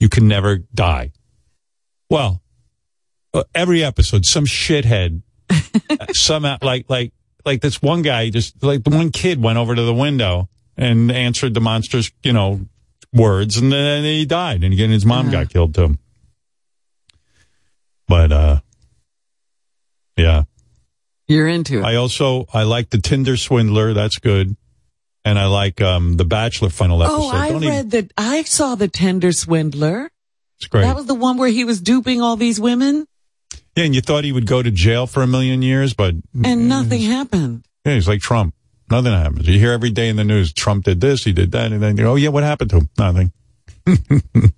you 0.00 0.08
can 0.08 0.26
never 0.26 0.56
die. 0.58 1.12
Well, 2.10 2.42
uh, 3.34 3.44
every 3.54 3.84
episode, 3.84 4.24
some 4.26 4.46
shithead, 4.46 5.22
uh, 5.90 6.06
some 6.12 6.42
like 6.62 6.86
like 6.88 7.12
like 7.44 7.60
this 7.60 7.82
one 7.82 8.02
guy, 8.02 8.30
just 8.30 8.62
like 8.62 8.84
the 8.84 8.90
one 8.90 9.10
kid 9.10 9.42
went 9.42 9.58
over 9.58 9.74
to 9.74 9.82
the 9.82 9.94
window 9.94 10.48
and 10.76 11.10
answered 11.12 11.54
the 11.54 11.60
monster's 11.60 12.10
you 12.22 12.32
know 12.32 12.60
words, 13.12 13.56
and 13.58 13.72
then 13.72 14.04
he 14.04 14.24
died, 14.24 14.64
and 14.64 14.72
again 14.72 14.90
his 14.90 15.04
mom 15.04 15.30
got 15.30 15.50
killed 15.50 15.74
too. 15.74 15.96
But 18.08 18.32
uh, 18.32 18.60
yeah. 20.16 20.44
You're 21.26 21.48
into 21.48 21.78
it. 21.78 21.84
I 21.84 21.96
also 21.96 22.46
I 22.52 22.64
like 22.64 22.90
the 22.90 22.98
Tinder 22.98 23.36
swindler. 23.38 23.94
That's 23.94 24.18
good, 24.18 24.56
and 25.24 25.38
I 25.38 25.46
like 25.46 25.80
um 25.80 26.16
the 26.16 26.24
Bachelor 26.26 26.68
final 26.68 27.02
episode. 27.02 27.18
Oh, 27.18 27.28
I 27.28 27.48
Don't 27.48 27.62
even- 27.64 27.74
read 27.74 27.90
that. 27.92 28.12
I 28.18 28.42
saw 28.42 28.74
the 28.74 28.88
Tinder 28.88 29.32
Swindler. 29.32 30.10
it's 30.58 30.66
great. 30.66 30.82
That 30.82 30.96
was 30.96 31.06
the 31.06 31.14
one 31.14 31.38
where 31.38 31.48
he 31.48 31.64
was 31.64 31.80
duping 31.80 32.20
all 32.20 32.36
these 32.36 32.60
women 32.60 33.06
yeah, 33.76 33.84
and 33.84 33.94
you 33.94 34.00
thought 34.00 34.24
he 34.24 34.32
would 34.32 34.46
go 34.46 34.62
to 34.62 34.70
jail 34.70 35.06
for 35.06 35.22
a 35.22 35.26
million 35.26 35.62
years, 35.62 35.94
but 35.94 36.14
and 36.44 36.68
nothing 36.68 37.02
happened. 37.02 37.64
yeah, 37.84 37.94
he's 37.94 38.08
like 38.08 38.20
Trump. 38.20 38.54
Nothing 38.90 39.12
happens. 39.12 39.48
You 39.48 39.58
hear 39.58 39.72
every 39.72 39.90
day 39.90 40.08
in 40.08 40.16
the 40.16 40.24
news, 40.24 40.52
Trump 40.52 40.84
did 40.84 41.00
this, 41.00 41.24
he 41.24 41.32
did 41.32 41.52
that, 41.52 41.72
and 41.72 41.82
then 41.82 41.96
you 41.96 42.04
go, 42.04 42.12
oh 42.12 42.16
yeah, 42.16 42.28
what 42.28 42.44
happened 42.44 42.70
to 42.70 42.76
him? 42.76 42.90
Nothing. 42.98 43.32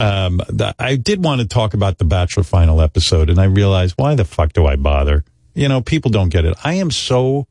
um, 0.00 0.42
the, 0.48 0.74
I 0.78 0.96
did 0.96 1.24
want 1.24 1.40
to 1.40 1.46
talk 1.46 1.74
about 1.74 1.98
the 1.98 2.04
Bachelor 2.04 2.42
final 2.42 2.82
episode, 2.82 3.30
and 3.30 3.38
I 3.38 3.44
realized 3.44 3.94
why 3.96 4.14
the 4.14 4.24
fuck 4.24 4.52
do 4.52 4.66
I 4.66 4.76
bother? 4.76 5.24
You 5.54 5.68
know, 5.68 5.80
people 5.80 6.10
don't 6.10 6.28
get 6.30 6.44
it. 6.44 6.56
I 6.64 6.74
am 6.74 6.90
so 6.90 7.46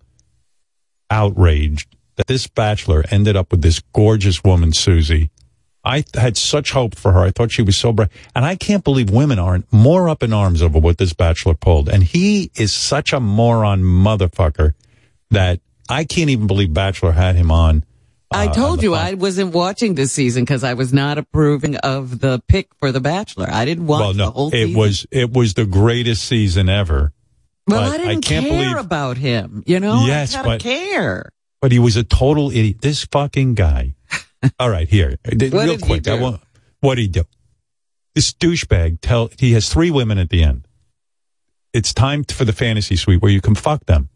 outraged 1.10 1.96
that 2.18 2.28
this 2.28 2.48
Bachelor 2.48 3.04
ended 3.10 3.36
up 3.36 3.52
with 3.52 3.62
this 3.62 3.82
gorgeous 3.94 4.44
woman, 4.44 4.74
Susie. 4.74 5.30
I 5.88 6.04
had 6.16 6.36
such 6.36 6.72
hope 6.74 6.96
for 6.96 7.14
her. 7.14 7.22
I 7.22 7.32
thought 7.32 7.52
she 7.52 7.62
was 7.62 7.78
so 7.78 7.94
bright. 7.94 8.10
And 8.36 8.44
I 8.44 8.56
can't 8.58 8.84
believe 8.84 9.10
women 9.10 9.40
aren't 9.40 9.72
more 9.72 10.10
up 10.10 10.22
in 10.22 10.34
arms 10.34 10.62
over 10.62 10.78
what 10.80 10.98
this 10.98 11.14
bachelor 11.14 11.54
pulled. 11.54 11.88
And 11.88 12.04
he 12.04 12.52
is 12.56 12.74
such 12.74 13.14
a 13.14 13.22
moron 13.22 13.82
motherfucker 13.84 14.74
that 15.32 15.62
I 15.90 16.04
can't 16.04 16.30
even 16.30 16.46
believe 16.48 16.74
Bachelor 16.74 17.14
had 17.14 17.36
him 17.36 17.52
on. 17.52 17.86
I 18.30 18.48
uh, 18.48 18.54
told 18.54 18.84
you 18.84 18.94
I 18.94 19.14
wasn't 19.14 19.54
watching 19.54 19.96
this 19.96 20.12
season 20.12 20.44
because 20.44 20.66
I 20.66 20.74
was 20.74 20.92
not 20.92 21.18
approving 21.18 21.78
of 21.78 22.20
the 22.20 22.42
pick 22.50 22.68
for 22.80 22.92
The 22.92 23.00
Bachelor. 23.00 23.48
I 23.50 23.64
didn't 23.64 23.88
watch 23.88 24.00
well, 24.02 24.14
no, 24.14 24.26
the 24.26 24.32
whole 24.32 24.54
it 24.54 24.76
was 24.76 25.08
it 25.12 25.32
was 25.32 25.54
the 25.54 25.66
greatest 25.66 26.26
season 26.26 26.68
ever. 26.68 27.14
well, 27.68 27.90
but 27.90 28.02
I 28.02 28.04
didn't 28.04 28.24
can't 28.24 28.46
care 28.46 28.74
believe, 28.74 28.86
about 28.86 29.16
him. 29.16 29.64
You 29.66 29.80
know, 29.80 30.06
Yes, 30.06 30.36
I 30.36 30.44
but- 30.44 30.60
care. 30.60 31.30
but 31.62 31.72
he 31.72 31.80
was 31.80 31.96
a 31.96 32.04
total 32.04 32.52
idiot. 32.52 32.82
This 32.82 33.06
fucking 33.06 33.54
guy. 33.56 33.96
All 34.60 34.70
right, 34.70 34.88
here, 34.88 35.18
What 35.26 35.42
real 35.54 35.78
quick. 35.78 36.08
I 36.08 36.18
do? 36.18 36.22
want 36.22 36.42
what 36.80 36.98
he 36.98 37.08
do. 37.08 37.24
This 38.16 38.34
douchebag 38.34 39.00
tell 39.02 39.30
he 39.38 39.54
has 39.54 39.70
three 39.70 39.92
women 39.92 40.18
at 40.18 40.30
the 40.30 40.44
end. 40.44 40.68
It's 41.74 41.94
time 41.94 42.24
for 42.24 42.46
the 42.46 42.54
fantasy 42.54 42.96
suite 42.96 43.22
where 43.22 43.32
you 43.32 43.42
can 43.42 43.56
fuck 43.56 43.86
them. 43.86 44.10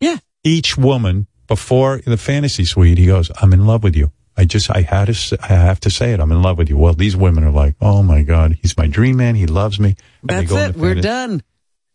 Yeah. 0.00 0.18
Each 0.44 0.76
woman 0.76 1.26
before 1.46 2.00
the 2.04 2.16
fantasy 2.16 2.64
suite, 2.64 2.98
he 2.98 3.06
goes, 3.06 3.30
"I'm 3.42 3.52
in 3.52 3.66
love 3.66 3.82
with 3.82 3.96
you." 3.96 4.12
I 4.36 4.44
just, 4.44 4.70
I 4.70 4.82
had 4.82 5.12
to, 5.12 5.38
I 5.42 5.46
have 5.48 5.80
to 5.80 5.90
say 5.90 6.12
it. 6.12 6.20
I'm 6.20 6.30
in 6.30 6.42
love 6.42 6.58
with 6.58 6.68
you. 6.68 6.78
Well, 6.78 6.92
these 6.94 7.16
women 7.16 7.42
are 7.42 7.50
like, 7.50 7.74
"Oh 7.80 8.02
my 8.04 8.22
god, 8.22 8.56
he's 8.62 8.76
my 8.76 8.86
dream 8.86 9.16
man. 9.16 9.34
He 9.34 9.46
loves 9.46 9.80
me." 9.80 9.96
And 10.22 10.30
they 10.30 10.44
That's 10.44 10.76
it. 10.76 10.76
We're 10.76 10.90
fantasy- 10.90 11.02
done. 11.08 11.42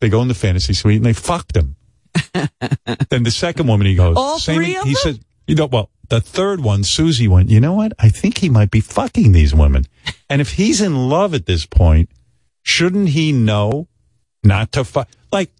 They 0.01 0.09
go 0.09 0.21
in 0.21 0.27
the 0.27 0.33
fantasy 0.33 0.73
suite 0.73 0.97
and 0.97 1.05
they 1.05 1.13
fucked 1.13 1.55
him. 1.55 1.77
then 3.09 3.23
the 3.23 3.31
second 3.31 3.67
woman, 3.67 3.87
he 3.87 3.95
goes, 3.95 4.17
All 4.17 4.37
same- 4.39 4.57
three 4.57 4.75
of 4.75 4.83
he 4.83 4.93
them? 4.93 5.01
said, 5.01 5.19
you 5.47 5.55
know, 5.55 5.67
well, 5.67 5.89
the 6.13 6.21
third 6.21 6.59
one, 6.59 6.83
Susie 6.83 7.27
went, 7.27 7.49
you 7.49 7.59
know 7.59 7.73
what? 7.73 7.93
I 7.97 8.09
think 8.09 8.37
he 8.37 8.47
might 8.47 8.69
be 8.69 8.81
fucking 8.81 9.31
these 9.31 9.53
women. 9.53 9.85
And 10.29 10.41
if 10.41 10.53
he's 10.53 10.81
in 10.81 11.09
love 11.09 11.35
at 11.35 11.45
this 11.45 11.67
point, 11.67 12.09
shouldn't 12.63 13.09
he 13.09 13.31
know 13.31 13.87
not 14.43 14.71
to 14.71 14.83
fuck? 14.83 15.07
Like, 15.31 15.51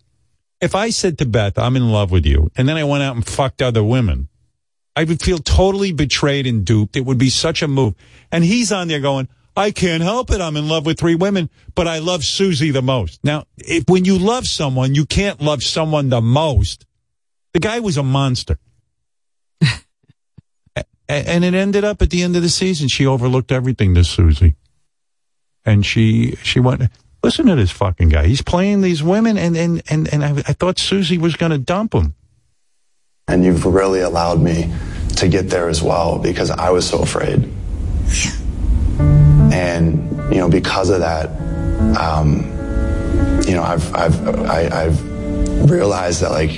if 0.60 0.74
I 0.74 0.90
said 0.90 1.20
to 1.20 1.28
Beth, 1.28 1.60
I'm 1.60 1.76
in 1.76 1.92
love 1.92 2.10
with 2.10 2.26
you, 2.26 2.50
and 2.56 2.68
then 2.68 2.76
I 2.76 2.84
went 2.84 3.04
out 3.04 3.16
and 3.16 3.24
fucked 3.24 3.62
other 3.62 3.84
women, 3.84 4.30
I 4.96 5.04
would 5.04 5.22
feel 5.22 5.38
totally 5.38 5.92
betrayed 5.92 6.48
and 6.48 6.66
duped. 6.66 6.96
It 6.96 7.06
would 7.06 7.20
be 7.20 7.30
such 7.30 7.62
a 7.62 7.68
move. 7.68 7.94
And 8.32 8.44
he's 8.44 8.72
on 8.72 8.88
there 8.88 9.00
going, 9.00 9.28
I 9.56 9.70
can't 9.70 10.02
help 10.02 10.32
it. 10.32 10.42
I'm 10.42 10.58
in 10.58 10.68
love 10.68 10.88
with 10.88 11.00
three 11.00 11.16
women, 11.16 11.52
but 11.76 11.88
I 11.88 12.00
love 12.00 12.24
Susie 12.24 12.72
the 12.72 12.82
most. 12.82 13.24
Now, 13.24 13.46
if 13.58 13.84
when 13.88 14.06
you 14.06 14.18
love 14.18 14.48
someone, 14.48 14.96
you 14.96 15.06
can't 15.06 15.40
love 15.40 15.62
someone 15.62 16.10
the 16.10 16.22
most. 16.22 16.88
The 17.54 17.60
guy 17.60 17.80
was 17.80 17.98
a 17.98 18.04
monster. 18.04 18.58
A- 21.14 21.30
and 21.30 21.44
it 21.46 21.54
ended 21.54 21.84
up 21.84 22.02
at 22.02 22.10
the 22.10 22.24
end 22.24 22.36
of 22.36 22.42
the 22.42 22.50
season, 22.50 22.88
she 22.88 23.06
overlooked 23.06 23.52
everything 23.52 23.94
to 23.96 24.04
Susie. 24.04 24.56
And 25.66 25.86
she, 25.86 26.36
she 26.44 26.60
went, 26.60 26.82
listen 27.24 27.46
to 27.46 27.56
this 27.56 27.72
fucking 27.72 28.10
guy. 28.10 28.26
He's 28.28 28.42
playing 28.42 28.82
these 28.82 29.02
women 29.04 29.38
and, 29.38 29.56
and, 29.56 29.82
and, 29.90 30.12
and 30.14 30.24
I, 30.26 30.30
I 30.32 30.54
thought 30.54 30.80
Susie 30.80 31.18
was 31.18 31.36
going 31.36 31.52
to 31.52 31.58
dump 31.58 31.94
him. 31.94 32.16
And 33.28 33.46
you've 33.46 33.66
really 33.66 34.02
allowed 34.02 34.42
me 34.42 34.74
to 35.18 35.28
get 35.30 35.50
there 35.50 35.70
as 35.70 35.82
well 35.82 36.20
because 36.20 36.50
I 36.52 36.72
was 36.72 36.90
so 36.90 37.02
afraid. 37.02 37.50
And, 39.54 40.34
you 40.34 40.40
know, 40.40 40.50
because 40.50 40.90
of 40.90 41.00
that, 41.00 41.30
um, 41.98 42.42
you 43.48 43.54
know, 43.54 43.64
I've, 43.64 43.96
I've, 43.96 44.28
I, 44.46 44.84
I've 44.84 45.70
realized 45.70 46.22
that, 46.22 46.32
like, 46.32 46.52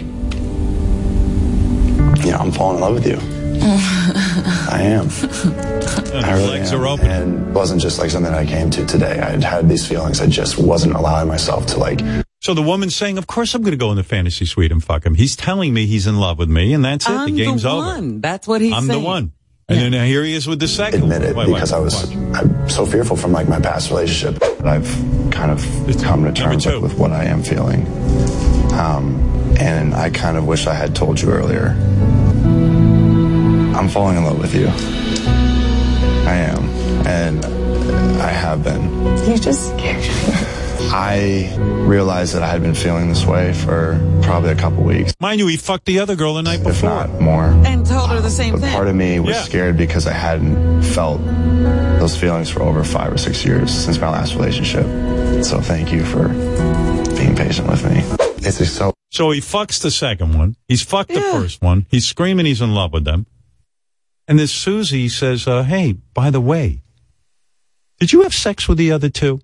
you 2.26 2.32
know, 2.32 2.38
I'm 2.40 2.52
falling 2.52 2.78
in 2.78 2.82
love 2.82 2.94
with 2.96 3.06
you. 3.06 3.35
I 4.70 4.82
am. 4.84 5.08
I 6.24 6.34
really 6.34 6.48
legs 6.50 6.72
am. 6.72 6.82
are 6.82 6.88
open. 6.88 7.10
And 7.10 7.48
it 7.48 7.54
wasn't 7.54 7.82
just 7.82 7.98
like 8.00 8.10
something 8.12 8.34
I 8.34 8.46
came 8.46 8.70
to 8.72 8.86
today. 8.86 9.20
I 9.20 9.32
had 9.32 9.44
had 9.44 9.70
these 9.70 9.88
feelings. 9.88 10.22
I 10.22 10.28
just 10.28 10.58
wasn't 10.58 10.94
allowing 10.96 11.28
myself 11.28 11.66
to, 11.68 11.80
like, 11.80 12.00
So 12.42 12.54
the 12.54 12.62
woman's 12.62 12.96
saying, 12.96 13.18
of 13.18 13.26
course 13.28 13.56
I'm 13.56 13.62
going 13.62 13.72
to 13.72 13.78
go 13.78 13.90
in 13.92 13.98
the 13.98 14.04
fantasy 14.04 14.46
suite 14.46 14.72
and 14.72 14.84
fuck 14.84 15.06
him. 15.06 15.16
He's 15.16 15.36
telling 15.36 15.74
me 15.74 15.88
he's 15.88 16.06
in 16.06 16.18
love 16.20 16.38
with 16.38 16.50
me 16.50 16.74
and 16.74 16.86
that's 16.86 17.08
it. 17.08 17.12
I'm 17.12 17.32
the 17.32 17.44
game's 17.44 17.64
the 17.64 17.70
over. 17.72 17.88
one. 17.88 18.22
That's 18.22 18.48
what 18.48 18.62
he's 18.62 18.74
I'm 18.74 18.86
saying. 18.86 19.02
the 19.02 19.06
one. 19.06 19.32
And 19.68 19.94
then 19.94 20.06
here 20.06 20.24
he 20.24 20.36
is 20.36 20.46
with 20.46 20.60
the 20.60 20.68
second. 20.68 21.02
admit 21.04 21.24
it 21.24 21.36
Wait, 21.36 21.48
wait, 21.48 21.54
because 21.56 21.72
I 21.74 21.80
was 21.80 22.06
watch. 22.06 22.16
I'm 22.36 22.70
so 22.70 22.86
fearful 22.86 23.18
from 23.18 23.32
like 23.32 23.50
my 23.50 23.60
past 23.60 23.90
relationship. 23.90 24.40
But 24.40 24.68
I've 24.68 24.86
kind 25.32 25.50
of 25.50 25.60
come 26.04 26.24
to 26.24 26.32
terms 26.32 26.68
like, 26.68 26.82
with 26.84 27.00
what 27.00 27.12
I 27.12 27.24
am 27.26 27.42
feeling, 27.42 27.88
um, 28.74 29.16
and 29.60 29.96
I 29.96 30.12
kind 30.12 30.38
of 30.38 30.46
wish 30.46 30.68
I 30.68 30.76
had 30.76 30.96
told 30.96 31.20
you 31.20 31.30
earlier. 31.32 31.76
I'm 33.76 33.90
falling 33.90 34.18
in 34.18 34.24
love 34.24 34.40
with 34.40 34.56
you. 34.56 34.68
I 36.28 36.36
am, 36.38 36.64
and 37.08 37.46
I 38.22 38.30
have 38.30 38.64
been. 38.64 38.84
You 39.30 39.38
just 39.38 39.70
scared 39.70 40.02
me. 40.02 40.52
I 40.98 41.56
realized 41.60 42.36
that 42.36 42.44
I 42.44 42.48
had 42.48 42.62
been 42.62 42.76
feeling 42.76 43.10
this 43.10 43.26
way 43.26 43.54
for 43.54 44.00
probably 44.22 44.52
a 44.52 44.56
couple 44.56 44.84
weeks, 44.84 45.14
Mind 45.20 45.40
you, 45.40 45.48
he 45.48 45.58
fucked 45.58 45.86
the 45.86 46.00
other 46.00 46.16
girl 46.16 46.36
the 46.36 46.42
night 46.44 46.64
before. 46.64 46.72
if 46.72 46.84
not 47.10 47.22
more. 47.22 47.46
And 47.66 47.86
told 47.86 48.10
her 48.10 48.22
the 48.22 48.30
same 48.30 48.54
But 48.54 48.62
thing. 48.62 48.74
part 48.74 48.88
of 48.88 48.96
me 48.96 49.20
was 49.20 49.36
Yeah. 49.36 49.42
scared 49.44 49.78
because 49.78 50.06
I 50.08 50.14
hadn't 50.14 50.82
felt 50.84 51.22
those 52.00 52.16
feelings 52.16 52.50
for 52.50 52.62
over 52.62 52.84
five 52.84 53.12
or 53.12 53.18
six 53.18 53.44
years 53.46 53.72
since 53.72 54.00
my 54.00 54.10
last 54.10 54.36
relationship. 54.36 54.86
So 55.44 55.60
thank 55.60 55.92
you 55.92 56.04
for 56.06 56.28
being 57.16 57.36
patient 57.36 57.68
with 57.68 57.84
me. 57.90 58.04
It's 58.48 58.58
just 58.60 58.76
so 58.76 58.94
So 59.12 59.32
he 59.32 59.42
fucks 59.42 59.82
the 59.82 59.92
second 59.92 60.38
one. 60.38 60.56
He's 60.68 60.82
fucked 60.82 61.14
the 61.14 61.22
first 61.22 61.62
one. 61.62 61.86
He's 61.90 62.06
screaming 62.06 62.46
he's 62.46 62.62
in 62.62 62.74
love 62.74 62.94
with 62.94 63.06
them. 63.06 63.26
And 64.28 64.40
this 64.40 64.52
Susie 64.52 65.08
says, 65.10 65.48
uh, 65.48 65.64
hey, 65.64 65.94
by 66.14 66.30
the 66.32 66.42
way, 66.42 66.82
did 68.00 68.12
you 68.12 68.24
have 68.24 68.34
sex 68.34 68.68
with 68.68 68.78
the 68.78 68.92
other 68.92 69.10
two? 69.10 69.40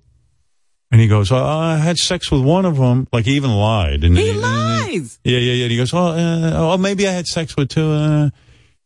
And 0.92 1.00
he 1.00 1.08
goes, 1.08 1.32
uh, 1.32 1.46
I 1.46 1.78
had 1.78 1.98
sex 1.98 2.32
with 2.32 2.42
one 2.44 2.66
of 2.66 2.78
them. 2.78 3.08
Like 3.14 3.26
he 3.26 3.34
even 3.36 3.52
lied. 3.52 4.04
And 4.04 4.18
He 4.18 4.34
lies. 4.34 5.20
Yeah, 5.24 5.38
yeah, 5.38 5.54
yeah. 5.54 5.64
And 5.66 5.72
he 5.72 5.78
goes, 5.78 5.94
oh, 5.94 6.08
uh, 6.08 6.52
oh, 6.56 6.78
maybe 6.78 7.08
I 7.08 7.12
had 7.12 7.28
sex 7.28 7.56
with 7.56 7.70
two. 7.70 7.90
Uh. 7.90 8.30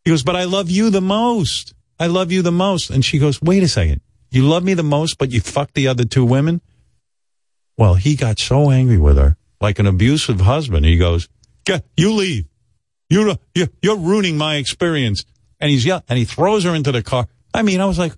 He 0.03 0.11
goes, 0.11 0.21
but 0.21 0.35
I 0.35 0.43
love 0.43 0.69
you 0.69 0.91
the 0.91 1.01
most. 1.01 1.73
I 1.99 2.07
love 2.07 2.31
you 2.31 2.41
the 2.43 2.51
most. 2.51 2.91
And 2.91 3.03
she 3.03 3.17
goes, 3.17 3.41
wait 3.41 3.63
a 3.63 3.67
second. 3.67 4.01
You 4.29 4.43
love 4.43 4.63
me 4.63 4.73
the 4.75 4.83
most, 4.83 5.17
but 5.17 5.31
you 5.31 5.41
fucked 5.41 5.73
the 5.75 5.87
other 5.87 6.03
two 6.05 6.25
women? 6.25 6.61
Well, 7.77 7.95
he 7.95 8.15
got 8.15 8.37
so 8.37 8.69
angry 8.69 8.97
with 8.97 9.17
her, 9.17 9.37
like 9.59 9.79
an 9.79 9.87
abusive 9.87 10.41
husband. 10.41 10.85
He 10.85 10.97
goes, 10.97 11.27
"Get- 11.65 11.85
you 11.97 12.13
leave. 12.13 12.45
You, 13.09 13.35
you, 13.53 13.67
you're 13.81 13.97
ruining 13.97 14.37
my 14.37 14.55
experience. 14.55 15.25
And 15.59 15.71
he's 15.71 15.85
yelling, 15.85 16.03
and 16.09 16.19
he 16.19 16.25
throws 16.25 16.63
her 16.65 16.75
into 16.75 16.91
the 16.91 17.01
car. 17.01 17.27
I 17.53 17.61
mean, 17.61 17.79
I 17.79 17.85
was 17.85 17.97
like, 17.97 18.13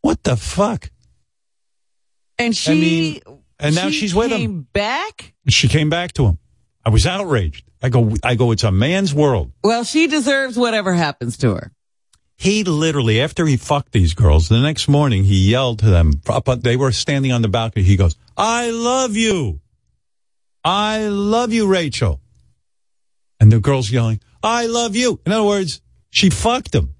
what 0.00 0.22
the 0.22 0.36
fuck? 0.36 0.90
And 2.38 2.56
she, 2.56 2.70
I 2.70 2.74
mean, 2.74 3.40
and 3.58 3.74
now 3.74 3.88
she 3.88 3.92
she's 3.92 4.14
with 4.14 4.30
him. 4.30 4.38
came 4.38 4.66
back. 4.72 5.34
She 5.48 5.68
came 5.68 5.90
back 5.90 6.12
to 6.14 6.26
him. 6.26 6.38
I 6.84 6.90
was 6.90 7.06
outraged. 7.06 7.64
I 7.82 7.88
go, 7.88 8.14
I 8.22 8.34
go, 8.34 8.52
it's 8.52 8.64
a 8.64 8.70
man's 8.70 9.12
world. 9.12 9.52
Well, 9.62 9.84
she 9.84 10.06
deserves 10.06 10.56
whatever 10.56 10.94
happens 10.94 11.36
to 11.38 11.54
her. 11.54 11.72
He 12.36 12.64
literally, 12.64 13.20
after 13.20 13.44
he 13.44 13.58
fucked 13.58 13.92
these 13.92 14.14
girls, 14.14 14.48
the 14.48 14.60
next 14.60 14.88
morning 14.88 15.24
he 15.24 15.50
yelled 15.50 15.80
to 15.80 15.86
them. 15.90 16.12
They 16.60 16.76
were 16.76 16.92
standing 16.92 17.32
on 17.32 17.42
the 17.42 17.48
balcony. 17.48 17.84
He 17.84 17.96
goes, 17.96 18.16
"I 18.36 18.70
love 18.70 19.14
you, 19.16 19.60
I 20.64 21.08
love 21.08 21.52
you, 21.52 21.66
Rachel." 21.66 22.20
And 23.38 23.52
the 23.52 23.60
girls 23.60 23.90
yelling, 23.90 24.20
"I 24.42 24.66
love 24.66 24.96
you." 24.96 25.20
In 25.26 25.32
other 25.32 25.44
words, 25.44 25.82
she 26.10 26.30
fucked 26.30 26.74
him. 26.74 26.94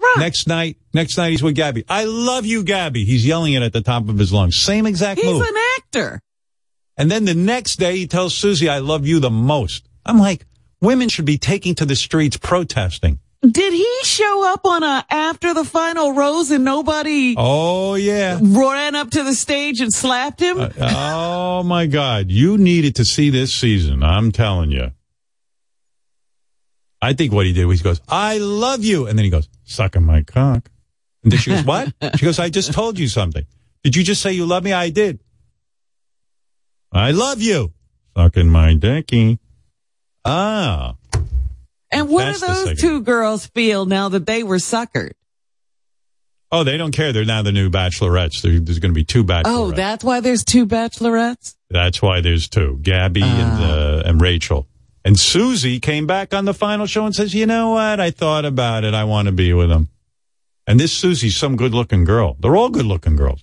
Right. 0.00 0.16
Next 0.18 0.46
night, 0.48 0.76
next 0.92 1.16
night 1.16 1.30
he's 1.30 1.42
with 1.42 1.54
Gabby. 1.54 1.84
I 1.88 2.04
love 2.04 2.44
you, 2.44 2.64
Gabby. 2.64 3.04
He's 3.04 3.24
yelling 3.24 3.52
it 3.54 3.62
at 3.62 3.72
the 3.72 3.82
top 3.82 4.08
of 4.08 4.18
his 4.18 4.32
lungs. 4.32 4.56
Same 4.56 4.86
exact 4.86 5.20
He's 5.20 5.30
move. 5.32 5.42
an 5.42 5.54
actor. 5.78 6.20
And 6.96 7.10
then 7.10 7.24
the 7.24 7.34
next 7.34 7.76
day 7.76 7.96
he 7.96 8.06
tells 8.06 8.34
Susie, 8.36 8.68
I 8.68 8.78
love 8.78 9.06
you 9.06 9.20
the 9.20 9.30
most. 9.30 9.88
I'm 10.04 10.18
like, 10.18 10.44
women 10.80 11.08
should 11.08 11.24
be 11.24 11.38
taking 11.38 11.74
to 11.76 11.84
the 11.86 11.94
streets 11.96 12.36
protesting. 12.36 13.20
Did 13.48 13.72
he 13.72 13.88
show 14.04 14.52
up 14.52 14.64
on 14.64 14.82
a 14.84 15.04
after 15.10 15.52
the 15.54 15.64
final 15.64 16.12
rose 16.12 16.50
and 16.52 16.64
nobody 16.64 17.34
Oh 17.36 17.94
yeah. 17.94 18.38
ran 18.40 18.94
up 18.94 19.10
to 19.10 19.24
the 19.24 19.34
stage 19.34 19.80
and 19.80 19.92
slapped 19.92 20.40
him? 20.40 20.60
Uh, 20.60 20.68
oh 20.80 21.62
my 21.64 21.86
God. 21.86 22.30
You 22.30 22.56
needed 22.58 22.96
to 22.96 23.04
see 23.04 23.30
this 23.30 23.52
season. 23.52 24.02
I'm 24.04 24.30
telling 24.30 24.70
you. 24.70 24.92
I 27.04 27.12
think 27.14 27.32
what 27.32 27.44
he 27.46 27.52
did 27.52 27.64
was 27.66 27.80
he 27.80 27.84
goes, 27.84 28.00
I 28.08 28.38
love 28.38 28.84
you. 28.84 29.06
And 29.08 29.18
then 29.18 29.24
he 29.24 29.30
goes, 29.30 29.48
sucking 29.64 30.04
my 30.04 30.22
cock. 30.22 30.70
And 31.24 31.32
then 31.32 31.38
she 31.40 31.50
goes, 31.50 31.64
what? 31.64 31.92
She 32.16 32.24
goes, 32.24 32.38
I 32.38 32.48
just 32.48 32.72
told 32.72 32.98
you 32.98 33.08
something. 33.08 33.44
Did 33.82 33.96
you 33.96 34.04
just 34.04 34.22
say 34.22 34.32
you 34.32 34.46
love 34.46 34.62
me? 34.62 34.72
I 34.72 34.90
did. 34.90 35.18
I 36.92 37.10
love 37.10 37.40
you. 37.42 37.72
Sucking 38.16 38.48
my 38.48 38.74
dicky. 38.74 39.38
Ah. 40.24 40.94
and 41.90 42.08
what 42.08 42.32
do 42.32 42.38
those 42.46 42.80
two 42.80 43.00
girls 43.02 43.46
feel 43.46 43.84
now 43.86 44.08
that 44.10 44.26
they 44.26 44.42
were 44.44 44.58
suckered? 44.58 45.12
Oh, 46.52 46.64
they 46.64 46.76
don't 46.76 46.92
care. 46.94 47.12
They're 47.12 47.24
now 47.24 47.42
the 47.42 47.50
new 47.50 47.70
bachelorettes. 47.70 48.42
There- 48.42 48.60
There's 48.60 48.78
going 48.78 48.92
to 48.92 48.94
be 48.94 49.04
two 49.04 49.24
bachelorettes. 49.24 49.42
Oh, 49.46 49.70
that's 49.72 50.04
why 50.04 50.20
there's 50.20 50.44
two 50.44 50.66
bachelorettes? 50.66 51.56
That's 51.70 52.00
why 52.02 52.20
there's 52.20 52.48
two, 52.48 52.78
Gabby 52.82 53.22
and 53.22 53.62
uh, 53.64 54.02
and 54.04 54.20
Rachel. 54.20 54.68
And 55.04 55.18
Susie 55.18 55.80
came 55.80 56.06
back 56.06 56.32
on 56.32 56.44
the 56.44 56.54
final 56.54 56.86
show 56.86 57.04
and 57.04 57.14
says, 57.14 57.34
"You 57.34 57.46
know 57.46 57.70
what? 57.70 57.98
I 57.98 58.10
thought 58.10 58.44
about 58.44 58.84
it. 58.84 58.94
I 58.94 59.04
want 59.04 59.26
to 59.26 59.32
be 59.32 59.52
with 59.52 59.70
him." 59.70 59.88
And 60.66 60.78
this 60.78 60.92
Susie's 60.92 61.36
some 61.36 61.56
good-looking 61.56 62.04
girl. 62.04 62.36
They're 62.38 62.56
all 62.56 62.70
good-looking 62.70 63.16
girls. 63.16 63.42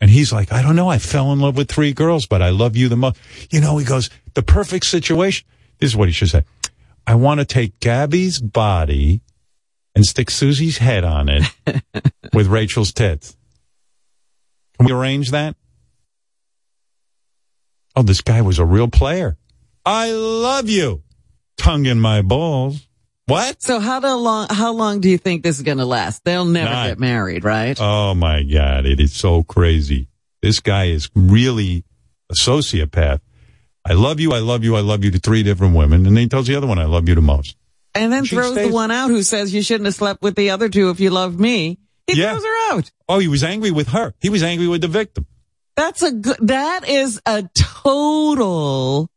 And 0.00 0.10
he's 0.10 0.32
like, 0.32 0.52
"I 0.52 0.62
don't 0.62 0.76
know. 0.76 0.88
I 0.88 0.98
fell 0.98 1.32
in 1.32 1.40
love 1.40 1.56
with 1.56 1.68
three 1.68 1.92
girls, 1.92 2.26
but 2.26 2.40
I 2.40 2.50
love 2.50 2.76
you 2.76 2.88
the 2.88 2.96
most." 2.96 3.16
You 3.50 3.60
know, 3.60 3.76
he 3.78 3.84
goes, 3.84 4.10
"The 4.34 4.42
perfect 4.42 4.86
situation." 4.86 5.46
This 5.78 5.90
is 5.90 5.96
what 5.96 6.08
he 6.08 6.12
should 6.12 6.30
say. 6.30 6.44
I 7.06 7.16
want 7.16 7.40
to 7.40 7.44
take 7.44 7.80
Gabby's 7.80 8.40
body 8.40 9.22
and 9.94 10.06
stick 10.06 10.30
Susie's 10.30 10.78
head 10.78 11.02
on 11.02 11.28
it 11.28 11.44
with 12.32 12.46
Rachel's 12.46 12.92
tits. 12.92 13.36
Can 14.76 14.86
we 14.86 14.92
arrange 14.92 15.32
that? 15.32 15.56
Oh, 17.96 18.02
this 18.02 18.20
guy 18.20 18.40
was 18.40 18.58
a 18.58 18.64
real 18.64 18.88
player. 18.88 19.36
I 19.84 20.12
love 20.12 20.68
you. 20.68 21.02
Tongue 21.56 21.86
in 21.86 22.00
my 22.00 22.22
balls. 22.22 22.86
What? 23.26 23.62
So 23.62 23.78
how 23.78 24.00
the 24.00 24.16
long 24.16 24.48
how 24.50 24.72
long 24.72 25.00
do 25.00 25.08
you 25.08 25.16
think 25.18 25.42
this 25.42 25.56
is 25.58 25.62
going 25.62 25.78
to 25.78 25.84
last? 25.84 26.24
They'll 26.24 26.44
never 26.44 26.70
Not- 26.70 26.88
get 26.88 26.98
married, 26.98 27.44
right? 27.44 27.76
Oh 27.80 28.14
my 28.14 28.42
God. 28.42 28.86
It 28.86 28.98
is 29.00 29.12
so 29.12 29.42
crazy. 29.42 30.08
This 30.42 30.58
guy 30.60 30.86
is 30.86 31.10
really 31.14 31.84
a 32.30 32.34
sociopath. 32.34 33.20
I 33.84 33.92
love 33.92 34.20
you. 34.20 34.32
I 34.32 34.38
love 34.40 34.64
you. 34.64 34.74
I 34.76 34.80
love 34.80 35.04
you 35.04 35.10
to 35.12 35.18
three 35.18 35.42
different 35.42 35.76
women. 35.76 36.06
And 36.06 36.16
then 36.16 36.22
he 36.22 36.28
tells 36.28 36.46
the 36.46 36.56
other 36.56 36.66
one, 36.66 36.78
I 36.78 36.84
love 36.86 37.08
you 37.08 37.14
the 37.14 37.20
most. 37.20 37.56
and 37.94 38.12
then 38.12 38.24
she 38.24 38.36
throws 38.36 38.52
stays- 38.52 38.68
the 38.68 38.74
one 38.74 38.90
out 38.90 39.10
who 39.10 39.22
says 39.22 39.52
you 39.54 39.62
shouldn't 39.62 39.86
have 39.86 39.94
slept 39.94 40.22
with 40.22 40.34
the 40.36 40.50
other 40.50 40.68
two 40.68 40.90
if 40.90 41.00
you 41.00 41.10
loved 41.10 41.38
me. 41.40 41.78
He 42.06 42.14
Yeah. 42.20 42.32
throws 42.32 42.44
her 42.44 42.72
out. 42.76 42.90
Oh, 43.08 43.18
he 43.20 43.28
was 43.28 43.42
angry 43.44 43.70
with 43.70 43.88
her. 43.88 44.14
He 44.20 44.28
was 44.28 44.42
angry 44.42 44.66
with 44.68 44.80
the 44.80 44.88
victim. 44.88 45.26
That's 45.76 46.02
a 46.02 46.12
good, 46.12 46.36
that 46.42 46.88
is 46.88 47.20
a 47.26 47.48
total 47.54 49.08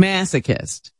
masochist. 0.00 0.90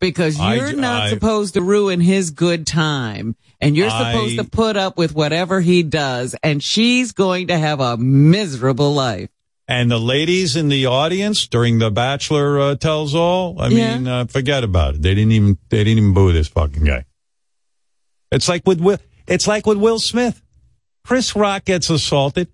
Because 0.00 0.36
you're 0.38 0.72
not 0.72 1.02
I- 1.04 1.10
supposed 1.10 1.54
to 1.54 1.62
ruin 1.62 2.00
his 2.00 2.30
good 2.32 2.66
time 2.66 3.36
and 3.60 3.76
you're 3.76 3.88
supposed 3.90 4.36
to 4.36 4.44
put 4.44 4.76
up 4.76 4.96
with 4.98 5.14
whatever 5.14 5.60
he 5.60 5.84
does 5.84 6.34
and 6.42 6.60
she's 6.60 7.12
going 7.12 7.46
to 7.48 7.56
have 7.58 7.78
a 7.80 7.96
miserable 7.96 8.92
life. 8.94 9.30
And 9.68 9.88
the 9.88 10.00
ladies 10.00 10.56
in 10.56 10.68
the 10.68 10.86
audience 10.86 11.46
during 11.46 11.78
the 11.78 11.90
Bachelor 11.92 12.58
uh, 12.60 12.74
tells 12.74 13.14
all. 13.14 13.60
I 13.62 13.68
Yeah. 13.68 13.96
mean, 13.96 14.08
uh, 14.08 14.24
forget 14.26 14.64
about 14.64 14.96
it. 14.96 15.02
They 15.02 15.14
didn't 15.14 15.32
even 15.32 15.56
they 15.68 15.84
didn't 15.84 15.98
even 15.98 16.14
boo 16.14 16.32
this 16.32 16.48
fucking 16.48 16.82
guy. 16.82 17.04
It's 18.32 18.48
like 18.48 18.66
with 18.66 18.80
Will. 18.80 18.98
It's 19.28 19.46
like 19.46 19.66
with 19.66 19.78
Will 19.78 20.00
Smith. 20.00 20.42
Chris 21.04 21.36
Rock 21.36 21.64
gets 21.64 21.90
assaulted, 21.90 22.48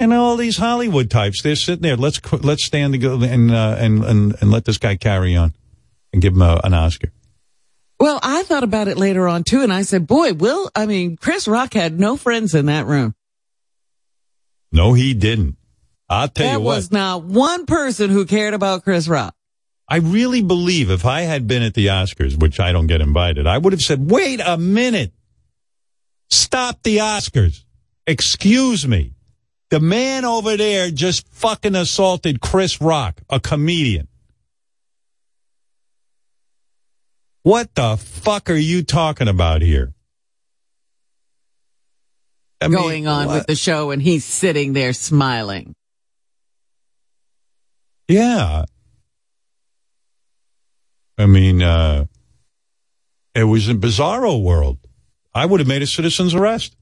and 0.00 0.12
all 0.12 0.36
these 0.36 0.56
Hollywood 0.56 1.10
types 1.10 1.42
they're 1.42 1.56
sitting 1.56 1.82
there. 1.82 1.96
Let's 1.96 2.20
let's 2.32 2.64
stand 2.64 2.94
and 2.94 3.02
go 3.02 3.20
and 3.22 3.50
uh, 3.50 3.76
and, 3.78 4.04
and 4.04 4.34
and 4.40 4.50
let 4.50 4.64
this 4.64 4.78
guy 4.78 4.96
carry 4.96 5.36
on, 5.36 5.54
and 6.12 6.22
give 6.22 6.34
him 6.34 6.42
a, 6.42 6.60
an 6.64 6.74
Oscar. 6.74 7.12
Well, 8.00 8.20
I 8.22 8.44
thought 8.44 8.62
about 8.62 8.86
it 8.86 8.96
later 8.96 9.26
on 9.26 9.42
too 9.42 9.62
and 9.62 9.72
I 9.72 9.82
said, 9.82 10.06
boy, 10.06 10.32
Will, 10.32 10.70
I 10.76 10.86
mean, 10.86 11.16
Chris 11.16 11.48
Rock 11.48 11.74
had 11.74 11.98
no 11.98 12.16
friends 12.16 12.54
in 12.54 12.66
that 12.66 12.86
room. 12.86 13.14
No, 14.70 14.92
he 14.92 15.14
didn't. 15.14 15.56
I'll 16.08 16.28
tell 16.28 16.46
There 16.46 16.54
you 16.58 16.60
what. 16.60 16.76
was 16.76 16.92
not 16.92 17.24
one 17.24 17.66
person 17.66 18.10
who 18.10 18.24
cared 18.24 18.54
about 18.54 18.84
Chris 18.84 19.08
Rock. 19.08 19.34
I 19.88 19.96
really 19.96 20.42
believe 20.42 20.90
if 20.90 21.04
I 21.06 21.22
had 21.22 21.48
been 21.48 21.62
at 21.62 21.74
the 21.74 21.86
Oscars, 21.86 22.38
which 22.40 22.60
I 22.60 22.72
don't 22.72 22.86
get 22.86 23.00
invited, 23.00 23.46
I 23.46 23.58
would 23.58 23.72
have 23.72 23.80
said, 23.80 24.10
wait 24.10 24.40
a 24.44 24.56
minute. 24.58 25.12
Stop 26.30 26.82
the 26.82 26.98
Oscars. 26.98 27.64
Excuse 28.06 28.86
me. 28.86 29.14
The 29.70 29.80
man 29.80 30.24
over 30.24 30.56
there 30.56 30.90
just 30.90 31.28
fucking 31.28 31.74
assaulted 31.74 32.40
Chris 32.40 32.80
Rock, 32.80 33.20
a 33.28 33.38
comedian. 33.38 34.08
What 37.42 37.74
the 37.74 37.96
fuck 37.96 38.50
are 38.50 38.54
you 38.54 38.82
talking 38.82 39.28
about 39.28 39.62
here? 39.62 39.92
I 42.60 42.68
mean, 42.68 42.78
going 42.78 43.06
on 43.06 43.26
what- 43.26 43.34
with 43.34 43.46
the 43.46 43.54
show 43.56 43.90
and 43.90 44.02
he's 44.02 44.24
sitting 44.24 44.72
there 44.72 44.92
smiling. 44.92 45.74
Yeah. 48.08 48.64
I 51.18 51.26
mean, 51.26 51.62
uh, 51.62 52.06
it 53.34 53.44
was 53.44 53.68
a 53.68 53.74
bizarro 53.74 54.42
world. 54.42 54.78
I 55.34 55.46
would 55.46 55.60
have 55.60 55.68
made 55.68 55.82
a 55.82 55.86
citizen's 55.86 56.34
arrest. 56.34 56.74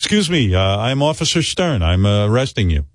Excuse 0.00 0.30
me, 0.30 0.54
uh, 0.54 0.78
I'm 0.78 1.02
Officer 1.02 1.42
Stern. 1.42 1.82
I'm 1.82 2.06
uh, 2.06 2.26
arresting 2.26 2.70
you. 2.70 2.86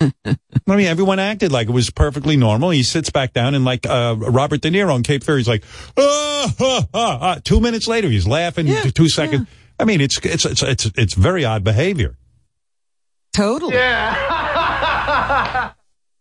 I 0.00 0.36
mean, 0.68 0.86
everyone 0.86 1.18
acted 1.18 1.50
like 1.50 1.66
it 1.66 1.72
was 1.72 1.90
perfectly 1.90 2.36
normal. 2.36 2.70
He 2.70 2.84
sits 2.84 3.10
back 3.10 3.32
down 3.32 3.56
and 3.56 3.64
like 3.64 3.84
uh, 3.84 4.14
Robert 4.16 4.60
De 4.60 4.70
Niro 4.70 4.94
on 4.94 5.02
Cape 5.02 5.24
Fear, 5.24 5.38
he's 5.38 5.48
like, 5.48 5.64
ah, 5.96 6.54
ah, 6.60 6.86
ah, 6.94 7.40
two 7.42 7.60
minutes 7.60 7.88
later, 7.88 8.08
he's 8.08 8.28
laughing. 8.28 8.68
two 8.94 9.08
seconds. 9.08 9.48
I 9.76 9.84
mean, 9.84 10.00
it's, 10.00 10.18
it's 10.18 10.44
it's 10.44 10.62
it's 10.62 10.86
it's 10.96 11.14
very 11.14 11.44
odd 11.44 11.64
behavior. 11.64 12.16
Totally. 13.32 13.74
Yeah. 13.74 14.12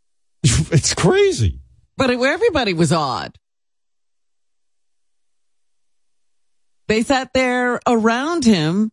it's 0.43 0.95
crazy. 0.95 1.59
But 1.97 2.09
it, 2.09 2.19
everybody 2.19 2.73
was 2.73 2.91
odd. 2.91 3.37
They 6.87 7.03
sat 7.03 7.31
there 7.33 7.79
around 7.85 8.43
him 8.43 8.91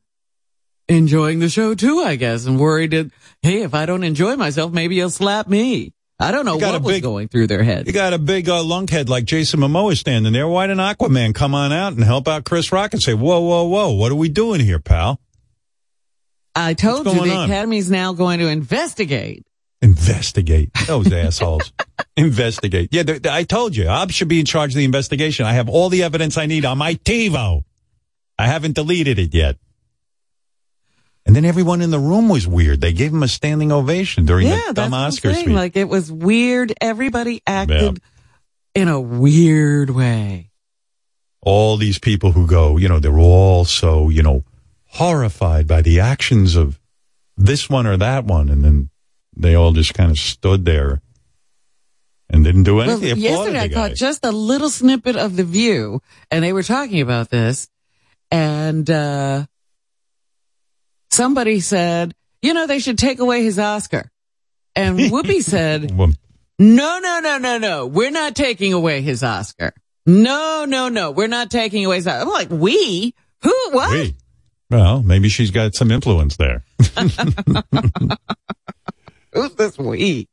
enjoying 0.89 1.39
the 1.40 1.48
show 1.48 1.74
too, 1.74 2.01
I 2.01 2.16
guess, 2.16 2.47
and 2.47 2.59
worried 2.59 2.93
that, 2.93 3.10
hey, 3.43 3.62
if 3.62 3.74
I 3.74 3.86
don't 3.86 4.05
enjoy 4.05 4.36
myself, 4.36 4.73
maybe 4.73 4.97
he'll 4.97 5.10
slap 5.10 5.48
me. 5.48 5.93
I 6.20 6.32
don't 6.32 6.44
know 6.44 6.55
You 6.55 6.60
got 6.60 6.73
what 6.73 6.81
a 6.81 6.85
was 6.85 6.94
big- 6.97 7.02
going 7.05 7.28
through 7.28 7.47
their 7.47 7.62
head. 7.62 7.86
You 7.86 7.93
got 7.93 8.12
a 8.12 8.19
big 8.19 8.48
uh, 8.48 8.62
lunkhead 8.62 9.09
like 9.09 9.24
Jason 9.24 9.60
Momoa 9.60 9.97
standing 9.97 10.32
there. 10.32 10.48
Why 10.48 10.66
didn't 10.66 10.81
Aquaman 10.81 11.32
come 11.35 11.55
on 11.55 11.73
out 11.73 11.93
and 11.93 12.02
help 12.02 12.27
out 12.27 12.44
Chris 12.44 12.73
Rock 12.73 12.93
and 12.93 13.01
say, 13.02 13.15
whoa, 13.15 13.39
whoa, 13.40 13.65
whoa, 13.65 13.93
what 13.93 14.10
are 14.10 14.16
we 14.16 14.28
doing 14.28 14.60
here, 14.60 14.81
pal? 14.81 15.20
I 16.56 16.74
told 16.74 17.06
you 17.06 17.12
the 17.15 17.20
on? 17.20 17.51
Academy's 17.51 17.89
now 17.90 18.15
going 18.15 18.40
to 18.40 18.48
investigate. 18.48 19.44
Investigate. 19.81 20.70
Those 20.89 21.12
assholes. 21.12 21.73
Investigate. 22.16 22.89
Yeah, 22.90 23.05
th- 23.05 23.23
th- 23.23 23.32
I 23.32 23.44
told 23.44 23.77
you. 23.77 23.89
I 23.89 24.05
should 24.09 24.27
be 24.27 24.40
in 24.40 24.47
charge 24.47 24.73
of 24.73 24.77
the 24.78 24.85
investigation. 24.85 25.47
I 25.47 25.52
have 25.52 25.69
all 25.69 25.89
the 25.89 26.02
evidence 26.02 26.36
I 26.36 26.47
need 26.47 26.65
on 26.65 26.78
my 26.78 26.94
TiVo. 26.94 27.62
I 28.36 28.47
haven't 28.48 28.74
deleted 28.74 29.20
it 29.20 29.32
yet. 29.35 29.56
And 31.27 31.36
then 31.36 31.45
everyone 31.45 31.82
in 31.82 31.90
the 31.90 31.99
room 31.99 32.28
was 32.28 32.47
weird. 32.47 32.81
They 32.81 32.93
gave 32.95 33.12
him 33.12 33.23
a 33.23 33.28
standing 33.28 33.70
ovation 33.70 34.24
during 34.24 34.47
yeah, 34.47 34.69
the 34.69 34.74
dumb 34.74 34.95
Oscar 34.95 35.35
speech. 35.35 35.49
Like 35.49 35.77
it 35.77 35.89
was 35.89 36.11
weird. 36.11 36.73
Everybody 36.81 37.43
acted 37.47 38.01
in 38.74 38.89
a 38.89 39.01
weird 39.01 39.90
way. 39.90 40.51
all 41.43 41.77
these 41.77 41.99
people 41.99 42.32
who 42.32 42.47
go, 42.47 42.77
you 42.77 42.89
know, 42.89 42.99
they're 42.99 43.19
all 43.19 43.65
so, 43.65 44.09
you 44.09 44.23
know, 44.23 44.45
horrified 44.86 45.66
by 45.66 45.82
the 45.82 46.01
actions 46.01 46.57
of 46.57 46.78
this 47.36 47.69
one 47.70 47.86
or 47.86 47.97
that 47.97 48.24
one. 48.24 48.49
And 48.49 48.65
then 48.65 48.90
they 49.36 49.55
all 49.55 49.73
just 49.73 49.95
kind 49.95 50.11
of 50.11 50.19
stood 50.19 50.65
there 50.65 51.01
and 52.31 52.45
didn't 52.45 52.65
do 52.65 52.81
anything. 52.81 53.12
Applauded 53.12 53.19
yesterday 53.19 53.61
I 53.61 53.69
caught 53.69 53.95
just 53.95 54.24
a 54.24 54.32
little 54.32 54.69
snippet 54.69 55.16
of 55.16 55.36
The 55.36 55.45
View, 55.45 56.03
and 56.31 56.43
they 56.45 56.53
were 56.53 56.62
talking 56.62 57.01
about 57.01 57.31
this, 57.31 57.69
and 58.31 58.89
uh, 58.90 59.47
somebody 61.10 61.60
said, 61.60 62.14
you 62.43 62.55
know, 62.55 62.66
they 62.66 62.78
should 62.78 62.98
take 62.98 63.18
away 63.20 63.43
his 63.43 63.59
Oscar. 63.59 64.10
And 64.76 64.98
Whoopi 64.98 65.43
said, 65.43 65.90
no, 65.90 66.06
no, 66.59 67.20
no, 67.20 67.39
no, 67.39 67.59
no, 67.59 67.86
we're 67.86 68.10
not 68.10 68.35
taking 68.36 68.72
away 68.72 69.01
his 69.02 69.22
Oscar. 69.22 69.72
No, 70.06 70.64
no, 70.66 70.89
no, 70.89 71.10
we're 71.10 71.26
not 71.28 71.51
taking 71.51 71.85
away 71.85 71.97
his 71.97 72.06
Oscar. 72.06 72.22
I'm 72.22 72.28
like, 72.28 72.51
we? 72.51 73.14
Who? 73.43 73.55
What? 73.72 73.90
we. 73.93 74.16
Well, 74.70 75.02
maybe 75.02 75.28
she's 75.30 75.51
got 75.51 75.74
some 75.74 75.90
influence 75.90 76.36
there. 76.36 76.62
Who's 79.32 79.55
this 79.55 79.78
we? 79.78 80.26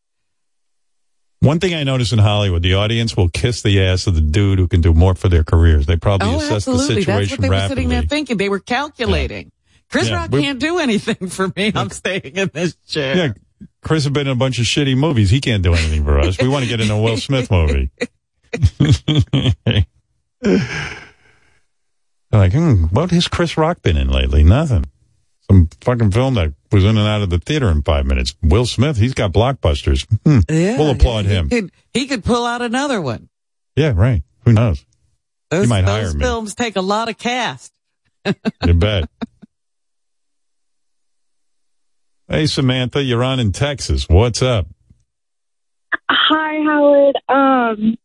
One 1.42 1.60
thing 1.60 1.74
I 1.76 1.84
notice 1.84 2.12
in 2.12 2.20
Hollywood, 2.20 2.64
the 2.64 2.74
audience 2.74 3.16
will 3.16 3.30
kiss 3.30 3.62
the 3.62 3.82
ass 3.84 4.08
of 4.08 4.16
the 4.16 4.22
dude 4.22 4.58
who 4.58 4.68
can 4.68 4.82
do 4.82 4.94
more 4.94 5.14
for 5.16 5.30
their 5.30 5.44
careers. 5.44 5.86
They 5.86 5.96
probably 5.96 6.30
Oh, 6.30 6.38
assess 6.38 6.66
the 6.66 6.72
absolutely. 6.72 6.96
That's 6.96 7.06
situation 7.06 7.36
what 7.38 7.42
they 7.42 7.50
were 7.50 7.54
rapidly. 7.56 7.76
sitting 7.76 7.90
there 7.90 8.02
thinking. 8.02 8.38
They 8.38 8.50
were 8.50 8.60
calculating. 8.60 9.52
Chris 9.96 10.10
Yeah, 10.10 10.16
Rock 10.18 10.32
we- 10.32 10.42
can't 10.42 10.60
do 10.60 10.80
anything 10.80 11.30
for 11.30 11.52
me. 11.56 11.72
I'm 11.74 11.90
staying 11.90 12.36
in 12.36 12.50
this 12.54 12.76
chair. 12.88 13.16
Yeah, 13.16 13.34
Chris 13.82 14.04
has 14.04 14.12
been 14.12 14.28
in 14.28 14.34
a 14.34 14.36
bunch 14.36 14.60
of 14.60 14.66
shitty 14.66 14.98
movies. 14.98 15.30
He 15.30 15.40
can't 15.40 15.64
do 15.64 15.74
anything 15.74 16.04
for 16.04 16.20
us. 16.20 16.38
We 16.38 16.48
want 16.50 16.64
to 16.64 16.70
get 16.70 16.82
in 16.82 16.92
a 16.92 17.02
Will 17.02 17.18
Smith 17.18 17.50
movie. 17.50 17.90
They're 19.62 19.86
like, 22.32 22.54
hmm, 22.54 22.84
what 22.86 23.12
has 23.12 23.28
Chris 23.28 23.58
Rock 23.58 23.82
been 23.82 23.98
in 23.98 24.10
lately? 24.10 24.44
Nothing. 24.44 24.86
Some 25.50 25.70
fucking 25.82 26.12
film 26.12 26.34
that 26.36 26.54
was 26.72 26.84
in 26.84 26.98
and 26.98 27.08
out 27.08 27.22
of 27.22 27.30
the 27.30 27.38
theater 27.40 27.70
in 27.70 27.84
five 27.84 28.06
minutes. 28.06 28.36
Will 28.42 28.66
Smith, 28.66 28.98
he's 28.98 29.14
got 29.14 29.32
blockbusters. 29.32 30.06
Hmm, 30.26 30.40
Yeah, 30.50 30.78
we'll 30.78 30.90
applaud 30.92 31.26
he 31.26 31.32
him. 31.32 31.50
Could, 31.50 31.72
he 31.94 32.08
could 32.08 32.24
pull 32.24 32.46
out 32.46 32.62
another 32.62 33.00
one. 33.00 33.30
Yeah, 33.76 33.94
right. 33.96 34.24
Who 34.44 34.54
knows? 34.54 34.84
Those, 35.52 35.66
he 35.66 35.70
might 35.70 35.82
those 35.84 36.08
hire 36.10 36.14
me. 36.14 36.20
films 36.24 36.56
take 36.56 36.76
a 36.76 36.82
lot 36.82 37.08
of 37.10 37.18
cast. 37.18 37.72
You 38.66 38.74
bet. 38.74 39.10
hey, 42.28 42.46
Samantha, 42.46 43.04
you're 43.04 43.24
on 43.24 43.40
in 43.40 43.52
Texas. 43.52 44.08
What's 44.10 44.42
up? 44.42 44.68
Hi, 46.10 46.64
Howard. 46.64 47.16
Um, 47.30 47.98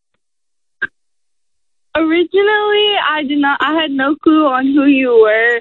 originally, 1.95 2.95
I 3.09 3.25
did 3.27 3.39
not. 3.39 3.59
I 3.61 3.81
had 3.81 3.91
no 3.91 4.17
clue 4.17 4.47
on 4.47 4.67
who 4.67 4.85
you 4.85 5.11
were, 5.21 5.61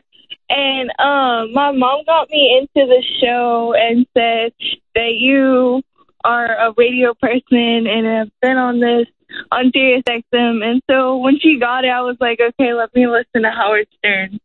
and 0.50 0.90
um, 1.00 1.54
my 1.54 1.72
mom 1.72 2.04
got 2.06 2.30
me 2.30 2.58
into 2.60 2.88
the 2.88 3.04
show 3.22 3.74
and 3.78 4.06
said 4.16 4.54
that 4.96 5.14
you 5.14 5.82
are 6.24 6.70
a 6.70 6.74
radio 6.78 7.14
person 7.14 7.88
and 7.88 8.06
have 8.06 8.30
been 8.42 8.58
on 8.58 8.80
this 8.80 9.08
on 9.52 9.72
Sirius 9.74 10.04
XM. 10.08 10.64
And 10.64 10.82
so 10.90 11.18
when 11.18 11.40
she 11.40 11.60
got 11.60 11.86
it, 11.86 11.90
I 11.90 12.02
was 12.02 12.18
like, 12.20 12.40
okay, 12.40 12.74
let 12.74 12.94
me 12.96 13.08
listen 13.08 13.44
to 13.44 13.52
Howard 13.52 13.88
Stern. 13.98 14.40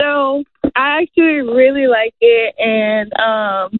So 0.00 0.44
I 0.74 1.02
actually 1.02 1.40
really 1.40 1.86
like 1.86 2.14
it, 2.20 2.54
and 2.58 3.12
um, 3.14 3.78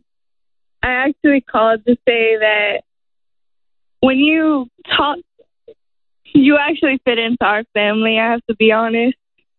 I 0.83 1.09
actually 1.09 1.41
called 1.41 1.85
to 1.87 1.97
say 2.07 2.37
that 2.39 2.83
when 4.01 4.19
you 4.19 4.69
talk, 4.97 5.19
you 6.35 6.59
actually 6.59 7.01
fit 7.05 7.19
into 7.19 7.45
our 7.45 7.65
family. 7.75 8.19
I 8.19 8.33
have 8.33 8.45
to 8.49 8.57
be 8.57 8.73
honest, 8.73 9.17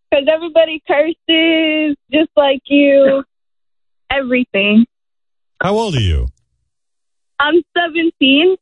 because 0.09 0.27
everybody 0.31 0.81
curses 0.87 1.95
just 2.11 2.29
like 2.35 2.61
you. 2.65 3.23
Everything. 4.11 4.87
How 5.61 5.75
old 5.75 5.95
are 5.95 5.99
you? 5.99 6.29
I'm 7.39 7.61
17. 7.77 8.55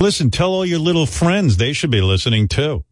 Listen, 0.00 0.30
tell 0.30 0.50
all 0.50 0.66
your 0.66 0.80
little 0.80 1.06
friends. 1.06 1.56
They 1.56 1.72
should 1.72 1.90
be 1.90 2.00
listening 2.00 2.48
too. 2.48 2.84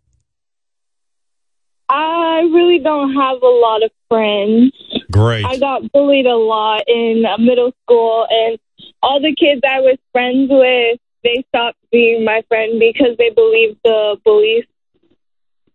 I 1.94 2.48
really 2.51 2.78
don't 2.78 3.12
have 3.14 3.43
a 3.43 3.47
lot 3.47 3.82
of 3.82 3.90
friends. 4.09 4.73
Great. 5.10 5.44
I 5.44 5.59
got 5.59 5.93
bullied 5.93 6.24
a 6.24 6.36
lot 6.36 6.85
in 6.89 7.23
middle 7.39 7.73
school, 7.85 8.27
and 8.31 8.59
all 9.02 9.20
the 9.20 9.35
kids 9.39 9.60
I 9.62 9.81
was 9.81 9.98
friends 10.10 10.48
with, 10.51 10.98
they 11.23 11.44
stopped 11.48 11.77
being 11.90 12.24
my 12.24 12.43
friend 12.48 12.81
because 12.81 13.19
they 13.19 13.28
believed 13.28 13.78
the 13.85 14.16
bullies. 14.24 14.64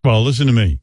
Well, 0.03 0.23
listen 0.23 0.48
to 0.48 0.53
me. 0.53 0.80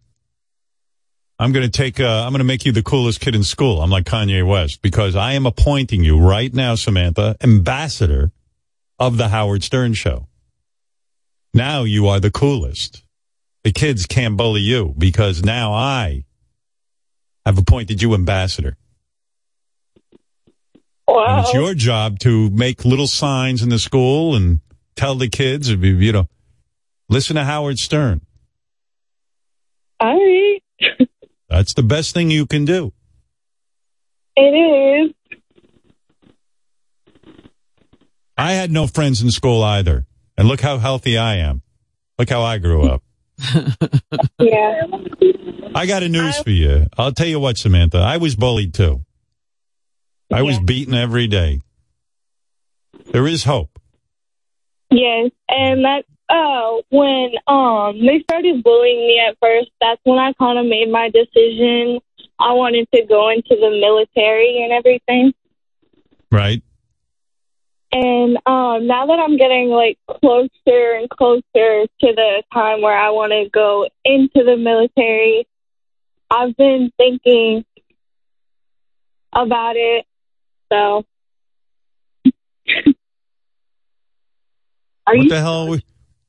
I'm 1.40 1.50
going 1.50 1.68
to 1.68 1.70
take, 1.70 1.98
uh, 1.98 2.24
I'm 2.24 2.30
going 2.30 2.38
to 2.38 2.44
make 2.44 2.64
you 2.64 2.70
the 2.70 2.84
coolest 2.84 3.20
kid 3.20 3.34
in 3.34 3.42
school. 3.42 3.82
I'm 3.82 3.90
like 3.90 4.04
Kanye 4.04 4.46
West 4.46 4.82
because 4.82 5.16
I 5.16 5.32
am 5.32 5.46
appointing 5.46 6.04
you 6.04 6.20
right 6.20 6.54
now, 6.54 6.76
Samantha, 6.76 7.36
ambassador 7.42 8.30
of 9.00 9.16
the 9.16 9.28
Howard 9.28 9.64
Stern 9.64 9.94
show. 9.94 10.28
Now 11.52 11.82
you 11.82 12.06
are 12.06 12.20
the 12.20 12.30
coolest. 12.30 13.03
The 13.64 13.72
kids 13.72 14.06
can't 14.06 14.36
bully 14.36 14.60
you 14.60 14.94
because 14.96 15.42
now 15.42 15.72
I 15.72 16.24
have 17.46 17.58
appointed 17.58 18.00
you 18.02 18.14
ambassador. 18.14 18.76
And 21.08 21.40
it's 21.40 21.54
your 21.54 21.74
job 21.74 22.18
to 22.20 22.50
make 22.50 22.84
little 22.84 23.06
signs 23.06 23.62
in 23.62 23.68
the 23.70 23.78
school 23.78 24.34
and 24.34 24.60
tell 24.96 25.14
the 25.14 25.28
kids, 25.28 25.70
you 25.70 26.12
know, 26.12 26.28
listen 27.08 27.36
to 27.36 27.44
Howard 27.44 27.78
Stern. 27.78 28.20
All 30.00 30.14
right. 30.14 30.62
That's 31.48 31.74
the 31.74 31.82
best 31.82 32.14
thing 32.14 32.30
you 32.30 32.46
can 32.46 32.64
do. 32.64 32.92
It 34.36 34.42
is. 34.42 35.12
I 38.36 38.52
had 38.52 38.70
no 38.70 38.86
friends 38.86 39.22
in 39.22 39.30
school 39.30 39.62
either. 39.62 40.06
And 40.36 40.48
look 40.48 40.60
how 40.60 40.78
healthy 40.78 41.16
I 41.16 41.36
am. 41.36 41.62
Look 42.18 42.28
how 42.28 42.42
I 42.42 42.58
grew 42.58 42.82
up. 42.82 43.02
Yeah. 44.38 44.82
I 45.74 45.86
got 45.86 46.02
a 46.02 46.08
news 46.08 46.38
for 46.40 46.50
you. 46.50 46.86
I'll 46.96 47.12
tell 47.12 47.26
you 47.26 47.40
what, 47.40 47.58
Samantha. 47.58 47.98
I 47.98 48.18
was 48.18 48.36
bullied 48.36 48.74
too. 48.74 49.04
I 50.32 50.42
was 50.42 50.58
beaten 50.58 50.94
every 50.94 51.26
day. 51.26 51.60
There 53.12 53.26
is 53.26 53.44
hope. 53.44 53.78
Yes, 54.90 55.30
and 55.48 55.84
that 55.84 56.04
uh 56.28 56.82
when 56.90 57.32
um 57.46 57.98
they 58.04 58.20
started 58.22 58.62
bullying 58.62 59.06
me 59.06 59.20
at 59.28 59.36
first, 59.40 59.70
that's 59.80 60.00
when 60.04 60.18
I 60.18 60.32
kind 60.34 60.58
of 60.58 60.66
made 60.66 60.90
my 60.90 61.10
decision. 61.10 62.00
I 62.38 62.52
wanted 62.52 62.88
to 62.94 63.04
go 63.06 63.30
into 63.30 63.56
the 63.56 63.70
military 63.70 64.62
and 64.62 64.72
everything. 64.72 65.32
Right? 66.30 66.62
And 67.94 68.36
um 68.44 68.88
now 68.88 69.06
that 69.06 69.20
I'm 69.20 69.36
getting 69.36 69.68
like 69.68 69.98
closer 70.08 70.94
and 70.98 71.08
closer 71.08 71.42
to 71.44 71.86
the 72.00 72.42
time 72.52 72.82
where 72.82 72.98
I 72.98 73.10
want 73.10 73.30
to 73.30 73.48
go 73.50 73.88
into 74.04 74.42
the 74.44 74.56
military, 74.56 75.46
I've 76.28 76.56
been 76.56 76.90
thinking 76.96 77.64
about 79.32 79.76
it. 79.76 80.04
So 80.72 81.04
Are 85.06 85.16
what 85.16 85.28
the 85.28 85.38
hell? 85.38 85.66
Are 85.66 85.70
we, 85.70 85.84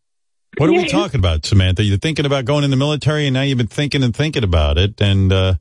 what 0.58 0.70
are 0.70 0.74
we 0.74 0.86
talking 0.88 1.20
about, 1.20 1.48
Samantha? 1.48 1.84
You're 1.84 1.98
thinking 1.98 2.28
about 2.28 2.46
going 2.46 2.64
in 2.64 2.70
the 2.70 2.78
military 2.78 3.26
and 3.26 3.34
now 3.34 3.42
you've 3.42 3.58
been 3.58 3.66
thinking 3.66 4.04
and 4.04 4.16
thinking 4.16 4.44
about 4.44 4.78
it. 4.78 5.02
And, 5.02 5.34
uh, 5.34 5.56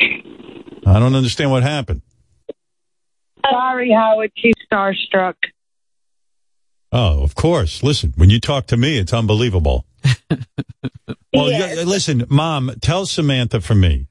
I 0.00 1.00
don't 1.00 1.16
understand 1.16 1.50
what 1.50 1.64
happened. 1.64 2.02
Sorry, 3.50 3.90
Howard. 3.92 4.32
She's 4.36 4.54
starstruck. 4.70 5.34
Oh, 6.92 7.22
of 7.22 7.34
course. 7.34 7.82
Listen, 7.82 8.12
when 8.16 8.30
you 8.30 8.40
talk 8.40 8.66
to 8.68 8.76
me, 8.76 8.98
it's 8.98 9.12
unbelievable. 9.12 9.84
well, 11.32 11.50
you- 11.50 11.84
listen, 11.84 12.24
Mom, 12.28 12.70
tell 12.80 13.06
Samantha 13.06 13.60
for 13.60 13.74
me 13.74 14.06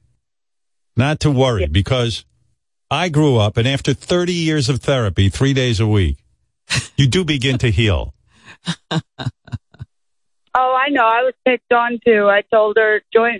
not 0.97 1.19
to 1.21 1.31
worry 1.31 1.67
because 1.67 2.25
I 2.91 3.09
grew 3.09 3.37
up, 3.37 3.57
and 3.57 3.67
after 3.67 3.93
30 3.93 4.33
years 4.33 4.69
of 4.69 4.81
therapy, 4.81 5.29
three 5.29 5.53
days 5.53 5.79
a 5.79 5.87
week, 5.87 6.17
you 6.95 7.07
do 7.07 7.23
begin 7.25 7.57
to 7.59 7.71
heal. 7.71 8.13
Oh, 10.57 10.73
I 10.73 10.89
know. 10.89 11.05
I 11.05 11.23
was 11.23 11.33
picked 11.45 11.73
on 11.73 11.99
too. 12.05 12.29
I 12.29 12.41
told 12.49 12.77
her 12.77 13.01
join 13.13 13.39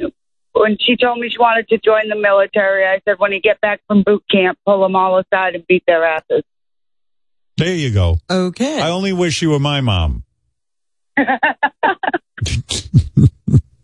when 0.56 0.78
she 0.80 0.96
told 0.98 1.20
me 1.20 1.30
she 1.30 1.38
wanted 1.38 1.68
to 1.70 1.78
join 1.78 2.10
the 2.10 2.16
military. 2.16 2.86
I 2.86 3.00
said 3.06 3.16
when 3.20 3.32
you 3.32 3.40
get 3.42 3.60
back 3.62 3.82
from 3.88 4.04
boot 4.04 4.24
camp, 4.32 4.58
pull 4.66 4.82
them 4.82 4.96
all 4.96 5.18
aside 5.18 5.56
and 5.56 5.66
beat 5.68 5.84
their 5.86 6.04
asses. 6.06 6.44
There 7.58 7.74
you 7.76 7.92
go. 7.94 8.18
Okay. 8.30 8.82
I 8.82 8.90
only 8.90 9.14
wish 9.14 9.42
you 9.42 9.52
were 9.52 9.60
my 9.60 9.82
mom. 9.82 10.24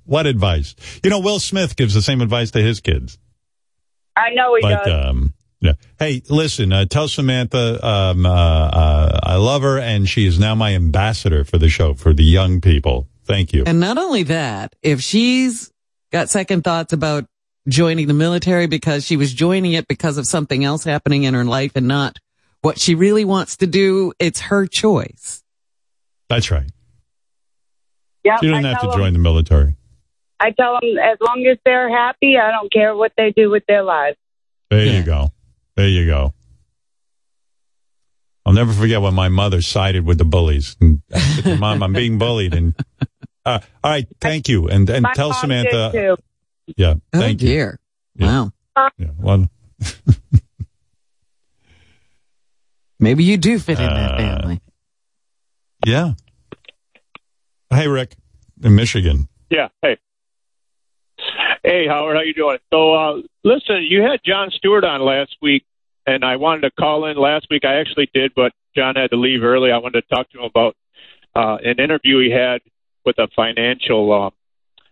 What 0.05 0.27
advice? 0.27 0.75
You 1.05 1.09
know, 1.09 1.19
Will 1.21 1.39
Smith 1.39 1.77
gives 1.77 1.93
the 1.93 2.01
same 2.01 2.19
advice 2.19 2.51
to 2.51 2.61
his 2.61 2.81
kids. 2.81 3.17
I 4.13 4.31
know 4.33 4.55
he 4.55 4.61
But 4.61 4.83
does. 4.83 5.05
um, 5.09 5.33
yeah. 5.61 5.73
Hey, 5.99 6.21
listen. 6.27 6.73
Uh, 6.73 6.83
tell 6.83 7.07
Samantha 7.07 7.79
um, 7.87 8.25
uh, 8.25 8.29
uh, 8.29 9.19
I 9.23 9.35
love 9.35 9.61
her, 9.61 9.79
and 9.79 10.09
she 10.09 10.25
is 10.27 10.37
now 10.37 10.53
my 10.53 10.75
ambassador 10.75 11.45
for 11.45 11.57
the 11.57 11.69
show 11.69 11.93
for 11.93 12.11
the 12.11 12.25
young 12.25 12.59
people. 12.59 13.07
Thank 13.23 13.53
you. 13.53 13.63
And 13.65 13.79
not 13.79 13.97
only 13.97 14.23
that, 14.23 14.75
if 14.81 15.01
she's 15.01 15.70
got 16.11 16.29
second 16.29 16.63
thoughts 16.63 16.93
about 16.93 17.25
joining 17.67 18.07
the 18.07 18.13
military 18.13 18.67
because 18.67 19.05
she 19.05 19.17
was 19.17 19.33
joining 19.33 19.73
it 19.73 19.87
because 19.87 20.17
of 20.17 20.25
something 20.25 20.63
else 20.63 20.83
happening 20.83 21.23
in 21.23 21.33
her 21.33 21.45
life 21.45 21.71
and 21.75 21.87
not 21.87 22.17
what 22.61 22.79
she 22.79 22.95
really 22.95 23.25
wants 23.25 23.57
to 23.57 23.67
do, 23.67 24.13
it's 24.19 24.39
her 24.41 24.65
choice. 24.67 25.43
That's 26.29 26.51
right. 26.51 26.69
Yeah, 28.23 28.37
You 28.41 28.51
don't 28.51 28.65
I 28.65 28.69
have 28.69 28.81
to 28.81 28.87
join 28.87 28.97
join 28.97 29.07
'em- 29.07 29.13
the 29.13 29.19
military. 29.19 29.75
I 30.39 30.51
tell 30.51 30.79
them 30.79 30.97
as 30.97 31.17
long 31.21 31.45
as 31.51 31.57
they're 31.65 31.89
happy, 31.89 32.37
I 32.37 32.51
don't 32.51 32.71
care 32.71 32.95
what 32.95 33.11
they 33.17 33.31
do 33.31 33.49
with 33.49 33.63
their 33.67 33.83
lives. 33.83 34.17
There 34.69 34.85
you 34.85 35.03
go. 35.03 35.29
There 35.75 35.87
you 35.87 36.05
go. 36.05 36.33
I'll 38.45 38.53
never 38.53 38.73
forget 38.73 39.01
when 39.01 39.13
my 39.13 39.29
mother 39.29 39.61
sided 39.61 40.03
with 40.05 40.17
the 40.17 40.25
bullies. 40.25 40.75
And 40.81 41.01
I 41.13 41.19
said, 41.19 41.59
Mom, 41.59 41.83
I'm 41.83 41.93
being 41.93 42.17
bullied. 42.17 42.55
And 42.55 42.73
uh, 43.45 43.59
all 43.83 43.91
right, 43.91 44.07
thank 44.19 44.47
you. 44.49 44.67
And 44.67 44.89
and 44.89 45.03
My 45.03 45.13
tell 45.13 45.33
Samantha. 45.33 45.89
did 45.91 46.17
too. 46.17 46.73
Yeah, 46.77 46.93
Oh 47.13 47.19
thank 47.19 47.41
you. 47.41 47.47
dear. 47.49 47.79
Wow. 48.19 48.51
Yeah, 48.97 49.07
well, 49.17 49.49
Maybe 52.99 53.23
you 53.23 53.37
do 53.37 53.57
fit 53.59 53.79
in 53.79 53.85
Uh, 53.85 53.93
that 53.95 54.17
family. 54.17 54.61
yeah. 55.85 56.11
Hey, 57.71 57.87
Rick, 57.87 58.15
in 58.63 58.75
Michigan. 58.75 59.27
Yeah. 59.49 59.69
Hey. 59.81 59.97
Hey, 61.63 61.87
Howard, 61.87 62.15
how 62.17 62.21
you 62.23 62.33
doing? 62.33 62.57
So, 62.71 62.93
uh, 62.93 63.21
listen, 63.43 63.83
you 63.87 64.01
had 64.01 64.19
Jon 64.25 64.49
Stewart 64.51 64.83
on 64.83 65.01
last 65.01 65.35
week, 65.41 65.63
and 66.05 66.23
I 66.25 66.35
wanted 66.35 66.61
to 66.61 66.71
call 66.71 67.05
in 67.05 67.17
last 67.17 67.47
week. 67.49 67.63
I 67.65 67.75
actually 67.79 68.09
did, 68.13 68.33
but 68.35 68.51
Jon 68.75 68.95
had 68.95 69.09
to 69.11 69.15
leave 69.17 69.43
early. 69.43 69.71
I 69.71 69.77
wanted 69.77 70.01
to 70.01 70.15
talk 70.15 70.29
to 70.31 70.39
him 70.39 70.43
about 70.45 70.75
uh, 71.35 71.57
an 71.63 71.79
interview 71.79 72.19
he 72.19 72.31
had 72.31 72.61
with 73.05 73.17
a 73.19 73.27
financial, 73.35 74.11
uh, 74.11 74.29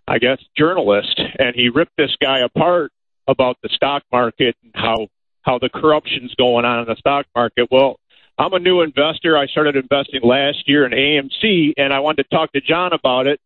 I 0.08 0.20
guess, 0.20 0.40
journalist, 0.58 1.20
and 1.38 1.56
he 1.56 1.70
ripped 1.70 1.98
this 1.98 2.16
guy 2.22 2.40
apart 2.40 2.92
about 3.28 3.58
the 3.62 3.70
stock 3.70 4.04
market 4.12 4.56
and 4.64 4.72
how 4.76 5.08
how 5.42 5.58
the 5.58 5.70
corruption's 5.70 6.34
going 6.36 6.66
on 6.66 6.80
in 6.80 6.86
the 6.86 6.96
stock 6.96 7.26
market. 7.36 7.70
Well, 7.72 8.00
I'm 8.38 8.54
a 8.54 8.60
new 8.60 8.82
investor. 8.82 9.38
I 9.38 9.48
started 9.48 9.76
investing 9.76 10.22
last 10.22 10.68
year 10.68 10.86
in 10.86 10.92
AMC, 10.92 11.74
and 11.78 11.94
I 11.94 12.00
wanted 12.00 12.24
to 12.24 12.36
talk 12.36 12.52
to 12.54 12.62
Jon 12.62 12.94
about 12.94 13.28
it. 13.28 13.40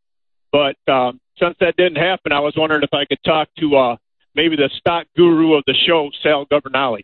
But 0.52 0.76
um, 0.88 1.20
since 1.40 1.56
that 1.60 1.76
didn't 1.78 1.98
happen, 1.98 2.32
I 2.32 2.40
was 2.40 2.56
wondering 2.56 2.84
if 2.84 2.94
I 2.94 3.06
could 3.06 3.24
talk 3.24 3.50
to 3.60 3.76
uh, 3.76 3.96
maybe 4.36 4.56
the 4.56 4.70
stock 4.78 5.08
guru 5.16 5.54
of 5.54 5.64
the 5.66 5.74
show, 5.74 6.10
Sal 6.22 6.46
Governale. 6.46 7.00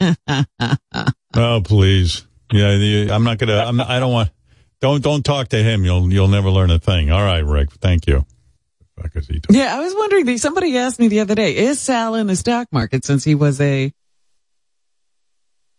Oh, 1.34 1.60
please. 1.62 2.26
Yeah, 2.52 2.76
the, 2.76 3.10
I'm 3.12 3.22
not 3.22 3.38
gonna. 3.38 3.58
I'm 3.58 3.80
I 3.80 4.00
don't 4.00 4.12
want. 4.12 4.30
Don't 4.80 5.02
don't 5.02 5.24
talk 5.24 5.48
to 5.48 5.62
him. 5.62 5.84
You'll 5.84 6.12
you'll 6.12 6.28
never 6.28 6.50
learn 6.50 6.70
a 6.70 6.78
thing. 6.78 7.10
All 7.10 7.22
right, 7.22 7.44
Rick. 7.44 7.72
Thank 7.72 8.06
you. 8.06 8.24
Yeah, 9.50 9.76
I 9.76 9.80
was 9.80 9.94
wondering, 9.94 10.38
somebody 10.38 10.76
asked 10.76 10.98
me 10.98 11.08
the 11.08 11.20
other 11.20 11.34
day, 11.34 11.56
is 11.56 11.78
Sal 11.80 12.14
in 12.16 12.26
the 12.26 12.36
stock 12.36 12.68
market 12.72 13.04
since 13.04 13.22
he 13.22 13.34
was 13.34 13.60
a 13.60 13.92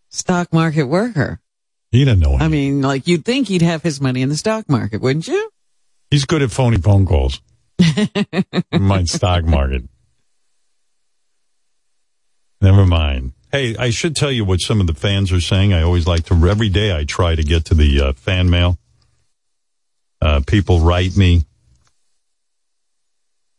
stock 0.09 0.53
market 0.53 0.85
worker? 0.85 1.41
He 1.91 2.05
didn't 2.05 2.19
know. 2.19 2.35
I 2.35 2.47
mean, 2.47 2.81
like 2.81 3.07
you'd 3.07 3.25
think 3.25 3.47
he'd 3.47 3.61
have 3.61 3.81
his 3.83 3.99
money 3.99 4.21
in 4.21 4.29
the 4.29 4.37
stock 4.37 4.69
market, 4.69 5.01
wouldn't 5.01 5.27
you? 5.27 5.49
He's 6.11 6.25
good 6.25 6.41
at 6.41 6.51
phony 6.51 6.77
phone 6.77 7.05
calls. 7.05 7.41
Mind 8.71 9.09
stock 9.09 9.43
market. 9.43 9.83
Never 12.61 12.85
mind. 12.85 13.33
Hey, 13.51 13.75
I 13.77 13.89
should 13.89 14.15
tell 14.15 14.31
you 14.31 14.45
what 14.45 14.61
some 14.61 14.79
of 14.79 14.87
the 14.87 14.93
fans 14.93 15.31
are 15.31 15.41
saying. 15.41 15.73
I 15.73 15.81
always 15.81 16.05
like 16.05 16.25
to, 16.25 16.47
every 16.47 16.69
day 16.69 16.95
I 16.95 17.03
try 17.03 17.35
to 17.35 17.43
get 17.43 17.65
to 17.65 17.73
the 17.73 18.01
uh, 18.01 18.13
fan 18.13 18.49
mail. 18.49 18.77
Uh, 20.21 20.41
people 20.45 20.79
write 20.81 21.15
me. 21.15 21.45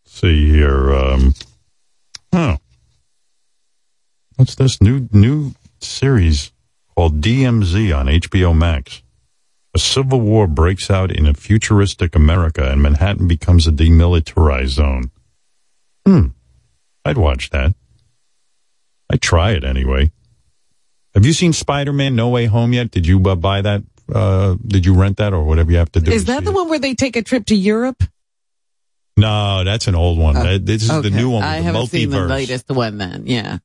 see 0.05 0.51
here. 0.51 0.93
Um, 0.93 1.35
oh. 2.33 2.57
What's 4.37 4.55
this 4.55 4.81
new, 4.81 5.09
new 5.13 5.53
series 5.81 6.53
called 6.95 7.21
DMZ 7.21 7.97
on 7.97 8.07
HBO 8.07 8.57
Max? 8.57 9.03
A 9.75 9.79
civil 9.79 10.21
war 10.21 10.47
breaks 10.47 10.91
out 10.91 11.13
in 11.13 11.27
a 11.27 11.35
futuristic 11.35 12.17
America 12.17 12.71
and 12.71 12.83
Manhattan 12.83 13.29
becomes 13.29 13.67
a 13.67 13.73
demilitarized 13.73 14.69
zone. 14.69 15.11
Hmm. 16.05 16.29
I'd 17.05 17.19
watch 17.19 17.51
that. 17.51 17.75
I'd 19.11 19.23
try 19.23 19.53
it 19.53 19.65
anyway. 19.65 20.11
Have 21.15 21.25
you 21.25 21.33
seen 21.33 21.53
Spider-Man 21.53 22.15
No 22.15 22.29
Way 22.29 22.47
Home 22.47 22.73
yet? 22.73 22.91
Did 22.91 23.07
you 23.07 23.21
uh, 23.23 23.35
buy 23.35 23.63
that? 23.63 23.83
Uh, 24.15 24.57
did 24.67 24.85
you 24.87 24.95
rent 24.95 25.17
that 25.19 25.33
or 25.33 25.45
whatever 25.45 25.71
you 25.71 25.79
have 25.79 25.93
to 25.93 26.01
do? 26.01 26.11
Is 26.13 26.27
that 26.27 26.45
the 26.45 26.53
one 26.53 26.69
where 26.69 26.79
they 26.79 26.95
take 26.95 27.17
a 27.17 27.23
trip 27.23 27.47
to 27.47 27.55
Europe? 27.55 28.03
No, 29.17 29.65
that's 29.65 29.87
an 29.87 29.95
old 29.95 30.19
one. 30.19 30.35
That- 30.35 30.65
this 30.67 30.83
is 30.85 30.91
Okay. 30.91 31.09
the 31.11 31.17
new 31.17 31.31
one 31.31 31.43
I 31.43 31.57
haven't 31.57 31.89
seen 31.89 32.11
the 32.11 32.21
latest 32.27 32.69
one 32.71 32.99
then. 32.99 33.25
Yeah. 33.27 33.59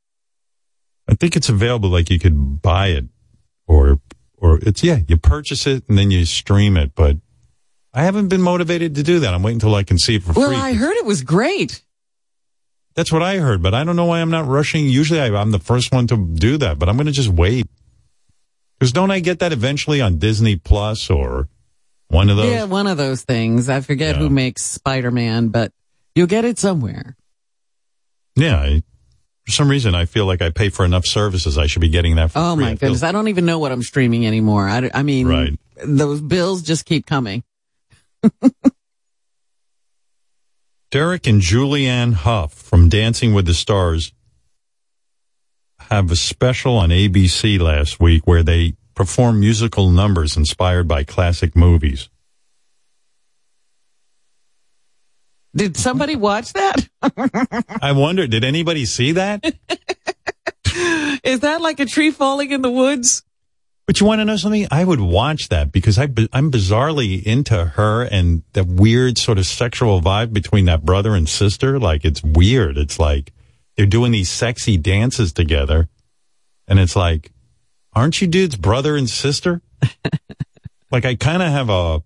I 1.08 1.14
think 1.14 1.36
it's 1.36 1.50
available. 1.50 1.90
Like 1.90 2.10
you 2.10 2.20
could 2.20 2.62
buy 2.62 2.88
it, 2.88 3.06
or 3.68 4.00
or 4.38 4.60
it's 4.62 4.84
yeah, 4.84 5.00
you 5.08 5.18
purchase 5.18 5.68
it 5.68 5.84
and 5.88 5.98
then 5.98 6.10
you 6.12 6.26
stream 6.26 6.78
it. 6.78 6.94
But 6.96 7.18
I 7.94 8.04
haven't 8.04 8.28
been 8.28 8.42
motivated 8.42 8.96
to 8.96 9.04
do 9.04 9.20
that. 9.20 9.34
I'm 9.34 9.44
waiting 9.44 9.58
until 9.58 9.76
I 9.76 9.84
can 9.84 9.98
see 10.00 10.16
it 10.16 10.24
for 10.24 10.34
Well, 10.34 10.50
free. 10.50 10.58
I 10.58 10.74
heard 10.74 10.96
it 10.98 11.06
was 11.06 11.22
great. 11.22 11.84
That's 12.96 13.12
what 13.12 13.22
I 13.22 13.38
heard, 13.38 13.62
but 13.62 13.74
I 13.74 13.84
don't 13.84 13.96
know 13.96 14.06
why 14.06 14.20
I'm 14.22 14.32
not 14.32 14.48
rushing. 14.48 14.88
Usually 14.88 15.20
I, 15.20 15.28
I'm 15.28 15.52
the 15.52 15.60
first 15.60 15.94
one 15.94 16.08
to 16.08 16.18
do 16.18 16.58
that, 16.58 16.80
but 16.80 16.90
I'm 16.90 16.96
going 16.96 17.08
to 17.08 17.12
just 17.12 17.30
wait. 17.30 17.68
Because 18.80 18.92
don't 18.92 19.12
I 19.12 19.20
get 19.20 19.40
that 19.40 19.54
eventually 19.54 20.02
on 20.02 20.18
Disney 20.18 20.56
Plus 20.58 21.10
or 21.10 21.48
one 22.10 22.30
of 22.30 22.38
those? 22.38 22.52
Yeah, 22.52 22.66
one 22.66 22.88
of 22.88 22.98
those 22.98 23.22
things. 23.24 23.70
I 23.70 23.82
forget 23.82 24.16
who 24.18 24.30
makes 24.30 24.64
Spider-Man, 24.64 25.48
but 25.50 25.72
you'll 26.14 26.28
get 26.28 26.46
it 26.46 26.60
somewhere. 26.60 27.16
Yeah. 28.36 28.58
I, 28.60 28.84
for 29.46 29.52
some 29.52 29.70
reason, 29.70 29.96
I 29.96 30.06
feel 30.06 30.26
like 30.26 30.42
I 30.42 30.50
pay 30.50 30.70
for 30.70 30.84
enough 30.86 31.06
services. 31.06 31.58
I 31.58 31.68
should 31.68 31.82
be 31.82 31.90
getting 31.90 32.16
that 32.18 32.32
for 32.32 32.40
Oh 32.40 32.56
free. 32.56 32.66
my 32.66 32.72
I 32.72 32.76
feel- 32.76 32.90
goodness. 32.90 33.04
I 33.04 33.12
don't 33.12 33.28
even 33.30 33.46
know 33.46 33.60
what 33.60 33.72
I'm 33.72 33.82
streaming 33.84 34.26
anymore. 34.28 34.68
I, 34.68 34.90
I 34.94 35.04
mean, 35.04 35.28
Right. 35.28 35.58
those 35.86 36.20
bills 36.22 36.62
just 36.62 36.86
keep 36.86 37.06
coming. 37.06 37.44
Derek 40.92 41.28
and 41.28 41.42
Julianne 41.42 42.14
Hough 42.14 42.54
from 42.54 42.90
Dancing 42.90 43.34
with 43.34 43.46
the 43.46 43.54
Stars 43.54 44.14
have 45.90 46.12
a 46.12 46.16
special 46.16 46.78
on 46.78 46.90
ABC 46.90 47.60
last 47.60 48.00
week 48.00 48.26
where 48.26 48.44
they 48.44 48.76
perform 48.96 49.40
musical 49.40 49.90
numbers 49.90 50.38
inspired 50.38 50.88
by 50.88 51.04
classic 51.04 51.56
movies. 51.56 52.10
Did 55.56 55.78
somebody 55.78 56.16
watch 56.16 56.54
that? 56.54 56.88
I 57.82 57.94
wonder, 57.94 58.28
did 58.28 58.44
anybody 58.44 58.86
see 58.86 59.14
that? 59.14 59.44
Is 61.24 61.40
that 61.42 61.62
like 61.62 61.80
a 61.80 61.86
tree 61.86 62.12
falling 62.12 62.52
in 62.52 62.62
the 62.62 62.72
woods? 62.72 63.24
But 63.86 64.00
you 64.00 64.08
want 64.08 64.20
to 64.20 64.26
know 64.26 64.36
something? 64.36 64.68
I 64.72 64.84
would 64.84 65.00
watch 65.00 65.50
that 65.50 65.72
because 65.72 65.98
I, 65.98 66.04
I'm 66.34 66.52
bizarrely 66.52 67.24
into 67.24 67.66
her 67.66 68.04
and 68.04 68.44
the 68.54 68.64
weird 68.64 69.18
sort 69.18 69.38
of 69.38 69.46
sexual 69.46 70.02
vibe 70.02 70.34
between 70.34 70.66
that 70.66 70.84
brother 70.84 71.16
and 71.16 71.30
sister. 71.30 71.80
Like 71.80 72.04
it's 72.04 72.24
weird. 72.24 72.78
It's 72.78 73.00
like 73.00 73.32
they're 73.76 73.86
doing 73.86 74.12
these 74.12 74.30
sexy 74.30 74.78
dances 74.78 75.34
together. 75.34 75.90
And 76.68 76.80
it's 76.80 76.96
like, 76.96 77.32
aren't 77.94 78.22
you 78.22 78.28
dudes 78.28 78.56
brother 78.56 78.96
and 78.96 79.10
sister? 79.10 79.62
like 80.92 81.06
I 81.06 81.16
kind 81.16 81.42
of 81.42 81.50
have 81.50 81.70
a 81.70 82.04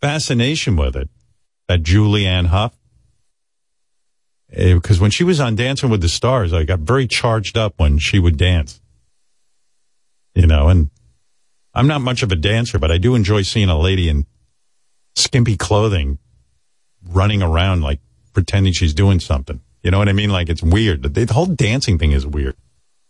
fascination 0.00 0.76
with 0.76 0.96
it. 0.96 1.08
That 1.68 1.82
Julianne 1.82 2.46
Hough. 2.46 2.76
Eh, 4.52 4.74
because 4.74 4.98
when 4.98 5.12
she 5.12 5.22
was 5.22 5.38
on 5.38 5.54
Dancing 5.54 5.90
with 5.90 6.00
the 6.00 6.08
Stars, 6.08 6.52
I 6.52 6.64
got 6.64 6.80
very 6.80 7.06
charged 7.06 7.56
up 7.56 7.74
when 7.76 7.98
she 7.98 8.18
would 8.18 8.36
dance. 8.36 8.80
You 10.34 10.46
know, 10.46 10.68
and 10.68 10.90
I'm 11.74 11.86
not 11.86 12.00
much 12.00 12.22
of 12.22 12.32
a 12.32 12.36
dancer, 12.36 12.78
but 12.78 12.90
I 12.90 12.98
do 12.98 13.14
enjoy 13.14 13.42
seeing 13.42 13.68
a 13.68 13.78
lady 13.78 14.08
in 14.08 14.26
skimpy 15.14 15.56
clothing 15.56 16.18
running 17.08 17.42
around 17.42 17.82
like 17.82 18.00
pretending 18.32 18.72
she's 18.72 18.94
doing 18.94 19.20
something. 19.20 19.60
You 19.82 19.90
know 19.90 19.98
what 19.98 20.08
I 20.08 20.12
mean? 20.12 20.30
Like 20.30 20.48
it's 20.48 20.62
weird. 20.62 21.02
The, 21.02 21.24
the 21.24 21.32
whole 21.32 21.46
dancing 21.46 21.98
thing 21.98 22.12
is 22.12 22.26
weird. 22.26 22.56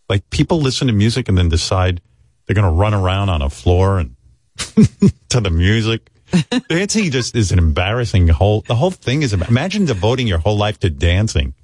Like 0.08 0.28
people 0.30 0.60
listen 0.60 0.86
to 0.88 0.92
music 0.92 1.28
and 1.28 1.36
then 1.36 1.48
decide 1.48 2.00
they're 2.46 2.54
going 2.54 2.66
to 2.66 2.76
run 2.76 2.94
around 2.94 3.28
on 3.28 3.42
a 3.42 3.50
floor 3.50 3.98
and 3.98 4.16
to 5.28 5.40
the 5.40 5.50
music. 5.50 6.10
dancing 6.68 7.10
just 7.10 7.34
is 7.34 7.52
an 7.52 7.58
embarrassing 7.58 8.28
whole. 8.28 8.60
The 8.62 8.76
whole 8.76 8.90
thing 8.90 9.22
is. 9.22 9.32
Imagine 9.32 9.84
devoting 9.84 10.26
your 10.26 10.38
whole 10.38 10.56
life 10.56 10.78
to 10.80 10.90
dancing. 10.90 11.54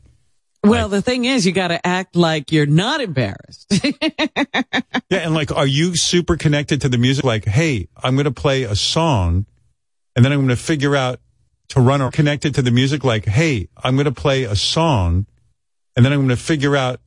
Well, 0.64 0.88
the 0.88 1.02
thing 1.02 1.24
is, 1.24 1.46
you 1.46 1.52
got 1.52 1.68
to 1.68 1.86
act 1.86 2.16
like 2.16 2.50
you're 2.50 2.66
not 2.66 3.00
embarrassed. 3.00 3.72
Yeah, 5.08 5.18
and 5.18 5.34
like, 5.34 5.52
are 5.52 5.66
you 5.66 5.96
super 5.96 6.36
connected 6.36 6.80
to 6.80 6.88
the 6.88 6.98
music? 6.98 7.24
Like, 7.24 7.44
hey, 7.44 7.86
I'm 8.02 8.16
going 8.16 8.24
to 8.24 8.32
play 8.32 8.64
a 8.64 8.74
song, 8.74 9.46
and 10.16 10.24
then 10.24 10.32
I'm 10.32 10.38
going 10.38 10.48
to 10.48 10.56
figure 10.56 10.96
out 10.96 11.20
to 11.68 11.80
run 11.80 12.00
or 12.02 12.10
connected 12.10 12.54
to 12.56 12.62
the 12.62 12.70
music. 12.70 13.04
Like, 13.04 13.24
hey, 13.26 13.68
I'm 13.82 13.96
going 13.96 14.04
to 14.06 14.12
play 14.12 14.44
a 14.44 14.56
song, 14.56 15.26
and 15.94 16.04
then 16.04 16.12
I'm 16.12 16.20
going 16.20 16.28
to 16.30 16.36
figure 16.36 16.76
out 16.76 17.00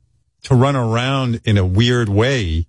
to 0.44 0.54
run 0.54 0.76
around 0.76 1.40
in 1.44 1.58
a 1.58 1.64
weird 1.66 2.08
way 2.08 2.66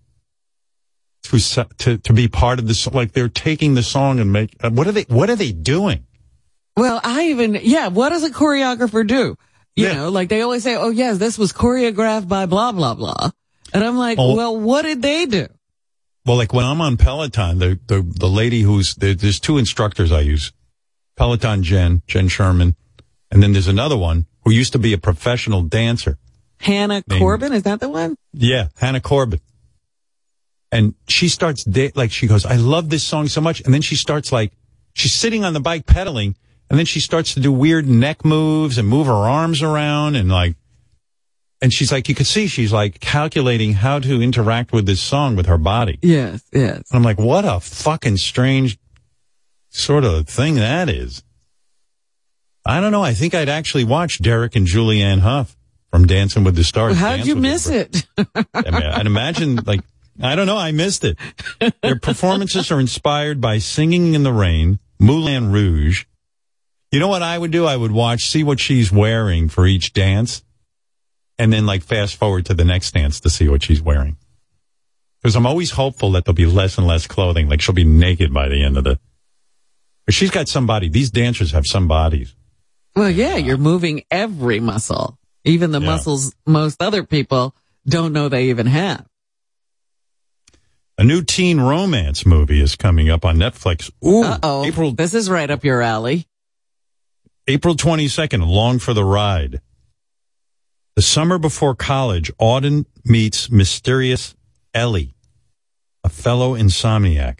to 1.23 1.67
to 1.77 1.97
to 1.97 2.13
be 2.13 2.27
part 2.27 2.59
of 2.59 2.67
this. 2.67 2.87
Like, 2.87 3.11
they're 3.13 3.29
taking 3.29 3.75
the 3.75 3.83
song 3.83 4.19
and 4.19 4.31
make. 4.31 4.55
uh, 4.63 4.69
What 4.69 4.87
are 4.87 4.91
they? 4.91 5.03
What 5.07 5.29
are 5.29 5.35
they 5.35 5.51
doing? 5.51 6.05
well, 6.77 7.01
I 7.03 7.25
even, 7.27 7.59
yeah, 7.61 7.89
what 7.89 8.09
does 8.09 8.23
a 8.23 8.29
choreographer 8.29 9.05
do? 9.05 9.35
You 9.75 9.93
know, 9.93 10.09
like 10.09 10.29
they 10.29 10.41
always 10.41 10.63
say, 10.63 10.75
oh 10.75 10.89
yes, 10.89 11.17
this 11.17 11.37
was 11.37 11.51
choreographed 11.53 12.27
by 12.27 12.45
blah, 12.45 12.71
blah, 12.71 12.93
blah. 12.93 13.31
And 13.73 13.83
I'm 13.83 13.97
like, 13.97 14.17
Oh. 14.19 14.35
well, 14.35 14.57
what 14.59 14.83
did 14.83 15.01
they 15.01 15.25
do? 15.25 15.47
Well, 16.25 16.37
like 16.37 16.53
when 16.53 16.65
I'm 16.65 16.81
on 16.81 16.97
Peloton, 16.97 17.59
the 17.59 17.79
the 17.87 18.01
the 18.01 18.27
lady 18.27 18.61
who's 18.61 18.95
there, 18.95 19.13
there's 19.15 19.39
two 19.39 19.57
instructors 19.57 20.11
I 20.11 20.21
use, 20.21 20.51
Peloton 21.21 21.61
Jenn 21.61 22.01
Jenn 22.07 22.27
Sherman, 22.29 22.75
and 23.29 23.43
then 23.43 23.53
there's 23.53 23.67
another 23.67 23.95
one 23.95 24.25
who 24.43 24.49
used 24.49 24.73
to 24.73 24.79
be 24.79 24.91
a 24.91 24.97
professional 24.97 25.61
dancer. 25.61 26.17
Hannah 26.59 27.03
Name- 27.05 27.19
Corbin, 27.19 27.53
is 27.53 27.61
that 27.61 27.79
the 27.79 27.89
one? 27.89 28.15
Yeah, 28.33 28.69
Hannah 28.77 29.01
Corbin. 29.01 29.39
And 30.71 30.95
she 31.07 31.29
starts 31.29 31.63
da- 31.63 31.91
like 31.93 32.11
she 32.11 32.25
goes, 32.25 32.43
I 32.43 32.55
love 32.55 32.89
this 32.89 33.03
song 33.03 33.27
so 33.27 33.39
much, 33.39 33.61
and 33.61 33.71
then 33.71 33.83
she 33.83 33.95
starts 33.95 34.31
like 34.31 34.51
she's 34.95 35.13
sitting 35.13 35.43
on 35.45 35.53
the 35.53 35.59
bike 35.59 35.85
pedaling, 35.85 36.35
and 36.71 36.79
then 36.79 36.87
she 36.87 36.99
starts 36.99 37.35
to 37.35 37.39
do 37.39 37.51
weird 37.51 37.87
neck 37.87 38.25
moves 38.25 38.79
and 38.79 38.87
move 38.87 39.05
her 39.05 39.13
arms 39.13 39.61
around 39.61 40.15
and 40.15 40.27
like. 40.27 40.55
And 41.61 41.71
she's 41.71 41.91
like, 41.91 42.09
you 42.09 42.15
could 42.15 42.25
see 42.25 42.47
she's 42.47 42.73
like 42.73 42.99
calculating 42.99 43.73
how 43.73 43.99
to 43.99 44.23
interact 44.23 44.73
with 44.73 44.87
this 44.87 44.99
song 44.99 45.35
with 45.35 45.45
her 45.45 45.59
body. 45.59 45.99
Yes, 46.01 46.41
yes. 46.51 46.77
And 46.77 46.93
I'm 46.93 47.03
like, 47.03 47.19
what 47.19 47.45
a 47.45 47.59
fucking 47.59 48.17
strange 48.17 48.79
sort 49.71 50.03
of 50.03 50.27
thing 50.27 50.55
that 50.55 50.87
is. 50.89 51.23
I 52.63 52.79
don't 52.79 52.91
know. 52.91 53.03
I 53.03 53.13
think 53.13 53.33
I'd 53.33 53.49
actually 53.49 53.85
watch 53.85 54.21
Derek 54.21 54.55
and 54.55 54.67
Julianne 54.67 55.21
Hough 55.21 55.57
from 55.89 56.05
Dancing 56.05 56.43
with 56.43 56.55
the 56.55 56.63
Stars. 56.63 56.95
How 56.95 57.11
did 57.11 57.17
dance 57.17 57.27
you 57.27 57.35
miss 57.35 57.67
it? 57.67 58.05
I 58.53 58.71
mean, 58.71 58.83
I'd 58.83 59.07
imagine 59.07 59.55
like, 59.65 59.81
I 60.21 60.35
don't 60.35 60.45
know. 60.45 60.57
I 60.57 60.71
missed 60.71 61.03
it. 61.03 61.17
Their 61.81 61.97
performances 61.99 62.71
are 62.71 62.79
inspired 62.79 63.41
by 63.41 63.57
Singing 63.57 64.13
in 64.13 64.23
the 64.23 64.31
Rain, 64.31 64.79
Moulin 64.99 65.51
Rouge. 65.51 66.05
You 66.91 66.99
know 66.99 67.07
what 67.07 67.23
I 67.23 67.37
would 67.37 67.51
do? 67.51 67.65
I 67.65 67.77
would 67.77 67.91
watch, 67.91 68.29
see 68.29 68.43
what 68.43 68.59
she's 68.59 68.91
wearing 68.91 69.49
for 69.49 69.65
each 69.65 69.93
dance, 69.93 70.43
and 71.39 71.51
then 71.51 71.65
like 71.65 71.81
fast 71.81 72.17
forward 72.17 72.45
to 72.47 72.53
the 72.53 72.65
next 72.65 72.93
dance 72.93 73.19
to 73.21 73.29
see 73.29 73.47
what 73.49 73.63
she's 73.63 73.81
wearing. 73.81 74.17
Because 75.21 75.35
I'm 75.35 75.45
always 75.45 75.71
hopeful 75.71 76.11
that 76.11 76.25
there'll 76.25 76.35
be 76.35 76.45
less 76.45 76.77
and 76.77 76.85
less 76.85 77.07
clothing. 77.07 77.47
Like 77.47 77.61
she'll 77.61 77.73
be 77.73 77.85
naked 77.85 78.33
by 78.33 78.49
the 78.49 78.63
end 78.63 78.77
of 78.77 78.83
the. 78.83 78.99
But 80.05 80.13
she's 80.15 80.31
got 80.31 80.47
somebody. 80.47 80.89
These 80.89 81.11
dancers 81.11 81.51
have 81.51 81.65
some 81.65 81.87
bodies. 81.87 82.35
Well, 82.95 83.09
yeah, 83.09 83.37
you're 83.37 83.57
moving 83.57 84.03
every 84.11 84.59
muscle, 84.59 85.17
even 85.45 85.71
the 85.71 85.79
Yeah. 85.79 85.85
muscles 85.87 86.33
most 86.45 86.81
other 86.81 87.03
people 87.03 87.55
don't 87.87 88.11
know 88.13 88.27
they 88.29 88.49
even 88.49 88.67
have. 88.67 89.05
A 90.97 91.03
new 91.03 91.23
teen 91.23 91.59
romance 91.59 92.25
movie 92.25 92.61
is 92.61 92.75
coming 92.75 93.09
up 93.09 93.25
on 93.25 93.37
Netflix. 93.37 93.89
Ooh, 94.05 94.23
Uh-oh. 94.23 94.65
April 94.65 94.91
This 94.91 95.13
is 95.13 95.29
right 95.29 95.49
up 95.49 95.63
your 95.63 95.81
alley. 95.81 96.27
April 97.47 97.75
22nd, 97.75 98.45
Long 98.47 98.77
for 98.77 98.93
the 98.93 99.03
Ride. 99.03 99.61
The 100.95 101.01
summer 101.01 101.37
before 101.37 101.73
college, 101.73 102.31
Auden 102.39 102.85
meets 103.03 103.49
mysterious 103.49 104.35
Ellie, 104.73 105.15
a 106.03 106.09
fellow 106.09 106.53
insomniac. 106.55 107.39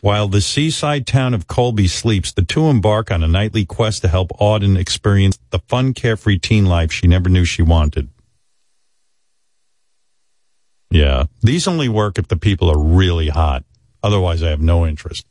While 0.00 0.28
the 0.28 0.40
seaside 0.40 1.06
town 1.06 1.34
of 1.34 1.46
Colby 1.46 1.88
sleeps, 1.88 2.32
the 2.32 2.42
two 2.42 2.66
embark 2.66 3.10
on 3.10 3.22
a 3.22 3.28
nightly 3.28 3.64
quest 3.64 4.02
to 4.02 4.08
help 4.08 4.30
Auden 4.40 4.78
experience 4.78 5.38
the 5.50 5.58
fun, 5.60 5.94
carefree 5.94 6.38
teen 6.38 6.66
life 6.66 6.92
she 6.92 7.06
never 7.06 7.28
knew 7.28 7.44
she 7.44 7.62
wanted. 7.62 8.08
Yeah, 10.90 11.24
these 11.42 11.66
only 11.66 11.88
work 11.88 12.18
if 12.18 12.28
the 12.28 12.36
people 12.36 12.70
are 12.70 12.78
really 12.78 13.28
hot. 13.28 13.64
Otherwise, 14.02 14.42
I 14.42 14.50
have 14.50 14.60
no 14.60 14.86
interest. 14.86 15.26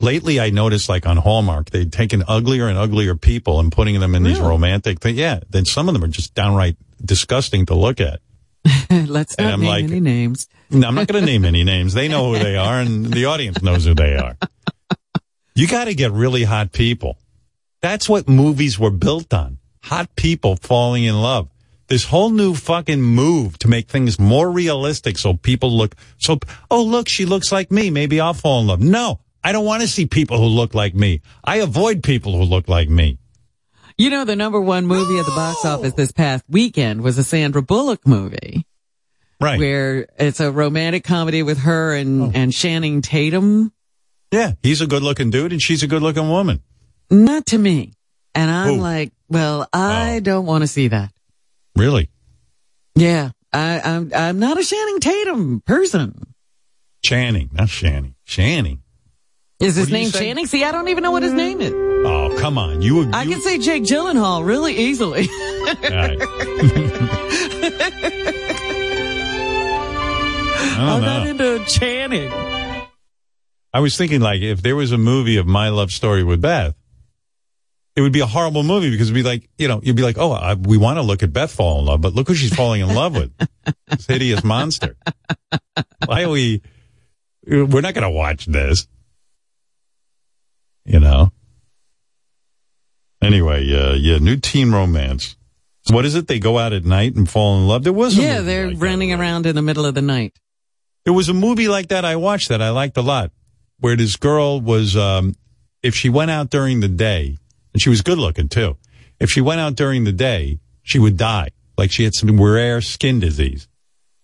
Lately, 0.00 0.38
I 0.38 0.50
noticed 0.50 0.88
like 0.88 1.06
on 1.06 1.16
Hallmark, 1.16 1.70
they'd 1.70 1.92
taken 1.92 2.22
uglier 2.28 2.68
and 2.68 2.76
uglier 2.78 3.14
people 3.16 3.58
and 3.58 3.72
putting 3.72 3.98
them 4.00 4.14
in 4.14 4.22
these 4.22 4.38
romantic 4.40 5.00
things. 5.00 5.16
Yeah, 5.18 5.40
then 5.48 5.64
some 5.64 5.88
of 5.88 5.94
them 5.94 6.04
are 6.04 6.08
just 6.08 6.34
downright 6.34 6.76
disgusting 7.02 7.66
to 7.66 7.74
look 7.74 8.00
at. 8.00 8.20
Let's 8.90 9.34
And 9.36 9.46
not 9.46 9.54
I'm 9.54 9.60
name 9.60 9.68
like- 9.68 9.84
any 9.84 10.00
names. 10.00 10.46
No, 10.70 10.88
I'm 10.88 10.94
not 10.94 11.06
going 11.06 11.24
to 11.24 11.26
name 11.26 11.44
any 11.44 11.64
names. 11.64 11.94
They 11.94 12.08
know 12.08 12.32
who 12.32 12.38
they 12.38 12.56
are, 12.56 12.80
and 12.80 13.06
the 13.06 13.26
audience 13.26 13.62
knows 13.62 13.84
who 13.84 13.94
they 13.94 14.16
are. 14.16 14.36
You 15.54 15.68
got 15.68 15.84
to 15.84 15.94
get 15.94 16.10
really 16.10 16.44
hot 16.44 16.72
people. 16.72 17.16
That's 17.80 18.08
what 18.08 18.28
movies 18.28 18.78
were 18.78 18.90
built 18.90 19.32
on. 19.32 19.58
Hot 19.84 20.16
people 20.16 20.56
falling 20.56 21.04
in 21.04 21.20
love. 21.20 21.48
This 21.86 22.04
whole 22.04 22.30
new 22.30 22.54
fucking 22.54 23.02
move 23.02 23.58
to 23.58 23.68
make 23.68 23.88
things 23.88 24.18
more 24.18 24.50
realistic 24.50 25.18
so 25.18 25.34
people 25.34 25.70
look, 25.70 25.94
so, 26.18 26.38
oh, 26.70 26.82
look, 26.82 27.08
she 27.08 27.26
looks 27.26 27.52
like 27.52 27.70
me. 27.70 27.90
Maybe 27.90 28.20
I'll 28.20 28.32
fall 28.32 28.62
in 28.62 28.66
love. 28.66 28.80
No, 28.80 29.20
I 29.44 29.52
don't 29.52 29.66
want 29.66 29.82
to 29.82 29.88
see 29.88 30.06
people 30.06 30.38
who 30.38 30.46
look 30.46 30.74
like 30.74 30.94
me. 30.94 31.20
I 31.44 31.56
avoid 31.56 32.02
people 32.02 32.36
who 32.36 32.44
look 32.44 32.68
like 32.68 32.88
me. 32.88 33.18
You 33.98 34.10
know, 34.10 34.24
the 34.24 34.34
number 34.34 34.60
one 34.60 34.86
movie 34.86 35.18
at 35.18 35.26
the 35.26 35.32
box 35.32 35.64
office 35.64 35.92
this 35.92 36.10
past 36.10 36.42
weekend 36.48 37.02
was 37.02 37.18
a 37.18 37.22
Sandra 37.22 37.62
Bullock 37.62 38.06
movie. 38.06 38.66
Right. 39.44 39.58
Where 39.58 40.06
it's 40.18 40.40
a 40.40 40.50
romantic 40.50 41.04
comedy 41.04 41.42
with 41.42 41.58
her 41.58 41.92
and, 41.92 42.22
oh. 42.22 42.32
and 42.34 42.50
Channing 42.50 43.02
Tatum. 43.02 43.74
Yeah, 44.32 44.52
he's 44.62 44.80
a 44.80 44.86
good 44.86 45.02
looking 45.02 45.28
dude 45.28 45.52
and 45.52 45.60
she's 45.60 45.82
a 45.82 45.86
good 45.86 46.00
looking 46.00 46.30
woman. 46.30 46.62
Not 47.10 47.44
to 47.46 47.58
me. 47.58 47.92
And 48.34 48.50
I'm 48.50 48.76
Who? 48.76 48.80
like, 48.80 49.12
well, 49.28 49.68
I 49.70 50.16
oh. 50.16 50.20
don't 50.20 50.46
want 50.46 50.62
to 50.62 50.66
see 50.66 50.88
that. 50.88 51.12
Really? 51.76 52.08
Yeah. 52.94 53.32
I, 53.52 53.80
I'm, 53.80 54.10
I'm 54.14 54.38
not 54.38 54.58
a 54.58 54.64
Channing 54.64 55.00
Tatum 55.00 55.60
person. 55.60 56.34
Channing, 57.02 57.50
not 57.52 57.68
Shanny. 57.68 58.14
Channing. 58.24 58.80
Is 59.60 59.76
his 59.76 59.84
What 59.84 59.90
do 59.90 59.96
you 59.98 60.04
name? 60.04 60.12
Channing? 60.12 60.46
See, 60.46 60.64
I 60.64 60.72
don't 60.72 60.88
even 60.88 61.02
know 61.02 61.12
what 61.12 61.22
his 61.22 61.34
name 61.34 61.60
is. 61.60 61.74
Oh, 61.74 62.34
come 62.40 62.56
on. 62.56 62.80
You, 62.80 63.02
you 63.02 63.10
I 63.12 63.26
can 63.26 63.42
say 63.42 63.58
Jake 63.58 63.82
Gyllenhaal 63.82 64.42
really 64.42 64.74
easily. 64.74 65.28
I 70.76 70.96
I'm 70.96 71.02
don't 71.02 71.40
into 71.40 71.64
Channing. 71.66 72.30
I 73.72 73.80
was 73.80 73.96
thinking 73.96 74.20
like 74.20 74.40
if 74.42 74.62
there 74.62 74.76
was 74.76 74.92
a 74.92 74.98
movie 74.98 75.36
of 75.36 75.46
my 75.46 75.68
love 75.68 75.90
story 75.90 76.22
with 76.22 76.40
Beth, 76.40 76.74
it 77.96 78.00
would 78.00 78.12
be 78.12 78.20
a 78.20 78.26
horrible 78.26 78.62
movie 78.62 78.90
because 78.90 79.08
it'd 79.08 79.14
be 79.14 79.22
like, 79.28 79.48
you 79.58 79.68
know, 79.68 79.80
you'd 79.82 79.96
be 79.96 80.02
like, 80.02 80.18
oh, 80.18 80.32
I, 80.32 80.54
we 80.54 80.76
want 80.78 80.98
to 80.98 81.02
look 81.02 81.22
at 81.22 81.32
Beth 81.32 81.52
fall 81.52 81.78
in 81.80 81.86
love, 81.86 82.00
but 82.00 82.12
look 82.14 82.28
who 82.28 82.34
she's 82.34 82.54
falling 82.54 82.80
in 82.80 82.92
love 82.94 83.14
with. 83.14 83.32
this 83.88 84.06
hideous 84.06 84.42
monster. 84.44 84.96
Why 86.06 86.22
are 86.24 86.28
we, 86.28 86.62
we're 87.46 87.80
not 87.80 87.94
going 87.94 88.02
to 88.02 88.10
watch 88.10 88.46
this. 88.46 88.86
You 90.84 91.00
know? 91.00 91.32
Anyway, 93.22 93.72
uh, 93.74 93.94
yeah, 93.94 94.18
new 94.18 94.36
teen 94.36 94.72
romance. 94.72 95.36
What 95.90 96.04
is 96.04 96.14
it? 96.14 96.26
They 96.28 96.38
go 96.38 96.58
out 96.58 96.72
at 96.72 96.84
night 96.84 97.14
and 97.14 97.28
fall 97.28 97.58
in 97.58 97.66
love. 97.66 97.84
There 97.84 97.92
was 97.92 98.18
a 98.18 98.22
Yeah, 98.22 98.34
movie 98.38 98.44
they're 98.46 98.66
like 98.68 98.78
that. 98.78 98.84
running 98.84 99.12
around 99.12 99.46
in 99.46 99.54
the 99.54 99.62
middle 99.62 99.86
of 99.86 99.94
the 99.94 100.02
night. 100.02 100.36
There 101.04 101.12
was 101.12 101.28
a 101.28 101.34
movie 101.34 101.68
like 101.68 101.88
that 101.88 102.04
I 102.04 102.16
watched 102.16 102.48
that 102.48 102.62
I 102.62 102.70
liked 102.70 102.96
a 102.96 103.02
lot, 103.02 103.30
where 103.78 103.96
this 103.96 104.16
girl 104.16 104.60
was, 104.60 104.96
um, 104.96 105.34
if 105.82 105.94
she 105.94 106.08
went 106.08 106.30
out 106.30 106.50
during 106.50 106.80
the 106.80 106.88
day, 106.88 107.36
and 107.72 107.82
she 107.82 107.90
was 107.90 108.00
good 108.00 108.18
looking 108.18 108.48
too, 108.48 108.76
if 109.20 109.30
she 109.30 109.40
went 109.40 109.60
out 109.60 109.74
during 109.74 110.04
the 110.04 110.12
day, 110.12 110.58
she 110.82 110.98
would 110.98 111.16
die. 111.16 111.50
Like 111.76 111.90
she 111.90 112.04
had 112.04 112.14
some 112.14 112.40
rare 112.40 112.80
skin 112.80 113.20
disease. 113.20 113.68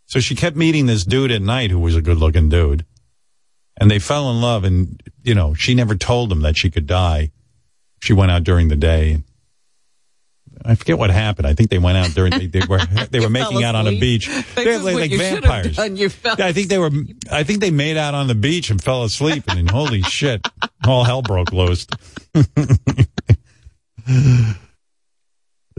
So 0.06 0.20
she 0.20 0.34
kept 0.34 0.56
meeting 0.56 0.86
this 0.86 1.04
dude 1.04 1.30
at 1.30 1.42
night 1.42 1.70
who 1.70 1.78
was 1.78 1.96
a 1.96 2.02
good 2.02 2.16
looking 2.16 2.48
dude. 2.48 2.84
And 3.78 3.90
they 3.90 3.98
fell 3.98 4.30
in 4.30 4.40
love 4.40 4.64
and, 4.64 5.02
you 5.22 5.34
know, 5.34 5.54
she 5.54 5.74
never 5.74 5.94
told 5.94 6.32
him 6.32 6.42
that 6.42 6.56
she 6.56 6.70
could 6.70 6.86
die. 6.86 7.30
She 8.00 8.12
went 8.12 8.30
out 8.30 8.44
during 8.44 8.68
the 8.68 8.76
day. 8.76 9.22
I 10.64 10.74
forget 10.74 10.98
what 10.98 11.10
happened. 11.10 11.46
I 11.46 11.54
think 11.54 11.70
they 11.70 11.78
went 11.78 11.96
out 11.98 12.10
during. 12.10 12.32
They, 12.32 12.46
they 12.46 12.60
were 12.68 12.78
they 13.10 13.20
were 13.20 13.30
making 13.30 13.64
out 13.64 13.74
on 13.74 13.86
a 13.86 13.98
beach. 13.98 14.28
They 14.54 14.62
is 14.68 14.82
were 14.82 14.92
like 14.92 15.10
you 15.10 15.18
should 15.18 15.44
have 15.44 15.64
vampires. 15.64 15.76
done. 15.76 15.96
Yeah, 15.96 16.46
I 16.46 16.52
think 16.52 16.68
they 16.68 16.78
were. 16.78 16.90
I 17.32 17.42
think 17.44 17.60
they 17.60 17.70
made 17.70 17.96
out 17.96 18.14
on 18.14 18.26
the 18.26 18.34
beach 18.34 18.70
and 18.70 18.82
fell 18.82 19.02
asleep, 19.04 19.44
and 19.48 19.58
then 19.58 19.66
holy 19.68 20.02
shit, 20.02 20.46
all 20.86 21.04
hell 21.04 21.22
broke 21.22 21.52
loose. 21.52 21.86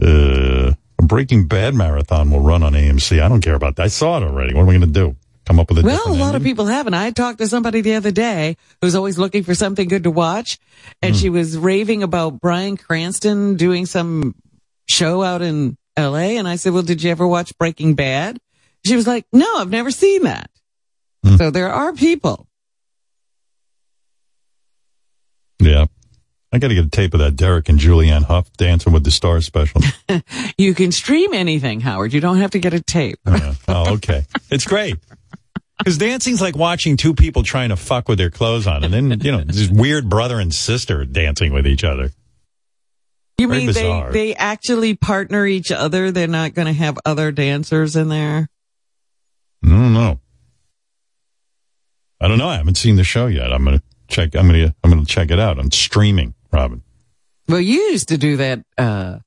uh, 0.02 0.72
a 0.98 1.02
Breaking 1.02 1.46
Bad 1.48 1.74
marathon 1.74 2.30
will 2.30 2.40
run 2.40 2.62
on 2.62 2.72
AMC. 2.72 3.20
I 3.22 3.28
don't 3.28 3.40
care 3.42 3.54
about 3.54 3.76
that. 3.76 3.82
I 3.84 3.88
saw 3.88 4.18
it 4.18 4.22
already. 4.22 4.54
What 4.54 4.62
are 4.62 4.66
we 4.66 4.78
going 4.78 4.92
to 4.92 5.00
do? 5.00 5.16
Come 5.44 5.58
up 5.58 5.68
with 5.70 5.80
a 5.80 5.82
Well, 5.82 6.00
a 6.06 6.14
lot 6.14 6.36
of 6.36 6.44
people 6.44 6.66
haven't. 6.66 6.94
I 6.94 7.10
talked 7.10 7.38
to 7.38 7.48
somebody 7.48 7.80
the 7.80 7.94
other 7.94 8.12
day 8.12 8.56
who's 8.80 8.94
always 8.94 9.18
looking 9.18 9.42
for 9.42 9.56
something 9.56 9.88
good 9.88 10.04
to 10.04 10.10
watch, 10.10 10.58
and 11.02 11.14
Hmm. 11.16 11.20
she 11.20 11.30
was 11.30 11.58
raving 11.58 12.04
about 12.04 12.40
Bryan 12.40 12.76
Cranston 12.76 13.56
doing 13.56 13.86
some 13.86 14.36
show 14.88 15.22
out 15.22 15.42
in 15.42 15.76
L.A. 15.96 16.36
And 16.36 16.48
I 16.48 16.56
said, 16.56 16.72
"Well, 16.72 16.82
did 16.82 17.02
you 17.02 17.10
ever 17.10 17.26
watch 17.26 17.56
Breaking 17.58 17.94
Bad?" 17.94 18.38
She 18.84 18.96
was 18.96 19.06
like, 19.06 19.26
"No, 19.32 19.46
I've 19.56 19.70
never 19.70 19.90
seen 19.90 20.24
that." 20.24 20.50
Hmm. 21.24 21.36
So 21.36 21.50
there 21.50 21.72
are 21.72 21.92
people. 21.92 22.48
Yeah. 25.60 25.86
I 26.52 26.58
got 26.58 26.68
to 26.68 26.74
get 26.74 26.84
a 26.84 26.90
tape 26.90 27.14
of 27.14 27.20
that 27.20 27.36
Derek 27.36 27.68
and 27.70 27.78
Julianne 27.78 28.24
Hough 28.24 28.52
dancing 28.58 28.92
with 28.92 29.04
the 29.04 29.10
stars 29.10 29.46
special. 29.46 29.80
You 30.58 30.74
can 30.74 30.92
stream 30.92 31.32
anything, 31.32 31.80
Howard. 31.80 32.12
You 32.12 32.20
don't 32.20 32.36
have 32.36 32.50
to 32.50 32.58
get 32.58 32.74
a 32.74 32.80
tape. 32.82 33.18
Yeah. 33.26 33.54
Oh, 33.66 33.94
okay. 33.94 34.26
It's 34.50 34.66
great. 34.66 34.96
Because 35.78 35.96
dancing's 35.96 36.42
like 36.42 36.54
watching 36.54 36.98
two 36.98 37.14
people 37.14 37.42
trying 37.42 37.70
to 37.70 37.76
fuck 37.76 38.08
with 38.08 38.18
their 38.18 38.30
clothes 38.30 38.66
on, 38.66 38.84
and 38.84 38.92
then 38.92 39.20
you 39.20 39.32
know 39.32 39.42
this 39.42 39.68
weird 39.68 40.10
brother 40.10 40.38
and 40.38 40.54
sister 40.54 41.06
dancing 41.06 41.52
with 41.54 41.66
each 41.66 41.82
other. 41.82 42.10
You 43.42 43.48
Very 43.48 43.58
mean 43.60 43.66
bizarre. 43.68 44.10
they 44.12 44.28
they 44.28 44.34
actually 44.34 44.94
partner 44.94 45.46
each 45.46 45.70
other? 45.70 46.10
They're 46.10 46.26
not 46.26 46.54
going 46.54 46.66
to 46.66 46.72
have 46.72 46.98
other 47.04 47.30
dancers 47.32 47.94
in 47.96 48.08
there. 48.08 48.48
I 49.64 49.68
don't 49.68 49.92
know. 49.94 50.18
I 52.20 52.28
don't 52.28 52.38
know. 52.38 52.48
I 52.48 52.56
haven't 52.56 52.76
seen 52.76 52.96
the 52.96 53.04
show 53.04 53.26
yet. 53.26 53.52
I'm 53.52 53.64
gonna 53.64 53.82
check. 54.08 54.34
I'm 54.36 54.46
gonna 54.46 54.74
I'm 54.84 54.90
gonna 54.90 55.04
check 55.04 55.30
it 55.30 55.40
out. 55.40 55.58
I'm 55.58 55.70
streaming, 55.72 56.34
Robin. 56.52 56.82
Well, 57.48 57.60
you 57.60 57.80
used 57.90 58.08
to 58.10 58.18
do 58.18 58.36
that, 58.36 58.60
uh, 58.78 59.18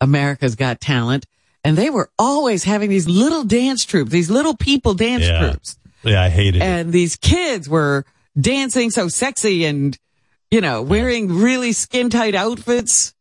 America's 0.00 0.54
Got 0.54 0.80
Talent, 0.80 1.26
and 1.64 1.76
they 1.76 1.90
were 1.90 2.08
always 2.18 2.62
having 2.62 2.88
these 2.88 3.08
little 3.08 3.42
dance 3.42 3.84
troupes, 3.84 4.12
these 4.12 4.30
little 4.30 4.56
people 4.56 4.94
dance 4.94 5.24
Yeah. 5.24 5.40
troupes. 5.40 5.76
Yeah, 6.04 6.22
I 6.22 6.28
hated 6.28 6.56
it. 6.56 6.62
And 6.62 6.92
these 6.92 7.16
kids 7.16 7.68
were 7.68 8.04
dancing 8.40 8.90
so 8.92 9.08
sexy 9.08 9.64
and, 9.64 9.98
you 10.52 10.60
know, 10.60 10.82
wearing 10.82 11.28
really 11.40 11.72
skin 11.72 12.10
tight 12.10 12.36
outfits. 12.36 13.12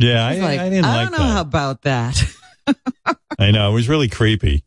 Yeah, 0.00 0.26
I, 0.26 0.36
like, 0.38 0.60
I 0.60 0.68
didn't 0.70 0.84
I 0.86 0.96
like 1.04 1.10
don't 1.10 1.20
know 1.20 1.28
that. 1.34 1.40
about 1.42 1.82
that. 1.82 2.22
I 3.38 3.50
know 3.50 3.70
it 3.70 3.74
was 3.74 3.88
really 3.88 4.08
creepy. 4.08 4.64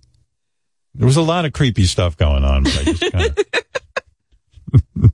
There 0.96 1.06
was 1.08 1.18
a 1.18 1.22
lot 1.22 1.46
of 1.46 1.54
creepy 1.54 1.86
stuff 1.86 2.16
going 2.18 2.44
on. 2.44 2.64
But 2.64 2.78
I 2.80 2.84
just 2.84 3.12
kind 3.12 3.40
of. 5.00 5.14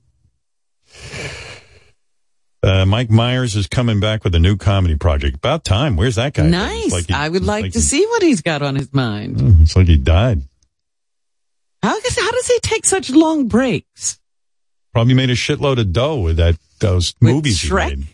uh, 2.62 2.84
Mike 2.86 3.10
Myers 3.10 3.56
is 3.56 3.66
coming 3.66 4.00
back 4.00 4.24
with 4.24 4.34
a 4.34 4.38
new 4.38 4.56
comedy 4.56 4.96
project. 4.96 5.36
About 5.36 5.64
time. 5.64 5.96
Where's 5.96 6.16
that 6.16 6.34
guy? 6.34 6.46
nice. 6.48 6.92
Like 6.92 7.06
he- 7.06 7.14
I 7.14 7.28
would 7.28 7.44
like, 7.44 7.62
like 7.64 7.72
to 7.72 7.78
he- 7.78 7.84
see 7.84 8.04
what 8.06 8.22
he's 8.22 8.42
got 8.42 8.60
on 8.62 8.76
his 8.76 8.92
mind. 8.92 9.40
It's 9.62 9.74
like 9.76 9.86
he 9.86 9.96
died. 9.96 10.42
How, 11.82 11.98
does- 11.98 12.18
how 12.18 12.30
does 12.30 12.46
he 12.46 12.58
take 12.60 12.84
such 12.84 13.08
long 13.10 13.48
breaks? 13.48 14.20
Probably 14.92 15.14
made 15.14 15.30
a 15.30 15.34
shitload 15.34 15.78
of 15.80 15.92
dough 15.92 16.20
with 16.20 16.36
that 16.36 16.56
those 16.80 17.14
movies 17.20 17.58
Shrek? 17.58 17.90
he 17.90 17.96
made. 17.96 18.06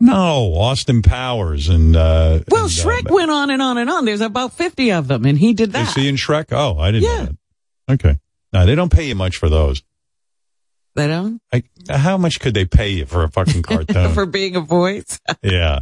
No, 0.00 0.54
Austin 0.54 1.02
Powers 1.02 1.68
and 1.68 1.96
uh 1.96 2.40
Well, 2.48 2.62
and, 2.64 2.70
Shrek 2.70 3.10
uh, 3.10 3.14
went 3.14 3.30
on 3.32 3.50
and 3.50 3.60
on 3.60 3.78
and 3.78 3.90
on. 3.90 4.04
There's 4.04 4.20
about 4.20 4.52
50 4.52 4.92
of 4.92 5.08
them, 5.08 5.24
and 5.24 5.36
he 5.36 5.54
did 5.54 5.72
that. 5.72 5.88
Is 5.88 5.94
he 5.94 6.08
in 6.08 6.14
Shrek? 6.14 6.46
Oh, 6.52 6.78
I 6.78 6.92
didn't 6.92 7.04
Yeah. 7.10 7.18
know 7.24 7.32
that. 7.88 7.94
Okay. 7.94 8.18
No, 8.52 8.64
they 8.66 8.74
don't 8.76 8.92
pay 8.92 9.08
you 9.08 9.14
much 9.16 9.36
for 9.36 9.48
those. 9.48 9.82
They 10.94 11.06
don't? 11.08 11.40
I, 11.52 11.64
how 11.90 12.16
much 12.16 12.38
could 12.40 12.54
they 12.54 12.64
pay 12.64 12.90
you 12.90 13.06
for 13.06 13.24
a 13.24 13.28
fucking 13.30 13.62
cartoon? 13.64 14.14
For 14.14 14.24
being 14.26 14.54
a 14.56 14.60
voice? 14.60 15.18
yeah. 15.42 15.80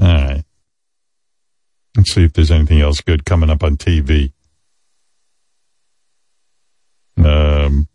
All 0.00 0.08
right. 0.12 0.44
Let's 1.96 2.12
see 2.12 2.24
if 2.24 2.32
there's 2.32 2.50
anything 2.50 2.80
else 2.80 3.00
good 3.00 3.24
coming 3.24 3.48
up 3.50 3.62
on 3.62 3.76
TV. 3.76 4.32
Um. 7.16 7.86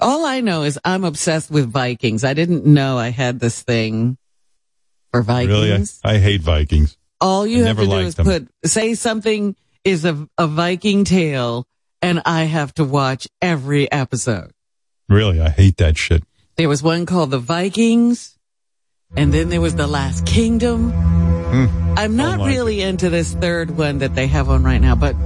All 0.00 0.24
I 0.24 0.40
know 0.40 0.62
is 0.62 0.78
I'm 0.84 1.04
obsessed 1.04 1.50
with 1.50 1.70
Vikings. 1.70 2.22
I 2.24 2.34
didn't 2.34 2.64
know 2.64 2.98
I 2.98 3.08
had 3.08 3.40
this 3.40 3.62
thing 3.62 4.16
for 5.10 5.22
Vikings. 5.22 6.00
Really, 6.04 6.14
I, 6.16 6.16
I 6.16 6.18
hate 6.18 6.40
Vikings. 6.40 6.96
All 7.20 7.46
you 7.46 7.64
I 7.64 7.68
have 7.68 7.78
to 7.78 7.86
do 7.86 7.98
is 7.98 8.14
them. 8.14 8.26
put 8.26 8.48
say 8.64 8.94
something 8.94 9.56
is 9.84 10.04
a, 10.04 10.28
a 10.38 10.46
Viking 10.46 11.04
tale, 11.04 11.66
and 12.00 12.22
I 12.24 12.44
have 12.44 12.72
to 12.74 12.84
watch 12.84 13.26
every 13.42 13.90
episode. 13.90 14.52
Really, 15.08 15.40
I 15.40 15.48
hate 15.48 15.78
that 15.78 15.96
shit. 15.96 16.22
There 16.56 16.68
was 16.68 16.82
one 16.82 17.06
called 17.06 17.30
the 17.30 17.38
Vikings, 17.38 18.38
and 19.16 19.32
then 19.32 19.48
there 19.48 19.60
was 19.60 19.74
the 19.74 19.86
Last 19.86 20.26
Kingdom. 20.26 20.92
Hmm. 21.50 21.94
I'm 21.96 22.16
not 22.16 22.40
like 22.40 22.48
really 22.48 22.80
into 22.82 23.08
this 23.10 23.32
third 23.34 23.70
one 23.76 23.98
that 23.98 24.14
they 24.14 24.26
have 24.26 24.48
on 24.50 24.62
right 24.62 24.80
now, 24.80 24.94
but 24.94 25.16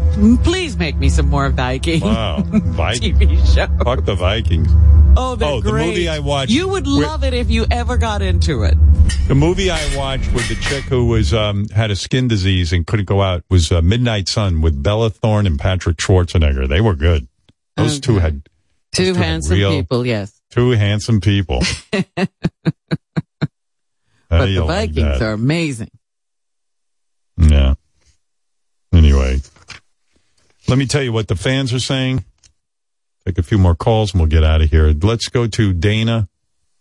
please 0.45 0.77
make 0.77 0.97
me 0.97 1.09
some 1.09 1.29
more 1.29 1.51
Viking 1.51 2.01
Wow, 2.01 2.43
Vikings. 2.47 3.19
TV 3.19 3.55
show. 3.55 3.67
Fuck 3.85 4.05
the 4.05 4.15
Vikings. 4.15 4.69
Oh, 5.15 5.37
Oh, 5.41 5.61
the 5.61 5.73
movie 5.73 6.09
I 6.09 6.21
watched 6.21 6.51
You 6.53 6.69
would 6.69 6.85
with- 6.87 7.05
love 7.05 7.25
it 7.25 7.35
if 7.35 7.51
you 7.51 7.67
ever 7.71 7.97
got 7.99 8.23
into 8.23 8.63
it. 8.63 8.75
The 9.29 9.35
movie 9.35 9.71
I 9.71 9.97
watched 9.97 10.33
with 10.33 10.49
the 10.49 10.55
chick 10.55 10.85
who 10.85 11.07
was 11.09 11.35
um, 11.35 11.69
had 11.69 11.91
a 11.91 11.97
skin 11.97 12.29
disease 12.29 12.73
and 12.73 12.87
couldn't 12.87 13.05
go 13.07 13.21
out 13.21 13.45
was 13.51 13.71
uh, 13.73 13.83
Midnight 13.83 14.29
Sun 14.29 14.61
with 14.63 14.81
Bella 14.83 15.11
Thorne 15.11 15.47
and 15.47 15.59
Patrick 15.59 15.99
Schwarzenegger. 15.99 16.67
They 16.69 16.81
were 16.81 16.95
good. 16.95 17.29
Those 17.77 18.01
two 18.01 18.19
had 18.21 18.49
Two 18.93 19.13
two 19.13 19.15
handsome 19.15 19.57
real- 19.57 19.71
people, 19.73 20.07
yes. 20.07 20.41
two 20.51 20.71
handsome 20.71 21.21
people. 21.21 21.63
But 24.29 24.47
the 24.47 24.65
Vikings 24.65 25.21
are 25.21 25.33
amazing. 25.33 25.91
Yeah. 27.37 27.75
Anyway, 28.93 29.41
let 30.69 30.79
me 30.79 30.87
tell 30.87 31.03
you 31.03 31.13
what 31.13 31.29
the 31.29 31.37
fans 31.37 31.73
are 31.73 31.81
saying. 31.81 32.25
Take 33.27 33.39
a 33.39 33.43
few 33.43 33.59
more 33.59 33.75
calls 33.75 34.13
and 34.13 34.21
we'll 34.21 34.29
get 34.29 34.45
out 34.45 34.63
of 34.63 34.71
here. 34.71 34.93
Let's 34.93 35.29
go 35.29 35.47
to 35.47 35.73
Dana. 35.73 36.29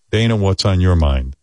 Dana, 0.10 0.36
what's 0.36 0.66
on 0.66 0.82
your 0.82 0.96
mind? 0.96 1.36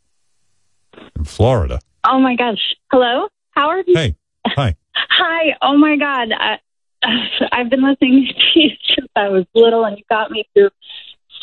In 1.16 1.24
Florida. 1.24 1.80
Oh 2.04 2.18
my 2.18 2.36
gosh. 2.36 2.58
Hello, 2.90 3.28
how 3.50 3.70
Howard? 3.70 3.84
Hey. 3.86 4.16
Hi. 4.46 4.74
Hi. 4.94 5.56
Oh 5.62 5.76
my 5.76 5.96
God. 5.96 6.28
I, 6.32 6.58
I've 7.52 7.70
been 7.70 7.82
listening 7.82 8.28
to 8.28 8.60
you 8.60 8.70
since 8.94 9.08
I 9.14 9.28
was 9.28 9.44
little, 9.54 9.84
and 9.84 9.96
you 9.96 10.04
got 10.08 10.30
me 10.30 10.48
through 10.54 10.70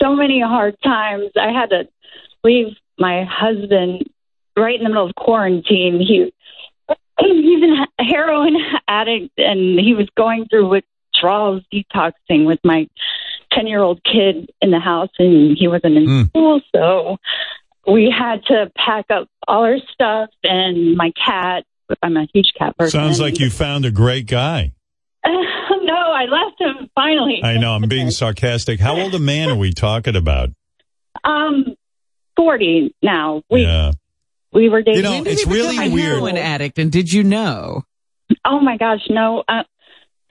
so 0.01 0.15
many 0.15 0.41
hard 0.41 0.75
times. 0.83 1.31
I 1.39 1.51
had 1.51 1.69
to 1.69 1.87
leave 2.43 2.75
my 2.97 3.25
husband 3.29 4.09
right 4.57 4.77
in 4.77 4.83
the 4.83 4.89
middle 4.89 5.07
of 5.07 5.15
quarantine. 5.15 5.99
He 5.99 6.33
he's 7.19 7.63
a 7.99 8.03
heroin 8.03 8.55
addict, 8.87 9.31
and 9.37 9.79
he 9.79 9.93
was 9.93 10.07
going 10.17 10.47
through 10.49 10.69
withdrawals, 10.69 11.63
detoxing 11.73 12.45
with 12.45 12.59
my 12.63 12.87
ten 13.51 13.67
year 13.67 13.81
old 13.81 14.01
kid 14.03 14.51
in 14.61 14.71
the 14.71 14.79
house, 14.79 15.09
and 15.19 15.57
he 15.57 15.67
wasn't 15.67 15.97
in 15.97 16.27
school, 16.27 16.61
so 16.75 17.17
we 17.87 18.13
had 18.15 18.43
to 18.45 18.71
pack 18.75 19.05
up 19.09 19.27
all 19.47 19.63
our 19.63 19.77
stuff 19.93 20.29
and 20.43 20.95
my 20.97 21.11
cat. 21.23 21.63
I'm 22.01 22.17
a 22.17 22.27
huge 22.33 22.51
cat 22.57 22.75
person. 22.77 22.99
Sounds 22.99 23.19
like 23.19 23.39
you 23.39 23.49
found 23.49 23.85
a 23.85 23.91
great 23.91 24.25
guy. 24.25 24.73
no, 25.25 25.95
I 25.95 26.25
left 26.25 26.59
him 26.59 26.89
finally. 26.95 27.41
I 27.43 27.57
know, 27.57 27.73
I'm 27.73 27.87
being 27.87 28.11
sarcastic. 28.11 28.79
How 28.79 28.99
old 28.99 29.13
a 29.13 29.19
man 29.19 29.49
are 29.49 29.55
we 29.55 29.71
talking 29.71 30.15
about? 30.15 30.49
Um, 31.23 31.75
forty 32.35 32.93
now. 33.01 33.41
We 33.49 33.63
yeah. 33.63 33.93
We 34.55 34.69
were 34.69 34.81
dating. 34.81 35.03
You 35.03 35.03
know, 35.03 35.23
it's 35.25 35.45
really 35.45 35.77
a 35.77 35.89
weird. 35.89 36.13
heroin 36.13 36.37
addict, 36.37 36.79
and 36.79 36.91
did 36.91 37.11
you 37.11 37.23
know? 37.23 37.83
Oh 38.45 38.59
my 38.59 38.77
gosh, 38.77 39.01
no. 39.09 39.43
Uh, 39.47 39.63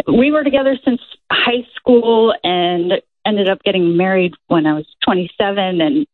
we 0.09 0.33
were 0.33 0.43
together 0.43 0.77
since 0.85 1.01
high 1.31 1.67
school 1.77 2.35
and 2.43 2.95
ended 3.27 3.49
up 3.49 3.63
getting 3.63 3.97
married 3.97 4.33
when 4.49 4.67
I 4.67 4.75
was 4.75 4.87
27 5.05 5.81
and 5.81 6.07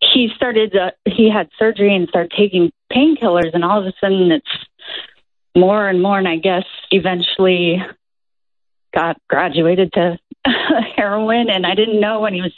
he 0.00 0.28
started 0.36 0.76
uh, 0.76 0.90
he 1.06 1.30
had 1.30 1.48
surgery 1.58 1.94
and 1.94 2.08
started 2.08 2.32
taking 2.36 2.70
painkillers 2.92 3.54
and 3.54 3.64
all 3.64 3.80
of 3.80 3.86
a 3.86 3.92
sudden 4.00 4.30
it's 4.30 4.46
more 5.56 5.88
and 5.88 6.02
more 6.02 6.18
and 6.18 6.28
I 6.28 6.36
guess 6.36 6.64
eventually 6.90 7.82
got 8.94 9.16
graduated 9.28 9.92
to 9.94 10.18
heroin 10.96 11.48
and 11.48 11.64
I 11.64 11.74
didn't 11.74 12.00
know 12.00 12.20
when 12.20 12.34
he 12.34 12.42
was 12.42 12.52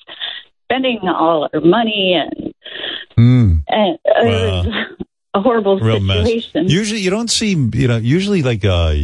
spending 0.64 1.00
all 1.04 1.48
our 1.52 1.60
money 1.60 2.14
and 2.14 2.47
and 3.18 3.98
it 4.04 4.24
was 4.24 4.66
a 5.34 5.40
horrible 5.40 5.78
Real 5.78 6.00
mess. 6.00 6.26
situation. 6.26 6.68
Usually, 6.68 7.00
you 7.00 7.10
don't 7.10 7.30
see, 7.30 7.50
you 7.50 7.88
know, 7.88 7.96
usually 7.96 8.42
like, 8.42 8.64
uh, 8.64 8.94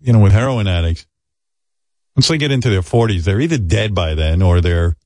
you 0.00 0.12
know, 0.12 0.20
with 0.20 0.32
heroin 0.32 0.66
addicts, 0.66 1.06
once 2.16 2.28
they 2.28 2.38
get 2.38 2.50
into 2.52 2.70
their 2.70 2.82
forties, 2.82 3.24
they're 3.24 3.40
either 3.40 3.58
dead 3.58 3.94
by 3.94 4.14
then 4.14 4.42
or 4.42 4.60
they're, 4.60 4.96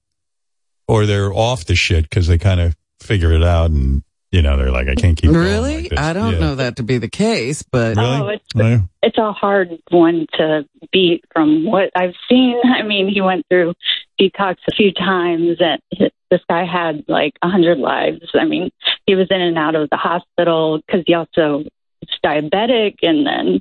or 0.89 1.07
they're 1.07 1.33
off 1.33 1.65
the 1.65 1.75
shit 1.75 2.05
because 2.09 2.27
they 2.27 2.39
kind 2.39 2.61
of 2.61 2.77
figure 3.01 3.33
it 3.33 3.43
out, 3.43 3.71
and 3.71 4.03
you 4.31 4.43
know 4.43 4.57
they're 4.57 4.71
like, 4.71 4.89
I 4.89 4.95
can't 4.95 5.17
keep. 5.17 5.31
going 5.31 5.45
Really? 5.45 5.83
like. 5.89 5.99
I 5.99 6.13
don't 6.13 6.35
Yeah. 6.35 6.39
know 6.39 6.55
that 6.57 6.77
to 6.77 6.83
be 6.83 6.99
the 6.99 7.09
case, 7.09 7.63
but 7.63 7.99
Oh, 7.99 8.29
it's 8.29 8.45
Yeah. 8.55 8.81
it's 9.03 9.19
a 9.19 9.33
hard 9.33 9.71
one 9.91 10.27
to 10.39 10.67
beat 10.93 11.25
from 11.33 11.65
what 11.65 11.91
I've 11.97 12.15
seen. 12.29 12.57
I 12.65 12.83
mean, 12.83 13.09
he 13.09 13.21
went 13.21 13.47
through 13.51 13.75
detox 14.21 14.57
a 14.69 14.75
few 14.75 14.93
times, 14.93 15.57
and 15.61 15.81
hi- 15.99 16.11
this 16.33 16.41
guy 16.49 16.65
had 16.65 17.05
like 17.09 17.35
a 17.43 17.49
hundred 17.49 17.79
lives. 17.79 18.25
I 18.35 18.45
mean, 18.47 18.71
he 19.07 19.15
was 19.15 19.29
in 19.31 19.41
and 19.41 19.57
out 19.59 19.75
of 19.77 19.89
the 19.91 19.97
hospital 19.99 20.81
because 20.87 21.05
he 21.07 21.13
also 21.15 21.59
was 22.01 22.19
diabetic, 22.25 22.97
and 23.03 23.27
then 23.27 23.61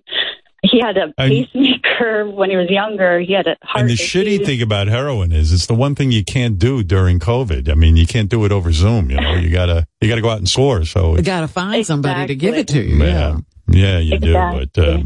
he 0.64 0.80
had 0.80 0.96
a 0.98 1.12
And- 1.18 1.32
pacemaker 1.32 2.30
when 2.30 2.50
he 2.50 2.56
was 2.56 2.70
younger. 2.70 3.20
He 3.20 3.34
had 3.34 3.48
a 3.48 3.58
heart 3.64 3.82
And 3.82 3.90
the 3.90 3.94
issue. 3.96 4.24
shitty 4.24 4.46
thing 4.46 4.62
about 4.62 4.88
heroin 4.88 5.32
is 5.32 5.52
it's 5.52 5.66
the 5.66 5.74
one 5.74 5.96
thing 5.96 6.12
you 6.12 6.24
can't 6.24 6.58
do 6.60 6.84
during 6.84 7.20
COVID. 7.20 7.70
I 7.70 7.74
mean, 7.76 7.98
you 7.98 8.08
can't 8.08 8.30
do 8.30 8.46
it 8.46 8.52
over 8.52 8.72
Zoom. 8.72 9.10
You 9.12 9.20
know, 9.20 9.34
you 9.36 9.50
gotta 9.50 9.86
you 10.00 10.08
gotta 10.10 10.22
go 10.22 10.30
out 10.30 10.38
and 10.38 10.48
score. 10.50 10.86
So 10.86 11.16
you 11.18 11.24
got 11.24 11.42
to 11.42 11.48
find 11.48 11.86
somebody 11.86 12.28
to 12.28 12.36
give 12.36 12.56
it 12.56 12.68
to 12.70 12.82
you. 12.82 13.04
yeah, 13.04 13.38
yeah, 13.68 14.00
you 14.00 14.16
Exactly. 14.16 14.66
do. 14.68 14.82
But 14.82 14.84
uh, 14.88 15.04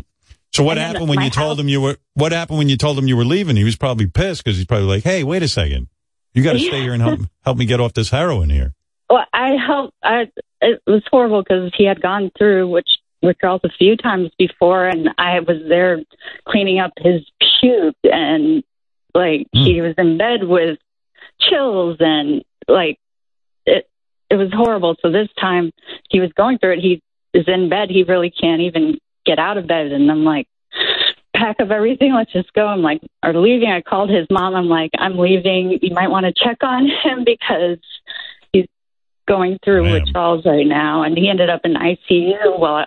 so 0.54 0.64
what 0.64 0.78
And 0.78 0.86
happened 0.88 1.10
when 1.10 1.18
my 1.18 1.26
you 1.26 1.30
told 1.32 1.60
him 1.60 1.68
you 1.68 1.82
were? 1.82 1.98
What 2.14 2.32
happened 2.32 2.58
when 2.60 2.70
you 2.70 2.78
told 2.78 2.98
him 2.98 3.08
you 3.08 3.18
were 3.18 3.26
leaving? 3.26 3.56
He 3.58 3.64
was 3.64 3.76
probably 3.76 4.08
pissed 4.08 4.44
because 4.44 4.58
he's 4.58 4.66
probably 4.68 4.88
like, 4.88 5.04
"Hey, 5.04 5.24
wait 5.24 5.42
a 5.44 5.48
second, 5.50 5.88
you 6.36 6.44
got 6.44 6.54
to 6.54 6.60
stay 6.60 6.82
here 6.82 6.94
and 6.94 7.02
help 7.02 7.20
help 7.44 7.58
me 7.58 7.66
get 7.66 7.80
off 7.80 7.94
this 7.94 8.10
heroin 8.10 8.50
here." 8.50 8.74
Well, 9.10 9.26
I 9.34 9.56
helped. 9.56 9.96
I 10.04 10.30
it 10.62 10.82
was 10.86 11.04
horrible 11.10 11.44
because 11.44 11.72
he 11.78 11.86
had 11.86 12.02
gone 12.02 12.32
through 12.38 12.70
which 12.70 12.90
withdrawals 13.22 13.62
a 13.64 13.70
few 13.70 13.98
times 13.98 14.32
before, 14.38 14.88
and 14.88 15.10
I 15.18 15.40
was 15.40 15.58
there 15.68 16.00
cleaning 16.48 16.80
up 16.80 16.92
his 16.98 17.22
puke, 17.60 17.96
and 18.04 18.64
like 19.14 19.48
hmm. 19.54 19.64
he 19.64 19.82
was 19.82 19.96
in 19.98 20.18
bed 20.18 20.44
with 20.44 20.78
chills, 21.40 21.98
and 22.00 22.44
like 22.68 23.00
it 23.66 23.88
it 24.30 24.36
was 24.36 24.52
horrible. 24.54 24.96
So 25.02 25.12
this 25.12 25.30
time 25.40 25.72
he 26.10 26.20
was 26.20 26.32
going 26.34 26.60
through 26.60 26.74
it. 26.74 26.80
He 26.80 27.02
is 27.34 27.46
in 27.48 27.70
bed. 27.70 27.90
He 27.90 28.04
really 28.04 28.32
can't 28.32 28.62
even 28.62 28.98
get 29.26 29.40
out 29.40 29.58
of 29.58 29.68
bed, 29.68 29.92
and 29.92 30.12
I'm 30.12 30.24
like. 30.24 30.48
Pack 31.36 31.60
up 31.60 31.70
everything. 31.70 32.14
Let's 32.14 32.32
just 32.32 32.52
go. 32.54 32.66
I'm 32.66 32.82
like, 32.82 33.02
are 33.22 33.34
leaving. 33.34 33.70
I 33.70 33.82
called 33.82 34.10
his 34.10 34.26
mom. 34.30 34.56
I'm 34.56 34.68
like, 34.68 34.92
I'm 34.98 35.18
leaving. 35.18 35.78
You 35.82 35.94
might 35.94 36.10
want 36.10 36.26
to 36.26 36.34
check 36.34 36.58
on 36.64 36.88
him 37.04 37.26
because 37.26 37.80
he's 38.54 38.68
going 39.28 39.60
through 39.64 39.84
Man. 39.84 39.94
withdrawals 39.94 40.46
right 40.46 40.66
now, 40.66 41.04
and 41.04 41.18
he 41.18 41.30
ended 41.30 41.50
up 41.50 41.62
in 41.66 41.74
ICU 41.74 42.58
while 42.58 42.86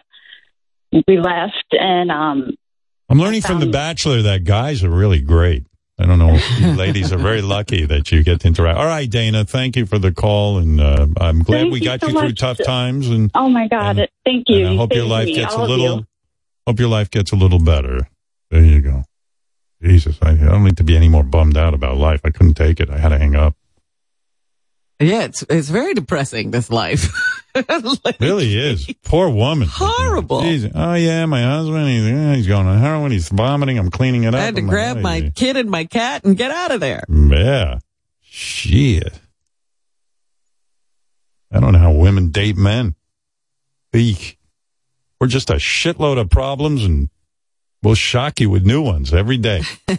we 1.06 1.18
left. 1.18 1.66
And 1.72 2.10
um, 2.10 2.50
I'm 3.10 3.18
learning 3.18 3.42
from 3.42 3.60
The 3.60 3.66
Bachelor 3.66 4.22
that 4.22 4.44
guys 4.44 4.82
are 4.82 4.90
really 4.90 5.20
great. 5.20 5.64
I 6.00 6.06
don't 6.06 6.18
know. 6.20 6.38
You 6.58 6.72
ladies 6.74 7.12
are 7.12 7.18
very 7.18 7.42
lucky 7.42 7.84
that 7.84 8.12
you 8.12 8.22
get 8.22 8.40
to 8.42 8.46
interact. 8.48 8.78
All 8.78 8.86
right, 8.86 9.10
Dana, 9.10 9.44
thank 9.44 9.76
you 9.76 9.84
for 9.84 9.98
the 9.98 10.12
call, 10.12 10.58
and 10.58 10.80
uh, 10.80 11.06
I'm 11.20 11.42
glad 11.42 11.62
Thank 11.62 11.72
we 11.72 11.80
you 11.80 11.84
got 11.84 12.00
so 12.00 12.08
you 12.08 12.18
through 12.20 12.34
tough 12.34 12.58
times. 12.64 13.08
And 13.08 13.30
oh 13.34 13.48
my 13.48 13.66
God, 13.66 14.08
thank 14.24 14.44
you. 14.48 14.64
And 14.64 14.74
I 14.74 14.76
hope 14.76 14.92
your 14.94 15.06
life 15.06 15.26
me. 15.26 15.34
gets 15.34 15.54
a 15.54 15.56
All 15.58 15.64
of 15.64 15.70
little. 15.70 15.96
you. 15.98 16.06
Hope 16.68 16.78
your 16.78 16.88
life 16.88 17.10
gets 17.10 17.32
a 17.32 17.36
little 17.36 17.58
better. 17.58 18.08
There 18.50 18.62
you 18.62 18.80
go. 18.80 19.04
Jesus, 19.82 20.18
I, 20.22 20.30
I 20.30 20.34
don't 20.36 20.64
need 20.64 20.76
to 20.78 20.84
be 20.84 20.96
any 20.96 21.08
more 21.08 21.22
bummed 21.22 21.56
out 21.56 21.74
about 21.74 21.96
life. 21.98 22.20
I 22.24 22.30
couldn't 22.30 22.54
take 22.54 22.80
it. 22.80 22.90
I 22.90 22.98
had 22.98 23.10
to 23.10 23.18
hang 23.18 23.36
up. 23.36 23.54
Yeah, 25.00 25.24
it's 25.24 25.44
it's 25.48 25.68
very 25.68 25.94
depressing. 25.94 26.50
This 26.50 26.70
life. 26.70 27.12
really 28.20 28.56
is. 28.56 28.92
Poor 29.04 29.28
woman. 29.28 29.68
Horrible. 29.70 30.40
Jeez. 30.40 30.70
Oh 30.74 30.94
yeah, 30.94 31.24
my 31.26 31.42
husband. 31.42 31.88
He's, 31.88 32.04
yeah, 32.04 32.34
he's 32.34 32.46
going 32.48 32.66
on 32.66 32.78
heroin. 32.78 33.12
He's 33.12 33.28
vomiting. 33.28 33.78
I'm 33.78 33.90
cleaning 33.90 34.24
it 34.24 34.34
up. 34.34 34.40
I 34.40 34.44
had 34.44 34.56
to 34.56 34.62
I'm 34.62 34.66
grab 34.66 34.96
like, 34.96 35.02
my 35.02 35.30
kid 35.30 35.56
and 35.56 35.70
my 35.70 35.84
cat 35.84 36.24
and 36.24 36.36
get 36.36 36.50
out 36.50 36.72
of 36.72 36.80
there. 36.80 37.04
Yeah. 37.08 37.78
Shit. 38.20 39.20
I 41.52 41.60
don't 41.60 41.72
know 41.72 41.78
how 41.78 41.92
women 41.92 42.30
date 42.30 42.56
men. 42.56 42.96
Eek. 43.94 44.36
We're 45.20 45.28
just 45.28 45.50
a 45.50 45.54
shitload 45.54 46.18
of 46.18 46.28
problems 46.28 46.84
and 46.84 47.08
we'll 47.82 47.94
shock 47.94 48.40
you 48.40 48.50
with 48.50 48.64
new 48.66 48.82
ones 48.82 49.12
every 49.14 49.36
day. 49.38 49.62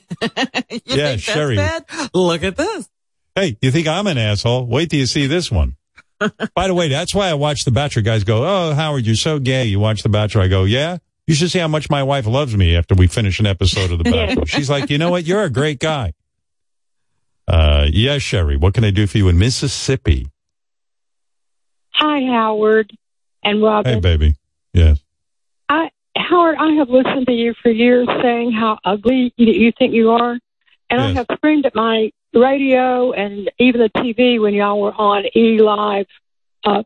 You 0.72 0.80
yeah, 0.86 1.16
think 1.16 1.22
that's 1.22 1.22
Sherry. 1.22 1.56
bad? 1.56 1.86
Look 2.14 2.44
at 2.44 2.56
this. 2.56 2.88
Hey, 3.36 3.58
you 3.62 3.72
think 3.72 3.88
I'm 3.88 4.06
an 4.08 4.18
asshole? 4.18 4.66
Wait 4.68 4.90
till 4.90 5.00
you 5.00 5.06
see 5.08 5.26
this 5.28 5.52
one. 5.52 5.76
By 6.56 6.68
the 6.68 6.74
way, 6.74 6.90
that's 6.90 7.16
why 7.16 7.30
I 7.30 7.34
watch 7.34 7.64
The 7.66 7.72
Bachelor. 7.72 8.04
Guys 8.04 8.24
go, 8.24 8.44
oh, 8.46 8.74
Howard, 8.74 9.06
you're 9.06 9.16
so 9.16 9.40
gay. 9.40 9.66
You 9.66 9.80
watch 9.80 10.04
The 10.04 10.10
Bachelor. 10.10 10.44
I 10.44 10.48
go, 10.48 10.66
yeah. 10.66 10.98
You 11.26 11.34
should 11.36 11.50
see 11.52 11.60
how 11.60 11.68
much 11.68 11.90
my 11.90 12.04
wife 12.04 12.28
loves 12.28 12.56
me 12.56 12.76
after 12.76 12.94
we 12.96 13.08
finish 13.08 13.40
an 13.40 13.46
episode 13.48 13.92
of 13.92 13.98
The 14.00 14.04
Bachelor. 14.12 14.46
She's 14.46 14.70
like, 14.70 14.90
you 14.90 14.98
know 14.98 15.10
what? 15.10 15.26
You're 15.26 15.44
a 15.44 15.50
great 15.50 15.80
guy. 15.80 16.14
Uh, 17.48 17.88
yeah, 17.90 18.18
Sherry, 18.20 18.58
what 18.58 18.74
can 18.76 18.84
I 18.84 18.92
do 18.92 19.08
for 19.08 19.18
you 19.18 19.28
in 19.30 19.38
Mississippi? 19.40 20.28
Hi, 21.92 22.22
Howard 22.26 22.92
and 23.44 23.62
Robin. 23.64 23.96
Hey, 23.96 24.00
baby. 24.00 24.36
Yes. 24.74 25.00
I, 25.68 25.90
Howard, 26.30 26.58
I 26.60 26.74
have 26.74 26.90
listened 26.90 27.26
to 27.26 27.34
you 27.34 27.56
for 27.62 27.72
years 27.72 28.08
saying 28.22 28.52
how 28.52 28.78
ugly 28.86 29.34
you, 29.36 29.52
you 29.52 29.72
think 29.78 29.94
you 29.94 30.12
are, 30.12 30.38
and 30.90 31.02
I 31.02 31.12
have 31.14 31.26
screamed 31.34 31.66
at 31.66 31.74
my 31.74 32.12
radio 32.36 33.12
and 33.14 33.50
even 33.58 33.82
the 33.82 33.90
TV 33.90 34.40
when 34.40 34.54
y'all 34.54 34.80
were 34.80 34.94
on 34.94 35.26
E 35.36 35.58
Live. 35.60 36.06
Uh, 36.64 36.84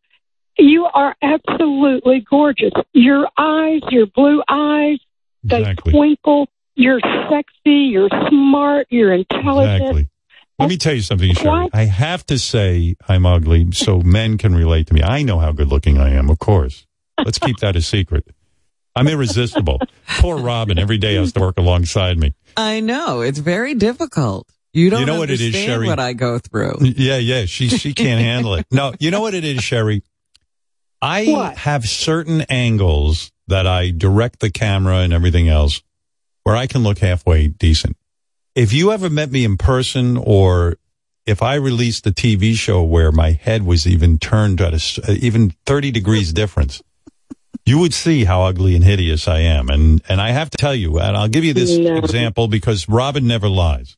you 0.57 0.85
are 0.85 1.13
absolutely 1.21 2.21
gorgeous. 2.29 2.71
Your 2.93 3.27
eyes, 3.37 3.81
your 3.89 4.05
blue 4.05 4.41
eyes, 4.47 4.99
they 5.43 5.59
Exactly. 5.59 5.91
twinkle. 5.91 6.47
You're 6.75 7.01
sexy. 7.29 7.71
You're 7.91 8.09
smart. 8.29 8.87
You're 8.89 9.13
intelligent. 9.13 9.81
Exactly. 9.81 10.09
Let 10.57 10.69
me 10.69 10.77
tell 10.77 10.93
you 10.93 11.01
something, 11.01 11.33
Sherry. 11.33 11.69
I 11.73 11.85
have 11.85 12.25
to 12.27 12.39
say 12.39 12.95
I'm 13.09 13.25
ugly 13.25 13.71
so 13.73 13.99
men 13.99 14.37
can 14.37 14.55
relate 14.55 14.87
to 14.87 14.93
me. 14.93 15.03
I 15.03 15.23
know 15.23 15.39
how 15.39 15.51
good 15.51 15.67
looking 15.67 15.97
I 15.97 16.11
am, 16.11 16.29
of 16.29 16.39
course. 16.39 16.85
Let's 17.17 17.39
keep 17.39 17.57
that 17.57 17.75
a 17.75 17.81
secret. 17.81 18.25
I'm 18.95 19.07
irresistible. 19.07 19.79
Poor 20.19 20.37
Robin 20.37 20.77
every 20.77 20.97
day 20.97 21.15
has 21.15 21.33
to 21.33 21.39
work 21.39 21.57
alongside 21.57 22.17
me. 22.17 22.33
I 22.55 22.79
know 22.79 23.21
it's 23.21 23.39
very 23.39 23.73
difficult. 23.73 24.47
You 24.73 24.89
don't 24.89 25.01
You 25.01 25.05
know 25.05 25.19
what 25.19 25.29
it 25.29 25.41
is, 25.41 25.53
Sherry? 25.53 25.87
what 25.87 25.99
I 25.99 26.13
go 26.13 26.39
through. 26.39 26.77
Yeah, 26.81 27.17
yeah. 27.17 27.45
She 27.45 27.69
she 27.69 27.93
can't 27.93 28.21
handle 28.31 28.55
it. 28.55 28.65
No, 28.71 28.93
you 28.99 29.11
know 29.11 29.21
what 29.21 29.33
it 29.33 29.43
is, 29.43 29.63
Sherry? 29.63 30.03
I 31.01 31.25
What? 31.25 31.57
have 31.57 31.85
certain 31.85 32.41
angles 32.49 33.31
that 33.47 33.67
I 33.67 33.91
direct 33.91 34.39
the 34.39 34.49
camera 34.49 34.97
and 34.99 35.11
everything 35.13 35.49
else 35.49 35.81
where 36.43 36.55
I 36.55 36.65
can 36.67 36.83
look 36.83 36.99
halfway 36.99 37.47
decent. 37.47 37.97
If 38.55 38.71
you 38.73 38.91
ever 38.91 39.09
met 39.09 39.31
me 39.31 39.43
in 39.43 39.57
person 39.57 40.17
or 40.17 40.77
if 41.25 41.41
I 41.41 41.55
released 41.55 42.05
a 42.07 42.11
TV 42.11 42.53
show 42.55 42.83
where 42.83 43.11
my 43.11 43.31
head 43.31 43.63
was 43.63 43.85
even 43.87 44.17
turned 44.19 44.61
at 44.61 44.73
a, 44.73 45.11
uh, 45.11 45.13
even 45.19 45.53
30 45.65 45.91
degrees 45.91 46.31
difference, 46.33 46.81
you 47.65 47.77
would 47.79 47.93
see 47.93 48.25
how 48.25 48.43
ugly 48.43 48.75
and 48.75 48.83
hideous 48.83 49.27
I 49.27 49.39
am. 49.39 49.69
And, 49.69 50.01
and 50.09 50.19
I 50.19 50.31
have 50.31 50.49
to 50.49 50.57
tell 50.57 50.75
you, 50.75 50.99
and 50.99 51.15
I'll 51.15 51.29
give 51.29 51.43
you 51.45 51.53
this 51.53 51.77
No. 51.77 51.95
example 51.97 52.47
because 52.47 52.89
Robin 52.89 53.25
never 53.25 53.47
lies. 53.47 53.95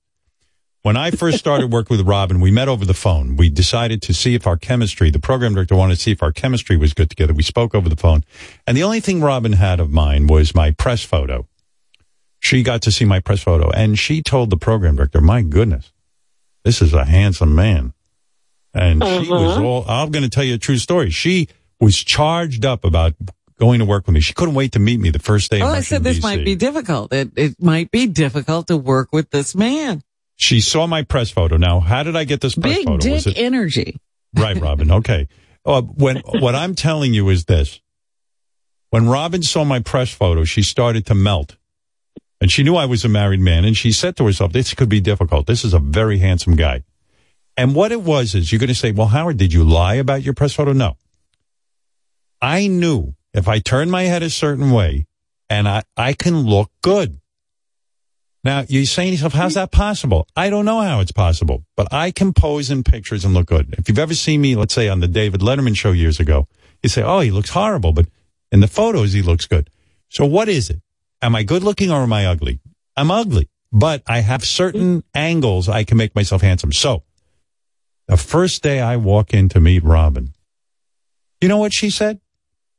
When 0.84 0.95
I 0.98 1.10
first 1.10 1.40
started 1.40 1.72
work 1.74 1.90
with 1.90 2.02
Robin, 2.02 2.40
we 2.40 2.52
met 2.52 2.68
over 2.68 2.85
the 2.85 2.94
phone. 2.94 3.38
We 3.38 3.50
decided 3.50 4.03
to 4.03 4.14
see 4.14 4.35
if 4.35 4.45
our 4.45 4.56
chemistry, 4.56 5.10
the 5.10 5.18
program 5.19 5.56
director 5.56 5.76
wanted 5.76 5.95
to 5.95 6.02
see 6.02 6.11
if 6.11 6.22
our 6.22 6.32
chemistry 6.32 6.77
was 6.77 6.94
good 6.94 7.10
together. 7.10 7.34
We 7.34 7.42
spoke 7.42 7.74
over 7.74 7.90
the 7.90 7.95
phone. 7.95 8.24
And 8.68 8.77
the 8.77 8.84
only 8.84 9.00
thing 9.00 9.19
Robin 9.19 9.53
had 9.53 9.80
of 9.80 9.90
mine 9.90 10.27
was 10.27 10.53
my 10.53 10.69
press 10.69 11.03
photo. 11.03 11.48
She 12.40 12.61
got 12.61 12.84
to 12.84 12.92
see 12.92 13.03
my 13.06 13.19
press 13.19 13.42
photo 13.42 13.72
and 13.72 13.98
she 13.98 14.22
told 14.22 14.52
the 14.52 14.58
program 14.58 14.98
director, 14.98 15.22
my 15.22 15.42
goodness, 15.42 15.92
this 16.64 16.84
is 16.84 16.94
a 16.94 17.06
handsome 17.06 17.56
man. 17.56 17.94
And 18.72 19.03
she 19.03 19.32
was 19.32 19.58
Uh-huh. 19.58 19.64
all, 19.64 19.85
I'm 19.90 20.11
going 20.11 20.22
to 20.24 20.30
tell 20.30 20.44
you 20.44 20.53
a 20.53 20.58
true 20.60 20.77
story. 20.77 21.10
She 21.10 21.48
was 21.80 21.98
charged 21.98 22.64
up 22.64 22.85
about 22.85 23.16
going 23.59 23.80
to 23.80 23.85
work 23.85 24.06
with 24.06 24.14
me. 24.14 24.19
She 24.19 24.34
couldn't 24.34 24.56
wait 24.56 24.74
to 24.74 24.80
meet 24.80 25.00
me 25.00 25.09
the 25.09 25.19
first 25.19 25.50
day 25.50 25.58
in 25.58 25.64
Oh, 25.64 25.67
I 25.67 25.82
said 25.82 26.03
this 26.03 26.22
might 26.22 26.43
be 26.43 26.56
difficult. 26.56 27.14
It 27.14 27.32
it 27.35 27.61
might 27.61 27.92
be 27.92 28.08
difficult 28.08 28.67
to 28.67 28.77
work 28.77 29.09
with 29.11 29.30
this 29.30 29.56
man. 29.56 30.03
She 30.35 30.59
saw 30.59 30.85
my 30.85 31.03
press 31.03 31.30
photo. 31.30 31.58
Now, 31.58 31.80
how 31.80 32.03
did 32.03 32.16
I 32.16 32.25
get 32.25 32.42
this 32.42 32.56
press 32.56 32.75
Big 32.75 32.85
photo? 32.85 32.98
dick 32.98 33.14
Was 33.14 33.27
it 33.27 33.38
energy. 33.38 33.98
right, 34.35 34.58
Robin? 34.59 34.92
Okay. 34.92 35.27
Uh, 35.66 35.82
when 35.82 36.17
what 36.17 36.56
I'm 36.56 36.75
telling 36.75 37.14
you 37.14 37.30
is 37.30 37.45
this: 37.45 37.80
when 38.90 39.08
Robin 39.08 39.42
saw 39.42 39.64
my 39.64 39.80
press 39.80 40.14
photo, 40.14 40.43
she 40.43 40.61
started 40.61 41.06
to 41.08 41.16
melt, 41.16 41.56
and 42.42 42.51
she 42.51 42.64
knew 42.64 42.75
I 42.75 42.85
was 42.85 43.06
a 43.06 43.09
married 43.09 43.40
man, 43.40 43.66
and 43.66 43.75
she 43.75 43.92
said 43.92 44.17
to 44.17 44.25
herself, 44.25 44.51
"This 44.51 44.74
could 44.74 44.90
be 44.90 45.01
difficult. 45.01 45.48
This 45.48 45.64
is 45.64 45.74
a 45.74 45.80
very 45.80 46.19
handsome 46.19 46.56
guy." 46.56 46.84
And 47.58 47.74
what 47.74 47.93
it 47.93 48.01
was 48.01 48.35
is, 48.35 48.51
you're 48.51 48.59
going 48.59 48.67
to 48.67 48.75
say, 48.75 48.92
"Well, 48.92 49.08
Howard, 49.08 49.38
did 49.38 49.53
you 49.53 49.64
lie 49.64 49.95
about 49.95 50.22
your 50.24 50.34
press 50.34 50.53
photo?" 50.53 50.74
No. 50.74 50.98
I 52.42 52.67
knew 52.67 53.15
if 53.35 53.47
I 53.47 53.59
turn 53.59 53.89
my 53.89 54.03
head 54.03 54.23
a 54.23 54.30
certain 54.30 54.72
way, 54.72 55.05
and 55.49 55.67
I 55.67 55.83
I 55.95 56.14
can 56.14 56.41
look 56.41 56.72
good. 56.81 57.19
Now, 58.43 58.64
you're 58.69 58.85
saying 58.85 59.09
to 59.09 59.14
yourself, 59.14 59.33
how's 59.33 59.55
that 59.55 59.72
possible? 59.72 60.27
I 60.35 60.51
don't 60.51 60.65
know 60.65 60.80
how 60.80 60.99
it's 60.99 61.11
possible, 61.11 61.64
but 61.75 61.91
I 61.91 62.11
can 62.11 62.31
pose 62.31 62.69
in 62.69 62.83
pictures 62.83 63.25
and 63.25 63.33
look 63.33 63.47
good. 63.47 63.73
If 63.77 63.89
you've 63.89 63.97
ever 63.97 64.14
seen 64.14 64.39
me, 64.41 64.55
let's 64.55 64.73
say 64.73 64.88
on 64.88 64.99
the 64.99 65.07
David 65.07 65.41
Letterman 65.41 65.75
show 65.75 65.91
years 65.91 66.19
ago, 66.19 66.47
you 66.83 66.89
say, 66.89 67.01
oh, 67.01 67.22
he 67.22 67.31
looks 67.31 67.49
horrible, 67.49 67.91
but 67.91 68.05
in 68.51 68.59
the 68.59 68.67
photos, 68.67 69.14
he 69.14 69.23
looks 69.23 69.47
good. 69.47 69.72
So 70.09 70.25
what 70.25 70.47
is 70.47 70.69
it? 70.69 70.80
Am 71.23 71.35
I 71.35 71.41
good 71.41 71.64
looking 71.64 71.89
or 71.89 72.03
am 72.03 72.14
I 72.14 72.27
ugly? 72.27 72.59
I'm 72.95 73.09
ugly, 73.09 73.49
but 73.72 74.03
I 74.05 74.19
have 74.19 74.45
certain 74.45 75.03
angles 75.15 75.67
I 75.67 75.83
can 75.83 75.97
make 75.97 76.15
myself 76.15 76.43
handsome. 76.43 76.72
So 76.72 77.01
the 78.07 78.17
first 78.17 78.61
day 78.61 78.80
I 78.80 78.95
walk 78.97 79.33
in 79.33 79.49
to 79.49 79.59
meet 79.59 79.83
Robin, 79.83 80.33
You 81.41 81.49
know 81.49 81.57
what 81.57 81.73
she 81.73 81.89
said? 81.89 82.19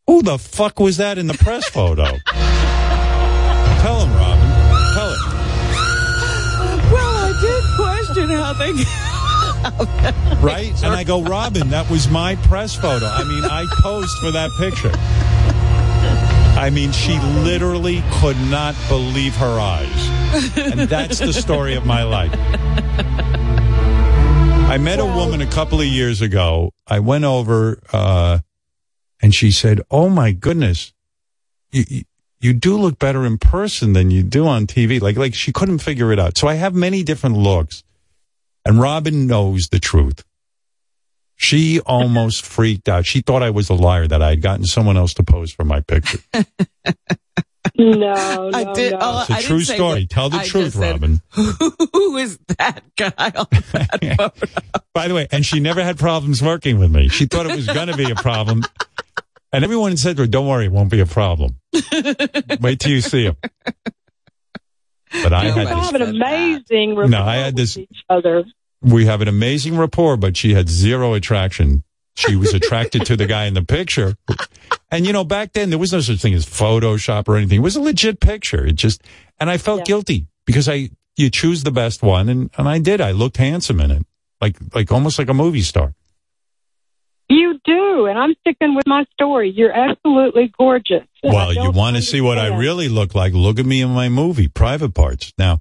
Who 0.06 0.22
the 0.22 0.38
fuck 0.38 0.78
was 0.78 0.98
that 0.98 1.18
in 1.18 1.26
the 1.26 1.34
press 1.34 1.68
photo? 1.68 2.04
Tell 3.82 4.00
him, 4.00 4.12
Robin. 4.14 4.48
Tell 4.94 5.10
him. 5.10 5.20
Well, 6.92 7.16
I 7.16 7.32
did 7.40 7.64
question 7.76 8.28
how 8.30 8.52
they. 8.52 8.72
Right? 10.40 10.72
And 10.84 10.94
I 10.94 11.02
go, 11.02 11.22
Robin, 11.22 11.70
that 11.70 11.90
was 11.90 12.08
my 12.08 12.36
press 12.36 12.76
photo. 12.76 13.06
I 13.06 13.24
mean, 13.24 13.44
I 13.44 13.66
posed 13.80 14.16
for 14.18 14.30
that 14.30 14.50
picture. 14.58 14.92
I 16.56 16.70
mean, 16.70 16.92
she 16.92 17.18
literally 17.42 18.04
could 18.20 18.36
not 18.48 18.76
believe 18.88 19.34
her 19.36 19.58
eyes. 19.58 20.56
And 20.56 20.88
that's 20.88 21.18
the 21.18 21.32
story 21.32 21.74
of 21.74 21.84
my 21.84 22.04
life. 22.04 22.30
I 24.68 24.78
met 24.78 25.00
a 25.00 25.04
woman 25.04 25.40
a 25.40 25.46
couple 25.46 25.80
of 25.80 25.86
years 25.86 26.20
ago. 26.22 26.70
I 26.86 27.00
went 27.00 27.24
over, 27.24 27.80
uh, 27.92 28.38
and 29.26 29.34
she 29.34 29.50
said, 29.50 29.80
Oh 29.90 30.08
my 30.08 30.30
goodness, 30.30 30.92
you, 31.72 32.04
you, 32.40 32.54
do 32.54 32.76
look 32.76 32.96
better 32.96 33.26
in 33.26 33.38
person 33.38 33.92
than 33.92 34.12
you 34.12 34.22
do 34.22 34.46
on 34.46 34.68
TV. 34.68 35.00
Like, 35.00 35.16
like 35.16 35.34
she 35.34 35.50
couldn't 35.50 35.78
figure 35.78 36.12
it 36.12 36.20
out. 36.20 36.38
So 36.38 36.46
I 36.46 36.54
have 36.54 36.76
many 36.76 37.02
different 37.02 37.36
looks 37.36 37.82
and 38.64 38.80
Robin 38.80 39.26
knows 39.26 39.70
the 39.70 39.80
truth. 39.80 40.22
She 41.34 41.80
almost 41.80 42.46
freaked 42.54 42.88
out. 42.88 43.04
She 43.04 43.20
thought 43.20 43.42
I 43.42 43.50
was 43.50 43.68
a 43.68 43.74
liar 43.74 44.06
that 44.06 44.22
I 44.22 44.30
had 44.30 44.42
gotten 44.42 44.64
someone 44.64 44.96
else 44.96 45.12
to 45.14 45.24
pose 45.24 45.50
for 45.50 45.64
my 45.64 45.80
picture. 45.80 46.20
No, 47.78 47.92
no, 47.94 48.50
I 48.54 48.72
did. 48.72 48.92
no. 48.92 48.98
Oh, 49.00 49.20
It's 49.22 49.30
a 49.30 49.32
I 49.34 49.36
didn't 49.36 49.48
true 49.48 49.60
story. 49.62 50.00
that. 50.00 50.10
Tell 50.10 50.30
the 50.30 50.38
I 50.38 50.44
truth, 50.46 50.74
said, 50.74 50.92
Robin. 50.92 51.20
Who 51.92 52.16
is 52.16 52.38
that 52.58 52.82
guy 52.96 53.12
on 53.36 53.46
that 53.50 54.00
photo? 54.70 54.80
By 54.94 55.08
the 55.08 55.14
way, 55.14 55.28
and 55.30 55.44
she 55.44 55.60
never 55.60 55.82
had 55.84 55.98
problems 55.98 56.42
working 56.42 56.78
with 56.78 56.90
me. 56.94 57.08
She 57.08 57.26
thought 57.26 57.46
it 57.46 57.54
was 57.54 57.66
going 57.66 57.88
to 57.88 57.96
be 57.96 58.10
a 58.10 58.14
problem. 58.14 58.62
And 59.52 59.64
everyone 59.64 59.96
said 59.96 60.16
to 60.16 60.22
her, 60.22 60.26
don't 60.26 60.46
worry, 60.48 60.66
it 60.66 60.72
won't 60.72 60.90
be 60.90 61.00
a 61.00 61.06
problem. 61.06 61.56
Wait 62.60 62.80
till 62.80 62.92
you 62.92 63.00
see 63.00 63.24
him. 63.24 63.36
But 65.22 65.32
I 65.32 65.46
You 65.46 65.52
had 65.52 65.68
have 65.68 65.92
this, 65.92 66.02
an 66.02 66.02
amazing 66.02 66.90
rapport 66.96 67.08
no, 67.10 67.22
I 67.22 67.36
had 67.36 67.56
this, 67.56 67.76
with 67.76 67.86
each 67.90 68.04
other. 68.10 68.44
we 68.82 69.06
have 69.06 69.20
an 69.22 69.28
amazing 69.28 69.78
rapport, 69.78 70.16
but 70.16 70.36
she 70.36 70.52
had 70.54 70.68
zero 70.68 71.14
attraction. 71.14 71.84
She 72.16 72.34
was 72.34 72.54
attracted 72.54 73.04
to 73.06 73.16
the 73.16 73.26
guy 73.26 73.44
in 73.44 73.54
the 73.54 73.62
picture. 73.64 74.16
And 74.90 75.06
you 75.06 75.12
know, 75.12 75.22
back 75.24 75.52
then 75.52 75.70
there 75.70 75.78
was 75.78 75.92
no 75.92 76.00
such 76.00 76.20
thing 76.20 76.34
as 76.34 76.46
Photoshop 76.46 77.28
or 77.28 77.36
anything. 77.36 77.58
It 77.58 77.62
was 77.62 77.76
a 77.76 77.80
legit 77.80 78.20
picture. 78.20 78.64
It 78.66 78.74
just, 78.76 79.02
and 79.38 79.50
I 79.50 79.58
felt 79.58 79.84
guilty 79.84 80.26
because 80.46 80.68
I, 80.68 80.90
you 81.16 81.28
choose 81.30 81.62
the 81.62 81.70
best 81.70 82.02
one 82.02 82.28
and, 82.28 82.50
and 82.56 82.68
I 82.68 82.78
did. 82.78 83.00
I 83.00 83.12
looked 83.12 83.36
handsome 83.36 83.80
in 83.80 83.90
it. 83.90 84.02
Like, 84.40 84.56
like 84.74 84.90
almost 84.92 85.18
like 85.18 85.28
a 85.28 85.34
movie 85.34 85.62
star. 85.62 85.94
You 87.28 87.58
do, 87.64 88.06
and 88.06 88.16
I'm 88.18 88.34
sticking 88.40 88.76
with 88.76 88.86
my 88.86 89.04
story. 89.12 89.50
You're 89.50 89.72
absolutely 89.72 90.52
gorgeous. 90.56 91.02
Well, 91.24 91.52
you 91.52 91.72
want 91.72 91.96
to 91.96 92.02
see 92.02 92.20
what 92.20 92.38
I 92.38 92.56
really 92.56 92.88
look 92.88 93.14
like? 93.16 93.32
Look 93.32 93.58
at 93.58 93.66
me 93.66 93.80
in 93.82 93.90
my 93.90 94.08
movie, 94.08 94.46
Private 94.46 94.94
Parts. 94.94 95.32
Now, 95.36 95.58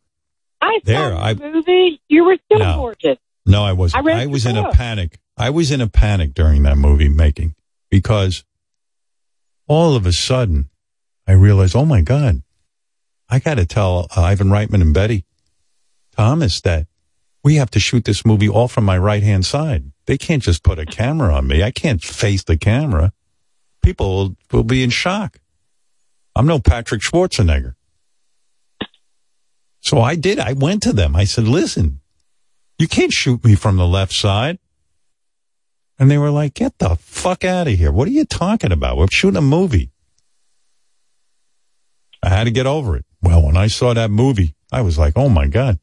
I 0.61 0.79
There, 0.83 1.09
saw 1.11 1.19
I- 1.19 1.33
movie. 1.33 1.99
You 2.07 2.25
were 2.25 2.37
still 2.45 2.59
No. 2.59 2.75
gorgeous. 2.75 3.17
no, 3.47 3.63
I 3.63 3.71
wasn't. 3.73 4.07
I 4.07 4.23
I 4.23 4.25
was 4.27 4.45
in 4.45 4.57
a 4.57 4.71
panic. 4.73 5.19
I 5.37 5.49
was 5.49 5.71
in 5.71 5.81
a 5.81 5.87
panic 5.87 6.33
during 6.33 6.63
that 6.63 6.77
movie 6.77 7.09
making 7.09 7.55
because 7.89 8.43
all 9.67 9.95
of 9.95 10.05
a 10.05 10.13
sudden 10.13 10.69
I 11.27 11.33
realized, 11.33 11.75
oh 11.75 11.85
my 11.85 12.01
God, 12.01 12.41
I 13.29 13.39
got 13.39 13.55
to 13.55 13.65
tell 13.65 14.07
uh, 14.15 14.21
Ivan 14.21 14.47
Reitman 14.47 14.81
and 14.81 14.93
Betty 14.93 15.25
Thomas 16.15 16.61
that 16.61 16.87
we 17.43 17.55
have 17.55 17.71
to 17.71 17.79
shoot 17.79 18.05
this 18.05 18.25
movie 18.25 18.49
all 18.49 18.67
from 18.67 18.85
my 18.85 18.97
right 18.97 19.23
hand 19.23 19.45
side. 19.45 19.91
They 20.05 20.17
can't 20.17 20.43
just 20.43 20.63
put 20.63 20.79
a 20.79 20.85
camera 20.85 21.33
on 21.33 21.47
me. 21.47 21.63
I 21.63 21.71
can't 21.71 22.01
face 22.01 22.43
the 22.43 22.57
camera. 22.57 23.11
People 23.81 24.15
will, 24.15 24.35
will 24.51 24.63
be 24.63 24.83
in 24.83 24.89
shock. 24.89 25.39
I'm 26.35 26.45
no 26.45 26.59
Patrick 26.59 27.01
Schwarzenegger. 27.01 27.75
So 29.79 30.01
I 30.01 30.15
did. 30.15 30.39
I 30.39 30.53
went 30.53 30.81
to 30.83 30.93
them. 30.93 31.15
I 31.15 31.25
said, 31.25 31.47
listen, 31.47 32.01
you 32.79 32.87
can't 32.87 33.13
shoot 33.13 33.43
me 33.43 33.55
from 33.55 33.77
the 33.77 33.87
left 33.87 34.13
side. 34.13 34.59
And 35.97 36.11
they 36.11 36.17
were 36.17 36.29
like, 36.29 36.53
get 36.55 36.77
the 36.77 36.95
fuck 36.95 37.43
out 37.45 37.67
of 37.67 37.73
here. 37.73 37.91
What 37.91 38.07
are 38.07 38.11
you 38.11 38.25
talking 38.25 38.71
about? 38.71 38.97
We're 38.97 39.07
shooting 39.09 39.37
a 39.37 39.41
movie. 39.41 39.91
I 42.21 42.29
had 42.29 42.45
to 42.45 42.51
get 42.51 42.65
over 42.65 42.97
it. 42.97 43.05
Well, 43.21 43.43
when 43.43 43.55
I 43.55 43.67
saw 43.67 43.93
that 43.93 44.11
movie, 44.11 44.55
I 44.71 44.81
was 44.81 44.97
like, 44.97 45.13
oh 45.15 45.29
my 45.29 45.47
God, 45.47 45.79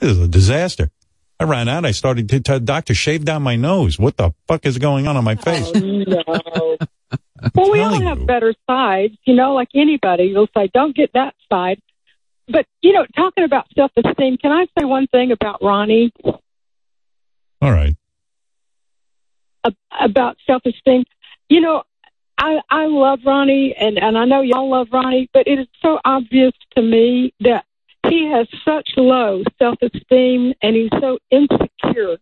this 0.00 0.10
is 0.10 0.18
a 0.18 0.28
disaster. 0.28 0.90
I 1.38 1.44
ran 1.44 1.68
out. 1.68 1.84
I 1.84 1.90
started 1.90 2.28
to 2.30 2.40
tell 2.40 2.58
doctor, 2.58 2.94
shave 2.94 3.24
down 3.24 3.42
my 3.42 3.56
nose. 3.56 3.98
What 3.98 4.16
the 4.16 4.32
fuck 4.48 4.64
is 4.64 4.78
going 4.78 5.06
on 5.06 5.16
on 5.16 5.24
my 5.24 5.36
face? 5.36 5.70
Oh, 5.74 5.78
no. 5.78 6.76
well, 7.54 7.70
we 7.70 7.80
all 7.80 8.00
have 8.00 8.20
you. 8.20 8.26
better 8.26 8.54
sides, 8.66 9.14
you 9.26 9.34
know, 9.34 9.54
like 9.54 9.68
anybody. 9.74 10.24
You'll 10.24 10.48
say, 10.56 10.70
don't 10.72 10.96
get 10.96 11.12
that 11.12 11.34
side. 11.52 11.80
But, 12.48 12.66
you 12.80 12.92
know, 12.92 13.04
talking 13.14 13.44
about 13.44 13.66
self 13.74 13.90
esteem, 13.96 14.38
can 14.38 14.52
I 14.52 14.66
say 14.78 14.84
one 14.84 15.06
thing 15.08 15.30
about 15.32 15.62
Ronnie? 15.62 16.12
All 17.60 17.72
right. 17.72 17.96
Ab- 19.66 19.76
about 20.10 20.36
self 20.46 20.62
esteem. 20.64 21.04
You 21.48 21.60
know, 21.60 21.82
I 22.38 22.60
I 22.70 22.86
love 22.86 23.20
Ronnie 23.24 23.74
and 23.78 23.98
and 23.98 24.16
I 24.16 24.24
know 24.24 24.42
y'all 24.42 24.70
love 24.70 24.88
Ronnie, 24.92 25.28
but 25.32 25.46
it 25.46 25.58
is 25.58 25.66
so 25.82 25.98
obvious 26.04 26.52
to 26.76 26.82
me 26.82 27.32
that 27.40 27.64
he 28.08 28.30
has 28.30 28.46
such 28.64 28.90
low 28.96 29.42
self 29.58 29.78
esteem 29.82 30.54
and 30.62 30.76
he's 30.76 30.90
so 31.00 31.18
insecure. 31.30 32.18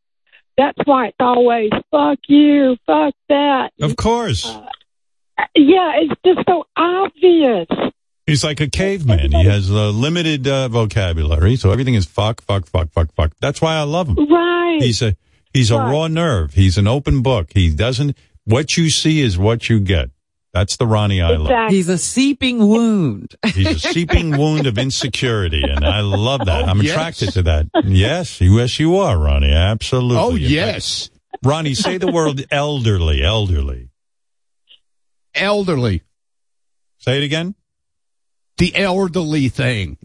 That's 0.57 0.79
why 0.85 1.09
it's 1.09 1.17
always 1.19 1.71
fuck 1.91 2.19
you, 2.29 2.77
fuck 2.87 3.15
that. 3.29 3.73
Of 3.81 3.97
course. 3.97 4.45
Yeah, 5.57 5.93
it's 5.97 6.15
just 6.25 6.47
so 6.49 6.65
obvious. 6.77 7.67
He's 8.27 8.43
like 8.45 8.61
a 8.61 8.69
caveman. 8.69 9.33
He 9.33 9.45
has 9.45 9.69
a 9.69 9.91
limited 9.91 10.47
uh, 10.49 10.69
vocabulary, 10.69 11.57
so 11.57 11.73
everything 11.73 11.95
is 11.95 12.07
fuck, 12.07 12.41
fuck, 12.41 12.67
fuck, 12.67 12.91
fuck, 12.93 13.13
fuck. 13.15 13.33
That's 13.41 13.61
why 13.61 13.75
I 13.75 13.83
love 13.83 14.09
him. 14.09 14.17
Right. 14.17 14.79
He's 14.81 15.03
a 15.03 15.17
he's 15.55 15.71
a 15.71 15.79
raw 15.79 16.09
nerve. 16.09 16.53
He's 16.53 16.77
an 16.77 16.87
open 16.87 17.23
book. 17.23 17.49
He 17.55 17.75
doesn't. 17.75 18.17
What 18.45 18.77
you 18.77 18.91
see 18.91 19.21
is 19.21 19.39
what 19.39 19.71
you 19.71 19.81
get. 19.81 20.11
That's 20.53 20.77
the 20.77 20.87
Ronnie 20.87 21.21
I 21.21 21.31
love. 21.37 21.71
He's 21.71 21.89
a 21.89 21.99
seeping 21.99 22.59
wound. 22.69 23.35
He's 23.55 23.85
a 23.85 23.93
seeping 23.93 24.37
wound 24.39 24.69
of 24.69 24.79
insecurity, 24.79 25.63
and 25.65 25.85
I 25.85 26.01
love 26.01 26.45
that. 26.45 26.63
Oh, 26.63 26.67
I'm 26.67 26.81
yes. 26.81 26.93
attracted 26.93 27.33
to 27.33 27.43
that. 27.45 27.67
Yes, 27.85 28.41
yes, 28.41 28.79
you 28.79 28.99
are, 28.99 29.19
Ronnie. 29.19 29.51
Absolutely. 29.53 30.17
Oh, 30.17 30.31
In 30.31 30.37
fact, 30.37 30.51
yes. 30.51 31.11
Ronnie, 31.43 31.75
say 31.75 31.99
the 31.99 32.13
word 32.13 32.47
elderly. 32.53 33.23
Elderly. 33.25 33.89
Elderly. 35.35 36.03
Say 36.99 37.19
it 37.19 37.25
again. 37.25 37.57
The 38.59 38.77
elderly 38.77 39.49
thing. 39.49 39.99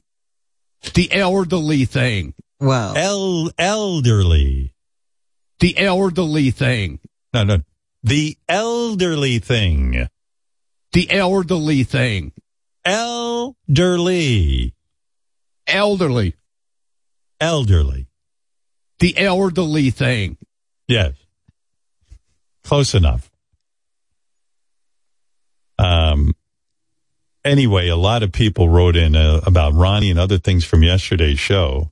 The 0.96 1.14
elderly 1.14 1.86
thing. 1.86 2.34
Wow. 2.60 2.94
El 2.96 3.52
elderly. 3.60 4.74
The 5.60 5.78
elderly 5.78 6.52
thing. 6.52 7.00
No, 7.34 7.44
no. 7.44 7.58
The 8.04 8.38
elderly 8.48 9.40
thing. 9.40 10.08
The 10.94 11.12
elderly 11.12 11.84
thing. 11.84 12.34
Elderly. 12.86 14.74
Elderly. 15.68 16.36
Elderly. 17.40 18.08
The 19.00 19.18
elderly 19.18 19.92
thing. 19.92 20.38
Yes. 20.88 21.14
Close 22.64 22.94
enough. 22.94 23.30
Um, 25.78 26.36
anyway, 27.46 27.88
a 27.88 27.96
lot 27.96 28.24
of 28.24 28.32
people 28.32 28.70
wrote 28.70 28.96
in 28.96 29.16
uh, 29.16 29.42
about 29.46 29.74
Ronnie 29.74 30.10
and 30.10 30.20
other 30.20 30.38
things 30.38 30.66
from 30.66 30.84
yesterday's 30.84 31.40
show. 31.40 31.92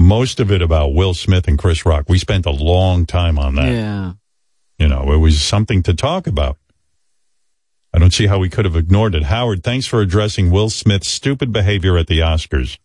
Most 0.00 0.40
of 0.40 0.50
it 0.50 0.62
about 0.62 0.94
Will 0.94 1.12
Smith 1.12 1.46
and 1.46 1.58
Chris 1.58 1.84
Rock. 1.84 2.06
We 2.08 2.18
spent 2.18 2.46
a 2.46 2.50
long 2.50 3.04
time 3.04 3.38
on 3.38 3.56
that. 3.56 3.70
Yeah. 3.70 4.12
You 4.78 4.88
know, 4.88 5.12
it 5.12 5.18
was 5.18 5.42
something 5.42 5.82
to 5.82 5.92
talk 5.92 6.26
about. 6.26 6.56
I 7.92 7.98
don't 7.98 8.14
see 8.14 8.26
how 8.26 8.38
we 8.38 8.48
could 8.48 8.64
have 8.64 8.76
ignored 8.76 9.14
it. 9.14 9.24
Howard, 9.24 9.62
thanks 9.62 9.86
for 9.86 10.00
addressing 10.00 10.50
Will 10.50 10.70
Smith's 10.70 11.08
stupid 11.08 11.52
behavior 11.52 11.98
at 11.98 12.06
the 12.06 12.20
Oscars. 12.20 12.78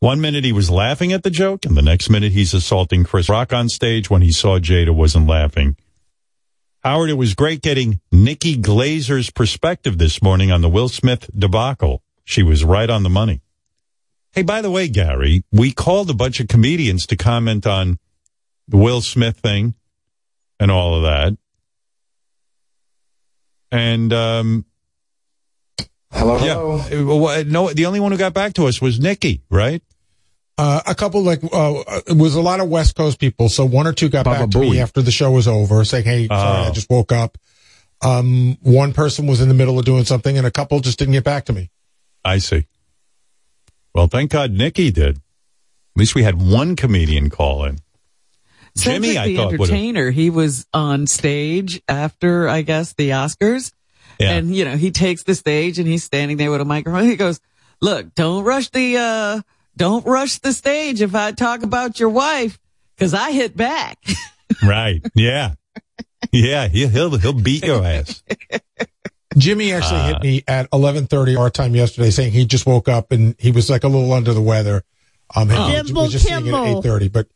One 0.00 0.20
minute 0.20 0.44
he 0.44 0.52
was 0.52 0.68
laughing 0.68 1.14
at 1.14 1.22
the 1.22 1.30
joke, 1.30 1.64
and 1.64 1.78
the 1.78 1.82
next 1.82 2.10
minute 2.10 2.32
he's 2.32 2.52
assaulting 2.52 3.04
Chris 3.04 3.30
Rock 3.30 3.54
on 3.54 3.70
stage 3.70 4.10
when 4.10 4.20
he 4.20 4.30
saw 4.30 4.58
Jada 4.58 4.94
wasn't 4.94 5.28
laughing. 5.28 5.76
Howard, 6.80 7.08
it 7.08 7.14
was 7.14 7.32
great 7.32 7.62
getting 7.62 8.00
Nikki 8.12 8.58
Glazer's 8.58 9.30
perspective 9.30 9.96
this 9.96 10.20
morning 10.20 10.52
on 10.52 10.60
the 10.60 10.68
Will 10.68 10.90
Smith 10.90 11.30
debacle. 11.34 12.02
She 12.22 12.42
was 12.42 12.64
right 12.64 12.90
on 12.90 13.02
the 13.02 13.08
money. 13.08 13.40
Hey, 14.32 14.42
by 14.42 14.62
the 14.62 14.70
way, 14.70 14.88
Gary, 14.88 15.42
we 15.50 15.72
called 15.72 16.08
a 16.10 16.14
bunch 16.14 16.38
of 16.40 16.48
comedians 16.48 17.06
to 17.06 17.16
comment 17.16 17.66
on 17.66 17.98
the 18.68 18.76
Will 18.76 19.00
Smith 19.00 19.38
thing 19.38 19.74
and 20.60 20.70
all 20.70 20.94
of 20.94 21.02
that. 21.02 21.36
And 23.72 24.12
um 24.12 24.64
Hello, 26.12 26.44
yeah, 26.44 27.02
well, 27.04 27.44
no, 27.44 27.72
the 27.72 27.86
only 27.86 28.00
one 28.00 28.10
who 28.10 28.18
got 28.18 28.34
back 28.34 28.54
to 28.54 28.66
us 28.66 28.80
was 28.82 28.98
Nikki, 28.98 29.42
right? 29.48 29.80
Uh, 30.58 30.80
a 30.84 30.94
couple 30.94 31.22
like 31.22 31.40
uh, 31.52 31.82
it 32.08 32.16
was 32.16 32.34
a 32.34 32.40
lot 32.40 32.58
of 32.60 32.68
West 32.68 32.96
Coast 32.96 33.20
people. 33.20 33.48
So 33.48 33.64
one 33.64 33.86
or 33.86 33.92
two 33.92 34.08
got 34.08 34.24
Baba 34.24 34.40
back 34.40 34.50
to 34.50 34.58
me 34.60 34.80
after 34.80 35.02
the 35.02 35.12
show 35.12 35.30
was 35.30 35.46
over, 35.46 35.84
saying, 35.84 36.04
"Hey, 36.04 36.26
sorry, 36.26 36.64
I 36.66 36.68
Oh. 36.68 36.72
just 36.72 36.90
woke 36.90 37.12
up." 37.12 37.38
Um, 38.02 38.58
one 38.60 38.92
person 38.92 39.26
was 39.28 39.40
in 39.40 39.46
the 39.48 39.54
middle 39.54 39.78
of 39.78 39.84
doing 39.84 40.04
something, 40.04 40.36
and 40.36 40.46
a 40.46 40.50
couple 40.50 40.80
just 40.80 40.98
didn't 40.98 41.12
get 41.12 41.22
back 41.24 41.44
to 41.46 41.52
me. 41.52 41.70
I 42.24 42.38
see. 42.38 42.66
Well, 43.94 44.06
thank 44.06 44.30
God 44.30 44.52
Nikki 44.52 44.90
did. 44.90 45.16
At 45.16 45.22
least 45.96 46.14
we 46.14 46.22
had 46.22 46.40
one 46.40 46.76
comedian 46.76 47.30
call 47.30 47.64
in. 47.64 47.78
Jimmy, 48.76 49.18
I 49.18 49.26
the 49.28 49.36
thought 49.36 49.52
entertainer, 49.54 50.10
he 50.10 50.30
was 50.30 50.66
on 50.72 51.06
stage 51.06 51.82
after, 51.88 52.48
I 52.48 52.62
guess, 52.62 52.92
the 52.92 53.10
Oscars. 53.10 53.72
Yeah. 54.18 54.32
And, 54.32 54.54
you 54.54 54.64
know, 54.64 54.76
he 54.76 54.90
takes 54.92 55.24
the 55.24 55.34
stage 55.34 55.78
and 55.78 55.88
he's 55.88 56.04
standing 56.04 56.36
there 56.36 56.50
with 56.50 56.60
a 56.60 56.64
microphone. 56.64 57.04
He 57.04 57.16
goes, 57.16 57.40
look, 57.80 58.14
don't 58.14 58.44
rush 58.44 58.70
the, 58.70 58.96
uh, 58.96 59.42
don't 59.76 60.06
rush 60.06 60.38
the 60.38 60.52
stage 60.52 61.00
if 61.02 61.14
I 61.14 61.32
talk 61.32 61.62
about 61.62 61.98
your 61.98 62.10
wife, 62.10 62.58
cause 62.98 63.14
I 63.14 63.32
hit 63.32 63.56
back. 63.56 63.98
Right. 64.66 65.00
Yeah. 65.14 65.54
Yeah. 66.32 66.66
He'll, 66.66 66.88
he'll, 66.88 67.16
he'll 67.18 67.32
beat 67.32 67.64
your 67.64 67.84
ass. 67.84 68.22
Jimmy 69.36 69.72
actually 69.72 70.00
Uh, 70.00 70.06
hit 70.08 70.22
me 70.22 70.44
at 70.48 70.68
11:30 70.70 71.36
our 71.38 71.50
time 71.50 71.74
yesterday, 71.76 72.10
saying 72.10 72.32
he 72.32 72.44
just 72.44 72.66
woke 72.66 72.88
up 72.88 73.12
and 73.12 73.34
he 73.38 73.50
was 73.50 73.70
like 73.70 73.84
a 73.84 73.88
little 73.88 74.12
under 74.12 74.34
the 74.34 74.42
weather. 74.42 74.82
Um, 75.34 75.50
and 75.50 75.70
he 75.70 75.76
Jimbo 75.82 76.02
was 76.02 76.12
just 76.12 76.26
seeing 76.26 76.46
it 76.46 76.52
at 76.54 76.82
8:30, 76.82 77.08
but 77.12 77.28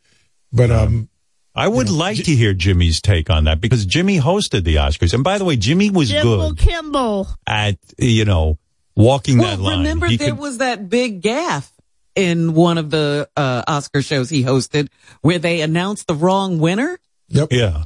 but 0.53 0.71
um, 0.71 1.09
I 1.55 1.69
would 1.69 1.89
like 1.91 2.17
to 2.25 2.35
hear 2.35 2.53
Jimmy's 2.53 3.01
take 3.01 3.31
on 3.31 3.45
that 3.45 3.61
because 3.61 3.87
Jimmy 3.87 4.19
hosted 4.19 4.65
the 4.65 4.77
Oscars. 4.77 5.15
And 5.15 5.23
by 5.23 5.39
the 5.39 5.45
way, 5.45 5.57
Jimmy 5.57 5.91
was 5.91 6.11
good 6.11 6.59
Kimball. 6.59 7.29
at, 7.47 7.77
you 7.99 8.25
know, 8.25 8.59
walking 8.97 9.39
Well, 9.39 9.57
that 9.57 9.63
line. 9.63 9.79
remember 9.79 10.07
He 10.09 10.17
there 10.17 10.31
could- 10.31 10.39
was 10.41 10.59
that 10.59 10.89
big 10.89 11.23
gaffe 11.23 11.71
in 12.17 12.55
one 12.55 12.77
of 12.79 12.91
the, 12.91 13.29
uh, 13.37 13.63
Oscar 13.69 14.03
shows 14.03 14.31
he 14.31 14.43
hosted 14.43 14.89
where 15.23 15.39
they 15.39 15.61
announced 15.61 16.09
the 16.09 16.15
wrong 16.15 16.59
winner. 16.59 16.99
Yep. 17.29 17.53
Yeah. 17.53 17.85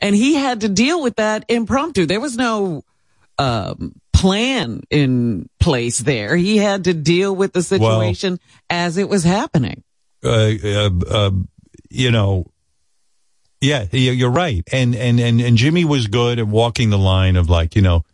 And 0.00 0.14
he 0.14 0.34
had 0.34 0.60
to 0.60 0.68
deal 0.68 1.02
with 1.02 1.16
that 1.16 1.44
impromptu. 1.48 2.06
There 2.06 2.20
was 2.20 2.36
no, 2.36 2.82
um, 3.42 3.94
plan 4.12 4.82
in 4.90 5.48
place 5.58 5.98
there. 5.98 6.36
He 6.36 6.58
had 6.58 6.84
to 6.84 6.94
deal 6.94 7.34
with 7.34 7.52
the 7.52 7.62
situation 7.62 8.38
as 8.70 8.96
it 8.96 9.08
was 9.08 9.24
happening. 9.24 9.82
uh, 10.24 10.52
uh, 10.64 10.90
uh, 11.10 11.30
you 11.90 12.10
know, 12.10 12.46
yeah, 13.60 13.86
you're 13.90 14.30
right. 14.30 14.62
And, 14.72 14.94
and, 14.94 15.20
and, 15.20 15.40
and 15.40 15.56
Jimmy 15.56 15.84
was 15.84 16.06
good 16.06 16.38
at 16.38 16.46
walking 16.46 16.90
the 16.90 16.98
line 16.98 17.36
of 17.36 17.50
like, 17.50 17.74
you 17.74 17.82
know, 17.82 18.04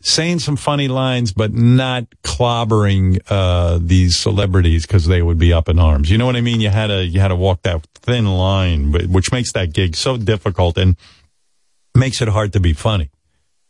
saying 0.00 0.38
some 0.38 0.56
funny 0.56 0.88
lines, 0.88 1.32
but 1.32 1.52
not 1.52 2.04
clobbering, 2.22 3.20
uh, 3.28 3.78
these 3.80 4.16
celebrities 4.16 4.86
because 4.86 5.06
they 5.06 5.20
would 5.20 5.38
be 5.38 5.52
up 5.52 5.68
in 5.68 5.78
arms. 5.78 6.10
You 6.10 6.18
know 6.18 6.26
what 6.26 6.36
I 6.36 6.40
mean? 6.40 6.60
You 6.60 6.70
had 6.70 6.88
to, 6.88 7.04
you 7.04 7.20
had 7.20 7.28
to 7.28 7.36
walk 7.36 7.62
that 7.62 7.86
thin 7.94 8.26
line, 8.26 8.92
which 8.92 9.32
makes 9.32 9.52
that 9.52 9.72
gig 9.72 9.96
so 9.96 10.16
difficult 10.16 10.78
and 10.78 10.96
makes 11.94 12.22
it 12.22 12.28
hard 12.28 12.52
to 12.52 12.60
be 12.60 12.72
funny. 12.72 13.10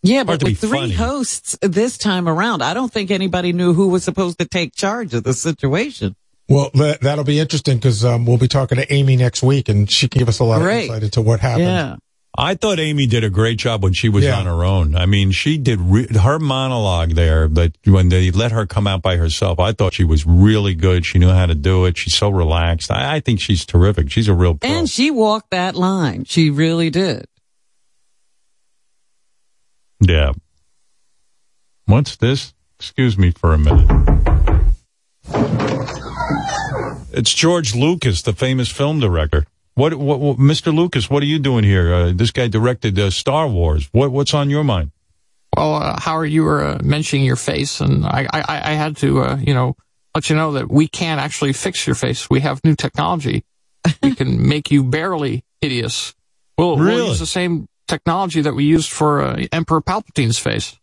Yeah, 0.07 0.17
Hard 0.25 0.27
but 0.27 0.41
to 0.41 0.47
with 0.47 0.59
three 0.59 0.71
funny. 0.79 0.93
hosts 0.93 1.57
this 1.63 1.99
time 1.99 2.29
around, 2.29 2.63
I 2.63 2.75
don't 2.75 2.93
think 2.93 3.11
anybody 3.11 3.53
knew 3.53 3.73
who 3.75 3.89
was 3.89 4.05
supposed 4.05 4.39
to 4.39 4.45
take 4.47 4.75
charge 4.75 5.15
of 5.15 5.25
the 5.25 5.33
situation. 5.35 6.15
well, 6.49 6.71
that, 6.75 7.01
that'll 7.01 7.25
be 7.25 7.41
interesting 7.41 7.77
because 7.79 8.05
um, 8.05 8.25
we'll 8.27 8.39
be 8.39 8.49
talking 8.49 8.79
to 8.79 8.93
Amy 8.93 9.17
next 9.17 9.43
week, 9.43 9.69
and 9.69 9.91
she 9.91 10.09
can 10.09 10.19
give 10.21 10.29
us 10.29 10.39
a 10.39 10.45
lot 10.45 10.61
Great. 10.61 10.85
of 10.85 10.91
insight 10.91 11.03
into 11.03 11.21
what 11.23 11.41
happened. 11.41 11.65
Yeah. 11.67 11.97
I 12.39 12.55
thought 12.55 12.79
Amy 12.79 13.07
did 13.07 13.25
a 13.25 13.31
great 13.31 13.57
job 13.57 13.83
when 13.83 13.95
she 13.95 14.11
was 14.11 14.23
Yeah. 14.23 14.39
on 14.39 14.45
her 14.45 14.63
own. 14.63 14.95
I 14.95 15.07
mean, 15.07 15.31
she 15.31 15.57
did 15.57 15.81
re- 15.81 16.07
her 16.19 16.39
monologue 16.39 17.13
there, 17.15 17.49
but 17.49 17.73
when 17.87 18.11
they 18.11 18.31
let 18.31 18.53
her 18.53 18.67
come 18.67 18.87
out 18.87 19.01
by 19.01 19.17
herself, 19.17 19.59
I 19.59 19.73
thought 19.73 19.95
she 19.95 20.05
was 20.05 20.27
really 20.27 20.75
good. 20.75 21.07
She 21.07 21.19
knew 21.19 21.31
how 21.31 21.47
to 21.47 21.55
do 21.55 21.87
it. 21.87 21.97
She's 21.97 22.15
so 22.15 22.29
relaxed. 22.29 22.91
I, 22.91 23.15
I 23.17 23.21
think 23.21 23.41
she's 23.41 23.65
terrific. 23.65 24.11
She's 24.11 24.29
a 24.29 24.35
real 24.35 24.55
pro. 24.55 24.69
And 24.71 24.87
she 24.89 25.11
walked 25.11 25.51
that 25.53 25.77
line. 25.77 26.25
She 26.25 26.51
really 26.51 26.91
did. 26.91 27.25
Yeah. 30.01 30.33
What's 31.87 32.17
this? 32.17 32.53
Excuse 32.79 33.17
me 33.17 33.31
for 33.31 33.53
a 33.55 33.59
minute. 33.59 33.89
It's 37.13 37.33
George 37.33 37.75
Lucas, 37.75 38.23
the 38.23 38.33
famous 38.35 38.71
film 38.71 39.01
director. 39.01 39.47
What, 39.75 39.95
what, 39.95 40.21
what 40.21 40.37
Mr. 40.39 40.75
Lucas? 40.75 41.09
What 41.09 41.23
are 41.23 41.27
you 41.27 41.39
doing 41.39 41.65
here? 41.65 41.93
Uh, 41.93 42.13
this 42.15 42.31
guy 42.31 42.49
directed 42.49 42.99
uh, 42.99 43.11
Star 43.11 43.49
Wars. 43.49 43.89
What, 43.93 44.11
what's 44.11 44.35
on 44.35 44.51
your 44.51 44.65
mind? 44.65 44.91
Well, 45.57 45.77
uh, 45.77 46.01
Howard, 46.01 46.31
you 46.31 46.45
were 46.45 46.63
uh, 46.65 46.79
mentioning 46.83 47.25
your 47.25 47.37
face, 47.37 47.81
and 47.81 48.05
I, 48.05 48.27
I, 48.33 48.43
I 48.49 48.73
had 48.73 48.97
to, 48.99 49.21
uh, 49.23 49.37
you 49.37 49.55
know, 49.55 49.77
let 50.15 50.29
you 50.29 50.37
know 50.37 50.53
that 50.53 50.71
we 50.71 50.89
can't 50.89 51.21
actually 51.21 51.53
fix 51.55 51.87
your 51.87 51.95
face. 51.95 52.29
We 52.29 52.41
have 52.41 52.63
new 52.65 52.75
technology. 52.75 53.45
we 54.03 54.15
can 54.15 54.47
make 54.49 54.71
you 54.71 54.83
barely 54.85 55.45
hideous. 55.61 56.15
We'll, 56.59 56.77
Really? 56.77 56.97
we'll 56.97 57.09
use 57.09 57.19
the 57.19 57.27
same 57.27 57.69
technology 57.87 58.41
that 58.43 58.55
we 58.55 58.65
used 58.65 58.91
for 58.91 59.23
uh, 59.23 59.45
Emperor 59.53 59.81
Palpatine's 59.81 60.39
face. 60.39 60.79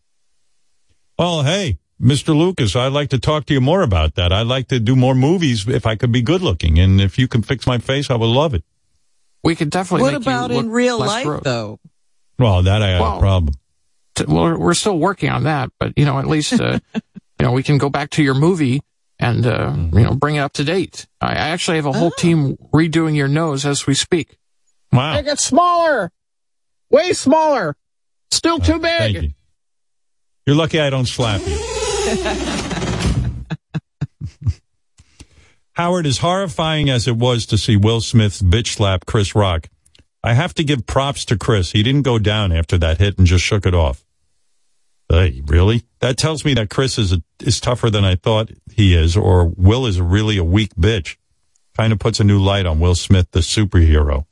Well, 1.18 1.42
hey, 1.42 1.78
Mr. 2.00 2.36
Lucas, 2.36 2.74
I'd 2.74 2.92
like 2.92 3.10
to 3.10 3.18
talk 3.18 3.46
to 3.46 3.54
you 3.54 3.60
more 3.60 3.82
about 3.82 4.14
that. 4.16 4.32
I'd 4.32 4.46
like 4.46 4.68
to 4.68 4.80
do 4.80 4.96
more 4.96 5.14
movies 5.14 5.68
if 5.68 5.86
I 5.86 5.94
could 5.96 6.10
be 6.12 6.22
good 6.22 6.42
looking. 6.42 6.78
And 6.78 7.00
if 7.00 7.18
you 7.18 7.28
can 7.28 7.42
fix 7.42 7.66
my 7.66 7.78
face, 7.78 8.10
I 8.10 8.16
would 8.16 8.26
love 8.26 8.54
it. 8.54 8.64
We 9.42 9.54
could 9.54 9.70
definitely 9.70 10.02
What 10.02 10.12
make 10.14 10.22
about 10.22 10.50
you 10.50 10.58
in 10.58 10.70
real 10.70 10.98
life, 10.98 11.24
gross. 11.24 11.42
though? 11.44 11.78
Well, 12.38 12.62
that 12.62 12.82
I 12.82 12.88
have 12.88 13.00
Well, 13.00 13.16
a 13.16 13.20
problem. 13.20 13.54
T- 14.16 14.24
Well, 14.26 14.44
we're- 14.44 14.56
we're 14.58 14.74
still 14.74 14.98
working 14.98 15.28
on 15.30 15.44
that, 15.44 15.70
but 15.78 15.92
you 15.96 16.04
know, 16.04 16.18
at 16.18 16.26
least 16.26 16.60
uh, 16.60 16.78
you 16.94 17.00
know 17.40 17.52
we 17.52 17.62
can 17.62 17.78
go 17.78 17.88
back 17.90 18.10
to 18.10 18.22
your 18.22 18.34
movie 18.34 18.80
and 19.20 19.46
uh, 19.46 19.70
Mm-hmm. 19.70 19.98
you 19.98 20.04
know 20.04 20.14
bring 20.14 20.36
it 20.36 20.40
up 20.40 20.52
to 20.54 20.64
date. 20.64 21.06
I, 21.20 21.28
I 21.32 21.48
actually 21.50 21.76
have 21.76 21.86
a 21.86 21.92
whole 21.92 22.10
team 22.10 22.56
redoing 22.72 23.14
your 23.16 23.28
nose 23.28 23.64
as 23.66 23.86
we 23.86 23.94
speak. 23.94 24.36
Wow. 24.92 25.14
Make 25.14 25.26
it 25.26 25.38
smaller, 25.40 26.10
way 26.94 27.12
smaller. 27.12 27.76
Still 28.30 28.60
too 28.60 28.78
big. 28.78 29.14
You. 29.14 29.30
You're 30.46 30.56
lucky 30.56 30.80
I 30.80 30.88
don't 30.90 31.06
slap 31.06 31.40
you. 31.44 31.56
Howard, 35.72 36.06
as 36.06 36.18
horrifying 36.18 36.88
as 36.88 37.08
it 37.08 37.16
was 37.16 37.46
to 37.46 37.58
see 37.58 37.76
Will 37.76 38.00
Smith 38.00 38.40
bitch 38.40 38.76
slap 38.76 39.06
Chris 39.06 39.34
Rock, 39.34 39.68
I 40.22 40.34
have 40.34 40.54
to 40.54 40.62
give 40.62 40.86
props 40.86 41.24
to 41.26 41.36
Chris. 41.36 41.72
He 41.72 41.82
didn't 41.82 42.02
go 42.02 42.20
down 42.20 42.52
after 42.52 42.78
that 42.78 42.98
hit 42.98 43.18
and 43.18 43.26
just 43.26 43.44
shook 43.44 43.66
it 43.66 43.74
off. 43.74 44.04
Hey, 45.08 45.42
really? 45.46 45.82
That 45.98 46.16
tells 46.16 46.44
me 46.44 46.54
that 46.54 46.70
Chris 46.70 46.96
is 46.96 47.12
a, 47.12 47.20
is 47.40 47.58
tougher 47.60 47.90
than 47.90 48.04
I 48.04 48.14
thought 48.14 48.52
he 48.72 48.94
is, 48.94 49.16
or 49.16 49.48
Will 49.48 49.86
is 49.86 50.00
really 50.00 50.38
a 50.38 50.44
weak 50.44 50.76
bitch. 50.76 51.16
Kind 51.76 51.92
of 51.92 51.98
puts 51.98 52.20
a 52.20 52.24
new 52.24 52.40
light 52.40 52.66
on 52.66 52.78
Will 52.78 52.94
Smith, 52.94 53.32
the 53.32 53.40
superhero. 53.40 54.26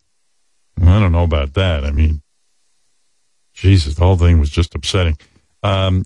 I 0.81 1.01
don't 1.01 1.13
know 1.13 1.25
about 1.25 1.55
that. 1.55 1.85
I 1.85 1.91
mean, 1.91 2.22
Jesus, 3.63 3.95
the 3.95 4.05
whole 4.05 4.17
thing 4.17 4.41
was 4.41 4.51
just 4.51 4.75
upsetting. 4.75 5.17
Um, 5.63 6.05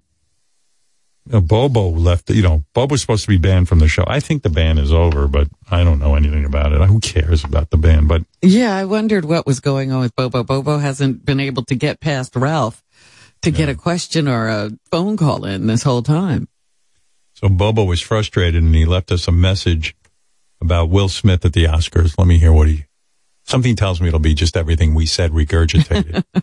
Bobo 1.26 1.88
left, 1.88 2.28
you 2.28 2.42
know, 2.42 2.64
Bobo's 2.74 3.00
supposed 3.00 3.22
to 3.22 3.28
be 3.28 3.38
banned 3.38 3.66
from 3.66 3.78
the 3.78 3.88
show. 3.88 4.04
I 4.06 4.20
think 4.20 4.42
the 4.42 4.50
ban 4.50 4.76
is 4.76 4.92
over, 4.92 5.26
but 5.26 5.48
I 5.70 5.82
don't 5.82 5.98
know 5.98 6.16
anything 6.16 6.44
about 6.44 6.72
it. 6.72 6.82
Who 6.82 7.00
cares 7.00 7.44
about 7.44 7.70
the 7.70 7.78
ban? 7.78 8.06
But 8.06 8.24
Yeah, 8.42 8.76
I 8.76 8.84
wondered 8.84 9.24
what 9.24 9.46
was 9.46 9.60
going 9.60 9.90
on 9.90 10.00
with 10.00 10.14
Bobo. 10.14 10.44
Bobo 10.44 10.76
hasn't 10.76 11.24
been 11.24 11.40
able 11.40 11.64
to 11.64 11.74
get 11.74 11.98
past 11.98 12.36
Ralph 12.36 12.84
to 13.40 13.50
get 13.50 13.70
a 13.70 13.74
question 13.74 14.28
or 14.28 14.48
a 14.48 14.70
phone 14.90 15.16
call 15.16 15.46
in 15.46 15.66
this 15.66 15.82
whole 15.82 16.02
time. 16.02 16.48
so 17.32 17.48
Bobo 17.48 17.84
was 17.84 18.02
frustrated 18.02 18.62
and 18.62 18.74
he 18.74 18.84
left 18.84 19.10
us 19.10 19.26
a 19.26 19.32
message 19.32 19.96
about 20.60 20.90
Will 20.90 21.08
Smith 21.08 21.44
at 21.46 21.54
the 21.54 21.64
Oscars. 21.64 22.18
Let 22.18 22.26
me 22.26 22.38
hear 22.38 22.52
what 22.52 22.68
he, 22.68 22.84
something 23.46 23.76
tells 23.76 24.00
me 24.00 24.08
it'll 24.08 24.20
be 24.20 24.34
just 24.34 24.56
everything 24.56 24.94
we 24.94 25.06
said 25.06 25.32
regurgitated. 25.32 26.24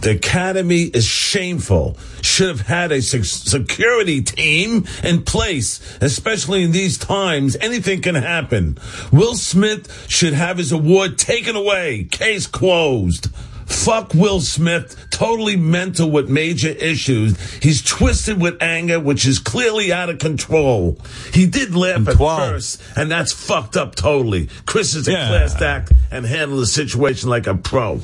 The 0.00 0.10
Academy 0.10 0.82
is 0.82 1.06
shameful. 1.06 1.96
Should 2.20 2.48
have 2.48 2.66
had 2.66 2.92
a 2.92 3.00
security 3.00 4.20
team 4.22 4.86
in 5.02 5.22
place, 5.22 5.80
especially 6.00 6.62
in 6.64 6.72
these 6.72 6.98
times. 6.98 7.56
Anything 7.60 8.02
can 8.02 8.16
happen. 8.16 8.76
Will 9.12 9.34
Smith 9.34 10.06
should 10.08 10.34
have 10.34 10.58
his 10.58 10.72
award 10.72 11.16
taken 11.16 11.56
away. 11.56 12.04
Case 12.10 12.46
closed. 12.46 13.28
Fuck 13.68 14.14
Will 14.14 14.40
Smith. 14.40 15.08
Totally 15.10 15.56
mental 15.56 16.10
with 16.10 16.28
major 16.28 16.68
issues. 16.70 17.38
He's 17.62 17.82
twisted 17.82 18.40
with 18.40 18.62
anger, 18.62 18.98
which 18.98 19.26
is 19.26 19.38
clearly 19.38 19.92
out 19.92 20.08
of 20.08 20.18
control. 20.18 20.98
He 21.32 21.46
did 21.46 21.74
laugh 21.74 22.08
at 22.08 22.16
first, 22.16 22.82
and 22.96 23.10
that's 23.10 23.32
fucked 23.32 23.76
up 23.76 23.94
totally. 23.94 24.48
Chris 24.66 24.94
is 24.94 25.06
a 25.06 25.12
class 25.12 25.60
act 25.60 25.92
and 26.10 26.24
handled 26.24 26.62
the 26.62 26.66
situation 26.66 27.28
like 27.28 27.46
a 27.46 27.54
pro. 27.54 28.00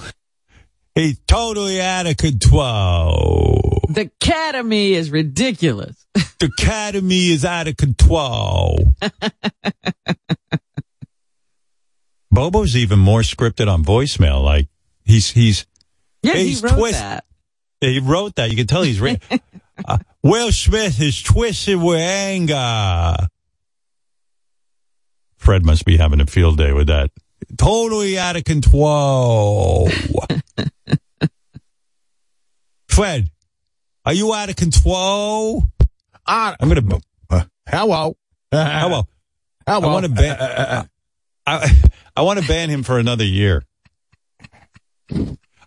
He's 0.94 1.18
totally 1.26 1.80
out 1.80 2.06
of 2.06 2.18
control. 2.18 3.80
The 3.88 4.10
Academy 4.22 4.92
is 4.92 5.10
ridiculous. 5.10 6.06
The 6.40 6.46
Academy 6.58 7.30
is 7.30 7.44
out 7.44 7.68
of 7.68 7.76
control. 7.76 8.78
Bobo's 12.30 12.76
even 12.76 12.98
more 12.98 13.20
scripted 13.20 13.72
on 13.72 13.84
voicemail. 13.84 14.42
Like 14.42 14.68
he's 15.04 15.30
he's 15.30 15.66
Yeah, 16.22 16.34
he 16.34 16.58
wrote 16.62 16.76
twist- 16.76 16.98
that. 17.00 17.24
He 17.80 17.98
wrote 18.00 18.34
that. 18.36 18.50
You 18.50 18.56
can 18.56 18.66
tell 18.66 18.82
he's 18.82 19.00
re- 19.00 19.20
uh, 19.86 19.98
Will 20.22 20.50
Smith 20.52 21.00
is 21.00 21.22
twisted 21.22 21.80
with 21.80 22.00
anger. 22.00 23.16
Fred 25.36 25.64
must 25.66 25.84
be 25.84 25.98
having 25.98 26.20
a 26.20 26.26
field 26.26 26.56
day 26.56 26.72
with 26.72 26.86
that. 26.86 27.10
Totally 27.58 28.18
out 28.18 28.36
of 28.36 28.44
control. 28.44 29.90
Fred, 32.88 33.30
are 34.04 34.12
you 34.14 34.32
out 34.32 34.48
of 34.50 34.56
control? 34.56 35.64
Uh, 36.26 36.54
I'm 36.58 36.68
gonna. 36.68 37.00
hello. 37.30 37.42
Hello. 37.68 38.16
Hello. 38.50 39.06
I 39.66 39.78
want 39.78 40.06
to 40.06 40.10
ban. 40.12 40.36
Uh, 40.38 40.84
I, 41.46 41.82
I 42.16 42.22
want 42.22 42.40
to 42.40 42.46
ban 42.48 42.70
him 42.70 42.82
for 42.82 42.98
another 42.98 43.24
year. 43.24 43.62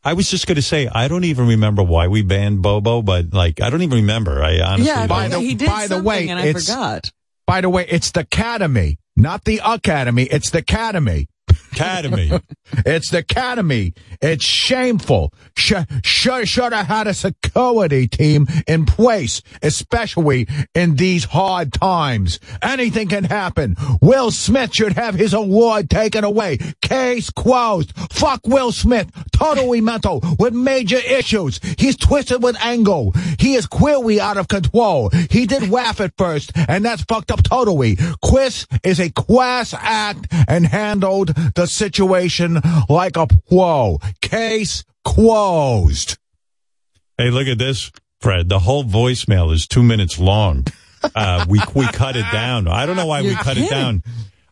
I 0.04 0.14
was 0.14 0.30
just 0.30 0.48
going 0.48 0.56
to 0.56 0.62
say 0.62 0.88
I 0.88 1.08
don't 1.08 1.26
even 1.26 1.48
remember 1.48 1.84
why 1.84 2.08
we 2.08 2.22
banned 2.22 2.62
Bobo, 2.62 3.02
but 3.02 3.34
like 3.34 3.62
I 3.62 3.70
don't 3.70 3.82
even 3.82 3.98
remember. 4.00 4.42
I 4.44 4.60
honestly 4.62 4.86
yeah, 4.88 5.00
don't. 5.00 5.10
by 5.10 5.28
the- 5.28 5.40
he 5.40 5.56
did 5.56 5.68
by 5.70 5.88
the 5.88 6.02
way, 6.02 6.30
and 6.30 6.40
I 6.40 6.46
it's- 6.48 6.68
forgot. 6.68 7.12
By 7.46 7.62
the 7.62 7.70
way, 7.70 7.86
it's 7.88 8.12
the 8.12 8.22
Academy, 8.22 9.00
not 9.16 9.46
the 9.46 9.62
Academy. 9.64 10.24
It's 10.24 10.50
the 10.50 10.58
Academy. 10.58 11.30
Academy. 11.78 12.32
It's 12.86 13.12
the 13.12 13.20
Academy. 13.20 13.94
It's 14.22 14.44
shameful. 14.44 15.34
Should, 15.56 15.88
should, 16.04 16.74
have 16.74 16.88
had 16.88 17.08
a 17.08 17.14
security 17.14 18.08
team 18.08 18.46
in 18.68 18.86
place, 18.86 19.42
especially 19.62 20.48
in 20.76 20.96
these 20.96 21.24
hard 21.24 21.72
times. 21.72 22.40
Anything 22.62 23.08
can 23.08 23.24
happen. 23.24 23.76
Will 24.02 24.32
Smith 24.32 24.76
should 24.76 24.94
have 24.94 25.16
his 25.16 25.34
award 25.34 25.90
taken 25.90 26.24
away. 26.26 26.58
Case 26.82 27.30
closed. 27.30 27.94
Fuck 28.12 28.42
Will 28.46 28.72
Smith. 28.72 29.10
Totally 29.32 29.80
mental 29.80 30.22
with 30.38 30.54
major 30.54 30.98
issues. 30.98 31.60
He's 31.78 31.96
twisted 31.96 32.44
with 32.44 32.58
anger. 32.60 33.12
He 33.40 33.56
is 33.56 33.66
clearly 33.66 34.20
out 34.20 34.38
of 34.38 34.48
control. 34.50 35.10
He 35.30 35.46
did 35.46 35.70
laugh 35.70 36.02
at 36.02 36.14
first, 36.18 36.52
and 36.56 36.84
that's 36.84 37.04
fucked 37.04 37.32
up 37.32 37.44
totally. 37.44 37.98
Chris 38.24 38.68
is 38.84 39.00
a 39.00 39.10
class 39.10 39.74
act 39.74 40.28
and 40.48 40.68
handled 40.68 41.30
the 41.56 41.67
situation 41.68 42.60
like 42.90 43.18
a 43.18 43.28
pro. 43.28 44.00
Case 44.22 44.84
closed. 45.04 46.18
Hey, 47.18 47.30
look 47.32 47.48
at 47.48 47.58
this, 47.58 47.92
Fred. 48.22 48.50
The 48.50 48.60
whole 48.60 48.84
voicemail 48.84 49.54
is 49.54 49.68
two 49.68 49.84
minutes 49.84 50.20
long. 50.20 50.66
Uh, 51.16 51.46
we 51.48 51.62
we 51.76 51.86
cut 51.88 52.16
it 52.16 52.26
down. 52.32 52.68
I 52.68 52.86
don't 52.86 52.96
know 52.96 53.06
why 53.06 53.22
we 53.22 53.30
You're 53.30 53.38
cut 53.38 53.58
it 53.58 53.70
down. 53.70 54.04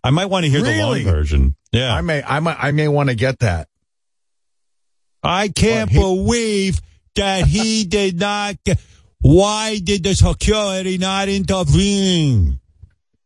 I 0.03 0.11
might 0.11 0.25
want 0.27 0.45
to 0.45 0.51
hear 0.51 0.61
Really? 0.61 1.03
the 1.03 1.09
long 1.09 1.15
version. 1.15 1.55
Yeah, 1.71 1.93
I 1.93 2.01
may, 2.01 2.23
I 2.23 2.39
may, 2.39 2.51
I 2.51 2.71
may 2.71 2.87
want 2.87 3.09
to 3.09 3.15
get 3.15 3.39
that. 3.39 3.67
I 5.23 5.47
can't 5.47 5.91
believe 5.91 6.79
that 7.15 7.47
he 7.47 7.85
did 7.85 8.19
not. 8.19 8.55
Get, 8.63 8.79
why 9.19 9.79
did 9.79 10.03
the 10.03 10.13
security 10.13 10.99
not 10.99 11.27
intervene? 11.27 12.59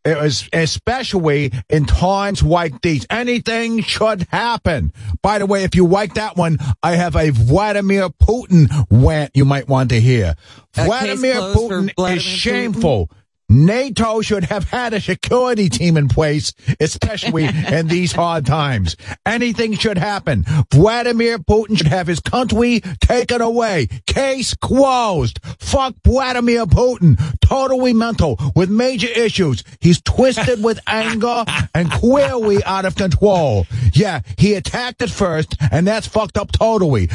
It 0.10 0.18
was 0.18 0.50
especially 0.52 1.52
in 1.70 1.86
times 1.86 2.42
like 2.42 2.82
these. 2.82 3.06
Anything 3.10 3.82
should 3.82 4.24
happen. 4.32 4.92
By 5.22 5.40
the 5.40 5.46
way, 5.46 5.64
if 5.64 5.76
you 5.76 5.86
like 5.88 6.16
that 6.16 6.36
one, 6.36 6.58
I 6.82 6.96
have 6.96 7.16
a 7.16 7.30
Vladimir 7.30 8.10
Putin 8.10 8.68
rant 8.90 9.32
you 9.36 9.46
might 9.46 9.68
want 9.68 9.90
to 9.90 10.00
hear. 10.02 10.36
Vladimir 10.74 11.36
Putin 11.36 11.94
Vladimir 11.96 12.18
is 12.18 12.24
shameful. 12.24 13.12
NATO 13.50 14.22
should 14.22 14.46
have 14.46 14.70
had 14.70 14.94
a 14.94 15.02
security 15.02 15.70
team 15.70 15.98
in 15.98 16.08
place, 16.08 16.54
especially 16.80 17.46
in 17.72 17.88
these 17.88 18.12
hard 18.12 18.46
times. 18.46 18.96
Anything 19.26 19.74
should 19.74 19.98
happen. 19.98 20.46
Vladimir 20.72 21.40
Putin 21.40 21.78
should 21.78 21.88
have 21.88 22.06
his 22.08 22.20
country 22.20 22.82
taken 23.02 23.42
away. 23.42 23.88
Case 24.06 24.54
closed. 24.54 25.40
Fuck 25.60 25.96
Vladimir 26.06 26.66
Putin. 26.68 27.18
Totally 27.42 27.94
mental 27.94 28.38
with 28.56 28.70
major 28.70 29.08
issues. 29.08 29.64
He's 29.82 30.00
twisted 30.02 30.64
with 30.64 30.80
anger 30.88 31.44
and 31.74 31.92
clearly 31.92 32.64
out 32.64 32.86
of 32.86 32.96
control. 32.96 33.66
Yeah, 33.94 34.22
he 34.38 34.54
attacked 34.54 35.02
at 35.02 35.10
first, 35.10 35.56
and 35.72 35.88
that's 35.88 36.06
fucked 36.06 36.38
up 36.38 36.52
totally. 36.52 37.08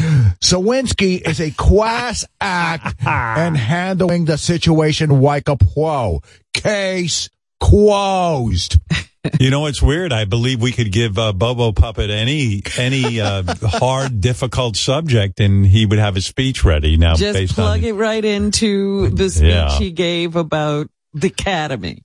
Zelensky 0.42 1.26
is 1.26 1.40
a 1.40 1.52
class 1.52 2.24
act 2.40 2.96
and 3.06 3.56
handling 3.56 4.24
the 4.24 4.36
situation 4.36 5.20
like 5.20 5.48
a 5.48 5.56
pro. 5.56 6.20
Case 6.54 7.28
closed. 7.60 8.78
You 9.40 9.48
know 9.48 9.64
it's 9.64 9.80
weird? 9.80 10.12
I 10.12 10.26
believe 10.26 10.60
we 10.60 10.70
could 10.70 10.92
give 10.92 11.18
uh, 11.18 11.32
Bobo 11.32 11.72
Puppet 11.72 12.10
any 12.10 12.62
any 12.76 13.22
uh, 13.22 13.42
hard, 13.62 14.20
difficult 14.20 14.76
subject, 14.76 15.40
and 15.40 15.66
he 15.66 15.86
would 15.86 15.98
have 15.98 16.18
a 16.18 16.20
speech 16.20 16.62
ready. 16.62 16.98
Now, 16.98 17.14
Just 17.14 17.32
based 17.32 17.54
plug 17.54 17.78
on 17.78 17.84
it 17.84 17.92
right 17.94 18.22
into 18.22 19.08
the 19.08 19.30
speech 19.30 19.48
Yeah. 19.48 19.78
he 19.78 19.92
gave 19.92 20.36
about 20.36 20.90
the 21.14 21.28
academy. 21.28 22.02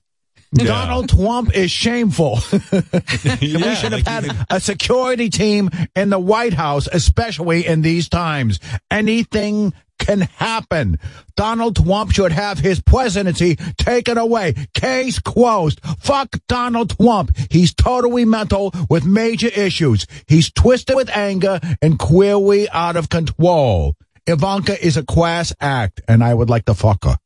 Donald 0.54 1.10
Trump 1.10 1.54
is 1.54 1.70
shameful. 1.70 2.38
we 2.52 3.74
should 3.74 3.92
have 3.92 3.98
you 3.98 4.02
had 4.04 4.46
a 4.48 4.58
security 4.58 5.28
team 5.28 5.68
in 5.94 6.08
the 6.08 6.18
White 6.18 6.54
House, 6.54 6.88
especially 6.90 7.66
in 7.66 7.82
these 7.82 8.08
times. 8.08 8.58
Anything 8.90 9.74
can 10.00 10.22
happen. 10.22 10.98
Donald 11.36 11.76
Trump 11.76 12.10
should 12.10 12.32
have 12.32 12.58
his 12.58 12.80
presidency 12.80 13.54
taken 13.78 14.18
away. 14.18 14.54
Case 14.74 15.20
closed. 15.20 15.80
Fuck 16.00 16.36
Donald 16.48 16.98
Trump. 16.98 17.30
He's 17.50 17.72
totally 17.72 18.24
mental 18.24 18.74
with 18.88 19.04
major 19.04 19.48
issues. 19.48 20.06
He's 20.26 20.50
twisted 20.50 20.96
with 20.96 21.08
anger 21.10 21.60
and 21.80 21.98
clearly 21.98 22.68
out 22.70 22.96
of 22.96 23.08
control. 23.08 23.94
Ivanka 24.26 24.84
is 24.84 24.96
a 24.96 25.04
class 25.04 25.52
act, 25.60 26.00
and 26.08 26.22
I 26.22 26.34
would 26.34 26.50
like 26.50 26.64
to 26.66 26.74
fuck 26.74 27.04
her. 27.04 27.16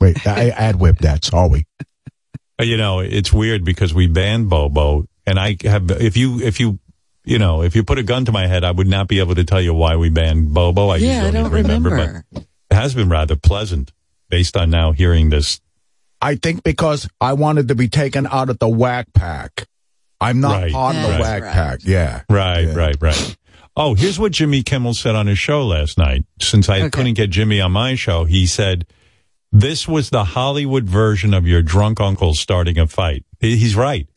Wait, 0.00 0.26
I 0.26 0.50
ad 0.50 0.76
whipped 0.76 1.02
that. 1.02 1.24
Sorry. 1.24 1.66
Uh, 2.60 2.64
You 2.64 2.76
know, 2.76 3.00
it's 3.00 3.32
weird 3.32 3.64
because 3.64 3.92
we 3.94 4.06
banned 4.06 4.48
Bobo, 4.50 5.06
and 5.26 5.38
I 5.38 5.56
have. 5.64 5.90
If 5.90 6.16
you, 6.16 6.40
if 6.40 6.60
you, 6.60 6.78
you 7.24 7.38
know, 7.38 7.62
if 7.62 7.74
you 7.74 7.82
put 7.84 7.98
a 7.98 8.02
gun 8.02 8.24
to 8.26 8.32
my 8.32 8.46
head, 8.46 8.64
I 8.64 8.70
would 8.70 8.86
not 8.86 9.08
be 9.08 9.18
able 9.18 9.34
to 9.34 9.44
tell 9.44 9.60
you 9.60 9.74
why 9.74 9.96
we 9.96 10.08
banned 10.10 10.52
Bobo. 10.54 10.88
I 10.88 10.96
Yeah, 10.96 11.18
I 11.18 11.20
just 11.20 11.32
don't 11.34 11.46
even 11.46 11.52
remember. 11.52 11.90
remember. 11.90 12.24
But 12.32 12.42
it 12.70 12.74
has 12.74 12.94
been 12.94 13.08
rather 13.08 13.36
pleasant, 13.36 13.92
based 14.28 14.56
on 14.56 14.70
now 14.70 14.92
hearing 14.92 15.30
this. 15.30 15.60
I 16.20 16.36
think 16.36 16.62
because 16.62 17.08
I 17.20 17.34
wanted 17.34 17.68
to 17.68 17.74
be 17.74 17.88
taken 17.88 18.26
out 18.26 18.48
of 18.50 18.58
the 18.58 18.68
whack 18.68 19.06
pack. 19.14 19.66
I'm 20.20 20.40
not 20.40 20.54
Right, 20.62 20.72
part 20.72 20.96
of 20.96 21.02
the 21.02 21.08
right. 21.08 21.20
whack 21.20 21.42
pack. 21.52 21.80
Yeah. 21.84 22.22
Right, 22.30 22.74
right, 22.74 22.96
right. 23.00 23.36
Oh, 23.76 23.94
here's 23.94 24.18
what 24.18 24.32
Jimmy 24.32 24.62
Kimmel 24.62 24.94
said 24.94 25.14
on 25.16 25.26
his 25.26 25.38
show 25.38 25.66
last 25.66 25.98
night. 25.98 26.24
Since 26.40 26.68
I 26.68 26.88
couldn't 26.88 27.14
get 27.14 27.30
Jimmy 27.30 27.60
on 27.60 27.72
my 27.72 27.94
show, 27.96 28.24
he 28.24 28.46
said, 28.46 28.86
this 29.52 29.86
was 29.86 30.10
the 30.10 30.24
Hollywood 30.24 30.84
version 30.84 31.34
of 31.34 31.46
your 31.46 31.60
drunk 31.62 32.00
uncle 32.00 32.34
starting 32.34 32.78
a 32.78 32.86
fight. 32.86 33.24
He's 33.40 33.76
right. 33.76 34.08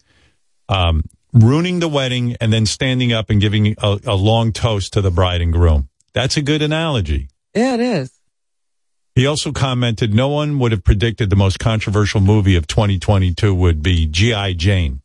Um, 0.70 1.04
ruining 1.44 1.80
the 1.80 1.88
wedding 1.88 2.36
and 2.42 2.52
then 2.52 2.66
standing 2.66 3.14
up 3.14 3.30
and 3.30 3.42
giving 3.42 3.76
a, 3.78 4.00
a 4.06 4.16
long 4.16 4.52
toast 4.52 4.94
to 4.94 5.02
the 5.02 5.12
bride 5.12 5.42
and 5.42 5.54
groom. 5.54 5.90
That's 6.14 6.38
a 6.38 6.42
good 6.42 6.62
analogy. 6.62 7.30
Yeah, 7.54 7.76
it 7.76 7.80
is. 7.80 8.12
He 9.16 9.26
also 9.26 9.52
commented, 9.52 10.14
no 10.14 10.28
one 10.28 10.60
would 10.60 10.72
have 10.72 10.84
predicted 10.84 11.30
the 11.30 11.36
most 11.36 11.60
controversial 11.60 12.22
movie 12.22 12.56
of 12.56 12.68
2022 12.68 13.54
would 13.54 13.82
be 13.82 14.06
G.I. 14.06 14.54
Jane. 14.54 15.02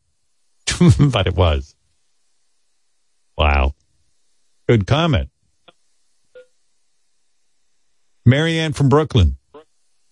but 0.99 1.27
it 1.27 1.35
was. 1.35 1.75
Wow. 3.37 3.73
Good 4.67 4.85
comment. 4.85 5.29
Marianne 8.25 8.73
from 8.73 8.89
Brooklyn. 8.89 9.37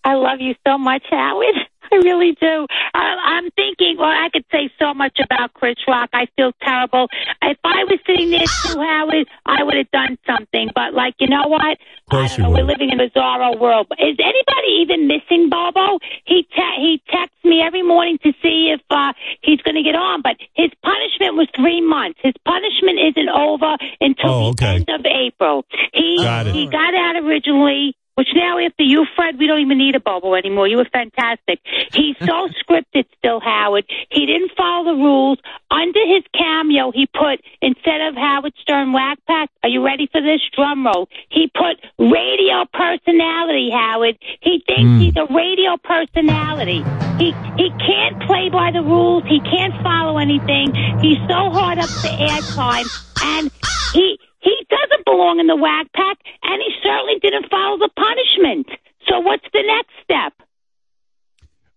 I 0.04 0.14
love 0.14 0.40
you 0.40 0.54
so 0.66 0.78
much, 0.78 1.04
Howard. 1.10 1.54
I 1.92 1.96
really 1.96 2.32
do. 2.40 2.66
I, 2.94 3.14
I'm 3.38 3.50
thinking, 3.52 3.96
well, 3.98 4.08
I 4.08 4.28
could 4.32 4.44
say 4.50 4.70
so 4.78 4.94
much 4.94 5.18
about 5.22 5.52
Chris 5.54 5.76
Rock. 5.86 6.10
I 6.12 6.26
feel 6.36 6.52
terrible. 6.62 7.08
If 7.42 7.58
I 7.64 7.84
was 7.84 7.98
sitting 8.06 8.30
there 8.30 8.40
too, 8.46 8.78
Howard, 8.80 9.28
I 9.46 9.62
would 9.62 9.76
have 9.76 9.90
done 9.90 10.18
something. 10.26 10.70
But, 10.74 10.94
like, 10.94 11.14
you 11.18 11.28
know 11.28 11.46
what? 11.46 11.78
I 12.10 12.26
don't 12.28 12.38
know, 12.40 12.50
we're 12.50 12.64
living 12.64 12.90
in 12.90 13.00
a 13.00 13.08
bizarro 13.08 13.58
world. 13.58 13.86
Is 13.98 14.16
anybody 14.20 14.68
even 14.82 15.06
missing 15.08 15.48
Bobo? 15.48 15.98
He 16.24 16.42
te- 16.42 16.76
he 16.78 17.02
texts 17.10 17.38
me 17.44 17.62
every 17.62 17.82
morning 17.82 18.18
to 18.22 18.32
see 18.42 18.72
if 18.74 18.80
uh, 18.90 19.12
he's 19.40 19.60
going 19.62 19.76
to 19.76 19.82
get 19.82 19.94
on. 19.94 20.20
But 20.22 20.36
his 20.54 20.70
punishment 20.84 21.36
was 21.36 21.48
three 21.56 21.80
months. 21.80 22.18
His 22.22 22.34
punishment 22.44 22.98
isn't 23.16 23.28
over 23.28 23.76
until 24.00 24.30
Oh, 24.30 24.52
the 24.52 24.66
end 24.66 24.88
of 24.90 25.06
April. 25.06 25.64
He 25.94 26.18
Got 26.18 26.46
he 26.46 26.66
got 26.66 26.94
out 26.94 27.16
originally. 27.16 27.96
Which 28.14 28.28
now 28.34 28.58
after 28.58 28.82
you, 28.82 29.06
Fred, 29.16 29.38
we 29.38 29.46
don't 29.46 29.60
even 29.60 29.78
need 29.78 29.94
a 29.94 30.00
Bobo 30.00 30.34
anymore. 30.34 30.68
You 30.68 30.76
were 30.76 30.88
fantastic. 30.92 31.60
He's 31.92 32.16
so 32.20 32.48
scripted 32.60 33.06
still, 33.16 33.40
Howard. 33.40 33.84
He 34.10 34.26
didn't 34.26 34.52
follow 34.56 34.94
the 34.94 35.02
rules. 35.02 35.38
Under 35.70 36.06
his 36.06 36.22
cameo, 36.36 36.90
he 36.90 37.06
put, 37.06 37.40
instead 37.62 38.02
of 38.02 38.14
Howard 38.14 38.52
Stern 38.60 38.92
Whack 38.92 39.18
Pack, 39.26 39.48
are 39.62 39.68
you 39.68 39.84
ready 39.84 40.08
for 40.12 40.20
this? 40.20 40.40
Drum 40.54 40.84
roll. 40.86 41.08
He 41.30 41.50
put 41.54 41.80
radio 41.98 42.66
personality, 42.74 43.70
Howard. 43.70 44.18
He 44.40 44.62
thinks 44.66 44.82
hmm. 44.82 45.00
he's 45.00 45.16
a 45.16 45.26
radio 45.32 45.78
personality. 45.82 46.84
He, 47.18 47.32
he 47.56 47.70
can't 47.70 48.22
play 48.26 48.50
by 48.50 48.70
the 48.72 48.82
rules. 48.82 49.24
He 49.24 49.40
can't 49.40 49.74
follow 49.82 50.18
anything. 50.18 50.74
He's 51.00 51.18
so 51.28 51.50
hard 51.50 51.78
up 51.78 51.88
to 51.88 52.08
airtime. 52.08 52.88
And 53.24 53.50
he, 53.94 54.18
he 54.42 54.54
doesn't 54.68 55.04
belong 55.04 55.40
in 55.40 55.46
the 55.46 55.56
whack 55.56 55.86
pack, 55.94 56.18
and 56.42 56.60
he 56.60 56.70
certainly 56.82 57.18
didn't 57.22 57.50
follow 57.50 57.78
the 57.78 57.90
punishment. 57.96 58.66
So 59.08 59.20
what's 59.20 59.46
the 59.52 59.62
next 59.64 59.92
step? 60.02 60.32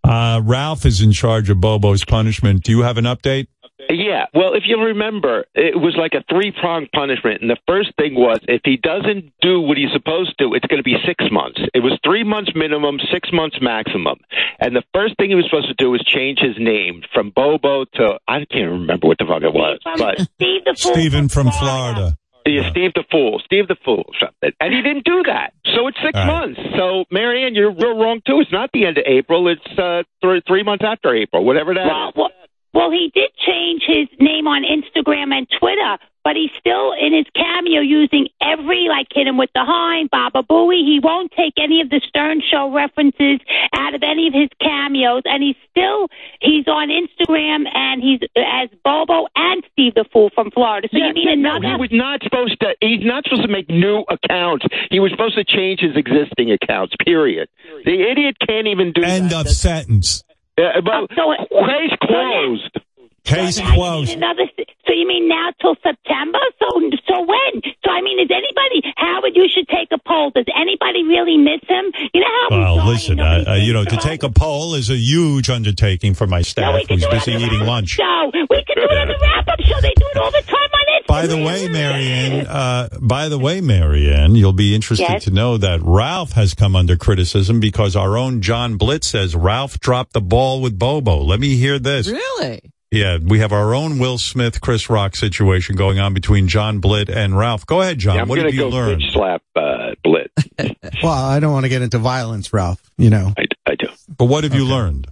Uh, 0.03 0.41
Ralph 0.43 0.85
is 0.85 1.01
in 1.01 1.11
charge 1.11 1.49
of 1.49 1.59
Bobo's 1.59 2.05
punishment. 2.05 2.63
Do 2.63 2.71
you 2.71 2.81
have 2.81 2.97
an 2.97 3.05
update? 3.05 3.47
Yeah, 3.89 4.25
well, 4.33 4.53
if 4.53 4.63
you 4.65 4.81
remember, 4.81 5.45
it 5.53 5.79
was 5.79 5.95
like 5.97 6.13
a 6.13 6.23
three 6.29 6.51
pronged 6.51 6.91
punishment. 6.91 7.41
And 7.41 7.49
the 7.49 7.57
first 7.67 7.91
thing 7.97 8.15
was 8.15 8.39
if 8.47 8.61
he 8.63 8.77
doesn't 8.77 9.33
do 9.41 9.59
what 9.61 9.77
he's 9.77 9.91
supposed 9.93 10.37
to, 10.39 10.53
it's 10.53 10.65
going 10.65 10.79
to 10.79 10.83
be 10.83 10.95
six 11.05 11.25
months. 11.31 11.59
It 11.73 11.81
was 11.81 11.99
three 12.03 12.23
months 12.23 12.51
minimum, 12.55 12.97
six 13.11 13.29
months 13.33 13.57
maximum. 13.61 14.17
And 14.59 14.75
the 14.75 14.83
first 14.93 15.17
thing 15.17 15.29
he 15.29 15.35
was 15.35 15.45
supposed 15.45 15.67
to 15.67 15.75
do 15.75 15.91
was 15.91 16.01
change 16.03 16.39
his 16.39 16.55
name 16.57 17.01
from 17.13 17.31
Bobo 17.35 17.85
to, 17.95 18.17
I 18.27 18.45
can't 18.45 18.71
remember 18.71 19.07
what 19.07 19.17
the 19.17 19.25
fuck 19.25 19.43
it 19.43 19.53
was. 19.53 19.79
But 19.97 20.21
Steve 20.21 20.65
the 20.65 20.75
Stephen 20.75 21.29
from 21.29 21.51
Florida. 21.51 22.17
Yeah, 22.47 22.69
Steve 22.69 22.91
the 22.93 23.03
Fool, 23.09 23.41
Steve 23.43 23.67
the 23.67 23.75
Fool, 23.83 24.05
something. 24.19 24.51
And 24.59 24.73
he 24.73 24.81
didn't 24.83 25.03
do 25.05 25.23
that. 25.25 25.53
So 25.73 25.87
it's 25.87 25.97
six 26.03 26.13
All 26.13 26.27
right. 26.27 26.47
months. 26.53 26.59
So, 26.77 27.05
Marianne, 27.11 27.55
you're 27.55 27.71
real 27.73 27.97
wrong, 27.97 28.21
too. 28.25 28.39
It's 28.39 28.51
not 28.51 28.69
the 28.71 28.85
end 28.85 28.97
of 28.99 29.03
April. 29.07 29.47
It's 29.47 29.65
uh, 29.79 30.03
th- 30.21 30.43
three 30.47 30.61
months 30.63 30.85
after 30.87 31.13
April, 31.15 31.43
whatever 31.43 31.73
that 31.73 31.85
Well, 31.87 32.09
is. 32.09 32.13
well, 32.15 32.29
well, 32.75 32.91
he 32.91 33.09
did 33.15 33.31
change 33.47 33.81
his 33.87 34.07
name 34.19 34.45
on 34.47 34.63
Instagram 34.63 35.33
and 35.33 35.47
Twitter, 35.59 35.97
but 36.23 36.35
he's 36.35 36.49
still 36.59 36.91
in 36.93 37.13
his 37.13 37.25
cameo 37.35 37.79
using 37.81 38.27
every 38.41 38.87
like 38.89 39.07
hit 39.13 39.27
him 39.27 39.37
with 39.37 39.49
the 39.55 39.63
hind, 39.63 40.09
Baba 40.11 40.41
Booey. 40.43 40.83
He 40.83 40.99
won't 41.01 41.31
take 41.37 41.53
any 41.57 41.81
of 41.81 41.89
the 41.89 42.01
Stern 42.07 42.41
Show 42.51 42.73
references 42.73 43.39
out 43.73 43.93
of 43.95 44.01
any 44.03 44.27
of 44.27 44.33
his 44.33 44.49
cameos, 44.59 45.21
and 45.25 45.41
he's 45.43 45.55
still 45.69 46.07
he's 46.41 46.67
on 46.67 46.89
Instagram 46.89 47.65
and 47.73 48.01
he's 48.01 48.19
as 48.35 48.69
Bobo 48.83 49.27
and 49.37 49.63
Steve 49.71 49.93
the 49.95 50.03
Fool 50.11 50.29
from 50.35 50.49
Florida. 50.51 50.89
So 50.91 50.97
Yeah, 50.97 51.09
you 51.09 51.13
mean 51.13 51.41
no, 51.43 51.55
another? 51.55 51.75
he 51.75 51.81
was 51.81 51.89
not 51.93 52.23
supposed 52.23 52.59
to. 52.59 52.75
He's 52.81 53.05
not 53.05 53.23
supposed 53.23 53.43
to 53.43 53.47
make 53.47 53.69
new 53.69 54.03
accounts. 54.09 54.65
He 54.91 54.99
was 54.99 55.11
supposed 55.11 55.35
to 55.35 55.43
change 55.45 55.79
his 55.79 55.95
existing 55.95 56.51
accounts. 56.51 56.93
Period. 57.05 57.47
The 57.85 58.01
idiot 58.11 58.35
can't 58.45 58.67
even 58.67 58.91
do 58.93 59.03
End 59.03 59.29
that. 59.29 59.45
of 59.45 59.51
sentence. 59.51 60.23
Uh, 60.57 60.81
but 60.81 61.09
case 61.09 61.97
closed. 62.01 62.79
Case 63.25 63.59
I 63.59 63.73
closed. 63.75 64.09
mean 64.09 64.17
another. 64.23 64.43
So 64.87 64.93
you 64.93 65.07
mean 65.07 65.27
now 65.27 65.49
till 65.59 65.75
September? 65.81 66.37
So 66.59 66.67
so 67.09 67.19
when? 67.21 67.61
So 67.83 67.91
I 67.91 68.01
mean, 68.01 68.19
is 68.19 68.29
anybody 68.31 68.93
Howard? 68.97 69.31
You 69.35 69.47
should 69.53 69.67
take 69.67 69.89
a 69.91 69.97
poll. 70.07 70.29
Does 70.29 70.45
anybody 70.55 71.03
really 71.03 71.37
miss 71.37 71.61
him? 71.67 71.85
You 72.13 72.21
know 72.21 72.27
how 72.49 72.75
Well, 72.77 72.85
listen, 72.87 73.19
uh, 73.19 73.43
uh, 73.47 73.53
you 73.55 73.73
know, 73.73 73.83
to 73.83 73.97
take 73.97 74.21
a 74.23 74.29
poll 74.29 74.75
is 74.75 74.89
a 74.91 74.95
huge 74.97 75.49
undertaking 75.49 76.13
for 76.13 76.27
my 76.27 76.41
staff 76.43 76.79
who's 76.87 77.05
busy 77.07 77.31
eating 77.33 77.61
lunch. 77.61 77.89
show? 77.89 78.31
We 78.33 78.63
can 78.63 78.75
do 78.77 78.83
it 78.83 78.97
on 78.97 79.07
the 79.07 79.17
wrap 79.21 79.47
up 79.47 79.59
show. 79.61 79.81
They 79.81 79.93
do 79.95 80.05
it 80.13 80.17
all 80.17 80.31
the 80.31 80.41
time 80.45 80.55
on 80.73 80.81
it. 80.99 81.07
By 81.07 81.25
the 81.27 81.37
way, 81.37 81.67
Marianne, 81.67 82.45
uh, 82.47 82.89
by 83.01 83.27
the 83.29 83.39
way, 83.39 83.59
Marianne, 83.61 84.35
you'll 84.35 84.53
be 84.53 84.75
interested 84.75 85.05
Yes. 85.09 85.23
to 85.25 85.31
know 85.31 85.57
that 85.57 85.79
Ralph 85.83 86.33
has 86.33 86.53
come 86.53 86.75
under 86.75 86.95
criticism 86.95 87.59
because 87.59 87.95
our 87.95 88.17
own 88.17 88.41
John 88.41 88.77
Blitz 88.77 89.07
says 89.07 89.35
Ralph 89.35 89.79
dropped 89.79 90.13
the 90.13 90.21
ball 90.21 90.61
with 90.61 90.77
Bobo. 90.77 91.17
Let 91.23 91.39
me 91.39 91.55
hear 91.55 91.79
this. 91.79 92.07
Really? 92.07 92.61
Yeah, 92.95 93.17
we 93.21 93.39
have 93.39 93.51
our 93.51 93.73
own 93.73 93.99
Will 93.99 94.17
Smith, 94.17 94.61
Chris 94.61 94.89
Rock 94.89 95.17
situation 95.17 95.75
going 95.75 95.99
on 95.99 96.13
between 96.13 96.47
John 96.47 96.79
Blitt 96.79 97.09
and 97.09 97.37
Ralph. 97.37 97.65
Go 97.65 97.81
ahead, 97.81 97.97
John. 97.97 98.15
Yeah, 98.15 98.21
I'm 98.21 98.29
what 98.29 98.35
going 98.35 98.45
have 98.45 98.51
to 98.51 98.55
you 98.55 98.69
go 98.69 98.69
learned? 98.69 99.01
bitch 99.01 99.11
slap 99.11 99.41
uh, 99.55 99.95
Blit. 100.05 100.29
Well, 101.03 101.11
I 101.11 101.41
don't 101.41 101.51
want 101.51 101.65
to 101.65 101.69
get 101.69 101.81
into 101.81 101.97
violence, 101.97 102.53
Ralph. 102.53 102.81
You 102.97 103.09
know. 103.09 103.33
I, 103.37 103.45
I 103.67 103.75
do. 103.75 103.87
But 104.07 104.25
what 104.25 104.45
have 104.45 104.53
you 104.55 104.65
learned? 104.65 105.07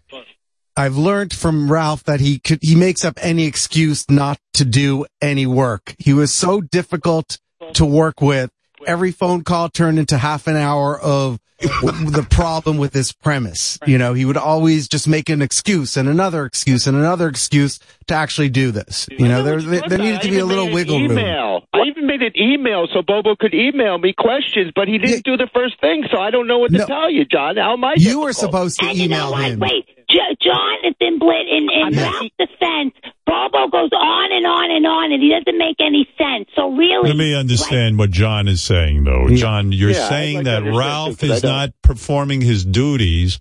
I've 0.77 0.95
learned 0.95 1.33
from 1.33 1.69
Ralph 1.69 2.05
that 2.05 2.21
he 2.21 2.39
could, 2.39 2.59
he 2.61 2.75
makes 2.75 3.03
up 3.03 3.19
any 3.21 3.45
excuse 3.45 4.09
not 4.09 4.39
to 4.53 4.63
do 4.65 5.05
any 5.21 5.45
work. 5.45 5.93
He 5.99 6.13
was 6.13 6.31
so 6.31 6.61
difficult 6.61 7.37
to 7.73 7.85
work 7.85 8.21
with. 8.21 8.49
Every 8.85 9.11
phone 9.11 9.43
call 9.43 9.69
turned 9.69 9.99
into 9.99 10.17
half 10.17 10.47
an 10.47 10.55
hour 10.55 10.99
of 10.99 11.39
the 11.59 12.27
problem 12.29 12.77
with 12.77 12.91
this 12.91 13.11
premise. 13.13 13.79
You 13.85 13.97
know, 13.97 14.13
he 14.13 14.25
would 14.25 14.35
always 14.37 14.87
just 14.89 15.07
make 15.07 15.29
an 15.29 15.41
excuse 15.41 15.95
and 15.95 16.09
another 16.09 16.45
excuse 16.45 16.87
and 16.87 16.97
another 16.97 17.29
excuse 17.29 17.79
to 18.07 18.13
actually 18.15 18.49
do 18.49 18.71
this. 18.71 19.07
You 19.17 19.29
know, 19.29 19.43
there, 19.43 19.61
there, 19.61 19.81
there 19.87 19.97
needed 19.97 20.21
to 20.23 20.29
be 20.29 20.39
a 20.39 20.45
little 20.45 20.69
wiggle 20.71 20.99
room. 20.99 21.11
email. 21.11 21.61
I 21.73 21.83
even 21.87 22.05
made 22.05 22.21
an 22.21 22.33
email 22.35 22.87
so 22.93 23.01
Bobo 23.01 23.35
could 23.37 23.53
email 23.53 23.97
me 23.97 24.13
questions, 24.17 24.71
but 24.75 24.87
he 24.89 24.97
didn't 24.97 25.23
do 25.23 25.37
the 25.37 25.47
first 25.53 25.79
thing, 25.79 26.03
so 26.11 26.17
I 26.19 26.31
don't 26.31 26.47
know 26.47 26.59
what 26.59 26.71
to 26.71 26.85
tell 26.85 27.09
you, 27.09 27.23
John. 27.23 27.55
How 27.55 27.73
am 27.73 27.83
I? 27.83 27.93
You 27.97 28.21
were 28.21 28.33
supposed 28.33 28.79
to 28.79 28.87
And 28.87 28.97
you 28.97 29.07
know 29.07 29.29
email 29.33 29.35
him. 29.51 29.59
Wait, 29.59 29.85
J- 30.09 30.35
John 30.41 30.77
has 30.83 30.93
been 30.99 31.17
blit 31.19 31.45
in, 31.49 31.69
in 31.71 31.97
Ralph's 31.97 32.29
defense. 32.37 32.93
Bobo 33.33 33.67
goes 33.69 33.89
on 33.93 34.31
and 34.31 34.45
on 34.45 34.69
and 34.71 34.85
on, 34.85 35.11
and 35.11 35.21
he 35.21 35.29
doesn't 35.29 35.57
make 35.57 35.77
any 35.79 36.07
sense. 36.17 36.47
So 36.55 36.71
really, 36.71 37.09
Let 37.09 37.17
me 37.17 37.33
understand 37.35 37.97
what 37.97 38.11
John 38.11 38.47
is 38.47 38.61
saying, 38.61 39.03
though. 39.05 39.27
John, 39.35 39.71
you're 39.71 39.91
Yeah, 39.91 40.07
saying 40.09 40.35
like 40.37 40.45
that 40.45 40.63
Ralph 40.63 41.17
too, 41.19 41.27
'cause 41.27 41.37
is 41.37 41.41
don't. 41.41 41.51
not 41.51 41.69
performing 41.81 42.41
his 42.41 42.63
duties 42.63 43.39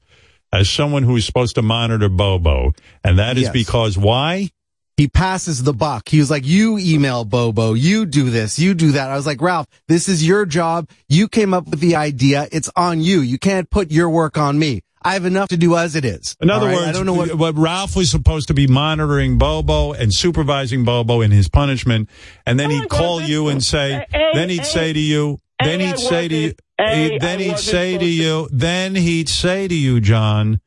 as 0.53 0.69
someone 0.71 1.03
who 1.03 1.17
is 1.17 1.25
supposed 1.27 1.55
to 1.57 1.63
monitor 1.63 2.09
Bobo, 2.09 2.73
and 3.05 3.19
that 3.19 3.37
is 3.37 3.45
Yes. 3.45 3.53
because 3.53 3.99
why? 3.99 4.49
He 4.99 5.09
passes 5.09 5.63
the 5.63 5.73
buck. 5.73 6.09
He 6.09 6.19
was 6.19 6.31
like, 6.31 6.47
you 6.47 6.79
email 6.79 7.25
Bobo, 7.25 7.73
you 7.75 8.05
do 8.07 8.29
this, 8.31 8.59
you 8.59 8.75
do 8.75 8.93
that. 8.93 9.11
I 9.11 9.17
was 9.17 9.27
like, 9.27 9.41
Ralph, 9.41 9.67
this 9.89 10.09
is 10.09 10.27
your 10.27 10.45
job. 10.47 10.89
You 11.09 11.29
came 11.29 11.55
up 11.55 11.67
with 11.69 11.81
the 11.81 11.97
idea. 11.97 12.47
It's 12.53 12.71
on 12.77 13.01
you. 13.01 13.21
You 13.21 13.39
can't 13.39 13.69
put 13.71 13.91
your 13.91 14.11
work 14.11 14.37
on 14.39 14.59
me. 14.59 14.83
I 15.05 15.15
have 15.15 15.25
enough 15.25 15.49
to 15.49 15.57
do 15.57 15.77
as 15.77 15.97
it 15.97 16.05
is. 16.05 16.37
In 16.41 16.51
other 16.51 16.67
All 16.67 16.73
right? 16.73 16.77
words, 16.77 16.89
I 16.89 16.93
don't 16.93 17.07
know 17.07 17.15
what, 17.15 17.35
what 17.35 17.57
Ralph 17.57 17.97
was 17.97 18.11
supposed 18.11 18.49
to 18.49 18.55
be 18.55 18.67
monitoring 18.67 19.39
Bobo 19.39 19.93
and 19.93 20.13
supervising 20.13 20.85
Bobo 20.85 21.21
in 21.21 21.31
his 21.31 21.49
punishment, 21.49 22.09
and 22.47 22.59
then 22.59 22.71
he'd 22.71 22.89
call 22.89 23.21
you 23.21 23.49
and 23.49 23.63
say, 23.63 24.07
then 24.35 24.49
he'd 24.49 24.67
say 24.67 24.93
to 24.93 25.01
you, 25.01 25.39
then 25.63 25.81
he'd 25.81 25.99
say 25.99 26.29
to 26.29 26.35
you, 26.35 26.55
A, 26.81 27.19
then 27.19 27.39
he'd 27.39 27.59
say 27.59 27.99
to 27.99 28.05
you, 28.05 28.49
then 28.51 28.95
he'd 28.95 29.29
say 29.29 29.69
to 29.69 29.75
you, 29.75 30.01
John, 30.01 30.61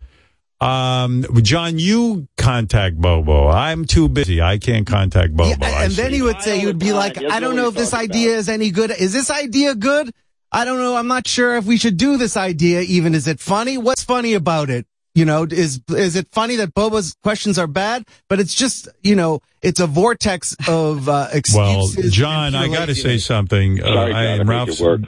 um, 0.61 1.25
John, 1.41 1.77
you 1.77 2.27
contact 2.37 2.97
Bobo. 2.97 3.49
I'm 3.49 3.85
too 3.85 4.07
busy. 4.07 4.41
I 4.41 4.57
can't 4.57 4.87
contact 4.87 5.35
Bobo. 5.35 5.65
I 5.65 5.83
and 5.83 5.93
then 5.93 6.11
see. 6.11 6.15
he 6.15 6.21
would 6.21 6.41
say, 6.41 6.59
he 6.59 6.65
would 6.65 6.79
be 6.79 6.93
like, 6.93 7.21
I 7.21 7.39
don't 7.39 7.55
know 7.55 7.67
if 7.67 7.75
this 7.75 7.93
idea 7.93 8.37
is 8.37 8.47
any 8.47 8.71
good. 8.71 8.91
Is 8.91 9.11
this 9.13 9.29
idea 9.29 9.75
good? 9.75 10.11
I 10.55 10.63
don't 10.65 10.77
know. 10.79 10.95
I'm 10.95 11.07
not 11.07 11.27
sure 11.27 11.55
if 11.57 11.65
we 11.65 11.77
should 11.77 11.97
do 11.97 12.17
this 12.17 12.37
idea 12.37 12.81
even. 12.81 13.13
Is 13.13 13.27
it 13.27 13.39
funny? 13.39 13.77
What's 13.77 14.03
funny 14.03 14.33
about 14.33 14.69
it? 14.69 14.85
You 15.13 15.25
know, 15.25 15.43
is, 15.43 15.81
is 15.89 16.15
it 16.15 16.27
funny 16.31 16.55
that 16.57 16.73
Bobo's 16.73 17.15
questions 17.23 17.57
are 17.59 17.67
bad? 17.67 18.05
But 18.29 18.39
it's 18.39 18.53
just, 18.55 18.87
you 19.01 19.15
know, 19.15 19.41
it's 19.61 19.79
a 19.79 19.87
vortex 19.87 20.55
of, 20.67 21.07
uh, 21.09 21.27
Well. 21.53 21.87
John, 22.09 22.55
I 22.55 22.67
got 22.69 22.85
to 22.87 22.95
say 22.95 23.17
something. 23.17 23.81
Uh, 23.81 23.85
Sorry, 23.85 24.11
John, 24.11 24.15
I 24.15 24.21
I 24.21 24.25
am 24.31 24.37
made 24.39 24.47
Ralph's. 24.47 24.79
you 24.79 24.85
work. 24.85 25.01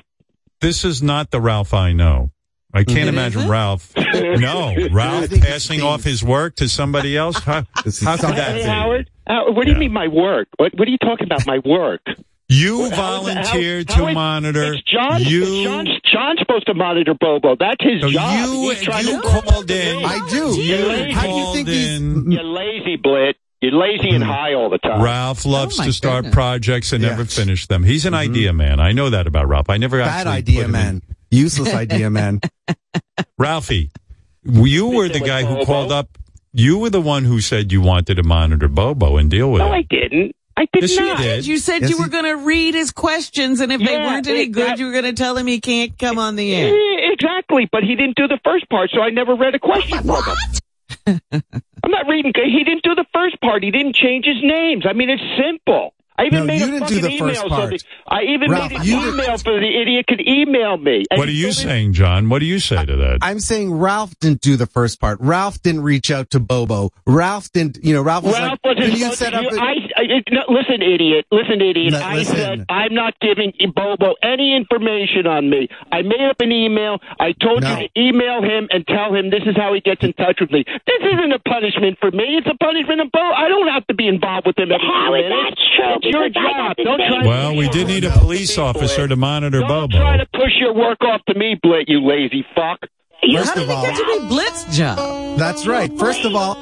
This 0.62 0.84
is 0.86 1.02
not 1.04 1.32
the 1.32 1.40
Ralph 1.42 1.74
I 1.74 1.94
know. 1.94 2.32
I 2.74 2.84
can't 2.84 3.00
It 3.00 3.08
imagine 3.10 3.40
isn't? 3.40 3.52
Ralph. 3.52 3.94
No, 4.14 4.76
Ralph 4.92 5.30
passing 5.42 5.82
off 5.82 6.04
his 6.04 6.24
work 6.24 6.56
to 6.58 6.68
somebody 6.68 7.16
else. 7.16 7.40
How, 7.40 7.64
how 8.04 8.18
could 8.18 8.36
that 8.36 8.52
Hey, 8.56 8.58
be? 8.60 8.64
Howard, 8.64 9.10
Howard, 9.28 9.56
what 9.56 9.66
do 9.66 9.72
you 9.72 9.78
mean 9.78 9.94
my 9.94 10.08
work? 10.08 10.48
What, 10.58 10.74
what 10.78 10.88
are 10.88 10.92
you 10.92 10.98
talking 10.98 11.26
about? 11.26 11.46
My 11.48 11.60
work? 11.66 12.02
You 12.50 12.78
How 12.80 12.86
is 12.86 12.92
it- 12.92 12.96
how- 12.96 13.22
volunteered 13.24 13.90
how 13.92 14.02
to 14.04 14.08
is- 14.10 14.14
monitor. 14.16 14.74
It's 14.74 14.84
John. 14.84 15.22
You- 15.24 15.64
John's, 15.66 15.90
John's 16.12 16.40
supposed 16.40 16.66
to 16.68 16.74
monitor 16.74 17.14
Bobo. 17.20 17.56
That's 17.60 17.84
his 17.84 18.02
So 18.02 18.10
job. 18.10 18.48
you- 18.50 18.70
He's 18.70 18.82
trying 18.82 19.06
you 19.08 19.22
to 19.22 19.28
called 19.28 19.70
in. 19.70 20.06
I 20.06 20.20
do. 20.30 20.56
You 20.62 20.76
lazy. 20.78 21.12
How 21.12 21.22
do 21.24 21.30
you 21.34 21.54
think 21.54 21.68
these? 21.68 22.00
You're 22.00 22.44
lazy, 22.44 22.98
Blit. 22.98 23.34
You're 23.60 23.72
lazy 23.74 24.10
and 24.12 24.24
high 24.24 24.54
all 24.54 24.70
the 24.70 24.78
time. 24.78 25.02
Ralph 25.02 25.44
loves 25.44 25.80
Oh, 25.80 25.84
to 25.86 25.92
start 25.92 26.18
goodness. 26.26 26.34
projects 26.36 26.94
and 26.94 27.02
never 27.02 27.26
finish 27.26 27.66
them. 27.68 27.84
He's 27.84 28.06
an 28.06 28.14
mm-hmm. 28.14 28.32
idea 28.32 28.54
man. 28.54 28.80
I 28.80 28.92
know 28.92 29.10
that 29.10 29.26
about 29.28 29.48
Ralph. 29.50 29.70
I 29.70 29.78
never 29.78 29.98
Bad 30.00 30.28
actually 30.28 30.32
idea, 30.38 30.56
put 30.58 30.66
him 30.66 30.76
in- 30.76 30.82
man. 30.82 31.02
Useless 31.32 31.74
idea, 31.74 32.10
man. 32.10 32.40
Ralphie, 33.38 33.90
you 34.46 34.88
were 34.88 35.10
the 35.10 35.20
guy 35.20 35.44
who 35.44 35.66
called 35.66 35.92
up. 35.92 36.18
You 36.54 36.78
were 36.80 36.90
the 36.90 37.02
one 37.02 37.24
who 37.26 37.42
said 37.42 37.72
you 37.72 37.82
wanted 37.82 38.16
to 38.16 38.24
monitor 38.24 38.68
Bobo 38.68 39.18
and 39.18 39.30
deal 39.30 39.52
with 39.52 39.60
No, 39.60 39.74
it. 39.74 39.76
I 39.76 39.82
didn't. 39.82 40.34
I 40.60 40.68
did 40.74 40.82
Yes, 40.84 40.98
you 40.98 41.06
not. 41.06 41.18
did. 41.20 41.46
You 41.46 41.58
said 41.60 41.82
Yes, 41.84 41.92
you 41.92 41.98
were 42.00 42.06
he- 42.06 42.10
going 42.10 42.24
to 42.26 42.38
read 42.38 42.74
his 42.74 42.90
questions, 42.92 43.60
and 43.62 43.72
if 43.72 43.80
they 43.80 43.96
weren't 43.98 44.28
any 44.28 44.42
it- 44.42 44.48
good, 44.52 44.68
that- 44.70 44.80
you 44.80 44.88
were 44.88 44.92
going 44.92 45.04
to 45.06 45.14
tell 45.14 45.38
him 45.38 45.46
he 45.46 45.62
can't 45.62 45.98
come 46.00 46.18
on 46.18 46.36
the 46.36 46.52
air. 46.56 47.12
Exactly, 47.14 47.70
but 47.72 47.84
he 47.84 47.96
didn't 47.96 48.16
do 48.16 48.28
the 48.28 48.40
first 48.44 48.68
part, 48.70 48.90
so 48.92 49.02
I 49.02 49.12
never 49.12 49.36
read 49.36 49.54
a 49.54 49.60
question 49.60 50.00
from 50.00 50.24
him. 51.06 51.22
I'm 51.84 51.92
not 51.92 52.08
reading. 52.08 52.34
He 52.36 52.64
didn't 52.64 52.84
do 52.84 52.96
the 52.96 53.06
first 53.14 53.40
part. 53.40 53.64
He 53.64 53.70
didn't 53.72 53.96
change 53.96 54.26
his 54.26 54.42
names. 54.42 54.86
I 54.90 54.94
mean, 54.94 55.10
it's 55.10 55.22
simple. 55.40 55.94
I 56.18 56.26
even 56.26 56.40
No, 56.40 56.46
made 56.46 56.60
you 56.62 56.66
a 56.68 56.72
didn't 56.72 56.88
do 56.88 56.96
fucking 56.96 57.02
the 57.02 57.10
email 57.16 57.28
first 57.30 57.42
so 57.42 57.50
part. 57.50 57.70
that 57.72 57.84
I 58.08 58.22
even 58.24 58.50
Ralph, 58.52 58.72
made 58.72 58.80
an 58.82 58.86
you 58.88 59.00
didn't- 59.00 59.14
email 59.14 59.38
so 59.38 59.52
the 59.60 59.82
idiot 59.82 60.08
could 60.08 60.28
email 60.28 60.78
me. 60.78 61.04
What 61.16 61.28
are 61.28 61.32
you 61.32 61.52
saying, 61.52 61.94
John? 61.94 62.30
What 62.30 62.40
do 62.40 62.46
you 62.46 62.60
say 62.60 62.84
to 62.86 62.96
that? 62.96 63.20
I'm 63.22 63.40
saying 63.40 63.72
Ralph 63.74 64.18
didn't 64.20 64.42
do 64.42 64.56
the 64.58 64.66
first 64.66 65.00
part. 65.00 65.20
Ralph 65.22 65.62
didn't 65.62 65.82
reach 65.82 66.10
out 66.12 66.32
to 66.32 66.40
Bobo. 66.40 66.92
Ralph 67.06 67.52
didn't, 67.52 67.80
you 67.84 67.94
know, 67.94 68.02
Ralph 68.02 68.24
was 68.24 68.34
Ralph 68.34 68.60
like, 68.64 68.78
wasn't 68.78 68.98
you 68.98 69.14
set 69.14 69.34
up? 69.34 69.44
do- 69.50 69.58
a- 69.58 69.62
I, 69.62 69.74
I, 69.96 70.04
no, 70.32 70.42
listen, 70.50 70.82
idiot. 70.82 71.26
Listen, 71.32 71.62
idiot. 71.62 71.92
No, 71.94 72.00
I 72.02 72.16
listen. 72.16 72.36
said 72.36 72.66
I'm 72.70 72.94
not 72.94 73.14
giving 73.22 73.54
Bobo 73.76 74.16
any 74.24 74.56
information 74.56 75.28
on 75.28 75.50
me. 75.50 75.68
I 75.92 76.02
made 76.02 76.22
up 76.30 76.42
an 76.42 76.52
email. 76.52 77.00
I 77.20 77.34
told 77.34 77.64
No. 77.64 77.78
you 77.78 77.88
to 77.88 78.00
email 78.00 78.42
him 78.42 78.68
and 78.72 78.86
tell 78.88 79.14
him 79.14 79.30
this 79.30 79.44
is 79.46 79.56
how 79.56 79.74
he 79.74 79.82
gets 79.82 80.04
in 80.04 80.14
touch 80.14 80.38
with 80.42 80.52
me. 80.52 80.64
This 80.66 81.02
isn't 81.14 81.32
a 81.32 81.40
punishment 81.40 81.98
for 82.00 82.12
me. 82.12 82.38
It's 82.38 82.48
a 82.48 82.58
punishment 82.58 83.02
of 83.02 83.12
Bobo. 83.12 83.26
I 83.34 83.48
don't 83.50 83.68
have 83.68 83.86
to 83.88 83.94
be 83.94 84.08
involved 84.08 84.48
with 84.48 84.58
him 84.58 84.72
every 84.72 84.82
Howard, 84.88 85.22
minute. 85.22 85.36
that's 85.50 85.62
true, 85.76 85.96
It's 86.02 86.07
your 86.12 86.30
job. 86.30 86.76
Don't 86.78 87.00
same 87.00 87.22
try. 87.22 87.28
Well, 87.28 87.56
we 87.56 87.70
did 87.70 87.88
need 87.88 88.04
a 88.04 88.12
police 88.12 88.58
officer 88.58 89.08
to 89.08 89.16
monitor 89.16 89.60
Don't 89.60 89.68
Bobo. 89.70 89.98
try 89.98 90.18
to 90.18 90.26
push 90.34 90.52
your 90.60 90.74
work 90.74 91.00
off 91.02 91.22
to 91.30 91.34
me, 91.38 91.60
Blit. 91.64 91.86
You 91.88 92.06
lazy 92.06 92.46
fuck. 92.56 92.80
You 93.24 93.40
First 93.40 93.56
have 93.56 93.64
of 93.64 93.70
all, 93.72 93.84
That 93.84 93.96
should 93.96 94.22
be 94.22 94.28
Blitz 94.28 94.78
job. 94.78 95.40
that's 95.40 95.66
right. 95.66 95.92
First 95.98 96.24
of 96.24 96.36
all, 96.36 96.54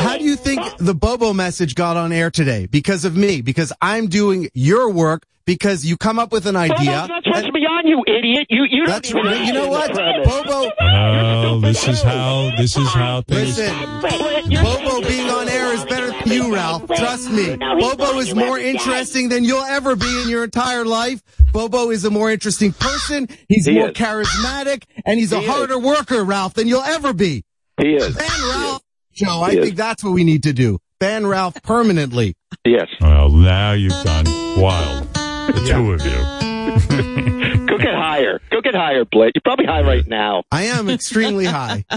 how 0.00 0.18
do 0.18 0.24
you 0.24 0.34
think 0.36 0.60
the 0.78 0.94
Bobo 0.94 1.32
message 1.32 1.74
got 1.76 1.96
on 1.96 2.10
air 2.12 2.30
today? 2.30 2.66
Because 2.66 3.04
of 3.04 3.16
me. 3.16 3.42
Because 3.42 3.72
I'm 3.80 4.08
doing 4.08 4.48
your 4.54 4.90
work. 4.90 5.24
Because 5.46 5.84
you 5.84 5.98
come 5.98 6.18
up 6.18 6.32
with 6.32 6.46
an 6.46 6.54
Well, 6.54 6.64
idea. 6.72 6.90
that's 6.92 7.08
not 7.10 7.24
supposed 7.24 7.46
to 7.46 7.52
be 7.52 7.60
on 7.60 7.86
you, 7.86 8.02
idiot. 8.06 8.46
You 8.48 8.64
you 8.70 8.86
That's 8.86 9.10
don't 9.10 9.26
even 9.26 9.44
you 9.46 9.52
know 9.52 9.68
what, 9.68 9.90
understand 9.90 10.24
the 10.24 10.28
premise. 10.30 10.46
Bobo. 10.46 10.70
Oh, 10.80 11.60
this 11.60 11.86
is 11.86 12.02
how 12.02 12.50
this 12.56 12.76
is 12.78 12.88
how 12.88 13.20
things. 13.22 13.58
Listen, 13.58 14.64
Bobo 14.64 15.06
being 15.06 15.28
on 15.28 15.48
air 15.50 15.74
is 15.74 15.84
better 15.84 16.12
than 16.12 16.32
you, 16.32 16.54
Ralph. 16.54 16.86
Trust 16.86 17.30
me. 17.30 17.56
Bobo 17.56 18.18
is 18.20 18.34
more 18.34 18.58
interesting 18.58 19.28
than 19.28 19.44
you'll 19.44 19.64
ever 19.64 19.96
be 19.96 20.22
in 20.22 20.30
your 20.30 20.44
entire 20.44 20.86
life. 20.86 21.22
Bobo 21.52 21.90
is 21.90 22.06
a 22.06 22.10
more 22.10 22.30
interesting 22.30 22.72
person. 22.72 23.28
He's 23.48 23.66
He 23.66 23.74
more 23.74 23.88
is. 23.90 23.94
charismatic, 23.96 24.84
and 25.04 25.18
he's 25.20 25.32
a 25.32 25.40
He 25.40 25.44
is. 25.44 25.50
harder 25.50 25.78
worker, 25.78 26.24
Ralph, 26.24 26.54
than 26.54 26.68
you'll 26.68 26.80
ever 26.82 27.12
be. 27.12 27.44
He 27.82 27.88
is. 27.96 28.16
Ban 28.16 28.28
Ralph, 28.48 28.82
Joe. 29.12 29.42
I 29.42 29.50
He 29.52 29.60
think 29.60 29.76
that's 29.76 30.02
what 30.02 30.14
we 30.14 30.24
need 30.24 30.44
to 30.44 30.54
do. 30.54 30.78
Ban 31.00 31.26
Ralph 31.26 31.62
permanently. 31.62 32.34
Yes. 32.64 32.88
Well, 32.98 33.28
now 33.28 33.72
you've 33.72 33.92
gone 34.04 34.24
wild. 34.58 35.08
The 35.46 35.64
two 35.66 35.92
of 35.92 36.04
you. 36.04 37.66
Go 37.66 37.78
get 37.78 37.94
higher. 37.94 38.40
Go 38.50 38.60
get 38.60 38.74
higher, 38.74 39.04
Blit. 39.04 39.32
You're 39.34 39.42
probably 39.42 39.66
high 39.66 39.82
right 39.82 40.06
now. 40.06 40.44
I 40.50 40.64
am 40.64 40.88
extremely 40.88 41.44
high. 41.44 41.84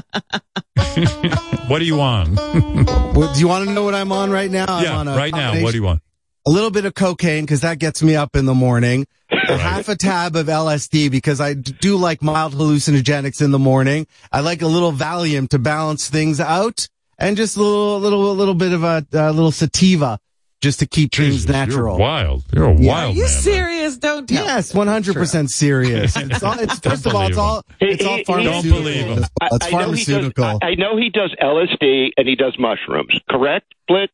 What 1.68 1.80
do 1.80 1.86
you 1.86 1.98
want? 1.98 2.36
Well, 2.38 3.34
do 3.34 3.40
you 3.42 3.48
want 3.50 3.68
to 3.68 3.74
know 3.74 3.84
what 3.84 3.94
I'm 3.94 4.12
on 4.14 4.32
right 4.32 4.50
now? 4.50 4.66
I'm 4.70 4.84
yeah, 4.84 4.98
on 4.98 5.08
a 5.10 5.18
right 5.18 5.34
now. 5.34 5.62
What 5.62 5.72
do 5.72 5.78
you 5.78 5.84
want? 5.84 6.02
a 6.48 6.50
little 6.50 6.72
bit 6.72 6.86
of 6.86 6.94
cocaine 6.94 7.44
because 7.44 7.62
that 7.62 7.78
gets 7.78 8.02
me 8.02 8.16
up 8.16 8.38
in 8.38 8.46
the 8.46 8.54
morning. 8.54 9.06
A 9.30 9.58
half 9.58 9.90
a 9.90 9.98
tab 9.98 10.38
of 10.38 10.48
LSD 10.48 11.12
because 11.12 11.42
I 11.42 11.54
do 11.54 11.98
like 11.98 12.24
mild 12.24 12.54
hallucinogenics 12.54 13.42
in 13.42 13.52
the 13.52 13.60
morning. 13.60 14.08
I 14.32 14.40
like 14.40 14.62
a 14.62 14.68
little 14.68 14.94
Valium 14.94 15.50
to 15.50 15.60
balance 15.60 16.10
things 16.10 16.40
out, 16.40 16.88
and 17.20 17.36
just 17.36 17.58
a 17.58 17.62
little, 17.62 18.00
little, 18.00 18.32
a 18.32 18.34
little 18.34 18.54
bit 18.54 18.72
of 18.72 18.86
a, 18.86 19.06
a 19.12 19.34
little 19.34 19.52
sativa 19.52 20.20
just 20.62 20.80
to 20.80 20.88
keep 20.88 21.14
things 21.14 21.48
natural. 21.48 21.98
You're 21.98 22.00
wild. 22.08 22.44
You're 22.54 22.66
a 22.70 22.74
Yeah. 22.80 22.92
wild 22.92 23.14
Are 23.14 23.18
you 23.18 23.24
man. 23.24 23.30
serious? 23.32 23.98
Don't 23.98 24.28
tell. 24.28 24.44
Yes, 24.46 24.74
one 24.74 24.88
hundred 24.88 25.14
percent 25.16 25.52
serious. 25.52 26.16
It's 26.18 26.44
all, 26.44 26.60
it's, 26.60 26.80
first 26.80 27.06
of 27.06 27.16
all, 27.16 27.22
it's 27.28 27.36
believe 27.36 27.40
all 27.40 27.64
it's 27.80 28.04
all 28.06 28.12
He- 28.14 28.18
he- 28.20 28.24
pharmaceutical. 28.24 28.62
Don't 28.62 28.84
believe 28.84 29.06
him. 29.06 29.24
I- 29.42 29.50
It's 29.52 29.66
I 29.66 29.70
know 29.70 29.78
he 29.92 30.04
does- 30.04 30.06
pharmaceutical. 30.06 30.60
I, 30.62 30.68
I 30.68 30.76
know 30.76 30.98
he 30.98 31.10
does 31.10 31.36
LSD 31.42 32.10
and 32.18 32.28
he 32.28 32.36
does 32.36 32.56
mushrooms. 32.60 33.20
Correct, 33.30 33.74
Blit? 33.90 34.08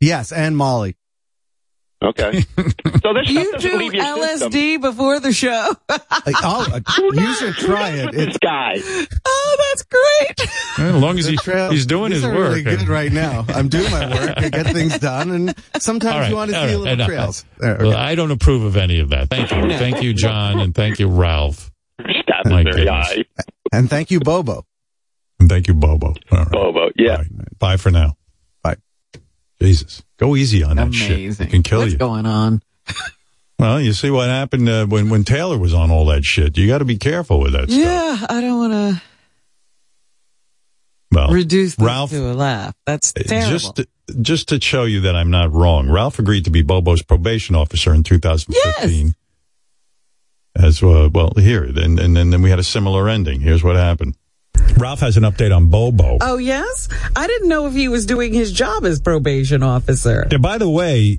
Yes, 0.00 0.32
and 0.32 0.56
Molly. 0.56 0.96
Okay. 2.06 2.44
So 3.02 3.12
this 3.12 3.28
You 3.28 3.44
stuff 3.50 3.60
do 3.60 3.76
leave 3.76 3.94
your 3.94 4.04
system. 4.26 4.50
LSD 4.50 4.80
before 4.80 5.20
the 5.20 5.32
show. 5.32 5.70
Like, 5.88 6.34
oh, 6.42 6.66
uh, 6.72 6.80
you 7.14 7.34
should 7.34 7.54
try 7.54 7.90
it. 7.90 8.12
This 8.12 8.28
It's, 8.28 8.38
guy. 8.38 8.74
oh, 9.24 9.56
that's 9.70 9.82
great. 9.84 10.50
As 10.96 11.00
long 11.02 11.18
as 11.18 11.26
he, 11.26 11.36
trail- 11.36 11.70
he's 11.70 11.86
doing 11.86 12.10
these 12.10 12.22
his 12.22 12.24
are 12.24 12.34
work. 12.34 12.48
really 12.50 12.62
good 12.62 12.88
right 12.88 13.12
now. 13.12 13.44
I'm 13.48 13.68
doing 13.68 13.88
my 13.92 14.08
work. 14.08 14.34
I 14.38 14.48
get 14.48 14.66
things 14.66 14.98
done, 14.98 15.30
and 15.30 15.54
sometimes 15.78 16.14
All 16.14 16.20
right, 16.20 16.30
you 16.30 16.36
want 16.36 16.50
to 16.50 16.56
see 16.56 16.60
a 16.60 16.62
right, 16.66 16.76
little 16.76 16.92
enough. 16.94 17.06
trails. 17.08 17.44
There, 17.58 17.76
Well. 17.80 17.96
I 17.96 18.14
don't 18.16 18.30
approve 18.32 18.62
of 18.64 18.76
any 18.76 18.98
of 18.98 19.10
that. 19.10 19.28
Thank 19.30 19.52
you. 19.52 19.78
Thank 19.78 20.02
you, 20.02 20.12
John, 20.12 20.58
and 20.58 20.74
thank 20.74 20.98
you, 20.98 21.08
Ralph. 21.08 21.70
Stab 22.00 22.46
My 22.46 22.64
very 22.64 22.84
goodness. 22.84 23.08
high. 23.08 23.24
And 23.72 23.88
thank 23.88 24.10
you, 24.10 24.18
Bobo. 24.20 24.64
And 25.38 25.48
thank 25.48 25.68
you, 25.68 25.74
Bobo. 25.74 26.08
All 26.08 26.38
right. 26.38 26.50
Bobo. 26.50 26.90
Yeah. 26.96 27.12
All 27.12 27.16
right. 27.18 27.58
Bye 27.58 27.76
for 27.76 27.90
now. 27.92 28.16
Jesus. 29.60 30.02
Go 30.18 30.36
easy 30.36 30.62
on 30.62 30.76
that 30.76 30.92
shit. 30.92 31.40
It 31.40 31.50
can 31.50 31.62
kill 31.62 31.80
What's 31.80 31.92
you. 31.92 31.98
going 31.98 32.26
on? 32.26 32.62
Well, 33.58 33.80
you 33.80 33.94
see 33.94 34.10
what 34.10 34.28
happened 34.28 34.68
uh, 34.68 34.84
when, 34.86 35.08
when 35.08 35.24
Taylor 35.24 35.56
was 35.58 35.72
on 35.72 35.90
all 35.90 36.04
that 36.06 36.24
shit. 36.24 36.58
You 36.58 36.66
got 36.66 36.78
to 36.78 36.84
be 36.84 36.98
careful 36.98 37.40
with 37.40 37.52
that 37.52 37.70
stuff. 37.70 37.80
Yeah, 37.82 38.26
I 38.28 38.40
don't 38.42 38.58
want 38.58 38.72
to 38.72 39.02
Well, 41.10 41.28
reduce 41.30 41.78
Ralph, 41.78 42.10
to 42.10 42.30
a 42.30 42.34
laugh. 42.34 42.74
That's 42.84 43.12
terrible. 43.12 43.48
just 43.50 43.76
to, 43.76 43.88
just 44.20 44.48
to 44.50 44.60
show 44.60 44.84
you 44.84 45.00
that 45.02 45.16
I'm 45.16 45.30
not 45.30 45.52
wrong, 45.52 45.88
Ralph 45.90 46.18
agreed 46.18 46.44
to 46.44 46.50
be 46.50 46.62
Bobo's 46.62 47.02
probation 47.02 47.54
officer 47.56 47.94
in 47.94 48.02
2015. 48.02 49.14
As 50.54 50.82
well, 50.82 51.08
well, 51.10 51.32
here, 51.36 51.64
and, 51.64 51.98
and, 51.98 52.16
and 52.16 52.32
then 52.32 52.40
we 52.42 52.48
had 52.50 52.58
a 52.58 52.62
similar 52.64 53.08
ending. 53.10 53.40
Here's 53.40 53.62
what 53.62 53.76
happened. 53.76 54.16
Ralph 54.78 55.00
has 55.00 55.16
an 55.16 55.22
update 55.22 55.54
on 55.54 55.68
Bobo. 55.68 56.18
oh 56.20 56.36
yes, 56.38 56.88
I 57.14 57.26
didn't 57.26 57.48
know 57.48 57.66
if 57.66 57.74
he 57.74 57.88
was 57.88 58.06
doing 58.06 58.32
his 58.32 58.52
job 58.52 58.84
as 58.84 59.00
probation 59.00 59.62
officer. 59.62 60.26
Yeah, 60.30 60.38
by 60.38 60.58
the 60.58 60.68
way, 60.68 61.18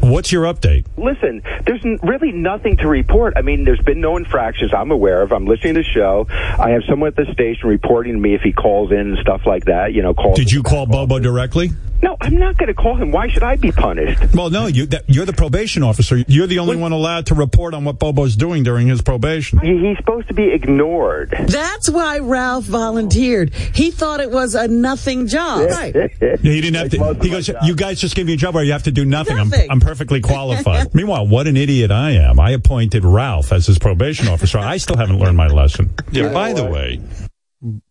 what's 0.00 0.30
your 0.32 0.44
update? 0.44 0.84
Listen, 0.96 1.42
there's 1.66 1.84
n- 1.84 1.98
really 2.02 2.32
nothing 2.32 2.76
to 2.78 2.88
report. 2.88 3.34
I 3.36 3.42
mean, 3.42 3.64
there's 3.64 3.80
been 3.80 4.00
no 4.00 4.16
infractions 4.16 4.72
I'm 4.74 4.90
aware 4.90 5.22
of. 5.22 5.32
I'm 5.32 5.46
listening 5.46 5.74
to 5.74 5.80
the 5.80 5.88
show. 5.88 6.26
I 6.30 6.70
have 6.70 6.82
someone 6.88 7.08
at 7.08 7.16
the 7.16 7.32
station 7.32 7.68
reporting 7.68 8.14
to 8.14 8.18
me 8.18 8.34
if 8.34 8.42
he 8.42 8.52
calls 8.52 8.90
in 8.92 8.98
and 8.98 9.18
stuff 9.18 9.42
like 9.46 9.64
that. 9.66 9.92
You 9.92 10.02
know, 10.02 10.14
calls. 10.14 10.36
Did 10.38 10.50
you 10.52 10.62
call 10.62 10.86
Bobo 10.86 11.18
directly? 11.18 11.70
No, 12.02 12.16
I'm 12.20 12.36
not 12.36 12.58
going 12.58 12.66
to 12.66 12.74
call 12.74 12.96
him. 12.96 13.12
Why 13.12 13.28
should 13.28 13.44
I 13.44 13.56
be 13.56 13.70
punished? 13.70 14.34
Well, 14.34 14.50
no, 14.50 14.66
you, 14.66 14.86
that, 14.86 15.04
you're 15.06 15.24
the 15.24 15.32
probation 15.32 15.84
officer. 15.84 16.16
You're 16.26 16.48
the 16.48 16.58
only 16.58 16.76
one 16.76 16.90
allowed 16.90 17.26
to 17.26 17.34
report 17.34 17.74
on 17.74 17.84
what 17.84 17.98
Bobo's 17.98 18.34
doing 18.34 18.64
during 18.64 18.88
his 18.88 19.00
probation. 19.02 19.60
He, 19.60 19.78
he's 19.78 19.96
supposed 19.98 20.26
to 20.28 20.34
be 20.34 20.50
ignored. 20.50 21.32
That's 21.46 21.88
why 21.88 22.18
Ralph 22.18 22.64
volunteered. 22.64 23.54
He 23.54 23.92
thought 23.92 24.20
it 24.20 24.30
was 24.30 24.54
a 24.56 24.66
nothing 24.66 25.28
job. 25.28 25.70
Right. 25.70 25.94
Yeah, 25.94 26.36
he 26.40 26.60
didn't 26.60 26.74
have 26.74 26.90
to. 26.90 27.22
He 27.22 27.30
goes, 27.30 27.48
"You 27.64 27.76
guys 27.76 28.00
just 28.00 28.16
give 28.16 28.26
me 28.26 28.34
a 28.34 28.36
job 28.36 28.54
where 28.54 28.64
you 28.64 28.72
have 28.72 28.84
to 28.84 28.92
do 28.92 29.04
nothing. 29.04 29.36
Nothing. 29.36 29.70
I'm, 29.70 29.72
I'm 29.72 29.80
perfectly 29.80 30.20
qualified." 30.20 30.94
Meanwhile, 30.94 31.28
what 31.28 31.46
an 31.46 31.56
idiot 31.56 31.90
I 31.90 32.12
am! 32.12 32.40
I 32.40 32.50
appointed 32.50 33.04
Ralph 33.04 33.52
as 33.52 33.66
his 33.66 33.78
probation 33.78 34.28
officer. 34.28 34.58
I 34.58 34.78
still 34.78 34.96
haven't 34.96 35.18
learned 35.18 35.36
my 35.36 35.46
lesson. 35.46 35.94
Yeah. 36.10 36.32
By 36.32 36.52
the 36.52 36.64
way, 36.64 37.00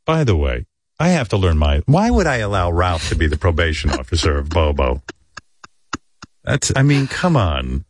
by 0.06 0.24
the 0.24 0.36
way, 0.36 0.66
I 1.02 1.10
have 1.10 1.30
to 1.30 1.38
learn 1.38 1.58
my. 1.58 1.82
Why 1.88 2.10
would 2.12 2.28
I 2.28 2.38
allow 2.38 2.72
Ralph 2.72 3.10
to 3.10 3.16
be 3.16 3.28
the 3.28 3.38
probation 3.38 3.90
officer 3.90 4.38
of 4.38 4.50
Bobo? 4.50 5.02
That's. 6.44 6.72
I 6.76 6.84
mean, 6.84 7.08
come 7.08 7.36
on. 7.36 7.86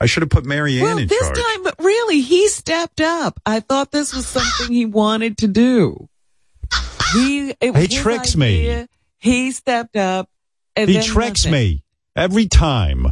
I 0.00 0.06
should 0.06 0.22
have 0.22 0.30
put 0.30 0.46
Mary 0.46 0.78
Ann 0.78 0.84
Well, 0.84 0.98
in 0.98 1.08
this 1.08 1.18
charge. 1.20 1.36
time, 1.36 1.62
but 1.64 1.74
really, 1.80 2.20
he 2.20 2.46
stepped 2.48 3.00
up. 3.00 3.40
I 3.44 3.58
thought 3.60 3.90
this 3.90 4.14
was 4.14 4.26
something 4.26 4.72
he 4.74 4.86
wanted 4.86 5.38
to 5.38 5.48
do. 5.48 6.08
He 7.12 7.50
it 7.60 7.72
was 7.74 7.86
He 7.86 7.94
his 7.94 8.02
tricks 8.02 8.36
me. 8.36 8.86
He 9.18 9.50
stepped 9.52 9.96
up. 9.96 10.28
And 10.76 10.88
he 10.88 10.94
then 10.98 11.04
tricks 11.04 11.44
nothing. 11.44 11.52
me 11.52 11.82
every 12.14 12.46
time. 12.46 13.06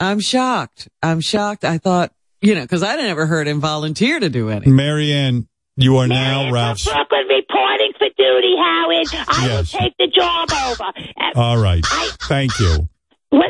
I'm 0.00 0.18
shocked. 0.18 0.88
I'm 1.02 1.20
shocked. 1.20 1.64
I 1.64 1.78
thought, 1.78 2.12
you 2.40 2.56
know, 2.56 2.62
because 2.62 2.82
I 2.82 2.96
never 2.96 3.26
heard 3.26 3.46
him 3.46 3.60
volunteer 3.60 4.18
to 4.18 4.28
do 4.28 4.48
anything. 4.48 4.74
Marianne, 4.74 5.46
you 5.76 5.98
are 5.98 6.08
now 6.08 6.50
Ralph's. 6.50 6.84
Brooklyn 6.86 7.28
reporting 7.28 7.89
for 8.00 8.08
duty, 8.16 8.56
Howard. 8.58 9.06
I 9.28 9.46
Yes. 9.46 9.72
will 9.72 9.80
take 9.80 9.94
the 9.98 10.06
job 10.08 10.48
over. 10.66 10.92
Uh, 11.20 11.38
All 11.40 11.58
right. 11.58 11.84
Thank 12.22 12.58
you. 12.58 12.88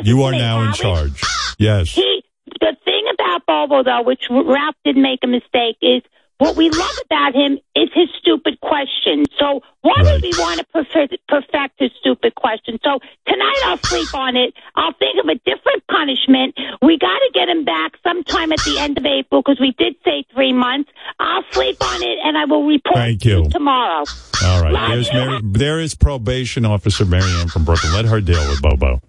You 0.03 0.23
are 0.23 0.31
me, 0.31 0.37
now 0.37 0.61
in 0.63 0.73
charge. 0.73 1.19
Yes. 1.57 1.89
He, 1.89 2.23
the 2.59 2.75
thing 2.85 3.03
about 3.13 3.45
Bobo, 3.47 3.83
though, 3.83 4.03
which 4.03 4.23
Ralph 4.29 4.75
didn't 4.85 5.01
make 5.01 5.19
a 5.23 5.27
mistake, 5.27 5.77
is 5.81 6.03
what 6.41 6.57
we 6.57 6.71
love 6.71 6.97
about 7.05 7.35
him 7.35 7.59
is 7.75 7.89
his 7.93 8.09
stupid 8.19 8.59
questions. 8.61 9.27
So 9.37 9.61
why 9.81 9.93
would 10.01 10.23
we 10.23 10.31
want 10.39 10.59
to 10.59 10.65
perfect, 10.73 11.15
perfect 11.27 11.75
his 11.77 11.91
stupid 11.99 12.33
questions? 12.33 12.79
So 12.83 12.97
tonight 13.27 13.61
I'll 13.65 13.77
sleep 13.77 14.11
on 14.15 14.35
it. 14.35 14.55
I'll 14.75 14.93
think 14.93 15.19
of 15.23 15.29
a 15.29 15.35
different 15.35 15.85
punishment. 15.87 16.57
We 16.81 16.97
got 16.97 17.19
to 17.19 17.29
get 17.31 17.47
him 17.47 17.63
back 17.63 17.91
sometime 18.01 18.51
at 18.51 18.59
the 18.61 18.79
end 18.79 18.97
of 18.97 19.05
April 19.05 19.43
because 19.43 19.59
we 19.59 19.75
did 19.77 19.93
say 20.03 20.25
three 20.33 20.51
months. 20.51 20.89
I'll 21.19 21.43
sleep 21.51 21.77
on 21.79 22.01
it 22.01 22.17
and 22.23 22.35
I 22.35 22.45
will 22.45 22.65
report 22.65 22.95
Thank 22.95 23.23
you. 23.23 23.47
tomorrow. 23.49 24.03
All 24.43 24.63
right. 24.63 24.73
Love 24.73 24.89
There's. 24.89 25.13
Mary, 25.13 25.39
there 25.43 25.79
is 25.79 25.93
probation 25.93 26.65
officer 26.65 27.05
Marianne 27.05 27.49
from 27.49 27.65
Brooklyn. 27.65 27.93
Let 27.93 28.05
her 28.05 28.19
deal 28.19 28.49
with 28.49 28.63
Bobo. 28.63 28.99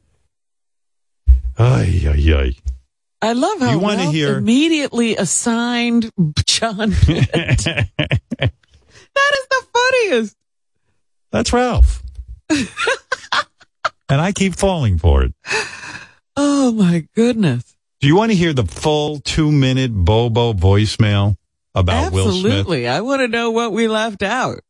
Ay, 1.58 2.02
ay, 2.06 2.34
ay. 2.34 2.61
I 3.22 3.32
love 3.34 3.60
how 3.60 3.70
You 3.70 3.78
wanna 3.78 3.98
Ralph 4.02 4.14
hear- 4.14 4.38
immediately 4.38 5.16
assigned 5.16 6.10
John. 6.44 6.90
That 9.14 9.32
is 9.34 9.46
the 9.50 9.66
funniest. 9.74 10.36
That's 11.30 11.52
Ralph. 11.52 12.02
and 12.48 14.20
I 14.20 14.32
keep 14.32 14.54
falling 14.54 14.98
for 14.98 15.22
it. 15.22 15.34
Oh 16.36 16.72
my 16.72 17.06
goodness. 17.14 17.76
Do 18.00 18.08
you 18.08 18.16
want 18.16 18.30
to 18.32 18.36
hear 18.36 18.52
the 18.54 18.64
full 18.64 19.20
two 19.20 19.52
minute 19.52 19.92
Bobo 19.94 20.54
voicemail 20.54 21.36
about 21.74 22.12
Will 22.12 22.32
Smith? 22.32 22.46
Absolutely. 22.52 22.88
I 22.88 23.02
want 23.02 23.20
to 23.20 23.28
know 23.28 23.50
what 23.50 23.72
we 23.72 23.86
left 23.86 24.22
out. 24.22 24.60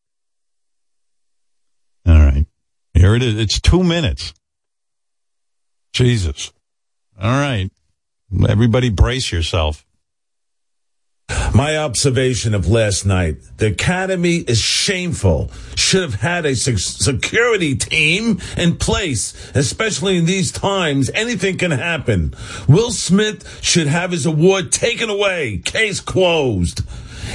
All 2.07 2.19
right. 2.19 2.47
Here 2.95 3.15
it 3.15 3.23
is. 3.23 3.39
It's 3.39 3.61
two 3.61 3.85
minutes. 3.85 4.35
Jesus. 5.93 6.53
All 7.21 7.31
right. 7.31 7.71
Everybody 8.49 8.89
brace 8.89 9.31
yourself. 9.31 9.85
My 11.55 11.77
observation 11.77 12.55
of 12.55 12.67
last 12.67 13.05
night, 13.05 13.37
the 13.59 13.67
Academy 13.67 14.37
is 14.37 14.59
shameful. 14.59 15.51
Should 15.77 16.03
have 16.03 16.21
had 16.21 16.47
a 16.47 16.57
security 16.57 17.75
team 17.77 18.41
in 18.57 18.77
place, 18.77 19.35
especially 19.55 20.17
in 20.17 20.25
these 20.25 20.51
times. 20.51 21.11
Anything 21.15 21.59
can 21.59 21.71
happen. 21.71 22.35
Will 22.69 22.91
Smith 22.91 23.63
should 23.63 23.87
have 23.87 24.13
his 24.13 24.25
award 24.25 24.73
taken 24.73 25.11
away. 25.11 25.59
Case 25.65 26.01
closed. 26.01 26.83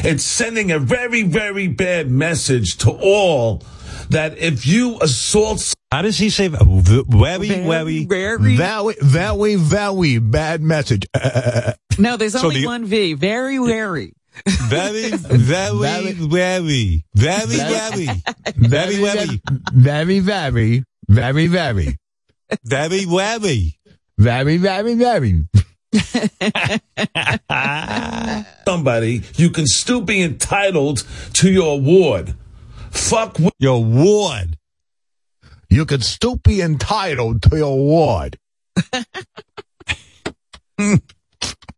It's 0.03 0.24
sending 0.24 0.72
a 0.72 0.80
very, 0.80 1.22
very 1.24 1.67
bad 1.67 2.09
message 2.09 2.77
to 2.77 2.92
all 2.92 3.61
that 4.10 4.38
if 4.38 4.66
you 4.66 4.98
assault. 5.02 5.74
How 5.92 6.02
does 6.02 6.18
he 6.18 6.30
say? 6.30 6.48
v- 6.50 7.03
Very, 7.08 7.48
very, 7.48 8.06
very, 8.06 8.95
very, 9.02 9.56
very, 9.56 9.56
very 9.56 10.19
bad 10.19 10.61
message. 10.61 11.06
No, 12.00 12.16
there's 12.16 12.34
So 12.34 12.45
only 12.45 12.61
the- 12.61 12.68
one 12.68 12.86
V. 12.86 13.14
Very, 13.14 13.58
very. 13.58 14.14
very, 14.69 15.10
very, 15.10 16.11
very, 16.14 16.14
very, 16.14 17.03
very, 17.16 17.66
very, 17.66 18.08
very, 18.56 20.19
very, 20.19 20.19
very, 20.19 20.19
very, 20.19 20.19
very, 20.19 21.48
very, 21.48 21.48
very, 22.64 23.06
very. 23.06 23.80
very, 24.19 24.58
very, 24.58 24.94
very. 24.95 25.44
somebody, 28.66 29.24
you 29.38 29.50
can 29.50 29.66
still 29.66 30.02
be 30.02 30.22
entitled 30.22 31.03
to 31.34 31.50
your 31.52 31.74
award. 31.74 32.36
Fuck 32.91 33.40
with 33.40 33.53
your 33.59 33.77
award. 33.77 34.57
You 35.69 35.85
could 35.85 36.03
still 36.03 36.38
be 36.38 36.61
entitled 36.61 37.41
to 37.43 37.57
your 37.57 37.74
award. 37.74 38.38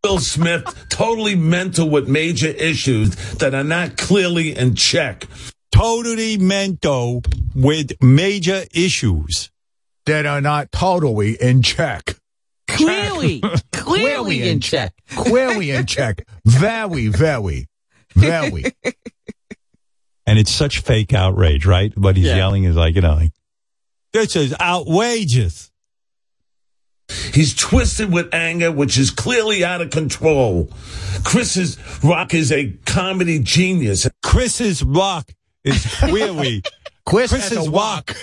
Will 0.02 0.18
Smith 0.18 0.86
totally 0.88 1.34
mental 1.34 1.88
with 1.88 2.08
major 2.08 2.48
issues 2.48 3.14
that 3.34 3.54
are 3.54 3.64
not 3.64 3.96
clearly 3.96 4.56
in 4.56 4.74
check. 4.74 5.26
Totally 5.72 6.38
mental 6.38 7.22
with 7.54 7.92
major 8.02 8.64
issues 8.72 9.50
that 10.06 10.26
are 10.26 10.40
not 10.40 10.72
totally 10.72 11.40
in 11.40 11.62
check. 11.62 12.16
Clearly, 12.66 13.42
clearly 13.72 14.48
in 14.48 14.60
check. 14.60 14.94
Clearly 15.10 15.70
in 15.70 15.86
check. 15.86 16.26
Very, 16.44 17.08
very, 17.08 17.68
very. 18.14 18.64
And 20.30 20.38
it's 20.38 20.52
such 20.52 20.78
fake 20.78 21.12
outrage, 21.12 21.66
right? 21.66 21.92
What 21.98 22.16
he's 22.16 22.26
Yeah. 22.26 22.36
yelling 22.36 22.62
is 22.62 22.76
like, 22.76 22.94
you 22.94 23.00
know, 23.00 23.14
like, 23.14 23.32
this 24.12 24.36
is 24.36 24.54
outrageous. 24.60 25.72
He's 27.34 27.52
twisted 27.52 28.12
with 28.12 28.32
anger, 28.32 28.70
which 28.70 28.96
is 28.96 29.10
clearly 29.10 29.64
out 29.64 29.80
of 29.80 29.90
control. 29.90 30.68
Chris's 31.24 31.76
Rock 32.04 32.32
is 32.32 32.52
a 32.52 32.68
comedy 32.86 33.40
genius. 33.40 34.06
Chris's 34.22 34.84
Rock 34.84 35.32
is 35.64 35.84
clearly 35.96 36.62
Chris 37.04 37.32
Chris's 37.32 37.58
has 37.58 37.66
a 37.66 37.70
walk. 37.72 38.16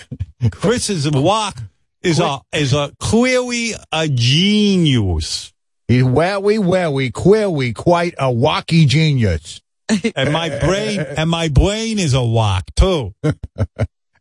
Chris's 0.52 1.12
walk 1.12 1.58
is 2.02 2.22
a 2.22 2.40
is 2.54 2.72
a 2.72 2.94
clearly 3.02 3.74
a 3.92 4.08
genius. 4.08 5.52
He's 5.90 6.06
very, 6.08 6.58
very, 6.58 7.12
clearly 7.12 7.74
quite 7.74 8.14
a 8.18 8.32
wacky 8.32 8.88
genius. 8.88 9.60
And 10.16 10.34
my 10.34 10.50
brain 10.60 11.00
and 11.00 11.30
my 11.30 11.48
brain 11.50 12.00
is 12.00 12.14
a 12.14 12.24
walk 12.24 12.64
too. 12.76 13.14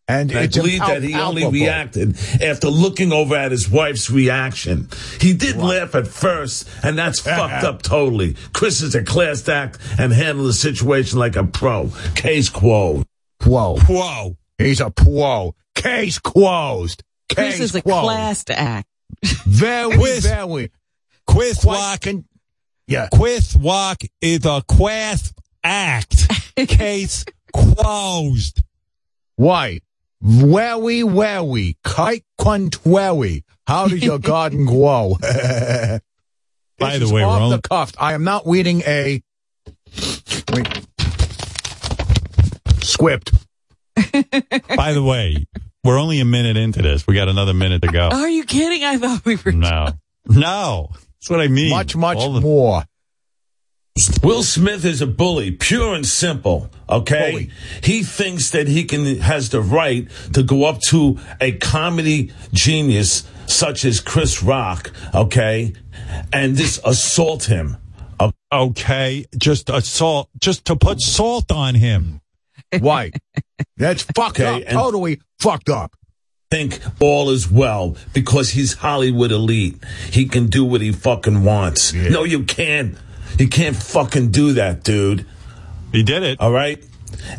And 0.08 0.30
I 0.30 0.42
it's 0.42 0.56
believe 0.56 0.78
that 0.78 1.02
he 1.02 1.14
only 1.14 1.42
palpable. 1.42 1.50
reacted 1.60 2.16
after 2.40 2.68
looking 2.68 3.12
over 3.12 3.34
at 3.34 3.50
his 3.50 3.68
wife's 3.68 4.08
reaction. 4.08 4.88
He 5.20 5.32
did 5.34 5.56
laugh 5.56 5.96
at 5.96 6.06
first, 6.06 6.68
and 6.84 6.96
that's 6.96 7.18
fucked 7.22 7.64
up 7.64 7.82
totally. 7.82 8.36
Chris 8.52 8.82
is 8.82 8.94
a 8.94 9.02
class 9.02 9.48
act 9.48 9.80
and 9.98 10.12
handled 10.12 10.48
the 10.48 10.52
situation 10.52 11.18
like 11.18 11.34
a 11.34 11.42
pro. 11.42 11.90
Case 12.14 12.48
quo. 12.48 13.02
Whoa. 13.44 13.78
Whoa. 13.88 14.36
He's 14.58 14.80
a 14.80 14.90
pro. 14.90 15.56
Case 15.74 16.20
closed. 16.20 17.02
Chris 17.34 17.54
Case 17.54 17.60
is 17.60 17.74
a 17.74 17.82
class 17.82 18.44
act. 18.48 18.86
Very, 19.44 19.96
Quiz. 19.96 20.24
very. 20.24 20.70
Quiz 21.26 21.58
Quite 21.58 21.74
walk. 21.78 22.00
con- 22.02 22.24
yeah. 22.86 23.08
Quiz 23.12 23.56
walk 23.56 24.02
is 24.20 24.46
a 24.46 24.62
class 24.68 25.32
act. 25.66 26.28
Case 26.68 27.24
closed. 27.52 28.62
Why? 29.36 29.80
Very, 30.22 31.02
very. 31.02 31.76
Kite 31.84 32.24
quantwary. 32.38 33.44
How 33.66 33.88
does 33.88 34.02
your 34.02 34.18
garden 34.32 34.64
grow? 34.64 35.16
By 35.20 36.98
the 36.98 37.06
way, 37.06 37.22
we're 37.22 37.26
off 37.26 37.42
only- 37.42 37.56
the 37.56 37.62
cuff. 37.68 37.92
I 37.98 38.14
am 38.14 38.24
not 38.24 38.42
reading 38.46 38.82
a 38.86 39.22
wait. 40.52 40.86
script. 42.80 43.32
By 44.76 44.92
the 44.92 45.02
way, 45.02 45.46
we're 45.84 45.98
only 45.98 46.20
a 46.20 46.24
minute 46.24 46.56
into 46.56 46.82
this. 46.82 47.06
We 47.06 47.14
got 47.14 47.28
another 47.28 47.54
minute 47.54 47.82
to 47.82 47.88
go. 47.88 48.08
Are 48.12 48.28
you 48.28 48.44
kidding? 48.44 48.84
I 48.84 48.98
thought 48.98 49.24
we 49.24 49.36
were. 49.36 49.52
No. 49.52 49.88
No. 50.28 50.90
That's 50.92 51.30
what 51.30 51.40
I 51.40 51.48
mean. 51.48 51.70
Much, 51.70 51.96
much 51.96 52.18
the- 52.18 52.40
more. 52.40 52.84
Will 54.22 54.42
Smith 54.42 54.84
is 54.84 55.00
a 55.00 55.06
bully, 55.06 55.50
pure 55.50 55.94
and 55.94 56.06
simple. 56.06 56.70
Okay, 56.88 57.48
he 57.82 58.02
thinks 58.02 58.50
that 58.50 58.68
he 58.68 58.84
can 58.84 59.18
has 59.20 59.48
the 59.48 59.60
right 59.62 60.08
to 60.34 60.42
go 60.42 60.64
up 60.64 60.80
to 60.88 61.18
a 61.40 61.52
comedy 61.52 62.30
genius 62.52 63.26
such 63.46 63.84
as 63.84 64.00
Chris 64.00 64.42
Rock. 64.42 64.92
Okay, 65.14 65.72
and 66.32 66.56
just 66.56 66.80
assault 66.86 67.44
him. 67.44 67.78
Okay, 68.52 69.24
just 69.36 69.70
assault, 69.70 70.28
just 70.40 70.66
to 70.66 70.76
put 70.76 71.00
salt 71.00 71.50
on 71.50 71.74
him. 71.74 72.20
Why? 72.78 73.12
That's 73.76 74.02
fucked 74.02 74.40
Okay, 74.40 74.64
up. 74.66 74.72
Totally 74.72 75.20
fucked 75.40 75.68
up. 75.70 75.94
Think 76.50 76.80
all 77.00 77.30
is 77.30 77.50
well 77.50 77.96
because 78.12 78.50
he's 78.50 78.74
Hollywood 78.74 79.32
elite. 79.32 79.82
He 80.12 80.26
can 80.26 80.46
do 80.46 80.64
what 80.64 80.80
he 80.80 80.92
fucking 80.92 81.42
wants. 81.44 81.92
No, 81.92 82.22
you 82.24 82.44
can't. 82.44 82.96
You 83.38 83.48
can't 83.48 83.76
fucking 83.76 84.30
do 84.30 84.54
that, 84.54 84.82
dude. 84.82 85.26
He 85.92 86.02
did 86.02 86.22
it. 86.22 86.40
All 86.40 86.52
right? 86.52 86.82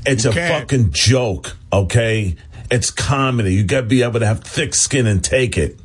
It's 0.05 0.23
You 0.25 0.31
a 0.31 0.33
can't. 0.33 0.61
fucking 0.69 0.91
joke, 0.91 1.55
okay? 1.71 2.35
It's 2.69 2.91
comedy. 2.91 3.53
You 3.53 3.63
got 3.63 3.81
to 3.81 3.87
be 3.87 4.03
able 4.03 4.19
to 4.19 4.25
have 4.25 4.43
thick 4.43 4.73
skin 4.75 5.07
and 5.07 5.23
take 5.23 5.57
it, 5.57 5.79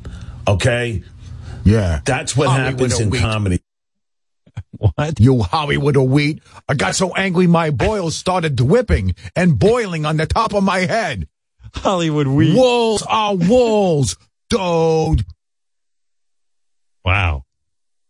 okay? 0.47 1.03
Yeah. 1.63 2.01
That's 2.03 2.35
what 2.35 2.49
Hollywood 2.49 2.71
happens 2.73 2.99
in 2.99 3.07
elite. 3.09 3.21
comedy. 3.21 3.59
What? 4.77 5.19
You 5.19 5.41
Hollywood 5.41 5.95
of 5.95 6.03
wheat. 6.09 6.41
I 6.67 6.73
got 6.73 6.95
so 6.95 7.13
angry 7.15 7.47
my 7.47 7.69
boils 7.71 8.15
started 8.15 8.55
dripping 8.55 9.15
and 9.35 9.57
boiling 9.57 10.05
on 10.05 10.17
the 10.17 10.25
top 10.25 10.53
of 10.53 10.63
my 10.63 10.79
head. 10.79 11.27
Hollywood 11.73 12.27
weed. 12.27 12.53
Wolves 12.55 13.03
are 13.07 13.35
wolves, 13.35 14.17
dude. 14.49 15.23
Wow. 17.05 17.45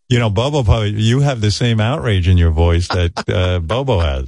You 0.09 0.19
know, 0.19 0.29
Bobo, 0.29 0.63
probably, 0.63 0.91
you 1.01 1.21
have 1.21 1.41
the 1.41 1.49
same 1.51 1.79
outrage 1.79 2.27
in 2.27 2.37
your 2.37 2.51
voice 2.51 2.87
that 2.89 3.11
uh, 3.29 3.59
Bobo 3.59 3.99
has. 3.99 4.27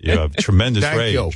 You 0.00 0.18
have 0.18 0.36
tremendous 0.36 0.84
Thank 0.84 0.98
rage. 0.98 1.14
you. 1.14 1.30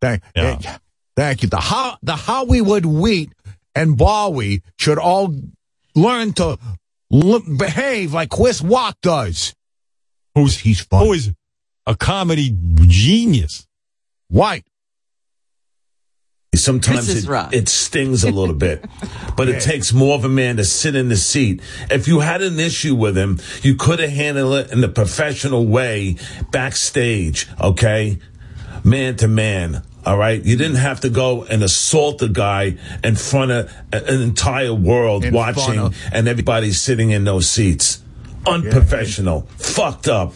Thank, 0.00 0.22
Yeah. 0.34 0.56
thank- 0.56 0.80
thank 1.16 1.42
you. 1.42 1.48
The, 1.48 1.60
Ho- 1.60 1.96
the 2.02 2.16
Hollywood 2.16 2.86
wheat 2.86 3.32
and 3.74 3.96
Bowie 3.96 4.62
should 4.78 4.98
all 4.98 5.34
learn 5.94 6.32
to 6.34 6.58
behave 7.10 8.12
like 8.14 8.30
Chris 8.30 8.62
Rock 8.62 8.96
does. 9.02 9.54
Who's 10.34 10.58
he's 10.58 10.80
fun? 10.80 11.04
Who 11.06 11.12
is 11.12 11.32
a 11.86 11.94
comedy 11.96 12.56
genius? 12.86 13.66
White. 14.28 14.66
Sometimes 16.56 17.08
it, 17.08 17.28
it 17.52 17.68
stings 17.68 18.24
a 18.24 18.30
little 18.30 18.54
bit, 18.54 18.84
but 19.36 19.48
it 19.48 19.60
takes 19.62 19.92
more 19.92 20.14
of 20.14 20.24
a 20.24 20.28
man 20.28 20.56
to 20.56 20.64
sit 20.64 20.94
in 20.96 21.08
the 21.08 21.16
seat. 21.16 21.60
If 21.90 22.08
you 22.08 22.20
had 22.20 22.42
an 22.42 22.58
issue 22.58 22.94
with 22.94 23.16
him, 23.16 23.40
you 23.62 23.74
could 23.74 23.98
have 24.00 24.10
handled 24.10 24.54
it 24.54 24.70
in 24.72 24.80
the 24.80 24.88
professional 24.88 25.66
way 25.66 26.16
backstage, 26.50 27.48
okay? 27.60 28.18
Man 28.82 29.16
to 29.16 29.28
man, 29.28 29.82
all 30.04 30.18
right? 30.18 30.44
You 30.44 30.56
didn't 30.56 30.76
have 30.76 31.00
to 31.00 31.08
go 31.08 31.44
and 31.44 31.62
assault 31.62 32.18
the 32.18 32.28
guy 32.28 32.76
in 33.02 33.16
front 33.16 33.50
of 33.50 33.72
an 33.92 34.20
entire 34.22 34.74
world 34.74 35.24
In 35.24 35.32
watching 35.34 35.78
of- 35.78 35.96
and 36.12 36.28
everybody 36.28 36.72
sitting 36.72 37.10
in 37.10 37.24
those 37.24 37.48
seats. 37.48 38.02
Unprofessional. 38.46 39.42
Fucked 39.58 40.08
up. 40.08 40.34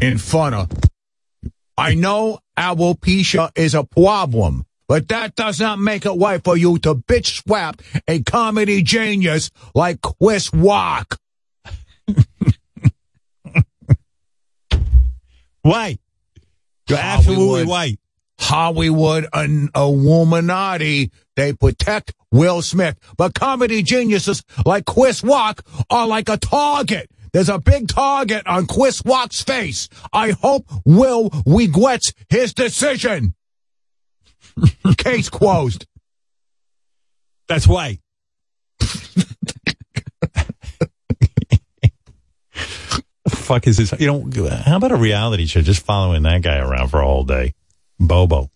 in 0.00 0.18
front 0.18 0.54
of. 0.56 0.68
I 1.78 1.94
know 1.94 2.40
alopecia 2.58 3.50
is 3.54 3.74
a 3.74 3.84
problem, 3.84 4.66
but 4.92 5.08
that 5.08 5.34
does 5.36 5.58
not 5.58 5.78
make 5.78 6.04
it 6.04 6.10
right 6.10 6.44
for 6.44 6.54
you 6.54 6.78
to 6.80 6.94
bitch 6.94 7.42
swap 7.42 7.80
a 8.06 8.22
comedy 8.24 8.82
genius 8.82 9.50
like 9.74 10.02
Chris 10.02 10.52
Rock. 10.52 11.18
White. 15.62 15.98
You're 16.90 16.98
absolutely 16.98 17.64
white. 17.64 18.00
Hollywood 18.38 19.26
and 19.32 19.70
Illuminati, 19.74 21.10
they 21.36 21.54
protect 21.54 22.12
Will 22.30 22.60
Smith. 22.60 22.98
But 23.16 23.32
comedy 23.34 23.82
geniuses 23.82 24.44
like 24.66 24.84
Chris 24.84 25.24
Rock 25.24 25.64
are 25.88 26.06
like 26.06 26.28
a 26.28 26.36
target. 26.36 27.08
There's 27.32 27.48
a 27.48 27.58
big 27.58 27.88
target 27.88 28.46
on 28.46 28.66
Chris 28.66 29.00
Rock's 29.06 29.40
face. 29.40 29.88
I 30.12 30.32
hope 30.32 30.66
Will 30.84 31.30
regrets 31.46 32.12
his 32.28 32.52
decision. 32.52 33.34
Case 34.96 35.28
closed. 35.28 35.86
That's 37.48 37.66
why. 37.66 37.98
fuck 43.52 43.66
is 43.66 43.76
this? 43.76 43.92
You 44.00 44.06
know, 44.06 44.50
how 44.64 44.76
about 44.76 44.92
a 44.92 44.96
reality 44.96 45.46
show 45.46 45.60
just 45.60 45.84
following 45.84 46.22
that 46.22 46.42
guy 46.42 46.58
around 46.58 46.88
for 46.88 47.00
a 47.00 47.04
whole 47.04 47.24
day? 47.24 47.54
Bobo. 48.00 48.50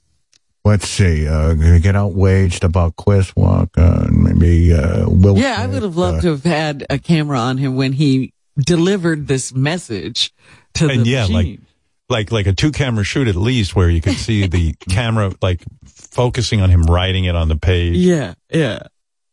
Let's 0.64 0.88
see. 0.88 1.28
Uh, 1.28 1.54
gonna 1.54 1.78
get 1.78 1.94
outraged 1.94 2.64
about 2.64 2.96
Chris 2.96 3.34
Walker 3.36 4.06
and 4.08 4.24
maybe 4.24 4.72
uh, 4.72 5.08
Will. 5.08 5.38
Yeah, 5.38 5.56
I 5.60 5.66
would 5.66 5.82
have 5.82 5.96
loved 5.96 6.18
uh, 6.18 6.22
to 6.22 6.28
have 6.30 6.44
had 6.44 6.86
a 6.90 6.98
camera 6.98 7.38
on 7.38 7.58
him 7.58 7.76
when 7.76 7.92
he 7.92 8.32
delivered 8.58 9.28
this 9.28 9.54
message 9.54 10.32
to 10.74 10.88
and 10.88 11.04
the 11.04 11.10
yeah, 11.10 11.20
machine. 11.22 11.34
like 11.34 11.60
like 12.08 12.30
like 12.30 12.46
a 12.46 12.52
two 12.52 12.72
camera 12.72 13.04
shoot 13.04 13.28
at 13.28 13.36
least 13.36 13.74
where 13.74 13.90
you 13.90 14.00
could 14.00 14.16
see 14.16 14.46
the 14.46 14.74
camera 14.90 15.32
like 15.42 15.62
focusing 15.84 16.60
on 16.60 16.70
him 16.70 16.82
writing 16.84 17.24
it 17.24 17.34
on 17.34 17.48
the 17.48 17.56
page. 17.56 17.96
yeah, 17.96 18.34
yeah. 18.50 18.80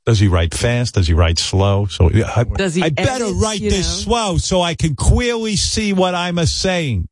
Does 0.05 0.19
he 0.19 0.27
write 0.27 0.53
fast? 0.53 0.95
Does 0.95 1.07
he 1.07 1.13
write 1.13 1.39
slow? 1.39 1.85
So 1.85 2.09
I, 2.09 2.43
Does 2.43 2.75
he 2.75 2.83
I 2.83 2.89
better 2.89 3.31
write 3.35 3.61
this 3.61 4.05
know? 4.05 4.11
slow 4.11 4.37
so 4.37 4.61
I 4.61 4.75
can 4.75 4.95
clearly 4.95 5.55
see 5.55 5.93
what 5.93 6.13
I'm 6.13 6.37
a 6.37 6.45
saying. 6.45 7.07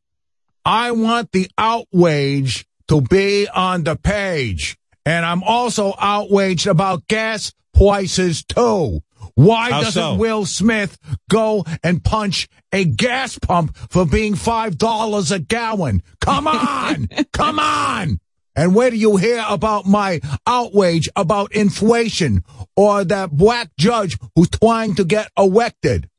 I 0.66 0.92
want 0.92 1.32
the 1.32 1.50
outrage 1.58 2.66
to 2.90 3.00
be 3.00 3.48
on 3.48 3.86
the 3.86 3.96
page. 3.96 4.78
And 5.06 5.26
I'm 5.26 5.42
also 5.42 5.94
outraged 5.98 6.68
about 6.68 7.08
gas 7.08 7.54
prices 7.74 8.44
too. 8.44 9.00
Why 9.36 9.72
How 9.72 9.82
doesn't 9.84 9.94
so? 9.94 10.16
Will 10.16 10.46
Smith 10.46 10.98
go 11.30 11.64
and 11.82 12.04
punch 12.04 12.50
a 12.74 12.86
gas 12.86 13.38
pump 13.40 13.76
for 13.90 14.06
being 14.06 14.34
$5 14.36 15.32
a 15.32 15.40
gallon? 15.40 16.02
Come 16.20 16.48
on! 16.48 17.08
Come 17.34 17.60
on! 17.60 18.20
And 18.56 18.76
where 18.76 18.90
do 18.90 18.98
you 18.98 19.16
hear 19.18 19.44
about 19.48 19.86
my 19.86 20.20
outrage 20.46 21.08
about 21.16 21.54
inflation 21.56 22.44
or 22.76 23.04
that 23.06 23.32
black 23.32 23.70
judge 23.80 24.18
who's 24.36 24.50
trying 24.50 24.96
to 24.96 25.06
get 25.06 25.30
elected 25.38 26.10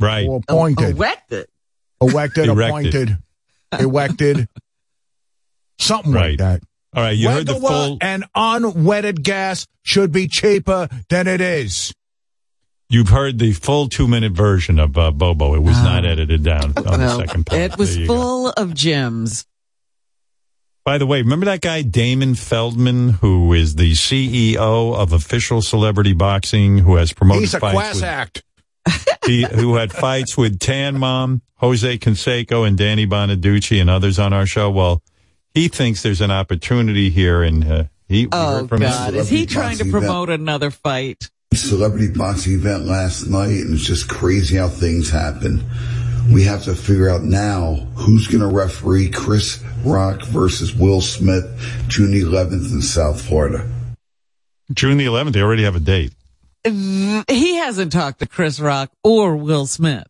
Right. 0.00 0.26
or 0.26 0.40
appointed? 0.48 0.96
Erected. 0.96 1.46
elected, 2.00 2.48
appointed, 2.48 3.18
elected, 3.78 4.48
something 5.78 6.12
Right. 6.12 6.30
like 6.30 6.38
that. 6.38 6.62
All 6.94 7.02
right, 7.04 7.16
you 7.16 7.28
heard 7.30 7.46
the 7.46 7.54
Regular 7.54 7.70
full. 7.70 7.98
and 8.00 8.24
unwetted 8.34 9.22
gas 9.22 9.66
should 9.82 10.12
be 10.12 10.28
cheaper 10.28 10.88
than 11.08 11.26
it 11.26 11.40
is. 11.40 11.92
You've 12.92 13.08
heard 13.08 13.38
the 13.38 13.52
full 13.52 13.88
two 13.88 14.06
minute 14.06 14.32
version 14.32 14.78
of 14.78 14.98
uh, 14.98 15.10
Bobo. 15.12 15.54
It 15.54 15.62
was 15.62 15.82
not 15.82 16.04
edited 16.04 16.42
down 16.42 16.74
on 16.76 17.00
the 17.00 17.16
second 17.16 17.46
part. 17.46 17.58
it 17.58 17.78
was 17.78 17.94
There 17.94 18.02
you 18.02 18.06
go. 18.06 18.14
full 18.14 18.48
of 18.50 18.74
gems. 18.74 19.46
By 20.84 20.98
the 20.98 21.06
way, 21.06 21.22
remember 21.22 21.46
that 21.46 21.62
guy 21.62 21.80
Damon 21.80 22.34
Feldman, 22.34 23.08
who 23.10 23.54
is 23.54 23.76
the 23.76 23.92
CEO 23.92 24.94
of 24.94 25.14
Official 25.14 25.62
Celebrity 25.62 26.12
Boxing, 26.12 26.78
who 26.78 26.96
has 26.96 27.14
promoted 27.14 27.40
He's 27.40 27.54
a 27.54 27.60
fights 27.60 27.72
class 27.72 27.94
with, 27.94 28.04
act. 28.04 28.42
he, 29.26 29.44
who 29.44 29.76
had 29.76 29.90
fights 29.90 30.36
with 30.36 30.58
Tan 30.58 30.98
Mom, 30.98 31.40
Jose 31.56 31.96
Canseco, 31.96 32.68
and 32.68 32.76
Danny 32.76 33.06
Bonaduce, 33.06 33.80
and 33.80 33.88
others 33.88 34.18
on 34.18 34.34
our 34.34 34.44
show. 34.44 34.70
Well, 34.70 35.02
he 35.54 35.68
thinks 35.68 36.02
there's 36.02 36.20
an 36.20 36.30
opportunity 36.30 37.08
here, 37.08 37.42
and 37.42 37.64
uh, 37.64 37.84
he 38.06 38.28
Oh 38.32 38.66
from 38.66 38.80
God, 38.80 39.14
is 39.14 39.30
he 39.30 39.46
trying 39.46 39.78
to 39.78 39.86
promote 39.86 40.28
another 40.28 40.70
fight? 40.70 41.30
Celebrity 41.56 42.08
boxing 42.08 42.54
event 42.54 42.86
last 42.86 43.26
night, 43.26 43.60
and 43.60 43.74
it's 43.74 43.84
just 43.84 44.08
crazy 44.08 44.56
how 44.56 44.68
things 44.68 45.10
happen. 45.10 45.64
We 46.32 46.44
have 46.44 46.64
to 46.64 46.74
figure 46.74 47.08
out 47.08 47.22
now 47.22 47.74
who's 47.96 48.28
going 48.28 48.40
to 48.40 48.54
referee 48.54 49.10
Chris 49.10 49.62
Rock 49.84 50.22
versus 50.24 50.74
Will 50.74 51.00
Smith 51.00 51.44
June 51.88 52.12
11th 52.12 52.72
in 52.72 52.80
South 52.82 53.20
Florida. 53.20 53.68
June 54.72 54.96
the 54.98 55.06
11th. 55.06 55.32
They 55.32 55.42
already 55.42 55.64
have 55.64 55.76
a 55.76 55.80
date. 55.80 56.12
He 56.64 57.56
hasn't 57.56 57.92
talked 57.92 58.20
to 58.20 58.26
Chris 58.26 58.60
Rock 58.60 58.90
or 59.02 59.36
Will 59.36 59.66
Smith. 59.66 60.06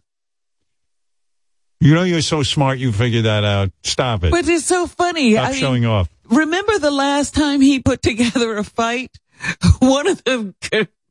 You 1.80 1.94
know, 1.94 2.04
you're 2.04 2.20
so 2.20 2.42
smart. 2.42 2.78
You 2.78 2.92
figured 2.92 3.24
that 3.24 3.42
out. 3.42 3.72
Stop 3.82 4.22
it. 4.22 4.30
But 4.30 4.46
it's 4.46 4.66
so 4.66 4.86
funny. 4.86 5.32
Stop 5.32 5.48
I 5.48 5.50
mean, 5.50 5.60
showing 5.60 5.86
off. 5.86 6.08
remember 6.30 6.78
the 6.78 6.92
last 6.92 7.34
time 7.34 7.60
he 7.60 7.80
put 7.80 8.02
together 8.02 8.56
a 8.58 8.64
fight? 8.64 9.10
One 9.80 10.06
of 10.06 10.22
the, 10.22 10.54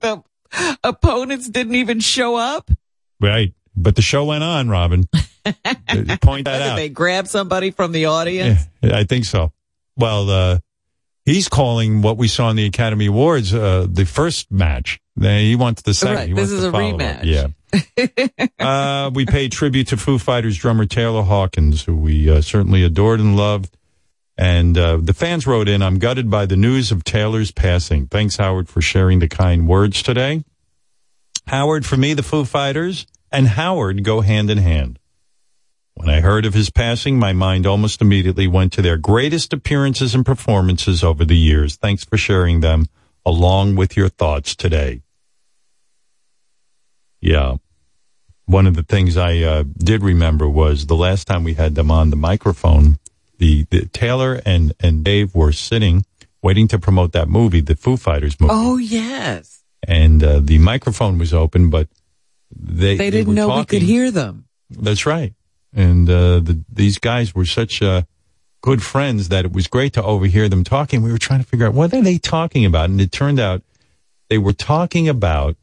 the 0.02 0.24
opponents 0.84 1.48
didn't 1.50 1.76
even 1.76 2.00
show 2.00 2.36
up. 2.36 2.70
Right. 3.20 3.54
But 3.76 3.96
the 3.96 4.02
show 4.02 4.26
went 4.26 4.44
on, 4.44 4.70
Robin. 4.70 5.06
Point 6.22 6.46
that 6.46 6.62
out. 6.62 6.76
they 6.76 6.90
grab 6.90 7.28
somebody 7.28 7.72
from 7.72 7.92
the 7.92 8.06
audience? 8.06 8.62
Yeah, 8.82 8.98
I 8.98 9.06
think 9.06 9.26
so. 9.26 9.52
Well, 9.96 10.30
uh, 10.30 10.60
he's 11.26 11.48
calling 11.48 12.02
what 12.02 12.18
we 12.18 12.28
saw 12.28 12.50
in 12.50 12.56
the 12.56 12.66
Academy 12.66 13.08
Awards 13.08 13.54
uh, 13.54 13.88
the 13.90 14.06
first 14.06 14.52
match. 14.52 15.00
He 15.20 15.56
wants 15.56 15.82
the 15.84 15.94
second. 15.94 16.16
Right, 16.16 16.28
He 16.30 16.34
this 16.34 16.52
is 16.52 16.64
a 16.64 16.72
rematch. 16.72 17.24
Yeah. 17.24 17.48
uh, 18.60 19.12
we 19.14 19.26
paid 19.26 19.52
tribute 19.52 19.88
to 19.88 19.98
Foo 19.98 20.18
Fighters 20.18 20.58
drummer 20.58 20.86
Taylor 20.86 21.24
Hawkins, 21.24 21.84
who 21.84 21.96
we 21.96 22.30
uh, 22.30 22.42
certainly 22.42 22.84
adored 22.84 23.20
and 23.20 23.36
loved. 23.38 23.78
And 24.42 24.76
uh, 24.76 24.98
the 24.98 25.14
fans 25.14 25.46
wrote 25.46 25.70
in, 25.70 25.84
I'm 25.84 26.00
gutted 26.00 26.32
by 26.32 26.48
the 26.48 26.56
news 26.56 26.92
of 26.92 27.04
Taylor's 27.04 27.52
passing. 27.52 28.08
Thanks, 28.08 28.38
Howard, 28.38 28.68
for 28.68 28.82
sharing 28.82 29.20
the 29.20 29.28
kind 29.28 29.68
words 29.68 30.02
today. 30.02 30.44
Howard, 31.46 31.86
for 31.86 31.96
me, 31.96 32.16
the 32.16 32.24
Foo 32.24 32.44
Fighters 32.44 33.06
and 33.32 33.50
Howard 33.50 34.04
go 34.04 34.22
hand 34.22 34.50
in 34.50 34.58
hand. 34.58 34.98
When 35.94 36.10
I 36.10 36.22
heard 36.22 36.48
of 36.48 36.56
his 36.56 36.72
passing, 36.72 37.20
my 37.20 37.34
mind 37.34 37.68
almost 37.68 38.02
immediately 38.02 38.48
went 38.48 38.74
to 38.74 38.82
their 38.82 38.98
greatest 38.98 39.54
appearances 39.54 40.16
and 40.16 40.26
performances 40.26 41.04
over 41.04 41.24
the 41.24 41.38
years. 41.38 41.76
Thanks 41.76 42.04
for 42.04 42.18
sharing 42.18 42.62
them 42.62 42.88
along 43.24 43.76
with 43.76 43.96
your 43.96 44.10
thoughts 44.10 44.56
today. 44.56 45.04
Yeah. 47.20 47.58
One 48.46 48.66
of 48.66 48.76
the 48.76 48.82
things 48.82 49.18
I 49.18 49.38
uh, 49.38 49.66
did 49.78 50.02
remember 50.02 50.50
was 50.50 50.88
the 50.88 50.96
last 50.96 51.28
time 51.28 51.44
we 51.44 51.54
had 51.54 51.76
them 51.76 51.92
on 51.92 52.10
the 52.10 52.16
microphone, 52.16 52.98
the, 53.42 53.66
the 53.72 53.88
Taylor 53.88 54.40
and, 54.46 54.74
and 54.80 55.04
Dave 55.04 55.34
were 55.34 55.52
sitting 55.52 56.06
waiting 56.44 56.68
to 56.70 56.78
promote 56.80 57.12
that 57.14 57.28
movie, 57.28 57.60
the 57.60 57.76
Foo 57.76 57.98
Fighters 57.98 58.40
movie. 58.40 58.54
Oh, 58.56 58.78
yes. 58.78 59.64
And 59.88 60.24
uh, 60.24 60.40
the 60.42 60.60
microphone 60.60 61.18
was 61.18 61.34
open, 61.34 61.70
but 61.72 61.88
they, 62.56 62.98
They 62.98 63.10
didn't 63.10 63.30
were 63.30 63.34
know 63.34 63.58
we 63.58 63.66
could 63.66 63.82
hear 63.82 64.12
them. 64.12 64.46
that's 64.70 65.06
right. 65.08 65.34
And 65.74 66.08
uh, 66.10 66.40
the, 66.40 66.64
these 66.72 67.00
guys 67.00 67.34
were 67.34 67.46
such 67.46 67.82
uh, 67.82 68.04
good 68.62 68.84
friends 68.84 69.30
that 69.30 69.46
it 69.46 69.54
was 69.54 69.66
great 69.68 69.94
to 69.94 70.04
overhear 70.04 70.48
them 70.50 70.64
talking. 70.64 71.02
We 71.02 71.12
were 71.12 71.18
trying 71.18 71.42
to 71.42 71.48
figure 71.48 71.66
out 71.68 71.74
what 71.74 71.94
are 71.94 72.02
they 72.02 72.18
talking 72.20 72.64
about, 72.66 72.90
and 72.92 73.02
it 73.02 73.12
turned 73.12 73.40
out 73.40 73.64
they 74.30 74.38
were 74.38 74.54
talking 74.54 75.10
about 75.10 75.56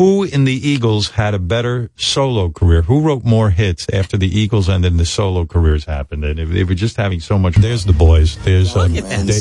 who 0.00 0.22
in 0.24 0.44
the 0.44 0.68
Eagles 0.68 1.10
had 1.10 1.34
a 1.34 1.38
better 1.38 1.90
solo 1.94 2.48
career, 2.48 2.80
who 2.80 3.02
wrote 3.02 3.22
more 3.22 3.50
hits 3.50 3.86
after 3.92 4.16
the 4.16 4.26
Eagles 4.26 4.66
ended 4.66 4.92
and 4.92 4.98
the 4.98 5.04
solo 5.04 5.44
careers 5.44 5.84
happened, 5.84 6.24
and 6.24 6.38
if 6.38 6.48
they 6.48 6.64
were 6.64 6.72
just 6.74 6.96
having 6.96 7.20
so 7.20 7.38
much. 7.38 7.54
There's 7.56 7.84
the 7.84 7.92
boys. 7.92 8.38
There's 8.38 8.74
um, 8.74 8.94
they, 8.94 9.40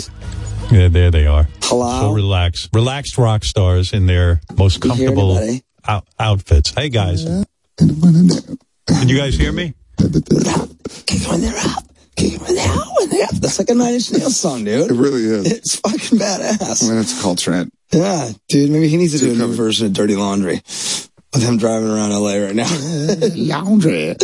yeah, 0.69 0.89
there 0.89 1.11
they 1.11 1.27
are. 1.27 1.47
Hello? 1.61 2.01
So 2.01 2.11
relaxed, 2.11 2.71
relaxed 2.73 3.17
rock 3.17 3.45
stars 3.45 3.93
in 3.93 4.05
their 4.05 4.41
most 4.57 4.81
comfortable 4.81 5.39
out- 5.87 6.09
outfits. 6.19 6.71
Hey 6.71 6.89
guys. 6.89 7.23
Can 7.77 9.07
you 9.07 9.17
guys 9.17 9.37
hear 9.37 9.53
me? 9.53 9.75
Kick 9.97 11.21
when 11.29 11.39
they're 11.39 11.55
up. 11.55 11.85
Kick 12.19 12.41
when 12.41 12.55
they're 12.55 12.67
out. 12.67 12.87
When 12.99 13.09
they're. 13.09 13.27
That's 13.31 13.59
like 13.59 13.69
a 13.69 13.75
Nine 13.75 13.93
Inch 13.93 14.11
Nails 14.11 14.37
song, 14.37 14.65
dude. 14.65 14.91
It 14.91 14.93
really 14.93 15.23
is. 15.23 15.49
It's 15.49 15.75
fucking 15.77 16.19
badass. 16.19 16.83
I 16.83 16.89
mean, 16.89 16.99
it's 16.99 17.17
a 17.17 17.21
cult 17.21 17.39
trend. 17.39 17.71
Yeah, 17.91 18.31
dude. 18.49 18.69
Maybe 18.69 18.89
he 18.89 18.97
needs 18.97 19.13
to 19.13 19.19
do 19.19 19.31
a 19.31 19.35
new 19.35 19.53
version 19.53 19.87
of 19.87 19.93
Dirty 19.93 20.17
Laundry 20.17 20.55
with 21.33 21.41
him 21.41 21.57
driving 21.57 21.89
around 21.89 22.11
LA 22.11 22.35
right 22.35 22.55
now. 22.55 22.67
Laundry. 23.35 24.15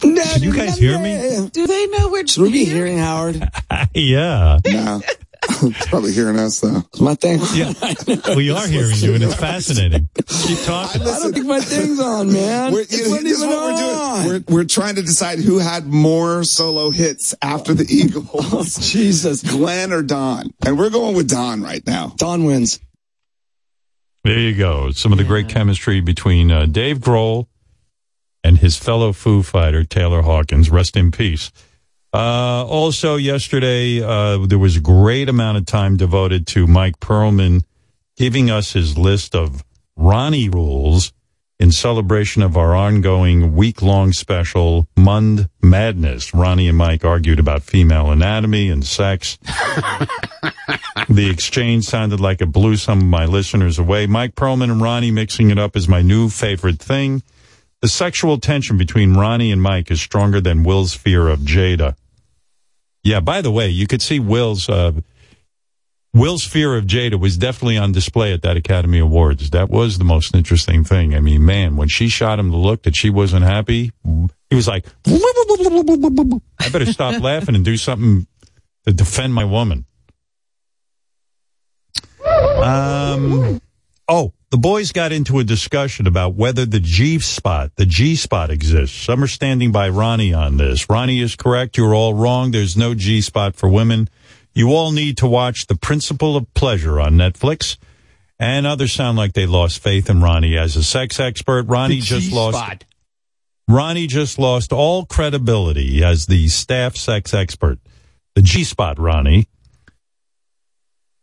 Can 0.00 0.42
you 0.42 0.52
guys 0.52 0.76
hear 0.78 0.98
me? 0.98 1.48
Do 1.52 1.66
they 1.66 1.86
know 1.86 2.08
we're 2.08 2.26
Should 2.26 2.42
we 2.42 2.50
be 2.50 2.64
hearing 2.64 2.98
Howard? 2.98 3.48
yeah. 3.94 4.58
No. 4.66 5.00
It's 5.42 5.86
probably 5.88 6.12
hearing 6.12 6.38
us 6.38 6.60
though. 6.60 6.82
My 7.00 7.14
thing. 7.14 7.40
Yeah. 7.54 7.72
We 8.36 8.50
are 8.50 8.66
hearing 8.66 8.96
you, 8.96 9.14
and 9.14 9.22
it's 9.24 9.34
fascinating. 9.34 10.08
Keep 10.26 10.58
talking. 10.64 11.02
I 11.02 11.18
don't 11.18 11.32
think 11.32 11.46
my 11.46 11.60
thing's 11.60 12.00
on, 12.00 12.32
man. 12.32 12.72
We're, 12.72 12.80
It 12.82 12.92
you 12.92 13.04
know, 13.04 13.10
wasn't 13.10 13.26
is 13.28 13.42
even 13.42 13.54
what 13.56 13.64
we're 13.64 13.72
on. 13.72 14.24
doing. 14.26 14.44
We're, 14.48 14.54
we're 14.54 14.64
trying 14.64 14.96
to 14.96 15.02
decide 15.02 15.38
who 15.38 15.58
had 15.58 15.86
more 15.86 16.44
solo 16.44 16.90
hits 16.90 17.34
after 17.42 17.74
the 17.74 17.86
Eagles. 17.88 18.28
Oh, 18.52 18.64
Jesus. 18.80 19.42
Glenn 19.42 19.92
or 19.92 20.02
Don. 20.02 20.50
And 20.66 20.78
we're 20.78 20.90
going 20.90 21.16
with 21.16 21.28
Don 21.28 21.62
right 21.62 21.86
now. 21.86 22.12
Don 22.16 22.44
wins. 22.44 22.80
There 24.24 24.38
you 24.38 24.54
go. 24.54 24.90
Some 24.90 25.12
of 25.12 25.18
the 25.18 25.24
great 25.24 25.48
chemistry 25.48 26.00
between 26.00 26.50
uh, 26.50 26.66
Dave 26.66 26.98
Grohl 26.98 27.46
and 28.44 28.58
his 28.58 28.76
fellow 28.76 29.12
Foo 29.12 29.42
Fighter, 29.42 29.84
Taylor 29.84 30.22
Hawkins. 30.22 30.70
Rest 30.70 30.96
in 30.96 31.10
peace. 31.10 31.50
Uh, 32.12 32.64
also, 32.66 33.16
yesterday, 33.16 34.02
uh, 34.02 34.46
there 34.46 34.58
was 34.58 34.76
a 34.76 34.80
great 34.80 35.28
amount 35.28 35.58
of 35.58 35.66
time 35.66 35.96
devoted 35.96 36.46
to 36.46 36.66
Mike 36.66 36.98
Perlman 37.00 37.62
giving 38.16 38.50
us 38.50 38.72
his 38.72 38.96
list 38.96 39.34
of 39.34 39.62
Ronnie 39.96 40.48
rules 40.48 41.12
in 41.60 41.72
celebration 41.72 42.42
of 42.42 42.56
our 42.56 42.74
ongoing 42.74 43.54
week 43.54 43.82
long 43.82 44.12
special, 44.12 44.86
Mund 44.96 45.48
Madness. 45.60 46.32
Ronnie 46.32 46.68
and 46.68 46.78
Mike 46.78 47.04
argued 47.04 47.40
about 47.40 47.62
female 47.62 48.10
anatomy 48.10 48.70
and 48.70 48.84
sex. 48.84 49.38
the 51.08 51.28
exchange 51.30 51.84
sounded 51.84 52.20
like 52.20 52.40
it 52.40 52.52
blew 52.52 52.76
some 52.76 53.00
of 53.00 53.06
my 53.06 53.26
listeners 53.26 53.78
away. 53.78 54.06
Mike 54.06 54.34
Perlman 54.34 54.70
and 54.70 54.80
Ronnie 54.80 55.10
mixing 55.10 55.50
it 55.50 55.58
up 55.58 55.76
is 55.76 55.88
my 55.88 56.00
new 56.00 56.28
favorite 56.28 56.78
thing. 56.78 57.22
The 57.80 57.88
sexual 57.88 58.38
tension 58.38 58.76
between 58.76 59.14
Ronnie 59.14 59.52
and 59.52 59.62
Mike 59.62 59.90
is 59.90 60.00
stronger 60.00 60.40
than 60.40 60.64
Will's 60.64 60.94
fear 60.94 61.28
of 61.28 61.40
Jada. 61.40 61.96
Yeah, 63.04 63.20
by 63.20 63.40
the 63.40 63.52
way, 63.52 63.68
you 63.68 63.86
could 63.86 64.02
see 64.02 64.18
Will's 64.18 64.68
uh, 64.68 64.92
Will's 66.12 66.44
fear 66.44 66.76
of 66.76 66.86
Jada 66.86 67.20
was 67.20 67.36
definitely 67.36 67.76
on 67.78 67.92
display 67.92 68.32
at 68.32 68.42
that 68.42 68.56
Academy 68.56 68.98
Awards. 68.98 69.50
That 69.50 69.70
was 69.70 69.98
the 69.98 70.04
most 70.04 70.34
interesting 70.34 70.82
thing. 70.82 71.14
I 71.14 71.20
mean, 71.20 71.44
man, 71.44 71.76
when 71.76 71.88
she 71.88 72.08
shot 72.08 72.38
him 72.40 72.50
the 72.50 72.56
look 72.56 72.82
that 72.82 72.96
she 72.96 73.10
wasn't 73.10 73.44
happy, 73.44 73.92
he 74.50 74.56
was 74.56 74.66
like, 74.66 74.86
I 75.06 76.68
better 76.72 76.86
stop 76.86 77.22
laughing 77.22 77.54
and 77.54 77.64
do 77.64 77.76
something 77.76 78.26
to 78.86 78.92
defend 78.92 79.34
my 79.34 79.44
woman. 79.44 79.84
Um, 82.26 83.60
oh, 84.08 84.32
the 84.50 84.58
boys 84.58 84.92
got 84.92 85.12
into 85.12 85.38
a 85.38 85.44
discussion 85.44 86.06
about 86.06 86.34
whether 86.34 86.64
the 86.64 86.80
G 86.80 87.18
spot, 87.18 87.72
the 87.76 87.84
G 87.84 88.16
spot 88.16 88.50
exists. 88.50 88.96
Some 88.96 89.22
are 89.22 89.28
standing 89.28 89.72
by 89.72 89.88
Ronnie 89.90 90.32
on 90.32 90.56
this. 90.56 90.88
Ronnie 90.88 91.20
is 91.20 91.36
correct. 91.36 91.76
You're 91.76 91.94
all 91.94 92.14
wrong. 92.14 92.50
There's 92.50 92.76
no 92.76 92.94
G 92.94 93.20
spot 93.20 93.56
for 93.56 93.68
women. 93.68 94.08
You 94.54 94.72
all 94.72 94.90
need 94.90 95.18
to 95.18 95.28
watch 95.28 95.66
The 95.66 95.76
Principle 95.76 96.36
of 96.36 96.52
Pleasure 96.54 96.98
on 96.98 97.12
Netflix. 97.12 97.76
And 98.38 98.66
others 98.66 98.92
sound 98.92 99.18
like 99.18 99.34
they 99.34 99.46
lost 99.46 99.82
faith 99.82 100.08
in 100.08 100.22
Ronnie 100.22 100.56
as 100.56 100.76
a 100.76 100.84
sex 100.84 101.20
expert. 101.20 101.66
Ronnie 101.66 102.00
just 102.00 102.32
lost. 102.32 102.84
Ronnie 103.68 104.06
just 104.06 104.38
lost 104.38 104.72
all 104.72 105.04
credibility 105.04 106.02
as 106.02 106.26
the 106.26 106.48
staff 106.48 106.96
sex 106.96 107.34
expert. 107.34 107.78
The 108.34 108.42
G 108.42 108.64
spot, 108.64 108.98
Ronnie. 108.98 109.46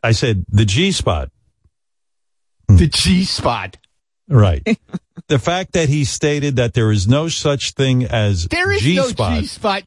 I 0.04 0.12
said 0.12 0.46
the 0.50 0.66
G 0.66 0.92
spot. 0.92 1.32
Hmm. 2.70 2.78
The 2.78 2.88
G 2.88 3.24
spot. 3.26 3.78
Right. 4.28 4.66
the 5.28 5.40
fact 5.40 5.74
that 5.74 5.88
he 5.90 6.04
stated 6.06 6.56
that 6.56 6.74
there 6.74 6.92
is 6.92 7.08
no 7.08 7.28
such 7.28 7.72
thing 7.74 8.04
as 8.06 8.48
There 8.48 8.72
is 8.72 8.82
G 8.82 8.96
no 8.96 9.08
spot 9.08 9.40
G 9.42 9.46
spot. 9.48 9.84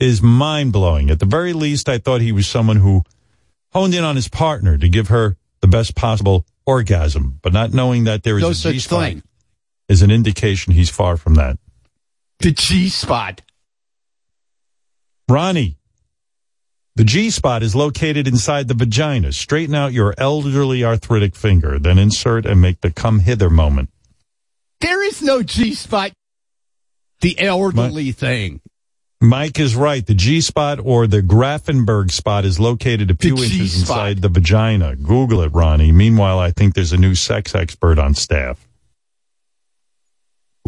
is 0.00 0.22
mind 0.22 0.72
blowing. 0.72 1.10
At 1.10 1.20
the 1.20 1.26
very 1.26 1.52
least, 1.52 1.88
I 1.88 1.98
thought 1.98 2.20
he 2.20 2.32
was 2.32 2.48
someone 2.48 2.76
who 2.76 3.02
honed 3.72 3.94
in 3.94 4.04
on 4.04 4.16
his 4.16 4.28
partner 4.28 4.78
to 4.78 4.88
give 4.88 5.08
her 5.08 5.36
the 5.60 5.68
best 5.68 5.94
possible 5.94 6.46
orgasm, 6.64 7.38
but 7.42 7.52
not 7.52 7.72
knowing 7.72 8.04
that 8.04 8.22
there 8.22 8.36
is 8.38 8.42
No 8.42 8.50
a 8.50 8.54
such 8.54 8.72
G 8.74 8.78
spot 8.80 9.04
thing. 9.04 9.22
is 9.88 10.02
an 10.02 10.10
indication 10.10 10.72
he's 10.72 10.90
far 10.90 11.16
from 11.16 11.34
that. 11.34 11.58
The 12.40 12.52
G 12.52 12.88
spot. 12.88 13.42
Ronnie, 15.28 15.77
the 16.98 17.04
G 17.04 17.30
spot 17.30 17.62
is 17.62 17.76
located 17.76 18.26
inside 18.26 18.66
the 18.66 18.74
vagina. 18.74 19.30
Straighten 19.30 19.76
out 19.76 19.92
your 19.92 20.14
elderly 20.18 20.82
arthritic 20.82 21.36
finger, 21.36 21.78
then 21.78 21.96
insert 21.96 22.44
and 22.44 22.60
make 22.60 22.80
the 22.80 22.90
come 22.90 23.20
hither 23.20 23.48
moment. 23.48 23.88
There 24.80 25.06
is 25.06 25.22
no 25.22 25.44
G 25.44 25.74
spot. 25.74 26.10
The 27.20 27.38
elderly 27.38 28.10
thing. 28.10 28.60
Mike 29.20 29.60
is 29.60 29.76
right. 29.76 30.04
The 30.04 30.14
G 30.14 30.40
spot 30.40 30.80
or 30.82 31.06
the 31.06 31.22
Grafenberg 31.22 32.10
spot 32.10 32.44
is 32.44 32.58
located 32.58 33.12
a 33.12 33.14
few 33.14 33.36
The 33.36 33.44
inches 33.44 33.58
G-spot. 33.58 33.78
inside 34.08 34.22
the 34.22 34.28
vagina. 34.28 34.96
Google 34.96 35.42
it, 35.42 35.52
Ronnie. 35.52 35.92
Meanwhile, 35.92 36.40
I 36.40 36.50
think 36.50 36.74
there's 36.74 36.92
a 36.92 36.96
new 36.96 37.14
sex 37.14 37.54
expert 37.54 38.00
on 38.00 38.14
staff. 38.16 38.66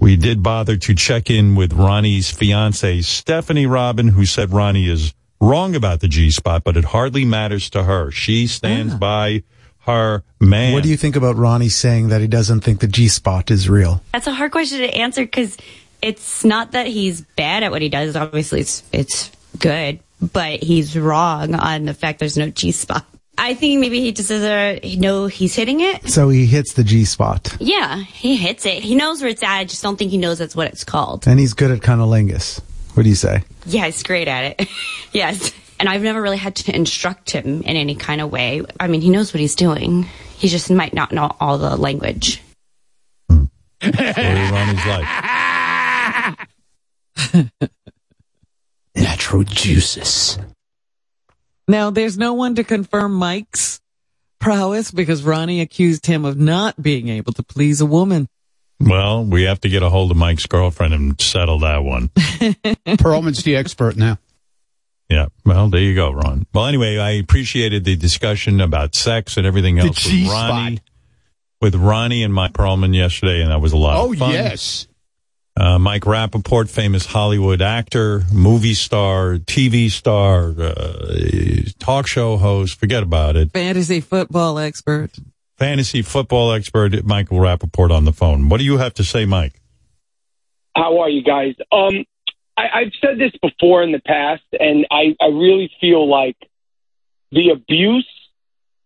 We 0.01 0.15
did 0.15 0.45
bother 0.45 0.77
to 0.77 0.95
check 0.95 1.29
in 1.29 1.57
with 1.57 1.73
Ronnie's 1.73 2.31
fiancee, 2.31 3.03
Stephanie 3.03 3.67
Robin, 3.67 4.07
who 4.09 4.25
said 4.27 4.53
Ronnie 4.53 4.89
is 4.89 5.13
wrong 5.41 5.75
about 5.75 6.01
the 6.01 6.09
G 6.09 6.31
spot, 6.31 6.65
but 6.65 6.77
it 6.77 6.85
hardly 6.85 7.25
matters 7.25 7.71
to 7.71 7.85
her. 7.85 8.11
She 8.11 8.47
stands 8.47 8.95
by 8.95 9.43
her 9.81 10.23
man. 10.39 10.73
What 10.73 10.83
do 10.83 10.89
you 10.89 10.97
think 10.97 11.17
about 11.17 11.37
Ronnie 11.37 11.69
saying 11.69 12.09
that 12.09 12.21
he 12.21 12.27
doesn't 12.27 12.61
think 12.61 12.81
the 12.81 12.87
G 12.87 13.09
spot 13.09 13.51
is 13.51 13.69
real? 13.69 14.03
That's 14.13 14.27
a 14.27 14.33
hard 14.33 14.53
question 14.53 14.79
to 14.79 14.95
answer 14.95 15.23
because 15.25 15.57
it's 16.03 16.45
not 16.45 16.73
that 16.73 16.87
he's 16.87 17.23
bad 17.23 17.63
at 17.63 17.71
what 17.71 17.83
he 17.83 17.89
does. 17.89 18.17
Obviously, 18.17 18.61
it's 18.61 18.83
it's 18.93 19.31
good, 19.59 20.01
but 20.21 20.63
he's 20.63 20.97
wrong 20.99 21.55
on 21.55 21.85
the 21.85 21.95
fact 21.95 22.19
there's 22.19 22.37
no 22.37 22.51
G 22.51 22.73
spot. 22.73 23.05
I 23.39 23.55
think 23.55 23.81
maybe 23.81 24.01
he 24.01 24.13
just 24.13 24.29
doesn't 24.29 25.01
know 25.01 25.27
he's 25.27 25.55
hitting 25.55 25.81
it. 25.81 26.11
So 26.11 26.29
he 26.29 26.45
hits 26.45 26.75
the 26.75 26.85
G 26.85 27.07
spot. 27.07 27.57
Yeah, 27.59 27.97
he 27.97 28.37
hits 28.37 28.67
it. 28.67 28.83
He 28.83 28.95
knows 28.95 29.23
where 29.23 29.31
it's 29.31 29.43
at. 29.43 29.57
I 29.57 29.65
just 29.65 29.83
don't 29.83 29.97
think 29.97 30.11
he 30.11 30.19
knows 30.19 30.39
that's 30.39 30.55
what 30.55 30.67
it's 30.67 30.85
called. 30.85 31.27
And 31.27 31.41
he's 31.41 31.55
good 31.55 31.71
at 31.71 31.81
cunnilingus. 31.81 32.61
What 32.95 33.05
do 33.05 33.09
you 33.09 33.15
say? 33.15 33.43
Yeah, 33.67 33.87
he's 33.87 34.03
great 34.03 34.29
at 34.29 34.61
it. 34.61 34.69
yes. 35.13 35.53
And 35.79 35.89
I've 35.89 36.03
never 36.03 36.21
really 36.21 36.37
had 36.37 36.57
to 36.57 36.75
instruct 36.75 37.31
him 37.31 37.63
in 37.63 37.77
any 37.77 37.95
kind 37.95 38.21
of 38.21 38.31
way. 38.31 38.63
I 38.79 38.87
mean, 38.87 39.01
he 39.01 39.09
knows 39.11 39.33
what 39.33 39.41
he's 39.41 39.55
doing. 39.55 40.03
He 40.37 40.49
just 40.49 40.71
might 40.71 40.93
not 40.93 41.13
know 41.13 41.35
all 41.41 41.57
the 41.59 41.77
language. 41.77 42.43
Story 43.31 43.47
of 43.95 44.51
Ronnie's 44.51 44.87
life. 44.87 45.09
Natural 48.95 49.45
juices. 49.45 50.39
Now, 51.67 51.91
there's 51.91 52.19
no 52.19 52.35
one 52.35 52.57
to 52.57 52.65
confirm 52.65 53.15
Mike's 53.15 53.81
prowess 54.39 54.91
because 54.91 55.23
Ronnie 55.23 55.61
accused 55.61 56.07
him 56.07 56.25
of 56.25 56.37
not 56.37 56.83
being 56.83 57.09
able 57.09 57.33
to 57.35 57.43
please 57.43 57.81
a 57.81 57.87
woman. 57.87 58.29
Well, 58.81 59.25
we 59.25 59.43
have 59.45 59.61
to 59.61 59.69
get 59.69 59.83
a 59.83 59.91
hold 59.91 60.11
of 60.11 60.17
Mike's 60.17 60.47
girlfriend 60.47 60.95
and 60.95 61.21
settle 61.21 61.59
that 61.61 61.85
one. 61.85 62.09
Perlman's 62.99 63.43
the 63.43 63.57
expert 63.57 63.97
now. 63.97 64.19
Yeah. 65.09 65.27
Well, 65.45 65.69
there 65.69 65.81
you 65.81 65.95
go, 65.95 66.11
Ron. 66.13 66.47
Well, 66.55 66.67
anyway, 66.67 66.97
I 66.99 67.11
appreciated 67.13 67.85
the 67.85 67.97
discussion 67.97 68.61
about 68.61 68.95
sex 68.95 69.37
and 69.37 69.47
everything 69.47 69.75
The 69.77 69.83
else 69.83 69.89
with 70.05 70.13
G-spot. 70.13 70.51
Ronnie, 70.51 70.79
with 71.61 71.75
Ronnie 71.75 72.23
and 72.23 72.33
Mike 72.33 72.53
Perlman 72.53 72.95
yesterday, 72.95 73.43
and 73.43 73.51
that 73.51 73.61
was 73.61 73.73
a 73.73 73.77
lot 73.77 73.97
Oh, 73.99 74.13
of 74.13 74.19
fun. 74.19 74.33
yes. 74.33 74.87
Uh, 75.57 75.79
Mike 75.79 76.03
Rapaport, 76.03 76.71
famous 76.71 77.05
Hollywood 77.07 77.61
actor, 77.61 78.23
movie 78.33 78.73
star, 78.73 79.35
TV 79.35 79.91
star, 79.91 80.55
uh, 80.59 81.63
talk 81.81 82.07
show 82.07 82.37
host, 82.39 82.79
forget 82.79 83.03
about 83.03 83.37
it. 83.37 83.53
Fantasy 83.53 84.01
football 84.01 84.59
expert. 84.59 85.11
Fantasy 85.61 86.01
football 86.01 86.53
expert, 86.53 87.05
Michael 87.05 87.37
Rapaport 87.37 87.91
on 87.91 88.07
the 88.07 88.15
phone. 88.15 88.49
What 88.49 88.57
do 88.61 88.65
you 88.65 88.79
have 88.79 88.95
to 88.95 89.05
say, 89.05 89.27
Mike? 89.27 89.61
How 90.75 91.01
are 91.01 91.11
you 91.11 91.23
guys? 91.23 91.55
Um, 91.71 92.07
I, 92.57 92.69
I've 92.73 92.93
said 92.99 93.19
this 93.19 93.33
before 93.43 93.83
in 93.83 93.93
the 93.93 94.01
past, 94.01 94.43
and 94.59 94.87
I, 94.91 95.15
I 95.21 95.27
really 95.27 95.71
feel 95.79 96.09
like 96.09 96.39
the 97.31 97.51
abuse 97.51 98.09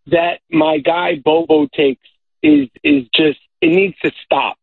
that 0.09 0.41
my 0.51 0.79
guy 0.79 1.15
Bobo 1.25 1.69
takes 1.73 2.03
is 2.43 2.69
is 2.83 3.05
just 3.15 3.39
it 3.61 3.69
needs 3.69 3.97
to 4.03 4.11
stop. 4.25 4.59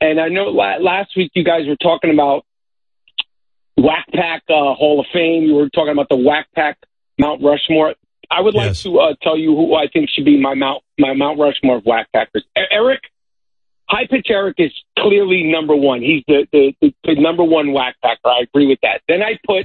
And 0.00 0.20
I 0.20 0.26
know 0.26 0.46
la- 0.46 0.78
last 0.78 1.16
week 1.16 1.30
you 1.36 1.44
guys 1.44 1.68
were 1.68 1.76
talking 1.76 2.10
about 2.10 2.44
Whack 3.76 4.06
Pack 4.12 4.42
uh, 4.48 4.74
Hall 4.74 4.98
of 4.98 5.06
Fame. 5.12 5.44
You 5.44 5.54
were 5.54 5.70
talking 5.70 5.92
about 5.92 6.08
the 6.08 6.16
Whack 6.16 6.48
Pack 6.56 6.78
Mount 7.20 7.40
Rushmore. 7.40 7.94
I 8.28 8.40
would 8.40 8.54
like 8.54 8.74
to 8.78 8.98
uh, 8.98 9.14
tell 9.22 9.38
you 9.38 9.54
who 9.54 9.76
I 9.76 9.86
think 9.86 10.10
should 10.10 10.24
be 10.24 10.40
my 10.40 10.54
Mount 10.54 10.82
my 10.98 11.14
Mount 11.14 11.38
Rushmore 11.38 11.78
of 11.78 11.84
Whack 11.84 12.08
Packers. 12.12 12.44
Eric, 12.56 13.00
High 13.88 14.06
Pitch 14.06 14.26
Eric 14.30 14.56
is 14.58 14.72
clearly 14.98 15.44
number 15.44 15.76
one. 15.76 16.02
He's 16.02 16.24
the, 16.26 16.46
the, 16.52 16.74
the, 16.80 16.94
the 17.04 17.14
number 17.20 17.44
one 17.44 17.72
Whack 17.72 17.96
Packer. 18.02 18.28
I 18.28 18.40
agree 18.40 18.66
with 18.66 18.80
that. 18.82 19.02
Then 19.08 19.22
I 19.22 19.38
put 19.46 19.64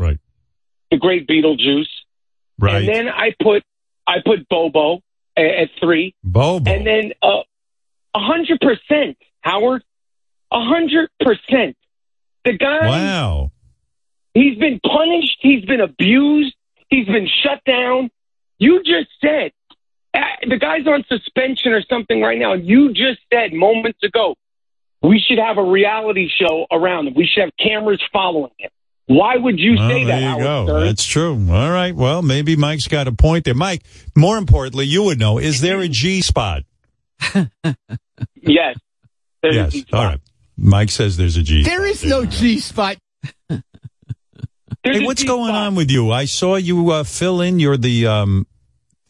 the 0.91 0.97
great 0.97 1.27
Beetlejuice. 1.27 1.87
Right. 2.59 2.75
And 2.75 2.87
then 2.87 3.09
I 3.09 3.33
put 3.41 3.63
I 4.05 4.17
put 4.23 4.47
Bobo 4.49 5.01
at, 5.35 5.45
at 5.45 5.69
three. 5.79 6.13
Bobo. 6.23 6.69
And 6.69 6.85
then 6.85 7.13
uh, 7.21 7.41
a 8.13 8.19
hundred 8.19 8.59
percent, 8.59 9.17
Howard. 9.41 9.83
A 10.51 10.63
hundred 10.63 11.09
percent. 11.19 11.77
The 12.43 12.57
guy. 12.57 12.87
Wow. 12.87 13.51
He's 14.33 14.57
been 14.57 14.79
punished. 14.79 15.37
He's 15.39 15.65
been 15.65 15.81
abused. 15.81 16.55
He's 16.89 17.05
been 17.05 17.27
shut 17.43 17.63
down. 17.65 18.11
You 18.59 18.83
just 18.83 19.09
said 19.21 19.51
the 20.13 20.57
guy's 20.59 20.85
on 20.87 21.03
suspension 21.07 21.71
or 21.71 21.81
something 21.89 22.21
right 22.21 22.37
now. 22.37 22.53
You 22.53 22.89
just 22.89 23.19
said 23.31 23.53
moments 23.53 23.99
ago 24.03 24.35
we 25.01 25.19
should 25.19 25.39
have 25.39 25.57
a 25.57 25.63
reality 25.63 26.29
show 26.39 26.65
around 26.71 27.07
him. 27.07 27.13
We 27.15 27.25
should 27.25 27.41
have 27.45 27.51
cameras 27.59 28.01
following 28.13 28.51
him. 28.57 28.69
Why 29.07 29.35
would 29.35 29.59
you 29.59 29.75
Well, 29.77 29.89
say 29.89 30.03
that, 30.05 30.09
there 30.11 30.19
you 30.21 30.27
Howard 30.27 30.43
go. 30.43 30.65
Stern? 30.65 30.85
That's 30.85 31.05
true. 31.05 31.47
All 31.51 31.71
right. 31.71 31.95
Well, 31.95 32.21
maybe 32.21 32.55
Mike's 32.55 32.87
got 32.87 33.07
a 33.07 33.11
point 33.11 33.45
there. 33.45 33.55
Mike, 33.55 33.83
more 34.15 34.37
importantly, 34.37 34.85
you 34.85 35.03
would 35.03 35.19
know, 35.19 35.37
is 35.37 35.59
there 35.61 35.79
a 35.79 35.87
G 35.87 36.21
spot? 36.21 36.63
Yes. 38.41 38.77
There's 39.41 39.55
yes. 39.55 39.71
G-spot. 39.71 39.99
All 39.99 40.05
right. 40.05 40.19
Mike 40.57 40.89
says 40.89 41.17
there's 41.17 41.37
a 41.37 41.43
G. 41.43 41.63
There 41.63 41.85
is 41.85 42.03
no 42.03 42.25
G 42.25 42.59
spot. 42.59 42.97
Hey, 44.83 45.05
what's 45.05 45.23
going 45.23 45.53
on 45.53 45.75
with 45.75 45.91
you? 45.91 46.11
I 46.11 46.25
saw 46.25 46.55
you 46.55 46.89
uh, 46.91 47.03
fill 47.03 47.41
in. 47.41 47.59
You're 47.59 47.77
the 47.77 48.07
um, 48.07 48.47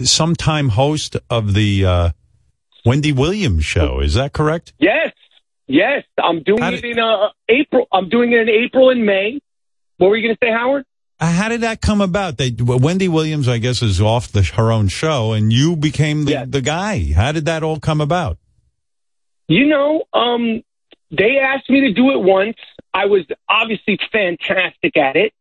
sometime 0.06 0.70
host 0.70 1.16
of 1.30 1.54
the 1.54 1.86
uh, 1.86 2.10
Wendy 2.86 3.12
Williams 3.12 3.66
show. 3.66 4.00
Is 4.00 4.16
that 4.16 4.34
correct? 4.34 4.74
Yes, 4.80 5.14
yes. 5.68 6.04
I'm 6.22 6.44
doing 6.44 6.62
How 6.62 6.72
it 6.72 6.84
in 6.84 7.00
uh, 7.00 7.30
April. 7.50 7.88
I'm 7.92 8.10
doing 8.10 8.34
it 8.34 8.42
in 8.42 8.50
April 8.50 8.90
and 8.90 9.06
May. 9.06 9.40
What 9.98 10.10
were 10.10 10.18
you 10.18 10.28
going 10.28 10.36
to 10.36 10.46
say, 10.46 10.52
Howard? 10.52 10.86
Uh, 11.20 11.32
How 11.32 11.50
did 11.50 11.62
that 11.62 11.82
come 11.82 12.02
about? 12.02 12.38
They, 12.38 12.56
Wendy 12.60 13.08
Williams, 13.08 13.48
I 13.48 13.60
guess, 13.60 13.84
is 13.84 14.02
off 14.02 14.32
the, 14.32 14.42
her 14.42 14.72
own 14.72 14.88
show, 14.88 15.34
and 15.34 15.54
you 15.54 15.76
became 15.76 16.26
the, 16.26 16.46
the 16.48 16.62
guy. 16.62 17.14
How 17.14 17.32
did 17.32 17.46
that 17.46 17.62
all 17.62 17.80
come 17.80 18.02
about? 18.02 18.40
You 19.48 19.68
know, 19.68 20.04
um, 20.14 20.64
they 21.12 21.38
asked 21.38 21.70
me 21.70 21.82
to 21.82 21.94
do 21.94 22.12
it 22.12 22.20
once. 22.22 22.58
I 22.94 23.06
was 23.06 23.26
obviously 23.48 24.00
fantastic 24.12 24.98
at 24.98 25.16
it. 25.16 25.34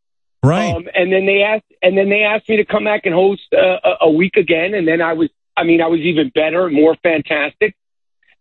Right. 0.42 0.74
Um, 0.74 0.88
and 0.94 1.12
then 1.12 1.26
they 1.26 1.42
asked, 1.42 1.64
and 1.82 1.96
then 1.98 2.08
they 2.08 2.22
asked 2.22 2.48
me 2.48 2.56
to 2.56 2.64
come 2.64 2.84
back 2.84 3.04
and 3.04 3.14
host 3.14 3.42
uh, 3.52 3.78
a, 3.84 3.94
a 4.02 4.10
week 4.10 4.36
again. 4.36 4.74
And 4.74 4.86
then 4.88 5.02
I 5.02 5.12
was, 5.12 5.28
I 5.56 5.64
mean, 5.64 5.82
I 5.82 5.86
was 5.88 6.00
even 6.00 6.30
better, 6.34 6.70
more 6.70 6.96
fantastic. 7.02 7.74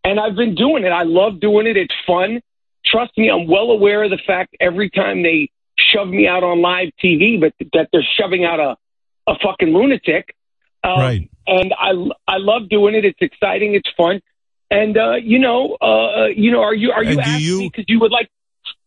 And 0.03 0.19
I've 0.19 0.35
been 0.35 0.55
doing 0.55 0.85
it. 0.85 0.89
I 0.91 1.03
love 1.03 1.39
doing 1.41 1.67
it. 1.67 1.75
It's 1.75 1.93
fun. 2.07 2.41
Trust 2.85 3.17
me, 3.17 3.29
I'm 3.29 3.47
well 3.47 3.71
aware 3.71 4.03
of 4.03 4.11
the 4.11 4.19
fact 4.25 4.55
every 4.61 4.89
time 4.89 5.23
they 5.23 5.49
shove 5.77 6.07
me 6.07 6.25
out 6.27 6.43
on 6.43 6.61
live 6.61 6.89
TV, 7.03 7.39
but 7.39 7.53
that 7.73 7.89
they're 7.91 8.07
shoving 8.17 8.45
out 8.45 8.59
a, 8.59 8.77
a 9.27 9.37
fucking 9.43 9.69
lunatic. 9.73 10.33
Um, 10.83 10.99
Right. 10.99 11.29
And 11.47 11.73
I, 11.77 11.91
I 12.27 12.37
love 12.37 12.69
doing 12.69 12.95
it. 12.95 13.03
It's 13.03 13.19
exciting. 13.21 13.73
It's 13.75 13.89
fun. 13.97 14.21
And, 14.71 14.97
uh, 14.97 15.15
you 15.15 15.39
know, 15.39 15.73
uh, 15.81 16.27
you 16.27 16.51
know, 16.51 16.61
are 16.61 16.75
you, 16.75 16.91
are 16.91 17.03
you 17.03 17.11
And 17.11 17.19
asking 17.21 17.45
you- 17.45 17.59
me 17.59 17.69
because 17.69 17.85
you 17.89 17.99
would 17.99 18.11
like, 18.11 18.29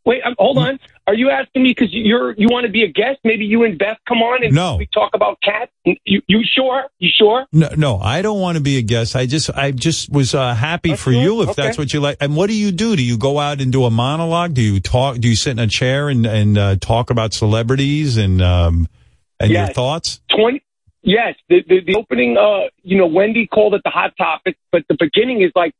wait, 0.07 0.23
um, 0.25 0.35
hold 0.39 0.59
on. 0.59 0.79
Are 1.07 1.15
you 1.15 1.31
asking 1.31 1.65
me 1.65 1.71
because 1.77 1.89
you're, 1.93 2.33
you 2.39 2.47
want 2.49 2.65
to 2.67 2.71
be 2.71 2.85
a 2.85 2.89
guest? 2.89 3.19
Maybe 3.25 3.45
you 3.45 3.65
and 3.65 3.77
Beth 3.77 3.99
come 4.09 4.19
on 4.19 4.45
and 4.45 4.55
No. 4.55 4.77
we 4.77 4.87
talk 4.95 5.11
about 5.15 5.39
cats? 5.43 5.73
You, 5.85 6.23
you 6.29 6.45
sure? 6.45 6.85
You 7.01 7.11
sure? 7.13 7.45
No, 7.53 7.71
no, 7.77 7.99
I 7.99 8.23
don't 8.23 8.41
want 8.41 8.57
to 8.57 8.63
be 8.63 8.79
a 8.79 8.83
guest. 8.83 9.17
I 9.17 9.27
just, 9.27 9.51
I 9.51 9.73
just 9.73 10.13
was 10.13 10.33
uh, 10.33 10.55
happy 10.55 10.95
for 10.95 11.11
you 11.11 11.43
if 11.43 11.51
Okay. 11.51 11.63
that's 11.63 11.77
what 11.77 11.93
you 11.93 11.99
like. 12.01 12.19
And 12.21 12.37
what 12.37 12.47
do 12.49 12.55
you 12.55 12.71
do? 12.71 12.95
Do 12.95 13.03
you 13.03 13.19
go 13.19 13.41
out 13.41 13.61
and 13.61 13.73
do 13.73 13.85
a 13.85 13.91
monologue? 13.91 14.55
Do 14.55 14.63
you 14.63 14.79
talk? 14.79 15.17
Do 15.19 15.29
you 15.29 15.35
sit 15.35 15.51
in 15.51 15.59
a 15.59 15.67
chair 15.67 16.09
and 16.09 16.25
and 16.25 16.57
uh, 16.57 16.77
talk 16.77 17.11
about 17.11 17.33
celebrities 17.35 18.17
and 18.17 18.41
um 18.41 18.87
and 19.41 19.51
your 19.51 19.67
thoughts? 19.67 20.21
20 20.37 20.63
yes 21.03 21.35
the, 21.49 21.65
the 21.69 21.81
the 21.85 21.97
opening 21.97 22.37
uh 22.39 22.69
you 22.85 22.97
know 22.97 23.07
wendy 23.09 23.49
called 23.49 23.75
it 23.75 23.81
the 23.85 23.91
hot 23.91 24.13
topic 24.17 24.57
but 24.71 24.85
the 24.89 24.97
beginning 24.97 25.43
is 25.43 25.51
like 25.57 25.73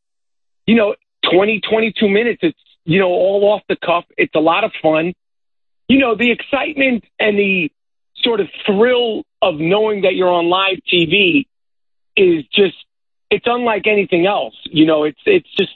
you 0.67 0.75
know 0.75 0.95
20 1.31 1.61
22 1.61 2.09
minutes 2.09 2.39
it's 2.43 2.59
you 2.85 2.99
know 2.99 3.09
all 3.09 3.53
off 3.53 3.61
the 3.69 3.75
cuff 3.75 4.05
it's 4.17 4.35
a 4.35 4.39
lot 4.39 4.63
of 4.63 4.71
fun 4.81 5.13
you 5.87 5.99
know 5.99 6.15
the 6.15 6.31
excitement 6.31 7.03
and 7.19 7.37
the 7.37 7.71
sort 8.17 8.39
of 8.39 8.47
thrill 8.65 9.23
of 9.41 9.55
knowing 9.55 10.01
that 10.01 10.15
you're 10.15 10.29
on 10.29 10.49
live 10.49 10.77
tv 10.91 11.45
is 12.15 12.45
just 12.53 12.75
it's 13.29 13.45
unlike 13.47 13.87
anything 13.87 14.25
else 14.25 14.55
you 14.65 14.85
know 14.85 15.03
it's 15.03 15.19
it's 15.25 15.49
just 15.57 15.71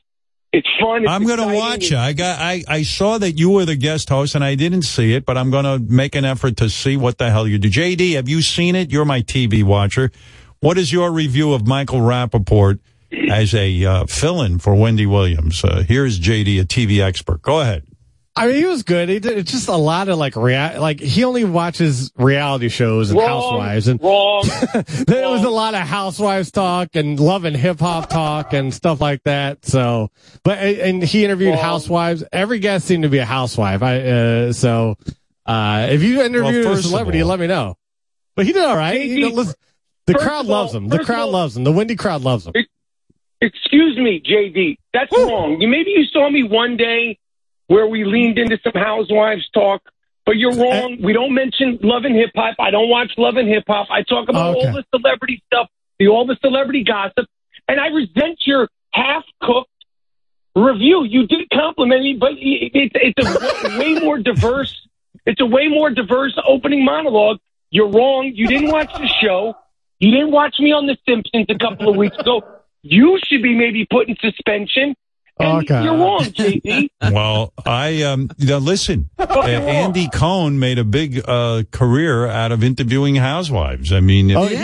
it's 0.53 0.67
fun 0.79 1.03
it's 1.03 1.11
I'm 1.11 1.25
going 1.25 1.39
to 1.39 1.55
watch 1.55 1.91
it. 1.91 1.97
I 1.97 2.13
got, 2.13 2.39
I, 2.39 2.63
I 2.69 2.83
saw 2.83 3.17
that 3.17 3.33
you 3.33 3.49
were 3.49 3.65
the 3.65 3.75
guest 3.75 4.07
host 4.07 4.33
and 4.33 4.43
I 4.45 4.55
didn't 4.55 4.83
see 4.83 5.13
it, 5.13 5.25
but 5.25 5.37
I'm 5.37 5.51
going 5.51 5.65
to 5.65 5.77
make 5.77 6.15
an 6.15 6.23
effort 6.23 6.55
to 6.57 6.69
see 6.69 6.95
what 6.95 7.17
the 7.17 7.29
hell 7.29 7.45
you 7.45 7.57
do. 7.57 7.69
JD, 7.69 8.15
have 8.15 8.29
you 8.29 8.41
seen 8.41 8.73
it? 8.73 8.89
You're 8.89 9.03
my 9.03 9.21
TV 9.21 9.61
watcher. 9.61 10.09
What 10.61 10.77
is 10.77 10.91
your 10.91 11.11
review 11.11 11.53
of 11.53 11.67
Michael 11.67 11.99
Rapaport 11.99 12.79
as 13.11 13.53
a 13.53 13.85
uh, 13.85 14.05
fill-in 14.05 14.59
for 14.59 14.75
Wendy 14.75 15.05
Williams? 15.05 15.63
Uh, 15.63 15.83
here's 15.87 16.19
JD, 16.19 16.61
a 16.61 16.65
TV 16.65 16.99
expert. 17.01 17.41
Go 17.41 17.61
ahead. 17.61 17.83
I 18.35 18.45
mean, 18.45 18.57
he 18.57 18.65
was 18.65 18.83
good. 18.83 19.09
He 19.09 19.17
did, 19.17 19.35
it's 19.35 19.51
just 19.51 19.67
a 19.67 19.75
lot 19.75 20.09
of 20.09 20.19
like 20.19 20.35
rea- 20.35 20.77
like 20.77 20.99
he 20.99 21.23
only 21.23 21.43
watches 21.43 22.11
reality 22.17 22.69
shows 22.69 23.09
and 23.09 23.17
Wrong, 23.19 23.27
housewives 23.29 23.87
and 23.87 23.99
wrong. 23.99 24.43
there 25.07 25.27
was 25.27 25.43
a 25.43 25.49
lot 25.49 25.73
of 25.73 25.79
housewives 25.81 26.51
talk 26.51 26.89
and 26.93 27.19
love 27.19 27.45
and 27.45 27.57
hip 27.57 27.79
hop 27.79 28.11
talk 28.11 28.53
and 28.53 28.71
stuff 28.71 29.01
like 29.01 29.23
that. 29.23 29.65
So, 29.65 30.11
but 30.43 30.59
and 30.59 31.01
he 31.01 31.25
interviewed 31.25 31.55
Wrong. 31.55 31.63
housewives. 31.63 32.23
Every 32.31 32.59
guest 32.59 32.85
seemed 32.85 33.01
to 33.03 33.09
be 33.09 33.17
a 33.17 33.25
housewife. 33.25 33.81
I 33.81 34.01
uh, 34.01 34.53
so 34.53 34.97
uh, 35.47 35.87
if 35.89 36.03
you 36.03 36.21
interviewed 36.21 36.65
Well, 36.65 36.75
a 36.75 36.81
celebrity, 36.83 37.23
all- 37.23 37.29
let 37.29 37.39
me 37.39 37.47
know. 37.47 37.75
But 38.35 38.45
he 38.45 38.53
did 38.53 38.63
all 38.63 38.77
right. 38.77 39.01
You 39.01 39.29
know, 39.29 39.35
listen, 39.35 39.55
the 40.05 40.13
First 40.13 40.25
crowd 40.25 40.45
all- 40.45 40.51
loves 40.51 40.75
him. 40.75 40.89
The 40.89 41.03
crowd 41.03 41.21
all- 41.21 41.31
loves 41.31 41.57
him. 41.57 41.63
The 41.63 41.71
Wendy 41.71 41.95
crowd 41.95 42.21
loves 42.21 42.45
him. 42.45 42.53
Excuse 43.41 43.97
me, 43.97 44.19
JD. 44.21 44.77
That's 44.93 45.11
wrong. 45.15 45.61
You 45.61 45.67
maybe 45.67 45.91
you 45.91 46.05
saw 46.05 46.29
me 46.29 46.43
one 46.43 46.75
day 46.77 47.19
where 47.67 47.85
we 47.85 48.03
leaned 48.03 48.37
into 48.39 48.57
some 48.63 48.73
housewives 48.73 49.47
talk, 49.53 49.81
but 50.25 50.37
you're 50.37 50.55
wrong. 50.55 50.97
We 51.01 51.13
don't 51.13 51.33
mention 51.33 51.77
love 51.83 52.03
and 52.05 52.15
hip 52.15 52.31
hop. 52.35 52.55
I 52.59 52.71
don't 52.71 52.89
watch 52.89 53.11
love 53.17 53.35
and 53.35 53.47
hip 53.47 53.65
hop. 53.67 53.87
I 53.91 54.01
talk 54.03 54.29
about 54.29 54.55
Okay. 54.57 54.67
all 54.67 54.73
the 54.73 54.83
celebrity 54.95 55.43
stuff, 55.45 55.67
the 55.99 56.07
all 56.07 56.25
the 56.25 56.37
celebrity 56.41 56.83
gossip, 56.83 57.27
and 57.67 57.79
I 57.79 57.87
resent 57.87 58.39
your 58.45 58.69
half 58.91 59.23
cooked 59.41 59.69
review. 60.55 61.03
You 61.03 61.27
did 61.27 61.47
compliment 61.53 62.01
me, 62.03 62.13
but 62.19 62.31
it- 62.33 62.71
it's 62.73 62.95
it's 63.19 63.75
a 63.75 63.77
way 63.79 63.93
more 63.99 64.17
diverse. 64.17 64.87
It's 65.27 65.41
a 65.41 65.45
way 65.45 65.67
more 65.67 65.89
diverse 65.91 66.33
opening 66.47 66.83
monologue. 66.85 67.37
You're 67.69 67.89
wrong. 67.89 68.31
You 68.33 68.47
didn't 68.47 68.71
watch 68.71 68.91
the 68.93 69.07
show. 69.21 69.55
You 69.99 70.11
didn't 70.11 70.31
watch 70.31 70.55
me 70.59 70.71
on 70.71 70.87
The 70.87 70.97
Simpsons 71.07 71.45
a 71.49 71.55
couple 71.57 71.89
of 71.89 71.95
weeks 71.97 72.17
ago. 72.17 72.41
You 72.83 73.19
should 73.25 73.41
be 73.41 73.55
maybe 73.55 73.85
put 73.89 74.07
in 74.07 74.15
suspension. 74.21 74.95
And 75.39 75.59
Okay. 75.69 75.83
you're 75.83 75.95
wrong, 75.97 76.21
JD. 76.21 76.89
Well, 77.13 77.53
I 77.65 78.01
um 78.03 78.29
now 78.39 78.57
listen. 78.57 79.09
Uh, 79.19 79.41
Andy 79.43 80.09
Cohen 80.09 80.57
made 80.57 80.79
a 80.79 80.83
big 80.83 81.21
uh 81.27 81.61
career 81.71 82.25
out 82.27 82.51
of 82.51 82.63
interviewing 82.63 83.15
housewives. 83.15 83.93
I 83.93 83.99
mean, 83.99 84.31
Oh, 84.35 84.45
if- 84.45 84.51
he 84.51 84.55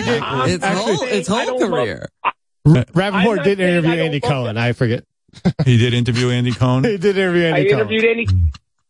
It's 0.54 0.64
not 0.64 0.74
whole, 0.76 1.02
it's 1.04 1.28
whole 1.28 1.46
don't 1.46 1.60
love- 1.62 1.70
career. 1.70 2.10
I'm 2.26 2.34
Rapaport 2.76 3.36
not 3.38 3.44
did 3.46 3.58
saying 3.60 3.70
interview 3.78 4.02
Andy 4.04 4.20
love 4.24 4.32
Cohen. 4.32 4.58
I 4.58 4.72
forget. 4.74 5.04
he 5.66 5.78
did 5.78 5.94
interview 5.94 6.30
Andy 6.30 6.52
Cohen. 6.54 6.84
He 6.90 6.98
did 6.98 7.18
interview 7.18 7.44
I 7.44 7.48
Andy 7.50 7.70
Cohen. 7.70 7.80
interviewed 7.82 8.06
Andy. 8.06 8.28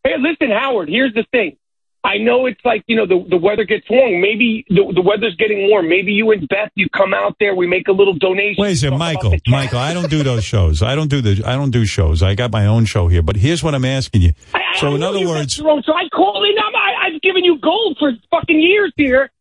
Hey, 0.06 0.16
listen, 0.20 0.52
Howard. 0.52 0.88
Here's 0.90 1.14
the 1.14 1.26
thing. 1.32 1.58
I 2.06 2.18
know 2.18 2.46
it's 2.48 2.60
like 2.66 2.84
you 2.88 2.96
know 2.96 3.06
the 3.06 3.26
the 3.30 3.38
weather 3.38 3.64
gets 3.64 3.90
warm. 3.90 4.20
Maybe 4.22 4.66
the 4.70 4.92
the 4.94 5.02
weather's 5.02 5.36
getting 5.38 5.70
warm. 5.70 5.88
Maybe 5.88 6.12
you 6.12 6.32
and 6.32 6.48
Beth 6.50 6.70
you 6.76 6.90
come 6.90 7.14
out 7.14 7.38
there. 7.40 7.56
We 7.56 7.66
make 7.68 7.88
a 7.88 7.94
little 7.94 8.14
donation. 8.14 8.62
Wait 8.62 8.74
a 8.74 8.76
second, 8.76 8.98
Michael. 9.00 9.36
Michael, 9.48 9.80
I 9.80 9.94
don't 9.94 10.10
do 10.10 10.22
those 10.24 10.44
shows. 10.54 10.82
I 10.84 10.96
don't 10.96 11.10
do 11.10 11.22
the. 11.22 11.44
I 11.48 11.56
don't 11.56 11.72
do 11.72 11.86
shows. 11.86 12.22
I 12.22 12.36
got 12.36 12.52
my 12.52 12.66
own 12.66 12.86
show 12.86 13.08
here. 13.08 13.22
But 13.22 13.38
here's 13.38 13.64
what 13.64 13.74
I'm 13.74 13.86
asking 13.86 14.22
you. 14.24 14.34
I- 14.54 14.60
I 14.76 14.80
So 14.80 14.96
in 14.96 15.04
other 15.04 15.26
words, 15.28 15.58
your 15.60 15.70
own, 15.70 15.84
so 15.84 15.94
I 15.94 16.10
call 16.10 16.44
in. 16.44 16.52
I'm, 16.58 16.76
I, 16.76 17.08
I've 17.16 17.22
given 17.22 17.44
you 17.44 17.60
gold 17.60 17.96
for 18.00 18.12
fucking 18.32 18.60
years 18.60 18.92
here. 18.98 19.32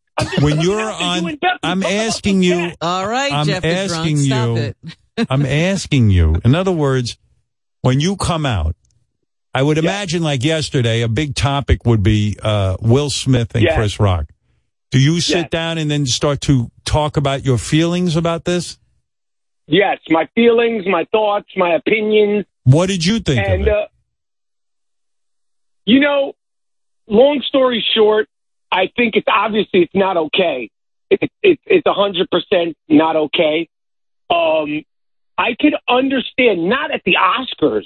When 0.41 0.61
you're 0.61 0.79
out 0.79 0.99
there, 0.99 1.07
you 1.07 1.23
on, 1.25 1.29
and 1.31 1.39
Beth, 1.39 1.49
we 1.63 1.69
I'm 1.69 1.83
asking 1.83 2.43
you. 2.43 2.71
All 2.79 3.07
right, 3.07 3.31
I'm 3.33 3.45
Jeff 3.47 3.65
is 3.65 3.87
drunk. 3.89 3.99
asking 4.01 4.17
Stop 4.17 4.47
you. 4.49 4.55
it. 5.17 5.27
I'm 5.31 5.43
asking 5.47 6.11
you. 6.11 6.39
In 6.45 6.53
other 6.53 6.71
words, 6.71 7.17
when 7.81 7.99
you 7.99 8.15
come 8.15 8.45
out, 8.45 8.75
I 9.53 9.61
would 9.61 9.77
imagine 9.77 10.23
like 10.23 10.43
yesterday, 10.43 11.01
a 11.01 11.07
big 11.07 11.35
topic 11.35 11.85
would 11.85 12.01
be 12.01 12.37
uh, 12.41 12.77
Will 12.81 13.09
Smith 13.09 13.53
and 13.53 13.63
Yes. 13.63 13.75
Chris 13.75 13.99
Rock. 13.99 14.25
Do 14.91 14.99
you 14.99 15.19
sit 15.21 15.37
Yes. 15.37 15.49
down 15.49 15.77
and 15.77 15.89
then 15.91 16.05
start 16.05 16.41
to 16.41 16.71
talk 16.85 17.17
about 17.17 17.45
your 17.45 17.57
feelings 17.57 18.15
about 18.15 18.45
this? 18.45 18.77
Yes, 19.67 19.99
my 20.09 20.27
feelings, 20.35 20.85
my 20.87 21.05
thoughts, 21.11 21.47
my 21.55 21.73
opinions. 21.75 22.45
What 22.63 22.87
did 22.87 23.05
you 23.05 23.19
think 23.19 23.47
and 23.47 23.61
of 23.61 23.67
it? 23.67 23.73
uh, 23.73 23.87
you 25.85 25.99
know, 25.99 26.33
long 27.07 27.41
story 27.47 27.83
short, 27.95 28.27
I 28.71 28.89
think 28.95 29.15
it's 29.15 29.27
obviously 29.27 29.81
it's 29.83 29.95
not 29.95 30.17
okay. 30.17 30.69
It, 31.09 31.29
it, 31.43 31.59
it's 31.65 31.85
a 31.85 31.93
hundred 31.93 32.29
percent 32.31 32.75
not 32.89 33.15
okay. 33.15 33.69
Um, 34.29 34.83
I 35.37 35.55
could 35.59 35.75
understand 35.87 36.67
not 36.67 36.91
at 36.91 37.01
the 37.05 37.15
Oscars, 37.19 37.85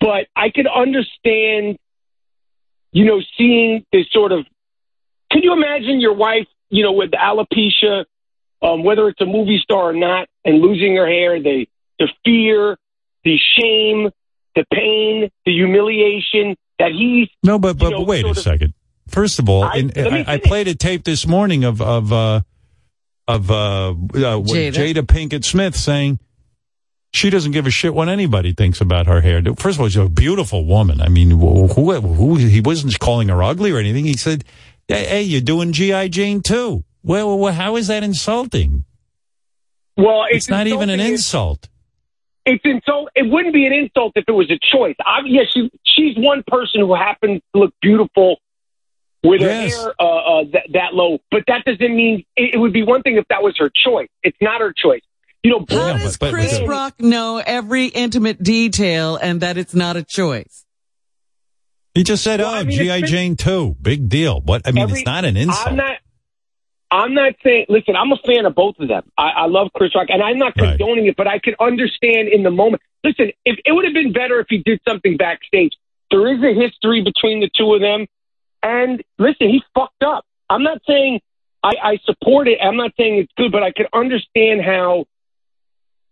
but 0.00 0.26
I 0.34 0.50
could 0.50 0.66
understand, 0.66 1.78
you 2.92 3.04
know, 3.04 3.20
seeing 3.38 3.84
this 3.92 4.06
sort 4.12 4.32
of. 4.32 4.46
Can 5.30 5.42
you 5.42 5.52
imagine 5.52 6.00
your 6.00 6.14
wife, 6.14 6.46
you 6.70 6.82
know, 6.82 6.92
with 6.92 7.10
alopecia, 7.10 8.04
um, 8.62 8.84
whether 8.84 9.08
it's 9.08 9.20
a 9.20 9.26
movie 9.26 9.58
star 9.62 9.90
or 9.90 9.92
not, 9.92 10.28
and 10.44 10.60
losing 10.60 10.96
her 10.96 11.06
hair, 11.06 11.40
the 11.40 11.66
the 11.98 12.08
fear, 12.24 12.76
the 13.24 13.36
shame, 13.58 14.10
the 14.54 14.64
pain, 14.72 15.30
the 15.44 15.52
humiliation 15.52 16.56
that 16.78 16.92
he. 16.92 17.30
No, 17.42 17.58
but 17.58 17.78
but, 17.78 17.90
know, 17.90 17.98
but 17.98 18.06
wait 18.06 18.24
a 18.24 18.30
of- 18.30 18.38
second. 18.38 18.74
First 19.08 19.38
of 19.38 19.48
all, 19.48 19.62
I- 19.62 19.76
in, 19.76 19.92
I, 19.96 20.34
I 20.34 20.38
played 20.38 20.66
a 20.68 20.74
tape 20.74 21.04
this 21.04 21.26
morning 21.26 21.64
of 21.64 21.80
of 21.80 22.12
uh, 22.12 22.40
of 23.28 23.50
uh, 23.50 23.90
uh, 23.90 23.94
Jada. 23.94 24.72
Jada. 24.72 25.02
Pinkett 25.02 25.44
Smith 25.44 25.76
saying 25.76 26.18
she 27.16 27.30
doesn't 27.30 27.52
give 27.52 27.66
a 27.66 27.70
shit 27.70 27.94
what 27.94 28.08
anybody 28.08 28.52
thinks 28.52 28.80
about 28.80 29.06
her 29.06 29.20
hair. 29.20 29.42
First 29.56 29.76
of 29.76 29.80
all, 29.80 29.88
she's 29.88 29.96
a 29.96 30.08
beautiful 30.08 30.64
woman. 30.66 31.00
I 31.00 31.08
mean, 31.08 31.30
who, 31.30 31.66
who, 31.68 31.92
who 32.00 32.34
he 32.36 32.60
wasn't 32.60 32.98
calling 32.98 33.28
her 33.28 33.42
ugly 33.42 33.72
or 33.72 33.78
anything. 33.78 34.04
He 34.04 34.16
said, 34.16 34.44
"Hey, 34.88 35.04
hey, 35.06 35.22
you're 35.22 35.40
doing 35.40 35.72
GI 35.72 36.10
Jane 36.10 36.42
too." 36.42 36.84
Well, 37.02 37.38
well, 37.38 37.52
how 37.52 37.76
is 37.76 37.86
that 37.86 38.02
insulting? 38.02 38.84
well, 39.96 40.24
It's, 40.28 40.48
not 40.48 40.66
even 40.66 40.90
an 40.90 41.00
insult. 41.00 41.68
It's 42.44 42.64
insult. 42.64 43.08
It 43.14 43.30
wouldn't 43.30 43.54
be 43.54 43.66
an 43.66 43.72
insult 43.72 44.12
if 44.16 44.24
it 44.28 44.32
was 44.32 44.50
a 44.50 44.58
choice. 44.72 44.96
I, 45.04 45.20
yes, 45.24 45.46
she, 45.52 45.70
she's 45.84 46.16
one 46.16 46.42
person 46.46 46.80
who 46.80 46.94
happens 46.94 47.40
to 47.54 47.60
look 47.60 47.74
beautiful 47.80 48.36
with 49.24 49.40
Yes. 49.40 49.74
her 49.74 49.82
hair 49.82 49.94
uh, 49.98 50.04
uh, 50.40 50.44
that, 50.52 50.66
that 50.72 50.94
low, 50.94 51.18
but 51.30 51.44
that 51.48 51.64
doesn't 51.64 51.96
mean 51.96 52.24
it, 52.36 52.54
it 52.54 52.58
would 52.58 52.72
be 52.72 52.82
one 52.82 53.02
thing 53.02 53.16
if 53.16 53.24
that 53.28 53.42
was 53.42 53.56
her 53.58 53.70
choice. 53.84 54.08
It's 54.22 54.36
not 54.40 54.60
her 54.60 54.72
choice. 54.72 55.00
You 55.46 55.52
know, 55.52 55.64
How 55.70 55.86
Yeah, 55.86 55.98
does 55.98 56.16
but- 56.16 56.32
but- 56.32 56.34
Chris 56.34 56.58
but- 56.58 56.66
Rock 56.68 57.00
know 57.00 57.38
every 57.38 57.86
intimate 57.86 58.42
detail 58.42 59.14
and 59.14 59.42
that 59.42 59.56
it's 59.56 59.76
not 59.76 59.96
a 59.96 60.02
choice? 60.02 60.64
He 61.94 62.02
just 62.02 62.24
said, 62.24 62.40
Well, 62.40 62.50
"Oh, 62.52 62.56
I 62.56 62.64
mean, 62.64 62.76
GI 62.76 62.96
it's- 62.96 63.10
Jane 63.10 63.36
too, 63.36 63.76
big 63.80 64.08
deal." 64.08 64.40
What? 64.40 64.62
I 64.66 64.72
mean, 64.72 64.82
Every- 64.82 64.98
it's 65.00 65.06
not 65.06 65.24
an 65.24 65.36
insult. 65.36 65.68
I'm 65.68 65.76
not. 65.76 65.98
I'm 66.90 67.14
not 67.14 67.34
saying. 67.44 67.66
Listen, 67.68 67.94
I'm 67.94 68.10
a 68.10 68.16
fan 68.26 68.44
of 68.44 68.56
both 68.56 68.74
of 68.80 68.88
them. 68.88 69.04
I, 69.16 69.28
I 69.28 69.46
love 69.46 69.68
Chris 69.72 69.94
Rock, 69.94 70.08
and 70.10 70.20
I'm 70.20 70.38
not 70.38 70.52
Right. 70.60 70.76
condoning 70.78 71.06
it, 71.06 71.14
but 71.16 71.28
I 71.28 71.38
can 71.38 71.54
understand 71.60 72.26
in 72.28 72.42
the 72.42 72.50
moment. 72.50 72.82
listen, 73.04 73.30
if 73.44 73.56
it 73.64 73.70
would 73.70 73.84
have 73.84 73.94
been 73.94 74.10
better 74.12 74.40
if 74.40 74.46
he 74.48 74.58
did 74.58 74.80
something 74.88 75.16
backstage. 75.16 75.74
There 76.10 76.26
is 76.26 76.42
a 76.42 76.52
history 76.60 77.02
between 77.02 77.38
the 77.38 77.48
two 77.56 77.72
of 77.72 77.80
them, 77.80 78.06
and 78.64 79.00
listen, 79.16 79.48
he 79.48 79.62
fucked 79.76 80.02
up. 80.02 80.24
I'm 80.50 80.64
not 80.64 80.78
saying 80.88 81.20
I, 81.62 81.72
I 81.82 81.98
support 82.04 82.48
it. 82.48 82.58
I'm 82.60 82.76
not 82.76 82.90
saying 82.98 83.18
it's 83.18 83.32
good, 83.36 83.52
but 83.52 83.62
I 83.62 83.70
can 83.70 83.86
understand 83.92 84.60
how 84.62 85.04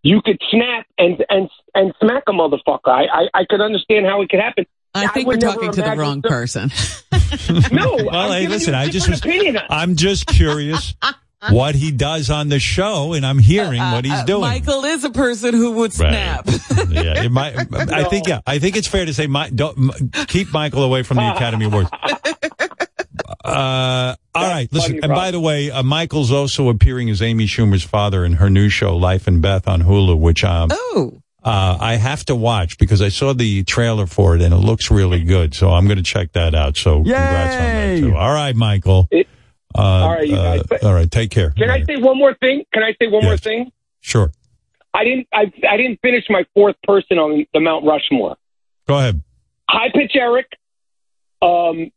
you 0.04 0.22
could 0.22 0.38
snap 0.50 0.86
and 0.96 1.24
and 1.28 1.50
and 1.74 1.92
smack 2.00 2.22
a 2.28 2.32
motherfucker. 2.32 2.86
I 2.86 3.06
I, 3.12 3.28
I 3.40 3.44
could 3.50 3.60
understand 3.60 4.06
how 4.06 4.22
it 4.22 4.28
could 4.28 4.38
happen. 4.40 4.64
I 4.94 5.08
think 5.08 5.26
we're 5.26 5.38
talking 5.38 5.72
to 5.72 5.82
the 5.82 5.96
wrong 5.96 6.22
some- 6.22 6.30
person. 6.30 6.70
No, 7.72 7.96
Well, 7.96 8.30
I'm 8.32 8.42
hey, 8.42 8.46
listen, 8.46 8.74
you 8.74 8.78
a 8.78 8.82
I 8.82 8.88
just 8.90 9.08
was, 9.08 9.18
opinion. 9.18 9.58
I'm 9.68 9.96
just 9.96 10.26
curious 10.26 10.94
what 11.50 11.74
he 11.74 11.90
does 11.90 12.30
on 12.30 12.48
the 12.48 12.60
show, 12.60 13.12
and 13.12 13.26
I'm 13.26 13.38
hearing 13.40 13.80
what 13.80 14.04
he's 14.04 14.14
Uh, 14.14 14.24
doing. 14.24 14.42
Michael 14.42 14.84
is 14.84 15.02
a 15.02 15.10
person 15.10 15.52
who 15.52 15.72
would 15.72 15.98
Right. 15.98 16.44
snap. 16.46 16.46
yeah, 16.90 17.24
it 17.24 17.32
might, 17.32 17.56
I 17.92 18.04
think 18.04 18.28
yeah, 18.28 18.40
I 18.46 18.60
think 18.60 18.76
it's 18.76 18.86
fair 18.86 19.04
to 19.04 19.12
say, 19.12 19.26
Mi- 19.26 19.50
don't 19.52 19.76
m- 20.00 20.10
keep 20.28 20.52
Michael 20.52 20.84
away 20.84 21.02
from 21.02 21.16
the 21.16 21.28
Academy 21.34 21.64
Awards. 21.64 21.90
Uh, 23.54 24.16
all 24.34 24.48
right, 24.48 24.72
listen. 24.72 25.00
And 25.02 25.12
by 25.12 25.30
the 25.30 25.40
way, 25.40 25.70
uh, 25.70 25.82
Michael's 25.82 26.32
also 26.32 26.68
appearing 26.68 27.08
as 27.10 27.22
Amy 27.22 27.46
Schumer's 27.46 27.84
father 27.84 28.24
in 28.24 28.34
her 28.34 28.50
new 28.50 28.68
show, 28.68 28.96
Life 28.96 29.26
and 29.26 29.40
Beth, 29.40 29.68
on 29.68 29.82
Hulu, 29.82 30.18
which 30.18 30.42
um, 30.44 30.70
oh. 30.72 31.20
uh, 31.42 31.78
I 31.80 31.94
have 31.96 32.24
to 32.26 32.34
watch 32.34 32.78
because 32.78 33.00
I 33.00 33.10
saw 33.10 33.32
the 33.32 33.62
trailer 33.64 34.06
for 34.06 34.34
it 34.34 34.42
and 34.42 34.52
it 34.52 34.58
looks 34.58 34.90
really 34.90 35.22
good. 35.22 35.54
So 35.54 35.70
I'm 35.70 35.86
going 35.86 35.98
to 35.98 36.02
check 36.02 36.32
that 36.32 36.54
out. 36.54 36.76
So 36.76 36.96
congrats 36.96 37.54
on 37.54 37.60
that 37.60 38.00
too. 38.00 38.16
All 38.16 38.32
right, 38.32 38.56
Michael. 38.56 39.08
Uh, 39.76 39.80
all 39.80 40.12
right, 40.12 40.26
you 40.26 40.36
guys. 40.36 40.62
uh, 40.70 40.78
all 40.86 40.94
right, 40.94 41.10
take 41.10 41.30
care. 41.30 41.50
Can 41.50 41.70
I 41.70 41.82
say 41.84 41.96
one 41.96 42.18
more 42.18 42.34
thing? 42.34 42.64
Can 42.72 42.82
I 42.82 42.94
say 43.00 43.08
one 43.08 43.24
more 43.24 43.36
thing? 43.36 43.72
Sure. 44.00 44.32
I 44.92 45.02
didn't. 45.02 45.26
I 45.32 45.52
I 45.68 45.76
didn't 45.76 45.98
finish 46.00 46.24
my 46.28 46.44
fourth 46.54 46.76
person 46.84 47.18
on 47.18 47.44
the 47.52 47.60
Mount 47.60 47.84
Rushmore. 47.84 48.36
Go 48.86 48.98
ahead. 48.98 49.22
High 49.68 49.90
pitch 49.92 50.12
Eric, 50.14 50.46
um, 51.42 51.90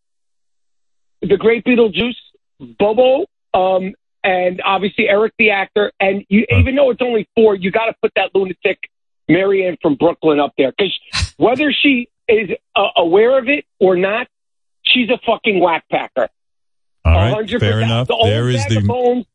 the 1.22 1.38
great 1.38 1.64
Beetlejuice, 1.66 2.16
Bobo, 2.60 3.26
um, 3.54 3.94
and 4.24 4.62
obviously 4.64 5.08
Eric 5.10 5.34
the 5.38 5.52
actor. 5.52 5.92
And 6.00 6.26
you, 6.30 6.46
even 6.50 6.76
though 6.76 6.90
it's 6.92 7.02
only 7.02 7.28
four, 7.36 7.56
you 7.56 7.72
got 7.72 7.86
to 7.86 7.94
put 8.02 8.12
that 8.16 8.32
lunatic 8.34 8.78
Marianne 9.30 9.78
from 9.82 9.96
Brooklyn 9.96 10.40
up 10.40 10.54
there 10.58 10.72
because 10.78 10.98
whether 11.38 11.72
she 11.72 12.10
is 12.28 12.50
uh, 12.76 12.88
aware 12.98 13.38
of 13.40 13.48
it 13.48 13.66
or 13.80 13.96
not, 13.96 14.28
she's 14.84 15.10
a 15.10 15.18
fucking 15.26 15.60
whack 15.60 15.86
packer. 15.92 16.28
All 17.06 17.14
right, 17.14 17.34
100%. 17.48 17.60
fair 17.60 17.80
enough. 17.82 18.08
The 18.08 18.16
old 18.16 18.28
There 18.28 18.50
is 18.50 18.66
the 18.66 18.82
bones. 18.82 19.26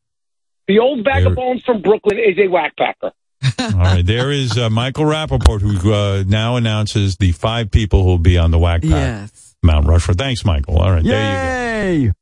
The 0.67 0.79
old 0.79 1.03
bag 1.03 1.23
There- 1.23 1.31
of 1.31 1.35
bones 1.35 1.63
from 1.63 1.81
Brooklyn 1.81 2.19
is 2.19 2.37
a 2.37 2.47
whack 2.47 2.75
packer. 2.77 3.11
all 3.59 3.69
right. 3.71 4.05
There 4.05 4.31
is 4.31 4.57
uh, 4.57 4.69
Michael 4.69 5.03
Rapaport 5.05 5.59
who 5.61 5.91
uh, 5.91 6.23
now 6.25 6.55
announces 6.55 7.17
the 7.17 7.31
five 7.33 7.71
people 7.71 8.03
who 8.03 8.09
will 8.09 8.17
be 8.17 8.37
on 8.37 8.51
the 8.51 8.57
Whack 8.59 8.83
Pack 8.83 8.91
Yes. 8.91 9.42
Mount 9.63 9.87
Rushmore. 9.87 10.15
Thanks, 10.15 10.43
Michael. 10.45 10.77
All 10.79 10.91
right, 10.91 11.03
there 11.03 11.93
you 11.93 12.07
go. 12.09 12.13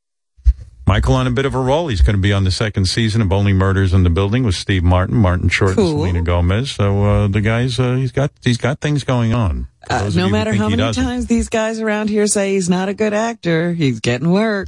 Michael 0.88 1.14
on 1.14 1.28
a 1.28 1.32
bit 1.32 1.46
of 1.46 1.54
a 1.56 1.60
roll. 1.60 1.88
He's 1.88 2.02
going 2.02 2.16
to 2.16 2.22
be 2.22 2.34
on 2.34 2.44
the 2.44 2.52
second 2.52 2.86
season 2.86 3.22
of 3.22 3.32
Only 3.32 3.54
Murders 3.54 3.94
in 3.94 4.04
the 4.04 4.10
Building 4.10 4.44
with 4.44 4.56
Steve 4.56 4.84
Martin, 4.84 5.16
Martin 5.16 5.48
Short, 5.48 5.76
Cool. 5.76 5.86
and 5.90 6.00
Selena 6.00 6.22
Gomez. 6.24 6.72
So 6.72 7.04
uh, 7.06 7.28
the 7.28 7.40
guys, 7.40 7.80
uh, 7.80 7.94
he's 7.96 8.12
got 8.12 8.32
he's 8.44 8.58
got 8.58 8.82
things 8.82 9.04
going 9.04 9.34
on. 9.34 9.68
Uh, 9.90 10.10
no 10.16 10.28
matter 10.28 10.54
how 10.54 10.66
many 10.70 10.78
doesn't. 10.82 11.04
times 11.04 11.28
these 11.28 11.50
guys 11.50 11.80
around 11.80 12.10
here 12.10 12.28
say 12.28 12.54
he's 12.54 12.70
not 12.70 12.90
a 12.90 12.94
good 12.94 13.14
actor, 13.14 13.74
he's 13.74 14.00
getting 14.00 14.32
work. 14.32 14.68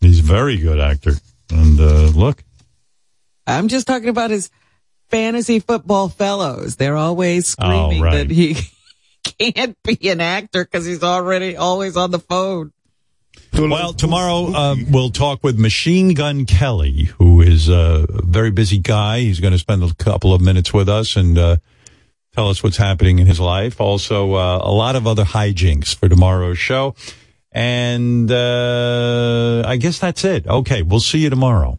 he's 0.00 0.20
a 0.20 0.22
very 0.22 0.56
good 0.56 0.80
actor. 0.80 1.12
And 1.52 1.78
uh, 1.78 2.08
look, 2.18 2.42
I'm 3.46 3.68
just 3.68 3.86
talking 3.86 4.08
about 4.08 4.30
his 4.30 4.50
fantasy 5.08 5.58
football 5.60 6.08
fellows. 6.08 6.76
They're 6.76 6.96
always 6.96 7.46
screaming 7.48 8.00
Oh, 8.00 8.04
right. 8.04 8.12
that 8.28 8.30
he 8.30 8.56
can't 9.24 9.76
be 9.82 10.10
an 10.10 10.20
actor 10.20 10.64
because 10.64 10.86
he's 10.86 11.02
already 11.02 11.56
always 11.56 11.96
on 11.96 12.10
the 12.10 12.18
phone. 12.18 12.72
Well, 13.52 13.92
tomorrow 13.92 14.52
uh, 14.54 14.76
we'll 14.90 15.10
talk 15.10 15.42
with 15.42 15.58
Machine 15.58 16.14
Gun 16.14 16.46
Kelly, 16.46 17.04
who 17.18 17.40
is 17.40 17.68
a 17.68 18.06
very 18.08 18.50
busy 18.50 18.78
guy. 18.78 19.20
He's 19.20 19.40
going 19.40 19.52
to 19.52 19.58
spend 19.58 19.82
a 19.82 19.92
couple 19.94 20.32
of 20.32 20.40
minutes 20.40 20.72
with 20.72 20.88
us 20.88 21.16
and 21.16 21.36
uh, 21.36 21.56
tell 22.32 22.48
us 22.48 22.62
what's 22.62 22.76
happening 22.76 23.18
in 23.18 23.26
his 23.26 23.40
life. 23.40 23.80
Also, 23.80 24.34
uh, 24.34 24.60
a 24.62 24.70
lot 24.70 24.96
of 24.96 25.06
other 25.06 25.24
hijinks 25.24 25.94
for 25.94 26.08
tomorrow's 26.08 26.58
show. 26.58 26.94
And 27.52 28.30
uh, 28.30 29.64
I 29.66 29.76
guess 29.76 29.98
that's 29.98 30.24
it. 30.24 30.46
Okay, 30.46 30.82
we'll 30.82 31.00
see 31.00 31.18
you 31.18 31.30
tomorrow. 31.30 31.78